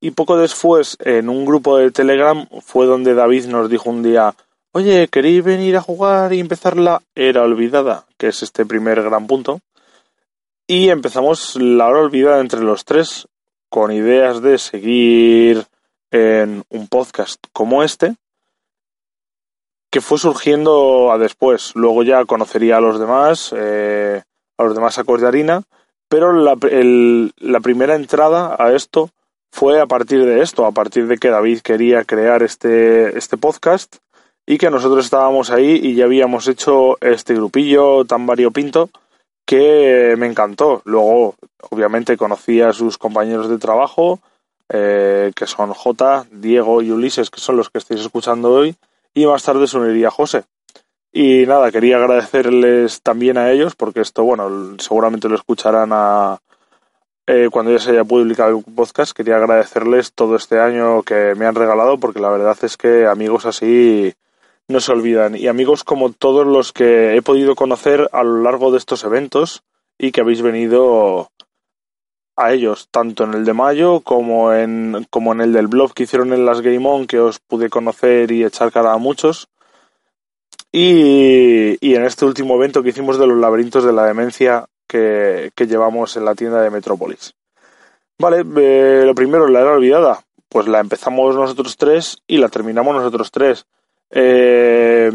Y 0.00 0.10
poco 0.10 0.36
después, 0.36 0.96
en 1.00 1.28
un 1.28 1.46
grupo 1.46 1.78
de 1.78 1.90
Telegram, 1.90 2.46
fue 2.60 2.86
donde 2.86 3.14
David 3.14 3.46
nos 3.46 3.70
dijo 3.70 3.88
un 3.88 4.02
día, 4.02 4.34
oye, 4.72 5.08
¿queréis 5.08 5.42
venir 5.44 5.76
a 5.76 5.80
jugar 5.82 6.32
y 6.32 6.40
empezar 6.40 6.76
la 6.76 7.02
era 7.14 7.42
olvidada? 7.42 8.04
Que 8.16 8.28
es 8.28 8.42
este 8.42 8.64
primer 8.66 9.02
gran 9.02 9.26
punto. 9.26 9.60
Y 10.66 10.90
empezamos 10.90 11.56
la 11.56 11.86
hora 11.88 12.00
olvidada 12.00 12.40
entre 12.40 12.60
los 12.60 12.84
tres, 12.84 13.26
con 13.70 13.90
ideas 13.92 14.42
de 14.42 14.58
seguir 14.58 15.66
en 16.10 16.64
un 16.70 16.88
podcast 16.88 17.38
como 17.52 17.82
este, 17.82 18.16
que 19.90 20.00
fue 20.00 20.18
surgiendo 20.18 21.10
a 21.12 21.18
después. 21.18 21.72
Luego 21.74 22.02
ya 22.02 22.24
conocería 22.24 22.76
a 22.76 22.80
los 22.80 22.98
demás, 23.00 23.54
eh, 23.56 24.22
a 24.58 24.64
los 24.64 24.74
demás 24.74 24.94
sacos 24.94 25.22
pero 26.08 26.32
la, 26.32 26.56
el- 26.70 27.32
la 27.38 27.60
primera 27.60 27.94
entrada 27.94 28.56
a 28.58 28.72
esto 28.72 29.10
fue 29.50 29.80
a 29.80 29.86
partir 29.86 30.24
de 30.24 30.42
esto, 30.42 30.66
a 30.66 30.72
partir 30.72 31.06
de 31.06 31.16
que 31.18 31.30
David 31.30 31.60
quería 31.60 32.04
crear 32.04 32.42
este, 32.42 33.16
este 33.16 33.36
podcast 33.38 33.96
y 34.50 34.56
que 34.56 34.70
nosotros 34.70 35.04
estábamos 35.04 35.50
ahí 35.50 35.78
y 35.82 35.94
ya 35.94 36.06
habíamos 36.06 36.48
hecho 36.48 36.96
este 37.02 37.34
grupillo 37.34 38.06
tan 38.06 38.24
variopinto 38.24 38.88
que 39.44 40.14
me 40.16 40.26
encantó. 40.26 40.80
Luego, 40.86 41.34
obviamente, 41.68 42.16
conocí 42.16 42.62
a 42.62 42.72
sus 42.72 42.96
compañeros 42.96 43.50
de 43.50 43.58
trabajo, 43.58 44.20
eh, 44.70 45.32
que 45.36 45.46
son 45.46 45.74
J, 45.74 46.26
Diego 46.30 46.80
y 46.80 46.90
Ulises, 46.90 47.28
que 47.28 47.40
son 47.40 47.58
los 47.58 47.68
que 47.68 47.76
estáis 47.76 48.00
escuchando 48.00 48.50
hoy, 48.50 48.74
y 49.12 49.26
más 49.26 49.42
tarde 49.42 49.66
se 49.66 49.76
uniría 49.76 50.10
José. 50.10 50.44
Y 51.12 51.44
nada, 51.44 51.70
quería 51.70 51.98
agradecerles 51.98 53.02
también 53.02 53.36
a 53.36 53.50
ellos, 53.50 53.76
porque 53.76 54.00
esto, 54.00 54.24
bueno, 54.24 54.78
seguramente 54.78 55.28
lo 55.28 55.34
escucharán 55.34 55.90
a, 55.92 56.38
eh, 57.26 57.50
cuando 57.52 57.70
ya 57.70 57.80
se 57.80 57.90
haya 57.90 58.04
publicado 58.04 58.56
el 58.56 58.74
podcast. 58.74 59.12
Quería 59.14 59.36
agradecerles 59.36 60.14
todo 60.14 60.36
este 60.36 60.58
año 60.58 61.02
que 61.02 61.34
me 61.36 61.44
han 61.44 61.54
regalado, 61.54 61.98
porque 61.98 62.20
la 62.20 62.30
verdad 62.30 62.56
es 62.62 62.78
que 62.78 63.06
amigos 63.06 63.44
así 63.44 64.14
no 64.68 64.80
se 64.80 64.92
olvidan. 64.92 65.34
Y 65.34 65.48
amigos 65.48 65.82
como 65.82 66.12
todos 66.12 66.46
los 66.46 66.72
que 66.72 67.16
he 67.16 67.22
podido 67.22 67.54
conocer 67.54 68.08
a 68.12 68.22
lo 68.22 68.42
largo 68.42 68.70
de 68.70 68.78
estos 68.78 69.04
eventos 69.04 69.62
y 69.98 70.12
que 70.12 70.20
habéis 70.20 70.42
venido 70.42 71.30
a 72.36 72.52
ellos, 72.52 72.88
tanto 72.90 73.24
en 73.24 73.34
el 73.34 73.44
de 73.44 73.52
mayo 73.52 74.00
como 74.00 74.52
en, 74.52 75.06
como 75.10 75.32
en 75.32 75.40
el 75.40 75.52
del 75.52 75.66
blog 75.66 75.92
que 75.92 76.04
hicieron 76.04 76.32
en 76.32 76.46
las 76.46 76.60
Game 76.60 76.86
On, 76.86 77.06
que 77.06 77.18
os 77.18 77.40
pude 77.40 77.68
conocer 77.68 78.30
y 78.30 78.44
echar 78.44 78.70
cara 78.70 78.92
a 78.92 78.98
muchos. 78.98 79.48
Y, 80.70 81.76
y 81.80 81.94
en 81.94 82.04
este 82.04 82.26
último 82.26 82.54
evento 82.54 82.82
que 82.82 82.90
hicimos 82.90 83.18
de 83.18 83.26
los 83.26 83.38
laberintos 83.38 83.84
de 83.84 83.92
la 83.92 84.04
demencia 84.04 84.66
que, 84.86 85.50
que 85.54 85.66
llevamos 85.66 86.16
en 86.16 86.24
la 86.24 86.34
tienda 86.34 86.60
de 86.60 86.70
Metrópolis. 86.70 87.34
Vale, 88.20 88.44
eh, 88.56 89.02
lo 89.04 89.14
primero, 89.14 89.48
la 89.48 89.60
era 89.60 89.72
olvidada. 89.72 90.20
Pues 90.48 90.66
la 90.66 90.80
empezamos 90.80 91.34
nosotros 91.34 91.76
tres 91.76 92.18
y 92.26 92.38
la 92.38 92.48
terminamos 92.48 92.94
nosotros 92.94 93.30
tres. 93.30 93.66
Eh, 94.10 95.10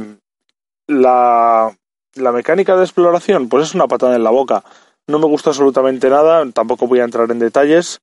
la, 0.87 1.75
la 2.15 2.31
mecánica 2.31 2.75
de 2.75 2.83
exploración, 2.83 3.49
pues 3.49 3.69
es 3.69 3.75
una 3.75 3.87
patada 3.87 4.15
en 4.15 4.23
la 4.23 4.29
boca. 4.29 4.63
No 5.07 5.19
me 5.19 5.25
gusta 5.25 5.49
absolutamente 5.49 6.09
nada, 6.09 6.45
tampoco 6.51 6.87
voy 6.87 6.99
a 6.99 7.03
entrar 7.03 7.29
en 7.31 7.39
detalles. 7.39 8.01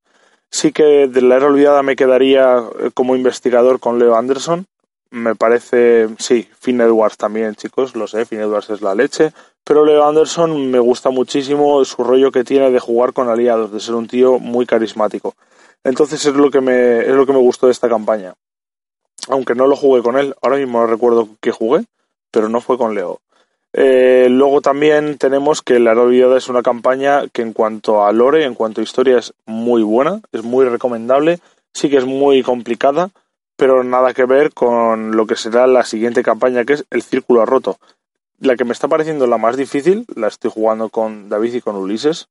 Sí 0.50 0.72
que 0.72 1.06
de 1.06 1.22
la 1.22 1.36
era 1.36 1.46
olvidada 1.46 1.82
me 1.82 1.96
quedaría 1.96 2.58
eh, 2.80 2.90
como 2.92 3.16
investigador 3.16 3.78
con 3.80 3.98
Leo 3.98 4.16
Anderson. 4.16 4.66
Me 5.12 5.34
parece, 5.34 6.08
sí, 6.18 6.48
Finn 6.58 6.80
Edwards 6.80 7.16
también, 7.16 7.54
chicos, 7.54 7.96
lo 7.96 8.06
sé, 8.06 8.26
Finn 8.26 8.40
Edwards 8.40 8.70
es 8.70 8.82
la 8.82 8.94
leche. 8.94 9.32
Pero 9.64 9.84
Leo 9.84 10.04
Anderson 10.04 10.70
me 10.70 10.78
gusta 10.78 11.10
muchísimo 11.10 11.84
su 11.84 12.02
rollo 12.02 12.32
que 12.32 12.44
tiene 12.44 12.70
de 12.70 12.80
jugar 12.80 13.12
con 13.12 13.28
aliados, 13.28 13.72
de 13.72 13.80
ser 13.80 13.94
un 13.94 14.08
tío 14.08 14.38
muy 14.38 14.66
carismático. 14.66 15.34
Entonces 15.84 16.24
es 16.26 16.34
lo 16.34 16.50
que 16.50 16.60
me, 16.60 17.00
es 17.00 17.14
lo 17.14 17.26
que 17.26 17.32
me 17.32 17.38
gustó 17.38 17.66
de 17.66 17.72
esta 17.72 17.88
campaña. 17.88 18.34
Aunque 19.28 19.54
no 19.54 19.66
lo 19.66 19.76
jugué 19.76 20.02
con 20.02 20.16
él, 20.18 20.34
ahora 20.42 20.56
mismo 20.56 20.80
no 20.80 20.86
recuerdo 20.86 21.28
que 21.40 21.50
jugué, 21.50 21.84
pero 22.30 22.48
no 22.48 22.60
fue 22.60 22.78
con 22.78 22.94
Leo. 22.94 23.20
Eh, 23.72 24.26
luego 24.30 24.60
también 24.60 25.16
tenemos 25.18 25.62
que 25.62 25.78
La 25.78 25.92
Olvidada 25.92 26.36
es 26.36 26.48
una 26.48 26.62
campaña 26.62 27.28
que 27.28 27.42
en 27.42 27.52
cuanto 27.52 28.04
a 28.04 28.12
lore, 28.12 28.44
en 28.44 28.54
cuanto 28.54 28.80
a 28.80 28.84
historia 28.84 29.18
es 29.18 29.32
muy 29.46 29.82
buena, 29.82 30.20
es 30.32 30.42
muy 30.42 30.64
recomendable, 30.64 31.38
sí 31.72 31.88
que 31.88 31.98
es 31.98 32.04
muy 32.04 32.42
complicada, 32.42 33.10
pero 33.56 33.84
nada 33.84 34.14
que 34.14 34.24
ver 34.24 34.52
con 34.52 35.16
lo 35.16 35.26
que 35.26 35.36
será 35.36 35.66
la 35.66 35.84
siguiente 35.84 36.22
campaña 36.22 36.64
que 36.64 36.74
es 36.74 36.84
El 36.90 37.02
Círculo 37.02 37.46
Roto. 37.46 37.78
La 38.38 38.56
que 38.56 38.64
me 38.64 38.72
está 38.72 38.88
pareciendo 38.88 39.26
la 39.26 39.38
más 39.38 39.56
difícil, 39.56 40.06
la 40.16 40.28
estoy 40.28 40.50
jugando 40.50 40.88
con 40.88 41.28
David 41.28 41.54
y 41.54 41.60
con 41.60 41.76
Ulises. 41.76 42.28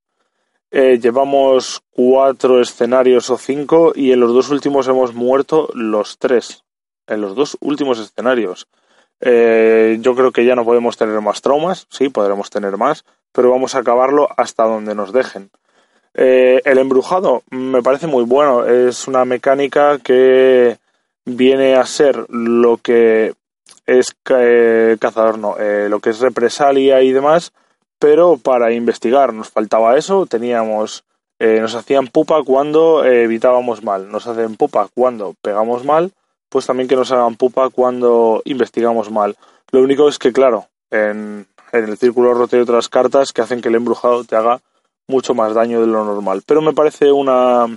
Eh, 0.72 1.00
llevamos 1.00 1.82
cuatro 1.92 2.60
escenarios 2.60 3.30
o 3.30 3.38
cinco 3.38 3.94
y 3.96 4.12
en 4.12 4.20
los 4.20 4.34
dos 4.34 4.50
últimos 4.50 4.88
hemos 4.88 5.14
muerto 5.14 5.70
los 5.74 6.18
tres. 6.18 6.64
En 7.10 7.22
los 7.22 7.36
dos 7.36 7.58
últimos 7.60 8.00
escenarios. 8.00 8.68
Eh, 9.22 9.98
yo 10.00 10.16
creo 10.16 10.32
que 10.32 10.46
ya 10.46 10.56
no 10.56 10.64
podemos 10.64 10.96
tener 10.96 11.20
más 11.20 11.42
traumas, 11.42 11.88
sí, 11.90 12.08
podremos 12.08 12.50
tener 12.50 12.78
más, 12.78 13.04
pero 13.34 13.52
vamos 13.52 13.76
a 13.76 13.80
acabarlo 13.80 14.30
hasta 14.38 14.64
donde 14.64 14.96
nos 14.96 15.12
dejen. 15.12 15.52
Eh, 16.14 16.62
el 16.66 16.78
embrujado 16.80 17.44
me 17.50 17.82
parece 17.82 18.08
muy 18.08 18.24
bueno. 18.24 18.66
Es 18.66 19.08
una 19.08 19.26
mecánica 19.26 20.00
que 20.00 20.78
viene 21.26 21.76
a 21.76 21.86
ser 21.86 22.26
lo 22.30 22.78
que 22.78 23.34
es 23.86 24.16
eh, 24.30 24.98
cazador, 25.00 25.40
no, 25.40 25.58
eh, 25.58 25.88
lo 25.90 26.00
que 26.00 26.10
es 26.12 26.20
represalia 26.20 27.02
y 27.02 27.12
demás, 27.12 27.54
pero 28.00 28.38
para 28.38 28.72
investigar 28.72 29.34
nos 29.34 29.50
faltaba 29.50 29.98
eso. 29.98 30.26
Teníamos, 30.26 31.04
nos 31.40 31.74
hacían 31.76 32.08
pupa 32.08 32.44
cuando 32.44 33.06
evitábamos 33.06 33.84
mal, 33.84 34.12
nos 34.12 34.28
hacen 34.28 34.58
pupa 34.58 34.90
cuando 34.94 35.36
pegamos 35.42 35.86
mal, 35.86 36.12
pues 36.50 36.66
también 36.66 36.90
que 36.90 36.96
nos 36.96 37.12
hagan 37.12 37.36
pupa 37.36 37.70
cuando 37.70 38.42
investigamos 38.46 39.12
mal. 39.12 39.38
Lo 39.72 39.82
único 39.82 40.10
es 40.10 40.18
que, 40.18 40.34
claro, 40.34 40.68
en, 40.92 41.48
en 41.72 41.84
el 41.86 41.98
círculo 41.98 42.34
roto 42.34 42.56
hay 42.56 42.64
otras 42.64 42.90
cartas 42.90 43.32
que 43.32 43.42
hacen 43.42 43.62
que 43.62 43.70
el 43.70 43.76
embrujado 43.76 44.24
te 44.24 44.36
haga 44.36 44.62
mucho 45.08 45.34
más 45.34 45.54
daño 45.54 45.82
de 45.82 45.88
lo 45.88 46.04
normal. 46.04 46.44
Pero 46.46 46.62
me 46.62 46.74
parece 46.74 47.12
una, 47.12 47.68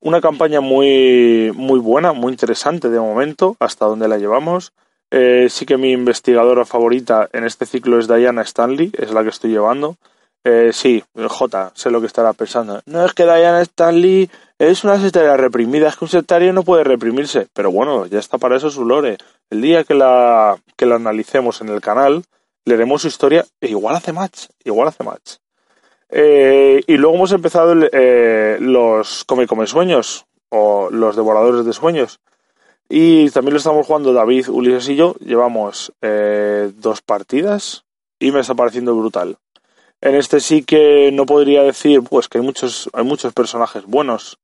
una 0.00 0.20
campaña 0.20 0.60
muy, 0.60 1.52
muy 1.54 1.80
buena, 1.80 2.12
muy 2.12 2.32
interesante 2.32 2.88
de 2.88 3.00
momento, 3.00 3.56
hasta 3.58 3.86
donde 3.86 4.08
la 4.08 4.18
llevamos. 4.18 4.72
Eh, 5.10 5.48
sí 5.48 5.66
que 5.66 5.76
mi 5.76 5.92
investigadora 5.92 6.64
favorita 6.64 7.28
en 7.32 7.44
este 7.44 7.66
ciclo 7.66 7.98
es 7.98 8.08
Diana 8.08 8.42
Stanley, 8.42 8.90
es 8.98 9.12
la 9.12 9.22
que 9.22 9.28
estoy 9.28 9.50
llevando. 9.50 9.96
Eh, 10.44 10.70
sí, 10.72 11.02
J, 11.14 11.72
sé 11.74 11.90
lo 11.90 12.00
que 12.00 12.06
estará 12.06 12.32
pensando. 12.34 12.80
No 12.86 13.04
es 13.04 13.14
que 13.14 13.24
Diana 13.24 13.62
Stanley 13.62 14.30
es 14.58 14.84
una 14.84 15.00
sectaria 15.00 15.36
reprimida, 15.36 15.88
es 15.88 15.96
que 15.96 16.04
un 16.04 16.10
sectario 16.10 16.52
no 16.52 16.62
puede 16.62 16.84
reprimirse. 16.84 17.48
Pero 17.52 17.72
bueno, 17.72 18.06
ya 18.06 18.18
está 18.18 18.38
para 18.38 18.56
eso 18.56 18.70
su 18.70 18.84
lore. 18.84 19.16
El 19.50 19.62
día 19.62 19.84
que 19.84 19.94
la, 19.94 20.56
que 20.76 20.86
la 20.86 20.96
analicemos 20.96 21.60
en 21.60 21.70
el 21.70 21.80
canal, 21.80 22.24
leeremos 22.64 23.02
su 23.02 23.08
historia 23.08 23.44
e 23.60 23.68
igual 23.68 23.96
hace 23.96 24.12
match, 24.12 24.46
igual 24.64 24.88
hace 24.88 25.02
match. 25.02 25.36
Eh, 26.10 26.82
y 26.86 26.96
luego 26.96 27.16
hemos 27.16 27.32
empezado 27.32 27.74
eh, 27.92 28.58
los 28.60 29.24
Come 29.24 29.46
Come 29.46 29.66
Sueños, 29.66 30.26
o 30.50 30.88
los 30.90 31.16
Devoradores 31.16 31.64
de 31.64 31.72
Sueños. 31.72 32.20
Y 32.88 33.30
también 33.30 33.54
lo 33.54 33.58
estamos 33.58 33.86
jugando 33.86 34.12
David, 34.12 34.48
Ulises 34.48 34.88
y 34.90 34.96
yo. 34.96 35.14
Llevamos 35.14 35.92
eh, 36.02 36.70
dos 36.76 37.02
partidas 37.02 37.84
y 38.20 38.30
me 38.30 38.40
está 38.40 38.54
pareciendo 38.54 38.94
brutal. 38.94 39.38
En 40.04 40.16
este 40.16 40.40
sí 40.40 40.62
que 40.62 41.10
no 41.12 41.24
podría 41.24 41.62
decir, 41.62 42.02
pues 42.02 42.28
que 42.28 42.36
hay 42.36 42.44
muchos, 42.44 42.90
hay 42.92 43.04
muchos 43.04 43.32
personajes 43.32 43.86
buenos. 43.86 44.38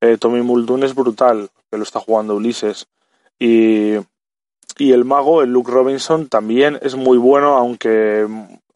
Eh, 0.00 0.16
Tommy 0.18 0.42
Muldoon 0.42 0.82
es 0.82 0.96
brutal, 0.96 1.50
que 1.70 1.76
lo 1.78 1.84
está 1.84 2.00
jugando 2.00 2.34
Ulises. 2.34 2.88
Y, 3.38 3.92
y 4.76 4.90
el 4.90 5.04
mago, 5.04 5.42
el 5.42 5.52
Luke 5.52 5.70
Robinson, 5.70 6.28
también 6.28 6.80
es 6.82 6.96
muy 6.96 7.16
bueno, 7.16 7.54
aunque, 7.54 8.26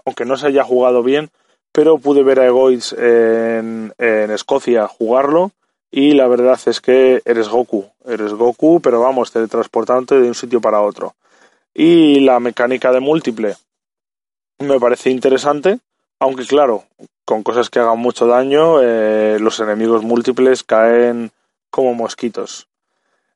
aunque 0.05 0.25
no 0.25 0.37
se 0.37 0.47
haya 0.47 0.63
jugado 0.63 1.03
bien. 1.03 1.31
Pero 1.73 1.99
pude 1.99 2.23
ver 2.23 2.39
a 2.39 2.47
Egoitz 2.47 2.93
en, 2.93 3.93
en 3.99 4.31
Escocia 4.31 4.87
jugarlo. 4.87 5.51
Y 5.91 6.13
la 6.13 6.29
verdad 6.29 6.57
es 6.67 6.81
que 6.81 7.21
eres 7.25 7.49
Goku. 7.49 7.91
Eres 8.05 8.33
Goku, 8.33 8.81
pero 8.81 9.01
vamos, 9.01 9.33
teletransportándote 9.33 10.21
de 10.21 10.29
un 10.29 10.37
sitio 10.37 10.61
para 10.61 10.83
otro. 10.83 11.17
Y 11.75 12.21
la 12.21 12.39
mecánica 12.39 12.93
de 12.93 13.01
múltiple 13.01 13.57
me 14.61 14.79
parece 14.79 15.11
interesante. 15.11 15.81
Aunque 16.21 16.45
claro, 16.45 16.85
con 17.25 17.43
cosas 17.43 17.71
que 17.71 17.79
hagan 17.79 17.99
mucho 17.99 18.27
daño, 18.27 18.81
eh, 18.83 19.39
los 19.41 19.61
enemigos 19.61 20.03
múltiples 20.03 20.65
caen 20.65 21.31
como 21.71 21.95
mosquitos. 21.95 22.69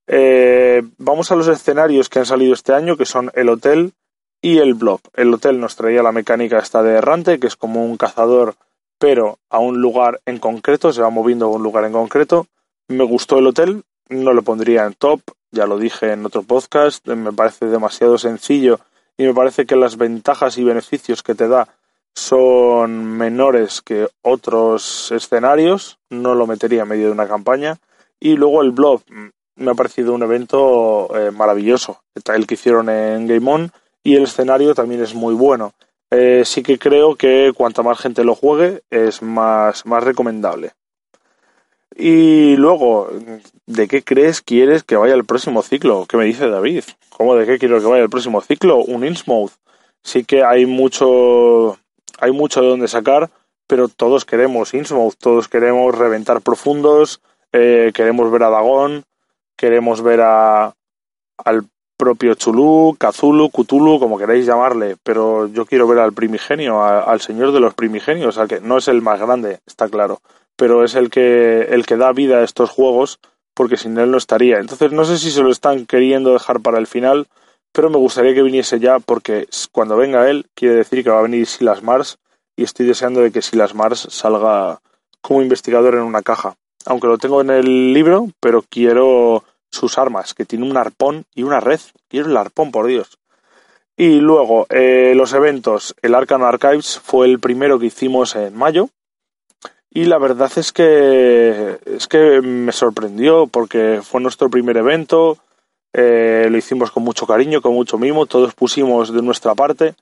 Eh, 0.06 0.82
vamos 0.98 1.30
a 1.30 1.36
los 1.36 1.48
escenarios 1.48 2.08
que 2.08 2.18
han 2.18 2.26
salido 2.26 2.54
este 2.54 2.72
año, 2.72 2.96
que 2.96 3.06
son 3.06 3.30
el 3.34 3.48
hotel 3.48 3.92
y 4.40 4.58
el 4.58 4.74
blob. 4.74 5.00
El 5.14 5.32
hotel 5.32 5.60
nos 5.60 5.76
traía 5.76 6.02
la 6.02 6.12
mecánica 6.12 6.58
esta 6.58 6.82
de 6.82 6.94
errante, 6.94 7.38
que 7.38 7.46
es 7.46 7.56
como 7.56 7.84
un 7.84 7.96
cazador, 7.96 8.56
pero 8.98 9.38
a 9.48 9.58
un 9.58 9.80
lugar 9.80 10.20
en 10.26 10.38
concreto, 10.38 10.92
se 10.92 11.02
va 11.02 11.10
moviendo 11.10 11.46
a 11.46 11.50
un 11.50 11.62
lugar 11.62 11.84
en 11.84 11.92
concreto. 11.92 12.46
Me 12.88 13.04
gustó 13.04 13.38
el 13.38 13.46
hotel, 13.46 13.84
no 14.08 14.32
lo 14.32 14.42
pondría 14.42 14.84
en 14.84 14.94
top, 14.94 15.20
ya 15.50 15.66
lo 15.66 15.78
dije 15.78 16.12
en 16.12 16.26
otro 16.26 16.42
podcast, 16.42 17.06
me 17.06 17.32
parece 17.32 17.66
demasiado 17.66 18.18
sencillo 18.18 18.80
y 19.16 19.24
me 19.24 19.34
parece 19.34 19.66
que 19.66 19.76
las 19.76 19.96
ventajas 19.96 20.58
y 20.58 20.64
beneficios 20.64 21.22
que 21.22 21.34
te 21.34 21.46
da 21.46 21.68
son 22.14 23.16
menores 23.16 23.82
que 23.82 24.08
otros 24.22 25.10
escenarios, 25.12 25.98
no 26.10 26.34
lo 26.34 26.46
metería 26.46 26.82
en 26.82 26.88
medio 26.88 27.06
de 27.06 27.12
una 27.12 27.28
campaña. 27.28 27.78
Y 28.20 28.36
luego 28.36 28.62
el 28.62 28.70
Blob, 28.70 29.02
mm, 29.08 29.28
me 29.56 29.70
ha 29.70 29.74
parecido 29.74 30.14
un 30.14 30.22
evento 30.22 31.08
eh, 31.18 31.30
maravilloso, 31.30 32.02
el 32.32 32.46
que 32.46 32.54
hicieron 32.54 32.88
en 32.88 33.26
Game 33.26 33.50
On, 33.50 33.72
y 34.02 34.16
el 34.16 34.24
escenario 34.24 34.74
también 34.74 35.02
es 35.02 35.14
muy 35.14 35.34
bueno. 35.34 35.72
Eh, 36.10 36.42
sí 36.44 36.62
que 36.62 36.78
creo 36.78 37.16
que 37.16 37.52
cuanta 37.56 37.82
más 37.82 37.98
gente 37.98 38.24
lo 38.24 38.34
juegue, 38.34 38.82
es 38.90 39.22
más, 39.22 39.86
más 39.86 40.04
recomendable. 40.04 40.72
Y 41.96 42.56
luego, 42.56 43.10
¿de 43.66 43.88
qué 43.88 44.02
crees 44.02 44.40
quieres 44.40 44.82
que 44.82 44.96
vaya 44.96 45.14
el 45.14 45.24
próximo 45.24 45.62
ciclo? 45.62 46.06
¿Qué 46.06 46.16
me 46.16 46.24
dice 46.24 46.48
David? 46.48 46.84
¿Cómo 47.10 47.34
de 47.34 47.46
qué 47.46 47.58
quiero 47.58 47.80
que 47.80 47.86
vaya 47.86 48.02
el 48.02 48.10
próximo 48.10 48.40
ciclo? 48.40 48.78
Un 48.78 49.06
Innsmouth. 49.06 49.52
Sí 50.02 50.24
que 50.24 50.42
hay 50.42 50.66
mucho, 50.66 51.78
hay 52.18 52.32
mucho 52.32 52.60
de 52.60 52.68
donde 52.68 52.88
sacar, 52.88 53.30
pero 53.66 53.88
todos 53.88 54.24
queremos 54.24 54.74
Innsmouth, 54.74 55.14
todos 55.18 55.48
queremos 55.48 55.96
reventar 55.96 56.40
profundos, 56.42 57.20
eh, 57.52 57.92
queremos 57.94 58.30
ver 58.30 58.42
a 58.44 58.50
Dagón, 58.50 59.04
queremos 59.56 60.02
ver 60.02 60.20
a, 60.22 60.74
al 61.38 61.66
propio 61.96 62.34
Chulú, 62.34 62.96
Cthulhu, 62.98 63.50
Cthulhu, 63.50 64.00
como 64.00 64.18
queráis 64.18 64.44
llamarle, 64.44 64.96
pero 65.02 65.46
yo 65.46 65.66
quiero 65.66 65.86
ver 65.86 66.00
al 66.00 66.12
primigenio, 66.12 66.82
al 66.82 67.20
señor 67.20 67.52
de 67.52 67.60
los 67.60 67.74
primigenios, 67.74 68.38
al 68.38 68.48
que 68.48 68.60
no 68.60 68.78
es 68.78 68.88
el 68.88 69.02
más 69.02 69.20
grande, 69.20 69.60
está 69.66 69.88
claro, 69.88 70.20
pero 70.56 70.82
es 70.82 70.94
el 70.96 71.10
que, 71.10 71.62
el 71.70 71.86
que 71.86 71.96
da 71.96 72.12
vida 72.12 72.38
a 72.38 72.42
estos 72.42 72.70
juegos, 72.70 73.20
porque 73.54 73.76
sin 73.76 73.96
él 73.98 74.10
no 74.10 74.16
estaría. 74.16 74.58
Entonces 74.58 74.92
no 74.92 75.04
sé 75.04 75.18
si 75.18 75.30
se 75.30 75.42
lo 75.42 75.50
están 75.50 75.86
queriendo 75.86 76.32
dejar 76.32 76.60
para 76.60 76.78
el 76.78 76.86
final, 76.86 77.28
pero 77.72 77.90
me 77.90 77.96
gustaría 77.96 78.34
que 78.34 78.42
viniese 78.42 78.78
ya, 78.78 78.98
porque 78.98 79.48
cuando 79.72 79.96
venga 79.96 80.28
él, 80.30 80.46
quiere 80.54 80.76
decir 80.76 81.02
que 81.02 81.10
va 81.10 81.18
a 81.18 81.22
venir 81.22 81.46
Silas 81.46 81.82
Mars, 81.82 82.18
y 82.56 82.64
estoy 82.64 82.86
deseando 82.86 83.20
de 83.20 83.32
que 83.32 83.42
Silas 83.42 83.74
Mars 83.74 84.06
salga 84.10 84.80
como 85.20 85.42
investigador 85.42 85.94
en 85.94 86.02
una 86.02 86.22
caja. 86.22 86.56
Aunque 86.84 87.06
lo 87.06 87.18
tengo 87.18 87.40
en 87.40 87.50
el 87.50 87.92
libro, 87.92 88.28
pero 88.40 88.62
quiero 88.68 89.44
sus 89.70 89.98
armas, 89.98 90.34
que 90.34 90.44
tiene 90.44 90.68
un 90.70 90.76
arpón 90.76 91.24
y 91.34 91.44
una 91.44 91.60
red. 91.60 91.80
Quiero 92.08 92.28
el 92.28 92.36
arpón, 92.36 92.70
por 92.70 92.86
Dios. 92.86 93.18
Y 93.96 94.20
luego, 94.20 94.66
eh, 94.68 95.12
los 95.14 95.32
eventos. 95.32 95.94
El 96.02 96.14
Arkham 96.14 96.42
Archives 96.42 97.00
fue 97.02 97.26
el 97.26 97.38
primero 97.38 97.78
que 97.78 97.86
hicimos 97.86 98.34
en 98.36 98.56
mayo. 98.56 98.88
Y 99.90 100.06
la 100.06 100.18
verdad 100.18 100.50
es 100.56 100.72
que 100.72 101.78
es 101.84 102.08
que 102.08 102.40
me 102.40 102.72
sorprendió 102.72 103.46
porque 103.46 104.00
fue 104.02 104.20
nuestro 104.22 104.48
primer 104.48 104.78
evento. 104.78 105.38
Eh, 105.92 106.48
lo 106.50 106.56
hicimos 106.56 106.90
con 106.90 107.02
mucho 107.02 107.26
cariño, 107.26 107.60
con 107.60 107.74
mucho 107.74 107.98
mimo. 107.98 108.26
Todos 108.26 108.54
pusimos 108.54 109.12
de 109.12 109.22
nuestra 109.22 109.54
parte 109.54 109.94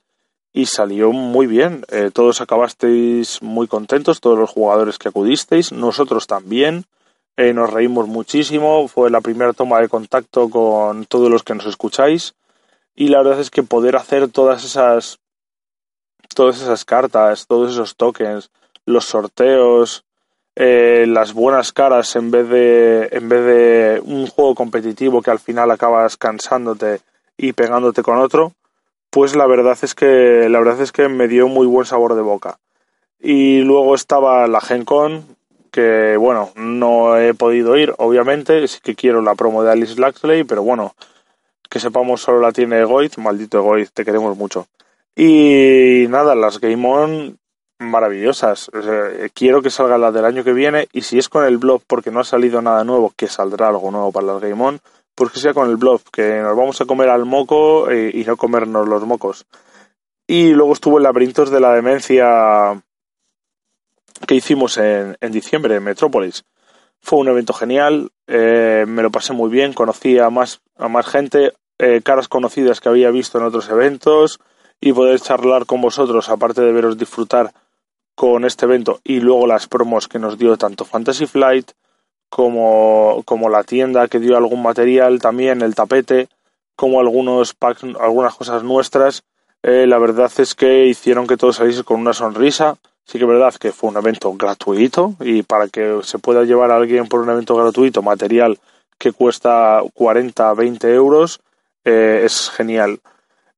y 0.53 0.65
salió 0.65 1.11
muy 1.11 1.47
bien. 1.47 1.85
Eh, 1.89 2.11
todos 2.13 2.41
acabasteis 2.41 3.41
muy 3.41 3.67
contentos, 3.67 4.21
todos 4.21 4.39
los 4.39 4.49
jugadores 4.49 4.97
que 4.97 5.09
acudisteis, 5.09 5.71
nosotros 5.71 6.27
también. 6.27 6.85
Eh, 7.37 7.53
nos 7.53 7.71
reímos 7.71 8.07
muchísimo. 8.07 8.87
Fue 8.87 9.09
la 9.09 9.21
primera 9.21 9.53
toma 9.53 9.79
de 9.79 9.89
contacto 9.89 10.49
con 10.49 11.05
todos 11.05 11.29
los 11.29 11.43
que 11.43 11.55
nos 11.55 11.65
escucháis. 11.65 12.35
Y 12.95 13.07
la 13.07 13.19
verdad 13.19 13.39
es 13.39 13.49
que 13.49 13.63
poder 13.63 13.95
hacer 13.95 14.29
todas 14.29 14.63
esas 14.63 15.19
todas 16.33 16.61
esas 16.61 16.85
cartas, 16.85 17.45
todos 17.45 17.71
esos 17.71 17.97
tokens, 17.97 18.51
los 18.85 19.05
sorteos, 19.05 20.05
eh, 20.63 21.07
las 21.07 21.33
buenas 21.33 21.71
caras 21.73 22.15
en 22.15 22.29
vez 22.29 22.47
de 22.47 23.09
en 23.13 23.29
vez 23.29 23.43
de 23.43 24.01
un 24.05 24.27
juego 24.27 24.53
competitivo 24.53 25.23
que 25.23 25.31
al 25.31 25.39
final 25.39 25.71
acabas 25.71 26.17
cansándote 26.17 26.99
y 27.35 27.53
pegándote 27.53 28.03
con 28.03 28.19
otro, 28.19 28.53
pues 29.09 29.35
la 29.35 29.47
verdad 29.47 29.75
es 29.81 29.95
que 29.95 30.47
la 30.49 30.59
verdad 30.59 30.79
es 30.79 30.91
que 30.91 31.09
me 31.09 31.27
dio 31.27 31.47
muy 31.47 31.65
buen 31.65 31.87
sabor 31.87 32.13
de 32.13 32.21
boca. 32.21 32.59
Y 33.19 33.61
luego 33.61 33.95
estaba 33.95 34.47
la 34.47 34.61
Gen 34.61 34.85
Con, 34.85 35.35
que 35.71 36.15
bueno, 36.17 36.51
no 36.55 37.17
he 37.17 37.33
podido 37.33 37.75
ir, 37.75 37.95
obviamente, 37.97 38.67
sí 38.67 38.81
que 38.83 38.93
quiero 38.93 39.23
la 39.23 39.33
promo 39.33 39.63
de 39.63 39.71
Alice 39.71 39.99
Laxley, 39.99 40.43
pero 40.43 40.61
bueno, 40.61 40.93
que 41.71 41.79
sepamos 41.79 42.21
solo 42.21 42.39
la 42.39 42.51
tiene 42.51 42.81
Egoiz, 42.81 43.17
maldito 43.17 43.57
Egoiz, 43.57 43.91
te 43.93 44.05
queremos 44.05 44.37
mucho. 44.37 44.67
Y 45.15 46.05
nada, 46.07 46.35
las 46.35 46.59
Game 46.59 46.87
On 46.87 47.39
maravillosas. 47.81 48.69
Sea, 48.71 49.29
quiero 49.33 49.61
que 49.61 49.69
salga 49.69 49.97
la 49.97 50.11
del 50.11 50.25
año 50.25 50.43
que 50.43 50.53
viene 50.53 50.87
y 50.93 51.01
si 51.01 51.17
es 51.17 51.29
con 51.29 51.45
el 51.45 51.57
blog 51.57 51.81
porque 51.87 52.11
no 52.11 52.19
ha 52.19 52.23
salido 52.23 52.61
nada 52.61 52.83
nuevo, 52.83 53.13
que 53.15 53.27
saldrá 53.27 53.67
algo 53.67 53.91
nuevo 53.91 54.11
para 54.11 54.27
las 54.27 54.41
Game 54.41 54.63
On, 54.63 54.79
pues 55.15 55.31
que 55.31 55.39
sea 55.39 55.53
con 55.53 55.69
el 55.69 55.77
blog, 55.77 56.01
que 56.11 56.39
nos 56.41 56.55
vamos 56.55 56.79
a 56.81 56.85
comer 56.85 57.09
al 57.09 57.25
moco 57.25 57.89
eh, 57.89 58.11
y 58.13 58.23
no 58.23 58.37
comernos 58.37 58.87
los 58.87 59.05
mocos. 59.05 59.45
Y 60.27 60.53
luego 60.53 60.73
estuvo 60.73 60.97
el 60.97 61.03
Laberintos 61.03 61.49
de 61.49 61.59
la 61.59 61.73
Demencia 61.73 62.81
que 64.27 64.35
hicimos 64.35 64.77
en, 64.77 65.17
en 65.19 65.31
diciembre 65.31 65.75
en 65.75 65.83
Metrópolis. 65.83 66.45
Fue 67.01 67.19
un 67.19 67.27
evento 67.27 67.53
genial, 67.53 68.11
eh, 68.27 68.85
me 68.87 69.01
lo 69.01 69.09
pasé 69.09 69.33
muy 69.33 69.49
bien, 69.49 69.73
conocí 69.73 70.19
a 70.19 70.29
más, 70.29 70.61
a 70.77 70.87
más 70.87 71.07
gente, 71.07 71.53
eh, 71.79 72.01
caras 72.03 72.27
conocidas 72.27 72.79
que 72.79 72.89
había 72.89 73.09
visto 73.09 73.39
en 73.39 73.45
otros 73.45 73.67
eventos 73.69 74.39
y 74.79 74.93
poder 74.93 75.19
charlar 75.19 75.65
con 75.65 75.81
vosotros, 75.81 76.29
aparte 76.29 76.61
de 76.61 76.71
veros 76.71 76.97
disfrutar 76.97 77.51
con 78.15 78.45
este 78.45 78.65
evento 78.65 78.99
y 79.03 79.19
luego 79.19 79.47
las 79.47 79.67
promos 79.67 80.07
que 80.07 80.19
nos 80.19 80.37
dio 80.37 80.57
tanto 80.57 80.85
Fantasy 80.85 81.25
Flight 81.25 81.71
como, 82.29 83.23
como 83.25 83.49
la 83.49 83.63
tienda 83.63 84.07
que 84.07 84.19
dio 84.19 84.37
algún 84.37 84.61
material 84.61 85.19
también, 85.19 85.61
el 85.61 85.75
tapete, 85.75 86.29
como 86.75 86.99
algunos 86.99 87.53
packs, 87.53 87.83
algunas 87.99 88.35
cosas 88.35 88.63
nuestras, 88.63 89.23
eh, 89.63 89.85
la 89.85 89.99
verdad 89.99 90.31
es 90.37 90.55
que 90.55 90.87
hicieron 90.87 91.27
que 91.27 91.37
todo 91.37 91.53
saliese 91.53 91.83
con 91.83 91.99
una 91.99 92.13
sonrisa. 92.13 92.77
Sí 93.05 93.17
que 93.17 93.25
es 93.25 93.29
verdad 93.29 93.53
que 93.55 93.71
fue 93.71 93.89
un 93.89 93.97
evento 93.97 94.33
gratuito 94.33 95.15
y 95.19 95.43
para 95.43 95.67
que 95.67 95.99
se 96.03 96.19
pueda 96.19 96.43
llevar 96.43 96.71
a 96.71 96.77
alguien 96.77 97.07
por 97.07 97.19
un 97.19 97.29
evento 97.29 97.55
gratuito 97.55 98.01
material 98.01 98.59
que 98.97 99.11
cuesta 99.11 99.81
40, 99.93 100.53
20 100.53 100.93
euros, 100.93 101.41
eh, 101.83 102.21
es 102.23 102.49
genial. 102.49 102.99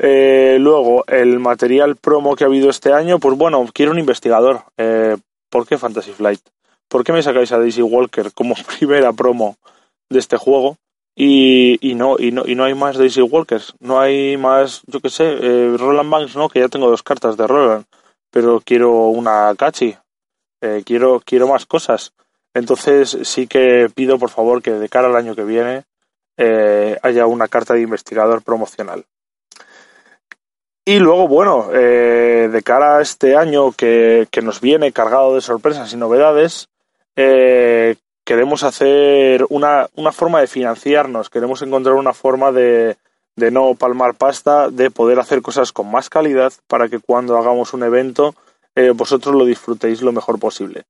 Eh, 0.06 0.58
luego, 0.60 1.06
el 1.08 1.40
material 1.40 1.96
promo 1.96 2.36
que 2.36 2.44
ha 2.44 2.48
habido 2.48 2.70
este 2.70 2.92
año, 2.92 3.20
pues 3.20 3.38
bueno, 3.38 3.66
quiero 3.74 3.94
un 3.94 4.00
investigador. 4.00 4.66
Eh, 4.76 5.16
¿Por 5.50 5.66
qué 5.66 5.78
Fantasy 5.78 6.12
Flight? 6.12 6.42
¿Por 6.90 7.06
qué 7.06 7.14
me 7.14 7.24
sacáis 7.24 7.54
a 7.54 7.58
Daisy 7.58 7.82
Walker 7.82 8.34
como 8.34 8.54
primera 8.78 9.14
promo 9.14 9.56
de 10.10 10.20
este 10.20 10.36
juego? 10.36 10.76
Y, 11.16 11.78
y 11.80 11.96
no 11.96 12.18
y 12.20 12.32
no 12.32 12.44
y 12.46 12.56
no 12.56 12.66
hay 12.66 12.74
más 12.74 12.98
Daisy 12.98 13.22
Walkers, 13.22 13.76
no 13.80 14.02
hay 14.02 14.36
más, 14.36 14.82
yo 14.88 15.00
qué 15.00 15.10
sé, 15.10 15.24
eh, 15.40 15.78
Roland 15.78 16.10
Banks, 16.10 16.36
no, 16.36 16.50
que 16.50 16.60
ya 16.60 16.68
tengo 16.68 16.90
dos 16.90 17.04
cartas 17.04 17.38
de 17.38 17.48
Roland, 17.48 17.86
pero 18.30 18.60
quiero 18.60 19.06
una 19.06 19.56
Kachi, 19.56 19.96
eh, 20.60 20.84
quiero 20.86 21.22
quiero 21.24 21.48
más 21.48 21.66
cosas. 21.66 22.12
Entonces 22.54 23.18
sí 23.24 23.48
que 23.48 23.90
pido 23.96 24.20
por 24.20 24.32
favor 24.32 24.62
que 24.62 24.72
de 24.72 24.90
cara 24.90 25.08
al 25.08 25.16
año 25.16 25.34
que 25.34 25.46
viene 25.46 25.86
eh, 26.36 27.00
haya 27.04 27.26
una 27.26 27.48
carta 27.48 27.74
de 27.74 27.82
investigador 27.82 28.44
promocional. 28.44 29.06
Y 30.86 31.00
luego, 31.00 31.28
bueno, 31.28 31.70
eh, 31.74 32.50
de 32.52 32.62
cara 32.62 32.98
a 32.98 33.02
este 33.02 33.38
año 33.38 33.72
que, 33.72 34.28
que 34.30 34.42
nos 34.42 34.60
viene 34.60 34.92
cargado 34.92 35.34
de 35.34 35.42
sorpresas 35.42 35.94
y 35.94 35.98
novedades, 35.98 36.68
eh, 37.16 37.96
queremos 38.26 38.64
hacer 38.64 39.46
una, 39.50 39.88
una 39.96 40.12
forma 40.12 40.42
de 40.42 40.48
financiarnos, 40.48 41.30
queremos 41.30 41.62
encontrar 41.62 41.96
una 41.96 42.14
forma 42.14 42.52
de, 42.52 42.98
de 43.36 43.52
no 43.52 43.76
palmar 43.76 44.16
pasta, 44.16 44.70
de 44.70 44.92
poder 44.92 45.20
hacer 45.20 45.42
cosas 45.42 45.72
con 45.72 45.90
más 45.90 46.10
calidad 46.10 46.52
para 46.68 46.90
que 46.90 47.00
cuando 47.00 47.38
hagamos 47.38 47.74
un 47.74 47.84
evento 47.84 48.36
eh, 48.76 48.92
vosotros 48.92 49.36
lo 49.36 49.46
disfrutéis 49.46 50.02
lo 50.02 50.12
mejor 50.12 50.40
posible. 50.40 50.84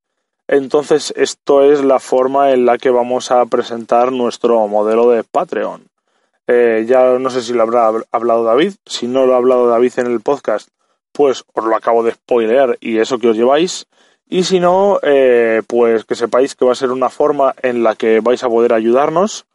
Entonces, 0.47 1.13
esto 1.15 1.63
es 1.63 1.83
la 1.83 1.99
forma 1.99 2.51
en 2.51 2.65
la 2.65 2.77
que 2.77 2.89
vamos 2.89 3.31
a 3.31 3.45
presentar 3.45 4.11
nuestro 4.11 4.67
modelo 4.67 5.09
de 5.09 5.23
Patreon. 5.23 5.83
Eh, 6.47 6.85
ya 6.87 7.17
no 7.19 7.29
sé 7.29 7.41
si 7.41 7.53
lo 7.53 7.63
habrá 7.63 7.91
hablado 8.11 8.43
David. 8.43 8.73
Si 8.85 9.07
no 9.07 9.25
lo 9.25 9.33
ha 9.33 9.37
hablado 9.37 9.67
David 9.67 9.93
en 9.97 10.07
el 10.07 10.21
podcast, 10.21 10.69
pues 11.11 11.43
os 11.53 11.65
lo 11.65 11.75
acabo 11.75 12.03
de 12.03 12.11
spoilear 12.11 12.77
y 12.79 12.99
eso 12.99 13.19
que 13.19 13.29
os 13.29 13.37
lleváis. 13.37 13.87
Y 14.27 14.43
si 14.43 14.59
no, 14.59 14.99
eh, 15.03 15.61
pues 15.67 16.05
que 16.05 16.15
sepáis 16.15 16.55
que 16.55 16.65
va 16.65 16.71
a 16.71 16.75
ser 16.75 16.91
una 16.91 17.09
forma 17.09 17.53
en 17.61 17.83
la 17.83 17.95
que 17.95 18.19
vais 18.19 18.43
a 18.43 18.49
poder 18.49 18.73
ayudarnos. 18.73 19.45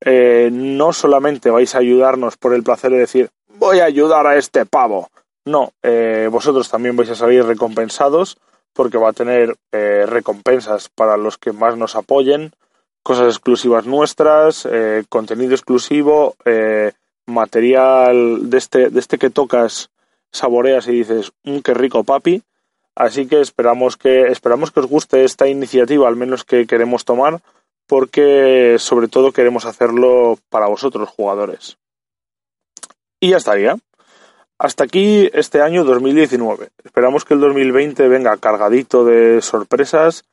Eh, 0.00 0.50
no 0.52 0.92
solamente 0.92 1.50
vais 1.50 1.74
a 1.74 1.78
ayudarnos 1.78 2.36
por 2.36 2.52
el 2.52 2.62
placer 2.62 2.90
de 2.90 2.98
decir 2.98 3.30
voy 3.58 3.80
a 3.80 3.84
ayudar 3.84 4.26
a 4.26 4.36
este 4.36 4.66
pavo. 4.66 5.08
No, 5.44 5.72
eh, 5.82 6.28
vosotros 6.30 6.68
también 6.68 6.96
vais 6.96 7.10
a 7.10 7.14
salir 7.14 7.44
recompensados 7.44 8.38
porque 8.72 8.98
va 8.98 9.10
a 9.10 9.14
tener 9.14 9.56
eh, 9.72 10.04
recompensas 10.06 10.88
para 10.88 11.16
los 11.16 11.38
que 11.38 11.52
más 11.52 11.76
nos 11.76 11.96
apoyen, 11.96 12.52
cosas 13.06 13.28
exclusivas 13.28 13.86
nuestras, 13.86 14.66
eh, 14.68 15.04
contenido 15.08 15.54
exclusivo, 15.54 16.34
eh, 16.44 16.90
material 17.24 18.50
de 18.50 18.58
este, 18.58 18.90
de 18.90 18.98
este 18.98 19.16
que 19.16 19.30
tocas, 19.30 19.90
saboreas 20.32 20.88
y 20.88 20.92
dices, 20.92 21.30
mmm, 21.44 21.58
qué 21.58 21.72
rico 21.72 22.02
papi. 22.02 22.42
Así 22.96 23.28
que 23.28 23.40
esperamos 23.40 23.96
que 23.96 24.22
esperamos 24.22 24.72
que 24.72 24.80
os 24.80 24.86
guste 24.86 25.22
esta 25.22 25.46
iniciativa, 25.46 26.08
al 26.08 26.16
menos 26.16 26.42
que 26.42 26.66
queremos 26.66 27.04
tomar, 27.04 27.42
porque 27.86 28.74
sobre 28.80 29.06
todo 29.06 29.30
queremos 29.30 29.66
hacerlo 29.66 30.36
para 30.48 30.66
vosotros 30.66 31.08
jugadores. 31.08 31.78
Y 33.20 33.30
ya 33.30 33.36
estaría. 33.36 33.76
Hasta 34.58 34.82
aquí 34.82 35.30
este 35.32 35.62
año 35.62 35.84
2019. 35.84 36.70
Esperamos 36.82 37.24
que 37.24 37.34
el 37.34 37.40
2020 37.40 38.08
venga 38.08 38.36
cargadito 38.38 39.04
de 39.04 39.40
sorpresas, 39.42 40.24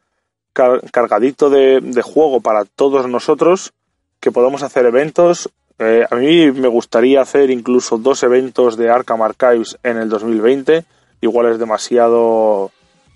car 0.53 0.81
cargadito 0.91 1.49
de, 1.49 1.81
de, 1.81 2.01
juego 2.01 2.41
para 2.41 2.65
todos 2.65 3.07
nosotros, 3.07 3.73
que 4.19 4.31
podamos 4.31 4.63
hacer 4.63 4.85
eventos. 4.85 5.49
Eh, 5.79 6.05
a 6.09 6.15
mí 6.15 6.51
me 6.51 6.67
gustaría 6.67 7.21
hacer 7.21 7.49
incluso 7.49 7.97
dos 7.97 8.23
eventos 8.23 8.77
de 8.77 8.89
Arkham 8.89 9.21
Archives 9.21 9.77
en 9.83 9.97
el 9.97 10.09
2020. 10.09 10.85
Igual 11.21 11.51
es 11.51 11.59
demasiado, 11.59 12.71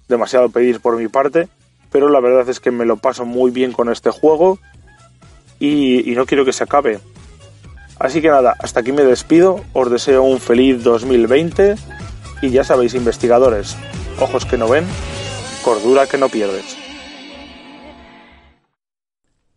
demasiado 0.08 0.50
pedir 0.50 0.80
por 0.80 0.98
mi 0.98 1.08
parte, 1.08 1.48
pero 1.92 2.10
la 2.10 2.20
verdad 2.20 2.50
es 2.50 2.60
que 2.60 2.72
me 2.72 2.86
lo 2.86 2.98
paso 2.98 3.26
muy 3.26 3.52
bien 3.52 3.72
con 3.72 3.90
este 3.90 4.10
juego 4.10 4.60
y, 5.60 6.12
y 6.12 6.16
no 6.16 6.26
quiero 6.26 6.46
que 6.46 6.54
se 6.54 6.64
acabe. 6.64 7.00
Así 8.00 8.22
que 8.22 8.30
nada, 8.30 8.56
hasta 8.60 8.82
aquí 8.82 8.92
me 8.92 9.04
despido, 9.04 9.62
os 9.74 9.90
deseo 9.90 10.24
un 10.24 10.40
feliz 10.40 10.84
2020 10.84 11.76
y 12.42 12.50
ya 12.50 12.64
sabéis, 12.64 12.94
investigadores, 12.94 13.76
ojos 14.20 14.46
que 14.46 14.58
no 14.58 14.68
ven, 14.68 14.86
cordura 15.64 16.08
que 16.08 16.18
no 16.18 16.30
pierdes. 16.30 16.87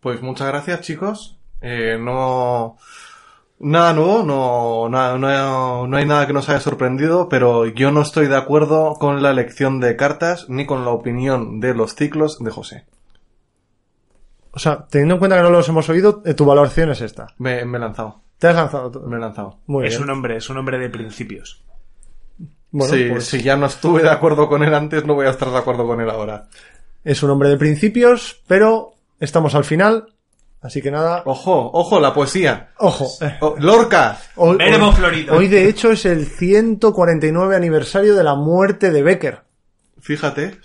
Pues 0.01 0.23
muchas 0.23 0.49
gracias 0.49 0.81
chicos. 0.81 1.39
Eh, 1.61 1.99
no... 2.01 2.77
Nada 3.63 3.93
nuevo, 3.93 4.23
no, 4.23 4.89
no, 4.89 5.19
no, 5.19 5.87
no 5.87 5.97
hay 5.99 6.07
nada 6.07 6.27
que 6.27 6.33
nos 6.33 6.49
haya 6.49 6.61
sorprendido, 6.61 7.29
pero 7.29 7.67
yo 7.67 7.91
no 7.91 8.01
estoy 8.01 8.27
de 8.27 8.37
acuerdo 8.37 8.95
con 8.95 9.23
la 9.23 9.33
elección 9.33 9.81
de 9.81 9.97
cartas 9.97 10.49
ni 10.49 10.65
con 10.65 10.87
la 10.87 10.93
opinión 10.93 11.61
de 11.61 11.75
los 11.75 11.95
ciclos 11.95 12.39
de 12.39 12.51
José. 12.51 12.87
O 14.53 14.59
sea, 14.59 14.87
teniendo 14.89 15.17
en 15.17 15.19
cuenta 15.19 15.37
que 15.37 15.43
no 15.43 15.51
los 15.51 15.69
hemos 15.69 15.87
oído, 15.91 16.23
eh, 16.25 16.33
tu 16.33 16.47
valoración 16.47 16.91
es 16.91 17.03
esta. 17.03 17.35
Me, 17.37 17.67
me 17.67 17.77
he 17.77 17.81
lanzado. 17.83 18.23
¿Te 18.39 18.49
has 18.49 18.57
lanzado? 18.57 18.91
tú? 18.91 19.01
Me 19.03 19.19
he 19.19 19.21
lanzado. 19.21 19.59
Muy 19.67 19.87
es 19.87 19.93
bien. 19.93 20.05
un 20.05 20.11
hombre, 20.11 20.37
es 20.39 20.49
un 20.49 20.57
hombre 20.57 20.79
de 20.79 20.89
principios. 20.89 21.63
Bueno, 22.71 22.95
si, 22.95 23.11
pues 23.11 23.27
si 23.27 23.43
ya 23.43 23.57
no 23.57 23.67
estuve 23.67 24.03
de 24.03 24.11
acuerdo 24.11 24.49
con 24.49 24.63
él 24.63 24.73
antes, 24.73 25.05
no 25.05 25.15
voy 25.15 25.27
a 25.27 25.31
estar 25.31 25.51
de 25.51 25.59
acuerdo 25.59 25.87
con 25.87 26.01
él 26.01 26.09
ahora. 26.09 26.49
es 27.05 27.23
un 27.23 27.29
hombre 27.29 27.51
de 27.51 27.59
principios, 27.59 28.41
pero 28.47 28.95
estamos 29.21 29.55
al 29.55 29.65
final. 29.65 30.07
Así 30.63 30.83
que 30.83 30.91
nada. 30.91 31.23
Ojo, 31.25 31.71
ojo, 31.73 32.01
la 32.01 32.13
poesía. 32.13 32.71
Ojo. 32.79 33.07
Oh, 33.41 33.55
Lorca. 33.59 34.19
Hoy, 34.37 34.59
Veremos, 34.59 34.91
hoy- 34.91 34.97
Florida. 34.97 35.33
hoy, 35.35 35.49
de 35.49 35.69
hecho, 35.69 35.91
es 35.93 36.05
el 36.05 36.27
149 36.27 37.57
aniversario 37.57 38.15
de 38.15 38.25
la 38.25 38.35
muerte 38.35 38.91
de 38.91 39.03
Becker. 39.03 39.39
Fíjate. 40.01 40.57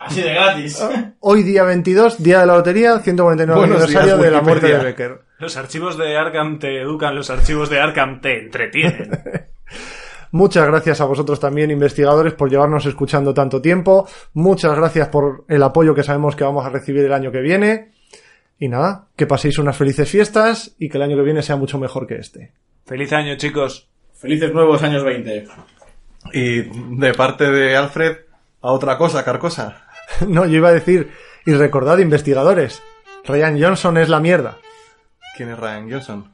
Así 0.00 0.20
de 0.22 0.34
gratis. 0.34 0.82
Hoy, 1.20 1.42
día 1.42 1.64
22, 1.64 2.22
día 2.22 2.40
de 2.40 2.46
la 2.46 2.56
lotería, 2.56 2.98
149 3.00 3.58
Buenos 3.58 3.76
aniversario 3.82 4.16
días, 4.16 4.24
de 4.26 4.30
la 4.30 4.42
muerte 4.42 4.66
de. 4.68 4.78
Becker. 4.84 5.20
Los 5.38 5.56
archivos 5.56 5.96
de 5.96 6.16
Arkham 6.16 6.58
te 6.58 6.80
educan, 6.82 7.14
los 7.16 7.30
archivos 7.30 7.70
de 7.70 7.80
Arkham 7.80 8.20
te 8.20 8.38
entretienen. 8.44 9.10
Muchas 10.30 10.66
gracias 10.66 11.00
a 11.00 11.06
vosotros 11.06 11.40
también, 11.40 11.70
investigadores, 11.70 12.34
por 12.34 12.50
llevarnos 12.50 12.84
escuchando 12.84 13.32
tanto 13.32 13.62
tiempo. 13.62 14.06
Muchas 14.34 14.76
gracias 14.76 15.08
por 15.08 15.44
el 15.48 15.62
apoyo 15.62 15.94
que 15.94 16.02
sabemos 16.02 16.36
que 16.36 16.44
vamos 16.44 16.66
a 16.66 16.68
recibir 16.68 17.04
el 17.04 17.12
año 17.14 17.32
que 17.32 17.40
viene. 17.40 17.92
Y 18.58 18.68
nada, 18.68 19.06
que 19.16 19.26
paséis 19.26 19.58
unas 19.58 19.76
felices 19.76 20.10
fiestas 20.10 20.74
y 20.78 20.88
que 20.88 20.98
el 20.98 21.04
año 21.04 21.16
que 21.16 21.22
viene 21.22 21.42
sea 21.42 21.56
mucho 21.56 21.78
mejor 21.78 22.06
que 22.06 22.16
este. 22.16 22.52
Feliz 22.84 23.12
año, 23.12 23.36
chicos. 23.36 23.88
Felices 24.14 24.52
nuevos 24.52 24.82
años 24.82 25.04
20. 25.04 25.46
Y 26.32 26.62
de 26.96 27.14
parte 27.14 27.50
de 27.50 27.76
Alfred, 27.76 28.16
a 28.60 28.72
otra 28.72 28.98
cosa, 28.98 29.24
Carcosa. 29.24 29.84
No, 30.26 30.46
yo 30.46 30.56
iba 30.56 30.70
a 30.70 30.72
decir, 30.72 31.12
y 31.44 31.52
recordad, 31.52 31.98
investigadores, 31.98 32.82
Ryan 33.26 33.62
Johnson 33.62 33.98
es 33.98 34.08
la 34.08 34.20
mierda. 34.20 34.56
¿Quién 35.36 35.50
es 35.50 35.58
Ryan 35.58 35.90
Johnson? 35.90 36.32